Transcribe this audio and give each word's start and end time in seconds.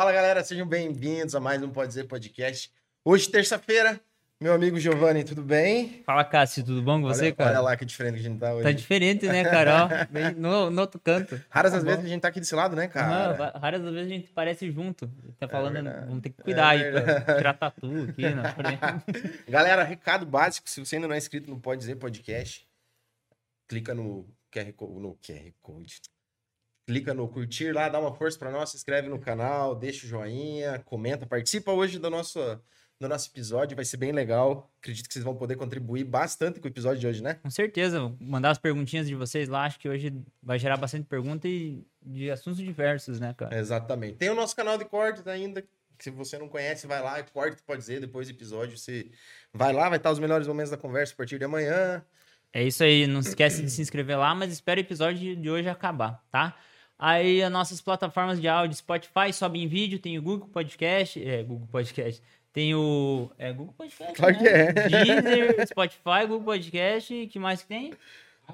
Fala 0.00 0.12
galera, 0.12 0.42
sejam 0.42 0.66
bem-vindos 0.66 1.34
a 1.34 1.40
mais 1.40 1.62
um 1.62 1.68
Pode 1.68 1.88
Dizer 1.88 2.04
Podcast. 2.04 2.72
Hoje, 3.04 3.28
terça-feira, 3.28 4.00
meu 4.40 4.54
amigo 4.54 4.80
Giovanni, 4.80 5.24
tudo 5.24 5.42
bem? 5.42 6.02
Fala, 6.06 6.24
Cássio, 6.24 6.64
tudo 6.64 6.80
bom 6.80 7.02
com 7.02 7.08
você, 7.08 7.24
olha, 7.26 7.34
cara? 7.34 7.50
Olha 7.50 7.60
lá 7.60 7.76
que 7.76 7.84
diferente 7.84 8.14
que 8.14 8.20
a 8.20 8.22
gente 8.22 8.40
tá 8.40 8.54
hoje. 8.54 8.62
Tá 8.62 8.72
diferente, 8.72 9.26
né, 9.26 9.44
cara? 9.44 9.84
Ó, 9.84 9.88
bem 10.10 10.32
no, 10.32 10.70
no 10.70 10.80
outro 10.80 10.98
canto. 10.98 11.38
Raras 11.50 11.72
tá 11.72 11.76
as 11.76 11.84
bom. 11.84 11.90
vezes 11.90 12.06
a 12.06 12.08
gente 12.08 12.22
tá 12.22 12.28
aqui 12.28 12.40
desse 12.40 12.54
lado, 12.54 12.74
né, 12.74 12.88
cara? 12.88 13.34
Aham, 13.34 13.60
raras 13.60 13.84
as 13.84 13.92
vezes 13.92 14.10
a 14.10 14.14
gente 14.14 14.28
parece 14.30 14.70
junto. 14.70 15.06
Tá 15.38 15.46
falando, 15.46 15.74
verdade. 15.74 16.06
vamos 16.06 16.22
ter 16.22 16.30
que 16.30 16.42
cuidar 16.42 16.78
É 16.78 16.82
aí 16.82 16.92
pra 17.24 17.36
tirar 17.36 17.52
tatu 17.58 17.86
aqui 18.08 18.30
na 18.30 18.44
frente. 18.56 19.44
Galera, 19.50 19.84
recado 19.84 20.24
básico, 20.24 20.70
se 20.70 20.82
você 20.82 20.96
ainda 20.96 21.08
não 21.08 21.14
é 21.14 21.18
inscrito 21.18 21.50
no 21.50 21.60
Pode 21.60 21.80
Dizer 21.80 21.96
Podcast, 21.96 22.66
clica 23.68 23.94
no 23.94 24.26
QR, 24.50 24.72
no 24.98 25.14
QR 25.22 25.52
Code. 25.60 26.00
Clica 26.90 27.14
no 27.14 27.28
curtir 27.28 27.70
lá, 27.72 27.88
dá 27.88 28.00
uma 28.00 28.12
força 28.12 28.36
pra 28.36 28.50
nós, 28.50 28.70
se 28.70 28.76
inscreve 28.76 29.08
no 29.08 29.16
canal, 29.16 29.76
deixa 29.76 30.04
o 30.04 30.08
joinha, 30.08 30.80
comenta, 30.80 31.24
participa 31.24 31.70
hoje 31.70 32.00
do 32.00 32.10
nosso, 32.10 32.40
do 32.98 33.08
nosso 33.08 33.30
episódio, 33.30 33.76
vai 33.76 33.84
ser 33.84 33.96
bem 33.96 34.10
legal. 34.10 34.68
Acredito 34.80 35.06
que 35.06 35.12
vocês 35.12 35.24
vão 35.24 35.36
poder 35.36 35.54
contribuir 35.54 36.02
bastante 36.02 36.58
com 36.58 36.66
o 36.66 36.68
episódio 36.68 36.98
de 36.98 37.06
hoje, 37.06 37.22
né? 37.22 37.34
Com 37.34 37.48
certeza, 37.48 38.00
vou 38.00 38.16
mandar 38.20 38.50
as 38.50 38.58
perguntinhas 38.58 39.06
de 39.06 39.14
vocês 39.14 39.48
lá. 39.48 39.66
Acho 39.66 39.78
que 39.78 39.88
hoje 39.88 40.12
vai 40.42 40.58
gerar 40.58 40.76
bastante 40.76 41.06
pergunta 41.06 41.46
e 41.46 41.86
de 42.02 42.28
assuntos 42.28 42.58
diversos, 42.58 43.20
né, 43.20 43.32
cara? 43.38 43.56
Exatamente. 43.56 44.16
Tem 44.16 44.28
o 44.28 44.34
nosso 44.34 44.56
canal 44.56 44.76
de 44.76 44.84
cortes 44.84 45.24
ainda. 45.28 45.62
que 45.62 45.68
Se 46.04 46.10
você 46.10 46.38
não 46.38 46.48
conhece, 46.48 46.88
vai 46.88 47.00
lá 47.00 47.22
corte, 47.22 47.62
pode 47.62 47.82
dizer, 47.82 48.00
depois 48.00 48.26
do 48.26 48.32
episódio. 48.32 48.76
Você 48.76 49.12
vai 49.54 49.72
lá, 49.72 49.88
vai 49.88 49.98
estar 49.98 50.10
os 50.10 50.18
melhores 50.18 50.48
momentos 50.48 50.72
da 50.72 50.76
conversa 50.76 51.14
a 51.14 51.16
partir 51.16 51.38
de 51.38 51.44
amanhã. 51.44 52.04
É 52.52 52.64
isso 52.64 52.82
aí, 52.82 53.06
não 53.06 53.20
esquece 53.20 53.62
de 53.62 53.70
se 53.70 53.80
inscrever 53.80 54.18
lá, 54.18 54.34
mas 54.34 54.52
espera 54.52 54.80
o 54.80 54.82
episódio 54.82 55.36
de 55.36 55.48
hoje 55.48 55.68
acabar, 55.68 56.20
tá? 56.32 56.56
Aí 57.02 57.42
as 57.42 57.50
nossas 57.50 57.80
plataformas 57.80 58.38
de 58.38 58.46
áudio, 58.46 58.76
Spotify, 58.76 59.32
sobe 59.32 59.58
em 59.58 59.66
vídeo, 59.66 59.98
tem 59.98 60.18
o 60.18 60.22
Google 60.22 60.48
Podcast, 60.48 61.26
é, 61.26 61.42
Google 61.42 61.66
Podcast, 61.72 62.22
tem 62.52 62.74
o, 62.74 63.30
é 63.38 63.50
Google 63.54 63.72
Podcast, 63.72 64.12
Claro 64.12 64.34
né? 64.34 64.40
que 64.42 64.48
é. 64.48 64.72
Deezer, 64.72 65.66
Spotify, 65.66 66.26
Google 66.28 66.42
Podcast, 66.42 67.26
que 67.28 67.38
mais 67.38 67.62
que 67.62 67.68
tem? 67.68 67.94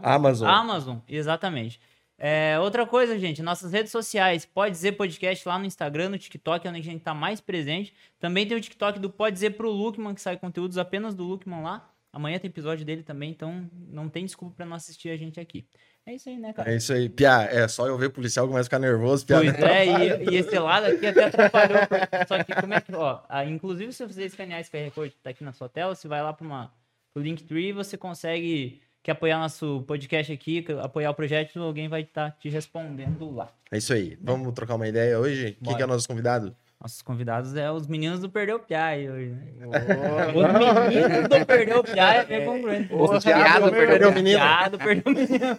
Amazon. 0.00 0.48
Amazon, 0.48 0.98
exatamente. 1.08 1.80
É, 2.16 2.56
outra 2.60 2.86
coisa, 2.86 3.18
gente, 3.18 3.42
nossas 3.42 3.72
redes 3.72 3.90
sociais, 3.90 4.46
pode 4.46 4.70
dizer 4.70 4.92
podcast 4.92 5.46
lá 5.48 5.58
no 5.58 5.64
Instagram, 5.64 6.10
no 6.10 6.18
TikTok, 6.18 6.68
é 6.68 6.70
onde 6.70 6.78
a 6.78 6.84
gente 6.84 7.02
tá 7.02 7.12
mais 7.12 7.40
presente. 7.40 7.92
Também 8.20 8.46
tem 8.46 8.56
o 8.56 8.60
TikTok 8.60 9.00
do 9.00 9.10
Pode 9.10 9.34
Dizer 9.34 9.56
pro 9.56 9.72
Lukman, 9.72 10.14
que 10.14 10.22
sai 10.22 10.36
conteúdos 10.36 10.78
apenas 10.78 11.16
do 11.16 11.24
Lukman 11.24 11.62
lá. 11.62 11.90
Amanhã 12.12 12.38
tem 12.38 12.48
episódio 12.48 12.84
dele 12.86 13.02
também, 13.02 13.30
então 13.30 13.68
não 13.90 14.08
tem 14.08 14.24
desculpa 14.24 14.54
pra 14.54 14.64
não 14.64 14.76
assistir 14.76 15.10
a 15.10 15.16
gente 15.16 15.40
aqui. 15.40 15.66
É 16.06 16.14
isso 16.14 16.28
aí, 16.28 16.38
né, 16.38 16.52
cara? 16.52 16.72
É 16.72 16.76
isso 16.76 16.92
aí. 16.92 17.08
Pia, 17.08 17.42
é 17.50 17.66
só 17.66 17.86
eu 17.86 17.98
ver 17.98 18.10
policial 18.10 18.46
começa 18.46 18.62
a 18.62 18.64
ficar 18.64 18.78
nervoso. 18.78 19.26
Pia, 19.26 19.36
Pois 19.38 19.54
é, 19.58 19.86
e, 19.86 20.30
e 20.30 20.36
esse 20.36 20.56
lado 20.58 20.86
aqui 20.86 21.04
até 21.06 21.24
atrapalhou. 21.24 21.78
porque- 21.88 22.26
Só 22.28 22.44
que 22.44 22.54
como 22.54 22.74
é 22.74 22.80
que, 22.80 22.94
ó, 22.94 23.20
inclusive 23.44 23.92
se 23.92 24.06
você 24.06 24.24
escanear 24.24 24.60
esse 24.60 24.70
QR 24.70 24.90
Code 24.92 25.10
que 25.10 25.20
tá 25.20 25.30
aqui 25.30 25.42
na 25.42 25.52
sua 25.52 25.68
tela, 25.68 25.94
você 25.94 26.06
vai 26.06 26.22
lá 26.22 26.32
para 26.32 26.46
uma 26.46 26.72
pro 27.12 27.22
Linktree, 27.22 27.72
você 27.72 27.96
consegue 27.96 28.80
quer 29.02 29.12
apoiar 29.12 29.38
nosso 29.38 29.82
podcast 29.86 30.32
aqui, 30.32 30.64
apoiar 30.82 31.10
o 31.10 31.14
projeto, 31.14 31.60
alguém 31.62 31.88
vai 31.88 32.02
estar 32.02 32.32
te 32.38 32.48
respondendo 32.48 33.30
lá. 33.34 33.52
É 33.70 33.78
isso 33.78 33.92
aí. 33.92 34.16
Vamos 34.20 34.52
trocar 34.52 34.74
uma 34.74 34.86
ideia 34.88 35.18
hoje? 35.18 35.52
Quem 35.52 35.62
Bora. 35.62 35.76
que 35.76 35.82
é 35.82 35.86
o 35.86 35.88
nosso 35.88 36.08
convidado? 36.08 36.54
Nossos 36.80 37.00
convidados 37.00 37.56
é 37.56 37.70
os 37.72 37.86
meninos 37.86 38.20
do 38.20 38.28
Perdeu 38.28 38.56
o 38.56 38.60
Piá 38.60 38.84
aí 38.86 39.08
hoje, 39.08 39.30
né? 39.30 39.66
Os 39.66 40.94
meninos 40.94 41.28
do 41.28 41.46
Perdeu 41.46 41.78
o 41.80 41.84
Piá 41.84 42.14
é 42.16 42.24
bem 42.24 42.44
congruente. 42.44 42.92
Os 42.92 43.24
piados 43.24 43.70
perdeu 43.70 44.12
menino. 44.12 44.38
Piá 44.38 44.68
do 44.68 44.78
Perdeu 44.78 45.12
o 45.12 45.16
Menino. 45.16 45.56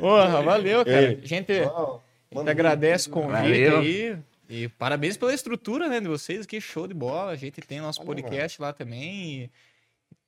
Porra, 0.00 0.42
valeu, 0.42 0.84
cara. 0.84 1.02
Ei. 1.12 1.20
Gente, 1.22 1.52
Ó, 1.62 1.98
te 2.30 2.34
manda- 2.34 2.50
agradece 2.50 3.08
o 3.08 3.12
convite 3.12 3.32
Valeu. 3.66 3.78
aí. 3.80 4.16
E 4.48 4.68
parabéns 4.68 5.16
pela 5.16 5.32
estrutura, 5.32 5.88
né, 5.88 6.00
de 6.00 6.08
vocês 6.08 6.44
aqui, 6.44 6.60
show 6.60 6.86
de 6.88 6.94
bola. 6.94 7.30
A 7.32 7.36
gente 7.36 7.60
tem 7.60 7.80
nosso 7.80 8.02
podcast 8.02 8.60
lá 8.60 8.72
também. 8.72 9.42
E, 9.44 9.50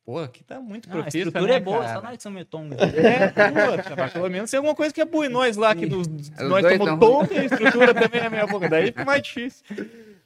pô, 0.04 0.18
aqui 0.18 0.44
tá 0.44 0.60
muito 0.60 0.88
Não, 0.88 1.02
a 1.02 1.08
estrutura 1.08 1.46
né, 1.46 1.54
é 1.54 1.60
boa, 1.60 1.80
cara? 1.80 1.94
só 1.94 2.02
nós 2.02 2.16
que 2.16 2.22
somos 2.22 2.34
meio 2.34 2.46
tongos. 2.46 2.76
É, 2.80 3.28
puta, 3.28 3.96
mas 3.96 4.12
pelo 4.12 4.30
menos 4.30 4.50
tem 4.50 4.58
alguma 4.58 4.74
coisa 4.74 4.92
que 4.92 5.00
é 5.00 5.04
boa. 5.04 5.26
E 5.26 5.28
nós 5.28 5.56
lá, 5.56 5.74
que 5.74 5.86
dos, 5.86 6.08
nós 6.40 6.64
estamos 6.64 6.98
tontos 6.98 7.36
e 7.36 7.40
a 7.40 7.44
estrutura 7.44 7.94
também 7.94 8.20
é 8.20 8.28
meia 8.28 8.46
boca. 8.46 8.68
Daí 8.68 8.86
fica 8.86 9.04
mais 9.04 9.22
difícil. 9.22 9.64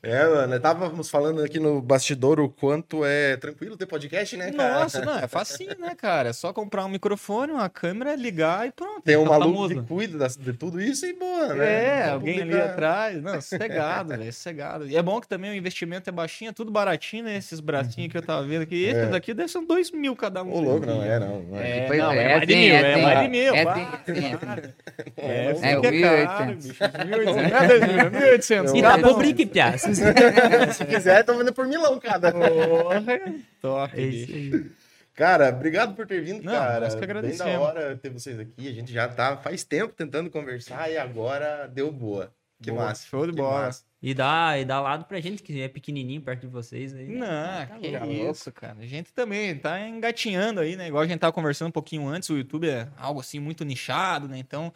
É, 0.08 0.24
mano, 0.28 0.54
estávamos 0.56 1.10
falando 1.10 1.42
aqui 1.42 1.58
no 1.58 1.82
bastidor 1.82 2.38
o 2.38 2.48
quanto 2.48 3.04
é 3.04 3.36
tranquilo 3.36 3.76
ter 3.76 3.86
podcast, 3.86 4.36
né, 4.36 4.52
cara? 4.52 4.80
Nossa, 4.80 5.04
não, 5.04 5.18
é 5.18 5.26
facinho, 5.26 5.74
né, 5.80 5.94
cara? 5.96 6.28
É 6.28 6.32
só 6.32 6.52
comprar 6.52 6.84
um 6.84 6.88
microfone, 6.88 7.52
uma 7.52 7.68
câmera, 7.68 8.14
ligar 8.14 8.68
e 8.68 8.70
pronto. 8.72 9.02
Tem 9.02 9.16
um 9.16 9.24
tá 9.24 9.30
maluco 9.30 9.52
famoso. 9.54 9.74
que 9.74 9.82
cuida 9.88 10.28
de 10.28 10.52
tudo 10.52 10.80
isso 10.80 11.04
e 11.06 11.12
boa, 11.12 11.54
né? 11.54 11.84
É, 12.02 12.04
Só 12.06 12.12
alguém 12.12 12.34
ali 12.40 12.50
publicar. 12.52 12.70
atrás. 12.70 13.22
Não, 13.22 13.34
sossegado, 13.40 14.08
velho, 14.16 14.32
sossegado. 14.32 14.86
E 14.86 14.96
é 14.96 15.02
bom 15.02 15.20
que 15.20 15.26
também 15.28 15.50
o 15.50 15.54
investimento 15.54 16.08
é 16.08 16.12
baixinho, 16.12 16.50
é 16.50 16.52
tudo 16.52 16.70
baratinho, 16.70 17.24
né? 17.24 17.36
Esses 17.36 17.58
bracinhos 17.58 18.12
que 18.12 18.16
eu 18.18 18.22
tava 18.22 18.44
vendo 18.46 18.62
aqui. 18.62 18.84
Esses 18.84 19.02
É. 19.04 19.06
daqui 19.08 19.34
devem 19.34 19.48
ser 19.48 19.60
dois 19.66 19.90
mil 19.90 20.14
cada 20.14 20.42
um. 20.44 20.52
Ô, 20.52 20.60
louco, 20.60 20.86
não 20.86 21.02
é, 21.02 21.18
não. 21.18 21.42
não 21.42 21.58
é. 21.58 21.78
É, 21.78 21.86
Pois 21.86 21.98
não, 21.98 22.12
é, 22.12 22.16
é, 22.16 22.22
é 22.22 22.28
mais 22.36 22.46
de 22.46 22.52
sim, 22.54 22.60
mil, 22.60 22.74
é 22.74 22.78
é, 22.92 22.94
sim. 22.96 23.02
mais 23.02 23.20
de 23.20 23.28
mil. 23.28 23.54
É 23.54 23.64
pá. 23.64 23.74
sim, 23.74 24.12
é 24.12 24.14
sim. 24.14 24.72
É, 25.16 25.26
É 25.26 25.52
isso 25.52 25.60
que 25.60 25.66
é 26.04 26.26
caro, 26.26 26.52
1.800. 26.52 26.62
bicho. 26.62 26.84
1.800. 26.84 27.24
Não 27.26 27.58
é 27.58 27.66
2 27.68 27.80
mil, 27.80 27.98
é 27.98 28.10
1.800. 28.36 28.76
E 28.76 28.82
Cada 28.82 28.92
tá 28.92 28.98
um. 28.98 29.02
pro 29.02 29.16
brinque, 29.16 29.46
Se 30.74 30.84
quiser, 30.84 31.24
tô 31.24 31.36
vendo 31.36 31.52
por 31.52 31.66
milão 31.66 31.98
cada. 31.98 32.32
Porra, 32.32 33.02
top, 33.60 34.00
É 34.00 34.06
bicho. 34.06 34.70
Cara, 35.14 35.48
obrigado 35.48 35.94
por 35.94 36.06
ter 36.06 36.20
vindo, 36.20 36.42
Não, 36.44 36.52
cara. 36.52 36.80
nós 36.80 36.94
que 36.94 37.06
Bem 37.06 37.36
da 37.36 37.60
hora 37.60 37.96
ter 37.96 38.10
vocês 38.10 38.38
aqui. 38.38 38.68
A 38.68 38.72
gente 38.72 38.92
já 38.92 39.08
tá 39.08 39.36
faz 39.38 39.64
tempo 39.64 39.94
tentando 39.94 40.28
conversar 40.30 40.90
e 40.90 40.98
agora 40.98 41.66
deu 41.66 41.90
boa. 41.90 42.30
Que 42.62 42.70
Boa, 42.70 42.86
massa. 42.86 43.06
show 43.06 43.26
de 43.26 43.32
bola. 43.32 43.62
massa. 43.66 43.84
E 44.02 44.14
dá, 44.14 44.58
e 44.58 44.64
dá 44.64 44.80
lado 44.80 45.04
pra 45.04 45.20
gente 45.20 45.42
que 45.42 45.60
é 45.60 45.68
pequenininho 45.68 46.20
perto 46.22 46.42
de 46.42 46.46
vocês 46.46 46.94
aí. 46.94 47.06
Não, 47.08 47.26
Tá 47.26 47.78
que 47.80 47.88
louco. 47.90 48.30
isso, 48.30 48.52
cara. 48.52 48.76
A 48.80 48.86
gente 48.86 49.12
também 49.12 49.56
tá 49.58 49.80
engatinhando 49.86 50.60
aí, 50.60 50.76
né? 50.76 50.88
Igual 50.88 51.02
a 51.02 51.06
gente 51.06 51.18
tava 51.18 51.32
conversando 51.32 51.68
um 51.68 51.72
pouquinho 51.72 52.06
antes, 52.06 52.28
o 52.30 52.36
YouTube 52.36 52.68
é 52.68 52.88
algo 52.98 53.20
assim 53.20 53.38
muito 53.38 53.64
nichado, 53.64 54.26
né? 54.28 54.38
Então, 54.38 54.72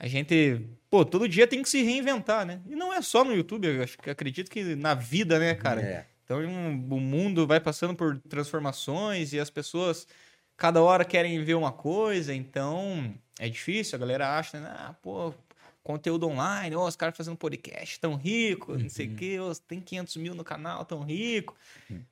a 0.00 0.08
gente, 0.08 0.62
pô, 0.88 1.04
todo 1.04 1.28
dia 1.28 1.46
tem 1.46 1.62
que 1.62 1.68
se 1.68 1.82
reinventar, 1.82 2.46
né? 2.46 2.62
E 2.66 2.74
não 2.74 2.92
é 2.92 3.02
só 3.02 3.22
no 3.22 3.34
YouTube, 3.34 3.66
eu 3.66 3.82
acho 3.82 3.98
que 3.98 4.08
acredito 4.08 4.50
que 4.50 4.74
na 4.74 4.94
vida, 4.94 5.38
né, 5.38 5.54
cara? 5.54 5.82
É. 5.82 6.06
Então, 6.24 6.40
o 6.42 6.98
mundo 6.98 7.46
vai 7.46 7.60
passando 7.60 7.94
por 7.94 8.18
transformações 8.20 9.34
e 9.34 9.38
as 9.38 9.50
pessoas 9.50 10.08
cada 10.56 10.82
hora 10.82 11.04
querem 11.04 11.44
ver 11.44 11.52
uma 11.52 11.70
coisa, 11.70 12.34
então 12.34 13.14
é 13.38 13.46
difícil, 13.46 13.96
a 13.96 13.98
galera 13.98 14.38
acha, 14.38 14.58
né? 14.58 14.74
Ah, 14.74 14.94
pô, 15.02 15.34
conteúdo 15.82 16.26
online, 16.26 16.74
ó, 16.74 16.88
os 16.88 16.96
caras 16.96 17.14
fazendo 17.14 17.36
podcast 17.36 18.00
tão 18.00 18.14
rico, 18.14 18.78
não 18.78 18.88
sei 18.88 19.06
o 19.08 19.14
quê, 19.16 19.36
ó, 19.38 19.52
tem 19.68 19.82
500 19.82 20.16
mil 20.16 20.34
no 20.34 20.44
canal, 20.44 20.82
tão 20.86 21.02
rico. 21.02 21.54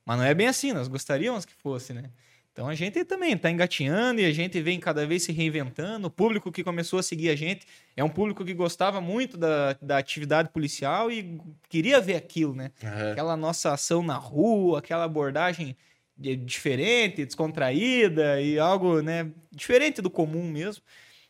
Mas 0.05 0.17
não 0.19 0.25
é 0.25 0.33
bem 0.35 0.47
assim, 0.47 0.73
nós 0.73 0.87
gostaríamos 0.87 1.43
que 1.43 1.53
fosse, 1.53 1.91
né? 1.91 2.11
Então 2.51 2.67
a 2.67 2.75
gente 2.75 3.03
também 3.05 3.37
tá 3.37 3.49
engatinhando 3.49 4.19
e 4.19 4.25
a 4.25 4.33
gente 4.33 4.59
vem 4.61 4.79
cada 4.79 5.05
vez 5.05 5.23
se 5.23 5.31
reinventando. 5.31 6.07
O 6.07 6.11
público 6.11 6.51
que 6.51 6.63
começou 6.63 6.99
a 6.99 7.03
seguir 7.03 7.29
a 7.29 7.35
gente 7.35 7.65
é 7.95 8.03
um 8.03 8.09
público 8.09 8.43
que 8.43 8.53
gostava 8.53 8.99
muito 8.99 9.37
da, 9.37 9.77
da 9.81 9.97
atividade 9.97 10.49
policial 10.49 11.11
e 11.11 11.39
queria 11.69 12.01
ver 12.01 12.15
aquilo, 12.15 12.53
né? 12.53 12.71
Aham. 12.83 13.11
Aquela 13.11 13.37
nossa 13.37 13.73
ação 13.73 14.03
na 14.03 14.15
rua, 14.15 14.79
aquela 14.79 15.05
abordagem 15.05 15.77
diferente, 16.19 17.25
descontraída 17.25 18.41
e 18.41 18.59
algo, 18.59 19.01
né, 19.01 19.31
diferente 19.51 20.01
do 20.01 20.09
comum 20.09 20.43
mesmo. 20.43 20.83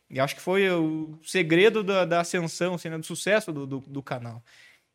E 0.08 0.18
acho 0.18 0.34
que 0.34 0.40
foi 0.40 0.68
o 0.68 1.16
segredo 1.22 1.84
da, 1.84 2.04
da 2.04 2.20
ascensão, 2.20 2.74
assim, 2.74 2.88
né, 2.88 2.98
do 2.98 3.06
sucesso 3.06 3.52
do, 3.52 3.64
do, 3.66 3.78
do 3.78 4.02
canal. 4.02 4.42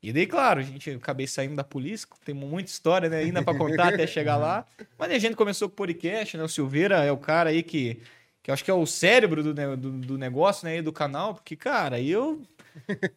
E 0.09 0.13
daí, 0.13 0.27
claro, 0.27 0.59
a 0.59 0.63
gente 0.63 0.89
acabei 0.91 1.25
saindo 1.27 1.55
da 1.55 1.63
polícia, 1.63 2.07
temos 2.23 2.47
muita 2.49 2.69
história 2.69 3.09
né, 3.09 3.17
ainda 3.19 3.41
para 3.43 3.57
contar 3.57 3.93
até 3.93 4.05
chegar 4.05 4.37
lá. 4.37 4.65
Mas 4.99 5.11
a 5.11 5.17
gente 5.17 5.35
começou 5.35 5.67
com 5.67 5.73
o 5.73 5.77
podcast, 5.77 6.37
né? 6.37 6.43
O 6.43 6.47
Silveira 6.47 7.03
é 7.03 7.11
o 7.11 7.17
cara 7.17 7.49
aí 7.49 7.63
que, 7.63 7.99
que 8.43 8.51
eu 8.51 8.53
acho 8.53 8.63
que 8.63 8.69
é 8.71 8.73
o 8.73 8.85
cérebro 8.85 9.41
do, 9.41 9.53
ne- 9.53 9.75
do, 9.75 9.91
do 9.91 10.17
negócio, 10.17 10.65
né? 10.67 10.77
E 10.77 10.81
do 10.81 10.93
canal, 10.93 11.33
porque, 11.33 11.55
cara, 11.55 11.99
eu 11.99 12.41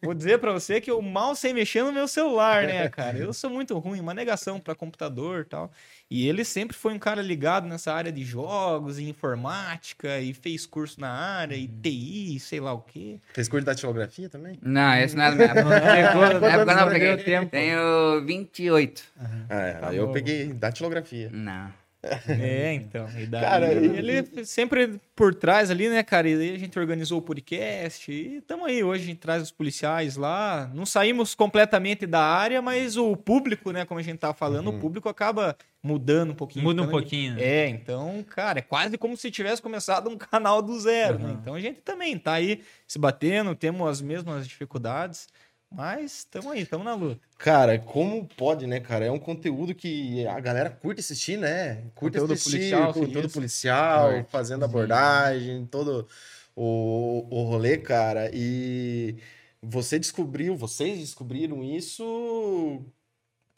vou 0.01 0.13
dizer 0.13 0.39
para 0.39 0.51
você 0.51 0.79
que 0.81 0.89
eu 0.89 1.01
mal 1.01 1.35
sei 1.35 1.53
mexer 1.53 1.83
no 1.83 1.91
meu 1.91 2.07
celular, 2.07 2.63
né, 2.65 2.87
cara? 2.89 3.17
Eu 3.17 3.33
sou 3.33 3.49
muito 3.49 3.77
ruim, 3.77 3.99
uma 3.99 4.13
negação 4.13 4.59
para 4.59 4.73
computador 4.75 5.41
e 5.41 5.45
tal. 5.45 5.71
E 6.09 6.27
ele 6.27 6.43
sempre 6.43 6.75
foi 6.75 6.93
um 6.93 6.99
cara 6.99 7.21
ligado 7.21 7.67
nessa 7.67 7.93
área 7.93 8.11
de 8.11 8.23
jogos 8.23 8.97
e 8.97 9.07
informática 9.07 10.19
e 10.19 10.33
fez 10.33 10.65
curso 10.65 10.99
na 10.99 11.09
área 11.11 11.55
e 11.55 11.67
TI, 11.67 12.39
sei 12.39 12.59
lá 12.59 12.73
o 12.73 12.81
quê. 12.81 13.19
Fez 13.33 13.47
curso 13.47 13.61
de 13.61 13.65
datilografia 13.67 14.27
também? 14.29 14.57
Não, 14.61 14.95
esse 14.95 15.15
não 15.15 15.23
é 15.25 15.35
da 15.35 15.35
minha 15.63 15.77
época. 15.77 16.39
Na 16.39 16.49
época 16.51 16.71
eu 16.71 16.75
não 16.77 16.89
peguei. 16.89 17.17
tempo. 17.17 17.51
Tenho 17.51 18.25
28. 18.25 19.03
Ah, 19.49 19.55
é, 19.55 19.73
Tá 19.73 19.89
aí 19.89 19.97
eu 19.97 20.07
bom. 20.07 20.13
peguei 20.13 20.47
datilografia. 20.53 21.29
Não. 21.31 21.71
É, 22.27 22.73
então. 22.73 23.07
E 23.17 23.25
daí, 23.25 23.41
Cara, 23.41 23.73
ele 23.73 24.45
sempre 24.45 24.99
por 25.15 25.35
trás 25.35 25.69
ali, 25.69 25.89
né, 25.89 26.01
cara? 26.01 26.29
E 26.29 26.53
a 26.55 26.57
gente 26.57 26.79
organizou 26.79 27.19
o 27.19 27.21
podcast 27.21 28.09
e 28.09 28.37
estamos 28.37 28.65
aí. 28.67 28.81
Hoje 28.83 29.03
a 29.03 29.05
gente 29.07 29.17
traz 29.19 29.43
os 29.43 29.51
policiais 29.51 30.15
lá. 30.15 30.71
Não 30.73 30.85
saímos 30.85 31.35
completamente 31.35 32.05
da 32.05 32.21
área, 32.21 32.61
mas 32.61 32.95
o 32.95 33.17
público, 33.17 33.71
né, 33.71 33.83
como 33.83 33.99
a 33.99 34.03
gente 34.03 34.17
tá 34.17 34.33
falando, 34.33 34.69
Uhum. 34.69 34.77
o 34.77 34.79
público 34.79 35.09
acaba 35.09 35.57
mudando 35.83 36.31
um 36.31 36.35
pouquinho. 36.35 36.63
Muda 36.63 36.81
um 36.81 36.85
Então, 36.85 36.91
pouquinho. 36.99 37.33
né? 37.35 37.43
É, 37.43 37.67
então, 37.67 38.23
cara, 38.29 38.59
é 38.59 38.61
quase 38.61 38.97
como 38.97 39.17
se 39.17 39.29
tivesse 39.29 39.61
começado 39.61 40.09
um 40.09 40.15
canal 40.17 40.61
do 40.61 40.79
zero, 40.79 41.19
né? 41.19 41.25
Uhum. 41.31 41.37
Então 41.41 41.53
a 41.55 41.59
gente 41.59 41.81
também 41.81 42.17
tá 42.17 42.33
aí 42.33 42.61
se 42.87 42.97
batendo, 42.97 43.53
temos 43.55 43.87
as 43.89 44.01
mesmas 44.01 44.47
dificuldades, 44.47 45.27
Mas 45.71 46.19
estamos 46.19 46.51
aí, 46.51 46.61
estamos 46.61 46.85
na 46.85 46.95
luta. 46.95 47.21
Cara, 47.37 47.77
como 47.79 48.27
pode, 48.27 48.65
né, 48.67 48.79
cara? 48.79 49.05
É 49.05 49.11
um 49.11 49.19
conteúdo 49.19 49.73
que 49.75 50.25
a 50.27 50.39
galera 50.39 50.69
curte 50.69 50.99
assistir, 50.99 51.37
né? 51.37 51.75
Curte 51.95 52.17
Conteúdo 52.17 52.33
assistir, 52.33 52.51
policial, 52.57 52.93
conteúdo 52.93 53.25
isso. 53.27 53.33
policial, 53.33 54.09
Curte. 54.13 54.31
fazendo 54.31 54.65
abordagem, 54.65 55.65
todo 55.67 56.07
o, 56.55 57.27
o 57.29 57.43
rolê, 57.43 57.77
cara. 57.77 58.29
E 58.33 59.15
você 59.61 59.99
descobriu, 59.99 60.55
vocês 60.55 60.99
descobriram 60.99 61.63
isso 61.63 62.83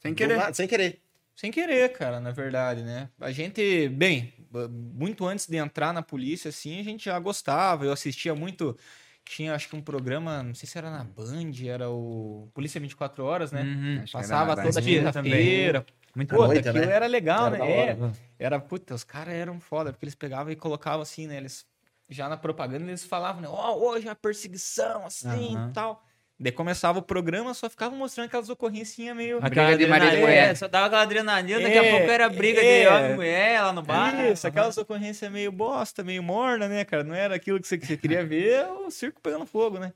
Sem 0.02 0.14
querer. 0.14 0.38
nada, 0.38 0.54
sem 0.54 0.68
querer. 0.68 1.02
Sem 1.36 1.50
querer, 1.52 1.92
cara, 1.94 2.20
na 2.20 2.32
verdade, 2.32 2.84
né? 2.84 3.10
A 3.20 3.32
gente, 3.32 3.90
bem, 3.90 4.32
muito 4.70 5.26
antes 5.26 5.48
de 5.48 5.58
entrar 5.58 5.92
na 5.94 6.04
polícia, 6.04 6.50
assim, 6.50 6.80
a 6.80 6.84
gente 6.84 7.06
já 7.06 7.18
gostava. 7.20 7.86
Eu 7.86 7.92
assistia 7.92 8.36
muito. 8.36 8.78
Tinha, 9.26 9.56
acho 9.56 9.70
que 9.70 9.76
um 9.76 9.82
programa, 9.82 10.44
não 10.44 10.54
sei 10.54 10.68
se 10.68 10.78
era 10.78 10.90
na 10.90 11.04
Band, 11.04 11.52
era 11.66 11.90
o 11.90 12.50
Polícia 12.54 12.82
24 12.82 13.24
Horas, 13.24 13.52
né? 13.52 13.62
Uhum. 13.62 14.06
Passava 14.12 14.56
toda 14.56 14.82
quinta-feira. 14.82 15.86
Muito 16.16 16.36
Pô, 16.36 16.42
bom. 16.42 16.48
noite, 16.48 16.68
aquilo 16.68 16.86
né? 16.86 16.94
era 16.94 17.08
legal, 17.08 17.48
Era 17.48 17.58
né? 17.58 17.72
É. 17.72 17.98
Era, 18.38 18.60
puta, 18.60 18.94
os 18.94 19.04
caras 19.04 19.34
eram 19.34 19.60
foda, 19.60 19.92
porque 19.94 20.04
eles 20.04 20.16
pegavam 20.16 20.52
e 20.52 20.56
colocavam 20.56 21.02
assim, 21.02 21.28
né? 21.28 21.38
Eles, 21.38 21.66
já 22.10 22.28
na 22.28 22.36
propaganda 22.36 22.86
eles 22.86 23.06
falavam, 23.06 23.42
né? 23.42 23.48
Ó, 23.50 23.78
hoje 23.78 24.08
é 24.08 24.10
uma 24.10 24.16
perseguição, 24.16 25.06
assim 25.06 25.56
e 25.70 25.74
tal. 25.74 26.04
Daí 26.44 26.52
começava 26.52 26.98
o 26.98 27.02
programa, 27.04 27.54
só 27.54 27.70
ficava 27.70 27.96
mostrando 27.96 28.26
aquelas 28.26 28.50
ocorrências 28.50 29.16
meio. 29.16 29.38
Aquela 29.44 29.78
de 29.78 29.86
marido 29.86 30.16
e 30.16 30.22
mulher. 30.22 30.50
é, 30.50 30.56
Só 30.56 30.68
dava 30.68 30.88
aquela 30.88 31.04
adrenalina, 31.04 31.60
daqui 31.60 31.78
a 31.78 31.84
É, 31.86 31.92
pouco 31.92 32.10
era 32.10 32.28
briga 32.30 32.60
de 32.60 32.68
é. 32.68 32.90
homem 32.92 33.12
e 33.12 33.14
mulher 33.14 33.62
lá 33.62 33.72
no 33.72 33.84
bar. 33.84 34.26
Isso, 34.32 34.48
aquelas 34.48 34.76
ocorrências 34.76 35.32
meio 35.32 35.52
bosta, 35.52 36.04
meio 36.04 36.24
morna, 36.24 36.68
né, 36.68 36.84
cara? 36.84 37.04
Não 37.04 37.14
era 37.14 37.36
aquilo 37.36 37.60
que 37.60 37.68
você, 37.68 37.78
que 37.78 37.86
você 37.86 37.96
queria 37.96 38.26
ver, 38.26 38.66
o 38.86 38.90
circo 38.90 39.22
pegando 39.22 39.46
fogo, 39.46 39.78
né? 39.78 39.94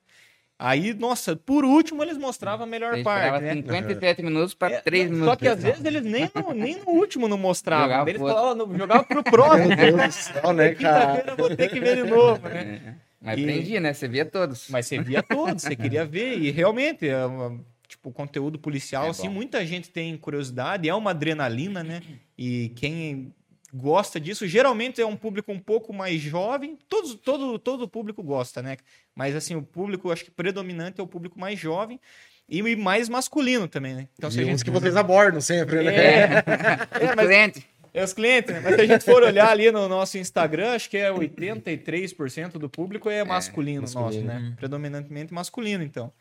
Aí, 0.57 0.93
nossa, 0.93 1.35
por 1.35 1.65
último 1.65 2.01
eles 2.03 2.17
mostravam 2.17 2.63
a 2.65 2.69
melhor 2.69 2.93
Ele 2.93 3.03
parte, 3.03 3.43
né? 3.43 3.55
57 3.55 4.21
minutos 4.21 4.53
para 4.53 4.75
É, 4.75 4.81
3 4.81 5.05
não, 5.09 5.11
minutos. 5.17 5.33
Só 5.33 5.35
que 5.35 5.47
às 5.47 5.61
vezes 5.63 5.83
eles 5.83 6.03
nem 6.03 6.31
no, 6.33 6.53
nem 6.53 6.77
no 6.77 6.89
último 6.91 7.27
não 7.27 7.37
mostravam. 7.39 7.87
Jogava 7.87 8.09
Eles 8.09 8.21
falavam, 8.21 8.55
"Não, 8.55 8.77
jogava 8.77 9.03
pro 9.03 9.23
próximo. 9.23 9.67
Meu 9.75 9.97
Deus 9.97 10.05
do 10.05 10.11
céu, 10.13 10.53
né, 10.53 10.75
cara? 10.75 10.99
Quinta-feira 11.07 11.31
eu 11.31 11.35
vou 11.37 11.55
ter 11.57 11.69
que 11.69 11.79
ver 11.79 11.95
de 12.03 12.09
novo, 12.09 12.47
né? 12.47 12.95
É. 13.25 13.31
Mas 13.31 13.39
E- 13.39 13.43
prendia, 13.43 13.79
né? 13.79 13.93
Você 13.93 14.07
via 14.07 14.25
todos. 14.25 14.67
Mas 14.69 14.85
você 14.85 15.01
via 15.01 15.21
todos, 15.23 15.63
você 15.63 15.75
queria 15.75 16.05
ver. 16.05 16.37
E 16.39 16.51
realmente, 16.51 17.07
é 17.07 17.25
uma- 17.25 17.59
tipo, 17.87 18.11
conteúdo 18.11 18.57
policial, 18.59 19.05
É 19.07 19.09
assim, 19.09 19.27
bom. 19.27 19.33
muita 19.35 19.65
gente 19.65 19.89
tem 19.89 20.15
curiosidade, 20.17 20.87
é 20.87 20.93
uma 20.93 21.11
adrenalina, 21.11 21.83
né? 21.83 22.01
E 22.37 22.69
quem 22.75 23.33
gosta 23.73 24.19
disso, 24.19 24.47
geralmente 24.47 25.01
é 25.01 25.05
um 25.05 25.15
público 25.17 25.51
um 25.51 25.59
pouco 25.59 25.91
mais 25.93 26.21
jovem. 26.21 26.77
Todos, 26.87 27.15
todo, 27.15 27.59
todo 27.59 27.87
público 27.89 28.23
gosta, 28.23 28.61
né? 28.61 28.77
Mas 29.13 29.35
assim, 29.35 29.55
o 29.55 29.61
público, 29.61 30.11
acho 30.11 30.23
que 30.23 30.31
predominante 30.31 30.99
é 31.01 31.03
o 31.03 31.07
público 31.07 31.37
mais 31.39 31.59
jovem 31.59 31.99
e 32.47 32.75
mais 32.75 33.09
masculino 33.09 33.67
também, 33.67 33.93
né? 33.95 34.07
Então, 34.17 34.29
se 34.31 34.39
a 34.39 34.41
E 34.41 34.45
uns 34.45 34.49
gente 34.51 34.65
que 34.65 34.71
vocês 34.71 34.95
abordam 34.95 35.41
sempre, 35.41 35.83
né? 35.83 35.93
É, 35.95 36.29
Os 37.05 37.15
clientes. 37.25 37.63
É 37.95 38.03
os 38.03 38.11
clientes, 38.11 38.53
né? 38.53 38.59
Mas 38.59 38.75
se 38.75 38.81
a 38.81 38.85
gente 38.85 39.05
for 39.05 39.23
olhar 39.23 39.49
ali 39.49 39.71
no 39.71 39.87
nosso 39.87 40.17
Instagram, 40.17 40.73
acho 40.73 40.89
que 40.89 40.97
é 40.97 41.09
83% 41.09 42.57
do 42.57 42.69
público 42.69 43.09
é 43.09 43.23
masculino, 43.23 43.83
masculino. 43.83 44.11
nosso, 44.11 44.21
né? 44.21 44.53
Predominantemente 44.57 45.33
masculino, 45.33 45.81
então. 45.81 46.11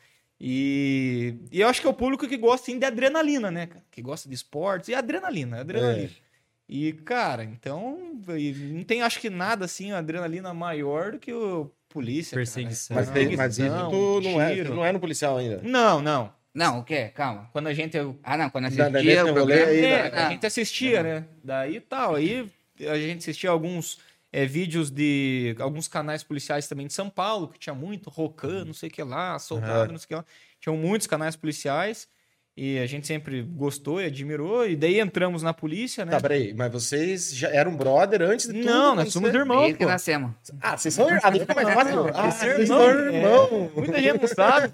E, 0.41 1.35
e 1.51 1.61
eu 1.61 1.69
acho 1.69 1.81
que 1.81 1.87
é 1.87 1.91
o 1.91 1.95
público 1.95 2.29
que 2.29 2.37
gosta 2.37 2.67
sim, 2.67 2.79
de 2.79 2.87
adrenalina, 2.87 3.51
né? 3.51 3.67
cara? 3.67 3.85
Que 3.91 4.01
gosta 4.01 4.29
de 4.29 4.35
esportes 4.37 4.89
e 4.89 4.95
adrenalina, 4.95 5.61
adrenalina. 5.61 6.11
E, 6.69 6.93
cara, 6.93 7.43
então, 7.45 7.99
não 8.27 8.85
tem, 8.85 9.03
acho 9.03 9.21
que 9.21 9.29
nada 9.29 9.65
assim, 9.65 9.91
adrenalina 9.91 10.55
maior 10.55 11.13
do 11.13 11.19
que 11.19 11.33
o 11.33 11.71
polícia. 11.89 12.37
cara. 12.37 12.45
Perseguição. 12.45 12.97
Mas, 12.97 13.11
tem, 13.11 13.37
mas 13.37 13.59
isso 13.59 13.69
Perseguição, 13.69 13.91
tu 13.91 14.21
não 14.23 14.41
é, 14.41 14.65
não 14.65 14.85
é 14.85 14.93
no 14.93 15.01
policial 15.01 15.39
ainda. 15.39 15.61
Não, 15.63 16.01
não. 16.01 16.33
Não, 16.55 16.79
o 16.81 16.85
quê? 16.85 17.11
Calma. 17.15 17.49
Quando 17.53 17.67
a 17.67 17.75
gente 17.75 17.97
Ah, 18.23 18.37
não. 18.37 18.49
Quando 18.49 18.71
Da- 18.71 18.89
da- 18.89 18.99
assistia 18.99 19.17
desse 19.17 19.31
o 19.31 19.35
programa... 19.35 19.67
aí, 19.71 19.85
É, 19.85 20.11
da- 20.11 20.27
a 20.27 20.31
gente 20.31 20.47
assistia, 20.47 21.03
né? 21.03 21.25
Daí 21.43 21.81
tal. 21.81 22.15
Aí 22.15 22.49
a 22.89 22.97
gente 22.97 23.19
assistia 23.19 23.51
alguns 23.51 23.99
é, 24.33 24.45
vídeos 24.47 24.91
de 24.91 25.55
alguns 25.61 25.87
canais 25.87 26.23
policiais 26.25 26.67
também 26.67 26.87
de 26.89 26.93
São 26.93 27.09
Paulo, 27.09 27.47
que 27.49 27.57
tinha 27.59 27.75
muito, 27.75 28.11
Rocan, 28.11 28.65
não 28.65 28.75
sei 28.75 28.89
o 28.89 28.93
que 28.93 29.03
lá, 29.03 29.39
Soldado, 29.39 29.73
Aham. 29.85 29.93
não 29.93 29.99
sei 29.99 30.05
o 30.07 30.09
que 30.09 30.15
lá. 30.17 30.25
Tinham 30.61 30.77
muitos 30.77 31.07
canais 31.07 31.37
policiais 31.37 32.09
e 32.57 32.79
a 32.79 32.87
gente 32.87 33.05
sempre 33.05 33.43
gostou 33.43 34.01
e 34.01 34.05
admirou. 34.05 34.65
E 34.65 34.77
daí 34.77 35.01
entramos 35.01 35.43
na 35.43 35.53
polícia, 35.53 36.05
né? 36.05 36.13
Tá, 36.13 36.21
peraí, 36.21 36.55
mas 36.55 36.71
vocês 36.71 37.35
já 37.35 37.49
eram 37.49 37.75
brother 37.75 38.23
antes 38.23 38.47
de 38.47 38.53
tudo? 38.53 38.65
não, 38.65 38.95
nós 38.95 39.13
somos 39.13 39.35
irmãos, 39.35 39.63
Desde 39.63 39.79
que 39.79 39.85
nascemos. 39.85 40.31
Ah, 40.61 40.77
vocês 40.77 40.95
são 40.95 41.07
irmãos. 41.07 41.25
Ah, 41.25 41.33
fica 41.33 41.55
mais 41.55 41.75
fácil. 41.75 42.11
Ah, 42.15 42.31
vocês 42.31 42.61
irmão, 42.61 42.79
são 42.79 42.91
é. 42.91 43.17
irmãos. 43.17 43.71
Muita 43.75 44.01
gente 44.01 44.21
não 44.21 44.29
sabe. 44.29 44.71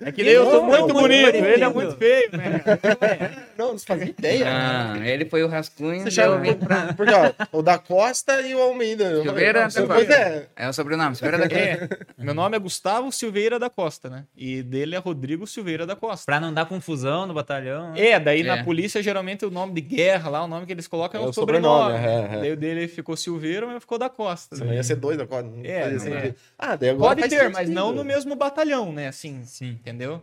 É 0.00 0.10
que 0.10 0.22
eu 0.22 0.50
sou 0.50 0.64
muito 0.64 0.92
bonito, 0.92 1.36
ele 1.36 1.62
é 1.62 1.68
muito 1.68 1.96
feio, 1.96 2.30
né? 2.32 2.60
Não, 3.56 3.72
não 3.72 3.78
fazia 3.78 4.06
ideia. 4.06 4.46
Ah, 4.48 4.98
ele 5.06 5.26
foi 5.26 5.44
o 5.44 5.46
rascunho. 5.46 6.02
Você 6.02 6.26
daí 6.26 6.48
eu 6.48 6.56
pra... 6.56 6.94
Porque, 6.94 7.12
ó, 7.12 7.58
o 7.58 7.62
da 7.62 7.78
Costa 7.78 8.40
e 8.40 8.54
o 8.54 8.60
Almeida. 8.60 9.22
Silveira, 9.22 9.68
Pois 9.86 10.08
é. 10.08 10.48
É 10.56 10.68
o 10.68 10.72
sobrenome. 10.72 11.14
Silveira 11.14 11.38
daqui. 11.38 11.54
É, 11.54 11.88
meu 12.18 12.34
nome 12.34 12.56
é 12.56 12.58
Gustavo 12.58 13.12
Silveira 13.12 13.58
da 13.58 13.70
Costa, 13.70 14.08
né? 14.08 14.24
E 14.34 14.62
dele 14.62 14.96
é 14.96 14.98
Rodrigo 14.98 15.46
Silveira 15.46 15.86
da 15.86 15.94
Costa. 15.94 16.24
Pra 16.24 16.40
não 16.40 16.52
dar 16.52 16.64
confusão 16.64 17.11
no 17.26 17.34
batalhão. 17.34 17.92
né? 17.92 18.00
É, 18.08 18.20
daí 18.20 18.40
É. 18.40 18.44
na 18.44 18.64
polícia, 18.64 19.02
geralmente, 19.02 19.44
o 19.44 19.50
nome 19.50 19.72
de 19.74 19.80
guerra 19.80 20.28
lá, 20.30 20.44
o 20.44 20.48
nome 20.48 20.66
que 20.66 20.72
eles 20.72 20.86
colocam 20.88 21.20
é, 21.20 21.24
É 21.24 21.26
o 21.26 21.30
o 21.30 21.32
sobrenome. 21.32 21.92
sobrenome, 21.94 22.32
é, 22.32 22.36
é. 22.36 22.40
Daí 22.40 22.52
o 22.52 22.56
dele 22.56 22.88
ficou 22.88 23.16
Silveira, 23.16 23.66
mas 23.66 23.78
ficou 23.80 23.98
da 23.98 24.08
Costa. 24.08 24.56
Senão 24.56 24.72
ia 24.72 24.82
ser 24.82 24.96
dois 24.96 25.16
da 25.18 25.26
Costa. 25.26 25.48
não 25.48 25.64
É, 25.64 25.94
é. 26.28 26.34
Ah, 26.58 26.74
daí 26.76 26.90
agora 26.90 27.16
Pode 27.16 27.28
ter, 27.28 27.44
mas 27.50 27.66
sentido. 27.68 27.74
não 27.74 27.92
no 27.92 28.04
mesmo 28.04 28.34
batalhão, 28.34 28.92
né? 28.92 29.08
Assim, 29.08 29.44
Sim. 29.44 29.70
entendeu? 29.80 30.22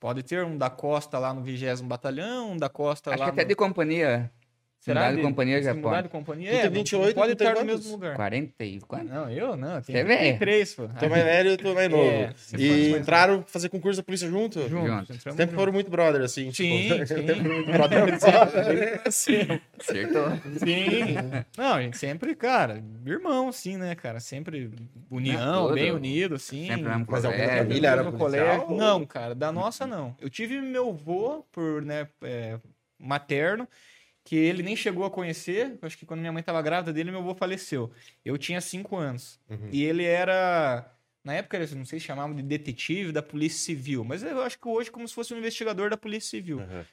Pode 0.00 0.22
ter 0.22 0.44
um 0.44 0.58
da 0.58 0.68
Costa 0.68 1.18
lá 1.18 1.32
no 1.32 1.42
20 1.42 1.82
Batalhão, 1.82 2.52
um 2.52 2.56
da 2.56 2.68
Costa 2.68 3.10
Acho 3.10 3.20
lá 3.20 3.24
que 3.26 3.30
até 3.32 3.42
no... 3.42 3.48
de 3.48 3.54
companhia. 3.54 4.30
Mudar 4.86 5.14
de 5.14 5.22
companhia 5.22 5.62
já 5.62 5.70
se 5.72 5.76
mudar 5.76 5.90
pode. 5.90 6.02
de 6.04 6.08
companhia, 6.08 6.50
Tu 6.50 6.52
tem 6.56 6.60
é, 6.60 6.68
28, 6.68 7.14
pode 7.14 7.32
estar 7.32 7.54
no 7.54 7.64
mesmo 7.64 7.92
lugar. 7.92 8.16
40 8.16 8.64
e 8.64 8.80
quanto? 8.80 9.04
Não, 9.06 9.30
eu 9.30 9.56
não, 9.56 9.82
Você 9.82 9.92
é 9.92 10.04
velho. 10.04 10.18
33, 10.38 10.74
pô. 10.74 10.88
Tu 10.88 11.04
é 11.04 11.08
mais 11.08 11.24
velho 11.24 11.50
e 11.52 11.56
tu 11.56 11.68
é 11.68 11.74
mais 11.74 11.90
novo. 11.90 12.04
É, 12.04 12.34
e 12.58 12.68
mais 12.90 13.00
entraram 13.00 13.44
fazer 13.46 13.68
concurso 13.68 14.00
da 14.00 14.04
polícia 14.04 14.28
junto? 14.28 14.60
Juntos, 14.68 14.70
Juntos. 14.70 15.02
entramos 15.10 15.22
Sempre 15.22 15.42
juntos. 15.44 15.54
foram 15.54 15.72
muito 15.72 15.90
brother, 15.90 16.20
assim. 16.22 16.52
Sim, 16.52 16.82
tipo, 16.88 17.06
sim. 17.06 17.06
Sempre 17.14 17.34
foram 17.34 17.54
muito 17.54 17.72
brother. 17.72 19.02
Sim. 19.10 19.60
Acertou. 19.78 20.30
Sim. 20.58 21.14
Não, 21.56 21.74
a 21.74 21.82
gente 21.82 21.96
sempre, 21.98 22.34
cara, 22.34 22.82
irmão, 23.06 23.48
assim, 23.48 23.76
né, 23.76 23.94
cara? 23.94 24.20
Sempre 24.20 24.70
união, 25.10 25.72
bem 25.72 25.92
unido, 25.92 26.34
assim. 26.34 26.66
Sempre 26.66 26.82
no 26.82 26.88
mesmo 26.90 27.06
Mas 27.08 27.24
alguma 27.24 27.42
colégio. 27.44 27.64
família 27.66 27.88
era 27.88 28.12
colégio. 28.12 28.70
Não, 28.76 29.04
cara, 29.06 29.34
da 29.34 29.50
nossa 29.52 29.86
não. 29.86 30.14
Eu 30.20 30.28
tive 30.30 30.60
meu 30.60 30.90
avô 30.90 31.44
por, 31.52 31.82
né, 31.82 32.06
é, 32.22 32.58
materno, 32.98 33.68
que 34.24 34.34
ele 34.34 34.62
nem 34.62 34.74
chegou 34.74 35.04
a 35.04 35.10
conhecer. 35.10 35.78
Acho 35.82 35.98
que 35.98 36.06
quando 36.06 36.20
minha 36.20 36.32
mãe 36.32 36.40
estava 36.40 36.62
grávida 36.62 36.92
dele, 36.92 37.10
meu 37.10 37.20
avô 37.20 37.34
faleceu. 37.34 37.92
Eu 38.24 38.38
tinha 38.38 38.60
cinco 38.60 38.96
anos. 38.96 39.38
Uhum. 39.48 39.68
E 39.70 39.84
ele 39.84 40.04
era. 40.04 40.90
Na 41.22 41.34
época, 41.34 41.58
eu 41.58 41.76
não 41.76 41.84
sei 41.84 42.00
se 42.00 42.06
chamavam 42.06 42.34
de 42.34 42.42
detetive 42.42 43.12
da 43.12 43.22
Polícia 43.22 43.58
Civil, 43.58 44.04
mas 44.04 44.22
eu 44.22 44.42
acho 44.42 44.58
que 44.58 44.68
hoje 44.68 44.90
como 44.90 45.06
se 45.06 45.14
fosse 45.14 45.32
um 45.32 45.38
investigador 45.38 45.90
da 45.90 45.96
Polícia 45.96 46.30
Civil. 46.30 46.60
Aham. 46.60 46.84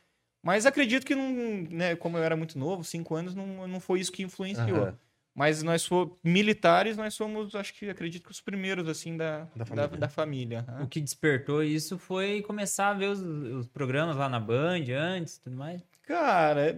Mas 0.44 0.66
acredito 0.66 1.06
que, 1.06 1.14
não, 1.14 1.32
né, 1.70 1.96
como 1.96 2.18
eu 2.18 2.24
era 2.24 2.36
muito 2.36 2.58
novo, 2.58 2.84
cinco 2.84 3.14
anos, 3.14 3.36
não, 3.36 3.68
não 3.68 3.80
foi 3.80 4.00
isso 4.00 4.12
que 4.12 4.24
influenciou. 4.24 4.84
Aham. 4.86 4.98
Mas 5.34 5.64
nós 5.64 5.86
fomos 5.86 6.18
militares, 6.24 6.98
nós 6.98 7.14
somos, 7.14 7.56
acho 7.56 7.74
que 7.74 7.90
acredito 7.90 8.26
que 8.26 8.32
os 8.32 8.42
primeiros, 8.42 8.88
assim, 8.90 9.16
da, 9.16 9.46
Da 9.56 9.64
da 9.64 9.66
família. 9.66 9.88
família. 9.88 10.00
Da, 10.00 10.10
família. 10.10 10.84
O 10.84 10.88
que 10.88 11.00
despertou 11.00 11.64
isso 11.64 11.98
foi 11.98 12.42
começar 12.42 12.90
a 12.90 12.94
ver 12.94 13.08
os, 13.08 13.22
os 13.22 13.68
programas 13.68 14.18
lá 14.18 14.28
na 14.28 14.40
Band 14.40 14.84
antes 14.94 15.36
e 15.38 15.42
tudo 15.42 15.56
mais. 15.56 15.82
Cara, 16.06 16.78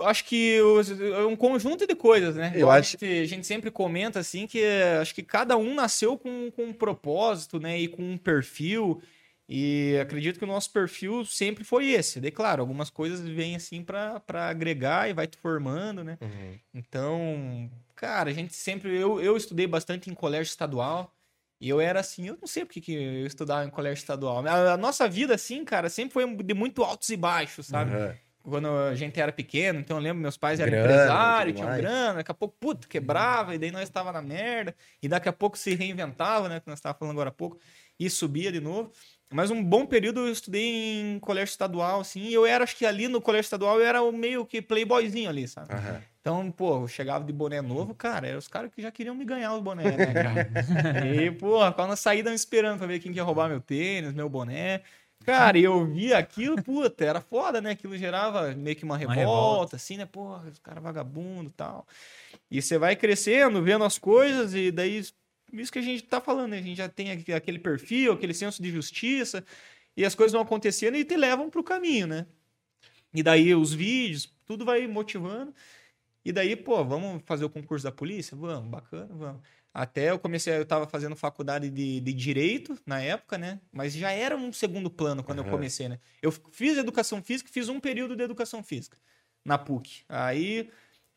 acho 0.00 0.24
que 0.24 0.56
é 0.58 1.26
um 1.26 1.36
conjunto 1.36 1.86
de 1.86 1.94
coisas, 1.94 2.36
né? 2.36 2.52
Eu 2.54 2.70
a 2.70 2.76
acho- 2.76 2.92
gente, 2.92 3.04
a 3.04 3.26
gente 3.26 3.46
sempre 3.46 3.70
comenta 3.70 4.18
assim 4.18 4.46
que 4.46 4.62
é, 4.62 4.96
acho 4.96 5.14
que 5.14 5.22
cada 5.22 5.56
um 5.58 5.74
nasceu 5.74 6.16
com, 6.16 6.50
com 6.52 6.64
um 6.64 6.72
propósito, 6.72 7.60
né? 7.60 7.78
E 7.78 7.86
com 7.88 8.02
um 8.02 8.16
perfil. 8.16 9.02
E 9.46 9.98
acredito 10.00 10.38
que 10.38 10.44
o 10.44 10.48
nosso 10.48 10.72
perfil 10.72 11.24
sempre 11.26 11.64
foi 11.64 11.90
esse. 11.90 12.20
Daí, 12.20 12.30
claro, 12.30 12.62
algumas 12.62 12.88
coisas 12.88 13.20
vêm 13.20 13.56
assim 13.56 13.82
pra 13.82 14.20
pra 14.20 14.48
agregar 14.48 15.10
e 15.10 15.12
vai 15.12 15.26
te 15.26 15.36
formando, 15.36 16.02
né? 16.04 16.16
Uhum. 16.20 16.58
Então, 16.72 17.70
cara, 18.00 18.30
a 18.30 18.32
gente 18.32 18.54
sempre. 18.54 18.96
Eu, 18.96 19.20
eu 19.20 19.36
estudei 19.36 19.66
bastante 19.66 20.08
em 20.08 20.14
colégio 20.14 20.50
estadual. 20.50 21.14
E 21.60 21.68
eu 21.68 21.78
era 21.78 22.00
assim, 22.00 22.26
eu 22.26 22.38
não 22.40 22.48
sei 22.48 22.64
porque 22.64 22.80
que 22.80 22.94
eu 22.94 23.26
estudava 23.26 23.66
em 23.66 23.68
colégio 23.70 24.00
estadual. 24.00 24.46
A, 24.46 24.72
a 24.72 24.76
nossa 24.78 25.06
vida, 25.06 25.34
assim, 25.34 25.62
cara, 25.62 25.90
sempre 25.90 26.14
foi 26.14 26.34
de 26.36 26.54
muito 26.54 26.82
altos 26.82 27.10
e 27.10 27.16
baixos, 27.18 27.66
sabe? 27.66 27.94
Aham. 27.94 28.16
Quando 28.42 28.68
a 28.68 28.94
gente 28.94 29.20
era 29.20 29.30
pequeno, 29.30 29.78
então 29.78 29.98
eu 29.98 30.02
lembro, 30.02 30.22
meus 30.22 30.38
pais 30.38 30.58
eram 30.58 30.72
Grana, 30.72 30.86
empresários, 30.86 31.54
tinham 31.54 31.76
grana, 31.76 32.14
daqui 32.14 32.30
a 32.30 32.34
pouco, 32.34 32.56
puta, 32.58 32.88
quebrava, 32.88 33.54
e 33.54 33.58
daí 33.58 33.70
nós 33.70 33.82
estava 33.82 34.10
na 34.10 34.22
merda, 34.22 34.74
e 35.02 35.06
daqui 35.06 35.28
a 35.28 35.32
pouco 35.32 35.58
se 35.58 35.74
reinventava, 35.74 36.48
né, 36.48 36.58
que 36.58 36.66
nós 36.66 36.78
estávamos 36.78 36.98
falando 37.00 37.16
agora 37.16 37.28
há 37.28 37.32
pouco, 37.32 37.58
e 37.98 38.08
subia 38.08 38.50
de 38.50 38.58
novo. 38.58 38.90
Mas 39.32 39.50
um 39.50 39.62
bom 39.62 39.86
período 39.86 40.20
eu 40.26 40.32
estudei 40.32 41.00
em 41.00 41.18
colégio 41.20 41.52
estadual, 41.52 42.00
assim, 42.00 42.22
e 42.22 42.34
eu 42.34 42.44
era, 42.44 42.64
acho 42.64 42.76
que 42.76 42.84
ali 42.84 43.06
no 43.06 43.20
colégio 43.20 43.46
estadual, 43.46 43.78
eu 43.78 43.86
era 43.86 44.02
o 44.02 44.10
meio 44.10 44.44
que 44.44 44.60
playboyzinho 44.60 45.30
ali, 45.30 45.46
sabe? 45.46 45.72
Aham. 45.72 46.02
Então, 46.20 46.50
pô, 46.50 46.82
eu 46.82 46.88
chegava 46.88 47.24
de 47.24 47.32
boné 47.32 47.62
novo, 47.62 47.94
cara, 47.94 48.26
eram 48.26 48.38
os 48.38 48.48
caras 48.48 48.70
que 48.70 48.82
já 48.82 48.90
queriam 48.90 49.14
me 49.14 49.24
ganhar 49.24 49.54
os 49.54 49.62
bonés, 49.62 49.96
né, 49.96 50.12
cara? 50.22 51.06
e, 51.06 51.30
pô, 51.30 51.58
quando 51.72 51.90
eu 51.90 51.96
saí, 51.96 52.22
me 52.22 52.34
esperando 52.34 52.78
pra 52.78 52.86
ver 52.86 52.98
quem 52.98 53.12
que 53.12 53.18
ia 53.18 53.22
roubar 53.24 53.48
meu 53.48 53.60
tênis, 53.60 54.12
meu 54.12 54.28
boné. 54.28 54.82
Cara, 55.24 55.58
e 55.58 55.64
eu 55.64 55.86
via 55.86 56.18
aquilo, 56.18 56.60
puta, 56.62 57.04
era 57.04 57.20
foda, 57.20 57.60
né? 57.60 57.72
Aquilo 57.72 57.96
gerava 57.96 58.54
meio 58.54 58.74
que 58.74 58.84
uma 58.84 58.96
revolta, 58.96 59.20
revolta. 59.20 59.76
assim, 59.76 59.96
né? 59.96 60.06
Porra, 60.06 60.48
os 60.48 60.58
caras 60.58 60.82
vagabundo 60.82 61.50
e 61.50 61.52
tal. 61.52 61.86
E 62.50 62.60
você 62.60 62.78
vai 62.78 62.96
crescendo, 62.96 63.62
vendo 63.62 63.84
as 63.84 63.98
coisas, 63.98 64.54
e 64.54 64.70
daí, 64.70 65.02
isso 65.52 65.72
que 65.72 65.78
a 65.78 65.82
gente 65.82 66.02
tá 66.02 66.20
falando, 66.20 66.50
né? 66.50 66.58
A 66.58 66.62
gente 66.62 66.76
já 66.76 66.88
tem 66.88 67.10
aqu- 67.12 67.32
aquele 67.32 67.58
perfil, 67.58 68.12
aquele 68.12 68.34
senso 68.34 68.62
de 68.62 68.70
justiça, 68.70 69.44
e 69.96 70.04
as 70.04 70.14
coisas 70.14 70.32
vão 70.32 70.42
acontecendo 70.42 70.96
e 70.96 71.04
te 71.04 71.16
levam 71.16 71.50
pro 71.50 71.62
caminho, 71.64 72.06
né? 72.06 72.26
E 73.12 73.22
daí 73.22 73.54
os 73.54 73.72
vídeos, 73.72 74.32
tudo 74.46 74.64
vai 74.64 74.86
motivando. 74.86 75.54
E 76.24 76.32
daí, 76.32 76.54
pô, 76.54 76.84
vamos 76.84 77.22
fazer 77.24 77.44
o 77.44 77.50
concurso 77.50 77.84
da 77.84 77.92
polícia? 77.92 78.36
Vamos, 78.36 78.68
bacana, 78.70 79.08
vamos. 79.14 79.42
Até 79.72 80.10
eu 80.10 80.18
comecei, 80.18 80.56
eu 80.56 80.66
tava 80.66 80.86
fazendo 80.86 81.14
faculdade 81.16 81.70
de, 81.70 82.00
de 82.00 82.12
Direito 82.12 82.76
na 82.84 83.00
época, 83.00 83.38
né? 83.38 83.60
Mas 83.72 83.94
já 83.94 84.10
era 84.10 84.36
um 84.36 84.52
segundo 84.52 84.90
plano 84.90 85.22
quando 85.22 85.38
eu 85.38 85.44
Aham. 85.44 85.52
comecei, 85.52 85.88
né? 85.88 85.98
Eu 86.20 86.30
fiz 86.32 86.76
Educação 86.76 87.22
Física, 87.22 87.48
fiz 87.50 87.68
um 87.68 87.80
período 87.80 88.16
de 88.16 88.22
Educação 88.22 88.62
Física 88.62 88.98
na 89.44 89.56
PUC. 89.56 90.02
Aí, 90.08 90.70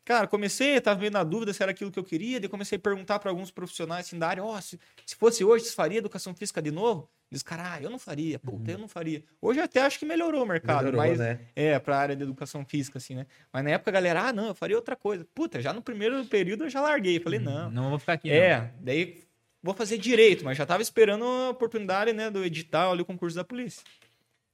cara, 0.04 0.26
comecei, 0.26 0.80
tava 0.80 1.00
meio 1.00 1.10
na 1.10 1.24
dúvida 1.24 1.52
se 1.52 1.62
era 1.62 1.72
aquilo 1.72 1.90
que 1.90 1.98
eu 1.98 2.04
queria, 2.04 2.38
daí 2.38 2.48
comecei 2.48 2.76
a 2.76 2.80
perguntar 2.80 3.18
para 3.18 3.30
alguns 3.30 3.50
profissionais 3.50 4.06
assim 4.06 4.18
da 4.18 4.28
área, 4.28 4.44
ó, 4.44 4.60
se, 4.60 4.78
se 5.06 5.16
fosse 5.16 5.44
hoje, 5.44 5.64
você 5.64 5.74
faria 5.74 5.98
Educação 5.98 6.34
Física 6.34 6.60
de 6.60 6.70
novo? 6.70 7.08
Eles, 7.30 7.42
cara, 7.42 7.72
ah, 7.72 7.82
eu 7.82 7.90
não 7.90 7.98
faria, 7.98 8.38
puta, 8.38 8.70
eu 8.70 8.78
não 8.78 8.86
faria. 8.86 9.24
Hoje 9.40 9.58
até 9.60 9.80
acho 9.80 9.98
que 9.98 10.04
melhorou 10.04 10.44
o 10.44 10.46
mercado, 10.46 10.84
Melhorou, 10.84 11.00
mas 11.00 11.18
né? 11.18 11.40
é, 11.56 11.78
pra 11.80 11.98
área 11.98 12.14
de 12.14 12.22
educação 12.22 12.64
física, 12.64 12.98
assim, 12.98 13.16
né? 13.16 13.26
Mas 13.52 13.64
na 13.64 13.70
época 13.70 13.90
a 13.90 13.94
galera, 13.94 14.28
ah, 14.28 14.32
não, 14.32 14.48
eu 14.48 14.54
faria 14.54 14.76
outra 14.76 14.94
coisa. 14.94 15.26
Puta, 15.34 15.60
já 15.60 15.72
no 15.72 15.82
primeiro 15.82 16.24
período 16.26 16.64
eu 16.64 16.70
já 16.70 16.80
larguei. 16.80 17.18
Falei, 17.18 17.40
não. 17.40 17.70
Não 17.70 17.90
vou 17.90 17.98
ficar 17.98 18.12
aqui. 18.12 18.30
É, 18.30 18.72
daí 18.78 19.24
vou 19.62 19.74
fazer 19.74 19.98
direito, 19.98 20.44
mas 20.44 20.58
já 20.58 20.66
tava 20.66 20.82
esperando 20.82 21.24
a 21.24 21.50
oportunidade, 21.50 22.12
né, 22.12 22.30
do 22.30 22.44
edital 22.44 22.92
ali, 22.92 23.02
o 23.02 23.06
concurso 23.06 23.34
da 23.34 23.42
polícia. 23.42 23.82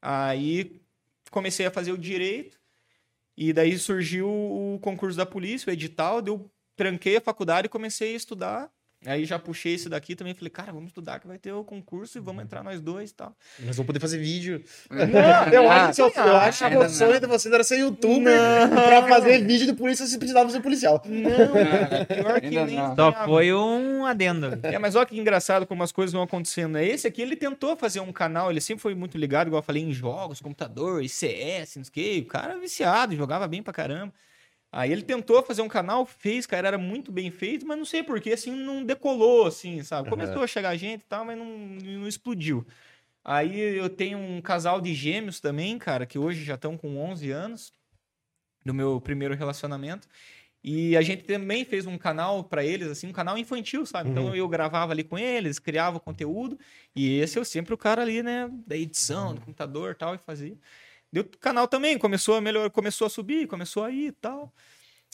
Aí 0.00 0.80
comecei 1.30 1.66
a 1.66 1.70
fazer 1.70 1.92
o 1.92 1.98
direito, 1.98 2.59
e 3.40 3.54
daí 3.54 3.78
surgiu 3.78 4.28
o 4.28 4.78
concurso 4.80 5.16
da 5.16 5.24
polícia, 5.24 5.70
o 5.70 5.72
edital, 5.72 6.22
eu 6.26 6.52
tranquei 6.76 7.16
a 7.16 7.22
faculdade 7.22 7.66
e 7.66 7.70
comecei 7.70 8.12
a 8.12 8.16
estudar. 8.16 8.70
Aí 9.06 9.24
já 9.24 9.38
puxei 9.38 9.74
esse 9.74 9.88
daqui 9.88 10.14
também, 10.14 10.34
falei, 10.34 10.50
cara, 10.50 10.72
vamos 10.72 10.88
estudar 10.88 11.20
que 11.20 11.26
vai 11.26 11.38
ter 11.38 11.52
o 11.52 11.64
concurso 11.64 12.18
e 12.18 12.20
vamos 12.20 12.44
entrar 12.44 12.62
nós 12.62 12.82
dois 12.82 13.10
e 13.10 13.14
tal. 13.14 13.34
Nós 13.60 13.74
vamos 13.74 13.86
poder 13.86 13.98
fazer 13.98 14.18
vídeo. 14.18 14.62
Não, 14.90 14.98
eu 15.50 15.70
ah, 15.70 15.86
acho 15.86 16.10
que, 16.10 16.18
eu 16.18 16.36
acho 16.36 16.58
que 16.58 16.64
ainda 16.64 16.86
o 16.86 16.88
sonho 16.90 17.18
de 17.18 17.26
vocês 17.26 17.54
era 17.54 17.64
ser 17.64 17.78
youtuber 17.78 18.38
pra 18.68 19.08
fazer 19.08 19.42
vídeo 19.42 19.66
de 19.66 19.72
polícia 19.72 20.04
se 20.04 20.18
precisava 20.18 20.50
ser 20.50 20.60
policial. 20.60 21.02
Não, 21.06 21.30
cara, 21.30 22.04
pior 22.14 22.40
que 22.40 22.46
Ainda 22.48 22.66
nem 22.66 22.76
não. 22.76 22.94
Só 22.94 23.24
foi 23.24 23.54
um 23.54 24.04
adendo. 24.04 24.58
É, 24.62 24.78
mas 24.78 24.94
olha 24.94 25.06
que 25.06 25.18
engraçado 25.18 25.66
como 25.66 25.82
as 25.82 25.92
coisas 25.92 26.12
vão 26.12 26.22
acontecendo. 26.22 26.72
né? 26.72 26.86
Esse 26.86 27.06
aqui, 27.06 27.22
ele 27.22 27.36
tentou 27.36 27.74
fazer 27.76 28.00
um 28.00 28.12
canal, 28.12 28.50
ele 28.50 28.60
sempre 28.60 28.82
foi 28.82 28.94
muito 28.94 29.16
ligado, 29.16 29.46
igual 29.46 29.60
eu 29.60 29.66
falei, 29.66 29.82
em 29.82 29.94
jogos, 29.94 30.42
computador, 30.42 31.02
CS, 31.08 31.76
não 31.76 31.84
sei 31.84 31.90
o 31.90 31.92
quê. 31.92 32.22
O 32.22 32.28
cara 32.28 32.52
era 32.52 32.60
viciado, 32.60 33.16
jogava 33.16 33.48
bem 33.48 33.62
pra 33.62 33.72
caramba. 33.72 34.12
Aí 34.72 34.92
ele 34.92 35.02
tentou 35.02 35.42
fazer 35.42 35.62
um 35.62 35.68
canal, 35.68 36.06
fez, 36.06 36.46
cara, 36.46 36.68
era 36.68 36.78
muito 36.78 37.10
bem 37.10 37.30
feito, 37.30 37.66
mas 37.66 37.76
não 37.76 37.84
sei 37.84 38.02
porquê, 38.02 38.32
assim, 38.32 38.52
não 38.52 38.84
decolou, 38.84 39.46
assim, 39.46 39.82
sabe? 39.82 40.08
Começou 40.08 40.42
a 40.42 40.46
chegar 40.46 40.76
gente 40.76 41.00
e 41.02 41.06
tal, 41.06 41.24
mas 41.24 41.36
não, 41.36 41.46
não 41.46 42.06
explodiu. 42.06 42.64
Aí 43.24 43.58
eu 43.58 43.90
tenho 43.90 44.16
um 44.18 44.40
casal 44.40 44.80
de 44.80 44.94
gêmeos 44.94 45.40
também, 45.40 45.76
cara, 45.76 46.06
que 46.06 46.18
hoje 46.18 46.44
já 46.44 46.54
estão 46.54 46.76
com 46.76 46.98
11 46.98 47.30
anos, 47.30 47.72
do 48.64 48.72
meu 48.72 49.00
primeiro 49.00 49.34
relacionamento. 49.34 50.06
E 50.62 50.94
a 50.96 51.00
gente 51.00 51.24
também 51.24 51.64
fez 51.64 51.86
um 51.86 51.96
canal 51.96 52.44
pra 52.44 52.62
eles, 52.64 52.88
assim, 52.88 53.06
um 53.06 53.12
canal 53.12 53.38
infantil, 53.38 53.86
sabe? 53.86 54.10
Então 54.10 54.36
eu 54.36 54.46
gravava 54.46 54.92
ali 54.92 55.02
com 55.02 55.18
eles, 55.18 55.58
criava 55.58 55.98
conteúdo, 55.98 56.58
e 56.94 57.18
esse 57.18 57.38
eu 57.38 57.44
sempre 57.44 57.72
o 57.72 57.78
cara 57.78 58.02
ali, 58.02 58.22
né, 58.22 58.48
da 58.66 58.76
edição, 58.76 59.34
do 59.34 59.40
computador 59.40 59.92
e 59.92 59.94
tal, 59.94 60.14
e 60.14 60.18
fazia. 60.18 60.56
Deu 61.12 61.24
canal 61.40 61.66
também, 61.66 61.98
começou 61.98 62.36
a 62.36 62.40
melhor, 62.40 62.70
começou 62.70 63.06
a 63.06 63.10
subir, 63.10 63.46
começou 63.46 63.84
a 63.84 63.90
ir 63.90 64.08
e 64.08 64.12
tal. 64.12 64.52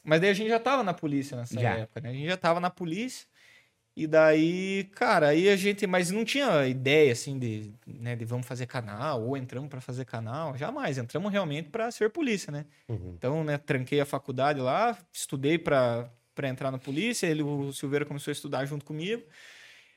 Mas 0.04 0.20
daí 0.20 0.30
a 0.30 0.34
gente 0.34 0.48
já 0.48 0.60
tava 0.60 0.82
na 0.82 0.94
polícia 0.94 1.36
nessa 1.36 1.58
Já. 1.58 1.78
época, 1.78 2.00
né? 2.00 2.10
A 2.10 2.12
gente 2.12 2.26
já 2.26 2.36
tava 2.36 2.60
na 2.60 2.70
polícia. 2.70 3.26
E 3.96 4.06
daí, 4.06 4.84
cara, 4.92 5.28
aí 5.28 5.48
a 5.48 5.56
gente, 5.56 5.86
mas 5.86 6.10
não 6.10 6.22
tinha 6.22 6.66
ideia 6.66 7.12
assim 7.12 7.38
de, 7.38 7.72
né, 7.86 8.14
de 8.14 8.26
vamos 8.26 8.46
fazer 8.46 8.66
canal 8.66 9.22
ou 9.22 9.38
entramos 9.38 9.70
pra 9.70 9.80
fazer 9.80 10.04
canal, 10.04 10.54
jamais, 10.54 10.98
entramos 10.98 11.32
realmente 11.32 11.70
pra 11.70 11.90
ser 11.90 12.10
polícia, 12.10 12.52
né? 12.52 12.66
Uhum. 12.88 13.14
Então, 13.16 13.42
né, 13.42 13.56
tranquei 13.56 13.98
a 13.98 14.04
faculdade 14.04 14.60
lá, 14.60 14.98
estudei 15.10 15.58
pra 15.58 16.10
para 16.36 16.50
entrar 16.50 16.70
na 16.70 16.78
polícia, 16.78 17.26
ele 17.26 17.42
o 17.42 17.72
Silveira 17.72 18.04
começou 18.04 18.30
a 18.30 18.32
estudar 18.32 18.66
junto 18.66 18.84
comigo. 18.84 19.22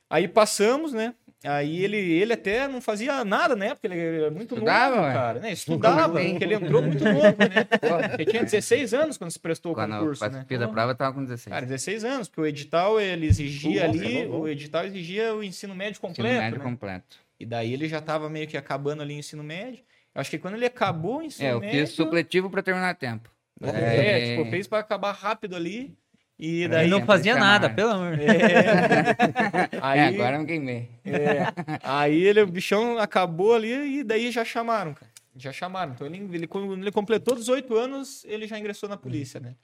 Aí 0.09 0.25
passamos, 0.25 0.93
né? 0.93 1.13
Aí 1.43 1.83
ele, 1.85 1.95
ele 1.97 2.33
até 2.33 2.67
não 2.67 2.81
fazia 2.81 3.23
nada 3.23 3.55
na 3.55 3.65
época, 3.67 3.87
ele 3.87 3.97
era 3.97 4.29
muito 4.29 4.55
Estudava, 4.55 4.95
novo, 4.97 5.13
cara, 5.13 5.39
né? 5.39 5.51
Estudava, 5.53 6.19
porque 6.19 6.43
ele 6.43 6.53
entrou 6.53 6.81
muito 6.81 7.01
novo, 7.03 7.37
né? 7.39 7.65
Ele 8.15 8.25
tinha 8.25 8.43
16 8.43 8.93
anos 8.93 9.17
quando 9.17 9.31
se 9.31 9.39
prestou 9.39 9.71
o 9.71 9.75
Quando 9.75 9.93
eu 9.93 9.99
concurso, 9.99 10.21
né? 10.23 10.29
participei 10.29 10.57
da 10.57 10.67
prova, 10.67 10.91
eu 10.91 10.95
tava 10.95 11.13
com 11.13 11.23
16. 11.23 11.53
Cara, 11.53 11.65
16 11.65 12.03
anos, 12.03 12.27
porque 12.27 12.41
o 12.41 12.45
edital 12.45 12.99
ele 12.99 13.25
exigia 13.25 13.85
ali, 13.85 14.25
bom, 14.25 14.31
bom. 14.31 14.39
o 14.41 14.47
edital 14.49 14.85
exigia 14.85 15.33
o 15.33 15.41
ensino 15.41 15.73
médio 15.73 15.91
Ensino 15.91 16.09
completo, 16.09 16.41
médio 16.41 16.57
né? 16.59 16.63
completo. 16.65 17.17
E 17.39 17.45
daí 17.45 17.71
ele 17.73 17.87
já 17.87 18.01
tava 18.01 18.29
meio 18.29 18.45
que 18.45 18.57
acabando 18.57 19.01
ali 19.01 19.15
o 19.15 19.19
ensino 19.19 19.41
médio. 19.43 19.79
Acho 20.13 20.29
que 20.31 20.39
quando 20.39 20.55
ele 20.55 20.65
acabou 20.65 21.19
o 21.19 21.23
ensino 21.23 21.47
É, 21.47 21.53
eu 21.53 21.61
médio, 21.61 21.79
fiz 21.87 21.91
supletivo 21.95 22.49
pra 22.49 22.61
terminar 22.61 22.89
a 22.89 22.93
tempo. 22.93 23.29
é, 23.63 24.33
É. 24.33 24.35
tipo, 24.37 24.49
fez 24.49 24.67
pra 24.67 24.79
acabar 24.79 25.13
rápido 25.13 25.55
ali. 25.55 25.95
E 26.39 26.69
daí 26.69 26.85
Ele 26.85 26.91
não 26.91 27.05
fazia 27.05 27.33
de 27.33 27.39
nada, 27.39 27.69
pelo 27.69 27.91
amor. 27.91 28.17
É. 28.19 29.79
aí, 29.81 29.99
É, 29.99 30.07
agora 30.07 30.37
eu 30.37 30.39
me 30.41 30.45
queimei. 30.45 30.89
é, 31.03 31.53
aí 31.83 32.23
ele, 32.23 32.41
o 32.41 32.47
bichão 32.47 32.97
acabou 32.97 33.53
ali 33.53 33.99
e 33.99 34.03
daí 34.03 34.31
já 34.31 34.45
chamaram, 34.45 34.93
cara. 34.93 35.11
Já 35.35 35.51
chamaram. 35.51 35.91
Então 35.91 36.07
ele, 36.07 36.17
ele, 36.33 36.47
quando 36.47 36.73
ele 36.73 36.91
completou 36.91 37.35
18 37.35 37.75
anos, 37.75 38.23
ele 38.25 38.47
já 38.47 38.57
ingressou 38.57 38.87
na 38.87 38.95
polícia, 38.95 39.39
né? 39.39 39.55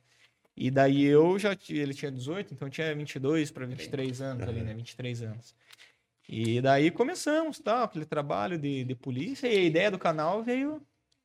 E 0.56 0.70
daí 0.70 1.04
eu 1.04 1.40
já 1.40 1.56
ele 1.70 1.94
tinha 1.94 2.12
18, 2.12 2.54
então 2.54 2.68
eu 2.68 2.72
tinha 2.72 2.94
22 2.94 3.52
para 3.52 3.66
23 3.66 4.22
anos 4.22 4.48
ali, 4.48 4.62
né? 4.62 4.74
23 4.74 5.22
anos. 5.24 5.56
E 6.28 6.60
daí 6.62 6.92
começamos, 6.92 7.60
tal, 7.60 7.84
aquele 7.84 8.06
trabalho 8.06 8.58
de, 8.58 8.84
de 8.84 8.96
polícia 8.96 9.48
e 9.48 9.58
a 9.58 9.64
ideia 9.64 9.92
do 9.92 10.00
canal 10.00 10.44
veio 10.44 10.82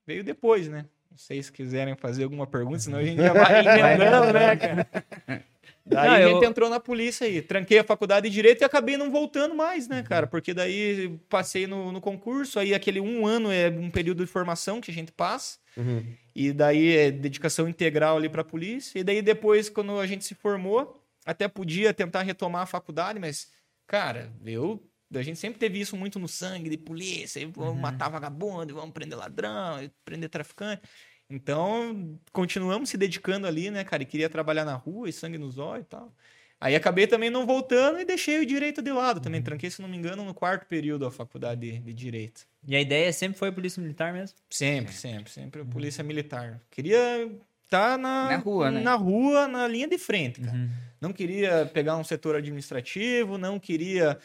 veio 0.06 0.22
depois, 0.22 0.68
né? 0.68 0.84
Não 1.10 1.18
sei 1.18 1.42
se 1.42 1.50
quiserem 1.52 1.96
fazer 1.96 2.24
alguma 2.24 2.46
pergunta, 2.46 2.78
senão 2.78 2.98
a 2.98 3.04
gente 3.04 3.18
já 3.22 3.32
vai 3.32 3.60
emendando, 3.66 4.32
né, 4.32 4.56
cara? 4.56 4.86
Daí 5.84 6.06
Não, 6.08 6.14
a 6.14 6.20
eu- 6.20 6.30
gente 6.34 6.44
entrou 6.44 6.68
na 6.70 6.78
polícia 6.78 7.26
aí. 7.26 7.42
Tranquei 7.42 7.78
a 7.78 7.84
faculdade 7.84 8.28
de 8.28 8.34
Direito 8.34 8.60
e 8.60 8.64
acabei 8.64 8.96
não 8.96 9.10
voltando 9.10 9.54
mais, 9.56 9.88
né, 9.88 10.02
cara? 10.04 10.26
Porque 10.26 10.54
daí 10.54 11.18
passei 11.28 11.66
no, 11.66 11.90
no 11.90 12.00
concurso, 12.00 12.60
aí 12.60 12.72
aquele 12.74 13.00
um 13.00 13.26
ano 13.26 13.50
é 13.50 13.68
um 13.70 13.90
período 13.90 14.24
de 14.24 14.30
formação 14.30 14.80
que 14.80 14.90
a 14.90 14.94
gente 14.94 15.10
passa. 15.10 15.58
Uhum. 15.76 16.04
E 16.36 16.52
daí 16.52 16.96
é 16.96 17.10
dedicação 17.10 17.68
integral 17.68 18.18
ali 18.18 18.28
pra 18.28 18.44
polícia. 18.44 19.00
E 19.00 19.02
daí 19.02 19.20
depois, 19.20 19.68
quando 19.68 19.98
a 19.98 20.06
gente 20.06 20.24
se 20.24 20.34
formou, 20.34 21.02
até 21.26 21.48
podia 21.48 21.92
tentar 21.92 22.22
retomar 22.22 22.62
a 22.62 22.66
faculdade, 22.66 23.18
mas, 23.18 23.48
cara, 23.86 24.30
eu. 24.44 24.80
A 25.14 25.22
gente 25.22 25.38
sempre 25.38 25.58
teve 25.58 25.80
isso 25.80 25.96
muito 25.96 26.18
no 26.18 26.28
sangue 26.28 26.70
de 26.70 26.76
polícia, 26.76 27.40
e 27.40 27.46
vamos 27.46 27.80
matar 27.80 28.08
vagabundo, 28.08 28.72
e 28.72 28.74
vamos 28.74 28.92
prender 28.92 29.18
ladrão, 29.18 29.82
e 29.82 29.90
prender 30.04 30.30
traficante. 30.30 30.82
Então, 31.28 32.18
continuamos 32.32 32.90
se 32.90 32.96
dedicando 32.96 33.46
ali, 33.46 33.70
né, 33.70 33.84
cara? 33.84 34.02
E 34.02 34.06
queria 34.06 34.28
trabalhar 34.28 34.64
na 34.64 34.74
rua 34.74 35.08
e 35.08 35.12
sangue 35.12 35.38
nos 35.38 35.58
olhos 35.58 35.86
e 35.86 35.88
tal. 35.88 36.12
Aí 36.60 36.76
acabei 36.76 37.06
também 37.06 37.30
não 37.30 37.46
voltando 37.46 37.98
e 38.00 38.04
deixei 38.04 38.38
o 38.38 38.44
direito 38.44 38.82
de 38.82 38.92
lado. 38.92 39.20
Também 39.20 39.40
tranquei, 39.40 39.70
se 39.70 39.80
não 39.80 39.88
me 39.88 39.96
engano, 39.96 40.24
no 40.24 40.34
quarto 40.34 40.66
período 40.66 41.06
a 41.06 41.10
faculdade 41.10 41.60
de, 41.60 41.78
de 41.78 41.94
direito. 41.94 42.46
E 42.66 42.76
a 42.76 42.80
ideia 42.80 43.10
sempre 43.12 43.38
foi 43.38 43.50
polícia 43.50 43.80
militar 43.80 44.12
mesmo? 44.12 44.36
Sempre, 44.50 44.92
sempre, 44.92 45.30
sempre. 45.30 45.64
Polícia 45.64 46.04
militar. 46.04 46.60
Queria 46.70 47.30
estar 47.64 47.96
na, 47.96 48.30
Na 48.30 48.36
rua, 48.36 48.70
né? 48.70 48.80
na 48.80 48.94
rua, 48.94 49.48
na 49.48 49.66
linha 49.66 49.88
de 49.88 49.96
frente, 49.96 50.40
cara. 50.42 50.68
Não 51.00 51.14
queria 51.14 51.70
pegar 51.72 51.96
um 51.96 52.04
setor 52.04 52.36
administrativo, 52.36 53.38
não 53.38 53.58
queria 53.58 54.18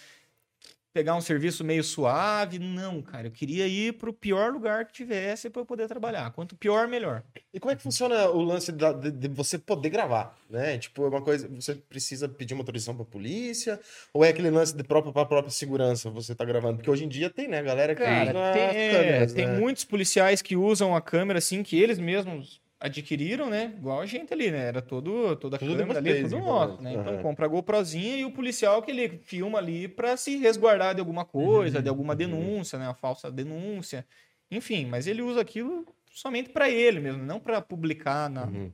pegar 0.96 1.14
um 1.14 1.20
serviço 1.20 1.62
meio 1.62 1.84
suave. 1.84 2.58
Não, 2.58 3.02
cara. 3.02 3.28
Eu 3.28 3.32
queria 3.32 3.68
ir 3.68 3.92
pro 3.96 4.14
pior 4.14 4.54
lugar 4.54 4.86
que 4.86 4.94
tivesse 4.94 5.50
para 5.50 5.62
eu 5.62 5.66
poder 5.66 5.90
trabalhar. 5.90 6.32
Quanto 6.32 6.56
pior, 6.56 6.88
melhor. 6.88 7.22
E 7.54 7.60
como 7.60 7.74
é 7.74 7.76
que 7.76 7.84
funciona 7.84 8.30
o 8.30 8.42
lance 8.42 8.72
da- 8.72 8.94
de, 8.94 9.12
de 9.12 9.28
você 9.28 9.58
poder 9.60 9.90
gravar, 9.90 10.34
né? 10.50 10.78
Tipo, 10.78 11.04
é 11.04 11.10
uma 11.10 11.22
coisa, 11.22 11.50
você 11.50 11.76
precisa 11.76 12.30
pedir 12.30 12.54
uma 12.54 12.62
autorização 12.62 12.96
pra 12.96 13.04
polícia? 13.04 13.78
Ou 14.14 14.24
é 14.24 14.30
aquele 14.30 14.50
lance 14.50 14.74
de 14.74 14.84
própria, 14.86 15.12
pra 15.12 15.26
própria 15.26 15.52
segurança 15.52 16.10
você 16.10 16.34
tá 16.34 16.46
gravando? 16.46 16.78
Porque 16.78 16.90
hoje 16.90 17.04
em 17.04 17.10
dia 17.10 17.30
tem, 17.30 17.50
né? 17.50 17.62
Galera 17.62 17.94
que 17.94 18.02
Cara, 18.02 18.30
usa 18.32 18.54
tem, 18.54 18.62
é, 18.64 18.92
câmeras, 18.92 19.34
tem 19.34 19.48
né? 19.48 19.60
muitos 19.60 19.84
policiais 19.84 20.42
que 20.42 20.56
usam 20.56 20.96
a 20.96 21.02
câmera 21.02 21.40
assim, 21.40 21.62
que 21.62 21.78
eles 21.78 22.00
mesmos 22.00 22.62
adquiriram, 22.80 23.50
né? 23.50 23.74
Igual 23.78 24.02
a 24.02 24.06
gente 24.06 24.34
ali, 24.34 24.52
né? 24.52 24.60
Era 24.68 24.82
todo, 24.82 25.36
toda 25.38 25.58
a 25.58 25.60
Tudo 25.60 25.60
câmera 25.60 26.00
ali, 26.00 26.16
tudo 26.16 26.38
então, 26.38 26.42
nosso, 26.42 26.82
né? 26.82 26.94
Então 26.94 27.18
aham. 27.18 27.18
compra 27.18 27.46
a 27.46 27.50
GoProzinha 27.50 28.18
e 28.18 28.26
o 28.26 28.32
policial 28.34 28.82
que 28.84 28.92
ele 28.92 29.20
filma 29.20 29.58
ali 29.58 29.88
pra 29.88 30.18
se 30.18 30.36
resguardar 30.38 30.94
de 30.96 31.00
alguma 31.00 31.24
coisa, 31.26 31.82
de 31.82 31.88
alguma 31.90 32.14
denúncia, 32.16 32.78
né? 32.78 32.86
Uma 32.88 32.94
falsa 32.94 33.32
denúncia. 33.32 34.06
Enfim, 34.52 34.86
mas 34.86 35.08
ele 35.08 35.22
usa 35.22 35.40
aquilo 35.42 35.86
somente 36.12 36.50
pra 36.50 36.70
ele 36.70 37.00
mesmo, 37.00 37.24
não 37.24 37.40
pra 37.40 37.62
publicar 37.62 38.30
na, 38.30 38.52
Uhum. 38.52 38.74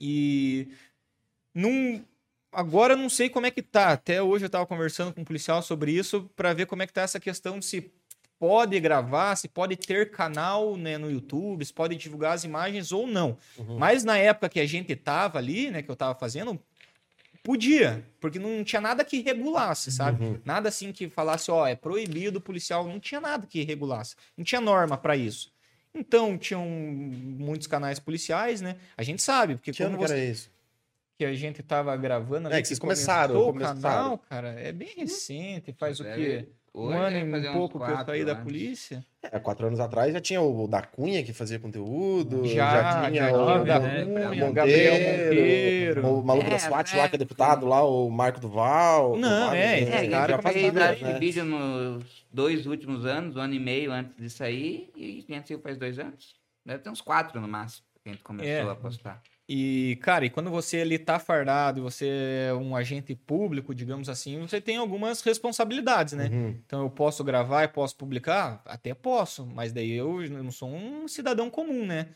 e 0.00 0.68
não 1.54 2.04
agora 2.52 2.94
eu 2.94 2.98
não 2.98 3.08
sei 3.10 3.30
como 3.30 3.46
é 3.46 3.50
que 3.50 3.62
tá. 3.62 3.92
Até 3.92 4.22
hoje 4.22 4.44
eu 4.46 4.50
tava 4.50 4.66
conversando 4.66 5.14
com 5.14 5.22
um 5.22 5.24
policial 5.24 5.62
sobre 5.62 5.92
isso 5.92 6.30
pra 6.36 6.54
ver 6.54 6.66
como 6.66 6.82
é 6.82 6.86
que 6.86 6.92
tá 6.92 7.02
essa 7.02 7.20
questão 7.20 7.58
de 7.58 7.66
se 7.66 7.92
pode 8.38 8.78
gravar, 8.80 9.36
se 9.36 9.48
pode 9.48 9.76
ter 9.76 10.10
canal 10.10 10.76
né, 10.76 10.98
no 10.98 11.10
YouTube, 11.10 11.64
se 11.64 11.72
pode 11.72 11.96
divulgar 11.96 12.32
as 12.34 12.44
imagens 12.44 12.92
ou 12.92 13.06
não. 13.06 13.36
Uhum. 13.58 13.78
Mas 13.78 14.04
na 14.04 14.18
época 14.18 14.48
que 14.48 14.60
a 14.60 14.66
gente 14.66 14.94
tava 14.96 15.38
ali, 15.38 15.70
né, 15.70 15.82
que 15.82 15.90
eu 15.90 15.96
tava 15.96 16.18
fazendo, 16.18 16.60
podia, 17.42 18.04
porque 18.20 18.38
não 18.38 18.64
tinha 18.64 18.80
nada 18.80 19.04
que 19.04 19.20
regulasse, 19.20 19.92
sabe? 19.92 20.24
Uhum. 20.24 20.40
Nada 20.44 20.68
assim 20.68 20.92
que 20.92 21.08
falasse, 21.08 21.50
ó, 21.50 21.66
é 21.66 21.74
proibido 21.76 22.38
o 22.38 22.42
policial, 22.42 22.86
não 22.86 22.98
tinha 22.98 23.20
nada 23.20 23.46
que 23.46 23.62
regulasse. 23.62 24.16
Não 24.36 24.44
tinha 24.44 24.60
norma 24.60 24.96
para 24.96 25.16
isso. 25.16 25.52
Então, 25.94 26.36
tinham 26.36 26.66
muitos 26.66 27.66
canais 27.68 27.98
policiais, 28.00 28.60
né? 28.60 28.76
A 28.96 29.02
gente 29.02 29.22
sabe, 29.22 29.54
porque 29.54 29.70
Que 29.72 29.76
que 29.84 29.96
você 29.96 30.12
era 30.14 30.24
isso? 30.24 30.50
que 31.16 31.24
a 31.24 31.32
gente 31.34 31.62
tava 31.62 31.96
gravando 31.96 32.48
ali, 32.48 32.56
É, 32.56 32.60
que 32.60 32.66
vocês 32.66 32.80
começou 32.80 33.04
começaram, 33.06 33.40
o 33.40 33.44
começaram. 33.52 33.80
canal, 33.80 34.18
cara, 34.28 34.48
é 34.60 34.72
bem 34.72 34.88
recente, 34.96 35.72
faz 35.78 36.00
o 36.00 36.02
Deve- 36.02 36.16
quê? 36.42 36.48
Um 36.76 36.86
Hoje 36.86 36.96
ano 36.96 37.30
deve 37.32 37.46
e 37.46 37.50
um 37.50 37.52
pouco 37.52 37.78
que 37.78 37.88
eu 37.90 38.04
saí 38.04 38.24
da 38.24 38.32
anos. 38.32 38.42
polícia. 38.44 39.06
É, 39.22 39.38
quatro 39.38 39.66
anos 39.68 39.78
atrás 39.78 40.12
já 40.12 40.20
tinha 40.20 40.40
o 40.42 40.66
da 40.66 40.82
Cunha 40.82 41.22
que 41.22 41.32
fazia 41.32 41.58
conteúdo. 41.60 42.44
Já, 42.46 43.06
tinha 43.10 43.28
já 43.30 43.32
o, 43.36 43.64
da 43.64 43.78
né? 43.78 44.04
Cunha, 44.04 44.28
Monteiro, 44.28 44.52
Gabriel 44.52 44.92
Monteiro. 44.94 46.08
O 46.08 46.24
maluco 46.24 46.50
da 46.50 46.56
É, 46.56 46.58
SWAT 46.58 46.92
é. 46.92 46.96
lá, 46.98 47.08
que 47.08 47.14
é 47.14 47.18
deputado 47.18 47.64
lá, 47.66 47.84
o 47.84 48.10
Marco 48.10 48.40
Duval. 48.40 49.16
Não, 49.16 49.50
o 49.52 49.54
é, 49.54 49.82
É, 49.82 49.84
né? 50.02 50.08
cara 50.08 50.32
eu 50.32 50.42
já 50.42 50.50
fez 50.50 50.72
né? 50.72 51.18
vídeo 51.20 51.44
nos 51.44 52.26
dois 52.32 52.66
últimos 52.66 53.06
anos, 53.06 53.36
um 53.36 53.40
ano 53.40 53.54
e 53.54 53.60
meio 53.60 53.92
antes 53.92 54.16
de 54.16 54.28
sair, 54.28 54.90
e 54.96 55.24
a 55.30 55.32
gente 55.34 55.46
saiu 55.46 55.60
faz 55.60 55.78
dois 55.78 55.98
anos. 56.00 56.34
Deve 56.66 56.82
ter 56.82 56.90
uns 56.90 57.00
quatro 57.00 57.40
no 57.40 57.46
máximo 57.46 57.86
que 58.02 58.08
a 58.08 58.12
gente 58.12 58.24
começou 58.24 58.50
É. 58.68 58.72
a 58.72 58.74
postar. 58.74 59.22
E, 59.46 59.98
cara, 60.00 60.24
e 60.24 60.30
quando 60.30 60.50
você 60.50 60.80
ali 60.80 60.98
tá 60.98 61.18
fardado, 61.18 61.82
você 61.82 62.48
é 62.48 62.54
um 62.54 62.74
agente 62.74 63.14
público, 63.14 63.74
digamos 63.74 64.08
assim, 64.08 64.40
você 64.40 64.58
tem 64.58 64.78
algumas 64.78 65.20
responsabilidades, 65.20 66.14
né? 66.14 66.30
Uhum. 66.32 66.60
Então 66.64 66.82
eu 66.82 66.90
posso 66.90 67.22
gravar 67.22 67.64
e 67.64 67.68
posso 67.68 67.94
publicar? 67.94 68.62
Até 68.64 68.94
posso, 68.94 69.44
mas 69.46 69.70
daí 69.70 69.92
eu 69.92 70.26
não 70.30 70.50
sou 70.50 70.70
um 70.70 71.06
cidadão 71.06 71.50
comum, 71.50 71.84
né? 71.84 72.08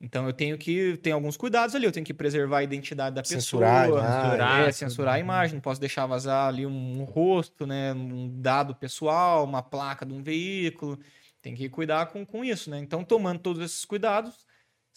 Então 0.00 0.26
eu 0.26 0.32
tenho 0.32 0.56
que 0.56 0.96
ter 0.98 1.10
alguns 1.10 1.36
cuidados 1.36 1.74
ali, 1.74 1.84
eu 1.84 1.90
tenho 1.90 2.06
que 2.06 2.14
preservar 2.14 2.58
a 2.58 2.62
identidade 2.62 3.16
da 3.16 3.24
Censurar 3.24 3.80
a 3.80 3.82
pessoa, 3.82 4.00
imagem. 4.00 4.22
censurar, 4.22 4.68
é, 4.68 4.72
censurar 4.72 5.14
a 5.14 5.18
imagem, 5.18 5.54
não 5.56 5.60
posso 5.60 5.80
deixar 5.80 6.06
vazar 6.06 6.46
ali 6.46 6.64
um, 6.64 7.00
um 7.00 7.02
rosto, 7.02 7.66
né, 7.66 7.92
um 7.92 8.30
dado 8.40 8.76
pessoal, 8.76 9.44
uma 9.44 9.62
placa 9.62 10.06
de 10.06 10.12
um 10.12 10.22
veículo, 10.22 10.96
tem 11.42 11.56
que 11.56 11.68
cuidar 11.68 12.06
com, 12.06 12.24
com 12.24 12.44
isso, 12.44 12.70
né? 12.70 12.78
Então 12.78 13.02
tomando 13.02 13.40
todos 13.40 13.60
esses 13.60 13.84
cuidados, 13.84 14.46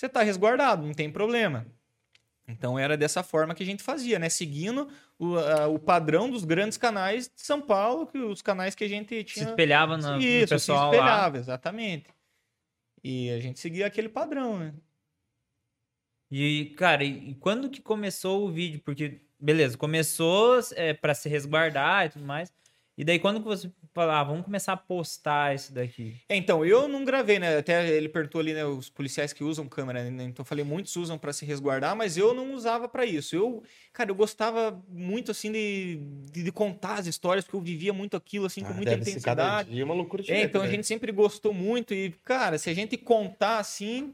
você 0.01 0.09
tá 0.09 0.21
resguardado, 0.23 0.85
não 0.85 0.93
tem 0.93 1.09
problema. 1.11 1.65
Então 2.47 2.77
era 2.77 2.97
dessa 2.97 3.23
forma 3.23 3.53
que 3.55 3.63
a 3.63 3.65
gente 3.65 3.81
fazia, 3.83 4.19
né? 4.19 4.27
Seguindo 4.27 4.89
o, 5.17 5.37
a- 5.37 5.67
o 5.67 5.79
padrão 5.79 6.29
dos 6.29 6.43
grandes 6.43 6.77
canais 6.77 7.27
de 7.33 7.41
São 7.41 7.61
Paulo, 7.61 8.07
que 8.07 8.17
os 8.17 8.41
canais 8.41 8.75
que 8.75 8.83
a 8.83 8.89
gente 8.89 9.15
Se 9.19 9.23
tinha. 9.23 9.49
espelhava 9.49 9.97
no, 9.97 10.13
no 10.15 10.21
Isso, 10.21 10.49
pessoal 10.49 10.91
se 10.91 10.97
lá. 10.97 11.03
espelhava, 11.03 11.37
exatamente. 11.37 12.07
E 13.03 13.29
a 13.31 13.39
gente 13.39 13.59
seguia 13.59 13.85
aquele 13.85 14.09
padrão, 14.09 14.59
né? 14.59 14.73
E, 16.29 16.73
cara, 16.77 17.03
e, 17.03 17.31
e 17.31 17.35
quando 17.35 17.69
que 17.69 17.81
começou 17.81 18.45
o 18.47 18.51
vídeo? 18.51 18.81
Porque, 18.83 19.21
beleza, 19.39 19.77
começou 19.77 20.59
é, 20.75 20.93
para 20.93 21.13
se 21.13 21.27
resguardar 21.29 22.05
e 22.05 22.09
tudo 22.09 22.25
mais. 22.25 22.51
E 22.97 23.03
daí 23.03 23.19
quando 23.19 23.39
que 23.39 23.45
você 23.47 23.71
falou, 23.93 24.11
ah, 24.13 24.23
vamos 24.23 24.43
começar 24.45 24.73
a 24.73 24.77
postar 24.77 25.55
isso 25.55 25.73
daqui? 25.73 26.15
É, 26.29 26.35
então, 26.35 26.63
eu 26.65 26.87
não 26.87 27.03
gravei, 27.03 27.39
né? 27.39 27.57
Até 27.57 27.89
ele 27.89 28.09
perguntou 28.09 28.39
ali, 28.41 28.53
né, 28.53 28.65
os 28.65 28.89
policiais 28.89 29.33
que 29.33 29.43
usam 29.43 29.67
câmera, 29.67 30.03
né? 30.09 30.23
Então 30.25 30.43
eu 30.43 30.45
falei, 30.45 30.63
muitos 30.63 30.95
usam 30.95 31.17
pra 31.17 31.33
se 31.33 31.45
resguardar, 31.45 31.95
mas 31.95 32.17
eu 32.17 32.33
não 32.33 32.53
usava 32.53 32.87
pra 32.87 33.05
isso. 33.05 33.35
Eu, 33.35 33.63
cara, 33.93 34.11
eu 34.11 34.15
gostava 34.15 34.83
muito, 34.87 35.31
assim, 35.31 35.51
de, 35.51 35.97
de, 36.31 36.43
de 36.43 36.51
contar 36.51 36.95
as 36.99 37.07
histórias, 37.07 37.43
porque 37.45 37.55
eu 37.57 37.61
vivia 37.61 37.93
muito 37.93 38.15
aquilo, 38.15 38.45
assim, 38.45 38.61
com 38.63 38.71
Ah, 38.71 38.73
muita 38.73 38.91
deve 38.91 39.05
ser 39.05 39.19
cada 39.21 39.43
intensidade. 39.43 39.71
dia 39.73 39.85
uma 39.85 39.93
loucura 39.93 40.21
É, 40.21 40.23
diferente, 40.25 40.49
então 40.49 40.61
a 40.61 40.65
né? 40.65 40.71
gente 40.71 40.85
sempre 40.87 41.11
gostou 41.11 41.53
muito 41.53 41.93
e, 41.93 42.11
cara, 42.23 42.57
se 42.57 42.69
a 42.69 42.73
gente 42.73 42.97
contar 42.97 43.57
assim, 43.59 44.13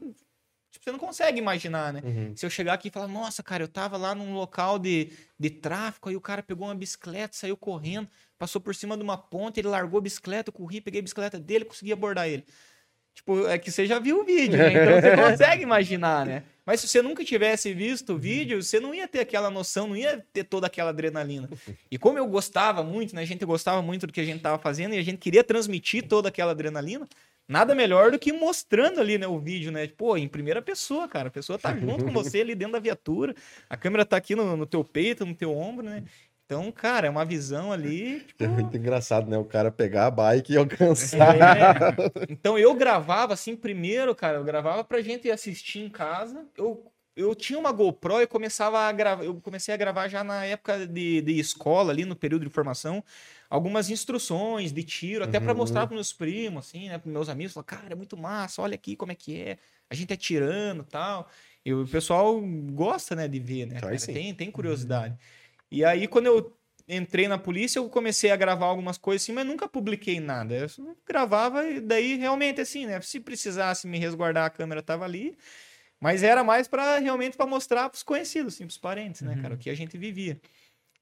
tipo, 0.78 0.84
você 0.84 0.92
não 0.92 0.98
consegue 0.98 1.38
imaginar, 1.38 1.92
né? 1.92 2.00
Uhum. 2.04 2.32
Se 2.36 2.46
eu 2.46 2.50
chegar 2.50 2.74
aqui 2.74 2.88
e 2.88 2.90
falar, 2.90 3.08
nossa, 3.08 3.42
cara, 3.42 3.62
eu 3.62 3.68
tava 3.68 3.96
lá 3.96 4.14
num 4.14 4.34
local 4.34 4.78
de, 4.78 5.10
de 5.38 5.50
tráfico, 5.50 6.08
aí 6.08 6.16
o 6.16 6.20
cara 6.20 6.42
pegou 6.42 6.66
uma 6.66 6.74
bicicleta, 6.74 7.36
saiu 7.36 7.56
correndo, 7.56 8.08
passou 8.38 8.60
por 8.60 8.74
cima 8.74 8.96
de 8.96 9.02
uma 9.02 9.18
ponte, 9.18 9.60
ele 9.60 9.68
largou 9.68 9.98
a 9.98 10.02
bicicleta, 10.02 10.48
eu 10.48 10.52
corri, 10.52 10.80
peguei 10.80 11.00
a 11.00 11.02
bicicleta 11.02 11.38
dele, 11.38 11.64
consegui 11.64 11.92
abordar 11.92 12.28
ele. 12.28 12.44
Tipo, 13.18 13.48
é 13.48 13.58
que 13.58 13.70
você 13.70 13.84
já 13.84 13.98
viu 13.98 14.20
o 14.20 14.24
vídeo, 14.24 14.56
né? 14.56 14.70
Então 14.70 15.00
você 15.00 15.16
consegue 15.30 15.62
imaginar, 15.62 16.24
né? 16.24 16.44
Mas 16.64 16.80
se 16.80 16.86
você 16.86 17.02
nunca 17.02 17.24
tivesse 17.24 17.72
visto 17.72 18.12
o 18.12 18.18
vídeo, 18.18 18.62
você 18.62 18.78
não 18.78 18.94
ia 18.94 19.08
ter 19.08 19.20
aquela 19.20 19.50
noção, 19.50 19.88
não 19.88 19.96
ia 19.96 20.24
ter 20.32 20.44
toda 20.44 20.68
aquela 20.68 20.90
adrenalina. 20.90 21.48
E 21.90 21.98
como 21.98 22.18
eu 22.18 22.26
gostava 22.26 22.84
muito, 22.84 23.16
né? 23.16 23.22
A 23.22 23.24
gente 23.24 23.44
gostava 23.44 23.82
muito 23.82 24.06
do 24.06 24.12
que 24.12 24.20
a 24.20 24.24
gente 24.24 24.40
tava 24.40 24.58
fazendo 24.58 24.94
e 24.94 24.98
a 24.98 25.02
gente 25.02 25.18
queria 25.18 25.42
transmitir 25.42 26.06
toda 26.06 26.28
aquela 26.28 26.52
adrenalina, 26.52 27.08
nada 27.48 27.74
melhor 27.74 28.10
do 28.10 28.18
que 28.18 28.32
mostrando 28.32 29.00
ali, 29.00 29.16
né, 29.16 29.26
o 29.26 29.38
vídeo, 29.38 29.72
né? 29.72 29.88
Pô, 29.88 30.16
em 30.16 30.28
primeira 30.28 30.60
pessoa, 30.60 31.08
cara. 31.08 31.28
A 31.28 31.32
pessoa 31.32 31.58
tá 31.58 31.74
junto 31.74 32.04
com 32.04 32.12
você 32.12 32.42
ali 32.42 32.54
dentro 32.54 32.74
da 32.74 32.78
viatura, 32.78 33.34
a 33.68 33.76
câmera 33.76 34.04
tá 34.04 34.16
aqui 34.16 34.34
no, 34.36 34.56
no 34.56 34.66
teu 34.66 34.84
peito, 34.84 35.24
no 35.24 35.34
teu 35.34 35.56
ombro, 35.56 35.84
né? 35.84 36.04
Então, 36.44 36.72
cara, 36.72 37.06
é 37.06 37.10
uma 37.10 37.26
visão 37.26 37.70
ali. 37.70 38.20
tipo, 38.20 38.42
É 38.42 38.48
muito 38.48 38.74
engraçado, 38.74 39.28
né? 39.28 39.36
O 39.36 39.44
cara 39.44 39.70
pegar 39.70 40.06
a 40.06 40.10
bike 40.10 40.52
e 40.52 40.56
alcançar. 40.56 41.36
é. 41.36 42.24
Então 42.30 42.58
eu 42.58 42.74
gravava 42.74 43.34
assim 43.34 43.54
primeiro, 43.54 44.14
cara, 44.14 44.38
eu 44.38 44.44
gravava 44.44 44.82
pra 44.82 45.02
gente 45.02 45.30
assistir 45.30 45.80
em 45.80 45.90
casa. 45.90 46.46
Eu, 46.56 46.90
eu 47.14 47.34
tinha 47.34 47.58
uma 47.58 47.70
GoPro 47.70 48.22
e 48.22 48.26
começava 48.26 48.78
a 48.80 48.92
gravar, 48.92 49.24
eu 49.24 49.34
comecei 49.42 49.74
a 49.74 49.76
gravar 49.76 50.08
já 50.08 50.24
na 50.24 50.44
época 50.46 50.86
de, 50.86 51.20
de 51.20 51.38
escola 51.38 51.92
ali 51.92 52.06
no 52.06 52.16
período 52.16 52.46
de 52.46 52.50
formação, 52.50 53.04
algumas 53.48 53.88
instruções 53.90 54.72
de 54.72 54.82
tiro, 54.82 55.24
até 55.24 55.38
Uhum. 55.38 55.54
mostrar 55.54 55.86
pros 55.86 55.96
meus 55.96 56.12
primos 56.12 56.66
assim, 56.66 56.88
né, 56.88 56.98
pros 56.98 57.12
meus 57.12 57.28
amigos, 57.28 57.52
falar, 57.54 57.64
cara, 57.64 57.92
é 57.92 57.94
muito 57.94 58.16
massa, 58.16 58.60
olha 58.62 58.74
aqui 58.74 58.94
como 58.96 59.12
é 59.12 59.14
que 59.14 59.40
é. 59.40 59.58
A 59.90 59.94
gente 59.94 60.12
atirando, 60.12 60.84
tal. 60.84 61.28
E 61.64 61.72
o 61.72 61.86
pessoal 61.86 62.38
gosta, 62.72 63.14
né, 63.16 63.26
de 63.26 63.40
ver, 63.40 63.66
né? 63.66 63.80
Sim. 63.98 64.12
Tem, 64.12 64.34
tem 64.34 64.50
curiosidade. 64.50 65.16
E 65.70 65.84
aí 65.84 66.06
quando 66.06 66.26
eu 66.26 66.54
entrei 66.86 67.28
na 67.28 67.38
polícia, 67.38 67.78
eu 67.78 67.88
comecei 67.88 68.30
a 68.30 68.36
gravar 68.36 68.66
algumas 68.66 68.96
coisas 68.98 69.22
assim, 69.22 69.32
mas 69.32 69.46
nunca 69.46 69.68
publiquei 69.68 70.20
nada. 70.20 70.54
Eu 70.54 70.96
gravava 71.06 71.66
e 71.68 71.80
daí 71.80 72.16
realmente 72.16 72.60
assim, 72.60 72.86
né? 72.86 73.00
Se 73.00 73.20
precisasse 73.20 73.86
me 73.86 73.98
resguardar, 73.98 74.46
a 74.46 74.50
câmera 74.50 74.82
tava 74.82 75.04
ali. 75.04 75.36
Mas 76.00 76.22
era 76.22 76.44
mais 76.44 76.68
para 76.68 76.98
realmente 76.98 77.36
para 77.36 77.46
mostrar 77.46 77.88
pros 77.90 78.02
conhecidos, 78.02 78.54
assim, 78.54 78.64
pros 78.66 78.78
parentes, 78.78 79.20
né, 79.22 79.34
Uhum. 79.34 79.42
cara, 79.42 79.54
o 79.54 79.58
que 79.58 79.68
a 79.68 79.74
gente 79.74 79.98
vivia. 79.98 80.40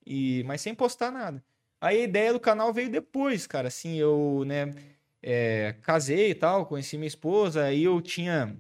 E 0.07 0.43
mas 0.45 0.61
sem 0.61 0.75
postar 0.75 1.11
nada. 1.11 1.43
Aí 1.81 2.01
a 2.01 2.05
ideia 2.05 2.33
do 2.33 2.41
canal 2.41 2.73
veio 2.73 2.91
depois, 2.91 3.47
cara, 3.47 3.69
assim, 3.69 3.97
eu, 3.97 4.45
né, 4.47 4.75
é, 5.23 5.75
casei 5.83 6.31
e 6.31 6.35
tal, 6.35 6.67
conheci 6.67 6.97
minha 6.97 7.07
esposa, 7.07 7.65
aí 7.65 7.85
eu 7.85 8.01
tinha 8.01 8.57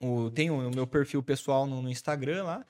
o 0.00 0.30
tenho 0.30 0.54
o 0.54 0.74
meu 0.74 0.86
perfil 0.86 1.22
pessoal 1.22 1.66
no, 1.66 1.82
no 1.82 1.90
Instagram 1.90 2.44
lá. 2.44 2.66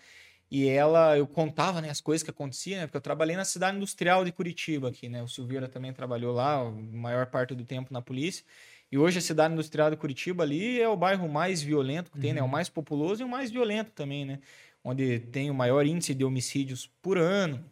E 0.51 0.69
ela, 0.69 1.19
eu 1.19 1.27
contava, 1.27 1.81
né, 1.81 1.91
as 1.91 2.01
coisas 2.01 2.23
que 2.23 2.31
aconteciam, 2.31 2.81
né, 2.81 2.87
porque 2.87 2.97
eu 2.97 3.01
trabalhei 3.01 3.35
na 3.37 3.45
cidade 3.45 3.77
industrial 3.77 4.25
de 4.25 4.31
Curitiba 4.31 4.89
aqui, 4.89 5.09
né, 5.09 5.21
o 5.23 5.29
Silveira 5.29 5.69
também 5.69 5.93
trabalhou 5.93 6.33
lá, 6.33 6.61
a 6.61 6.71
maior 6.71 7.27
parte 7.27 7.53
do 7.53 7.65
tempo 7.65 7.93
na 7.93 8.01
polícia, 8.01 8.45
e 8.91 8.97
hoje 8.97 9.19
a 9.19 9.21
cidade 9.21 9.55
industrial 9.55 9.91
de 9.91 9.97
Curitiba 9.97 10.45
ali 10.45 10.81
é 10.81 10.89
o 10.89 10.97
bairro 10.97 11.29
mais 11.29 11.61
violento 11.61 12.13
que 12.13 12.21
tem, 12.21 12.33
né, 12.33 12.43
o 12.43 12.49
mais 12.49 12.69
populoso 12.69 13.23
e 13.23 13.25
o 13.25 13.29
mais 13.29 13.51
violento 13.51 13.91
também, 13.91 14.25
né, 14.25 14.39
onde 14.85 15.19
tem 15.19 15.51
o 15.51 15.55
maior 15.55 15.85
índice 15.85 16.15
de 16.15 16.25
homicídios 16.25 16.89
por 17.03 17.19
ano, 17.19 17.65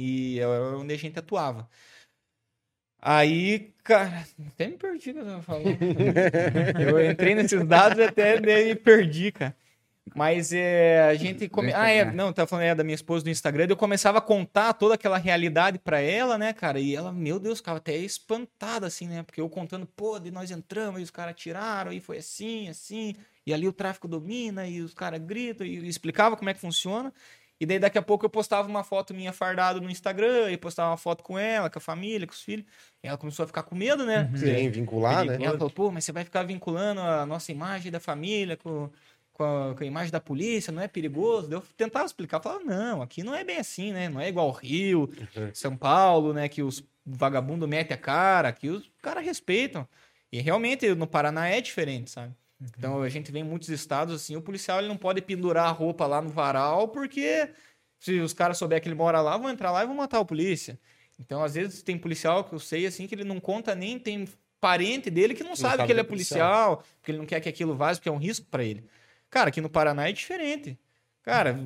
e 0.00 0.40
é 0.40 0.46
onde 0.46 0.94
a 0.94 0.96
gente 0.96 1.18
atuava. 1.18 1.68
Aí, 3.02 3.72
cara, 3.82 4.26
até 4.48 4.66
me 4.66 4.76
perdi 4.76 5.10
o 5.10 5.14
que 5.14 5.20
eu 5.20 5.24
eu 7.00 7.10
entrei 7.10 7.34
nesses 7.34 7.64
dados 7.66 7.98
e 7.98 8.02
até 8.02 8.40
me 8.40 8.74
perdi, 8.74 9.32
cara. 9.32 9.56
Mas 10.14 10.52
é, 10.52 11.02
a 11.02 11.14
gente. 11.14 11.48
Come... 11.48 11.72
Ah, 11.72 11.88
é, 11.88 12.10
não, 12.12 12.32
tá 12.32 12.46
falando 12.46 12.64
é, 12.64 12.74
da 12.74 12.82
minha 12.82 12.94
esposa 12.94 13.24
do 13.24 13.30
Instagram. 13.30 13.66
Eu 13.68 13.76
começava 13.76 14.18
a 14.18 14.22
contar 14.22 14.72
toda 14.72 14.94
aquela 14.94 15.18
realidade 15.18 15.78
pra 15.78 16.00
ela, 16.00 16.36
né, 16.36 16.52
cara? 16.52 16.80
E 16.80 16.94
ela, 16.94 17.12
meu 17.12 17.38
Deus, 17.38 17.58
ficava 17.58 17.78
até 17.78 17.96
espantada, 17.96 18.86
assim, 18.86 19.06
né? 19.06 19.22
Porque 19.22 19.40
eu 19.40 19.48
contando, 19.48 19.86
pô, 19.86 20.18
de 20.18 20.30
nós 20.30 20.50
entramos 20.50 21.00
e 21.00 21.04
os 21.04 21.10
caras 21.10 21.34
tiraram, 21.36 21.92
e 21.92 22.00
foi 22.00 22.18
assim, 22.18 22.68
assim. 22.68 23.14
E 23.46 23.54
ali 23.54 23.68
o 23.68 23.72
tráfico 23.72 24.08
domina, 24.08 24.66
e 24.66 24.80
os 24.80 24.94
caras 24.94 25.20
gritam, 25.20 25.66
e 25.66 25.88
explicava 25.88 26.36
como 26.36 26.50
é 26.50 26.54
que 26.54 26.60
funciona. 26.60 27.12
E 27.60 27.66
daí 27.66 27.78
daqui 27.78 27.98
a 27.98 28.02
pouco 28.02 28.24
eu 28.24 28.30
postava 28.30 28.66
uma 28.66 28.82
foto 28.82 29.12
minha 29.12 29.32
fardado 29.34 29.80
no 29.82 29.90
Instagram, 29.90 30.50
e 30.50 30.56
postava 30.56 30.90
uma 30.90 30.96
foto 30.96 31.22
com 31.22 31.38
ela, 31.38 31.68
com 31.68 31.78
a 31.78 31.82
família, 31.82 32.26
com 32.26 32.32
os 32.32 32.42
filhos. 32.42 32.64
E 33.04 33.06
ela 33.08 33.18
começou 33.18 33.44
a 33.44 33.46
ficar 33.46 33.62
com 33.64 33.74
medo, 33.74 34.04
né? 34.06 34.24
Porque- 34.24 34.46
Sem 34.46 34.70
vincular, 34.70 35.24
né? 35.26 35.34
ela 35.44 35.58
falou, 35.58 35.70
pô, 35.70 35.90
mas 35.90 36.04
você 36.04 36.12
vai 36.12 36.24
ficar 36.24 36.42
vinculando 36.42 37.00
a 37.02 37.26
nossa 37.26 37.52
imagem 37.52 37.92
da 37.92 38.00
família 38.00 38.56
com, 38.56 38.88
com, 39.34 39.44
a, 39.44 39.74
com 39.74 39.82
a 39.82 39.86
imagem 39.86 40.10
da 40.10 40.20
polícia, 40.20 40.72
não 40.72 40.80
é 40.82 40.88
perigoso? 40.88 41.52
Eu 41.52 41.60
tentava 41.76 42.06
explicar, 42.06 42.40
falava, 42.40 42.64
não, 42.64 43.02
aqui 43.02 43.22
não 43.22 43.34
é 43.34 43.44
bem 43.44 43.58
assim, 43.58 43.92
né? 43.92 44.08
Não 44.08 44.20
é 44.20 44.28
igual 44.28 44.50
Rio, 44.52 45.10
São 45.52 45.76
Paulo, 45.76 46.32
né? 46.32 46.48
Que 46.48 46.62
os 46.62 46.82
vagabundos 47.04 47.68
metem 47.68 47.94
a 47.94 47.98
cara, 47.98 48.48
aqui 48.48 48.70
os 48.70 48.90
caras 49.02 49.22
respeitam. 49.24 49.86
E 50.32 50.40
realmente 50.40 50.94
no 50.94 51.06
Paraná 51.06 51.48
é 51.48 51.60
diferente, 51.60 52.08
sabe? 52.10 52.32
Então 52.60 53.02
a 53.02 53.08
gente 53.08 53.32
vê 53.32 53.38
em 53.38 53.44
muitos 53.44 53.68
estados 53.68 54.14
assim, 54.14 54.36
o 54.36 54.42
policial 54.42 54.78
ele 54.78 54.88
não 54.88 54.96
pode 54.96 55.22
pendurar 55.22 55.66
a 55.68 55.72
roupa 55.72 56.06
lá 56.06 56.20
no 56.20 56.28
varal 56.28 56.88
porque 56.88 57.48
se 57.98 58.18
os 58.18 58.32
caras 58.32 58.58
souberem 58.58 58.82
que 58.82 58.88
ele 58.88 58.96
mora 58.96 59.20
lá, 59.20 59.36
vão 59.36 59.50
entrar 59.50 59.70
lá 59.70 59.82
e 59.82 59.86
vão 59.86 59.94
matar 59.94 60.20
o 60.20 60.24
polícia. 60.24 60.78
Então, 61.18 61.44
às 61.44 61.54
vezes, 61.54 61.82
tem 61.82 61.98
policial 61.98 62.42
que 62.42 62.54
eu 62.54 62.58
sei, 62.58 62.86
assim, 62.86 63.06
que 63.06 63.14
ele 63.14 63.24
não 63.24 63.38
conta 63.38 63.74
nem, 63.74 63.98
tem 63.98 64.26
parente 64.58 65.10
dele 65.10 65.34
que 65.34 65.44
não, 65.44 65.54
sabe, 65.54 65.76
sabe 65.76 65.86
que 65.86 65.92
ele 65.92 66.00
é 66.00 66.02
é 66.02 66.04
policial. 66.04 66.76
policial, 66.76 66.96
porque 66.98 67.10
ele 67.10 67.18
não 67.18 67.26
quer 67.26 67.40
que 67.40 67.48
aquilo 67.48 67.74
vaze, 67.74 68.00
porque 68.00 68.08
é 68.08 68.12
um 68.12 68.16
risco 68.16 68.46
pra 68.46 68.64
ele. 68.64 68.84
Cara, 69.28 69.50
aqui 69.50 69.60
no 69.60 69.68
Paraná 69.68 70.08
é 70.08 70.12
diferente. 70.12 70.78
Cara, 71.22 71.58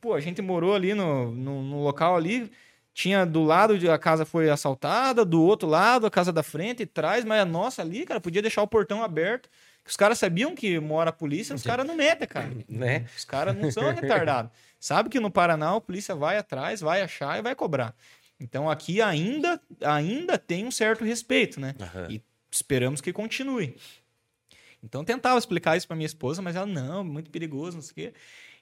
pô, 0.00 0.14
a 0.14 0.20
gente 0.20 0.42
morou 0.42 0.74
ali 0.74 0.94
no, 0.94 1.30
no, 1.30 1.62
no 1.62 1.82
local 1.82 2.16
ali, 2.16 2.50
tinha 2.92 3.24
do 3.24 3.44
lado 3.44 3.78
de 3.78 3.88
a 3.88 3.96
casa 3.96 4.24
foi 4.24 4.50
assaltada, 4.50 5.24
do 5.24 5.40
outro 5.40 5.68
lado 5.68 6.04
a 6.06 6.10
casa 6.10 6.32
da 6.32 6.42
frente 6.42 6.82
e 6.82 6.86
trás, 6.86 7.24
mas 7.24 7.40
a 7.40 7.44
nossa 7.44 7.82
ali, 7.82 8.04
cara, 8.04 8.20
podia 8.20 8.42
deixar 8.42 8.62
o 8.62 8.68
portão 8.68 9.02
aberto. 9.02 9.48
Os 9.88 9.96
caras 9.96 10.18
sabiam 10.18 10.54
que 10.54 10.78
mora 10.78 11.10
a 11.10 11.12
polícia, 11.12 11.54
os 11.54 11.62
caras 11.62 11.86
não 11.86 11.96
metem, 11.96 12.28
cara. 12.28 12.50
Né? 12.68 13.06
Os 13.16 13.24
caras 13.24 13.56
não 13.56 13.70
são 13.70 13.90
retardados. 13.92 14.52
Sabe 14.78 15.08
que 15.08 15.18
no 15.18 15.30
Paraná 15.30 15.74
a 15.74 15.80
polícia 15.80 16.14
vai 16.14 16.36
atrás, 16.36 16.80
vai 16.80 17.00
achar 17.00 17.38
e 17.38 17.42
vai 17.42 17.54
cobrar. 17.54 17.94
Então 18.38 18.70
aqui 18.70 19.00
ainda, 19.00 19.60
ainda 19.82 20.38
tem 20.38 20.66
um 20.66 20.70
certo 20.70 21.04
respeito, 21.04 21.58
né? 21.58 21.74
Aham. 21.80 22.06
E 22.10 22.22
esperamos 22.50 23.00
que 23.00 23.12
continue. 23.12 23.74
Então 24.82 25.00
eu 25.00 25.04
tentava 25.04 25.38
explicar 25.38 25.76
isso 25.76 25.86
pra 25.86 25.96
minha 25.96 26.06
esposa, 26.06 26.40
mas 26.42 26.54
ela, 26.54 26.66
não, 26.66 27.02
muito 27.02 27.30
perigoso, 27.30 27.76
não 27.76 27.82
sei 27.82 27.90
o 27.90 27.94
quê. 27.94 28.14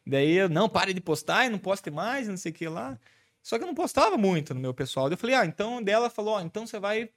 Daí 0.06 0.32
eu, 0.32 0.48
não, 0.48 0.68
pare 0.68 0.94
de 0.94 1.00
postar 1.00 1.46
e 1.46 1.50
não 1.50 1.58
poste 1.58 1.90
mais, 1.90 2.28
não 2.28 2.36
sei 2.36 2.52
o 2.52 2.54
que 2.54 2.68
lá. 2.68 2.98
Só 3.42 3.58
que 3.58 3.64
eu 3.64 3.66
não 3.66 3.74
postava 3.74 4.16
muito 4.16 4.54
no 4.54 4.60
meu 4.60 4.72
pessoal. 4.72 5.10
Eu 5.10 5.16
falei, 5.16 5.34
ah, 5.36 5.44
então 5.44 5.82
dela 5.82 6.08
falou, 6.08 6.34
ó, 6.34 6.40
então 6.40 6.66
você 6.66 6.78
vai, 6.78 7.10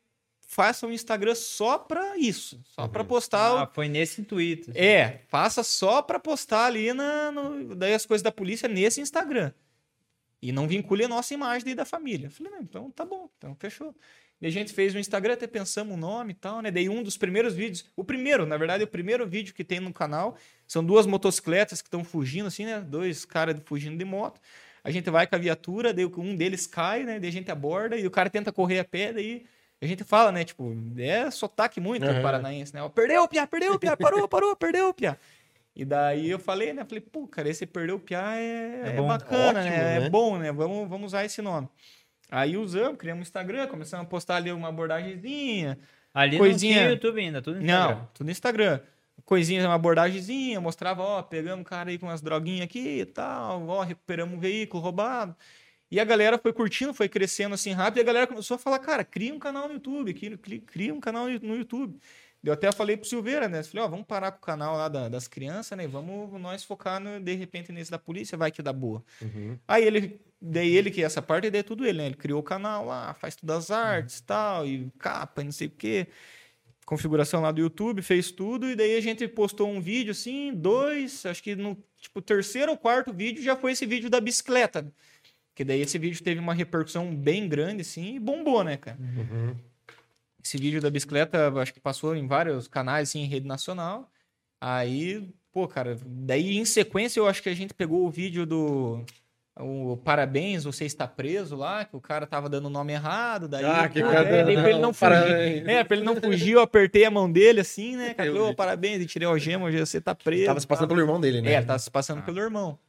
faça 0.51 0.88
um 0.88 0.91
Instagram 0.91 1.35
só 1.35 1.77
pra 1.77 2.17
isso. 2.17 2.59
Só 2.75 2.88
pra 2.88 3.03
postar. 3.03 3.53
o- 3.53 3.57
Ah, 3.59 3.67
foi 3.67 3.88
nesse 3.88 4.19
intuito. 4.19 4.71
É, 4.73 5.19
faça 5.27 5.62
só 5.63 6.01
pra 6.01 6.17
postar 6.19 6.65
ali 6.65 6.91
na, 6.91 7.31
no- 7.31 7.75
daí 7.75 7.93
as 7.93 8.03
coisas 8.05 8.23
da 8.23 8.31
polícia 8.31 8.67
nesse 8.67 8.99
Instagram. 8.99 9.53
E 10.41 10.51
não 10.51 10.67
vincule 10.67 11.03
a 11.03 11.07
nossa 11.07 11.33
imagem 11.35 11.65
daí 11.65 11.75
da 11.75 11.85
família. 11.85 12.27
Eu 12.27 12.31
falei, 12.31 12.51
não, 12.51 12.62
então 12.62 12.89
tá 12.91 13.05
bom, 13.05 13.29
então 13.38 13.55
fechou. 13.59 13.93
E 14.41 14.47
a 14.47 14.49
gente 14.49 14.73
fez 14.73 14.95
o 14.95 14.97
Instagram, 14.97 15.33
até 15.33 15.45
pensamos 15.45 15.93
o 15.93 15.97
nome 15.97 16.31
e 16.31 16.35
tal, 16.35 16.62
né? 16.62 16.71
Daí 16.71 16.89
um 16.89 17.03
dos 17.03 17.15
primeiros 17.17 17.53
vídeos, 17.53 17.85
o 17.95 18.03
primeiro, 18.03 18.45
na 18.45 18.57
verdade, 18.57 18.83
o 18.83 18.88
primeiro 18.88 19.27
vídeo 19.27 19.53
que 19.53 19.63
tem 19.65 19.79
no 19.79 19.93
canal, 19.93 20.35
são 20.65 20.83
duas 20.83 21.05
motocicletas 21.05 21.79
que 21.81 21.88
estão 21.89 22.03
fugindo, 22.03 22.47
assim, 22.47 22.65
né? 22.65 22.79
Dois 22.79 23.23
caras 23.23 23.55
fugindo 23.65 23.97
de 23.97 24.05
moto. 24.05 24.39
A 24.83 24.89
gente 24.89 25.09
vai 25.12 25.27
com 25.27 25.35
a 25.35 25.38
viatura, 25.38 25.93
daí 25.93 26.05
um 26.05 26.35
deles 26.35 26.65
cai, 26.65 27.03
né? 27.03 27.19
Daí 27.19 27.29
a 27.29 27.33
gente 27.33 27.51
aborda 27.51 27.97
e 27.97 28.07
o 28.07 28.12
cara 28.12 28.29
tenta 28.31 28.51
correr 28.51 28.79
a 28.79 28.85
pé, 28.85 29.12
daí 29.13 29.45
a 29.81 29.85
gente 29.87 30.03
fala, 30.03 30.31
né? 30.31 30.43
Tipo, 30.43 30.75
é 30.97 31.29
sotaque 31.31 31.79
muito 31.79 32.05
Aham. 32.05 32.21
paranaense, 32.21 32.73
né? 32.73 32.81
Ó, 32.83 32.89
Perdeu, 32.89 33.27
Pia, 33.27 33.47
perdeu, 33.47 33.79
Pia, 33.79 33.95
parou, 33.95 34.27
parou, 34.29 34.55
perdeu, 34.55 34.93
Pia. 34.93 35.17
E 35.75 35.85
daí 35.85 36.29
eu 36.29 36.37
falei, 36.39 36.73
né? 36.73 36.83
Falei, 36.83 36.99
pô, 36.99 37.25
cara, 37.27 37.47
esse 37.47 37.65
perdeu 37.65 37.95
o 37.95 37.99
Piá 37.99 38.35
é, 38.35 38.81
É 38.83 38.89
é 38.89 38.93
bom. 38.97 39.07
bacana, 39.07 39.59
Ótimo, 39.61 39.75
né? 39.75 39.99
né? 39.99 40.05
É 40.05 40.09
bom, 40.09 40.37
né? 40.37 40.51
Vamos, 40.51 40.89
vamos 40.89 41.07
usar 41.07 41.23
esse 41.23 41.41
nome. 41.41 41.69
Aí 42.29 42.57
usamos, 42.57 42.97
criamos 42.97 43.19
um 43.21 43.23
Instagram, 43.23 43.67
começamos 43.67 44.05
a 44.05 44.09
postar 44.09 44.35
ali 44.35 44.51
uma 44.51 44.67
abordagemzinha. 44.67 45.79
Ali 46.13 46.37
Coisinha- 46.37 46.73
não 46.75 46.81
tinha 46.81 46.91
YouTube 46.91 47.21
ainda, 47.21 47.41
tudo 47.41 47.55
no 47.59 47.61
Instagram. 47.65 47.95
Não, 47.95 48.09
tudo 48.13 48.25
no 48.25 48.31
Instagram. 48.31 48.79
Coisinha, 49.25 49.65
uma 49.65 49.75
abordagemzinha, 49.75 50.59
mostrava, 50.59 51.01
ó, 51.01 51.21
pegamos 51.21 51.61
um 51.61 51.63
cara 51.63 51.89
aí 51.89 51.97
com 51.97 52.07
umas 52.07 52.21
droguinhas 52.21 52.65
aqui 52.65 52.99
e 53.01 53.05
tal, 53.05 53.65
ó, 53.67 53.81
recuperamos 53.83 54.35
um 54.35 54.39
veículo 54.39 54.81
roubado. 54.83 55.35
E 55.91 55.99
a 55.99 56.04
galera 56.06 56.38
foi 56.38 56.54
curtindo, 56.54 56.93
foi 56.93 57.10
crescendo 57.10 57.56
assim 57.56 57.71
rápido, 57.71 57.97
e 57.97 58.02
a 58.02 58.04
galera 58.04 58.28
começou 58.28 58.56
a 58.56 58.58
falar, 58.58 58.80
cara, 58.80 59.04
cria 59.04 59.34
um 59.34 59.39
canal 59.39 59.67
no 59.67 59.73
YouTube, 59.75 60.13
cria, 60.65 60.93
um 60.93 60.99
canal 60.99 61.28
no 61.28 61.56
YouTube. 61.56 61.97
Eu 62.43 62.54
até 62.54 62.71
falei 62.71 62.95
pro 62.95 63.08
Silveira, 63.08 63.49
né? 63.49 63.62
Falei, 63.63 63.86
ó, 63.86 63.88
vamos 63.89 64.06
parar 64.06 64.32
com 64.32 64.38
o 64.38 64.41
canal 64.41 64.78
lá 64.78 64.88
da- 64.88 65.10
das 65.10 65.28
crianças, 65.28 65.78
né? 65.78 65.86
Vamos 65.88 66.39
nós 66.39 66.63
focar, 66.63 66.99
no, 66.99 67.19
de 67.19 67.34
repente, 67.34 67.71
nesse 67.71 67.91
da 67.91 67.99
polícia, 67.99 68.38
vai 68.38 68.49
que 68.49 68.62
dá 68.62 68.71
boa. 68.71 69.04
Uhum. 69.21 69.58
Aí 69.67 69.84
ele, 69.84 70.21
daí 70.41 70.73
ele 70.73 70.89
que 70.89 71.04
essa 71.04 71.21
parte, 71.21 71.49
daí 71.49 71.60
é 71.60 71.63
tudo 71.63 71.86
ele, 71.86 71.97
né? 71.97 72.06
Ele 72.06 72.15
criou 72.15 72.39
o 72.39 72.43
canal 72.43 72.86
lá, 72.86 73.13
faz 73.15 73.36
todas 73.36 73.58
as 73.65 73.71
artes 73.71 74.19
e 74.19 74.23
tal, 74.23 74.65
e 74.65 74.89
capa, 74.97 75.41
e 75.41 75.45
não 75.45 75.52
sei 75.52 75.67
o 75.67 75.71
quê. 75.71 76.08
Configuração 76.86 77.41
lá 77.41 77.52
do 77.52 77.60
YouTube, 77.60 78.02
fez 78.02 78.32
tudo, 78.32 78.69
e 78.69 78.75
daí 78.75 78.95
a 78.95 79.02
gente 79.02 79.28
postou 79.28 79.69
um 79.69 79.82
vídeo 79.82 80.12
assim, 80.12 80.54
dois, 80.54 81.25
acho 81.25 81.43
que 81.43 81.56
no 81.56 81.78
tipo, 81.97 82.21
terceiro 82.21 82.71
ou 82.71 82.78
quarto 82.78 83.12
vídeo 83.13 83.43
já 83.43 83.56
foi 83.56 83.73
esse 83.73 83.86
vídeo 83.86 84.10
da 84.10 84.21
bicicleta. 84.21 84.91
Que 85.59 85.65
daí 85.65 85.81
esse 85.81 85.97
vídeo 85.99 86.23
teve 86.23 86.39
uma 86.39 86.53
repercussão 86.53 87.13
bem 87.13 87.45
grande, 87.49 87.81
assim, 87.81 88.15
e 88.15 88.19
bombou, 88.19 88.63
né, 88.63 88.77
cara? 88.77 88.97
Uhum. 88.97 89.53
Esse 90.41 90.55
vídeo 90.57 90.79
da 90.79 90.89
bicicleta, 90.89 91.51
acho 91.59 91.73
que 91.73 91.81
passou 91.81 92.15
em 92.15 92.25
vários 92.25 92.65
canais, 92.65 93.09
assim, 93.09 93.23
em 93.23 93.27
rede 93.27 93.45
nacional. 93.45 94.09
Aí, 94.61 95.29
pô, 95.51 95.67
cara, 95.67 95.97
daí 96.05 96.57
em 96.57 96.63
sequência 96.63 97.19
eu 97.19 97.27
acho 97.27 97.43
que 97.43 97.49
a 97.49 97.53
gente 97.53 97.73
pegou 97.73 98.05
o 98.05 98.09
vídeo 98.09 98.45
do 98.45 99.03
o 99.59 99.97
Parabéns, 99.97 100.63
você 100.63 100.85
está 100.85 101.05
preso 101.05 101.57
lá, 101.57 101.83
que 101.83 101.93
o 101.93 101.99
cara 101.99 102.25
tava 102.25 102.47
dando 102.47 102.67
o 102.67 102.69
nome 102.69 102.93
errado, 102.93 103.45
daí, 103.49 103.65
Ah, 103.65 103.89
que 103.89 103.99
cara- 104.01 104.29
é, 104.29 104.45
daí 104.45 104.55
pra 104.55 104.69
ele 104.69 104.79
não 104.79 104.93
fugir. 104.93 105.09
Parabéns. 105.13 105.67
É, 105.67 105.83
pra 105.83 105.97
ele 105.97 106.05
não 106.05 106.15
fugir, 106.15 106.51
eu 106.53 106.61
apertei 106.61 107.03
a 107.03 107.11
mão 107.11 107.29
dele 107.29 107.59
assim, 107.59 107.97
né? 107.97 108.13
Cara, 108.15 108.53
parabéns, 108.55 109.01
e 109.01 109.05
tirei 109.05 109.27
o 109.27 109.37
gema, 109.37 109.65
hoje 109.65 109.77
você 109.77 109.99
tá 109.99 110.15
preso. 110.15 110.45
Tava 110.45 110.59
se 110.61 110.65
passando 110.65 110.87
tal. 110.87 110.95
pelo 110.95 111.01
irmão 111.05 111.19
dele, 111.19 111.41
né? 111.41 111.51
É, 111.51 111.61
tava 111.61 111.79
se 111.79 111.91
passando 111.91 112.19
Ah. 112.19 112.21
pelo 112.21 112.39
irmão. 112.39 112.79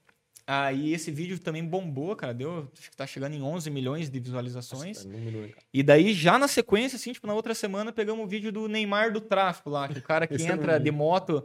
Aí 0.53 0.93
esse 0.93 1.13
vídeo 1.13 1.39
também 1.39 1.65
bombou, 1.65 2.17
cara, 2.17 2.35
deu, 2.35 2.69
acho 2.77 2.91
que 2.91 2.97
tá 2.97 3.07
chegando 3.07 3.35
em 3.35 3.41
11 3.41 3.71
milhões 3.71 4.11
de 4.11 4.19
visualizações. 4.19 5.05
Nossa, 5.05 5.09
número. 5.09 5.49
E 5.73 5.81
daí, 5.81 6.13
já 6.13 6.41
na 6.41 6.49
sequência, 6.49 6.97
assim, 6.97 7.13
tipo, 7.13 7.25
na 7.25 7.35
outra 7.35 7.55
semana, 7.55 7.93
pegamos 7.93 8.25
o 8.25 8.27
vídeo 8.27 8.51
do 8.51 8.67
Neymar 8.67 9.13
do 9.13 9.21
tráfico 9.21 9.71
lá, 9.71 9.87
que 9.87 10.01
o 10.01 10.03
cara 10.03 10.27
que 10.27 10.43
entra 10.43 10.77
vi. 10.77 10.87
de 10.87 10.91
moto, 10.91 11.45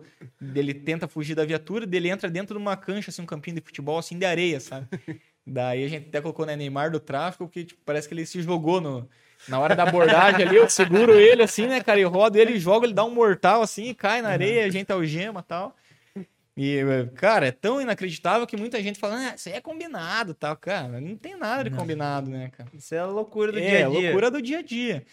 ele 0.55 0.73
tenta 0.73 1.07
fugir 1.07 1.35
da 1.35 1.45
viatura, 1.45 1.85
dele 1.85 2.09
entra 2.09 2.31
dentro 2.31 2.57
de 2.57 2.59
uma 2.63 2.75
cancha, 2.75 3.11
assim, 3.11 3.21
um 3.21 3.27
campinho 3.27 3.57
de 3.57 3.61
futebol, 3.61 3.99
assim, 3.99 4.17
de 4.17 4.25
areia, 4.25 4.59
sabe? 4.59 4.87
daí 5.45 5.83
a 5.83 5.87
gente 5.87 6.07
até 6.07 6.19
colocou, 6.19 6.43
né, 6.43 6.55
Neymar 6.55 6.89
do 6.89 6.99
tráfico, 6.99 7.45
porque, 7.45 7.63
tipo, 7.63 7.79
parece 7.85 8.07
que 8.07 8.13
ele 8.15 8.25
se 8.25 8.41
jogou 8.41 8.81
no... 8.81 9.07
Na 9.47 9.59
hora 9.59 9.75
da 9.75 9.83
abordagem 9.83 10.47
ali, 10.47 10.55
eu 10.55 10.67
seguro 10.67 11.13
ele, 11.13 11.43
assim, 11.43 11.67
né, 11.67 11.79
cara, 11.79 11.99
e 11.99 12.03
rodo 12.03 12.39
ele, 12.39 12.57
joga, 12.57 12.87
ele 12.87 12.93
dá 12.95 13.03
um 13.03 13.13
mortal, 13.13 13.61
assim, 13.61 13.93
cai 13.93 14.23
na 14.23 14.29
areia, 14.29 14.65
a 14.65 14.69
gente 14.69 14.91
algema 14.91 15.41
e 15.41 15.43
tal. 15.43 15.75
E, 16.57 16.79
cara, 17.15 17.47
é 17.47 17.51
tão 17.51 17.81
inacreditável 17.81 18.47
que 18.47 18.55
muita 18.55 18.81
gente 18.81 18.97
fala, 18.97 19.31
ah, 19.31 19.35
isso 19.35 19.49
aí 19.49 19.55
é 19.55 19.61
combinado 19.61 20.33
tal. 20.33 20.55
Cara, 20.55 21.01
não 21.01 21.17
tem 21.17 21.35
nada 21.35 21.65
de 21.65 21.69
Não. 21.69 21.77
combinado, 21.77 22.29
né, 22.29 22.49
cara? 22.55 22.69
Isso 22.73 22.95
é 22.95 22.99
a 22.99 23.05
loucura 23.05 23.51
do 23.51 23.59
é, 23.59 23.61
dia 23.61 23.87
a 23.87 23.89
dia. 23.89 24.01
loucura 24.01 24.31
do 24.31 24.41
dia 24.41 24.59
a 24.59 24.61
dia. 24.61 25.05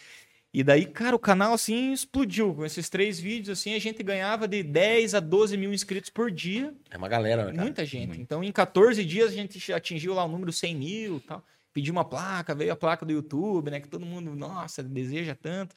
E 0.54 0.62
daí, 0.62 0.84
cara, 0.84 1.16
o 1.16 1.18
canal 1.18 1.54
assim 1.54 1.92
explodiu. 1.92 2.54
Com 2.54 2.64
esses 2.64 2.88
três 2.88 3.18
vídeos, 3.18 3.58
assim, 3.58 3.74
a 3.74 3.78
gente 3.80 4.02
ganhava 4.04 4.46
de 4.46 4.62
10 4.62 5.14
a 5.14 5.20
12 5.20 5.56
mil 5.56 5.72
inscritos 5.72 6.10
por 6.10 6.30
dia. 6.30 6.72
É 6.90 6.96
uma 6.96 7.08
galera, 7.08 7.46
né, 7.46 7.52
cara? 7.52 7.62
Muita 7.62 7.84
gente. 7.84 8.08
Muito. 8.08 8.20
Então, 8.20 8.44
em 8.44 8.52
14 8.52 9.04
dias, 9.04 9.32
a 9.32 9.34
gente 9.34 9.72
atingiu 9.72 10.14
lá 10.14 10.24
o 10.24 10.28
número 10.28 10.52
100 10.52 10.76
mil 10.76 11.16
e 11.16 11.20
tal. 11.20 11.42
Pediu 11.72 11.92
uma 11.92 12.04
placa, 12.04 12.54
veio 12.54 12.70
a 12.72 12.76
placa 12.76 13.04
do 13.04 13.12
YouTube, 13.12 13.70
né? 13.70 13.80
Que 13.80 13.88
todo 13.88 14.06
mundo, 14.06 14.36
nossa, 14.36 14.82
deseja 14.82 15.34
tanto. 15.34 15.74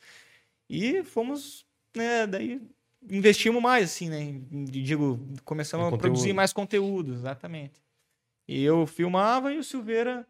E 0.69 1.01
fomos, 1.04 1.65
né? 1.95 2.28
Daí 2.28 2.62
investimos 3.09 3.61
mais, 3.61 3.85
assim, 3.85 4.09
né? 4.09 4.39
Digo, 4.69 5.19
começamos 5.43 5.91
Em 5.91 5.95
a 5.95 5.97
produzir 5.97 6.33
mais 6.33 6.51
conteúdo, 6.53 7.13
exatamente. 7.13 7.81
E 8.47 8.63
eu 8.63 8.85
filmava 8.85 9.51
e 9.51 9.57
o 9.57 9.63
Silveira 9.63 10.27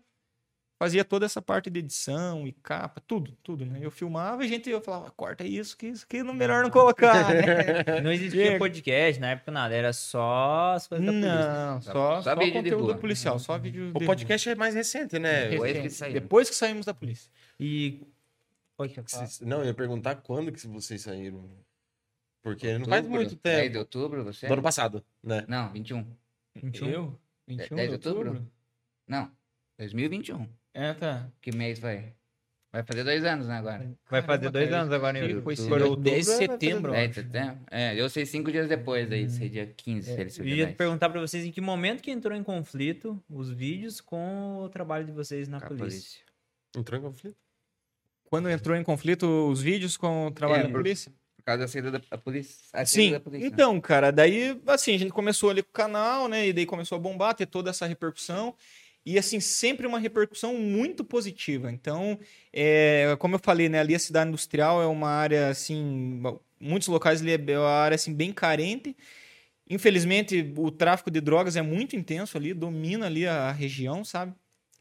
fazia 0.77 1.05
toda 1.05 1.25
essa 1.25 1.41
parte 1.41 1.69
de 1.69 1.79
edição 1.79 2.45
e 2.47 2.51
capa, 2.51 3.01
tudo, 3.07 3.31
tudo, 3.41 3.65
né? 3.65 3.79
Eu 3.81 3.89
filmava 3.89 4.43
e 4.43 4.45
a 4.45 4.49
gente 4.49 4.69
eu 4.69 4.81
falava, 4.81 5.09
corta 5.11 5.43
isso, 5.45 5.77
que 5.77 5.87
isso 5.87 6.03
aqui 6.03 6.21
não 6.21 6.33
melhor 6.33 6.63
não 6.63 6.69
colocar, 6.69 7.27
né? 7.33 8.01
Não 8.01 8.11
existia 8.11 8.57
podcast 8.59 9.19
na 9.21 9.31
época, 9.31 9.51
nada. 9.51 9.73
Era 9.73 9.93
só 9.93 10.73
as 10.75 10.87
coisas 10.87 11.05
da 11.05 11.11
polícia. 11.13 11.65
Não, 11.65 11.81
Só- 11.81 11.91
só, 11.91 12.21
só 12.21 12.35
conteúdo 12.35 12.95
policial, 12.97 13.39
só 13.39 13.57
vídeo 13.57 13.91
O 13.93 13.99
de 13.99 14.05
podcast 14.05 14.49
é 14.49 14.55
mais 14.55 14.75
recente, 14.75 15.17
né? 15.17 15.47
Depois 15.49 15.77
que 15.79 15.89
saiu. 15.89 16.13
Depois 16.13 16.49
que 16.49 16.55
saímos 16.55 16.85
da 16.85 16.93
polícia. 16.93 17.31
E. 17.59 18.01
Oi, 18.77 18.89
falar? 18.89 19.25
Vocês- 19.27 19.39
Não, 19.47 19.59
eu 19.59 19.65
ia 19.67 19.73
perguntar 19.73 20.15
quando 20.15 20.51
que 20.51 20.67
vocês 20.67 21.01
saíram. 21.01 21.49
Porque 22.45 22.67
não 22.67 22.73
Outubro, 22.81 22.89
faz 22.91 23.07
muito 23.07 23.39
10 23.43 23.57
tempo. 23.63 23.71
de 23.71 23.77
outubro, 23.79 24.23
você? 24.23 24.45
Do 24.45 24.53
ano 24.53 24.61
passado, 24.61 25.03
né? 25.23 25.43
Não, 25.47 25.71
21. 25.73 26.05
21? 26.55 26.87
Eu? 26.89 27.19
21 27.47 27.75
10 27.75 27.89
de 27.91 27.97
de 27.97 28.07
outubro? 28.07 28.47
Não, 29.07 29.31
2021. 29.79 30.47
É, 30.71 30.93
tá. 30.93 31.27
Que 31.41 31.51
mês 31.51 31.79
vai? 31.79 32.13
Vai 32.71 32.83
fazer 32.83 33.03
dois 33.03 33.23
anos, 33.25 33.47
né, 33.47 33.55
agora? 33.57 33.79
Vai 34.11 34.21
fazer 34.21 34.27
Caramba, 34.41 34.51
dois 34.51 34.69
cara, 34.69 34.81
anos 34.83 34.93
agora 34.93 35.17
em 35.17 35.21
outubro. 35.23 35.43
foi 35.43 35.53
esse 35.53 35.61
outubro. 35.63 35.79
dia? 35.79 35.89
Outubro 35.89 36.11
10 36.11 36.25
de 36.25 36.31
setembro, 36.33 36.91
ó. 36.91 36.95
10 36.95 37.09
de 37.09 37.15
setembro? 37.15 37.59
É, 37.71 37.99
eu 37.99 38.09
sei 38.11 38.25
cinco 38.27 38.51
dias 38.51 38.69
depois 38.69 39.11
aí, 39.11 39.27
sei 39.27 39.49
dia 39.49 39.65
15, 39.75 40.13
se 40.13 40.21
ele 40.21 40.29
se 40.29 40.39
Eu 40.41 40.45
ia 40.47 40.71
perguntar 40.71 41.09
pra 41.09 41.19
vocês 41.21 41.43
em 41.45 41.51
que 41.51 41.61
momento 41.61 42.03
que 42.03 42.11
entrou 42.11 42.37
em 42.37 42.43
conflito 42.43 43.19
os 43.27 43.49
vídeos 43.49 43.99
com 44.01 44.57
o 44.57 44.69
trabalho 44.69 45.03
de 45.05 45.11
vocês 45.11 45.47
na 45.47 45.59
polícia. 45.59 45.79
polícia. 45.87 46.21
Entrou 46.77 46.99
em 46.99 47.01
conflito? 47.03 47.37
Quando 48.25 48.49
entrou 48.51 48.75
em 48.77 48.83
conflito 48.83 49.25
os 49.49 49.61
vídeos 49.63 49.97
com 49.97 50.27
o 50.27 50.31
trabalho 50.31 50.59
É, 50.59 50.63
da 50.63 50.69
por- 50.69 50.77
polícia? 50.81 51.11
Por 51.45 51.51
causa 51.51 51.59
da 51.59 51.67
saída 51.67 51.91
da 51.91 52.01
a 52.09 52.17
polícia. 52.17 52.55
a 52.73 52.83
Sim. 52.87 53.11
da 53.11 53.19
polícia. 53.19 53.45
Então, 53.45 53.79
cara, 53.79 54.09
daí, 54.09 54.59
assim, 54.65 54.95
a 54.95 54.97
gente 54.97 55.11
começou 55.11 55.51
ali 55.51 55.61
com 55.61 55.69
o 55.69 55.73
canal, 55.73 56.27
né? 56.27 56.47
E 56.47 56.51
daí 56.51 56.65
começou 56.65 56.95
a 56.95 56.99
bombar, 56.99 57.35
ter 57.35 57.45
toda 57.45 57.69
essa 57.69 57.85
repercussão. 57.85 58.55
E, 59.05 59.19
assim, 59.19 59.39
sempre 59.39 59.85
uma 59.85 59.99
repercussão 59.99 60.55
muito 60.55 61.05
positiva. 61.05 61.71
Então, 61.71 62.17
é, 62.51 63.15
como 63.19 63.35
eu 63.35 63.39
falei, 63.39 63.69
né? 63.69 63.79
Ali 63.79 63.93
a 63.93 63.99
cidade 63.99 64.27
industrial 64.27 64.81
é 64.81 64.87
uma 64.87 65.09
área, 65.09 65.49
assim... 65.49 66.19
Muitos 66.59 66.87
locais 66.87 67.21
ali 67.21 67.33
é 67.33 67.59
uma 67.59 67.69
área, 67.69 67.93
assim, 67.93 68.11
bem 68.11 68.33
carente. 68.33 68.97
Infelizmente, 69.69 70.51
o 70.57 70.71
tráfico 70.71 71.11
de 71.11 71.21
drogas 71.21 71.55
é 71.55 71.61
muito 71.61 71.95
intenso 71.95 72.37
ali, 72.37 72.55
domina 72.55 73.05
ali 73.05 73.27
a 73.27 73.51
região, 73.51 74.03
sabe? 74.03 74.33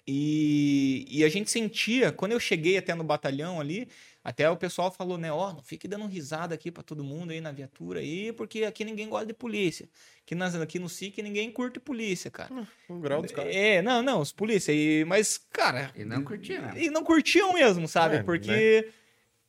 E, 0.06 1.06
e 1.10 1.24
a 1.24 1.28
gente 1.28 1.50
sentia, 1.50 2.10
quando 2.10 2.32
eu 2.32 2.40
cheguei 2.40 2.78
até 2.78 2.94
no 2.94 3.04
batalhão 3.04 3.60
ali, 3.60 3.86
Até 4.24 4.48
o 4.48 4.56
pessoal 4.56 4.90
falou, 4.90 5.18
né? 5.18 5.30
Ó, 5.30 5.52
não 5.52 5.62
fique 5.62 5.86
dando 5.86 6.06
risada 6.06 6.54
aqui 6.54 6.70
pra 6.70 6.82
todo 6.82 7.04
mundo 7.04 7.30
aí 7.30 7.42
na 7.42 7.52
viatura 7.52 8.00
aí, 8.00 8.32
porque 8.32 8.64
aqui 8.64 8.82
ninguém 8.82 9.06
gosta 9.06 9.26
de 9.26 9.34
polícia. 9.34 9.86
Aqui, 10.22 10.34
nas, 10.34 10.54
aqui 10.54 10.78
no 10.78 10.88
SIC 10.88 11.22
ninguém 11.22 11.50
curte 11.52 11.78
polícia, 11.78 12.30
cara. 12.30 12.66
O 12.88 12.98
grau 12.98 13.20
dos 13.20 13.32
caras. 13.32 13.54
É, 13.54 13.82
não, 13.82 14.02
não, 14.02 14.20
os 14.20 14.32
polícia. 14.32 14.72
E, 14.72 15.04
mas, 15.04 15.36
cara, 15.52 15.92
E 15.94 16.06
não 16.06 16.24
curtia, 16.24 16.58
né? 16.62 16.72
e 16.74 16.88
não 16.88 17.04
curtiam 17.04 17.52
mesmo, 17.52 17.86
sabe? 17.86 18.16
É, 18.16 18.22
Porque, 18.22 18.88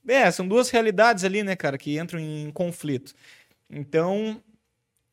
é, 0.05 0.29
são 0.29 0.45
duas 0.45 0.69
realidades 0.69 1.23
ali, 1.23 1.41
né, 1.41 1.55
cara, 1.55 1.77
que 1.77 1.97
entram 1.97 2.19
em 2.19 2.51
conflito. 2.51 3.13
Então, 3.69 4.43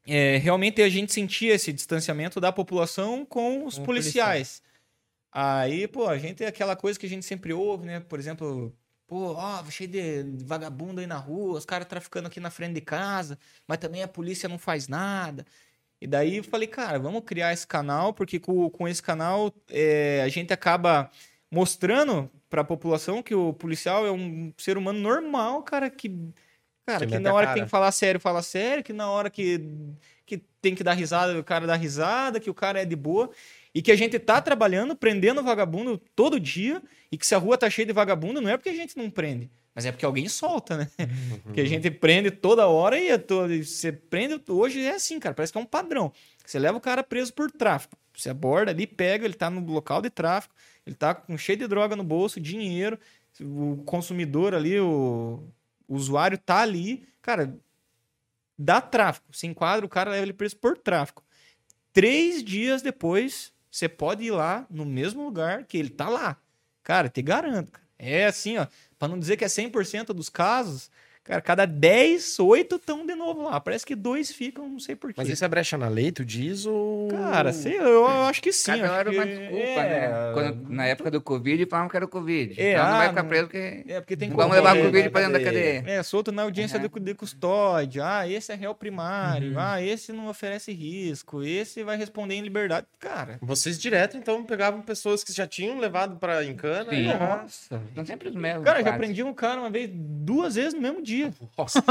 é, 0.04 0.38
realmente 0.38 0.82
a 0.82 0.88
gente 0.88 1.12
sentia 1.12 1.54
esse 1.54 1.72
distanciamento 1.72 2.40
da 2.40 2.50
população 2.50 3.24
com 3.24 3.64
os 3.64 3.78
Com 3.78 3.84
policiais. 3.84 4.60
Aí, 5.30 5.86
pô, 5.86 6.08
a 6.08 6.18
gente 6.18 6.42
é 6.42 6.48
aquela 6.48 6.74
coisa 6.74 6.98
que 6.98 7.06
a 7.06 7.08
gente 7.08 7.24
sempre 7.24 7.52
ouve, 7.52 7.86
né? 7.86 8.00
Por 8.00 8.18
exemplo, 8.18 8.76
pô, 9.12 9.34
ó, 9.34 9.62
cheio 9.68 9.90
de 9.90 10.42
vagabundo 10.42 10.98
aí 10.98 11.06
na 11.06 11.18
rua, 11.18 11.58
os 11.58 11.66
caras 11.66 11.86
traficando 11.86 12.28
aqui 12.28 12.40
na 12.40 12.48
frente 12.48 12.72
de 12.72 12.80
casa, 12.80 13.38
mas 13.68 13.76
também 13.76 14.02
a 14.02 14.08
polícia 14.08 14.48
não 14.48 14.58
faz 14.58 14.88
nada. 14.88 15.44
E 16.00 16.06
daí 16.06 16.38
eu 16.38 16.44
falei, 16.44 16.66
cara, 16.66 16.98
vamos 16.98 17.22
criar 17.26 17.52
esse 17.52 17.66
canal, 17.66 18.14
porque 18.14 18.40
com, 18.40 18.70
com 18.70 18.88
esse 18.88 19.02
canal 19.02 19.52
é, 19.68 20.22
a 20.24 20.28
gente 20.30 20.50
acaba 20.50 21.10
mostrando 21.50 22.30
para 22.48 22.62
a 22.62 22.64
população 22.64 23.22
que 23.22 23.34
o 23.34 23.52
policial 23.52 24.06
é 24.06 24.10
um 24.10 24.50
ser 24.56 24.78
humano 24.78 24.98
normal, 24.98 25.62
cara, 25.62 25.90
que 25.90 26.08
cara, 26.86 27.04
Que 27.04 27.12
que, 27.12 27.18
na 27.18 27.34
hora 27.34 27.44
cara. 27.44 27.48
que 27.48 27.60
tem 27.60 27.64
que 27.66 27.70
falar 27.70 27.92
sério, 27.92 28.18
fala 28.18 28.40
sério, 28.40 28.82
que 28.82 28.94
na 28.94 29.10
hora 29.10 29.28
que 29.28 29.60
que 30.24 30.38
tem 30.62 30.74
que 30.74 30.82
dar 30.82 30.94
risada, 30.94 31.38
o 31.38 31.44
cara 31.44 31.66
dá 31.66 31.76
risada, 31.76 32.40
que 32.40 32.48
o 32.48 32.54
cara 32.54 32.80
é 32.80 32.86
de 32.86 32.96
boa. 32.96 33.30
E 33.74 33.82
que 33.82 33.92
a 33.92 33.96
gente 33.96 34.18
tá 34.18 34.40
trabalhando, 34.40 34.96
prendendo 34.96 35.42
vagabundo 35.42 35.98
todo 36.14 36.40
dia, 36.40 36.82
e 37.12 37.18
que 37.18 37.26
se 37.26 37.34
a 37.34 37.38
rua 37.38 37.58
tá 37.58 37.68
cheia 37.68 37.84
de 37.84 37.92
vagabundo, 37.92 38.40
não 38.40 38.48
é 38.48 38.56
porque 38.56 38.70
a 38.70 38.74
gente 38.74 38.96
não 38.96 39.10
prende, 39.10 39.50
mas 39.74 39.84
é 39.84 39.92
porque 39.92 40.06
alguém 40.06 40.26
solta, 40.30 40.78
né? 40.78 40.90
Porque 41.44 41.60
a 41.60 41.66
gente 41.66 41.90
prende 41.90 42.30
toda 42.30 42.66
hora 42.66 42.98
e 42.98 43.62
você 43.62 43.92
prende. 43.92 44.40
Hoje 44.48 44.80
é 44.80 44.94
assim, 44.94 45.20
cara, 45.20 45.34
parece 45.34 45.52
que 45.52 45.58
é 45.58 45.60
um 45.60 45.66
padrão. 45.66 46.10
Você 46.44 46.58
leva 46.58 46.78
o 46.78 46.80
cara 46.80 47.02
preso 47.02 47.34
por 47.34 47.50
tráfico. 47.50 47.98
Você 48.16 48.30
aborda 48.30 48.70
ali, 48.70 48.86
pega, 48.86 49.26
ele 49.26 49.34
tá 49.34 49.50
no 49.50 49.60
local 49.70 50.00
de 50.00 50.08
tráfico, 50.08 50.54
ele 50.86 50.96
tá 50.96 51.14
com 51.14 51.36
cheio 51.36 51.58
de 51.58 51.66
droga 51.66 51.94
no 51.94 52.02
bolso, 52.02 52.40
dinheiro, 52.40 52.98
o 53.40 53.82
consumidor 53.84 54.54
ali, 54.54 54.80
o, 54.80 55.42
o 55.86 55.94
usuário 55.94 56.38
tá 56.38 56.60
ali, 56.60 57.06
cara, 57.20 57.54
dá 58.58 58.80
tráfico. 58.80 59.26
Se 59.36 59.46
enquadra, 59.46 59.84
o 59.84 59.88
cara 59.88 60.10
leva 60.10 60.22
ele 60.22 60.32
preso 60.32 60.56
por 60.56 60.78
tráfico. 60.78 61.22
Três 61.92 62.42
dias 62.42 62.80
depois, 62.80 63.52
você 63.70 63.86
pode 63.88 64.24
ir 64.24 64.30
lá 64.30 64.66
no 64.70 64.86
mesmo 64.86 65.24
lugar 65.24 65.64
que 65.64 65.76
ele 65.76 65.90
tá 65.90 66.08
lá. 66.08 66.38
Cara, 66.82 67.08
te 67.08 67.22
garanto. 67.22 67.80
É 67.98 68.26
assim, 68.26 68.58
ó. 68.58 68.66
Pra 68.98 69.08
não 69.08 69.18
dizer 69.18 69.36
que 69.36 69.44
é 69.44 69.48
100% 69.48 70.12
dos 70.12 70.28
casos, 70.28 70.90
cara, 71.24 71.40
cada 71.40 71.66
10, 71.66 72.38
8 72.40 72.76
estão 72.76 73.06
de 73.06 73.14
novo 73.14 73.42
lá. 73.44 73.60
Parece 73.60 73.84
que 73.86 73.94
dois 73.94 74.32
ficam, 74.32 74.68
não 74.68 74.78
sei 74.78 74.94
porquê. 74.96 75.14
Mas 75.16 75.28
isso 75.28 75.44
é 75.44 75.48
brecha 75.48 75.76
na 75.78 75.88
lei, 75.88 76.10
tu 76.12 76.24
diz 76.24 76.66
ou. 76.66 77.08
Cara, 77.08 77.52
sei, 77.52 77.76
eu, 77.78 77.84
eu 77.84 78.06
acho 78.26 78.40
que 78.42 78.52
sim. 78.52 78.72
Cada 78.72 78.92
hora 78.92 79.10
que- 79.10 79.16
uma 79.16 79.26
desculpa, 79.26 79.80
é, 79.80 80.08
né? 80.08 80.30
Quando- 80.34 80.68
na 80.70 80.86
época 80.86 81.10
do 81.10 81.20
Covid, 81.20 81.66
falavam 81.66 81.88
que 81.90 81.96
era 81.96 82.04
o 82.04 82.08
Covid. 82.08 82.60
É, 82.60 82.72
então 82.72 82.84
não 82.84 82.92
vai 82.96 83.06
ah, 83.06 83.08
ficar 83.10 83.22
não- 83.22 83.28
preso 83.28 83.44
porque... 83.46 83.84
É, 83.88 84.00
porque 84.00 84.16
tem 84.16 84.28
Vamos 84.30 84.44
como- 84.44 84.54
levar 84.54 84.76
o 84.76 84.82
Covid 84.84 85.10
pra 85.10 85.20
dentro 85.20 85.38
da 85.38 85.44
cadeia. 85.44 85.84
É, 85.86 86.02
solto 86.02 86.32
na 86.32 86.42
audiência 86.42 86.78
Aham. 86.78 86.88
de, 87.00 87.14
custódia. 87.14 88.02
Ah, 88.04 88.28
esse 88.28 88.52
é 88.52 88.54
réu 88.54 88.74
primário. 88.74 89.52
Uhum. 89.52 89.58
Ah, 89.58 89.80
esse 89.82 90.12
não 90.12 90.28
oferece 90.28 90.72
risco. 90.72 91.42
Esse 91.42 91.82
vai 91.84 91.96
responder 91.96 92.34
em 92.34 92.42
liberdade. 92.42 92.86
Cara, 92.98 93.38
Vocês 93.42 93.78
direto, 93.78 94.16
então, 94.16 94.44
pegavam 94.44 94.80
pessoas 94.82 95.22
que 95.24 95.32
já 95.32 95.46
tinham 95.46 95.78
levado 95.78 96.16
pra 96.16 96.44
Encana. 96.44 96.90
Sim. 96.90 97.08
e- 97.10 97.14
nossa. 97.14 97.82
São 97.94 98.04
sempre 98.04 98.28
os 98.28 98.34
mesmos. 98.34 98.64
Cara, 98.64 98.78
já 98.78 98.84
quase. 98.84 98.98
prendi 98.98 99.22
um 99.22 99.32
cara 99.34 99.60
uma 99.60 99.70
vez, 99.70 99.90
duas 99.92 100.54
vezes 100.56 100.74
no 100.74 100.80
mesmo 100.80 101.02
dia. 101.02 101.11
Nossa, 101.56 101.82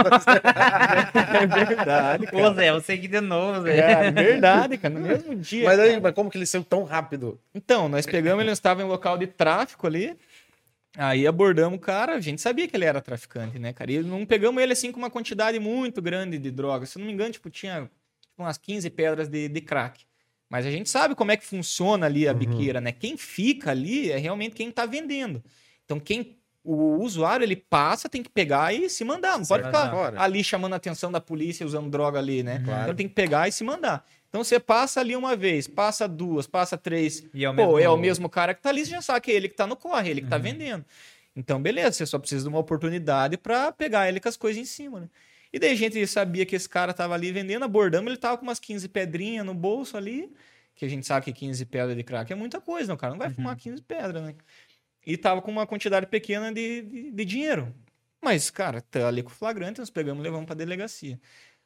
É 1.34 1.46
verdade, 1.48 2.28
Pô, 2.28 2.38
cara. 2.38 2.54
Zé, 2.54 2.72
você 2.74 2.94
aqui 2.94 3.08
de 3.08 3.22
novo, 3.22 3.62
Zé. 3.62 3.78
É 3.80 4.12
verdade, 4.12 4.78
cara, 4.78 4.94
no 4.94 5.02
mesmo 5.02 5.36
dia. 5.36 5.66
mas 5.66 5.80
aí, 5.80 6.00
mas 6.00 6.14
como 6.14 6.30
que 6.30 6.38
eles 6.38 6.50
são 6.50 6.64
tão 6.64 6.84
rápido? 6.84 7.40
Então, 7.54 7.88
nós 7.90 8.06
pegamos, 8.06 8.44
ele 8.44 8.52
estava 8.52 8.82
em 8.82 8.86
local 8.86 9.18
de 9.18 9.28
tráfico 9.28 9.88
ali. 9.88 10.16
Aí 10.98 11.26
abordamos 11.26 11.78
o 11.78 11.82
cara, 11.82 12.16
a 12.16 12.20
gente 12.20 12.42
sabia 12.42 12.68
que 12.68 12.76
ele 12.76 12.84
era 12.84 13.00
traficante, 13.02 13.58
né, 13.58 13.72
cara? 13.72 13.92
E 13.92 14.04
não 14.04 14.26
pegamos 14.26 14.62
ele 14.62 14.74
assim 14.74 14.92
com 14.92 15.00
uma 15.00 15.10
quantidade 15.10 15.58
muito 15.60 16.02
grande 16.02 16.38
de 16.38 16.52
drogas. 16.52 16.90
Se 16.90 16.98
eu 16.98 17.00
não 17.00 17.08
me 17.08 17.14
engano, 17.14 17.32
tipo, 17.32 17.50
tinha 17.50 17.90
tipo, 18.20 18.34
umas 18.44 18.58
15 18.58 18.90
pedras 18.90 19.30
de, 19.30 19.48
de 19.48 19.62
crack. 19.62 20.02
Mas 20.50 20.66
a 20.66 20.72
gente 20.72 20.90
sabe 20.90 21.16
como 21.16 21.32
é 21.32 21.38
que 21.38 21.46
funciona 21.46 22.06
ali 22.08 22.28
a 22.28 22.34
Uhum. 22.34 22.40
biqueira, 22.40 22.82
né? 22.82 22.92
Quem 22.92 23.16
fica 23.16 23.72
ali 23.72 24.12
é 24.12 24.18
realmente 24.18 24.54
quem 24.54 24.70
tá 24.70 24.86
vendendo. 24.86 25.42
Então, 25.86 25.98
quem 25.98 26.38
o 26.64 26.98
usuário 27.02 27.44
ele 27.44 27.56
passa, 27.56 28.08
tem 28.08 28.22
que 28.22 28.30
pegar 28.30 28.74
e 28.74 28.90
se 28.90 29.04
mandar. 29.04 29.38
Não 29.40 29.46
pode 29.46 29.64
ficar 29.64 30.14
ali 30.18 30.44
chamando 30.44 30.74
a 30.74 30.76
atenção 30.78 31.12
da 31.12 31.20
polícia 31.22 31.66
usando 31.66 31.90
droga 31.90 32.20
ali, 32.20 32.44
né? 32.44 32.62
Claro. 32.64 32.84
Então 32.84 32.96
tem 32.96 33.08
que 33.08 33.16
pegar 33.16 33.48
e 33.48 33.52
se 33.52 33.64
mandar. 33.64 34.06
Então 34.30 34.44
você 34.44 34.60
passa 34.60 35.00
ali 35.00 35.16
uma 35.16 35.36
vez, 35.36 35.68
passa 35.68 36.08
duas, 36.08 36.48
passa 36.48 36.78
três, 36.78 37.24
E 37.34 37.44
é 37.44 37.50
o 37.50 37.54
Pô, 37.56 37.66
mesmo- 37.66 37.80
é 37.80 37.90
o 37.90 37.98
mesmo 37.98 38.30
cara 38.30 38.54
que 38.54 38.62
tá 38.62 38.70
ali, 38.70 38.86
você 38.86 38.92
já 38.92 39.02
sabe 39.02 39.22
que 39.22 39.32
é 39.32 39.34
ele 39.36 39.50
que 39.50 39.56
tá 39.56 39.68
no 39.68 39.76
corre, 39.76 40.10
ele 40.10 40.22
que 40.22 40.28
tá 40.28 40.38
Uhum. 40.38 40.42
vendendo. 40.42 40.86
Então, 41.36 41.62
beleza, 41.62 41.92
você 41.94 42.06
só 42.06 42.20
precisa 42.20 42.44
de 42.44 42.50
uma 42.50 42.60
oportunidade 42.60 43.38
pra 43.38 43.72
pegar 43.72 44.08
ele 44.08 44.20
com 44.20 44.30
as 44.30 44.38
coisas 44.38 44.62
em 44.62 44.66
cima, 44.66 45.02
né? 45.02 45.10
E 45.52 45.60
daí 45.60 45.72
a 45.72 45.76
gente 45.76 46.06
sabia 46.08 46.46
que 46.46 46.56
esse 46.56 46.70
cara 46.70 46.94
tava 46.94 47.14
ali 47.14 47.32
vendendo, 47.32 47.64
abordamos, 47.64 48.08
ele 48.10 48.18
tava 48.18 48.38
com 48.38 48.44
umas 48.44 48.60
15 48.60 48.88
pedrinhas 48.88 49.46
no 49.46 49.54
bolso 49.54 49.98
ali, 49.98 50.32
que 50.76 50.86
a 50.86 50.88
gente 50.90 51.06
sabe 51.06 51.26
que 51.26 51.34
15 51.34 51.66
pedras 51.66 51.96
de 51.98 52.04
crack 52.04 52.32
é 52.32 52.36
muita 52.36 52.62
coisa, 52.62 52.88
não, 52.88 52.96
o 52.96 52.98
cara 52.98 53.12
não 53.12 53.20
vai 53.20 53.28
Uhum. 53.28 53.34
fumar 53.34 53.56
15 53.58 53.82
pedras, 53.82 54.24
né? 54.24 54.34
E 55.06 55.18
tava 55.18 55.42
com 55.42 55.52
uma 55.52 55.68
quantidade 55.68 56.08
pequena 56.08 56.52
de, 56.54 56.82
de, 56.84 57.12
de 57.12 57.26
dinheiro. 57.26 57.74
Mas, 58.22 58.50
cara, 58.52 58.82
tá 58.82 59.08
ali 59.08 59.24
com 59.24 59.30
o 59.30 59.34
flagrante, 59.34 59.80
nós 59.80 59.90
pegamos 59.90 60.22
e 60.22 60.24
levamos 60.24 60.46
pra 60.46 60.56
delegacia. 60.56 61.20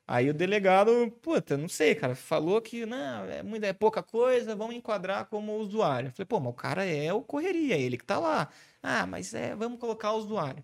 Aí 0.08 0.30
o 0.30 0.34
delegado, 0.34 1.12
puta, 1.22 1.58
não 1.58 1.68
sei, 1.68 1.96
cara, 1.96 2.16
falou 2.16 2.62
que 2.62 2.86
não, 2.86 3.26
é, 3.26 3.42
muito, 3.44 3.64
é 3.66 3.74
pouca 3.74 4.04
coisa, 4.04 4.56
vamos 4.56 4.76
enquadrar 4.76 5.26
como 5.28 5.58
usuário. 5.58 6.10
Eu 6.10 6.12
falei, 6.12 6.28
pô, 6.28 6.40
mas 6.40 6.50
o 6.52 6.54
cara 6.54 6.86
é 6.86 7.12
o 7.14 7.24
correria, 7.24 7.76
é 7.76 7.82
ele 7.82 7.98
que 7.98 8.06
tá 8.06 8.20
lá. 8.20 8.50
Ah, 8.84 9.06
mas 9.08 9.34
é, 9.34 9.56
vamos 9.56 9.80
colocar 9.80 10.12
o 10.14 10.18
usuário. 10.18 10.64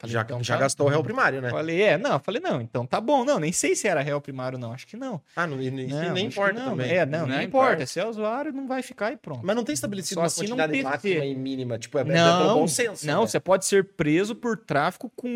Falei, 0.00 0.14
Já, 0.14 0.22
então 0.22 0.42
já 0.42 0.54
tá- 0.54 0.60
gastou 0.60 0.86
o 0.86 0.88
réu 0.90 1.02
primário, 1.02 1.42
né? 1.42 1.50
Falei, 1.50 1.82
é, 1.82 1.98
não, 1.98 2.18
falei, 2.18 2.40
não, 2.40 2.58
então 2.58 2.86
tá 2.86 2.98
bom, 2.98 3.22
não, 3.22 3.38
nem 3.38 3.52
sei 3.52 3.76
se 3.76 3.86
era 3.86 4.00
réu 4.00 4.18
primário, 4.18 4.58
não, 4.58 4.72
acho 4.72 4.86
que 4.86 4.96
não. 4.96 5.20
Ah, 5.36 5.46
não, 5.46 5.60
e- 5.60 5.70
Não, 5.70 6.12
nem 6.14 6.26
importa 6.26 6.58
não, 6.58 6.70
também. 6.70 6.90
É, 6.90 7.04
não, 7.04 7.20
Não 7.20 7.26
nem 7.36 7.46
importa. 7.46 7.72
importa, 7.74 7.86
se 7.86 8.00
é 8.00 8.06
usuário, 8.06 8.50
não 8.50 8.66
vai 8.66 8.82
ficar 8.82 9.12
e 9.12 9.18
pronto. 9.18 9.40
Mas 9.44 9.54
não 9.54 9.62
tem 9.62 9.74
estabelecido 9.74 10.14
Só 10.14 10.20
uma 10.22 10.26
um 10.28 10.30
quantidade 10.56 10.72
PC. 10.72 10.82
máxima 10.84 11.24
e 11.26 11.34
mínima. 11.34 11.78
Tipo, 11.78 11.98
é, 11.98 12.00
é 12.00 12.04
Não, 12.04 12.42
pelo 12.42 12.54
bom 12.60 12.66
senso. 12.66 13.06
não, 13.06 13.20
né? 13.20 13.26
você 13.28 13.38
pode 13.38 13.66
ser 13.66 13.84
preso 13.92 14.34
por 14.34 14.56
tráfico 14.56 15.12
com 15.14 15.28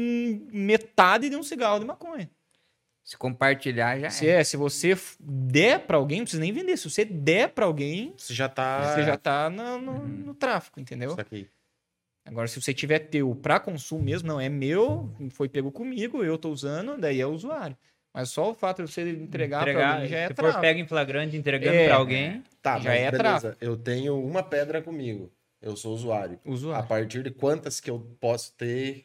metade 0.50 1.29
de 1.29 1.37
um 1.37 1.42
cigarro 1.42 1.79
de 1.81 1.85
maconha. 1.85 2.31
Se 3.05 3.18
compartilhar, 3.18 3.98
já 4.00 4.09
Se 4.09 4.27
é. 4.27 4.40
é, 4.40 4.44
se 4.44 4.57
você 4.57 4.96
der 5.20 5.81
pra 5.81 5.98
alguém, 5.98 6.20
não 6.20 6.24
precisa 6.24 6.40
nem 6.42 6.53
vender. 6.53 6.79
Se 6.79 6.88
você 6.88 7.05
der 7.05 7.50
pra 7.50 7.66
alguém, 7.66 8.14
Você 8.16 8.33
já 8.33 8.48
tá. 8.48 8.94
você 8.94 9.03
já 9.03 9.18
tá 9.18 9.50
no, 9.50 9.79
no- 9.79 10.09
no 10.09 10.35
tráfico, 10.35 10.81
entendeu? 10.81 11.11
Isso 11.11 11.20
aqui. 11.20 11.46
Agora, 12.25 12.49
se 12.49 12.61
você 12.61 12.73
tiver 12.73 12.99
teu 13.01 13.35
pra 13.35 13.61
consumo 13.61 14.03
mesmo, 14.03 14.29
não, 14.29 14.41
é 14.41 14.49
meu, 14.49 15.11
foi 15.31 15.49
pego 15.49 15.71
comigo, 15.71 16.25
eu 16.25 16.39
tô 16.39 16.51
usando, 16.51 16.97
daí 16.99 17.21
é 17.21 17.27
usuário. 17.27 17.77
Mas 18.15 18.31
só 18.31 18.51
o 18.51 18.55
fato 18.55 18.83
de 18.85 18.91
você 18.91 19.11
entregar, 19.11 19.63
pra 19.63 19.73
Entregar, 19.73 19.93
alguém 19.95 20.09
já 20.09 20.17
é 20.19 20.23
se 20.23 20.29
for 20.29 20.35
tráfico. 20.37 20.61
pega 20.61 20.81
em 20.81 20.87
flagrante 20.87 21.37
entregando 21.37 21.77
É. 21.77 21.87
pra 21.87 21.97
alguém. 21.97 22.43
Tá, 22.63 22.79
Já 22.79 22.91
mas 22.91 23.01
é 23.01 23.11
beleza. 23.11 23.19
tráfico. 23.41 23.57
Eu 23.65 23.77
tenho 23.77 24.19
uma 24.25 24.43
pedra 24.43 24.81
comigo. 24.81 25.31
Eu 25.61 25.77
sou 25.77 25.93
usuário. 25.95 26.39
A 26.45 26.51
Usuário. 26.51 26.89
partir 26.89 27.23
de 27.25 27.31
quantas 27.31 27.81
que 27.81 27.91
eu 27.91 27.99
posso 28.21 28.55
ter? 28.57 29.03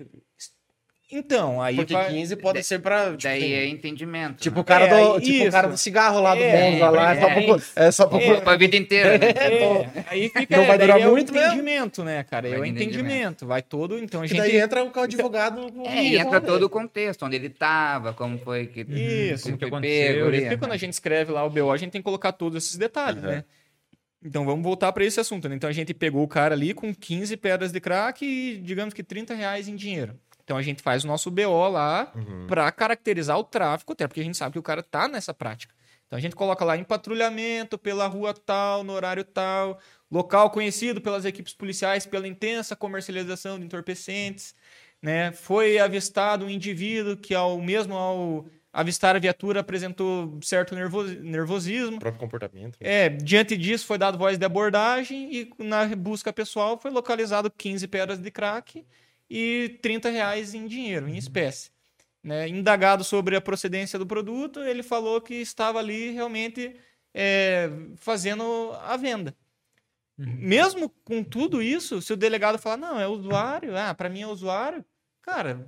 Então, 1.11 1.59
aí 1.59 1.75
Porque 1.75 1.91
vai... 1.93 2.09
15 2.11 2.35
pode 2.35 2.61
ser 2.63 2.77
pra. 2.79 3.05
Tipo, 3.05 3.23
Daí 3.23 3.39
tem- 3.39 3.53
é 3.55 3.65
entendimento. 3.67 4.41
tipo 4.41 4.57
né? 4.57 4.61
o 4.61 4.63
cara, 4.63 4.85
É, 4.85 4.89
do, 4.89 5.19
tipo 5.19 5.47
o 5.47 5.51
cara 5.51 5.67
do 5.67 5.75
cigarro 5.77 6.21
lá 6.21 6.35
do 6.35 6.41
É, 6.43 6.69
Monza 6.71 6.89
lá. 6.91 7.11
É, 7.15 7.19
só 7.19 7.27
é, 7.27 7.41
pra, 7.41 7.83
é 7.87 7.91
só 7.91 8.05
pra. 8.07 8.19
É. 8.21 8.41
Pra 8.41 8.55
vida 8.57 8.77
inteira, 8.77 9.17
né? 9.17 9.27
É, 9.29 10.03
aí 10.07 10.29
fica, 10.37 10.55
Não 10.57 10.67
vai 10.67 10.77
daí 10.77 10.87
durar 10.87 11.01
é 11.01 11.07
o 11.07 11.11
muito 11.11 11.33
mesmo. 11.33 11.47
entendimento, 11.47 12.03
né, 12.03 12.23
cara? 12.23 12.47
É 12.47 12.59
o 12.59 12.63
de 12.63 12.69
entendimento. 12.69 12.99
entendimento. 13.05 13.47
Vai 13.47 13.63
todo, 13.63 13.97
então 13.97 14.21
a 14.21 14.25
E 14.25 14.27
gente... 14.27 14.37
daí 14.37 14.57
entra 14.57 14.83
o 14.83 14.99
advogado. 14.99 15.73
É, 15.87 16.03
e 16.03 16.15
entra 16.17 16.39
todo 16.39 16.61
o 16.63 16.69
contexto, 16.69 17.25
onde 17.25 17.37
ele 17.37 17.49
tava, 17.49 18.13
como 18.13 18.37
foi 18.37 18.67
que, 18.67 18.81
Isso, 18.81 19.45
como 19.45 19.57
que 19.57 19.65
aconteceu, 19.65 20.13
pego. 20.13 20.25
Por 20.25 20.33
isso 20.35 20.45
ali, 20.45 20.53
que 20.55 20.59
quando 20.59 20.71
a 20.73 20.77
gente 20.77 20.93
escreve 20.93 21.31
lá 21.31 21.43
o 21.43 21.49
BO, 21.49 21.71
a 21.71 21.77
gente 21.77 21.89
tem 21.89 22.01
que 22.01 22.05
colocar 22.05 22.31
todos 22.33 22.63
esses 22.63 22.77
detalhes, 22.77 23.23
né? 23.23 23.43
Então 24.23 24.45
vamos 24.45 24.61
voltar 24.63 24.91
para 24.91 25.03
esse 25.05 25.19
assunto. 25.19 25.49
Né? 25.49 25.55
Então 25.55 25.69
a 25.69 25.73
gente 25.73 25.91
pegou 25.93 26.21
o 26.23 26.27
cara 26.27 26.53
ali 26.53 26.73
com 26.73 26.93
15 26.93 27.35
pedras 27.37 27.71
de 27.71 27.79
crack 27.79 28.23
e 28.23 28.57
digamos 28.57 28.93
que 28.93 29.01
30 29.01 29.33
reais 29.33 29.67
em 29.67 29.75
dinheiro. 29.75 30.13
Então 30.49 30.57
a 30.57 30.63
gente 30.63 30.81
faz 30.81 31.03
o 31.03 31.07
nosso 31.07 31.29
BO 31.29 31.69
lá 31.69 32.11
Uhum. 32.15 32.47
para 32.47 32.71
caracterizar 32.71 33.37
o 33.37 33.43
tráfico, 33.43 33.93
até 33.93 34.07
porque 34.07 34.19
a 34.19 34.23
gente 34.23 34.35
sabe 34.35 34.53
que 34.53 34.57
o 34.57 34.63
cara 34.63 34.81
tá 34.81 35.07
nessa 35.07 35.31
prática. 35.31 35.75
Então 36.07 36.17
a 36.17 36.19
gente 36.19 36.35
coloca 36.35 36.65
lá 36.65 36.75
em 36.75 36.83
patrulhamento 36.83 37.77
pela 37.77 38.07
rua 38.07 38.33
tal, 38.33 38.83
no 38.83 38.93
horário 38.93 39.23
tal, 39.23 39.77
local 40.09 40.49
conhecido 40.49 40.99
pelas 41.01 41.23
equipes 41.23 41.53
policiais 41.53 42.07
pela 42.07 42.27
intensa 42.27 42.75
comercialização 42.75 43.59
de 43.59 43.65
entorpecentes, 43.65 44.55
né? 44.99 45.31
Foi 45.33 45.77
avistado 45.77 46.45
um 46.45 46.49
indivíduo 46.49 47.15
que 47.15 47.35
ao 47.35 47.61
mesmo 47.61 47.93
ao 47.95 48.47
avistar 48.73 49.15
a 49.15 49.19
viatura 49.19 49.59
apresentou 49.59 50.39
certo 50.41 50.73
nervo- 50.73 51.03
nervosismo. 51.03 51.97
O 51.97 51.99
próprio 51.99 52.19
comportamento. 52.19 52.75
É, 52.79 53.07
diante 53.07 53.55
disso 53.55 53.85
foi 53.85 53.99
dado 53.99 54.17
voz 54.17 54.35
de 54.35 54.45
abordagem 54.45 55.29
e 55.31 55.49
na 55.59 55.85
busca 55.95 56.33
pessoal 56.33 56.79
foi 56.79 56.89
localizado 56.89 57.51
15 57.55 57.87
pedras 57.87 58.17
de 58.17 58.31
crack 58.31 58.83
e 59.29 59.77
30 59.81 60.09
reais 60.09 60.53
em 60.53 60.67
dinheiro, 60.67 61.07
em 61.07 61.17
espécie. 61.17 61.71
Né? 62.23 62.47
Indagado 62.47 63.03
sobre 63.03 63.35
a 63.35 63.41
procedência 63.41 63.99
do 63.99 64.05
produto, 64.05 64.59
ele 64.61 64.83
falou 64.83 65.21
que 65.21 65.35
estava 65.35 65.79
ali 65.79 66.11
realmente 66.11 66.75
é, 67.13 67.69
fazendo 67.97 68.71
a 68.83 68.97
venda. 68.97 69.35
Mesmo 70.17 70.89
com 70.89 71.23
tudo 71.23 71.61
isso, 71.61 72.01
se 72.01 72.11
o 72.11 72.17
delegado 72.17 72.59
falar, 72.59 72.75
não, 72.75 72.99
é 72.99 73.07
usuário, 73.07 73.77
ah, 73.77 73.93
para 73.93 74.09
mim 74.09 74.21
é 74.21 74.27
usuário, 74.27 74.83
cara, 75.21 75.65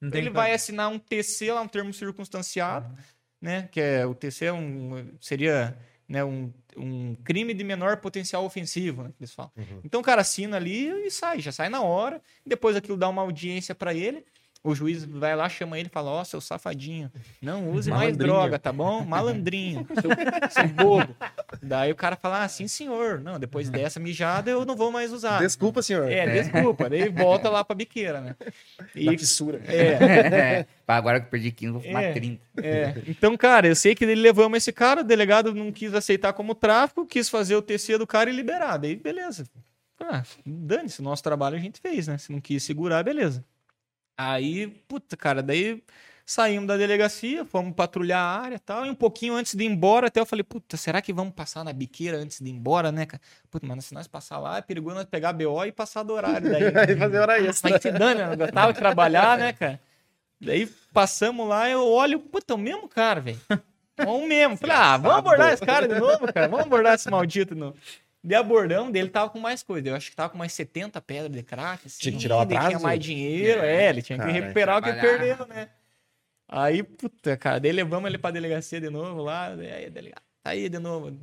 ele 0.00 0.30
vai 0.30 0.54
assinar 0.54 0.88
um 0.88 1.00
TC 1.00 1.50
lá, 1.50 1.60
um 1.60 1.66
termo 1.66 1.92
circunstanciado, 1.92 2.96
né? 3.40 3.68
Que 3.72 3.80
é 3.80 4.06
o 4.06 4.14
TC 4.14 4.44
é 4.44 4.52
um, 4.52 5.16
seria 5.20 5.76
né, 6.08 6.24
um, 6.24 6.52
um 6.76 7.14
crime 7.16 7.52
de 7.52 7.62
menor 7.62 7.98
potencial 7.98 8.44
ofensivo, 8.44 9.02
né, 9.02 9.10
que 9.10 9.22
eles 9.22 9.32
falam. 9.32 9.52
Uhum. 9.56 9.80
Então 9.84 10.00
o 10.00 10.04
cara 10.04 10.22
assina 10.22 10.56
ali 10.56 10.88
e 11.06 11.10
sai, 11.10 11.40
já 11.40 11.52
sai 11.52 11.68
na 11.68 11.82
hora. 11.82 12.22
Depois 12.46 12.76
aquilo 12.76 12.96
dá 12.96 13.08
uma 13.08 13.22
audiência 13.22 13.74
para 13.74 13.92
ele. 13.92 14.24
O 14.62 14.74
juiz 14.74 15.04
vai 15.04 15.36
lá, 15.36 15.48
chama 15.48 15.78
ele 15.78 15.88
e 15.88 15.90
fala: 15.92 16.10
Ó, 16.10 16.24
seu 16.24 16.40
safadinho, 16.40 17.10
não 17.40 17.70
use 17.70 17.90
mais 17.90 18.16
droga, 18.16 18.58
tá 18.58 18.72
bom? 18.72 19.04
Malandrinho, 19.04 19.86
seu, 19.94 20.10
seu 20.50 20.68
bobo. 20.68 21.14
Daí 21.62 21.92
o 21.92 21.94
cara 21.96 22.16
fala: 22.16 22.42
Ah, 22.42 22.48
sim, 22.48 22.66
senhor. 22.66 23.20
Não, 23.20 23.38
depois 23.38 23.70
dessa 23.70 24.00
mijada 24.00 24.50
eu 24.50 24.64
não 24.66 24.74
vou 24.74 24.90
mais 24.90 25.12
usar. 25.12 25.38
Desculpa, 25.40 25.80
senhor. 25.80 26.10
É, 26.10 26.42
desculpa. 26.42 26.90
Daí 26.90 27.08
volta 27.08 27.48
lá 27.48 27.62
pra 27.64 27.76
biqueira, 27.76 28.20
né? 28.20 28.36
Na 28.96 29.12
E, 29.14 29.18
fissura. 29.18 29.60
é, 29.66 30.66
Pá, 30.84 30.96
Agora 30.96 31.20
que 31.20 31.26
eu 31.26 31.30
perdi 31.30 31.52
15, 31.52 31.72
vou 31.72 31.80
fumar 31.80 32.02
É. 32.02 32.12
30. 32.12 32.42
é. 32.60 32.94
Então, 33.06 33.36
cara, 33.36 33.68
eu 33.68 33.76
sei 33.76 33.94
que 33.94 34.04
ele 34.04 34.16
levamos 34.16 34.56
esse 34.56 34.72
cara, 34.72 35.02
o 35.02 35.04
delegado 35.04 35.54
não 35.54 35.70
quis 35.70 35.94
aceitar 35.94 36.32
como 36.32 36.54
tráfico, 36.54 37.06
quis 37.06 37.28
fazer 37.28 37.54
o 37.54 37.62
TC 37.62 37.96
do 37.96 38.06
cara 38.06 38.28
e 38.28 38.34
liberar. 38.34 38.76
Daí, 38.76 38.96
beleza. 38.96 39.44
Ah, 40.00 40.22
dane-se, 40.44 41.00
o 41.00 41.04
nosso 41.04 41.22
trabalho 41.22 41.56
a 41.56 41.60
gente 41.60 41.80
fez, 41.80 42.08
né? 42.08 42.18
Se 42.18 42.32
não 42.32 42.40
quis 42.40 42.62
segurar, 42.64 43.02
beleza. 43.04 43.44
Aí, 44.18 44.66
puta, 44.88 45.16
cara, 45.16 45.40
daí 45.40 45.80
saímos 46.26 46.66
da 46.66 46.76
delegacia, 46.76 47.44
fomos 47.44 47.72
patrulhar 47.72 48.20
a 48.20 48.40
área 48.42 48.56
e 48.56 48.58
tal, 48.58 48.84
e 48.84 48.90
um 48.90 48.94
pouquinho 48.94 49.34
antes 49.34 49.54
de 49.54 49.62
ir 49.62 49.66
embora, 49.66 50.08
até 50.08 50.18
eu 50.20 50.26
falei, 50.26 50.42
puta, 50.42 50.76
será 50.76 51.00
que 51.00 51.12
vamos 51.12 51.32
passar 51.32 51.64
na 51.64 51.72
biqueira 51.72 52.18
antes 52.18 52.40
de 52.40 52.50
ir 52.50 52.52
embora, 52.52 52.90
né, 52.90 53.06
cara? 53.06 53.22
Puta, 53.48 53.64
mano, 53.66 53.80
se 53.80 53.94
nós 53.94 54.08
passar 54.08 54.38
lá, 54.38 54.58
é 54.58 54.60
perigoso 54.60 54.96
nós 54.96 55.04
pegar 55.06 55.32
BO 55.32 55.64
e 55.64 55.72
passar 55.72 56.02
do 56.02 56.12
horário 56.12 56.50
daí. 56.50 56.70
né? 56.70 56.80
Aí 56.86 56.96
fazer 56.96 57.18
hora 57.18 57.40
extra. 57.40 57.70
Mas 57.70 57.80
se 57.80 57.92
dane, 57.92 58.20
eu 58.20 58.36
gostava 58.36 58.72
de 58.72 58.78
trabalhar, 58.78 59.38
né, 59.38 59.52
cara? 59.52 59.80
Daí 60.40 60.66
passamos 60.92 61.48
lá, 61.48 61.70
eu 61.70 61.86
olho, 61.86 62.18
puta, 62.18 62.54
o 62.56 62.58
mesmo 62.58 62.88
cara, 62.88 63.20
velho. 63.20 63.40
É 63.96 64.04
o 64.04 64.26
mesmo. 64.26 64.56
Falei, 64.56 64.76
ah, 64.76 64.96
vamos 64.96 65.18
abordar 65.18 65.52
esse 65.52 65.64
cara 65.64 65.88
de 65.88 65.98
novo, 65.98 66.32
cara. 66.32 66.46
Vamos 66.46 66.66
abordar 66.66 66.94
esse 66.94 67.10
maldito 67.10 67.54
de 67.54 67.60
novo. 67.60 67.76
De 68.28 68.34
abordão 68.34 68.90
dele 68.90 69.08
tava 69.08 69.30
com 69.30 69.40
mais 69.40 69.62
coisa. 69.62 69.88
Eu 69.88 69.94
acho 69.94 70.10
que 70.10 70.16
tava 70.16 70.28
com 70.28 70.36
mais 70.36 70.52
70 70.52 71.00
pedras 71.00 71.32
de 71.32 71.42
crack. 71.42 71.86
Assim, 71.86 71.98
Tinha 71.98 72.12
que 72.12 72.18
tirar 72.18 72.36
o 72.36 72.44
Tinha 72.46 72.60
atraso? 72.60 72.82
mais 72.84 73.00
dinheiro, 73.00 73.62
é, 73.62 73.88
ele 73.88 74.02
tinha 74.02 74.18
que 74.18 74.24
Caralho, 74.24 74.42
recuperar 74.42 74.78
o 74.78 74.82
que 74.82 74.88
ele 74.90 75.00
perdeu, 75.00 75.46
né? 75.46 75.68
Aí, 76.46 76.82
puta, 76.82 77.38
cara, 77.38 77.58
daí 77.58 77.72
levamos 77.72 78.06
ele 78.06 78.18
pra 78.18 78.30
delegacia 78.30 78.78
de 78.82 78.90
novo 78.90 79.22
lá. 79.22 79.46
Aí, 79.54 79.88
delegado, 79.88 80.22
tá 80.42 80.50
aí 80.50 80.68
de 80.68 80.78
novo. 80.78 81.18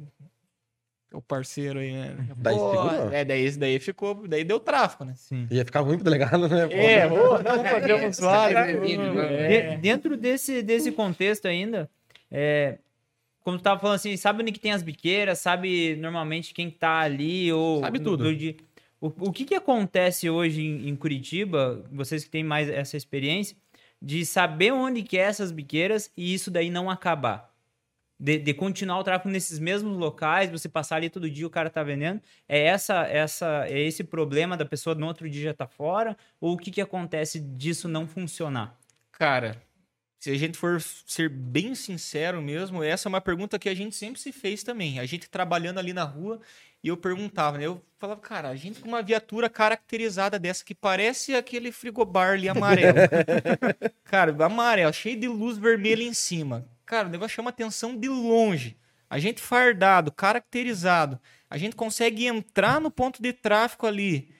O 1.13 1.21
parceiro 1.21 1.77
aí, 1.77 1.91
né? 1.93 2.17
Daí 2.37 2.55
Pô, 2.55 2.71
segurou? 2.71 3.13
É, 3.13 3.23
daí 3.23 3.45
esse 3.45 3.59
daí 3.59 3.79
ficou, 3.79 4.27
daí 4.27 4.43
deu 4.43 4.59
tráfico, 4.59 5.05
né? 5.05 5.13
Sim. 5.15 5.47
Ia 5.51 5.63
ficar 5.63 5.81
ruim 5.81 5.97
pro 5.97 6.05
delegado, 6.05 6.49
né? 6.49 6.67
É, 6.71 7.07
não, 7.07 7.37
fazer 7.63 7.93
um. 9.05 9.21
É, 9.21 9.55
é, 9.73 9.77
dentro 9.77 10.17
desse, 10.17 10.63
desse 10.63 10.91
contexto 10.91 11.47
ainda, 11.47 11.87
é, 12.31 12.79
como 13.45 13.59
tu 13.59 13.63
tava 13.63 13.79
falando 13.79 13.95
assim, 13.95 14.17
sabe 14.17 14.41
onde 14.41 14.51
que 14.51 14.59
tem 14.59 14.71
as 14.71 14.81
biqueiras, 14.81 15.37
sabe 15.37 15.95
normalmente 15.97 16.51
quem 16.51 16.67
que 16.71 16.77
tá 16.77 16.99
ali, 16.99 17.53
ou... 17.53 17.79
Sabe 17.79 17.99
do- 17.99 18.17
tudo. 18.17 18.35
do 18.35 18.55
o, 18.99 19.27
o 19.27 19.31
que 19.31 19.45
que 19.45 19.53
acontece 19.53 20.27
hoje 20.27 20.61
em, 20.63 20.89
em 20.89 20.95
Curitiba, 20.95 21.85
vocês 21.91 22.23
que 22.23 22.29
têm 22.31 22.43
mais 22.43 22.67
essa 22.67 22.97
experiência, 22.97 23.55
de 24.01 24.25
saber 24.25 24.71
onde 24.71 25.03
que 25.03 25.15
é 25.15 25.21
essas 25.21 25.51
biqueiras 25.51 26.11
e 26.17 26.33
isso 26.33 26.49
daí 26.49 26.71
não 26.71 26.89
acabar? 26.89 27.53
De, 28.19 28.39
de 28.39 28.51
continuar 28.53 28.97
o 28.97 29.03
tráfego 29.03 29.29
nesses 29.29 29.59
mesmos 29.59 29.95
locais, 29.95 30.49
você 30.49 30.67
passar 30.67 30.95
ali 30.95 31.09
todo 31.11 31.29
dia 31.29 31.45
o 31.45 31.49
cara 31.51 31.69
tá 31.69 31.83
vendendo, 31.83 32.19
é 32.49 32.61
essa 32.65 33.03
essa 33.05 33.65
é 33.67 33.79
esse 33.79 34.03
problema 34.03 34.57
da 34.57 34.65
pessoa 34.65 34.95
no 34.95 35.05
outro 35.05 35.29
dia 35.29 35.43
já 35.43 35.53
tá 35.53 35.67
fora 35.67 36.17
ou 36.41 36.53
o 36.53 36.57
que 36.57 36.71
que 36.71 36.81
acontece 36.81 37.39
disso 37.39 37.87
não 37.87 38.07
funcionar? 38.07 38.75
Cara, 39.11 39.61
se 40.25 40.31
a 40.31 40.37
gente 40.39 40.57
for 40.57 40.81
ser 40.81 41.29
bem 41.29 41.75
sincero 41.75 42.41
mesmo, 42.41 42.81
essa 42.81 43.07
é 43.07 43.09
uma 43.09 43.21
pergunta 43.21 43.59
que 43.59 43.69
a 43.69 43.75
gente 43.75 43.95
sempre 43.95 44.19
se 44.19 44.31
fez 44.31 44.63
também. 44.63 44.99
A 44.99 45.05
gente 45.05 45.29
trabalhando 45.29 45.77
ali 45.77 45.93
na 45.93 46.03
rua 46.03 46.41
e 46.83 46.87
eu 46.87 46.97
perguntava, 46.97 47.59
né? 47.59 47.67
Eu 47.67 47.79
falava, 47.99 48.19
cara, 48.19 48.49
a 48.49 48.55
gente 48.55 48.79
com 48.79 48.87
uma 48.87 49.03
viatura 49.03 49.47
caracterizada 49.47 50.39
dessa 50.39 50.65
que 50.65 50.73
parece 50.73 51.35
aquele 51.35 51.71
frigobar 51.71 52.31
ali 52.31 52.49
amarelo. 52.49 52.97
cara, 54.05 54.35
amarelo, 54.43 54.91
cheio 54.91 55.19
de 55.19 55.27
luz 55.27 55.59
vermelha 55.59 56.01
em 56.01 56.13
cima. 56.13 56.67
Cara, 56.87 57.07
o 57.07 57.11
negócio 57.11 57.35
chama 57.35 57.51
atenção 57.51 57.95
de 57.95 58.09
longe. 58.09 58.75
A 59.07 59.19
gente 59.19 59.39
fardado, 59.39 60.11
caracterizado, 60.11 61.19
a 61.47 61.55
gente 61.55 61.75
consegue 61.75 62.25
entrar 62.25 62.81
no 62.81 62.89
ponto 62.89 63.21
de 63.21 63.31
tráfico 63.31 63.85
ali 63.85 64.33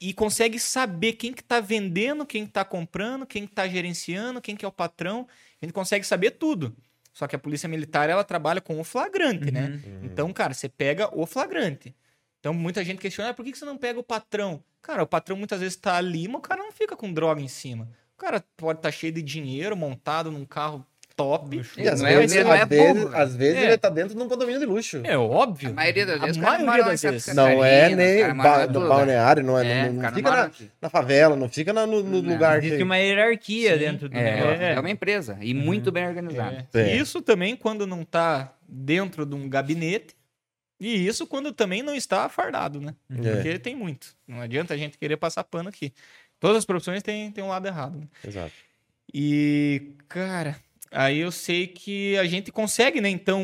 e 0.00 0.12
consegue 0.12 0.58
saber 0.58 1.14
quem 1.14 1.32
que 1.32 1.42
tá 1.42 1.60
vendendo, 1.60 2.24
quem 2.24 2.46
que 2.46 2.52
tá 2.52 2.64
comprando, 2.64 3.26
quem 3.26 3.46
que 3.46 3.52
tá 3.54 3.66
gerenciando, 3.66 4.40
quem 4.40 4.56
que 4.56 4.64
é 4.64 4.68
o 4.68 4.72
patrão. 4.72 5.26
A 5.60 5.64
gente 5.64 5.74
consegue 5.74 6.06
saber 6.06 6.32
tudo. 6.32 6.76
Só 7.12 7.26
que 7.26 7.34
a 7.34 7.38
polícia 7.38 7.68
militar, 7.68 8.08
ela 8.08 8.22
trabalha 8.22 8.60
com 8.60 8.78
o 8.78 8.84
flagrante, 8.84 9.50
né? 9.50 9.80
Então, 10.04 10.32
cara, 10.32 10.54
você 10.54 10.68
pega 10.68 11.10
o 11.12 11.26
flagrante. 11.26 11.94
Então, 12.38 12.54
muita 12.54 12.84
gente 12.84 13.00
questiona, 13.00 13.30
ah, 13.30 13.34
por 13.34 13.44
que 13.44 13.50
que 13.50 13.58
você 13.58 13.64
não 13.64 13.76
pega 13.76 13.98
o 13.98 14.04
patrão? 14.04 14.62
Cara, 14.80 15.02
o 15.02 15.06
patrão 15.06 15.36
muitas 15.36 15.60
vezes 15.60 15.76
tá 15.76 15.96
ali, 15.96 16.28
mas 16.28 16.38
o 16.38 16.42
cara 16.42 16.62
não 16.62 16.70
fica 16.70 16.96
com 16.96 17.12
droga 17.12 17.40
em 17.40 17.48
cima. 17.48 17.88
O 18.14 18.18
cara 18.18 18.44
pode 18.56 18.78
estar 18.78 18.92
cheio 18.92 19.12
de 19.12 19.20
dinheiro, 19.20 19.76
montado 19.76 20.30
num 20.30 20.44
carro 20.44 20.86
top. 21.18 21.60
E 21.76 21.88
às 21.88 22.00
Não 22.00 22.06
é- 22.08 22.16
vezes, 22.16 22.44
não 22.44 22.54
é 22.54 22.62
às 22.62 22.68
vezes, 22.68 23.06
às 23.12 23.36
vezes 23.36 23.56
É. 23.58 23.66
ele 23.66 23.76
tá 23.78 23.88
dentro 23.88 24.14
de 24.16 24.22
um 24.22 24.28
condomínio 24.28 24.60
de 24.60 24.66
luxo. 24.66 25.00
É 25.02 25.18
óbvio. 25.18 25.70
A 25.70 25.72
maioria 25.72 26.06
das 26.06 26.22
A 26.22 26.26
vezes, 26.26 26.40
caras 26.40 26.62
maioria 26.64 26.84
das 26.92 27.02
vezes. 27.02 27.34
Não 27.34 27.64
é 27.64 27.94
nem 27.94 28.34
ba 28.36 28.66
no 28.68 28.88
balneário, 28.88 29.42
não 29.42 29.58
é, 29.58 29.66
É, 29.66 29.90
não, 29.90 30.02
não 30.02 30.12
fica 30.12 30.30
na, 30.30 30.50
na 30.80 30.88
favela, 30.88 31.34
não 31.34 31.48
fica 31.48 31.72
na- 31.72 31.86
no, 31.86 32.02
no 32.04 32.22
Não. 32.22 32.32
lugar 32.32 32.58
Existe 32.58 32.76
que... 32.76 32.82
uma 32.84 32.96
hierarquia 32.96 33.72
Sim. 33.72 33.78
dentro 33.80 34.08
do 34.08 34.16
É, 34.16 34.36
negócio. 34.36 34.62
É. 34.62 34.72
é 34.74 34.80
uma 34.80 34.90
empresa 34.90 35.36
e 35.40 35.52
muito 35.52 35.90
bem 35.90 36.06
organizada. 36.06 36.66
É. 36.72 36.80
É. 36.80 36.96
Isso 36.96 37.20
também 37.20 37.56
quando 37.56 37.84
não 37.84 38.04
tá 38.04 38.52
dentro 38.68 39.26
de 39.26 39.34
um 39.34 39.48
gabinete. 39.48 40.14
E 40.80 41.04
isso 41.08 41.26
quando 41.26 41.52
também 41.52 41.82
não 41.82 41.92
está 41.96 42.28
fardado, 42.28 42.80
né? 42.80 42.94
É. 43.10 43.16
Porque 43.34 43.58
tem 43.58 43.74
muito. 43.74 44.14
Não 44.28 44.40
adianta 44.40 44.72
a 44.74 44.76
gente 44.76 44.96
querer 44.96 45.16
passar 45.16 45.42
pano 45.42 45.68
aqui. 45.68 45.92
Todas 46.38 46.58
as 46.58 46.64
profissões 46.64 47.02
têm, 47.02 47.32
têm 47.32 47.42
um 47.42 47.48
lado 47.48 47.66
errado. 47.66 47.98
Né? 47.98 48.06
Exato. 48.24 48.52
E, 49.12 49.94
cara, 50.08 50.56
aí 50.90 51.18
eu 51.18 51.30
sei 51.30 51.66
que 51.66 52.16
a 52.18 52.24
gente 52.24 52.50
consegue, 52.50 53.00
né, 53.00 53.08
então, 53.08 53.42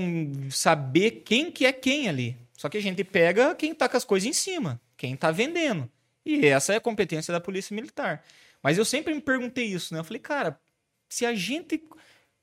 saber 0.51 1.23
quem 1.25 1.51
que 1.51 1.67
é 1.67 1.73
quem 1.73 2.09
ali. 2.09 2.37
Só 2.57 2.69
que 2.69 2.79
a 2.79 2.83
gente 2.83 3.05
pega 3.05 3.55
quem 3.55 3.75
tá 3.75 3.89
com 3.89 3.97
as 3.97 4.05
coisas 4.05 4.29
em 4.29 4.33
cima, 4.33 4.81
quem 4.97 5.17
tá 5.17 5.31
vendendo. 5.31 5.91
E 6.25 6.47
essa 6.47 6.73
é 6.73 6.77
a 6.77 6.81
competência 6.81 7.33
da 7.33 7.41
polícia 7.41 7.75
militar. 7.75 8.25
Mas 8.63 8.79
eu 8.79 8.85
sempre 8.85 9.13
me 9.13 9.21
perguntei 9.21 9.67
isso, 9.67 9.93
né? 9.93 10.01
Eu 10.01 10.05
falei, 10.05 10.21
cara, 10.21 10.59
se 11.09 11.27
a 11.27 11.35
gente, 11.35 11.83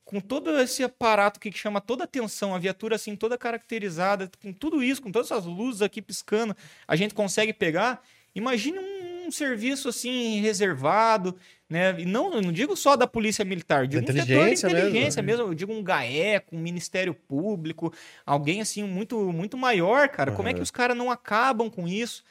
com 0.04 0.20
todo 0.20 0.56
esse 0.60 0.84
aparato 0.84 1.40
que 1.40 1.50
chama 1.50 1.80
toda 1.80 2.04
a 2.04 2.06
atenção, 2.06 2.54
a 2.54 2.58
viatura 2.58 2.94
assim 2.94 3.16
toda 3.16 3.36
caracterizada, 3.36 4.30
com 4.40 4.52
tudo 4.52 4.82
isso, 4.82 5.02
com 5.02 5.10
todas 5.10 5.30
essas 5.30 5.44
luzes 5.44 5.82
aqui 5.82 6.00
piscando, 6.00 6.56
a 6.86 6.94
gente 6.94 7.14
consegue 7.14 7.52
pegar. 7.52 8.02
Imagine 8.34 8.78
um, 8.78 9.26
um 9.26 9.30
serviço 9.32 9.88
assim 9.88 10.40
reservado, 10.40 11.36
né? 11.72 11.98
E 11.98 12.04
não, 12.04 12.30
não 12.40 12.52
digo 12.52 12.76
só 12.76 12.94
da 12.94 13.06
polícia 13.06 13.44
militar, 13.44 13.88
digo 13.88 14.04
um 14.04 14.06
setor 14.06 14.24
de 14.24 14.32
inteligência 14.32 14.68
mesmo. 14.68 14.88
inteligência 14.88 15.22
mesmo. 15.22 15.46
Eu 15.46 15.54
digo 15.54 15.72
um 15.72 15.82
GAEC, 15.82 16.46
um 16.52 16.58
Ministério 16.58 17.14
Público, 17.14 17.92
alguém 18.26 18.60
assim 18.60 18.84
muito 18.84 19.32
muito 19.32 19.56
maior, 19.56 20.08
cara. 20.10 20.32
Como 20.32 20.48
é 20.48 20.54
que 20.54 20.60
os 20.60 20.70
caras 20.70 20.96
não 20.96 21.10
acabam 21.10 21.70
com 21.70 21.88
isso? 21.88 22.22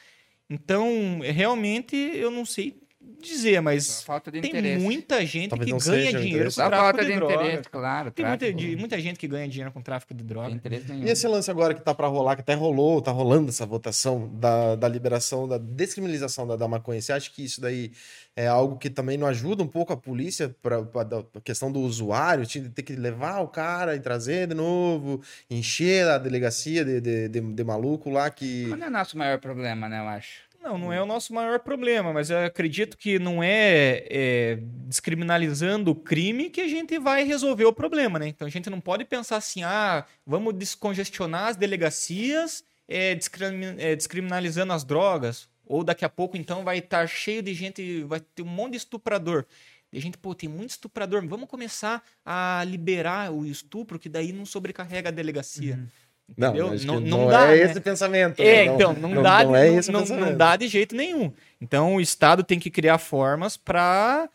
Então, 0.48 1.22
realmente, 1.24 1.96
eu 1.96 2.30
não 2.30 2.46
sei 2.46 2.81
dizer, 3.22 3.62
mas 3.62 4.04
de 4.32 4.42
tem 4.42 4.50
interesse. 4.50 4.84
muita 4.84 5.26
gente 5.26 5.50
Talvez 5.50 5.72
que 5.84 5.90
ganha 5.92 6.12
dinheiro 6.12 6.28
interesse. 6.50 6.56
com 6.62 6.68
tráfico 6.70 6.82
falta 6.86 7.06
de, 7.06 7.12
de 7.12 7.16
droga. 7.18 7.34
interesse, 7.36 7.70
claro. 7.70 8.12
Tem 8.12 8.26
muita, 8.26 8.54
de- 8.54 8.76
muita 8.76 9.00
gente 9.00 9.20
que 9.20 9.28
ganha 9.28 9.48
dinheiro 9.48 9.72
com 9.72 9.82
tráfico 9.82 10.14
de 10.14 10.24
droga. 10.24 10.60
E 11.04 11.10
esse 11.10 11.28
lance 11.28 11.50
agora 11.52 11.74
que 11.74 11.82
tá 11.82 11.94
pra 11.94 12.08
rolar, 12.08 12.36
que 12.36 12.42
até 12.42 12.54
rolou, 12.54 13.02
tá 13.02 13.12
rolando 13.12 13.50
essa 13.50 13.66
votação 13.66 14.28
da, 14.36 14.76
da 14.76 14.88
liberação, 14.88 15.48
da 15.48 15.58
descriminalização 15.58 16.48
da, 16.48 16.56
da 16.56 16.68
maconha, 16.68 17.02
você 17.02 17.14
acha 17.14 17.30
que 17.32 17.44
isso 17.44 17.62
daí 17.62 17.92
é 18.36 18.48
algo 18.48 18.78
que 18.78 18.90
também 18.90 19.18
não 19.18 19.28
ajuda 19.28 19.62
um 19.62 19.68
pouco 19.68 19.94
a 19.94 19.98
polícia 19.98 20.48
da 20.48 20.84
pra 20.84 21.42
questão 21.44 21.72
do 21.72 21.80
usuário, 21.82 22.46
de 22.46 22.70
ter 22.70 22.82
que 22.82 22.96
levar 22.96 23.40
o 23.42 23.48
cara 23.48 23.96
e 23.96 24.00
trazer 24.00 24.48
de 24.48 24.56
novo, 24.56 25.22
encher 25.50 26.08
a 26.08 26.18
delegacia 26.18 26.84
de, 26.84 27.00
de, 27.02 27.28
de, 27.30 27.42
de 27.42 27.64
maluco 27.64 28.10
lá 28.10 28.30
que... 28.30 28.66
Não 28.68 28.88
é 28.88 28.90
nosso 28.90 29.18
maior 29.18 29.38
problema, 29.40 29.88
né, 29.90 30.00
eu 30.00 30.08
acho. 30.08 30.50
Não, 30.62 30.78
não 30.78 30.94
é 30.94 31.02
o 31.02 31.06
nosso 31.06 31.34
maior 31.34 31.60
problema, 31.60 32.14
mas 32.14 32.30
eu 32.30 32.46
acredito 32.46 32.96
que 32.98 33.18
não 33.18 33.42
é, 33.42 34.06
é, 34.10 34.60
descriminalizando 34.88 35.92
o 35.92 35.96
crime 35.96 36.50
que 36.50 36.62
a 36.62 36.68
gente 36.68 37.00
vai 37.00 37.24
resolver 37.24 37.66
o 37.66 37.74
problema, 37.74 38.20
né? 38.20 38.28
Então 38.28 38.48
a 38.48 38.52
gente 38.52 38.70
não 38.70 38.80
pode 38.80 39.04
pensar 39.06 39.38
assim, 39.38 39.64
ah, 39.64 40.06
vamos 40.26 40.54
descongestionar 40.54 41.48
as 41.48 41.56
delegacias 41.56 42.64
é, 42.92 43.16
descrimi- 43.16 43.76
é, 43.78 43.96
descriminalizando 43.96 44.74
as 44.74 44.84
drogas. 44.84 45.50
Ou 45.66 45.84
daqui 45.84 46.04
a 46.04 46.10
pouco, 46.10 46.36
então, 46.36 46.66
vai 46.66 46.80
estar 46.80 47.08
cheio 47.08 47.42
de 47.42 47.54
gente, 47.54 48.04
vai 48.04 48.20
ter 48.20 48.42
um 48.42 48.48
monte 48.48 48.72
de 48.72 48.78
estuprador. 48.78 49.46
E 49.92 49.98
a 49.98 50.02
gente, 50.02 50.18
pô, 50.18 50.36
tem 50.36 50.50
muito 50.50 50.72
estuprador, 50.72 51.26
vamos 51.26 51.48
começar 51.48 52.04
a 52.26 52.64
liberar 52.68 53.32
o 53.32 53.46
estupro, 53.46 53.98
que 53.98 54.10
daí 54.10 54.34
não 54.34 54.46
sobrecarrega 54.46 55.10
a 55.10 55.12
delegacia. 55.12 55.76
Que 55.76 56.11
Não- 56.38 56.54
não, 56.76 57.00
não 57.02 57.28
dá, 57.28 57.48
é 57.54 57.58
né? 57.66 57.72
esse 57.72 57.82
pensamento. 57.82 58.40
É, 58.42 58.66
né? 58.66 58.74
então, 58.74 58.94
não, 58.94 59.22
dá, 59.22 59.44
não 59.44 59.52
não, 59.52 59.56
é 59.56 59.68
esse 59.74 59.92
não- 59.92 60.06
não 60.06 60.36
dá 60.38 60.56
de 60.56 60.68
jeito 60.68 60.96
nenhum. 60.96 61.32
Então, 61.60 61.96
o 61.96 62.02
Estado 62.02 62.44
tem 62.44 62.58
que 62.58 62.72
criar 62.72 62.98
formas 62.98 63.58
para 63.58 64.30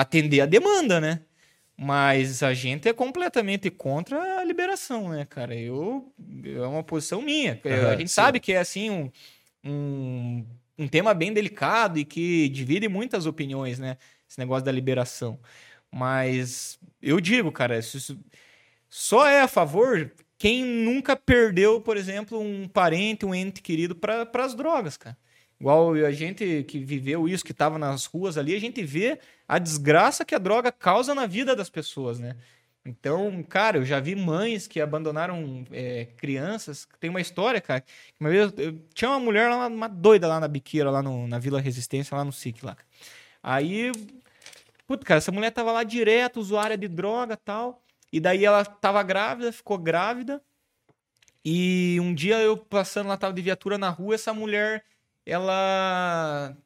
atender 0.00 0.40
a 0.40 0.46
demanda, 0.46 1.00
né? 1.00 1.20
Mas 1.76 2.42
a 2.42 2.52
gente 2.54 2.88
é 2.88 2.92
completamente 2.92 3.70
contra 3.70 4.38
a 4.40 4.44
liberação, 4.44 5.08
né, 5.08 5.24
cara? 5.28 5.54
Eu 5.54 6.12
é 6.44 6.60
uma 6.66 6.82
posição 6.82 7.22
minha. 7.22 7.60
Aham, 7.64 7.88
a 7.88 7.96
gente 7.96 8.08
sim. 8.08 8.14
sabe 8.14 8.38
que 8.40 8.52
é 8.52 8.58
assim 8.58 8.90
um, 8.90 9.10
um, 9.64 10.46
um 10.78 10.88
tema 10.88 11.14
bem 11.14 11.32
delicado 11.32 11.98
e 11.98 12.04
que 12.04 12.48
divide 12.50 12.88
muitas 12.88 13.26
opiniões, 13.26 13.78
né? 13.78 13.96
Esse 14.28 14.38
negócio 14.38 14.64
da 14.64 14.70
liberação. 14.72 15.38
Mas 15.90 16.78
eu 17.00 17.20
digo, 17.20 17.50
cara, 17.50 17.78
isso- 17.78 17.96
isso 17.96 18.18
só 18.88 19.26
é 19.26 19.40
a 19.40 19.48
favor 19.48 20.10
quem 20.42 20.64
nunca 20.64 21.14
perdeu, 21.14 21.80
por 21.80 21.96
exemplo, 21.96 22.40
um 22.40 22.66
parente, 22.66 23.24
um 23.24 23.32
ente 23.32 23.62
querido 23.62 23.94
para 23.94 24.28
as 24.44 24.56
drogas, 24.56 24.96
cara. 24.96 25.16
Igual 25.60 25.94
a 25.94 26.10
gente 26.10 26.64
que 26.64 26.80
viveu 26.80 27.28
isso, 27.28 27.44
que 27.44 27.52
estava 27.52 27.78
nas 27.78 28.06
ruas 28.06 28.36
ali, 28.36 28.52
a 28.52 28.58
gente 28.58 28.82
vê 28.82 29.20
a 29.46 29.56
desgraça 29.56 30.24
que 30.24 30.34
a 30.34 30.38
droga 30.38 30.72
causa 30.72 31.14
na 31.14 31.26
vida 31.26 31.54
das 31.54 31.70
pessoas, 31.70 32.18
né? 32.18 32.34
Então, 32.84 33.40
cara, 33.44 33.78
eu 33.78 33.84
já 33.84 34.00
vi 34.00 34.16
mães 34.16 34.66
que 34.66 34.80
abandonaram 34.80 35.64
é, 35.70 36.06
crianças. 36.16 36.88
Tem 36.98 37.08
uma 37.08 37.20
história, 37.20 37.60
cara. 37.60 37.84
Uma 38.18 38.28
vez 38.28 38.52
eu, 38.56 38.76
tinha 38.92 39.12
uma 39.12 39.20
mulher 39.20 39.48
lá, 39.48 39.68
uma 39.68 39.88
doida 39.88 40.26
lá 40.26 40.40
na 40.40 40.48
biqueira, 40.48 40.90
lá 40.90 41.00
no- 41.04 41.28
na 41.28 41.38
Vila 41.38 41.60
Resistência, 41.60 42.16
lá 42.16 42.24
no 42.24 42.32
SIC 42.32 42.64
lá. 42.64 42.76
Aí, 43.40 43.92
puta, 44.88 45.04
cara, 45.06 45.18
essa 45.18 45.30
mulher 45.30 45.52
tava 45.52 45.70
lá 45.70 45.84
direto, 45.84 46.40
usuária 46.40 46.76
de 46.76 46.88
droga 46.88 47.36
tal. 47.36 47.81
E 48.12 48.20
daí 48.20 48.44
ela 48.44 48.64
tava 48.64 49.02
grávida, 49.02 49.50
ficou 49.50 49.78
grávida. 49.78 50.42
E 51.44 51.98
um 52.00 52.14
dia 52.14 52.38
eu 52.40 52.56
passando 52.56 53.08
lá, 53.08 53.16
tava 53.16 53.32
de 53.32 53.42
viatura 53.42 53.78
na 53.78 53.88
rua, 53.88 54.14
essa 54.14 54.32
mulher, 54.32 54.84
ela 55.26 56.56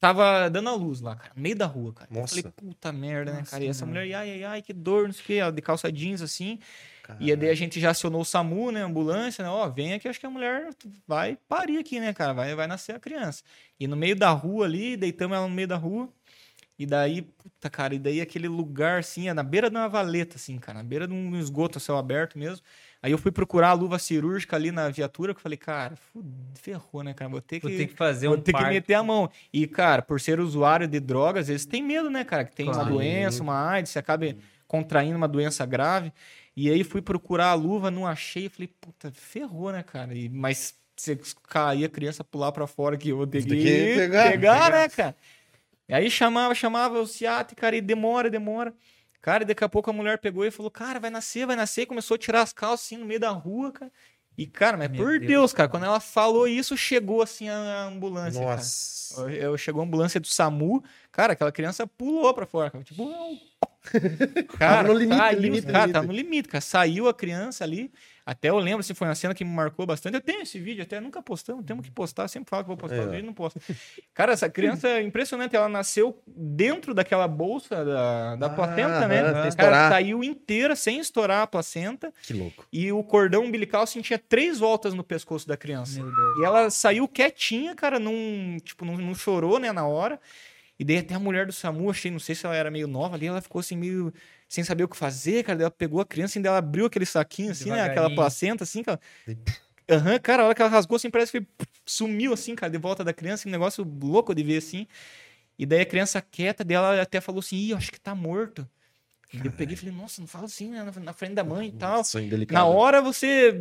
tava 0.00 0.48
dando 0.48 0.68
a 0.68 0.74
luz 0.74 1.00
lá, 1.00 1.14
cara, 1.14 1.32
no 1.36 1.42
meio 1.42 1.56
da 1.56 1.66
rua, 1.66 1.92
cara. 1.92 2.08
Nossa. 2.10 2.38
Eu 2.38 2.42
falei, 2.42 2.54
puta 2.56 2.92
merda, 2.92 3.32
né, 3.32 3.38
Nossa, 3.40 3.50
cara? 3.52 3.64
E 3.64 3.68
essa 3.68 3.86
mano. 3.86 4.00
mulher, 4.00 4.14
ai, 4.14 4.30
ai, 4.32 4.44
ai, 4.44 4.62
que 4.62 4.72
dor, 4.72 5.06
não 5.06 5.12
sei 5.12 5.22
o 5.22 5.26
quê, 5.26 5.34
ela 5.34 5.52
de 5.52 5.62
calça 5.62 5.92
jeans 5.92 6.22
assim. 6.22 6.58
Caralho. 7.02 7.24
E 7.24 7.36
daí 7.36 7.50
a 7.50 7.54
gente 7.54 7.78
já 7.78 7.90
acionou 7.90 8.22
o 8.22 8.24
SAMU, 8.24 8.72
né? 8.72 8.82
Ambulância, 8.82 9.44
né? 9.44 9.48
Ó, 9.48 9.68
vem 9.68 9.94
aqui, 9.94 10.08
acho 10.08 10.18
que 10.18 10.26
a 10.26 10.30
mulher 10.30 10.70
vai 11.06 11.38
parir 11.48 11.78
aqui, 11.78 12.00
né, 12.00 12.12
cara? 12.12 12.32
Vai, 12.32 12.52
vai 12.56 12.66
nascer 12.66 12.96
a 12.96 13.00
criança. 13.00 13.44
E 13.78 13.86
no 13.86 13.94
meio 13.94 14.16
da 14.16 14.30
rua 14.30 14.64
ali, 14.64 14.96
deitamos 14.96 15.36
ela 15.36 15.46
no 15.46 15.54
meio 15.54 15.68
da 15.68 15.76
rua. 15.76 16.08
E 16.78 16.84
daí, 16.84 17.22
puta, 17.22 17.70
cara, 17.70 17.94
e 17.94 17.98
daí 17.98 18.20
aquele 18.20 18.48
lugar, 18.48 18.98
assim, 18.98 19.28
é 19.28 19.34
na 19.34 19.42
beira 19.42 19.70
de 19.70 19.76
uma 19.76 19.88
valeta, 19.88 20.36
assim, 20.36 20.58
cara, 20.58 20.78
na 20.78 20.84
beira 20.84 21.06
de 21.08 21.14
um 21.14 21.38
esgoto 21.38 21.78
a 21.78 21.80
céu 21.80 21.96
aberto 21.96 22.38
mesmo. 22.38 22.64
Aí 23.02 23.12
eu 23.12 23.18
fui 23.18 23.30
procurar 23.30 23.70
a 23.70 23.72
luva 23.72 23.98
cirúrgica 23.98 24.56
ali 24.56 24.70
na 24.70 24.88
viatura, 24.90 25.32
que 25.32 25.38
eu 25.38 25.42
falei, 25.42 25.56
cara, 25.56 25.96
fude, 25.96 26.28
ferrou, 26.54 27.02
né, 27.02 27.14
cara? 27.14 27.30
Vou 27.30 27.40
ter 27.40 27.60
que, 27.60 27.68
Vou 27.68 27.76
ter 27.76 27.86
que 27.86 27.94
fazer 27.94 28.28
vou 28.28 28.36
um 28.36 28.40
ter 28.40 28.52
que 28.52 28.64
meter 28.64 28.94
a 28.94 29.02
mão. 29.02 29.30
E, 29.52 29.66
cara, 29.66 30.02
por 30.02 30.20
ser 30.20 30.38
usuário 30.38 30.86
de 30.86 31.00
drogas, 31.00 31.42
às 31.42 31.48
vezes 31.48 31.66
tem 31.66 31.82
medo, 31.82 32.10
né, 32.10 32.24
cara? 32.24 32.44
Que 32.44 32.54
tem 32.54 32.66
Claro. 32.66 32.80
uma 32.82 32.90
doença, 32.90 33.42
uma 33.42 33.70
AIDS, 33.70 33.92
você 33.92 33.98
acaba 33.98 34.26
contraindo 34.66 35.16
uma 35.16 35.28
doença 35.28 35.64
grave. 35.64 36.12
E 36.54 36.70
aí 36.70 36.84
fui 36.84 37.00
procurar 37.00 37.50
a 37.50 37.54
luva, 37.54 37.90
não 37.90 38.06
achei. 38.06 38.48
Falei, 38.48 38.68
puta, 38.80 39.10
ferrou, 39.12 39.72
né, 39.72 39.82
cara? 39.82 40.14
E, 40.14 40.28
mas 40.28 40.74
se 40.96 41.18
cair 41.48 41.84
a 41.84 41.88
criança 41.88 42.24
pular 42.24 42.52
pra 42.52 42.66
fora 42.66 42.96
que 42.96 43.10
eu 43.10 43.18
vou 43.18 43.26
ter 43.26 43.44
que 43.44 43.94
pegar. 43.94 44.30
pegar, 44.32 44.70
né, 44.70 44.88
cara? 44.88 45.16
E 45.88 45.94
aí 45.94 46.10
chamava, 46.10 46.54
chamava 46.54 47.00
o 47.00 47.06
Ciate, 47.06 47.54
cara, 47.54 47.76
e 47.76 47.80
demora, 47.80 48.28
demora. 48.30 48.74
Cara, 49.20 49.42
e 49.42 49.46
daqui 49.46 49.64
a 49.64 49.68
pouco 49.68 49.90
a 49.90 49.92
mulher 49.92 50.18
pegou 50.18 50.44
e 50.44 50.50
falou, 50.50 50.70
cara, 50.70 51.00
vai 51.00 51.10
nascer, 51.10 51.46
vai 51.46 51.56
nascer. 51.56 51.82
E 51.82 51.86
começou 51.86 52.14
a 52.14 52.18
tirar 52.18 52.42
as 52.42 52.52
calças 52.52 52.86
assim 52.86 52.96
no 52.96 53.06
meio 53.06 53.18
da 53.20 53.30
rua, 53.30 53.72
cara. 53.72 53.90
E, 54.38 54.46
cara, 54.46 54.76
mas 54.76 54.90
Meu 54.90 55.02
por 55.02 55.18
Deus. 55.18 55.26
Deus, 55.26 55.52
cara, 55.52 55.68
quando 55.68 55.84
ela 55.86 55.98
falou 55.98 56.46
isso, 56.46 56.76
chegou 56.76 57.22
assim 57.22 57.48
a 57.48 57.84
ambulância, 57.84 58.40
cara. 58.40 58.56
Nossa. 58.56 59.20
Eu, 59.22 59.30
eu- 59.30 59.58
chegou 59.58 59.80
a 59.80 59.84
ambulância 59.84 60.20
do 60.20 60.26
SAMU, 60.26 60.84
cara, 61.10 61.32
aquela 61.32 61.50
criança 61.50 61.86
pulou 61.86 62.32
pra 62.34 62.44
fora, 62.46 62.70
cara. 62.70 62.84
Tipo, 62.84 63.08
Cara, 64.58 64.88
no 64.88 64.94
limite, 64.94 65.16
saiu, 65.18 65.40
limite, 65.40 65.66
cara, 65.66 65.78
limite. 65.86 65.92
tá 65.92 66.02
no 66.02 66.12
limite, 66.12 66.48
cara. 66.48 66.60
Saiu 66.60 67.08
a 67.08 67.14
criança 67.14 67.64
ali. 67.64 67.90
Até 68.24 68.50
eu 68.50 68.58
lembro, 68.58 68.80
assim, 68.80 68.92
foi 68.92 69.06
uma 69.06 69.14
cena 69.14 69.32
que 69.32 69.44
me 69.44 69.50
marcou 69.54 69.86
bastante. 69.86 70.14
Eu 70.14 70.20
tenho 70.20 70.42
esse 70.42 70.58
vídeo, 70.58 70.82
até 70.82 71.00
nunca 71.00 71.22
postamos, 71.22 71.64
temos 71.64 71.84
que 71.84 71.92
postar, 71.92 72.26
sempre 72.26 72.50
falo 72.50 72.64
que 72.64 72.68
vou 72.68 72.76
postar 72.76 72.96
É. 72.96 73.06
o 73.06 73.10
vídeo, 73.10 73.24
não 73.26 73.32
posto. 73.32 73.60
Cara, 74.12 74.32
essa 74.32 74.48
criança 74.48 74.88
é 74.88 75.02
impressionante, 75.02 75.54
ela 75.54 75.68
nasceu 75.68 76.20
dentro 76.26 76.92
daquela 76.92 77.28
bolsa 77.28 77.84
da, 77.84 78.34
da 78.34 78.46
Ah, 78.46 78.50
placenta, 78.50 79.06
né? 79.06 79.42
sem 79.50 79.56
Cara, 79.56 79.90
saiu 79.90 80.24
inteira 80.24 80.74
sem 80.74 80.98
estourar 80.98 81.42
a 81.42 81.46
placenta 81.46 82.12
Que 82.24 82.32
louco. 82.32 82.66
e 82.72 82.90
o 82.90 83.00
cordão 83.04 83.44
umbilical 83.44 83.84
tinha 83.86 84.18
três 84.18 84.58
voltas 84.58 84.92
no 84.92 85.04
pescoço 85.04 85.46
da 85.46 85.56
criança. 85.56 86.00
E 86.40 86.44
ela 86.44 86.68
saiu 86.68 87.06
quietinha, 87.06 87.76
cara, 87.76 88.00
não, 88.00 88.12
tipo, 88.64 88.84
não, 88.84 88.96
não 88.96 89.14
chorou, 89.14 89.60
né, 89.60 89.70
na 89.70 89.86
hora. 89.86 90.18
E 90.78 90.84
daí 90.84 90.98
até 90.98 91.14
a 91.14 91.18
mulher 91.18 91.46
do 91.46 91.52
SAMU, 91.52 91.90
achei, 91.90 92.10
não 92.10 92.18
sei 92.18 92.34
se 92.34 92.44
ela 92.44 92.54
era 92.54 92.70
meio 92.70 92.86
nova 92.86 93.14
ali, 93.16 93.26
ela 93.26 93.40
ficou 93.40 93.60
assim, 93.60 93.76
meio 93.76 94.12
sem 94.48 94.62
saber 94.62 94.84
o 94.84 94.88
que 94.88 94.96
fazer, 94.96 95.42
cara. 95.44 95.56
Daí 95.58 95.64
ela 95.64 95.70
pegou 95.70 96.00
a 96.00 96.04
criança 96.06 96.38
e 96.38 96.46
ela 96.46 96.58
abriu 96.58 96.86
aquele 96.86 97.06
saquinho, 97.06 97.50
assim, 97.52 97.70
né, 97.70 97.82
aquela 97.82 98.08
placenta, 98.10 98.64
assim, 98.64 98.82
cara. 98.82 99.00
Aham, 99.88 100.18
cara, 100.18 100.42
a 100.42 100.46
hora 100.46 100.54
que 100.54 100.60
ela 100.62 100.70
rasgou, 100.70 100.96
assim, 100.96 101.08
parece 101.10 101.32
que 101.40 101.46
sumiu, 101.86 102.32
assim, 102.32 102.54
cara, 102.54 102.70
de 102.70 102.78
volta 102.78 103.04
da 103.04 103.12
criança, 103.12 103.48
um 103.48 103.52
negócio 103.52 103.84
louco 104.02 104.34
de 104.34 104.42
ver, 104.42 104.58
assim. 104.58 104.86
E 105.58 105.64
daí 105.64 105.80
a 105.82 105.86
criança 105.86 106.20
quieta 106.20 106.64
dela 106.64 107.00
até 107.00 107.20
falou 107.20 107.38
assim, 107.38 107.56
ih, 107.56 107.72
acho 107.74 107.90
que 107.92 108.00
tá 108.00 108.14
morto. 108.14 108.68
E 109.32 109.44
eu 109.44 109.52
peguei 109.52 109.74
e 109.74 109.76
falei, 109.76 109.94
nossa, 109.94 110.20
não 110.20 110.28
fala 110.28 110.44
assim, 110.46 110.70
né, 110.70 110.84
na- 111.02 111.12
frente 111.12 111.34
da 111.34 111.44
mãe 111.44 111.68
e 111.68 111.72
tal. 111.72 112.02
Delicado. 112.28 112.52
Na 112.52 112.64
hora 112.66 113.00
você. 113.00 113.60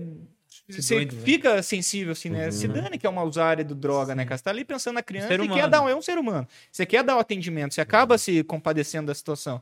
Você 0.68 0.96
doido, 0.96 1.12
velho. 1.12 1.24
fica 1.24 1.64
sensível, 1.64 2.12
assim, 2.12 2.30
né? 2.30 2.46
Uhum. 2.46 2.52
Se 2.52 2.68
dane 2.68 2.98
que 2.98 3.06
é 3.06 3.10
uma 3.10 3.24
usuária 3.24 3.64
do 3.64 3.76
droga, 3.76 4.16
né, 4.16 4.24
cara? 4.26 4.38
Você 4.38 4.44
tá 4.44 4.50
ali 4.52 4.66
pensando 4.66 4.96
na 4.96 5.04
criança 5.04 5.28
ser 5.28 5.40
e 5.44 5.48
quer 5.50 5.68
dar 5.68 5.82
um, 5.82 5.90
é 5.90 5.96
um 5.96 6.02
ser 6.02 6.18
humano. 6.18 6.48
Você 6.72 6.86
quer 6.86 7.04
dar 7.04 7.16
o 7.18 7.20
atendimento, 7.20 7.74
você 7.74 7.82
acaba 7.82 8.18
se 8.18 8.44
compadecendo 8.44 9.08
da 9.08 9.16
situação. 9.16 9.62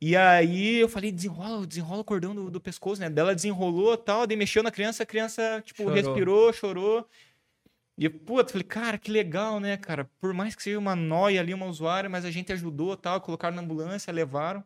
E 0.00 0.16
aí 0.16 0.76
eu 0.76 0.88
falei, 0.88 1.10
desenrola, 1.10 1.66
desenrola 1.66 2.00
o 2.02 2.04
cordão 2.04 2.34
do, 2.34 2.50
do 2.50 2.60
pescoço, 2.60 3.00
né? 3.00 3.10
Dela 3.10 3.34
desenrolou 3.34 3.96
tal, 3.96 4.26
daí 4.26 4.36
mexeu 4.36 4.62
na 4.62 4.70
criança, 4.70 5.02
a 5.02 5.06
criança, 5.06 5.62
tipo, 5.64 5.82
Chorou. 5.82 5.94
respirou, 5.94 6.52
chorou. 6.52 7.08
E, 7.96 8.08
puta, 8.08 8.52
falei, 8.52 8.64
cara, 8.64 8.96
que 8.96 9.10
legal, 9.10 9.58
né, 9.58 9.76
cara? 9.76 10.08
Por 10.20 10.32
mais 10.32 10.54
que 10.54 10.62
seja 10.62 10.78
uma 10.78 10.94
nóia 10.94 11.40
ali, 11.40 11.52
uma 11.52 11.66
usuária, 11.66 12.08
mas 12.08 12.24
a 12.24 12.30
gente 12.30 12.52
ajudou 12.52 12.96
tal, 12.96 13.20
colocaram 13.20 13.56
na 13.56 13.62
ambulância, 13.62 14.12
levaram. 14.12 14.62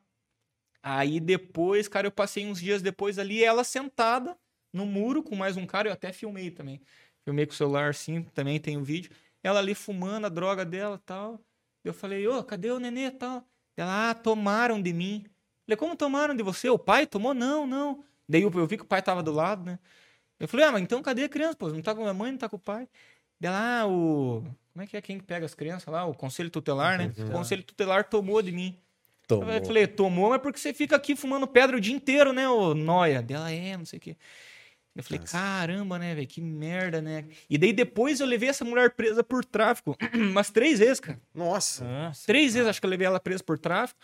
Aí 0.82 1.18
depois, 1.18 1.88
cara, 1.88 2.06
eu 2.06 2.10
passei 2.10 2.46
uns 2.46 2.60
dias 2.60 2.82
depois 2.82 3.18
ali, 3.18 3.42
ela 3.42 3.64
sentada 3.64 4.36
no 4.72 4.86
muro 4.86 5.22
com 5.22 5.34
mais 5.36 5.56
um 5.56 5.66
cara, 5.66 5.88
eu 5.88 5.92
até 5.92 6.12
filmei 6.12 6.50
também. 6.50 6.80
Filmei 7.24 7.46
com 7.46 7.52
o 7.52 7.56
celular 7.56 7.90
assim, 7.90 8.22
também 8.34 8.58
tem 8.58 8.76
o 8.76 8.84
vídeo. 8.84 9.10
Ela 9.42 9.58
ali 9.58 9.74
fumando 9.74 10.26
a 10.26 10.28
droga 10.28 10.64
dela 10.64 11.00
tal. 11.04 11.40
Eu 11.84 11.92
falei, 11.92 12.26
ô, 12.26 12.42
cadê 12.42 12.70
o 12.70 12.78
nenê 12.78 13.10
tal? 13.10 13.44
Ela, 13.76 14.10
ah, 14.10 14.14
tomaram 14.14 14.80
de 14.80 14.92
mim. 14.92 15.24
Falei, 15.66 15.76
como 15.76 15.96
tomaram 15.96 16.34
de 16.34 16.42
você? 16.42 16.68
O 16.68 16.78
pai 16.78 17.06
tomou? 17.06 17.34
Não, 17.34 17.66
não. 17.66 18.04
Daí 18.28 18.42
eu, 18.42 18.52
eu 18.54 18.66
vi 18.66 18.76
que 18.76 18.82
o 18.82 18.86
pai 18.86 19.02
tava 19.02 19.22
do 19.22 19.32
lado, 19.32 19.64
né? 19.64 19.78
Eu 20.38 20.48
falei, 20.48 20.66
ah, 20.66 20.72
mas 20.72 20.82
então 20.82 21.02
cadê 21.02 21.24
a 21.24 21.28
criança? 21.28 21.56
Pô, 21.56 21.68
não 21.68 21.82
tá 21.82 21.94
com 21.94 22.06
a 22.06 22.14
mãe, 22.14 22.32
não 22.32 22.38
tá 22.38 22.48
com 22.48 22.56
o 22.56 22.58
pai. 22.58 22.88
Dela, 23.38 23.82
ah, 23.82 23.86
o. 23.86 24.44
Como 24.72 24.82
é 24.82 24.86
que 24.86 24.96
é 24.96 25.02
quem 25.02 25.18
que 25.18 25.24
pega 25.24 25.44
as 25.44 25.54
crianças 25.54 25.92
lá? 25.92 26.04
O 26.04 26.14
conselho 26.14 26.50
tutelar, 26.50 26.98
né? 26.98 27.12
O 27.18 27.30
conselho 27.30 27.62
tutelar 27.62 28.08
tomou 28.08 28.40
de 28.40 28.52
mim. 28.52 28.76
Tomou. 29.26 29.48
Eu 29.50 29.64
falei, 29.64 29.86
tomou, 29.86 30.30
mas 30.30 30.40
porque 30.40 30.58
você 30.58 30.72
fica 30.72 30.96
aqui 30.96 31.14
fumando 31.14 31.46
pedra 31.46 31.76
o 31.76 31.80
dia 31.80 31.94
inteiro, 31.94 32.32
né, 32.32 32.48
ô 32.48 32.74
noia? 32.74 33.22
Dela 33.22 33.50
é, 33.50 33.76
não 33.76 33.84
sei 33.84 33.98
o 33.98 34.02
quê. 34.02 34.16
Eu 34.94 35.02
falei, 35.02 35.20
Nossa. 35.20 35.38
caramba, 35.38 35.98
né, 35.98 36.14
velho, 36.14 36.26
que 36.26 36.40
merda, 36.40 37.00
né? 37.00 37.24
E 37.48 37.56
daí 37.56 37.72
depois 37.72 38.20
eu 38.20 38.26
levei 38.26 38.50
essa 38.50 38.64
mulher 38.64 38.90
presa 38.90 39.24
por 39.24 39.44
tráfico 39.44 39.96
umas 40.14 40.50
três 40.50 40.78
vezes, 40.78 41.00
cara. 41.00 41.18
Nossa. 41.34 41.84
Nossa. 41.84 42.26
Três 42.26 42.52
vezes 42.54 42.68
acho 42.68 42.80
que 42.80 42.86
eu 42.86 42.90
levei 42.90 43.06
ela 43.06 43.18
presa 43.18 43.42
por 43.42 43.58
tráfico. 43.58 43.98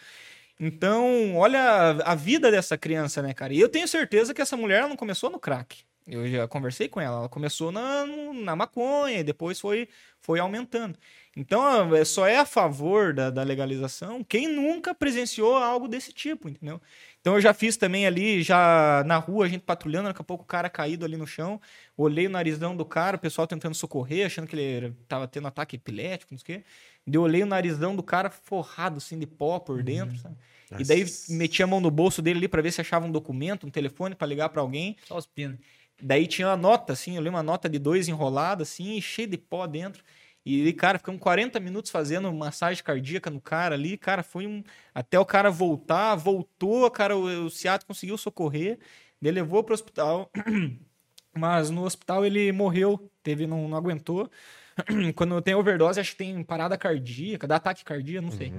Então, 0.59 1.37
olha 1.37 1.99
a, 2.05 2.15
vida 2.15 2.51
dessa 2.51 2.77
criança, 2.77 3.23
né, 3.23 3.33
cara? 3.33 3.53
E 3.53 3.61
eu 3.61 3.69
tenho 3.69 3.87
certeza 3.87 4.35
que 4.35 4.43
essa 4.43 4.57
mulher 4.57 4.89
não 4.89 4.97
começou 4.97 5.31
no 5.31 5.39
crack. 5.39 5.79
Eu 6.07 6.27
já 6.27 6.49
conversei 6.49 6.89
com 6.89 7.01
ela. 7.01 7.19
Ela 7.19 7.29
começou 7.29 7.71
na, 7.71 8.07
na 8.35 8.57
maconha 8.57 9.21
e 9.21 9.23
depois 9.23 9.61
foi, 9.61 9.89
foi 10.21 10.41
aumentando. 10.41 10.99
Então, 11.37 11.95
é- 11.95 12.05
só 12.05 12.27
é 12.27 12.39
a 12.39 12.47
favor 12.47 13.13
da, 13.13 13.31
da 13.31 13.43
legalização 13.43 14.25
quem 14.25 14.49
nunca 14.49 14.95
presenciou 14.95 15.55
algo 15.57 15.87
desse 15.87 16.13
tipo, 16.13 16.49
entendeu? 16.49 16.81
Então, 17.29 17.37
eu 17.37 17.43
já 17.43 17.53
fiz 17.53 17.77
também 17.77 18.07
ali, 18.07 18.43
já 18.43 19.05
na 19.05 19.19
rua, 19.19 19.45
a 19.45 19.49
gente 19.51 19.61
patrulhando, 19.61 20.09
daqui 20.09 20.23
a 20.23 20.25
pouco 20.25 20.45
o 20.45 20.47
cara 20.47 20.71
caído 20.71 21.05
ali 21.05 21.15
no 21.15 21.27
chão. 21.27 21.61
Olhei 21.95 22.27
o 22.27 22.31
narizão 22.31 22.75
do 22.75 22.87
cara, 22.87 23.19
o 23.19 23.21
pessoal 23.21 23.47
tentando 23.47 23.75
socorrer, 23.75 24.25
achando 24.25 24.47
que 24.47 24.57
ele 24.57 24.97
tava 25.07 25.29
tendo 25.29 25.47
ataque 25.47 25.77
epilético, 25.77 26.33
não 26.33 26.39
sei 26.39 26.57
o 26.57 26.59
quê. 26.61 26.65
Eu 27.07 27.21
olhei 27.21 27.43
o 27.43 27.47
narizão 27.47 27.95
do 27.95 28.03
cara 28.03 28.31
forrado, 28.31 28.97
assim, 28.97 29.19
de 29.19 29.27
pó 29.27 29.59
por 29.59 29.83
dentro, 29.83 30.17
sabe? 30.17 30.37
E 30.79 30.85
daí 30.85 31.05
meti 31.29 31.63
a 31.63 31.67
mão 31.67 31.83
no 31.83 31.91
bolso 31.91 32.23
dele 32.23 32.39
ali 32.39 32.49
pra 32.49 32.63
ver 32.63 32.73
se 32.73 32.81
achava 32.81 33.05
um 33.05 33.13
documento, 33.13 33.67
um 33.67 33.71
telefone 33.71 34.15
pra 34.15 34.27
ligar 34.27 34.49
pra 34.49 34.63
alguém. 34.63 34.97
Só 35.05 35.19
os 35.19 35.27
pinos. 35.27 35.59
Daí 36.01 36.27
tinha 36.27 36.49
uma 36.49 36.57
nota, 36.57 36.95
assim, 36.95 37.17
eu 37.17 37.23
li 37.23 37.29
uma 37.29 37.43
nota 37.43 37.69
de 37.69 37.79
dois 37.79 38.09
enrolada, 38.09 38.63
assim, 38.63 38.99
cheia 39.03 39.29
de 39.29 39.37
pó 39.37 39.67
dentro. 39.67 40.03
E, 40.51 40.73
cara, 40.73 40.99
ficamos 40.99 41.21
40 41.21 41.61
minutos 41.61 41.91
fazendo 41.91 42.33
massagem 42.33 42.83
cardíaca 42.83 43.29
no 43.29 43.39
cara 43.39 43.75
ali. 43.75 43.99
Cara, 43.99 44.23
foi 44.23 44.47
um. 44.47 44.65
Até 44.95 45.21
o 45.21 45.25
cara 45.27 45.51
voltar, 45.51 46.15
voltou, 46.15 46.91
cara, 46.91 47.15
o, 47.15 47.45
o 47.45 47.51
Seattle 47.51 47.87
conseguiu 47.87 48.17
socorrer. 48.17 48.79
Ele 49.21 49.33
levou 49.33 49.63
pro 49.63 49.75
hospital. 49.75 50.31
Mas 51.37 51.69
no 51.69 51.85
hospital 51.85 52.25
ele 52.25 52.51
morreu, 52.51 53.11
teve, 53.23 53.47
não, 53.47 53.69
não 53.69 53.77
aguentou. 53.77 54.31
Quando 55.15 55.43
tem 55.43 55.55
overdose, 55.55 56.01
acho 56.01 56.13
que 56.13 56.19
tem 56.19 56.43
parada 56.43 56.79
cardíaca, 56.79 57.47
dá 57.47 57.57
ataque 57.57 57.85
cardíaco, 57.85 58.25
não 58.25 58.33
sei. 58.33 58.51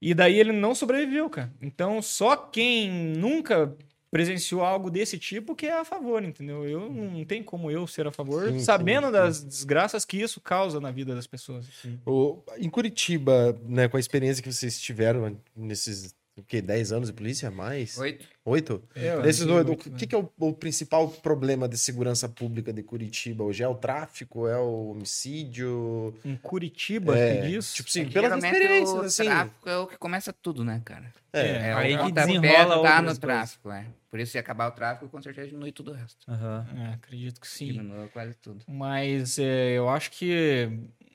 E 0.00 0.14
daí 0.14 0.38
ele 0.38 0.52
não 0.52 0.76
sobreviveu, 0.76 1.28
cara. 1.28 1.52
Então, 1.60 2.00
só 2.00 2.36
quem 2.36 2.88
nunca 2.88 3.76
presenciou 4.10 4.62
algo 4.64 4.90
desse 4.90 5.18
tipo 5.18 5.54
que 5.54 5.66
é 5.66 5.78
a 5.78 5.84
favor, 5.84 6.22
entendeu? 6.22 6.64
Eu 6.66 6.88
não 6.90 7.24
tem 7.24 7.42
como 7.42 7.70
eu 7.70 7.86
ser 7.86 8.06
a 8.06 8.12
favor, 8.12 8.48
Sim, 8.50 8.60
sabendo 8.60 9.06
sim, 9.06 9.06
sim. 9.08 9.12
das 9.12 9.44
desgraças 9.44 10.04
que 10.04 10.16
isso 10.16 10.40
causa 10.40 10.80
na 10.80 10.90
vida 10.90 11.14
das 11.14 11.26
pessoas. 11.26 11.66
O- 12.06 12.42
em 12.58 12.70
Curitiba, 12.70 13.58
né, 13.66 13.86
com 13.88 13.96
a 13.96 14.00
experiência 14.00 14.42
que 14.42 14.52
vocês 14.52 14.80
tiveram 14.80 15.36
nesses, 15.54 16.14
o 16.40 16.44
quê, 16.44 16.60
10 16.62 16.92
anos 16.92 17.08
de 17.08 17.14
polícia? 17.14 17.50
Mais? 17.50 17.96
Oito. 17.98 18.26
Oito? 18.44 18.82
É, 18.94 19.20
Desses 19.22 19.46
eu- 19.46 19.54
oito, 19.54 19.72
o 19.72 19.76
que, 19.76 20.06
que 20.06 20.14
é 20.14 20.18
o, 20.18 20.30
o 20.38 20.52
principal 20.52 21.08
problema 21.08 21.68
de 21.68 21.76
segurança 21.76 22.28
pública 22.28 22.72
de 22.72 22.82
Curitiba 22.82 23.44
hoje? 23.44 23.62
É 23.62 23.68
o 23.68 23.74
tráfico? 23.74 24.46
É 24.48 24.56
o 24.58 24.90
homicídio? 24.90 26.14
Em 26.24 26.36
Curitiba, 26.36 27.16
É, 27.18 27.40
que 27.42 27.48
diz? 27.48 27.74
tipo 27.74 27.88
assim, 27.88 28.02
É 28.02 28.04
pelas 28.10 28.44
experiências, 28.44 28.90
o 28.90 29.00
assim. 29.00 29.24
tráfico 29.24 29.68
é 29.68 29.78
o 29.78 29.86
que 29.86 29.96
começa 29.98 30.32
tudo, 30.32 30.64
né, 30.64 30.80
cara? 30.84 31.12
É. 31.32 31.40
É, 31.46 31.72
aí 31.74 31.94
o 31.94 31.98
que 31.98 32.04
pontapé 32.04 32.26
desenrola 32.26 32.82
tá 32.82 33.02
no 33.02 33.16
tráfico, 33.18 33.70
é. 33.70 33.86
Por 34.10 34.18
isso, 34.18 34.32
se 34.32 34.38
acabar 34.38 34.68
o 34.68 34.70
tráfico, 34.72 35.08
com 35.08 35.20
certeza 35.20 35.48
diminui 35.48 35.72
tudo 35.72 35.90
o 35.90 35.94
resto. 35.94 36.18
Aham. 36.30 36.66
É, 36.76 36.94
acredito 36.94 37.40
que 37.40 37.46
sim. 37.46 37.72
Diminui 37.72 38.08
quase 38.08 38.34
tudo. 38.34 38.64
Mas 38.66 39.38
é, 39.38 39.72
eu 39.76 39.88
acho 39.88 40.10
que 40.10 40.70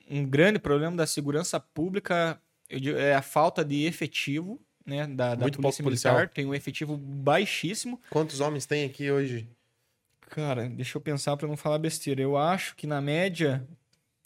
um 0.10 0.24
grande 0.26 0.60
problema 0.60 0.96
da 0.96 1.08
segurança 1.08 1.60
pública 1.60 2.40
é 2.70 3.16
a 3.16 3.22
falta 3.22 3.66
de 3.66 3.86
efetivo 3.86 4.62
né, 4.86 5.08
da, 5.08 5.36
da 5.36 5.42
Muito 5.42 5.60
polícia 5.60 5.62
pouco 5.62 5.90
militar. 5.90 6.14
policial. 6.14 6.34
Tem 6.34 6.46
um 6.46 6.54
efetivo 6.54 6.98
baixíssimo. 6.98 8.00
Quantos 8.10 8.40
homens 8.40 8.66
tem 8.66 8.86
aqui 8.86 9.12
hoje? 9.12 9.48
Cara, 10.30 10.68
deixa 10.68 10.98
eu 10.98 11.02
pensar 11.02 11.38
para 11.38 11.48
não 11.48 11.56
falar 11.56 11.78
besteira. 11.78 12.22
Eu 12.22 12.36
acho 12.36 12.76
que 12.76 12.88
na 12.88 13.00
média 13.00 13.68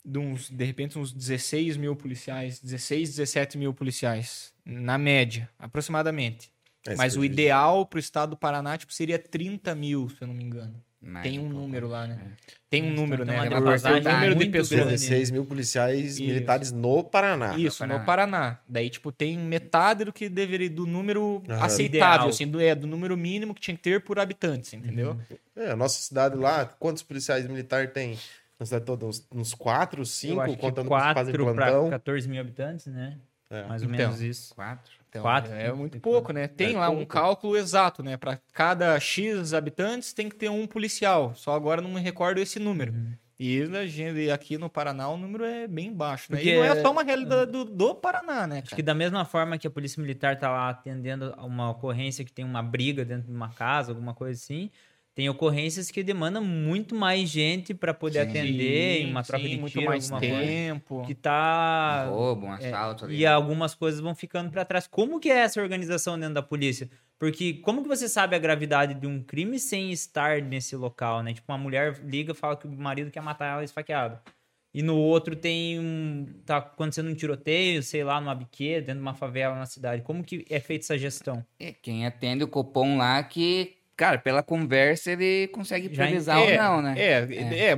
de 0.04 0.18
uns, 0.18 0.48
de 0.48 0.64
repente, 0.64 0.98
uns 0.98 1.12
16 1.12 1.76
mil 1.76 1.94
policiais, 1.94 2.60
16, 2.60 3.10
17 3.10 3.58
mil 3.58 3.74
policiais. 3.74 4.52
Na 4.64 4.96
média, 4.96 5.48
aproximadamente. 5.58 6.50
É, 6.86 6.94
Mas 6.96 7.16
o 7.16 7.24
ideal 7.24 7.84
pro 7.84 7.98
estado 7.98 8.30
do 8.30 8.36
Paraná 8.36 8.78
tipo, 8.78 8.92
seria 8.92 9.18
30 9.18 9.74
mil, 9.74 10.08
se 10.08 10.22
eu 10.22 10.28
não 10.28 10.34
me 10.34 10.44
engano. 10.44 10.82
Mais 11.00 11.22
Tem 11.22 11.38
um 11.38 11.42
pouco. 11.44 11.56
número 11.60 11.86
lá, 11.88 12.06
né? 12.08 12.18
É. 12.20 12.58
Tem 12.68 12.82
um 12.82 12.86
Então 12.86 12.96
número, 13.02 13.24
tem 13.24 13.34
né? 13.36 13.40
uma 13.48 13.60
defasagem 13.60 14.06
o 14.08 14.12
número 14.12 14.34
de 14.34 14.46
pessoas. 14.46 14.80
grande. 14.80 14.90
16 14.90 15.30
mil 15.30 15.44
policiais 15.46 16.14
Isso. 16.18 16.22
militares 16.22 16.72
no 16.72 17.04
Paraná. 17.04 17.56
Isso, 17.56 17.86
No 17.86 17.94
no 17.98 18.04
Paraná. 18.04 18.32
Paraná. 18.40 18.58
Daí, 18.68 18.90
tipo, 18.90 19.12
tem 19.12 19.38
metade 19.38 20.04
do 20.04 20.12
que 20.12 20.28
deveria, 20.28 20.68
do 20.68 20.86
número 20.86 21.42
Aham. 21.48 21.64
aceitável, 21.64 22.14
Ideal. 22.16 22.28
assim, 22.28 22.46
do, 22.48 22.60
é, 22.60 22.74
do 22.74 22.86
número 22.88 23.16
mínimo 23.16 23.54
que 23.54 23.60
tinha 23.60 23.76
que 23.76 23.82
ter 23.82 24.02
por 24.02 24.18
habitante, 24.18 24.74
entendeu? 24.74 25.16
É, 25.56 25.70
a 25.70 25.76
nossa 25.76 26.00
cidade 26.02 26.36
lá, 26.36 26.64
quantos 26.66 27.02
policiais 27.04 27.46
militares 27.46 27.90
tem? 27.92 28.18
Na 28.58 28.66
cidade 28.66 28.84
toda, 28.84 29.06
uns, 29.06 29.24
uns 29.32 29.54
4, 29.54 30.00
Eu 30.00 30.04
5, 30.04 30.40
acho 30.40 30.54
que 30.56 30.60
contando 30.60 30.90
os 30.92 30.96
que 30.96 31.14
fazem 31.14 31.32
4 31.34 31.44
para 31.44 31.54
plantão. 31.54 31.90
14 31.90 32.28
mil 32.28 32.40
habitantes, 32.40 32.86
né? 32.86 33.16
É. 33.48 33.62
Mais 33.68 33.82
ou 33.82 33.88
Então. 33.88 33.98
menos 34.06 34.20
isso. 34.20 34.52
Quatro. 34.52 34.92
Então, 35.08 35.22
Quatro? 35.22 35.52
É 35.52 35.72
muito 35.72 35.92
Tem 35.92 36.00
pouco, 36.00 36.32
né? 36.32 36.46
Tem 36.48 36.74
É 36.74 36.78
lá 36.78 36.90
um 36.90 36.96
pouco. 36.96 37.06
cálculo 37.12 37.56
exato, 37.56 38.02
né? 38.02 38.16
Para 38.16 38.38
cada 38.52 38.98
X 39.00 39.54
habitantes 39.54 40.12
tem 40.12 40.28
que 40.28 40.36
ter 40.36 40.50
um 40.50 40.66
policial. 40.66 41.32
Só 41.34 41.54
agora 41.54 41.80
não 41.80 41.90
me 41.90 42.00
recordo 42.00 42.38
esse 42.38 42.58
número. 42.58 42.92
Uhum. 42.92 43.12
E 43.40 43.62
a 43.62 43.86
gente, 43.86 44.30
aqui 44.32 44.58
no 44.58 44.68
Paraná 44.68 45.08
o 45.08 45.16
número 45.16 45.44
é 45.44 45.68
bem 45.68 45.92
baixo, 45.92 46.26
né? 46.32 46.38
Porque 46.38 46.50
e 46.50 46.56
não 46.56 46.64
é 46.64 46.68
é- 46.78 46.82
só 46.82 46.90
uma 46.90 47.04
realidade 47.04 47.52
do, 47.52 47.64
do 47.64 47.94
Paraná, 47.94 48.48
né, 48.48 48.56
Acho 48.58 48.64
cara? 48.70 48.76
que 48.76 48.82
da 48.82 48.94
mesma 48.94 49.24
forma 49.24 49.56
que 49.56 49.64
a 49.66 49.70
polícia 49.70 50.00
militar 50.02 50.36
tá 50.36 50.50
lá 50.50 50.70
atendendo 50.70 51.32
uma 51.38 51.70
ocorrência 51.70 52.24
que 52.24 52.32
tem 52.32 52.44
uma 52.44 52.62
briga 52.64 53.04
dentro 53.04 53.28
de 53.28 53.32
uma 53.32 53.48
casa, 53.50 53.92
alguma 53.92 54.12
coisa 54.12 54.32
assim, 54.40 54.68
tem 55.18 55.28
ocorrências 55.28 55.90
que 55.90 56.04
demandam 56.04 56.44
muito 56.44 56.94
mais 56.94 57.28
gente 57.28 57.74
para 57.74 57.92
poder 57.92 58.22
Sim. 58.22 58.30
atender, 58.30 59.00
em 59.02 59.10
uma 59.10 59.24
troca 59.24 59.42
sim, 59.42 59.50
de 59.50 59.58
muito 59.58 59.72
tiro, 59.72 59.86
mais 59.86 60.04
alguma 60.04 60.20
coisa. 60.20 60.46
tempo. 60.46 61.02
Que 61.04 61.12
tá 61.12 62.06
Um 62.08 62.14
roubo, 62.14 62.46
um 62.46 62.52
assalto 62.52 63.04
ali. 63.04 63.16
E 63.16 63.26
algumas 63.26 63.74
coisas 63.74 63.98
vão 63.98 64.14
ficando 64.14 64.48
para 64.48 64.64
trás. 64.64 64.86
Como 64.86 65.18
que 65.18 65.28
é 65.28 65.38
essa 65.38 65.60
organização 65.60 66.16
dentro 66.16 66.34
da 66.34 66.42
polícia? 66.42 66.88
Porque 67.18 67.54
como 67.54 67.82
que 67.82 67.88
você 67.88 68.08
sabe 68.08 68.36
a 68.36 68.38
gravidade 68.38 68.94
de 68.94 69.08
um 69.08 69.20
crime 69.20 69.58
sem 69.58 69.90
estar 69.90 70.40
nesse 70.40 70.76
local, 70.76 71.20
né? 71.24 71.34
Tipo, 71.34 71.50
uma 71.50 71.58
mulher 71.58 72.00
liga 72.04 72.30
e 72.30 72.34
fala 72.36 72.56
que 72.56 72.68
o 72.68 72.70
marido 72.70 73.10
quer 73.10 73.20
matar 73.20 73.54
ela 73.54 73.64
esfaqueado. 73.64 74.20
E 74.72 74.84
no 74.84 74.96
outro 74.96 75.34
tem 75.34 75.80
um... 75.80 76.26
Tá 76.46 76.58
acontecendo 76.58 77.10
um 77.10 77.14
tiroteio, 77.14 77.82
sei 77.82 78.04
lá, 78.04 78.20
numa 78.20 78.36
biqueira, 78.36 78.82
dentro 78.82 79.00
de 79.00 79.02
uma 79.02 79.14
favela 79.14 79.56
na 79.56 79.66
cidade. 79.66 80.02
Como 80.02 80.22
que 80.22 80.44
é 80.48 80.60
feita 80.60 80.84
essa 80.84 80.96
gestão? 80.96 81.44
É, 81.58 81.72
quem 81.72 82.06
atende 82.06 82.44
o 82.44 82.48
Copom 82.48 82.96
lá 82.96 83.20
que, 83.24 83.77
cara, 83.98 84.16
pela 84.16 84.44
conversa 84.44 85.10
ele 85.10 85.48
consegue 85.48 85.88
priorizar 85.88 86.38
é, 86.38 86.52
ou 86.52 86.62
não, 86.62 86.82
né? 86.82 86.94
É, 86.96 87.28
é. 87.34 87.64
é, 87.64 87.72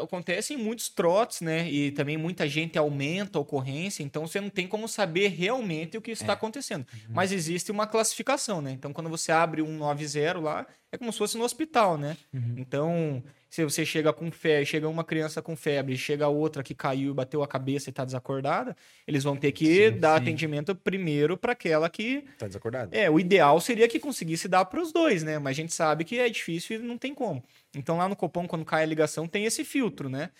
acontece 0.00 0.54
em 0.54 0.56
muitos 0.56 0.88
trotes, 0.88 1.40
né? 1.40 1.68
E 1.68 1.90
também 1.90 2.16
muita 2.16 2.48
gente 2.48 2.78
aumenta 2.78 3.38
a 3.38 3.40
ocorrência, 3.40 4.04
então 4.04 4.24
você 4.24 4.40
não 4.40 4.48
tem 4.48 4.68
como 4.68 4.86
saber 4.86 5.28
realmente 5.28 5.98
o 5.98 6.00
que 6.00 6.12
está 6.12 6.34
acontecendo. 6.34 6.86
Mas 7.08 7.32
existe 7.32 7.72
uma 7.72 7.88
classificação, 7.88 8.62
né? 8.62 8.70
Então, 8.70 8.92
quando 8.92 9.10
você 9.10 9.32
abre 9.32 9.60
um 9.62 9.76
90 9.76 10.38
lá, 10.38 10.64
é 10.94 10.98
como 10.98 11.12
se 11.12 11.18
fosse 11.18 11.36
no 11.36 11.44
hospital, 11.44 11.96
né? 11.98 12.16
Então, 12.56 13.22
se 13.50 13.62
você 13.64 13.84
chega 13.86 14.12
com 14.12 14.30
febre, 14.30 14.66
chega 14.66 14.88
uma 14.88 15.04
criança 15.04 15.40
com 15.42 15.54
febre, 15.56 15.96
chega 15.96 16.26
outra 16.28 16.62
que 16.62 16.74
caiu 16.74 17.14
bateu 17.14 17.42
a 17.42 17.48
cabeça 17.48 17.88
e 17.88 17.90
está 17.90 18.04
desacordada, 18.04 18.76
eles 19.06 19.22
vão 19.22 19.36
ter 19.36 19.52
que 19.52 19.90
Sim, 19.92 19.98
dar 19.98 20.16
sim. 20.16 20.22
atendimento 20.22 20.74
primeiro 20.74 21.36
para 21.36 21.52
aquela 21.52 21.88
que 21.88 22.24
Tá 22.38 22.46
desacordado? 22.46 22.90
é, 22.96 23.08
o 23.10 23.20
ideal 23.20 23.60
seria 23.60 23.86
que 23.88 24.00
conseguisse 24.00 24.48
dar 24.48 24.64
para 24.64 24.80
os 24.80 24.92
dois, 24.92 25.22
né? 25.22 25.38
Mas 25.38 25.52
a 25.52 25.60
gente 25.60 25.74
sabe 25.74 26.04
que 26.04 26.18
é 26.18 26.28
difícil 26.28 26.76
e 26.76 26.78
não 26.82 26.98
tem 26.98 27.14
como. 27.14 27.42
Então 27.76 27.96
lá 27.98 28.08
no 28.08 28.16
Copom, 28.16 28.46
quando 28.46 28.64
cai 28.64 28.82
a 28.82 28.86
ligação, 28.86 29.26
tem 29.28 29.44
esse 29.44 29.64
filtro, 29.64 30.08
né? 30.08 30.30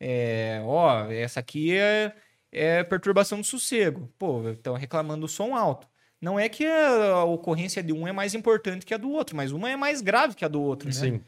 É, 0.00 0.60
ó, 0.64 1.10
essa 1.10 1.40
aqui 1.40 1.76
é, 1.76 2.12
é 2.52 2.82
perturbação 2.84 3.38
do 3.40 3.44
sossego. 3.46 4.12
Pô, 4.18 4.48
estão 4.50 4.74
reclamando 4.74 5.22
do 5.22 5.28
som 5.28 5.54
alto. 5.54 5.86
Não 6.24 6.40
é 6.40 6.48
que 6.48 6.66
a 6.66 7.22
ocorrência 7.24 7.82
de 7.82 7.92
um 7.92 8.08
é 8.08 8.12
mais 8.12 8.32
importante 8.32 8.86
que 8.86 8.94
a 8.94 8.96
do 8.96 9.10
outro, 9.10 9.36
mas 9.36 9.52
uma 9.52 9.68
é 9.68 9.76
mais 9.76 10.00
grave 10.00 10.34
que 10.34 10.42
a 10.42 10.48
do 10.48 10.62
outro, 10.62 10.88
né? 10.88 10.94
Sim. 10.94 11.20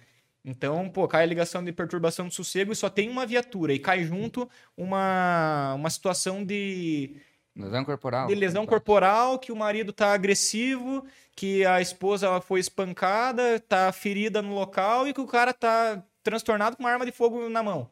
Então, 0.43 0.89
pô, 0.89 1.07
cai 1.07 1.23
a 1.23 1.27
ligação 1.27 1.63
de 1.63 1.71
perturbação 1.71 2.29
do 2.29 2.33
sossego 2.33 2.73
e 2.73 2.77
só 2.77 2.89
tem 2.89 3.11
uma 3.11 3.27
viatura. 3.27 3.75
E 3.75 3.79
cai 3.79 4.05
junto 4.05 4.49
uma, 4.75 5.75
uma 5.75 5.91
situação 5.91 6.43
de 6.43 7.15
Lesão 7.55 7.85
corporal. 7.85 8.27
de 8.27 8.35
lesão 8.35 8.65
corporal, 8.65 9.39
que 9.39 9.53
o 9.53 9.57
marido 9.57 9.93
tá 9.93 10.15
agressivo, 10.15 11.05
que 11.35 11.63
a 11.67 11.79
esposa 11.79 12.41
foi 12.41 12.61
espancada, 12.61 13.61
tá 13.61 13.93
ferida 13.93 14.41
no 14.41 14.55
local 14.55 15.07
e 15.07 15.13
que 15.13 15.21
o 15.21 15.27
cara 15.27 15.53
tá 15.53 16.03
transtornado 16.23 16.75
com 16.79 16.85
uma 16.85 16.91
arma 16.91 17.05
de 17.05 17.13
fogo 17.13 17.51
na 17.51 17.63
mão. 17.63 17.91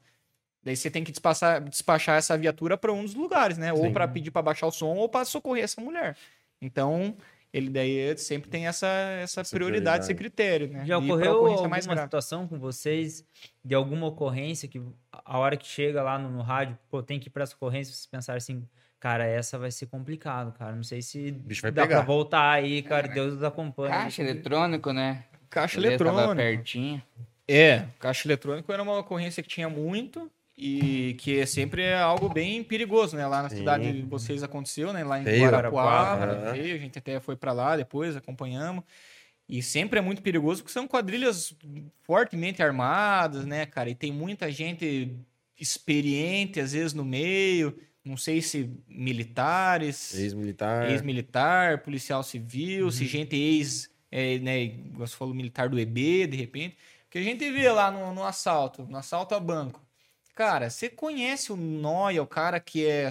Daí 0.62 0.74
você 0.74 0.90
tem 0.90 1.04
que 1.04 1.12
despachar, 1.12 1.62
despachar 1.62 2.16
essa 2.16 2.38
viatura 2.38 2.78
para 2.78 2.90
um 2.94 3.02
dos 3.04 3.14
lugares, 3.14 3.58
né? 3.58 3.74
Ou 3.74 3.82
Sim. 3.82 3.92
para 3.92 4.08
pedir 4.08 4.30
para 4.30 4.40
baixar 4.40 4.66
o 4.66 4.72
som 4.72 4.94
ou 4.94 5.06
para 5.06 5.26
socorrer 5.26 5.64
essa 5.64 5.82
mulher. 5.82 6.16
Então, 6.64 7.16
ele 7.52 7.70
daí 7.70 8.16
sempre 8.18 8.50
tem 8.50 8.66
essa, 8.66 8.86
essa, 8.86 9.42
Essa 9.42 9.54
prioridade, 9.56 10.04
esse 10.04 10.14
critério, 10.14 10.68
né? 10.68 10.84
Já 10.84 10.94
E 10.94 11.04
ocorreu 11.04 11.46
alguma 11.46 11.80
situação 11.80 12.48
com 12.48 12.58
vocês 12.58 13.24
de 13.64 13.74
alguma 13.74 14.06
ocorrência 14.06 14.68
que 14.68 14.82
a 15.12 15.38
hora 15.38 15.56
que 15.56 15.66
chega 15.66 16.02
lá 16.02 16.18
no, 16.18 16.30
no 16.30 16.42
rádio, 16.42 16.76
pô, 16.90 17.02
tem 17.02 17.20
que 17.20 17.28
ir 17.28 17.30
pra 17.30 17.44
essa 17.44 17.54
ocorrência, 17.54 17.92
vocês 17.94 18.06
pensaram 18.06 18.38
assim, 18.38 18.66
cara, 18.98 19.24
essa 19.24 19.58
vai 19.58 19.70
ser 19.70 19.86
complicado, 19.86 20.52
cara. 20.58 20.74
Não 20.74 20.82
sei 20.82 21.00
se 21.02 21.30
bicho 21.30 21.62
vai 21.62 21.70
dá 21.70 21.82
pegar. 21.82 21.96
pra 21.98 22.04
voltar 22.04 22.50
aí, 22.50 22.82
cara. 22.82 23.06
Deus 23.06 23.34
nos 23.34 23.42
acompanha. 23.44 23.90
Caixa 23.94 24.22
eletrônico, 24.22 24.92
né? 24.92 25.24
Caixa 25.50 25.80
Beleza, 25.80 26.04
tava 26.04 26.10
eletrônica. 26.10 26.42
pertinho. 26.56 27.02
É, 27.46 27.84
caixa 28.00 28.26
eletrônico 28.26 28.72
era 28.72 28.82
uma 28.82 28.98
ocorrência 28.98 29.42
que 29.42 29.48
tinha 29.48 29.68
muito 29.68 30.28
e 30.56 31.14
que 31.18 31.40
é 31.40 31.46
sempre 31.46 31.82
é 31.82 31.98
algo 31.98 32.28
bem 32.28 32.62
perigoso, 32.62 33.16
né? 33.16 33.26
Lá 33.26 33.42
na 33.42 33.48
Sim. 33.48 33.56
cidade 33.56 33.92
de 33.92 34.02
vocês 34.02 34.42
aconteceu, 34.42 34.92
né? 34.92 35.02
Lá 35.02 35.20
em 35.20 35.24
Veio, 35.24 35.42
Guarapuava, 35.42 36.16
Guarapuava, 36.16 36.52
veio, 36.52 36.76
a 36.76 36.78
gente 36.78 36.98
até 36.98 37.18
foi 37.18 37.36
pra 37.36 37.52
lá 37.52 37.76
depois, 37.76 38.16
acompanhamos. 38.16 38.84
E 39.48 39.62
sempre 39.62 39.98
é 39.98 40.02
muito 40.02 40.22
perigoso 40.22 40.62
porque 40.62 40.72
são 40.72 40.86
quadrilhas 40.86 41.54
fortemente 42.02 42.62
armadas, 42.62 43.44
né, 43.44 43.66
cara? 43.66 43.90
E 43.90 43.94
tem 43.94 44.12
muita 44.12 44.50
gente 44.50 45.14
experiente 45.60 46.60
às 46.60 46.72
vezes 46.72 46.94
no 46.94 47.04
meio, 47.04 47.76
não 48.04 48.16
sei 48.16 48.40
se 48.40 48.70
militares, 48.88 50.14
Ex-militar. 50.14 50.90
ex-militar, 50.90 51.82
policial 51.82 52.22
civil, 52.22 52.90
se 52.90 53.06
gente 53.06 53.36
ex, 53.36 53.90
é, 54.10 54.38
né, 54.38 54.72
você 54.92 55.16
falou, 55.16 55.34
militar 55.34 55.68
do 55.68 55.78
EB, 55.78 56.26
de 56.26 56.36
repente. 56.36 56.76
Que 57.10 57.18
a 57.18 57.22
gente 57.22 57.48
vê 57.50 57.70
lá 57.70 57.90
no, 57.90 58.14
no 58.14 58.24
assalto, 58.24 58.84
no 58.86 58.96
assalto 58.96 59.34
a 59.34 59.40
banco. 59.40 59.83
Cara, 60.34 60.68
você 60.68 60.88
conhece 60.88 61.52
o 61.52 61.56
Noia, 61.56 62.20
o 62.20 62.26
cara 62.26 62.58
que 62.58 62.84
é 62.84 63.10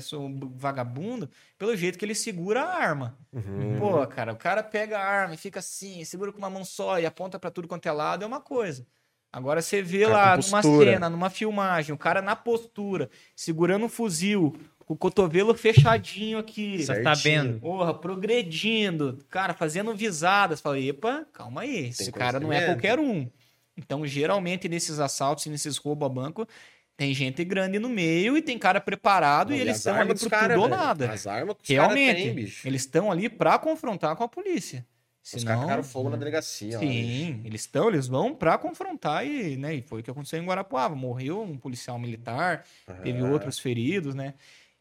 vagabundo, 0.56 1.30
pelo 1.58 1.76
jeito 1.76 1.98
que 1.98 2.04
ele 2.04 2.16
segura 2.16 2.64
a 2.64 2.76
arma. 2.76 3.18
Uhum. 3.32 3.78
Pô, 3.80 4.06
cara, 4.08 4.34
o 4.34 4.36
cara 4.36 4.62
pega 4.62 5.00
a 5.00 5.06
arma 5.06 5.34
e 5.34 5.38
fica 5.38 5.60
assim, 5.60 6.04
segura 6.04 6.34
com 6.34 6.38
uma 6.38 6.50
mão 6.50 6.66
só 6.66 7.00
e 7.00 7.06
aponta 7.06 7.40
pra 7.40 7.50
tudo 7.50 7.68
quanto 7.68 7.88
é 7.88 7.92
lado, 7.92 8.24
é 8.24 8.28
uma 8.28 8.42
coisa. 8.42 8.86
Agora 9.32 9.62
você 9.62 9.82
vê 9.82 10.02
Cara 10.02 10.14
lá 10.14 10.38
numa 10.38 10.62
cena, 10.62 11.10
numa 11.10 11.30
filmagem, 11.30 11.96
o 11.96 11.98
cara 11.98 12.22
na 12.22 12.36
postura, 12.36 13.10
segurando 13.36 13.86
um 13.86 13.90
fuzil, 13.90 14.54
com 14.86 14.94
o 14.94 14.98
cotovelo 14.98 15.56
fechadinho 15.56 16.38
aqui. 16.38 16.80
Tá 16.86 16.94
Certinho. 16.94 17.16
sabendo. 17.16 17.60
Porra, 17.60 17.94
progredindo, 17.94 19.18
cara, 19.30 19.54
fazendo 19.54 19.96
visadas. 19.96 20.62
Falei, 20.62 20.90
epa, 20.90 21.26
calma 21.32 21.62
aí, 21.62 21.88
esse 21.88 22.12
cara 22.12 22.40
não 22.40 22.52
é 22.52 22.66
qualquer 22.66 23.00
um. 23.00 23.30
Então, 23.76 24.06
geralmente, 24.06 24.70
nesses 24.70 25.00
assaltos 25.00 25.46
e 25.46 25.50
nesses 25.50 25.78
roubos 25.78 26.06
a 26.06 26.10
banco, 26.10 26.48
tem 26.96 27.14
gente 27.14 27.44
grande 27.44 27.80
no 27.80 27.90
meio 27.90 28.38
e 28.38 28.42
tem 28.42 28.58
cara 28.58 28.80
preparado 28.80 29.50
Não, 29.50 29.58
e 29.58 29.62
eles 29.62 29.78
estão 29.78 29.94
ali 29.94 30.02
armas 30.02 30.22
pro 30.22 30.30
cara, 30.30 30.54
tudo 30.54 30.64
ou 30.64 30.70
nada. 30.70 31.12
As 31.12 31.26
armas 31.28 31.56
que 31.62 31.74
os 31.74 31.78
caras 31.78 31.94
Realmente, 31.96 32.24
têm, 32.24 32.34
bicho. 32.36 32.68
eles 32.68 32.82
estão 32.82 33.12
ali 33.12 33.30
pra 33.30 33.58
confrontar 33.60 34.16
com 34.16 34.24
a 34.24 34.28
polícia. 34.28 34.86
Os 35.24 35.30
Senão, 35.30 35.46
caras 35.46 35.62
tacaram 35.62 35.84
fogo 35.84 36.10
na 36.10 36.18
delegacia. 36.18 36.78
lá, 36.78 36.80
bicho. 36.86 36.94
Sim, 36.94 37.42
eles 37.46 37.62
estão, 37.62 37.88
eles 37.90 38.08
vão 38.08 38.36
pra 38.36 38.58
confrontar 38.58 39.26
e, 39.26 39.56
né, 39.58 39.76
e 39.76 39.82
foi 39.82 40.02
o 40.02 40.04
que 40.04 40.12
aconteceu 40.12 40.38
em 40.42 40.46
Guarapuava. 40.46 40.96
Morreu 40.96 41.42
um 41.42 41.58
policial 41.58 41.98
militar, 41.98 42.66
teve 43.02 43.20
Ah. 43.22 43.30
outros 43.32 43.58
feridos, 43.58 44.14
né? 44.14 44.34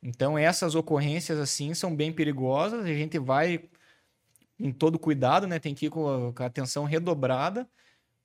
Então 0.03 0.37
essas 0.37 0.75
ocorrências 0.75 1.39
assim 1.39 1.73
são 1.75 1.95
bem 1.95 2.13
perigosas. 2.13 2.85
A 2.85 2.89
gente 2.89 3.19
vai 3.21 3.61
com 4.61 4.73
todo 4.73 4.99
cuidado, 4.99 5.47
né? 5.47 5.59
Tem 5.61 5.75
que 5.75 5.87
ir 5.87 5.91
com 5.91 6.33
a 6.37 6.45
atenção 6.45 6.85
redobrada. 6.85 7.69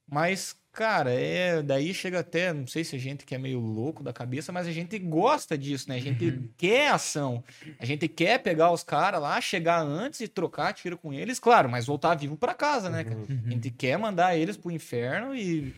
Mas, 0.09 0.55
cara, 0.77 1.11
é 1.11 1.63
daí 1.63 1.91
chega 1.91 2.19
até, 2.19 2.53
não 2.53 2.67
sei 2.67 2.83
se 2.83 2.95
a 2.95 2.99
gente 2.99 3.25
que 3.25 3.33
é 3.33 3.37
meio 3.39 3.59
louco 3.59 4.03
da 4.03 4.13
cabeça, 4.13 4.51
mas 4.51 4.67
a 4.67 4.71
gente 4.71 4.99
gosta 4.99 5.57
disso, 5.57 5.89
né? 5.89 5.95
A 5.95 5.99
gente 5.99 6.51
quer 6.55 6.89
ação. 6.91 7.43
A 7.79 7.85
gente 7.85 8.07
quer 8.07 8.37
pegar 8.43 8.71
os 8.71 8.83
caras 8.83 9.19
lá, 9.19 9.41
chegar 9.41 9.81
antes 9.81 10.19
e 10.21 10.27
trocar 10.27 10.73
tiro 10.73 10.95
com 10.95 11.11
eles, 11.11 11.39
claro, 11.39 11.67
mas 11.67 11.87
voltar 11.87 12.13
vivo 12.13 12.37
pra 12.37 12.53
casa, 12.53 12.91
né, 12.91 13.03
cara? 13.03 13.17
A 13.47 13.49
gente 13.49 13.71
quer 13.71 13.97
mandar 13.97 14.37
eles 14.37 14.55
pro 14.55 14.69
inferno 14.69 15.33
e, 15.35 15.73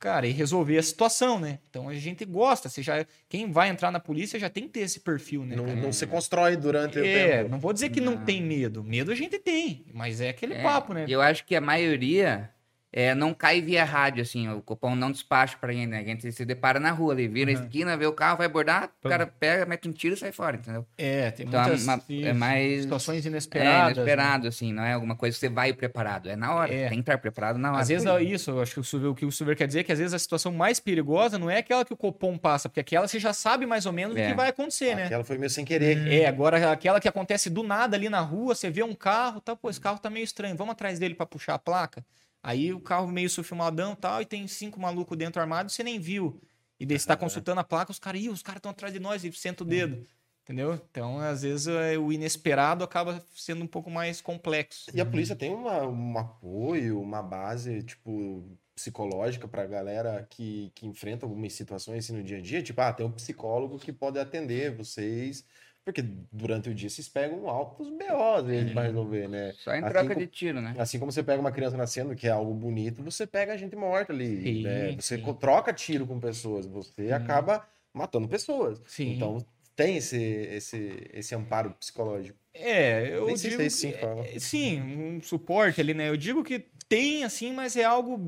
cara, 0.00 0.26
e 0.26 0.32
resolver 0.32 0.76
a 0.76 0.82
situação, 0.82 1.38
né? 1.38 1.60
Então 1.70 1.88
a 1.88 1.94
gente 1.94 2.24
gosta. 2.24 2.68
Você 2.68 2.82
já, 2.82 3.06
quem 3.28 3.48
vai 3.52 3.68
entrar 3.68 3.92
na 3.92 4.00
polícia 4.00 4.40
já 4.40 4.50
tem 4.50 4.64
que 4.64 4.70
ter 4.70 4.80
esse 4.80 4.98
perfil, 4.98 5.44
né? 5.44 5.54
Não, 5.54 5.66
cara? 5.66 5.80
não 5.80 5.92
se 5.92 6.04
constrói 6.06 6.56
durante 6.56 6.98
o 6.98 7.04
É, 7.04 7.36
tempo. 7.38 7.50
não 7.50 7.60
vou 7.60 7.72
dizer 7.72 7.90
que 7.90 8.00
não. 8.00 8.16
Não. 8.16 8.24
tem 8.24 8.42
medo. 8.42 8.82
Medo 8.82 9.12
a 9.12 9.14
gente 9.14 9.38
tem, 9.38 9.84
mas 9.94 10.20
é 10.20 10.30
aquele 10.30 10.54
É, 10.54 10.62
papo, 10.64 10.92
né? 10.92 11.04
Eu 11.08 11.20
acho 11.22 11.44
que 11.44 11.54
a 11.54 11.60
maioria 11.60 12.50
é, 12.92 13.14
não 13.14 13.32
cai 13.32 13.60
via 13.62 13.84
rádio, 13.84 14.22
assim. 14.22 14.48
O 14.50 14.60
cupom 14.60 14.94
não 14.94 15.10
despacha 15.10 15.56
pra 15.58 15.72
gente, 15.72 15.88
né? 15.88 16.00
A 16.00 16.04
gente 16.04 16.30
se 16.30 16.44
depara 16.44 16.78
na 16.78 16.90
rua 16.90 17.14
ali, 17.14 17.26
vira 17.26 17.50
a 17.50 17.54
esquina, 17.54 17.96
vê 17.96 18.06
o 18.06 18.12
carro, 18.12 18.36
vai 18.36 18.46
abordar, 18.46 18.90
o 19.02 19.08
cara 19.08 19.26
pega, 19.26 19.64
mete 19.64 19.88
um 19.88 19.92
tiro 19.92 20.14
e 20.14 20.18
sai 20.18 20.30
fora, 20.32 20.56
entendeu? 20.56 20.86
É, 20.98 21.30
tem 21.30 21.46
Então, 21.46 21.60
é 21.60 21.62
muitas 21.68 21.82
uma- 21.84 22.02
é 22.10 22.32
mais- 22.32 22.82
situações 22.82 23.24
É 23.24 23.28
inesperadas. 23.28 23.96
né? 23.96 24.02
inesperado, 24.02 24.46
assim, 24.48 24.72
não 24.72 24.82
é 24.84 24.92
alguma 24.92 25.16
coisa 25.16 25.34
que 25.34 25.40
você 25.40 25.48
vai 25.48 25.72
preparado. 25.72 26.28
É 26.28 26.36
na 26.36 26.54
hora. 26.54 26.72
É. 26.72 26.88
Tem 26.88 26.98
que 26.98 27.00
estar 27.00 27.16
preparado 27.18 27.58
na 27.58 27.70
hora. 27.72 27.80
Às 27.80 27.88
vezes 27.88 28.06
é 28.06 28.22
isso, 28.22 28.50
eu 28.50 28.60
acho 28.60 28.74
que 28.74 28.80
o, 28.80 28.84
Silver, 28.84 29.10
o 29.10 29.14
que 29.14 29.24
o 29.24 29.32
Silver 29.32 29.56
quer 29.56 29.66
dizer 29.66 29.80
é 29.80 29.84
que 29.84 29.92
às 29.92 29.98
vezes 29.98 30.12
a 30.14 30.18
situação 30.18 30.52
mais 30.52 30.78
perigosa 30.78 31.38
não 31.38 31.48
é 31.48 31.58
aquela 31.58 31.84
que 31.84 31.92
o 31.92 31.96
Copom 31.96 32.36
passa, 32.36 32.68
porque 32.68 32.80
aquela 32.80 33.08
você 33.08 33.18
já 33.18 33.32
sabe 33.32 33.64
mais 33.64 33.86
ou 33.86 33.92
menos 33.92 34.14
o 34.14 34.18
É. 34.18 34.28
que 34.28 34.34
vai 34.34 34.50
acontecer, 34.50 34.94
né? 34.94 35.06
Aquela 35.06 35.24
foi 35.24 35.38
meio 35.38 35.48
sem 35.50 35.64
querer. 35.64 36.06
É, 36.12 36.26
agora 36.26 36.70
aquela 36.70 37.00
que 37.00 37.08
acontece 37.08 37.48
do 37.48 37.62
nada 37.62 37.96
ali 37.96 38.08
na 38.08 38.20
rua, 38.20 38.54
você 38.54 38.68
vê 38.68 38.82
um 38.82 38.94
carro, 38.94 39.40
tá, 39.40 39.56
pô, 39.56 39.70
esse 39.70 39.80
carro 39.80 39.98
tá 39.98 40.10
meio 40.10 40.24
estranho, 40.24 40.54
vamos 40.56 40.72
atrás 40.72 40.98
dele 40.98 41.14
pra 41.14 41.24
puxar 41.24 41.54
a 41.54 41.58
placa. 41.58 42.04
Aí 42.42 42.72
o 42.72 42.80
carro 42.80 43.06
meio 43.06 43.30
sufilmadão 43.30 43.92
e 43.92 43.96
tal, 43.96 44.22
e 44.22 44.26
tem 44.26 44.46
cinco 44.48 44.80
malucos 44.80 45.16
dentro 45.16 45.40
armado, 45.40 45.70
você 45.70 45.82
nem 45.84 46.00
viu. 46.00 46.40
E 46.80 46.84
daí 46.84 46.98
você 46.98 47.06
tá 47.06 47.16
consultando 47.16 47.60
a 47.60 47.64
placa, 47.64 47.92
os 47.92 47.98
caras, 47.98 48.20
ih, 48.20 48.28
os 48.28 48.42
caras 48.42 48.58
estão 48.58 48.72
atrás 48.72 48.92
de 48.92 48.98
nós, 48.98 49.24
e 49.24 49.32
senta 49.32 49.62
o 49.62 49.66
dedo. 49.66 50.04
Entendeu? 50.42 50.74
Então, 50.90 51.20
às 51.20 51.42
vezes, 51.42 51.68
é, 51.68 51.96
o 51.96 52.12
inesperado 52.12 52.82
acaba 52.82 53.24
sendo 53.32 53.62
um 53.62 53.66
pouco 53.66 53.88
mais 53.88 54.20
complexo. 54.20 54.90
E 54.92 55.00
a 55.00 55.06
polícia 55.06 55.36
tem 55.36 55.54
uma, 55.54 55.86
um 55.86 56.18
apoio, 56.18 57.00
uma 57.00 57.22
base, 57.22 57.84
tipo, 57.84 58.44
psicológica 58.74 59.46
pra 59.46 59.64
galera 59.64 60.26
que, 60.28 60.72
que 60.74 60.84
enfrenta 60.84 61.24
algumas 61.24 61.52
situações 61.52 62.04
assim 62.04 62.16
no 62.16 62.24
dia 62.24 62.38
a 62.38 62.40
dia. 62.40 62.60
Tipo, 62.60 62.80
ah, 62.80 62.92
tem 62.92 63.06
um 63.06 63.12
psicólogo 63.12 63.78
que 63.78 63.92
pode 63.92 64.18
atender 64.18 64.74
vocês. 64.74 65.44
Porque 65.84 66.02
durante 66.30 66.70
o 66.70 66.74
dia 66.74 66.88
vocês 66.88 67.08
pegam 67.08 67.48
altos 67.48 67.88
BOs 67.88 68.46
vezes 68.46 68.72
pra 68.72 68.82
resolver, 68.82 69.28
né? 69.28 69.52
Só 69.58 69.74
em 69.74 69.80
Assim 69.82 69.88
troca 69.92 70.08
como- 70.10 70.20
de 70.20 70.26
tiro, 70.28 70.60
né? 70.60 70.74
Assim 70.78 70.98
como 70.98 71.10
você 71.10 71.22
pega 71.22 71.40
uma 71.40 71.50
criança 71.50 71.76
nascendo, 71.76 72.14
que 72.14 72.28
é 72.28 72.30
algo 72.30 72.54
bonito, 72.54 73.02
você 73.02 73.26
pega 73.26 73.52
a 73.52 73.56
gente 73.56 73.74
morta 73.74 74.12
ali. 74.12 74.42
Sim, 74.42 74.62
né? 74.62 74.92
Você 74.98 75.18
sim. 75.18 75.34
troca 75.40 75.72
tiro 75.72 76.06
com 76.06 76.20
pessoas, 76.20 76.66
você 76.66 77.10
acaba 77.12 77.66
matando 77.92 78.28
pessoas. 78.28 78.80
Sim. 78.86 79.14
Então 79.16 79.44
tem 79.74 79.96
esse, 79.96 80.16
esse, 80.22 81.10
esse 81.12 81.34
amparo 81.34 81.70
psicológico. 81.72 82.38
É, 82.54 83.16
eu 83.16 83.26
Nem 83.26 83.36
sei 83.36 83.50
se 83.50 83.56
digo 83.56 83.62
é 83.62 83.66
assim 83.66 83.90
que- 83.92 83.98
fala. 83.98 84.26
é, 84.26 84.38
sim, 84.38 84.80
um 84.80 85.20
suporte 85.22 85.80
ali, 85.80 85.94
né? 85.94 86.08
Eu 86.10 86.16
digo 86.16 86.44
que 86.44 86.64
tem, 86.88 87.24
assim, 87.24 87.52
mas 87.52 87.74
é 87.76 87.82
algo 87.82 88.20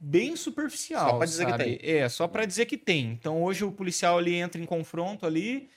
bem 0.00 0.34
superficial. 0.34 1.10
Só 1.10 1.16
pra 1.18 1.26
dizer 1.26 1.44
que 1.44 1.50
sabe? 1.52 1.80
É, 1.82 2.08
só 2.08 2.26
pra 2.26 2.44
dizer 2.46 2.66
que 2.66 2.76
tem. 2.78 3.10
Então 3.12 3.42
hoje 3.42 3.64
o 3.64 3.70
policial 3.70 4.18
ali 4.18 4.34
entra 4.34 4.60
em 4.60 4.64
confronto 4.64 5.26
ali, 5.26 5.68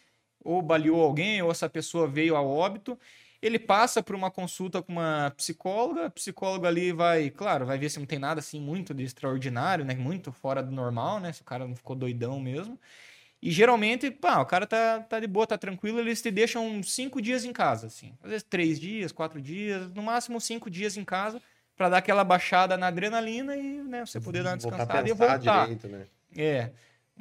ou 0.44 0.62
baleou 0.62 1.02
alguém, 1.02 1.42
ou 1.42 1.52
essa 1.52 1.70
pessoa 1.70 2.08
veio 2.08 2.36
a 2.36 2.42
óbito. 2.42 2.98
Ele 3.42 3.58
passa 3.58 4.04
por 4.04 4.16
uma 4.16 4.30
consulta 4.30 4.82
com 4.84 4.92
uma 4.92 5.34
psicóloga, 5.36 6.06
a 6.06 6.10
psicóloga 6.10 6.68
ali 6.68 6.92
vai, 6.92 7.32
claro, 7.32 7.66
vai 7.66 7.78
ver 7.78 7.90
se 7.90 7.98
não 7.98 8.06
tem 8.06 8.20
nada 8.20 8.40
assim 8.40 8.60
muito 8.60 8.94
de 8.94 9.04
extraordinário, 9.04 9.84
né? 9.84 9.96
Muito 9.96 10.32
fora 10.32 10.62
do 10.62 10.72
normal, 10.72 11.20
né? 11.20 11.34
Se 11.34 11.42
o 11.42 11.46
cara 11.46 11.68
não 11.68 11.76
ficou 11.76 11.96
doidão 11.96 12.40
mesmo. 12.40 12.80
E 13.42 13.50
geralmente, 13.50 14.12
pá, 14.12 14.40
o 14.40 14.46
cara 14.46 14.68
tá, 14.68 15.00
tá 15.00 15.20
de 15.20 15.26
boa, 15.26 15.48
tá 15.48 15.58
tranquilo, 15.58 16.00
eles 16.00 16.22
te 16.22 16.30
deixam 16.30 16.84
cinco 16.84 17.20
dias 17.20 17.44
em 17.44 17.52
casa, 17.52 17.88
assim. 17.88 18.14
Às 18.22 18.30
vezes 18.30 18.44
três 18.48 18.80
dias, 18.80 19.12
quatro 19.12 19.42
dias, 19.42 19.92
no 19.96 20.04
máximo 20.04 20.40
cinco 20.40 20.70
dias 20.70 20.96
em 20.96 21.04
casa, 21.04 21.42
pra 21.76 21.90
dar 21.90 21.98
aquela 21.98 22.24
baixada 22.24 22.78
na 22.78 22.88
adrenalina 22.88 23.58
e, 23.58 23.82
né, 23.82 24.06
você 24.06 24.22
poder 24.22 24.44
dar 24.44 24.52
uma 24.52 24.58
descansada 24.58 25.10
e 25.10 25.14
voltar. 25.14 25.64
direito, 25.64 25.88
né? 25.88 26.06
É. 26.38 26.70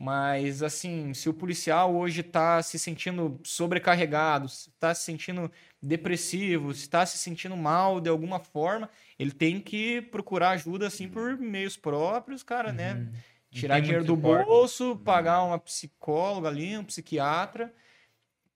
Mas, 0.03 0.63
assim, 0.63 1.13
se 1.13 1.29
o 1.29 1.35
policial 1.35 1.95
hoje 1.95 2.23
tá 2.23 2.63
se 2.63 2.79
sentindo 2.79 3.39
sobrecarregado, 3.45 4.49
se 4.49 4.71
tá 4.81 4.95
se 4.95 5.03
sentindo 5.03 5.53
depressivo, 5.83 6.73
se 6.73 6.89
tá 6.89 7.05
se 7.05 7.19
sentindo 7.19 7.55
mal 7.55 8.01
de 8.01 8.09
alguma 8.09 8.39
forma, 8.41 8.89
ele 9.19 9.31
tem 9.31 9.61
que 9.61 10.01
procurar 10.01 10.53
ajuda, 10.53 10.87
assim, 10.87 11.07
por 11.07 11.37
meios 11.37 11.77
próprios, 11.77 12.43
cara, 12.43 12.73
né? 12.73 13.09
Tirar 13.51 13.75
tem 13.75 13.83
dinheiro 13.83 14.07
do 14.07 14.15
suporte. 14.15 14.47
bolso, 14.47 14.97
pagar 15.05 15.43
uma 15.43 15.59
psicóloga 15.59 16.49
ali, 16.49 16.79
um 16.79 16.85
psiquiatra, 16.85 17.71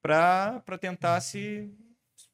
pra, 0.00 0.62
pra 0.64 0.78
tentar 0.78 1.20
se, 1.20 1.70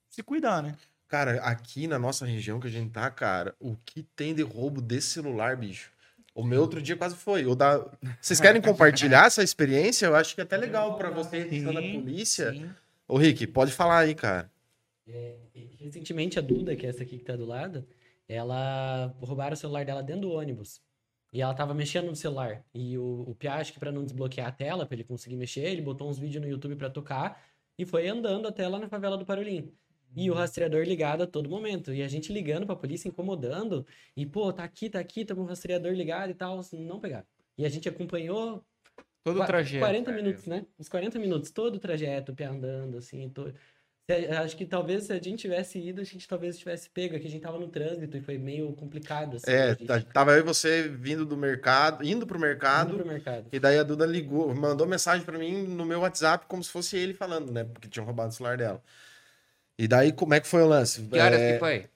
se 0.08 0.22
cuidar, 0.22 0.62
né? 0.62 0.76
Cara, 1.08 1.42
aqui 1.42 1.88
na 1.88 1.98
nossa 1.98 2.24
região 2.24 2.61
que 2.61 2.68
a 2.68 2.70
gente 2.70 2.92
tá, 2.92 3.11
cara, 3.11 3.56
o 3.58 3.74
que 3.84 4.04
tem 4.04 4.36
de 4.36 4.42
roubo 4.42 4.80
desse 4.80 5.08
celular, 5.08 5.56
bicho? 5.56 5.90
O 6.35 6.45
meu 6.45 6.61
outro 6.61 6.81
dia 6.81 6.97
quase 6.97 7.16
foi. 7.16 7.45
O 7.45 7.55
da... 7.55 7.85
Vocês 8.20 8.41
querem 8.41 8.62
compartilhar 8.62 9.26
essa 9.26 9.43
experiência? 9.43 10.07
Eu 10.07 10.14
acho 10.14 10.35
que 10.35 10.41
é 10.41 10.45
até 10.45 10.57
legal 10.57 10.97
pra 10.97 11.11
vocês 11.11 11.49
que 11.49 11.61
na 11.61 11.81
polícia. 11.81 12.53
sim. 12.53 12.70
Ô, 13.07 13.16
Rick, 13.16 13.47
pode 13.49 13.72
falar 13.72 13.99
aí, 13.99 14.14
cara. 14.14 14.51
Recentemente, 15.81 16.39
a 16.39 16.43
Duda, 16.43 16.76
que 16.76 16.87
é 16.87 16.89
essa 16.89 17.03
aqui 17.03 17.18
que 17.18 17.24
tá 17.24 17.35
do 17.35 17.45
lado, 17.45 17.85
ela 18.28 19.12
roubaram 19.20 19.55
o 19.55 19.57
celular 19.57 19.85
dela 19.85 20.03
dentro 20.03 20.22
do 20.22 20.33
ônibus. 20.33 20.81
E 21.33 21.41
ela 21.43 21.55
tava 21.55 21.74
mexendo 21.74 22.07
no 22.07 22.16
celular. 22.16 22.64
E 22.72 22.97
o, 22.99 23.24
o 23.26 23.35
Pia, 23.35 23.55
acho 23.55 23.72
que 23.72 23.81
pra 23.81 23.91
não 23.93 24.05
desbloquear 24.05 24.49
a 24.49 24.53
tela, 24.53 24.87
pra 24.87 24.95
ele 24.95 25.05
conseguir 25.05 25.37
mexer, 25.37 25.62
ele 25.62 25.83
botou 25.83 26.09
uns 26.09 26.18
vídeos 26.18 26.43
no 26.43 26.49
YouTube 26.49 26.76
pra 26.76 26.91
tocar 26.91 27.43
e 27.78 27.87
foi 27.87 28.09
andando 28.09 28.47
até 28.47 28.68
lá 28.68 28.78
na 28.78 28.89
favela 28.89 29.16
do 29.16 29.24
Parolim. 29.24 29.72
E 30.16 30.30
o 30.30 30.34
rastreador 30.34 30.82
ligado 30.84 31.22
a 31.22 31.26
todo 31.26 31.48
momento. 31.48 31.92
E 31.94 32.02
a 32.02 32.08
gente 32.08 32.32
ligando 32.32 32.66
pra 32.66 32.74
polícia, 32.76 33.08
incomodando. 33.08 33.86
E, 34.16 34.26
pô, 34.26 34.52
tá 34.52 34.64
aqui, 34.64 34.90
tá 34.90 34.98
aqui, 34.98 35.24
tamo 35.24 35.40
com 35.40 35.46
o 35.46 35.48
rastreador 35.48 35.92
ligado 35.92 36.30
e 36.30 36.34
tal. 36.34 36.61
Não 36.72 36.98
pegaram. 37.00 37.26
E 37.56 37.64
a 37.64 37.68
gente 37.68 37.88
acompanhou 37.88 38.64
Todo 39.22 39.40
o 39.40 39.44
trajeto. 39.46 39.80
40 39.84 40.12
minutos, 40.12 40.46
né? 40.46 40.64
Uns 40.78 40.88
40 40.88 41.18
minutos, 41.18 41.50
todo 41.50 41.76
o 41.76 41.78
trajeto, 41.78 42.34
pé 42.34 42.44
andando, 42.46 42.96
assim. 42.98 43.28
To... 43.30 43.52
Se 44.11 44.14
a- 44.26 44.40
Acho 44.42 44.56
que 44.56 44.64
talvez 44.64 45.04
se 45.04 45.12
a 45.12 45.16
gente 45.22 45.36
tivesse 45.42 45.78
ido, 45.78 46.00
a 46.00 46.04
gente 46.04 46.26
talvez 46.26 46.58
tivesse 46.58 46.88
pego, 46.90 47.14
aqui 47.14 47.26
a 47.26 47.30
gente 47.30 47.42
tava 47.42 47.58
no 47.58 47.68
trânsito 47.68 48.16
e 48.16 48.20
foi 48.20 48.38
meio 48.38 48.72
complicado, 48.72 49.36
assim. 49.36 49.50
É, 49.50 49.62
a 49.62 49.74
gente 49.74 49.84
tá- 49.86 50.00
tava 50.00 50.32
eu 50.32 50.38
e 50.38 50.42
você 50.42 50.88
vindo 50.88 51.24
do 51.24 51.36
mercado, 51.36 52.02
indo 52.04 52.26
pro 52.26 52.36
indo 52.38 52.46
mercado, 52.46 52.96
pro 52.96 53.06
mercado. 53.06 53.46
e 53.52 53.61
daí 53.61 53.78
a 53.78 53.82
Duda 53.84 54.06
ligou, 54.06 54.52
mandou 54.54 54.86
mensagem 54.86 55.24
pra 55.24 55.38
mim 55.38 55.62
no 55.68 55.84
meu 55.84 56.00
WhatsApp 56.00 56.46
como 56.48 56.64
se 56.64 56.70
fosse 56.70 56.96
ele 56.96 57.14
falando, 57.14 57.52
né? 57.52 57.62
Porque 57.62 57.88
tinham 57.88 58.04
roubado 58.06 58.30
o 58.30 58.32
celular 58.32 58.56
dela. 58.56 58.82
E 59.81 59.89
daí, 59.89 60.12
como 60.12 60.35
é 60.35 60.41
que 60.41 60.47
foi 60.47 60.62
o 60.62 60.66
lance? 60.66 61.01
Que 61.11 61.18
horas 61.18 61.41
É, 61.41 61.53
que 61.55 61.59
foi? 61.59 61.87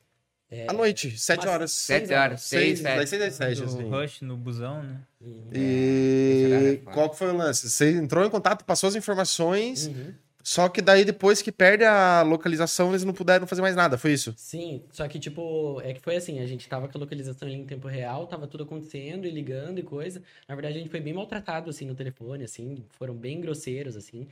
É, 0.51 0.67
À 0.71 0.73
noite, 0.73 1.19
sete 1.19 1.47
horas. 1.47 1.71
Sete 1.73 2.07
Seis 2.07 2.19
horas, 2.19 2.41
seis, 2.41 2.81
das 2.81 2.93
sete. 2.95 3.09
seis 3.11 3.23
às 3.23 3.35
sete, 3.35 3.63
assim. 3.65 3.91
rush 3.91 4.21
no 4.23 4.39
busão, 4.39 4.83
né? 4.83 5.01
é 5.21 5.27
E 5.53 6.81
foda. 6.83 6.95
qual 6.95 7.11
que 7.11 7.19
foi 7.19 7.29
o 7.31 7.37
lance? 7.37 7.69
Você 7.69 7.91
entrou 7.93 8.25
em 8.25 8.31
contato, 8.31 8.65
passou 8.65 8.89
as 8.89 8.95
informações, 8.95 9.87
Uhum. 9.89 10.15
só 10.43 10.67
que 10.71 10.81
daí 10.81 11.05
depois 11.05 11.43
que 11.43 11.53
perde 11.53 11.85
a 11.85 12.23
localização, 12.23 12.89
eles 12.91 13.05
não 13.05 13.13
puderam 13.13 13.47
fazer 13.47 13.61
mais 13.61 13.77
nada, 13.77 13.99
foi 13.99 14.13
isso? 14.15 14.33
Sim, 14.37 14.83
só 14.91 15.07
que, 15.07 15.19
tipo, 15.19 15.79
é 15.83 15.93
que 15.93 16.01
foi 16.01 16.17
assim, 16.17 16.41
a 16.41 16.47
gente 16.47 16.67
tava 16.67 16.89
com 16.89 16.97
a 16.97 17.01
localização 17.01 17.47
ali 17.47 17.59
em 17.59 17.67
tempo 17.67 17.87
real, 17.87 18.27
tava 18.27 18.47
tudo 18.47 18.65
acontecendo 18.65 19.27
e 19.27 19.31
ligando 19.31 19.79
e 19.79 19.83
coisa. 19.83 20.23
Na 20.49 20.55
verdade, 20.55 20.77
a 20.77 20.81
gente 20.81 20.91
foi 20.91 21.01
bem 21.01 21.13
maltratado, 21.13 21.69
assim, 21.69 21.85
no 21.85 21.95
telefone, 21.95 22.45
assim, 22.45 22.83
foram 22.99 23.15
bem 23.15 23.41
grosseiros, 23.43 23.95
assim. 23.95 24.27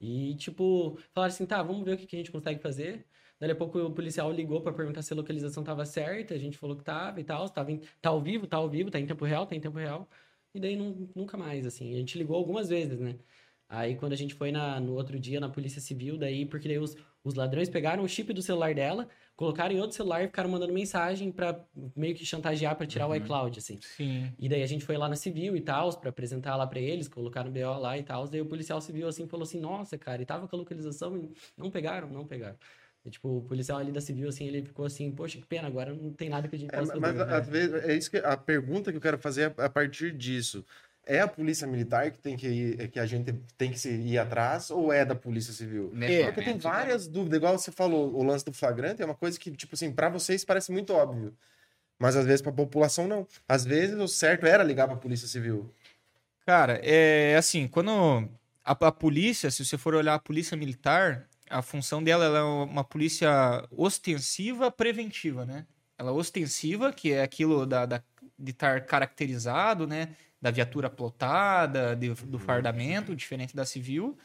E, 0.00 0.34
tipo, 0.36 0.98
falaram 1.12 1.32
assim, 1.32 1.46
tá, 1.46 1.62
vamos 1.62 1.84
ver 1.84 1.94
o 1.94 1.98
que 1.98 2.06
que 2.06 2.16
a 2.16 2.18
gente 2.18 2.30
consegue 2.32 2.60
fazer. 2.60 3.06
Daí 3.38 3.50
a 3.50 3.56
pouco 3.56 3.78
o 3.78 3.92
policial 3.94 4.30
ligou 4.32 4.60
pra 4.62 4.72
perguntar 4.72 5.02
se 5.02 5.12
a 5.12 5.16
localização 5.16 5.64
tava 5.64 5.84
certa, 5.84 6.34
a 6.34 6.38
gente 6.38 6.56
falou 6.58 6.76
que 6.76 6.84
tava 6.84 7.20
e 7.20 7.24
tal, 7.24 7.48
tava 7.50 7.72
em- 7.72 7.80
tá 8.00 8.10
ao 8.10 8.20
vivo, 8.22 8.46
tá 8.46 8.56
ao 8.56 8.68
vivo, 8.70 8.90
tá 8.90 8.98
em 9.00 9.06
tempo 9.06 9.24
real, 9.24 9.46
tá 9.46 9.54
em 9.54 9.60
tempo 9.60 9.78
real. 9.78 10.08
E 10.54 10.60
daí 10.60 10.76
nun- 10.76 11.08
nunca 11.14 11.36
mais, 11.36 11.66
assim. 11.66 11.94
A 11.94 11.98
gente 11.98 12.16
ligou 12.18 12.36
algumas 12.36 12.68
vezes, 12.68 12.98
né? 13.00 13.18
Aí 13.68 13.96
quando 13.96 14.12
a 14.12 14.16
gente 14.16 14.34
foi 14.34 14.52
na, 14.52 14.78
no 14.80 14.94
outro 14.94 15.18
dia 15.18 15.40
na 15.40 15.48
Polícia 15.48 15.80
Civil, 15.80 16.16
daí, 16.18 16.46
porque 16.46 16.68
daí 16.68 16.78
os, 16.78 16.96
os 17.24 17.34
ladrões 17.34 17.68
pegaram 17.68 18.04
o 18.04 18.08
chip 18.08 18.32
do 18.32 18.42
celular 18.42 18.74
dela, 18.74 19.08
colocaram 19.36 19.74
em 19.74 19.80
outro 19.80 19.96
celular 19.96 20.22
e 20.24 20.26
ficaram 20.26 20.50
mandando 20.50 20.72
mensagem 20.72 21.32
pra 21.32 21.64
meio 21.96 22.14
que 22.14 22.24
chantagear 22.24 22.76
pra 22.76 22.86
tirar 22.86 23.06
o 23.08 23.14
iCloud, 23.16 23.58
assim. 23.58 23.80
Sim. 23.80 24.36
E 24.38 24.48
daí 24.48 24.62
a 24.62 24.66
gente 24.66 24.84
foi 24.84 24.96
lá 24.96 25.08
na 25.08 25.16
Civil 25.16 25.56
e 25.56 25.60
tal, 25.60 25.98
pra 26.00 26.10
apresentar 26.10 26.56
lá 26.56 26.66
pra 26.66 26.80
eles, 26.80 27.08
colocaram 27.08 27.50
o 27.50 27.52
BO 27.52 27.78
lá 27.80 27.98
e 27.98 28.02
tal. 28.04 28.28
Daí 28.28 28.40
o 28.40 28.46
policial 28.46 28.80
civil 28.80 29.08
assim 29.08 29.28
falou 29.28 29.44
assim: 29.44 29.60
"Nossa, 29.60 29.98
cara, 29.98 30.22
e 30.22 30.26
tava 30.26 30.48
com 30.48 30.56
a 30.56 30.58
localização 30.58 31.16
e 31.16 31.32
não 31.56 31.70
pegaram, 31.70 32.08
não 32.10 32.26
pegaram". 32.26 32.58
E, 33.04 33.10
tipo, 33.10 33.28
o 33.38 33.42
policial 33.44 33.78
ali 33.78 33.92
da 33.92 34.00
Civil 34.00 34.28
assim, 34.28 34.46
ele 34.46 34.64
ficou 34.64 34.84
assim: 34.86 35.12
"Poxa, 35.14 35.38
que 35.38 35.46
pena, 35.46 35.68
agora 35.68 35.94
não 35.94 36.12
tem 36.14 36.28
nada 36.30 36.48
que 36.48 36.56
a 36.56 36.58
gente 36.58 36.72
É, 36.72 36.80
possa 36.80 36.92
mas 36.98 37.00
fazer". 37.16 37.20
às 37.20 37.48
vezes 37.48 37.84
é 37.84 37.94
isso 37.94 38.10
que 38.10 38.16
a 38.18 38.36
pergunta 38.36 38.90
que 38.90 38.96
eu 38.96 39.00
quero 39.00 39.18
fazer 39.18 39.52
é 39.58 39.64
a 39.64 39.68
partir 39.70 40.12
disso. 40.16 40.64
É 41.06 41.20
a 41.20 41.28
polícia 41.28 41.66
militar 41.66 42.10
que 42.10 42.18
tem 42.18 42.36
que 42.36 42.46
ir, 42.48 42.88
que 42.88 42.98
a 42.98 43.06
gente 43.06 43.32
tem 43.58 43.70
que 43.70 43.78
se 43.78 43.90
ir 43.90 44.18
atrás 44.18 44.70
ou 44.70 44.92
é 44.92 45.04
da 45.04 45.14
polícia 45.14 45.52
civil? 45.52 45.90
Nesse 45.92 46.22
Porque 46.22 46.40
tem 46.42 46.46
momento, 46.52 46.62
várias 46.62 47.06
dúvidas, 47.06 47.36
igual 47.36 47.58
você 47.58 47.70
falou, 47.70 48.14
o 48.14 48.22
lance 48.22 48.44
do 48.44 48.52
flagrante 48.52 49.02
é 49.02 49.04
uma 49.04 49.14
coisa 49.14 49.38
que, 49.38 49.50
tipo 49.50 49.74
assim, 49.74 49.92
pra 49.92 50.08
vocês 50.08 50.44
parece 50.44 50.72
muito 50.72 50.92
óbvio. 50.94 51.36
Mas 51.98 52.16
às 52.16 52.26
vezes 52.26 52.42
pra 52.42 52.52
população 52.52 53.06
não. 53.06 53.26
Às 53.48 53.64
vezes 53.64 53.96
o 53.98 54.08
certo 54.08 54.46
era 54.46 54.64
ligar 54.64 54.86
pra 54.88 54.96
polícia 54.96 55.28
civil. 55.28 55.72
Cara, 56.46 56.78
é 56.82 57.36
assim, 57.36 57.66
quando 57.68 57.90
a, 58.64 58.72
a 58.72 58.92
polícia, 58.92 59.50
se 59.50 59.64
você 59.64 59.78
for 59.78 59.94
olhar 59.94 60.14
a 60.14 60.18
polícia 60.18 60.56
militar, 60.56 61.26
a 61.48 61.62
função 61.62 62.02
dela 62.02 62.24
ela 62.24 62.38
é 62.38 62.42
uma 62.42 62.84
polícia 62.84 63.30
ostensiva 63.70 64.70
preventiva, 64.70 65.44
né? 65.46 65.66
Ela 65.98 66.10
é 66.10 66.12
ostensiva, 66.12 66.92
que 66.92 67.12
é 67.12 67.22
aquilo 67.22 67.64
da, 67.64 67.86
da- 67.86 68.02
de 68.38 68.50
estar 68.50 68.80
caracterizado, 68.84 69.86
né? 69.86 70.14
Da 70.44 70.50
viatura 70.50 70.90
plotada, 70.90 71.96
de- 71.96 72.10
do 72.12 72.38
fardamento, 72.38 73.16
diferente 73.16 73.56
da 73.56 73.64
civil. 73.64 74.18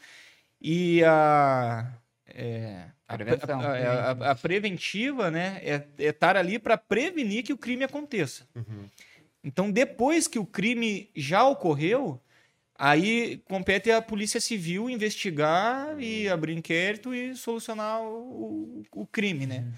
E 0.60 1.02
a. 1.02 1.90
é, 2.26 2.90
a, 3.08 3.16
a- 3.54 3.56
a- 3.66 4.10
a- 4.28 4.30
a 4.32 4.34
preventiva, 4.34 5.30
né? 5.30 5.60
É 5.64 5.86
estar 6.08 6.36
ali 6.36 6.58
para 6.58 6.76
prevenir 6.76 7.42
que 7.42 7.54
o 7.54 7.58
crime 7.58 7.84
aconteça. 7.84 8.46
Então, 9.42 9.70
depois 9.70 10.28
que 10.28 10.38
o 10.38 10.44
crime 10.44 11.08
já 11.16 11.42
ocorreu, 11.44 12.20
aí 12.78 13.38
compete 13.48 13.90
à 13.90 14.02
Polícia 14.02 14.40
Civil 14.42 14.90
investigar 14.90 15.98
e 15.98 16.28
abrir 16.28 16.52
inquérito 16.54 17.14
e 17.14 17.34
solucionar 17.34 18.02
o, 18.02 18.82
o- 18.94 19.02
o 19.02 19.06
crime, 19.06 19.46
né? 19.46 19.72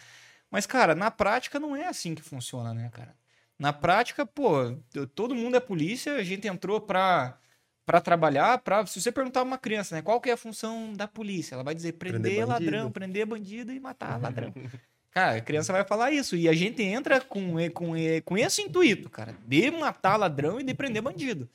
Mas, 0.51 0.66
cara, 0.66 0.95
na 0.97 1.11
prática 1.11 1.61
não 1.61 1.76
é 1.76 1.86
assim 1.86 2.16
que 2.16 2.22
funciona, 2.22 2.74
né, 2.74 2.90
cara? 2.93 3.14
Na 3.59 3.73
prática, 3.73 4.27
pô, 4.27 4.77
todo 5.15 5.35
mundo 5.35 5.57
é 5.57 5.61
polícia, 5.61 6.15
a 6.17 6.23
gente 6.23 6.49
entrou 6.49 6.81
pra, 6.81 7.39
pra 7.87 8.01
trabalhar, 8.01 8.59
pra... 8.59 8.85
Se 8.87 9.01
você 9.01 9.13
perguntar 9.13 9.43
uma 9.43 9.59
criança, 9.59 9.95
né, 9.95 10.03
qual 10.03 10.21
que 10.21 10.31
é 10.31 10.33
a 10.33 10.37
função 10.37 10.93
da 10.93 11.07
polícia? 11.07 11.55
Ela 11.55 11.63
vai 11.63 11.75
dizer 11.75 11.93
prender, 11.93 12.21
Prender 12.21 12.49
ladrão, 12.49 12.91
prender 12.91 13.27
bandido 13.27 13.73
e 13.73 13.79
matar 13.79 14.19
ladrão. 14.21 14.53
Cara, 15.13 15.37
a 15.37 15.41
criança 15.41 15.73
vai 15.73 15.85
falar 15.85 16.11
isso. 16.11 16.35
E 16.35 16.49
a 16.49 16.55
gente 16.55 16.83
entra 16.83 17.21
com, 17.21 17.55
com, 17.71 17.93
com 18.25 18.39
esse 18.39 18.63
intuito, 18.63 19.11
cara, 19.11 19.37
de 19.47 19.71
matar 19.71 20.17
ladrão 20.17 20.59
e 20.59 20.65
de 20.65 20.73
prender 20.75 21.03
bandido. 21.03 21.49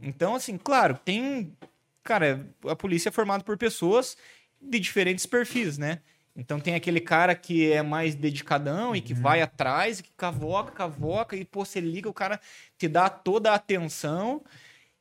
Então, 0.00 0.34
assim, 0.34 0.56
claro, 0.56 0.98
tem. 1.04 1.54
Cara, 2.02 2.46
a 2.66 2.74
polícia 2.74 3.10
é 3.10 3.12
formada 3.12 3.44
por 3.44 3.56
pessoas 3.58 4.16
de 4.60 4.80
diferentes 4.80 5.26
perfis, 5.26 5.76
né? 5.76 6.00
Então 6.36 6.58
tem 6.58 6.74
aquele 6.74 7.00
cara 7.00 7.34
que 7.34 7.70
é 7.72 7.82
mais 7.82 8.14
dedicadão 8.14 8.94
e 8.94 9.00
que 9.00 9.14
vai 9.14 9.40
atrás, 9.40 10.00
e 10.00 10.02
que 10.02 10.12
cavoca, 10.16 10.72
cavoca, 10.72 11.36
e 11.36 11.44
pô, 11.44 11.64
você 11.64 11.80
liga, 11.80 12.08
o 12.08 12.14
cara 12.14 12.40
te 12.76 12.88
dá 12.88 13.08
toda 13.08 13.52
a 13.52 13.54
atenção. 13.54 14.42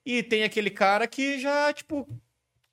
E 0.05 0.21
tem 0.21 0.43
aquele 0.43 0.69
cara 0.69 1.07
que 1.07 1.39
já, 1.39 1.73
tipo, 1.73 2.07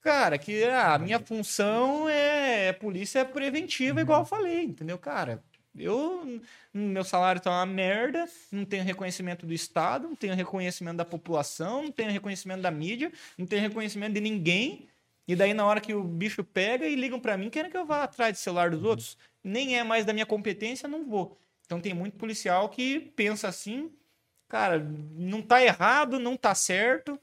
cara, 0.02 0.38
que 0.38 0.64
ah, 0.64 0.94
a 0.94 0.98
minha 0.98 1.18
função 1.20 2.08
é 2.08 2.72
polícia 2.72 3.24
preventiva, 3.24 4.00
igual 4.00 4.20
eu 4.20 4.26
falei, 4.26 4.64
entendeu, 4.64 4.98
cara? 4.98 5.42
Eu, 5.74 6.40
meu 6.74 7.04
salário 7.04 7.40
tá 7.40 7.50
uma 7.50 7.64
merda, 7.66 8.28
não 8.50 8.64
tenho 8.64 8.84
reconhecimento 8.84 9.46
do 9.46 9.54
Estado, 9.54 10.08
não 10.08 10.16
tenho 10.16 10.34
reconhecimento 10.34 10.96
da 10.96 11.04
população, 11.04 11.84
não 11.84 11.92
tenho 11.92 12.10
reconhecimento 12.10 12.60
da 12.60 12.70
mídia, 12.70 13.12
não 13.38 13.46
tenho 13.46 13.62
reconhecimento 13.62 14.14
de 14.14 14.20
ninguém. 14.20 14.89
E 15.30 15.36
daí, 15.36 15.54
na 15.54 15.64
hora 15.64 15.80
que 15.80 15.94
o 15.94 16.02
bicho 16.02 16.42
pega 16.42 16.84
e 16.84 16.96
ligam 16.96 17.20
pra 17.20 17.36
mim, 17.36 17.48
querem 17.48 17.70
que 17.70 17.76
eu 17.76 17.86
vá 17.86 18.02
atrás 18.02 18.32
do 18.32 18.40
celular 18.40 18.68
dos 18.68 18.82
outros. 18.82 19.16
Nem 19.44 19.78
é 19.78 19.84
mais 19.84 20.04
da 20.04 20.12
minha 20.12 20.26
competência, 20.26 20.88
não 20.88 21.08
vou. 21.08 21.38
Então 21.64 21.80
tem 21.80 21.94
muito 21.94 22.16
policial 22.16 22.68
que 22.68 22.98
pensa 23.14 23.46
assim, 23.46 23.92
cara, 24.48 24.84
não 25.14 25.40
tá 25.40 25.62
errado, 25.62 26.18
não 26.18 26.36
tá 26.36 26.52
certo, 26.52 27.16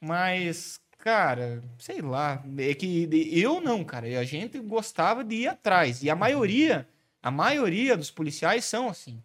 mas, 0.00 0.80
cara, 0.98 1.62
sei 1.78 2.02
lá, 2.02 2.42
é 2.58 2.74
que 2.74 3.08
eu 3.32 3.60
não, 3.60 3.84
cara, 3.84 4.08
a 4.18 4.24
gente 4.24 4.58
gostava 4.58 5.22
de 5.22 5.36
ir 5.36 5.46
atrás. 5.46 6.02
E 6.02 6.10
a 6.10 6.16
maioria, 6.16 6.88
a 7.22 7.30
maioria 7.30 7.96
dos 7.96 8.10
policiais 8.10 8.64
são 8.64 8.88
assim. 8.88 9.22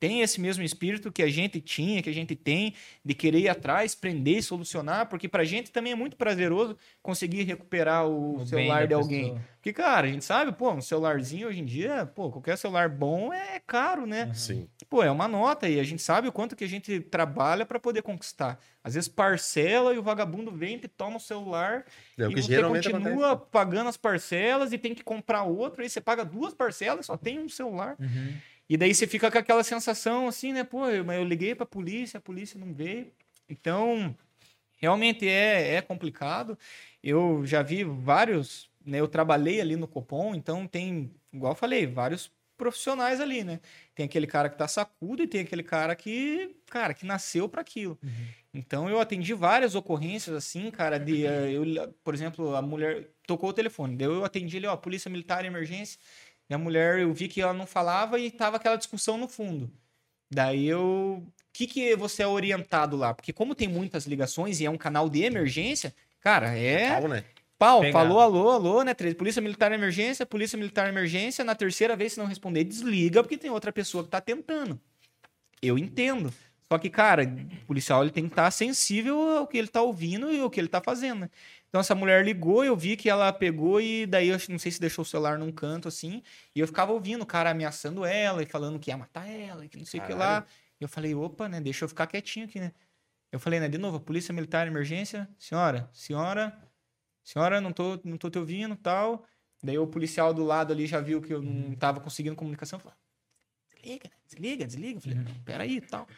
Tem 0.00 0.22
esse 0.22 0.40
mesmo 0.40 0.64
espírito 0.64 1.12
que 1.12 1.22
a 1.22 1.28
gente 1.28 1.60
tinha, 1.60 2.02
que 2.02 2.08
a 2.08 2.14
gente 2.14 2.34
tem, 2.34 2.72
de 3.04 3.12
querer 3.14 3.40
ir 3.40 3.48
atrás, 3.50 3.94
prender 3.94 4.38
e 4.38 4.42
solucionar, 4.42 5.06
porque 5.10 5.28
pra 5.28 5.44
gente 5.44 5.70
também 5.70 5.92
é 5.92 5.94
muito 5.94 6.16
prazeroso 6.16 6.74
conseguir 7.02 7.42
recuperar 7.42 8.06
o, 8.08 8.36
O 8.36 8.46
celular 8.46 8.86
de 8.86 8.94
alguém. 8.94 9.24
pessoa. 9.34 9.40
Porque, 9.60 9.74
cara, 9.74 10.06
a 10.06 10.10
gente 10.10 10.24
sabe, 10.24 10.52
pô, 10.52 10.72
um 10.72 10.80
celularzinho 10.80 11.46
hoje 11.46 11.60
em 11.60 11.66
dia, 11.66 12.06
pô, 12.06 12.30
qualquer 12.30 12.56
celular 12.56 12.88
bom 12.88 13.30
é 13.30 13.60
caro, 13.66 14.06
né? 14.06 14.32
Sim. 14.32 14.66
Pô, 14.88 15.02
é 15.02 15.10
uma 15.10 15.28
nota 15.28 15.68
e 15.68 15.78
a 15.78 15.84
gente 15.84 16.00
sabe 16.00 16.26
o 16.28 16.32
quanto 16.32 16.56
que 16.56 16.64
a 16.64 16.68
gente 16.68 16.98
trabalha 16.98 17.66
para 17.66 17.78
poder 17.78 18.00
conquistar. 18.00 18.58
Às 18.82 18.94
vezes 18.94 19.06
parcela 19.06 19.92
e 19.92 19.98
o 19.98 20.02
vagabundo 20.02 20.50
vem 20.50 20.80
e 20.82 20.88
toma 20.88 21.18
o 21.18 21.20
celular 21.20 21.84
É 22.18 22.26
o 22.26 22.30
e 22.30 22.42
você 22.42 22.62
continua 22.62 23.32
acontece. 23.32 23.50
pagando 23.52 23.88
as 23.90 23.98
parcelas 23.98 24.72
e 24.72 24.78
tem 24.78 24.94
que 24.94 25.04
comprar 25.04 25.42
outro, 25.42 25.82
aí 25.82 25.90
você 25.90 26.00
paga 26.00 26.24
duas 26.24 26.54
parcelas, 26.54 27.04
só 27.04 27.18
tem 27.18 27.38
um 27.38 27.48
celular. 27.50 27.96
Uhum. 28.00 28.32
E 28.70 28.76
daí 28.76 28.94
você 28.94 29.04
fica 29.04 29.28
com 29.32 29.36
aquela 29.36 29.64
sensação 29.64 30.28
assim, 30.28 30.52
né? 30.52 30.62
Pô, 30.62 30.88
eu, 30.88 31.04
mas 31.04 31.18
eu 31.18 31.24
liguei 31.24 31.56
pra 31.56 31.66
polícia, 31.66 32.18
a 32.18 32.20
polícia 32.20 32.56
não 32.56 32.72
veio. 32.72 33.08
Então, 33.48 34.14
realmente 34.80 35.28
é, 35.28 35.74
é 35.74 35.82
complicado. 35.82 36.56
Eu 37.02 37.44
já 37.44 37.62
vi 37.62 37.82
vários, 37.82 38.70
né? 38.86 39.00
Eu 39.00 39.08
trabalhei 39.08 39.60
ali 39.60 39.74
no 39.74 39.88
Copom, 39.88 40.36
então 40.36 40.68
tem, 40.68 41.10
igual 41.32 41.50
eu 41.50 41.56
falei, 41.56 41.84
vários 41.84 42.30
profissionais 42.56 43.20
ali, 43.20 43.42
né? 43.42 43.58
Tem 43.92 44.06
aquele 44.06 44.26
cara 44.28 44.48
que 44.48 44.56
tá 44.56 44.68
sacudo 44.68 45.24
e 45.24 45.26
tem 45.26 45.40
aquele 45.40 45.64
cara 45.64 45.96
que, 45.96 46.54
cara, 46.66 46.94
que 46.94 47.04
nasceu 47.04 47.48
para 47.48 47.62
aquilo. 47.62 47.98
Então 48.54 48.88
eu 48.88 49.00
atendi 49.00 49.34
várias 49.34 49.74
ocorrências 49.74 50.36
assim, 50.36 50.70
cara, 50.70 50.98
de 50.98 51.26
eh, 51.26 51.52
eu, 51.52 51.64
por 52.04 52.14
exemplo, 52.14 52.54
a 52.54 52.62
mulher 52.62 53.08
tocou 53.26 53.50
o 53.50 53.52
telefone, 53.52 53.96
daí 53.96 54.06
eu 54.06 54.24
atendi 54.24 54.58
ali, 54.58 54.66
ó, 54.66 54.76
polícia 54.76 55.10
militar, 55.10 55.44
emergência. 55.44 55.98
E 56.50 56.54
a 56.54 56.58
mulher, 56.58 56.98
eu 56.98 57.14
vi 57.14 57.28
que 57.28 57.40
ela 57.40 57.52
não 57.52 57.64
falava 57.64 58.18
e 58.18 58.28
tava 58.28 58.56
aquela 58.56 58.74
discussão 58.74 59.16
no 59.16 59.28
fundo. 59.28 59.70
Daí 60.28 60.66
eu. 60.66 61.22
O 61.24 61.52
que, 61.52 61.66
que 61.66 61.96
você 61.96 62.24
é 62.24 62.26
orientado 62.26 62.96
lá? 62.96 63.14
Porque, 63.14 63.32
como 63.32 63.54
tem 63.54 63.68
muitas 63.68 64.06
ligações 64.06 64.60
e 64.60 64.66
é 64.66 64.70
um 64.70 64.76
canal 64.76 65.08
de 65.08 65.22
emergência, 65.22 65.94
cara, 66.20 66.56
é. 66.56 66.90
Pau, 66.90 67.08
né? 67.08 67.24
Pau, 67.58 67.80
Pegar. 67.82 68.00
falou 68.00 68.20
alô, 68.20 68.50
alô, 68.50 68.82
né? 68.82 68.94
Polícia 68.94 69.42
Militar 69.42 69.70
Emergência, 69.70 70.26
Polícia 70.26 70.56
Militar 70.56 70.88
Emergência. 70.88 71.44
Na 71.44 71.54
terceira 71.54 71.94
vez, 71.94 72.14
se 72.14 72.18
não 72.18 72.26
responder, 72.26 72.64
desliga, 72.64 73.22
porque 73.22 73.36
tem 73.36 73.50
outra 73.50 73.72
pessoa 73.72 74.02
que 74.02 74.10
tá 74.10 74.20
tentando. 74.20 74.80
Eu 75.60 75.78
entendo. 75.78 76.32
Só 76.72 76.78
que, 76.78 76.88
cara, 76.88 77.24
o 77.24 77.66
policial 77.66 78.02
ele 78.02 78.12
tem 78.12 78.24
que 78.24 78.32
estar 78.32 78.50
sensível 78.50 79.38
ao 79.38 79.46
que 79.46 79.58
ele 79.58 79.68
tá 79.68 79.82
ouvindo 79.82 80.32
e 80.32 80.40
ao 80.40 80.48
que 80.48 80.60
ele 80.60 80.68
tá 80.68 80.80
fazendo, 80.80 81.20
né? 81.20 81.30
Então, 81.70 81.80
essa 81.80 81.94
mulher 81.94 82.24
ligou, 82.24 82.64
eu 82.64 82.76
vi 82.76 82.96
que 82.96 83.08
ela 83.08 83.32
pegou 83.32 83.80
e 83.80 84.04
daí 84.04 84.28
eu 84.28 84.36
não 84.48 84.58
sei 84.58 84.72
se 84.72 84.80
deixou 84.80 85.02
o 85.02 85.06
celular 85.06 85.38
num 85.38 85.52
canto 85.52 85.86
assim. 85.86 86.20
E 86.52 86.58
eu 86.58 86.66
ficava 86.66 86.90
ouvindo 86.90 87.22
o 87.22 87.26
cara 87.26 87.50
ameaçando 87.50 88.04
ela 88.04 88.42
e 88.42 88.46
falando 88.46 88.78
que 88.78 88.90
ia 88.90 88.96
matar 88.96 89.28
ela, 89.28 89.64
e 89.64 89.68
que 89.68 89.78
não 89.78 89.86
sei 89.86 90.00
o 90.00 90.04
que 90.04 90.12
lá. 90.12 90.44
E 90.80 90.84
eu 90.84 90.88
falei, 90.88 91.14
opa, 91.14 91.48
né? 91.48 91.60
Deixa 91.60 91.84
eu 91.84 91.88
ficar 91.88 92.08
quietinho 92.08 92.46
aqui, 92.46 92.58
né? 92.58 92.72
Eu 93.30 93.38
falei, 93.38 93.60
né? 93.60 93.68
De 93.68 93.78
novo, 93.78 94.00
Polícia 94.00 94.34
Militar 94.34 94.66
Emergência, 94.66 95.28
senhora, 95.38 95.88
senhora, 95.92 96.58
senhora, 97.22 97.60
não 97.60 97.72
tô, 97.72 98.00
não 98.02 98.18
tô 98.18 98.28
te 98.28 98.38
ouvindo 98.38 98.74
tal. 98.74 99.24
Daí 99.62 99.78
o 99.78 99.86
policial 99.86 100.34
do 100.34 100.42
lado 100.42 100.72
ali 100.72 100.86
já 100.86 101.00
viu 101.00 101.22
que 101.22 101.32
eu 101.32 101.40
não 101.40 101.76
tava 101.76 102.00
conseguindo 102.00 102.34
comunicação. 102.34 102.80
Falou, 102.80 102.96
desliga, 103.68 104.08
né? 104.08 104.16
desliga, 104.26 104.66
desliga. 104.66 104.96
Eu 104.96 105.02
falei, 105.02 105.18
não, 105.18 105.44
peraí 105.44 105.76
e 105.76 105.80
tal. 105.80 106.08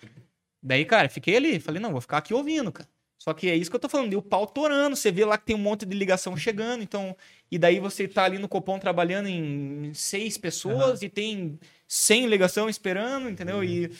Daí, 0.62 0.86
cara, 0.86 1.10
fiquei 1.10 1.36
ali. 1.36 1.60
Falei, 1.60 1.82
não, 1.82 1.92
vou 1.92 2.00
ficar 2.00 2.18
aqui 2.18 2.32
ouvindo, 2.32 2.72
cara. 2.72 2.88
Só 3.22 3.32
que 3.32 3.48
é 3.48 3.54
isso 3.54 3.70
que 3.70 3.76
eu 3.76 3.80
tô 3.80 3.88
falando, 3.88 4.10
deu 4.10 4.18
o 4.18 4.22
pau 4.22 4.48
torando. 4.48 4.96
Você 4.96 5.12
vê 5.12 5.24
lá 5.24 5.38
que 5.38 5.44
tem 5.46 5.54
um 5.54 5.58
monte 5.60 5.86
de 5.86 5.96
ligação 5.96 6.36
chegando, 6.36 6.82
então. 6.82 7.16
E 7.52 7.56
daí 7.56 7.78
você 7.78 8.08
tá 8.08 8.24
ali 8.24 8.36
no 8.36 8.48
Copom 8.48 8.80
trabalhando 8.80 9.28
em 9.28 9.94
seis 9.94 10.36
pessoas 10.36 11.02
e 11.02 11.08
tem 11.08 11.56
100 11.86 12.26
ligação 12.26 12.68
esperando, 12.68 13.28
entendeu? 13.30 13.62
E. 13.62 13.92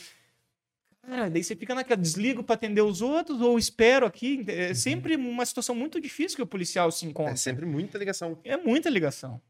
Cara, 1.06 1.30
daí 1.30 1.44
você 1.44 1.54
fica 1.54 1.72
naquela, 1.72 2.00
desligo 2.00 2.42
pra 2.42 2.56
atender 2.56 2.80
os 2.82 3.00
outros 3.00 3.40
ou 3.40 3.56
espero 3.56 4.06
aqui. 4.06 4.44
É 4.48 4.74
sempre 4.74 5.14
uma 5.14 5.46
situação 5.46 5.74
muito 5.76 6.00
difícil 6.00 6.34
que 6.34 6.42
o 6.42 6.46
policial 6.46 6.90
se 6.90 7.06
encontra. 7.06 7.34
É 7.34 7.36
sempre 7.36 7.64
muita 7.64 7.98
ligação. 7.98 8.36
É 8.42 8.56
muita 8.56 8.90
ligação. 8.90 9.40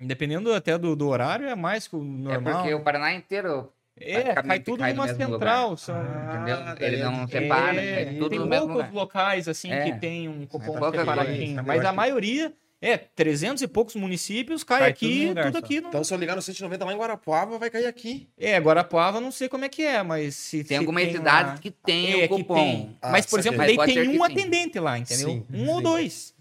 Dependendo 0.00 0.54
até 0.54 0.78
do, 0.78 0.96
do 0.96 1.06
horário, 1.08 1.46
é 1.46 1.54
mais 1.54 1.86
que 1.86 1.96
o 1.96 2.00
É 2.00 2.04
normal. 2.04 2.54
porque 2.54 2.72
o 2.74 2.82
Paraná 2.82 3.12
inteiro 3.12 3.70
É, 3.98 4.34
cai 4.42 4.58
tudo 4.60 4.78
cai 4.80 4.92
no 4.92 5.02
numa 5.04 5.14
central. 5.14 5.76
São... 5.76 5.94
Entendeu? 6.00 6.56
Ah, 6.58 6.76
Ele 6.80 6.96
não 7.02 7.24
é- 7.24 7.26
separa, 7.26 7.80
É, 7.80 8.02
é, 8.02 8.04
tudo 8.14 8.30
tem 8.30 8.38
no 8.38 8.46
mesmo 8.46 8.66
poucos 8.66 8.86
lugar. 8.86 8.94
locais 8.94 9.48
assim 9.48 9.70
É. 9.70 9.84
que 9.84 9.98
tem 10.00 10.28
um 10.28 10.46
cupom 10.46 10.72
separadinho, 10.90 11.36
coisas. 11.56 11.64
mas 11.66 11.82
Eu 11.82 11.88
a 11.88 11.92
maioria 11.92 12.52
é 12.80 12.96
300 12.96 13.62
e 13.62 13.68
poucos 13.68 13.94
municípios 13.94 14.64
cai, 14.64 14.80
Cai 14.80 14.92
tudo 14.94 14.96
aqui, 15.06 15.20
tudo, 15.20 15.28
lugar 15.28 15.52
só. 15.52 15.58
aqui 15.58 15.80
no... 15.80 15.88
Então, 15.88 16.02
se 16.04 16.12
eu 16.14 16.18
ligar 16.18 16.34
no 16.34 16.42
190 16.42 16.84
lá 16.84 16.92
em 16.92 16.96
Guarapuava, 16.96 17.58
vai 17.58 17.70
cair 17.70 17.86
aqui. 17.86 18.28
É, 18.36 18.58
Guarapuava 18.58 19.20
não 19.20 19.30
sei 19.30 19.48
como 19.48 19.64
é 19.64 19.68
que 19.68 19.82
é, 19.82 20.02
mas 20.02 20.34
se 20.34 20.58
Tem 20.64 20.68
se 20.68 20.74
algumas 20.76 21.04
tem 21.04 21.12
cidades 21.12 21.52
lá- 21.52 21.58
que 21.58 21.70
tem 21.70 22.22
é, 22.22 22.24
o 22.24 22.28
cupom. 22.28 22.54
tem. 22.54 22.98
Ah, 23.00 23.10
mas, 23.12 23.26
por 23.26 23.38
exemplo, 23.38 23.58
Mas 23.58 23.76
daí 23.76 23.86
tem 23.94 24.08
um 24.18 24.24
atendente 24.24 24.80
lá, 24.80 24.98
entendeu? 24.98 25.28
Sim, 25.28 25.46
um 25.52 25.68
ou 25.70 25.80
dois. 25.82 26.34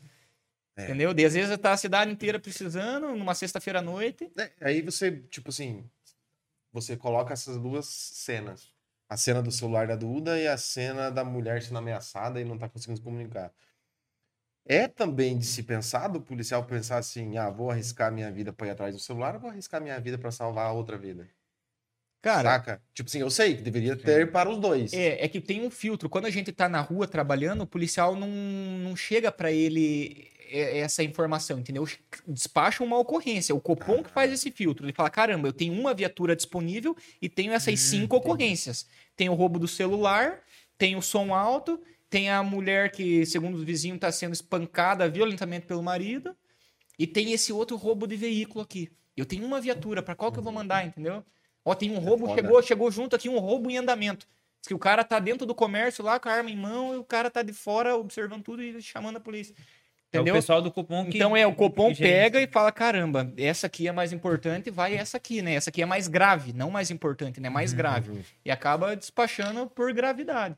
É. 0.77 0.85
Entendeu? 0.85 1.13
E 1.15 1.25
às 1.25 1.33
vezes 1.33 1.55
tá 1.57 1.73
a 1.73 1.77
cidade 1.77 2.09
inteira 2.09 2.39
precisando, 2.39 3.09
numa 3.09 3.35
sexta-feira 3.35 3.79
à 3.79 3.81
noite. 3.81 4.31
É, 4.37 4.49
aí 4.61 4.81
você, 4.81 5.11
tipo 5.29 5.49
assim, 5.49 5.83
você 6.71 6.95
coloca 6.97 7.33
essas 7.33 7.57
duas 7.57 7.85
cenas. 7.85 8.73
A 9.09 9.17
cena 9.17 9.41
do 9.41 9.51
celular 9.51 9.87
da 9.87 9.95
Duda 9.95 10.39
e 10.39 10.47
a 10.47 10.57
cena 10.57 11.09
da 11.11 11.23
mulher 11.23 11.61
sendo 11.61 11.79
ameaçada 11.79 12.39
e 12.39 12.45
não 12.45 12.57
tá 12.57 12.69
conseguindo 12.69 12.97
se 12.97 13.03
comunicar. 13.03 13.53
É 14.65 14.87
também 14.87 15.37
de 15.37 15.45
se 15.45 15.63
pensar, 15.63 16.07
do 16.07 16.21
policial 16.21 16.63
pensar 16.65 16.97
assim, 16.97 17.37
ah, 17.37 17.49
vou 17.49 17.71
arriscar 17.71 18.11
minha 18.11 18.31
vida 18.31 18.53
pra 18.53 18.67
ir 18.67 18.69
atrás 18.69 18.95
do 18.95 19.01
celular 19.01 19.35
ou 19.35 19.41
vou 19.41 19.49
arriscar 19.49 19.81
minha 19.81 19.99
vida 19.99 20.17
pra 20.17 20.31
salvar 20.31 20.67
a 20.67 20.71
outra 20.71 20.97
vida? 20.97 21.27
Cara, 22.21 22.51
Saca? 22.51 22.81
Tipo 22.93 23.09
assim, 23.09 23.19
eu 23.19 23.31
sei 23.31 23.55
que 23.55 23.63
deveria 23.63 23.95
ter 23.95 24.31
para 24.31 24.47
os 24.47 24.59
dois. 24.59 24.93
É, 24.93 25.25
é 25.25 25.27
que 25.27 25.41
tem 25.41 25.65
um 25.65 25.71
filtro. 25.71 26.07
Quando 26.07 26.27
a 26.27 26.29
gente 26.29 26.51
tá 26.51 26.69
na 26.69 26.79
rua 26.79 27.07
trabalhando, 27.07 27.61
o 27.61 27.67
policial 27.67 28.15
não, 28.15 28.29
não 28.29 28.95
chega 28.95 29.31
pra 29.31 29.51
ele 29.51 30.30
essa 30.51 31.03
informação, 31.03 31.59
entendeu? 31.59 31.87
Despacha 32.27 32.83
uma 32.83 32.97
ocorrência. 32.97 33.55
O 33.55 33.61
Copom 33.61 34.03
que 34.03 34.09
faz 34.09 34.31
esse 34.31 34.51
filtro. 34.51 34.85
Ele 34.85 34.93
fala: 34.93 35.09
caramba, 35.09 35.47
eu 35.47 35.53
tenho 35.53 35.73
uma 35.73 35.93
viatura 35.93 36.35
disponível 36.35 36.95
e 37.21 37.29
tenho 37.29 37.53
essas 37.53 37.79
cinco 37.79 38.17
ocorrências. 38.17 38.85
Tem 39.15 39.29
o 39.29 39.33
roubo 39.33 39.57
do 39.59 39.67
celular, 39.67 40.41
tem 40.77 40.95
o 40.95 41.01
som 41.01 41.33
alto, 41.33 41.81
tem 42.09 42.29
a 42.29 42.43
mulher 42.43 42.91
que, 42.91 43.25
segundo 43.25 43.55
os 43.55 43.63
vizinhos, 43.63 43.99
tá 43.99 44.11
sendo 44.11 44.33
espancada 44.33 45.07
violentamente 45.09 45.65
pelo 45.65 45.81
marido, 45.81 46.35
e 46.99 47.07
tem 47.07 47.31
esse 47.31 47.53
outro 47.53 47.77
roubo 47.77 48.05
de 48.05 48.15
veículo 48.15 48.61
aqui. 48.61 48.91
Eu 49.15 49.25
tenho 49.25 49.45
uma 49.45 49.61
viatura, 49.61 50.01
pra 50.03 50.15
qual 50.15 50.31
que 50.31 50.39
eu 50.39 50.43
vou 50.43 50.51
mandar, 50.51 50.85
entendeu? 50.85 51.23
Ó, 51.63 51.73
tem 51.75 51.91
um 51.91 51.99
roubo, 51.99 52.27
foda. 52.27 52.41
chegou, 52.41 52.61
chegou 52.63 52.91
junto 52.91 53.15
aqui 53.15 53.29
um 53.29 53.39
roubo 53.39 53.69
em 53.69 53.77
andamento. 53.77 54.27
Diz 54.59 54.67
que 54.67 54.73
o 54.73 54.79
cara 54.79 55.03
tá 55.03 55.19
dentro 55.19 55.45
do 55.45 55.55
comércio 55.55 56.03
lá 56.03 56.19
com 56.19 56.29
a 56.29 56.33
arma 56.33 56.49
em 56.49 56.57
mão 56.57 56.93
e 56.93 56.97
o 56.97 57.03
cara 57.03 57.31
tá 57.31 57.41
de 57.41 57.53
fora 57.53 57.95
observando 57.95 58.43
tudo 58.43 58.61
e 58.61 58.81
chamando 58.81 59.17
a 59.17 59.19
polícia. 59.19 59.55
É 60.13 60.17
o 60.17 60.21
Entendeu? 60.21 60.35
pessoal 60.35 60.61
do 60.61 60.69
cupom 60.69 61.05
que. 61.05 61.17
Então 61.17 61.37
é, 61.37 61.47
o 61.47 61.55
Copom 61.55 61.93
gerencia. 61.93 62.05
pega 62.05 62.41
e 62.41 62.47
fala: 62.47 62.71
caramba, 62.71 63.31
essa 63.37 63.67
aqui 63.67 63.87
é 63.87 63.91
mais 63.93 64.11
importante, 64.11 64.69
vai 64.69 64.93
essa 64.93 65.15
aqui, 65.15 65.41
né? 65.41 65.53
Essa 65.53 65.69
aqui 65.69 65.81
é 65.81 65.85
mais 65.85 66.09
grave, 66.09 66.51
não 66.51 66.69
mais 66.69 66.91
importante, 66.91 67.39
né? 67.39 67.49
Mais 67.49 67.71
grave. 67.71 68.25
E 68.43 68.51
acaba 68.51 68.95
despachando 68.95 69.67
por 69.67 69.93
gravidade. 69.93 70.55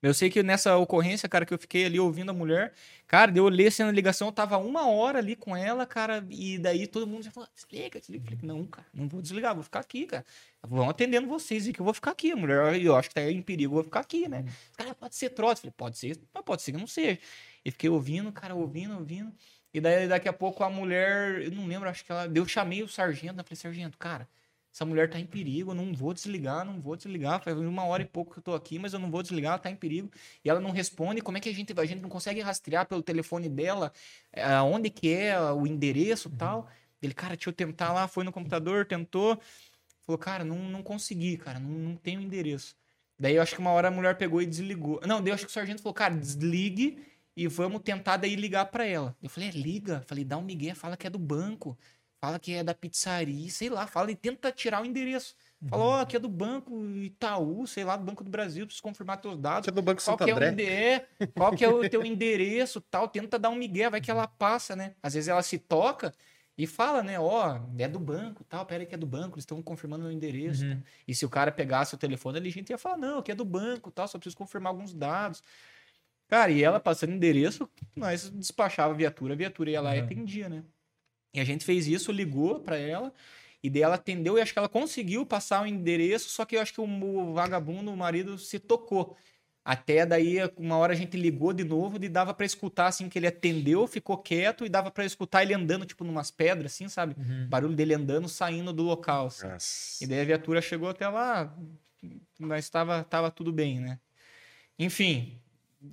Eu 0.00 0.12
sei 0.12 0.28
que 0.28 0.42
nessa 0.42 0.76
ocorrência, 0.76 1.28
cara, 1.28 1.46
que 1.46 1.54
eu 1.54 1.58
fiquei 1.58 1.84
ali 1.86 2.00
ouvindo 2.00 2.30
a 2.30 2.34
mulher, 2.34 2.72
cara, 3.06 3.32
eu 3.36 3.44
olhei 3.44 3.68
assim 3.68 3.84
na 3.84 3.92
ligação, 3.92 4.26
eu 4.26 4.32
tava 4.32 4.58
uma 4.58 4.88
hora 4.88 5.20
ali 5.20 5.36
com 5.36 5.56
ela, 5.56 5.86
cara, 5.86 6.26
e 6.28 6.58
daí 6.58 6.88
todo 6.88 7.06
mundo 7.06 7.22
já 7.22 7.30
falou, 7.30 7.48
desliga, 7.54 8.00
desliga. 8.00 8.24
Eu 8.32 8.36
falei, 8.36 8.56
não, 8.56 8.66
cara, 8.66 8.86
não 8.92 9.06
vou 9.06 9.22
desligar, 9.22 9.54
vou 9.54 9.62
ficar 9.62 9.78
aqui, 9.78 10.06
cara. 10.06 10.24
Vão 10.66 10.90
atendendo 10.90 11.28
vocês 11.28 11.68
e 11.68 11.72
que 11.72 11.80
eu 11.80 11.84
vou 11.84 11.94
ficar 11.94 12.10
aqui. 12.10 12.32
A 12.32 12.36
mulher, 12.36 12.82
eu 12.82 12.96
acho 12.96 13.10
que 13.10 13.14
tá 13.14 13.30
em 13.30 13.40
perigo, 13.40 13.72
eu 13.72 13.74
vou 13.76 13.84
ficar 13.84 14.00
aqui, 14.00 14.28
né? 14.28 14.44
Cara, 14.76 14.92
pode 14.92 15.14
ser 15.14 15.30
trote. 15.30 15.58
Eu 15.58 15.62
falei, 15.62 15.74
pode 15.76 15.98
ser, 15.98 16.18
mas 16.34 16.42
pode 16.44 16.62
ser 16.62 16.72
que 16.72 16.78
não 16.78 16.86
seja. 16.88 17.20
E 17.64 17.70
fiquei 17.70 17.90
ouvindo, 17.90 18.32
cara, 18.32 18.54
ouvindo, 18.54 18.94
ouvindo. 18.94 19.32
E 19.72 19.80
daí, 19.80 20.06
daqui 20.08 20.28
a 20.28 20.32
pouco, 20.32 20.62
a 20.64 20.70
mulher, 20.70 21.42
eu 21.42 21.50
não 21.50 21.66
lembro, 21.66 21.88
acho 21.88 22.04
que 22.04 22.12
ela. 22.12 22.30
Eu 22.34 22.46
chamei 22.46 22.82
o 22.82 22.88
sargento, 22.88 23.40
eu 23.40 23.44
falei, 23.44 23.56
sargento, 23.56 23.96
cara, 23.96 24.28
essa 24.72 24.84
mulher 24.86 25.08
tá 25.10 25.18
em 25.18 25.26
perigo, 25.26 25.70
eu 25.72 25.74
não 25.74 25.92
vou 25.94 26.14
desligar, 26.14 26.64
não 26.64 26.80
vou 26.80 26.96
desligar. 26.96 27.42
Faz 27.42 27.56
uma 27.58 27.84
hora 27.84 28.02
e 28.02 28.06
pouco 28.06 28.32
que 28.32 28.38
eu 28.38 28.42
tô 28.42 28.54
aqui, 28.54 28.78
mas 28.78 28.94
eu 28.94 28.98
não 28.98 29.10
vou 29.10 29.22
desligar, 29.22 29.52
ela 29.52 29.58
tá 29.58 29.70
em 29.70 29.76
perigo. 29.76 30.10
E 30.44 30.48
ela 30.48 30.60
não 30.60 30.70
responde. 30.70 31.20
Como 31.20 31.36
é 31.36 31.40
que 31.40 31.48
a 31.48 31.54
gente 31.54 31.74
vai? 31.74 31.84
A 31.84 31.88
gente 31.88 32.00
não 32.00 32.08
consegue 32.08 32.40
rastrear 32.40 32.86
pelo 32.86 33.02
telefone 33.02 33.48
dela 33.48 33.92
eh, 34.32 34.60
onde 34.62 34.88
que 34.90 35.12
é 35.12 35.38
o 35.52 35.66
endereço 35.66 36.28
e 36.28 36.36
tal. 36.36 36.68
Ele, 37.02 37.12
cara, 37.12 37.34
deixa 37.36 37.50
eu 37.50 37.52
tentar 37.52 37.92
lá, 37.92 38.08
foi 38.08 38.24
no 38.24 38.32
computador, 38.32 38.86
tentou. 38.86 39.38
Falou, 40.06 40.18
cara, 40.18 40.44
não, 40.44 40.56
não 40.56 40.82
consegui, 40.82 41.36
cara, 41.36 41.58
não, 41.58 41.70
não 41.70 41.96
tenho 41.96 42.20
endereço. 42.20 42.74
Daí 43.18 43.36
eu 43.36 43.42
acho 43.42 43.54
que 43.54 43.60
uma 43.60 43.70
hora 43.70 43.88
a 43.88 43.90
mulher 43.90 44.16
pegou 44.16 44.40
e 44.42 44.46
desligou. 44.46 45.00
Não, 45.06 45.20
daí 45.22 45.30
eu 45.30 45.34
acho 45.34 45.44
que 45.44 45.50
o 45.50 45.52
sargento 45.52 45.82
falou, 45.82 45.94
cara, 45.94 46.14
desligue 46.14 46.98
e 47.36 47.46
vamos 47.46 47.82
tentar 47.82 48.16
daí 48.16 48.36
ligar 48.36 48.66
pra 48.66 48.86
ela. 48.86 49.16
Eu 49.22 49.28
falei, 49.28 49.48
é, 49.48 49.52
liga. 49.52 50.02
Falei, 50.06 50.24
dá 50.24 50.36
um 50.36 50.42
migué, 50.42 50.74
fala 50.74 50.96
que 50.96 51.06
é 51.06 51.10
do 51.10 51.18
banco. 51.18 51.78
Fala 52.20 52.38
que 52.38 52.52
é 52.52 52.62
da 52.62 52.72
pizzaria, 52.72 53.50
sei 53.50 53.68
lá, 53.68 53.84
fala 53.84 54.12
e 54.12 54.14
tenta 54.14 54.52
tirar 54.52 54.80
o 54.80 54.86
endereço. 54.86 55.34
Fala, 55.68 55.82
ó, 55.82 56.04
que 56.04 56.16
é 56.16 56.20
do 56.20 56.28
banco 56.28 56.84
Itaú, 56.86 57.66
sei 57.66 57.82
lá, 57.82 57.96
do 57.96 58.04
Banco 58.04 58.22
do 58.22 58.30
Brasil, 58.30 58.64
preciso 58.64 58.82
confirmar 58.82 59.20
teus 59.20 59.36
dados. 59.36 59.64
Você 59.64 59.70
é 59.70 59.74
do 59.74 59.82
Banco 59.82 60.00
Qual 60.00 60.16
Santo 60.16 60.24
que, 60.24 60.30
é 60.30 60.34
o 60.34 60.36
André. 60.36 61.08
é, 61.18 61.26
qual 61.26 61.52
que 61.52 61.64
é 61.64 61.68
o 61.68 61.88
teu 61.88 62.04
endereço 62.04 62.80
tal? 62.80 63.08
Tenta 63.08 63.40
dar 63.40 63.50
um 63.50 63.56
migué, 63.56 63.90
vai 63.90 64.00
que 64.00 64.10
ela 64.10 64.28
passa, 64.28 64.76
né? 64.76 64.94
Às 65.02 65.14
vezes 65.14 65.26
ela 65.26 65.42
se 65.42 65.58
toca 65.58 66.14
e 66.56 66.66
fala, 66.66 67.02
né? 67.02 67.18
Ó, 67.18 67.58
é 67.78 67.88
do 67.88 67.98
banco 67.98 68.44
tal, 68.44 68.64
pera 68.66 68.82
aí 68.82 68.86
que 68.86 68.94
é 68.94 68.98
do 68.98 69.06
banco, 69.06 69.34
eles 69.34 69.42
estão 69.42 69.60
confirmando 69.60 70.04
meu 70.04 70.12
endereço. 70.12 70.64
Uhum. 70.64 70.80
E 71.08 71.14
se 71.14 71.26
o 71.26 71.28
cara 71.28 71.50
pegasse 71.50 71.94
o 71.94 71.98
telefone 71.98 72.38
a 72.38 72.50
gente 72.50 72.70
ia 72.70 72.78
falar, 72.78 72.98
não, 72.98 73.20
que 73.20 73.32
é 73.32 73.34
do 73.34 73.44
banco 73.44 73.90
tal, 73.90 74.06
só 74.06 74.18
preciso 74.18 74.36
confirmar 74.36 74.72
alguns 74.72 74.94
dados. 74.94 75.42
Cara, 76.32 76.50
e 76.50 76.64
ela 76.64 76.80
passando 76.80 77.12
endereço, 77.12 77.68
nós 77.94 78.30
despachava 78.30 78.94
a 78.94 78.96
viatura, 78.96 79.34
a 79.34 79.36
viatura 79.36 79.70
ia 79.70 79.82
lá 79.82 79.94
e 79.94 79.98
Uhum. 79.98 80.06
atendia, 80.06 80.48
né? 80.48 80.64
E 81.34 81.38
a 81.38 81.44
gente 81.44 81.62
fez 81.62 81.86
isso, 81.86 82.10
ligou 82.10 82.60
pra 82.60 82.78
ela, 82.78 83.12
e 83.62 83.68
daí 83.68 83.82
ela 83.82 83.96
atendeu 83.96 84.38
e 84.38 84.40
acho 84.40 84.50
que 84.50 84.58
ela 84.58 84.66
conseguiu 84.66 85.26
passar 85.26 85.62
o 85.62 85.66
endereço, 85.66 86.30
só 86.30 86.46
que 86.46 86.56
eu 86.56 86.62
acho 86.62 86.72
que 86.72 86.80
o, 86.80 86.84
o 86.84 87.34
vagabundo, 87.34 87.92
o 87.92 87.96
marido, 87.98 88.38
se 88.38 88.58
tocou. 88.58 89.14
Até 89.62 90.06
daí, 90.06 90.38
uma 90.56 90.78
hora 90.78 90.94
a 90.94 90.96
gente 90.96 91.18
ligou 91.18 91.52
de 91.52 91.64
novo 91.64 92.02
e 92.02 92.08
dava 92.08 92.32
pra 92.32 92.46
escutar, 92.46 92.86
assim, 92.86 93.10
que 93.10 93.18
ele 93.18 93.26
atendeu, 93.26 93.86
ficou 93.86 94.16
quieto 94.16 94.64
e 94.64 94.70
dava 94.70 94.90
pra 94.90 95.04
escutar 95.04 95.42
ele 95.42 95.52
andando, 95.52 95.84
tipo, 95.84 96.02
numas 96.02 96.30
pedras, 96.30 96.72
assim, 96.72 96.88
sabe? 96.88 97.14
Uhum. 97.18 97.46
Barulho 97.50 97.76
dele 97.76 97.92
andando, 97.92 98.26
saindo 98.26 98.72
do 98.72 98.82
local, 98.82 99.26
assim. 99.26 99.46
Nossa. 99.46 100.02
E 100.02 100.06
daí 100.06 100.22
a 100.22 100.24
viatura 100.24 100.62
chegou 100.62 100.88
até 100.88 101.06
lá, 101.06 101.54
mas 102.38 102.64
estava 102.64 103.04
tava 103.04 103.30
tudo 103.30 103.52
bem, 103.52 103.80
né? 103.80 104.00
Enfim, 104.78 105.41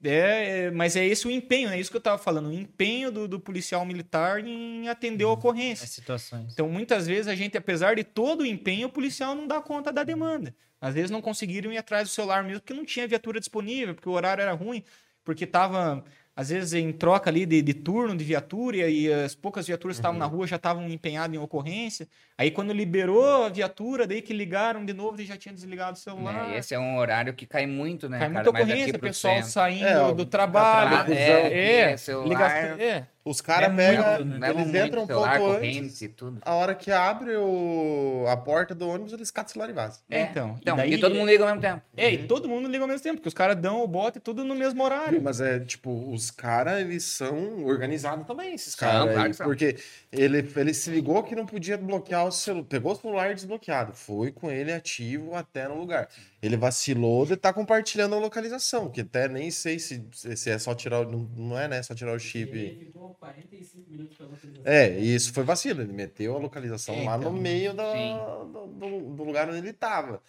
é, 0.03 0.65
é, 0.65 0.71
mas 0.71 0.95
é 0.95 1.05
esse 1.05 1.27
o 1.27 1.31
empenho, 1.31 1.69
é 1.69 1.79
isso 1.79 1.89
que 1.89 1.97
eu 1.97 1.99
estava 1.99 2.17
falando, 2.17 2.49
o 2.49 2.53
empenho 2.53 3.11
do, 3.11 3.27
do 3.27 3.39
policial 3.39 3.83
militar 3.85 4.45
em 4.45 4.87
atender 4.87 5.23
a 5.23 5.29
ocorrência. 5.29 5.83
As 5.83 5.89
situações. 5.89 6.53
Então, 6.53 6.69
muitas 6.69 7.07
vezes, 7.07 7.27
a 7.27 7.35
gente, 7.35 7.57
apesar 7.57 7.95
de 7.95 8.03
todo 8.03 8.41
o 8.41 8.45
empenho, 8.45 8.87
o 8.87 8.91
policial 8.91 9.33
não 9.33 9.47
dá 9.47 9.59
conta 9.59 9.91
da 9.91 10.03
demanda. 10.03 10.55
Às 10.79 10.93
vezes 10.93 11.11
não 11.11 11.21
conseguiram 11.21 11.71
ir 11.73 11.77
atrás 11.77 12.07
do 12.07 12.11
celular 12.11 12.43
mesmo, 12.43 12.61
porque 12.61 12.73
não 12.73 12.85
tinha 12.85 13.07
viatura 13.07 13.39
disponível, 13.39 13.95
porque 13.95 14.07
o 14.07 14.13
horário 14.13 14.41
era 14.41 14.53
ruim, 14.53 14.83
porque 15.23 15.43
estava, 15.43 16.03
às 16.39 16.49
vezes, 16.49 16.71
em 16.73 16.89
troca 16.93 17.29
ali 17.29 17.45
de, 17.45 17.61
de 17.61 17.73
turno 17.73 18.15
de 18.15 18.23
viatura, 18.23 18.77
e 18.89 19.11
as 19.11 19.35
poucas 19.35 19.67
viaturas 19.67 19.97
que 19.97 19.99
estavam 19.99 20.17
na 20.17 20.25
rua 20.25 20.47
já 20.47 20.55
estavam 20.55 20.87
empenhadas 20.87 21.35
em 21.35 21.37
ocorrência. 21.37 22.07
Aí, 22.37 22.49
quando 22.49 22.71
liberou 22.71 23.43
a 23.43 23.49
viatura, 23.49 24.07
daí 24.07 24.21
que 24.21 24.31
ligaram 24.31 24.85
de 24.85 24.93
novo 24.93 25.21
e 25.21 25.25
já 25.25 25.35
tinha 25.35 25.53
desligado 25.53 25.97
o 25.97 25.99
celular. 25.99 26.53
É, 26.53 26.57
esse 26.59 26.73
é 26.73 26.79
um 26.79 26.97
horário 26.97 27.33
que 27.33 27.45
cai 27.45 27.65
muito, 27.67 28.07
né, 28.07 28.19
Cai 28.19 28.29
cara? 28.31 28.43
muita 28.45 28.49
ocorrência, 28.51 28.93
pro 28.93 29.01
pessoal 29.01 29.33
centro. 29.35 29.49
saindo 29.49 29.85
É, 29.85 30.13
do 30.13 30.25
trabalho. 30.25 31.11
é, 31.13 31.19
é, 31.51 31.81
é, 31.91 31.97
celular. 31.97 32.29
ligação- 32.29 32.79
é. 32.79 33.07
Os 33.25 33.41
caras 33.41 33.69
É 33.71 33.75
pegam, 33.75 34.25
né? 34.25 34.49
Eles 34.49 34.63
muito 34.63 34.77
entram 34.77 35.03
um 35.03 35.07
pouco 35.07 35.51
antes. 35.51 36.09
tudo. 36.15 36.39
A 36.41 36.55
hora 36.55 36.73
que 36.73 36.89
abre 36.91 37.35
o... 37.35 38.25
a 38.27 38.37
porta 38.37 38.73
do 38.73 38.87
ônibus, 38.87 39.11
eles 39.13 39.29
catam 39.29 39.49
o 39.49 39.53
celular 39.53 39.69
e 39.69 39.73
vazam. 39.73 39.99
É, 40.09 40.21
então. 40.23 40.57
Então, 40.61 40.75
e, 40.75 40.77
daí, 40.77 40.93
e 40.93 40.97
todo 40.99 41.13
mundo 41.13 41.27
liga 41.29 41.43
ao 41.43 41.49
mesmo 41.49 41.61
tempo. 41.61 41.81
É, 41.97 42.11
e 42.13 42.27
todo 42.27 42.47
mundo 42.47 42.67
liga 42.69 42.83
ao 42.83 42.87
mesmo 42.87 43.03
tempo, 43.03 43.17
porque 43.17 43.27
os 43.27 43.33
caras 43.33 43.57
dão 43.57 43.83
o 43.83 43.87
bote 43.87 44.19
tudo 44.19 44.43
no 44.43 44.55
mesmo 44.55 44.81
horário. 44.83 45.21
Mas 45.21 45.41
é, 45.41 45.59
tipo, 45.59 46.11
os 46.11 46.31
caras, 46.31 46.79
eles 46.79 47.03
são 47.03 47.65
organizados 47.65 48.25
também, 48.25 48.53
esses 48.55 48.73
caras. 48.73 49.13
claro. 49.13 49.33
Porque 49.43 49.75
ele, 50.11 50.49
ele 50.55 50.73
se 50.73 50.89
ligou 50.89 51.21
que 51.21 51.35
não 51.35 51.45
podia 51.45 51.77
desbloquear 51.77 52.25
o 52.25 52.31
celular. 52.31 52.65
Pegou 52.69 52.93
o 52.93 52.95
celular 52.95 53.35
desbloqueado. 53.35 53.93
Foi 53.93 54.31
com 54.31 54.49
ele 54.49 54.71
ativo 54.71 55.35
até 55.35 55.67
no 55.67 55.75
lugar. 55.77 56.07
Ele 56.41 56.55
vacilou 56.55 57.25
de 57.25 57.33
estar 57.33 57.51
compartilhando 57.51 58.15
a 58.15 58.19
localização, 58.19 58.89
que 58.89 59.01
até 59.01 59.27
nem 59.27 59.51
sei 59.51 59.77
se, 59.77 60.01
se 60.13 60.49
é 60.49 60.57
só 60.57 60.73
tirar. 60.73 61.01
o- 61.01 61.11
Não, 61.11 61.29
não 61.35 61.59
é, 61.59 61.67
né? 61.67 61.83
Só 61.83 61.93
tirar 61.93 62.13
o 62.15 62.19
chip. 62.19 62.91
Ele 63.09 63.13
ficou 63.13 63.15
45 63.15 63.89
minutos 63.91 64.17
pra 64.17 64.25
localização. 64.27 64.63
É, 64.71 64.99
e 64.99 65.15
isso 65.15 65.33
foi 65.33 65.43
vacilo. 65.43 65.81
Ele 65.81 65.93
meteu 65.93 66.35
a 66.35 66.39
localização 66.39 66.95
É, 66.95 67.03
lá 67.05 67.17
então, 67.17 67.31
no 67.33 67.39
meio 67.39 67.73
da- 67.73 68.43
do, 68.43 68.67
do- 68.67 69.15
do 69.15 69.23
lugar 69.23 69.47
onde 69.49 69.57
ele 69.57 69.73
tava. 69.73 70.21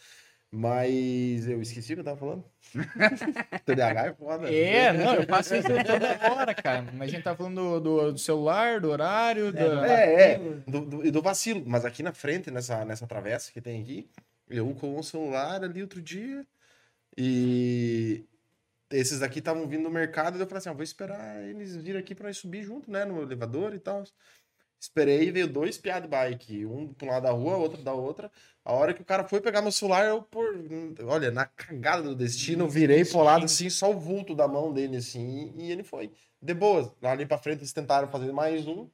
Mas 0.53 1.47
eu 1.49 1.63
esqueci 1.63 1.93
o 1.93 1.97
que 1.97 2.01
eu 2.01 2.05
tava 2.05 2.17
falando. 2.17 2.45
TDAH 3.65 4.07
é 4.07 4.13
foda. 4.15 4.53
É, 4.53 4.93
não, 4.93 5.15
eu 5.15 5.23
faço 5.25 5.55
isso 5.55 5.69
toda 5.69 6.33
hora, 6.35 6.53
cara. 6.55 6.83
Mas 6.93 7.09
a 7.09 7.13
gente 7.13 7.23
tá 7.23 7.37
falando 7.37 7.55
do, 7.55 7.81
do- 7.81 8.13
do 8.15 8.19
celular, 8.19 8.81
do 8.81 8.91
horário, 8.91 9.53
da... 9.53 9.87
É, 9.87 10.33
é. 10.33 10.39
Do, 10.67 10.81
do- 10.81 11.07
e 11.07 11.11
do 11.13 11.23
vacilo. 11.23 11.63
Mas 11.67 11.85
aqui 11.85 12.03
na 12.03 12.13
frente, 12.13 12.51
nessa, 12.51 12.85
nessa 12.85 13.07
travessa 13.07 13.53
que 13.53 13.61
tem 13.61 13.81
aqui, 13.81 14.09
eu 14.49 14.75
com 14.75 14.99
o 14.99 15.03
celular 15.05 15.63
ali 15.63 15.83
outro 15.83 16.03
dia. 16.03 16.45
E 17.17 18.25
esses 18.91 19.21
daqui 19.21 19.39
estavam 19.39 19.67
vindo 19.67 19.83
no 19.85 19.91
mercado. 19.91 20.37
E 20.39 20.41
eu 20.41 20.47
falei 20.47 20.59
assim: 20.59 20.69
ah, 20.69 20.73
vou 20.75 20.83
esperar 20.83 21.43
eles 21.45 21.77
virem 21.77 22.01
aqui 22.01 22.15
pra 22.15 22.27
nós 22.27 22.37
subir 22.39 22.63
junto, 22.63 22.91
né? 22.91 23.05
No 23.05 23.23
elevador 23.23 23.75
e 23.75 23.79
tal. 23.79 24.05
Esperei 24.83 25.29
e 25.29 25.31
veio 25.31 25.47
dois 25.47 25.77
piá 25.77 25.99
de 26.01 26.09
bike. 26.09 26.65
Um 26.65 26.93
pra 26.95 27.07
um 27.07 27.11
lado 27.11 27.23
da 27.25 27.31
rua, 27.33 27.57
outro 27.57 27.83
da 27.83 27.93
outra. 27.93 28.31
A 28.65 28.73
hora 28.73 28.95
que 28.95 29.03
o 29.03 29.05
cara 29.05 29.25
foi 29.25 29.41
pegar 29.41 29.61
meu 29.61 29.73
celular, 29.73 30.07
eu, 30.07 30.23
por. 30.23 30.47
Olha, 31.05 31.31
na 31.31 31.45
cagada 31.45 32.03
do 32.03 32.15
destino, 32.15 32.67
virei 32.69 33.05
pro 33.05 33.23
lado 33.23 33.45
assim, 33.45 33.69
só 33.69 33.91
o 33.91 33.99
vulto 33.99 34.35
da 34.35 34.49
mão 34.49 34.73
dele, 34.73 34.97
assim, 34.97 35.53
e 35.57 35.71
ele 35.71 35.83
foi. 35.83 36.11
De 36.41 36.55
boa. 36.55 36.95
Lá 37.03 37.13
ali 37.13 37.27
pra 37.27 37.37
frente, 37.37 37.59
eles 37.59 37.73
tentaram 37.75 38.09
fazer 38.09 38.33
mais 38.33 38.67
um. 38.67 38.89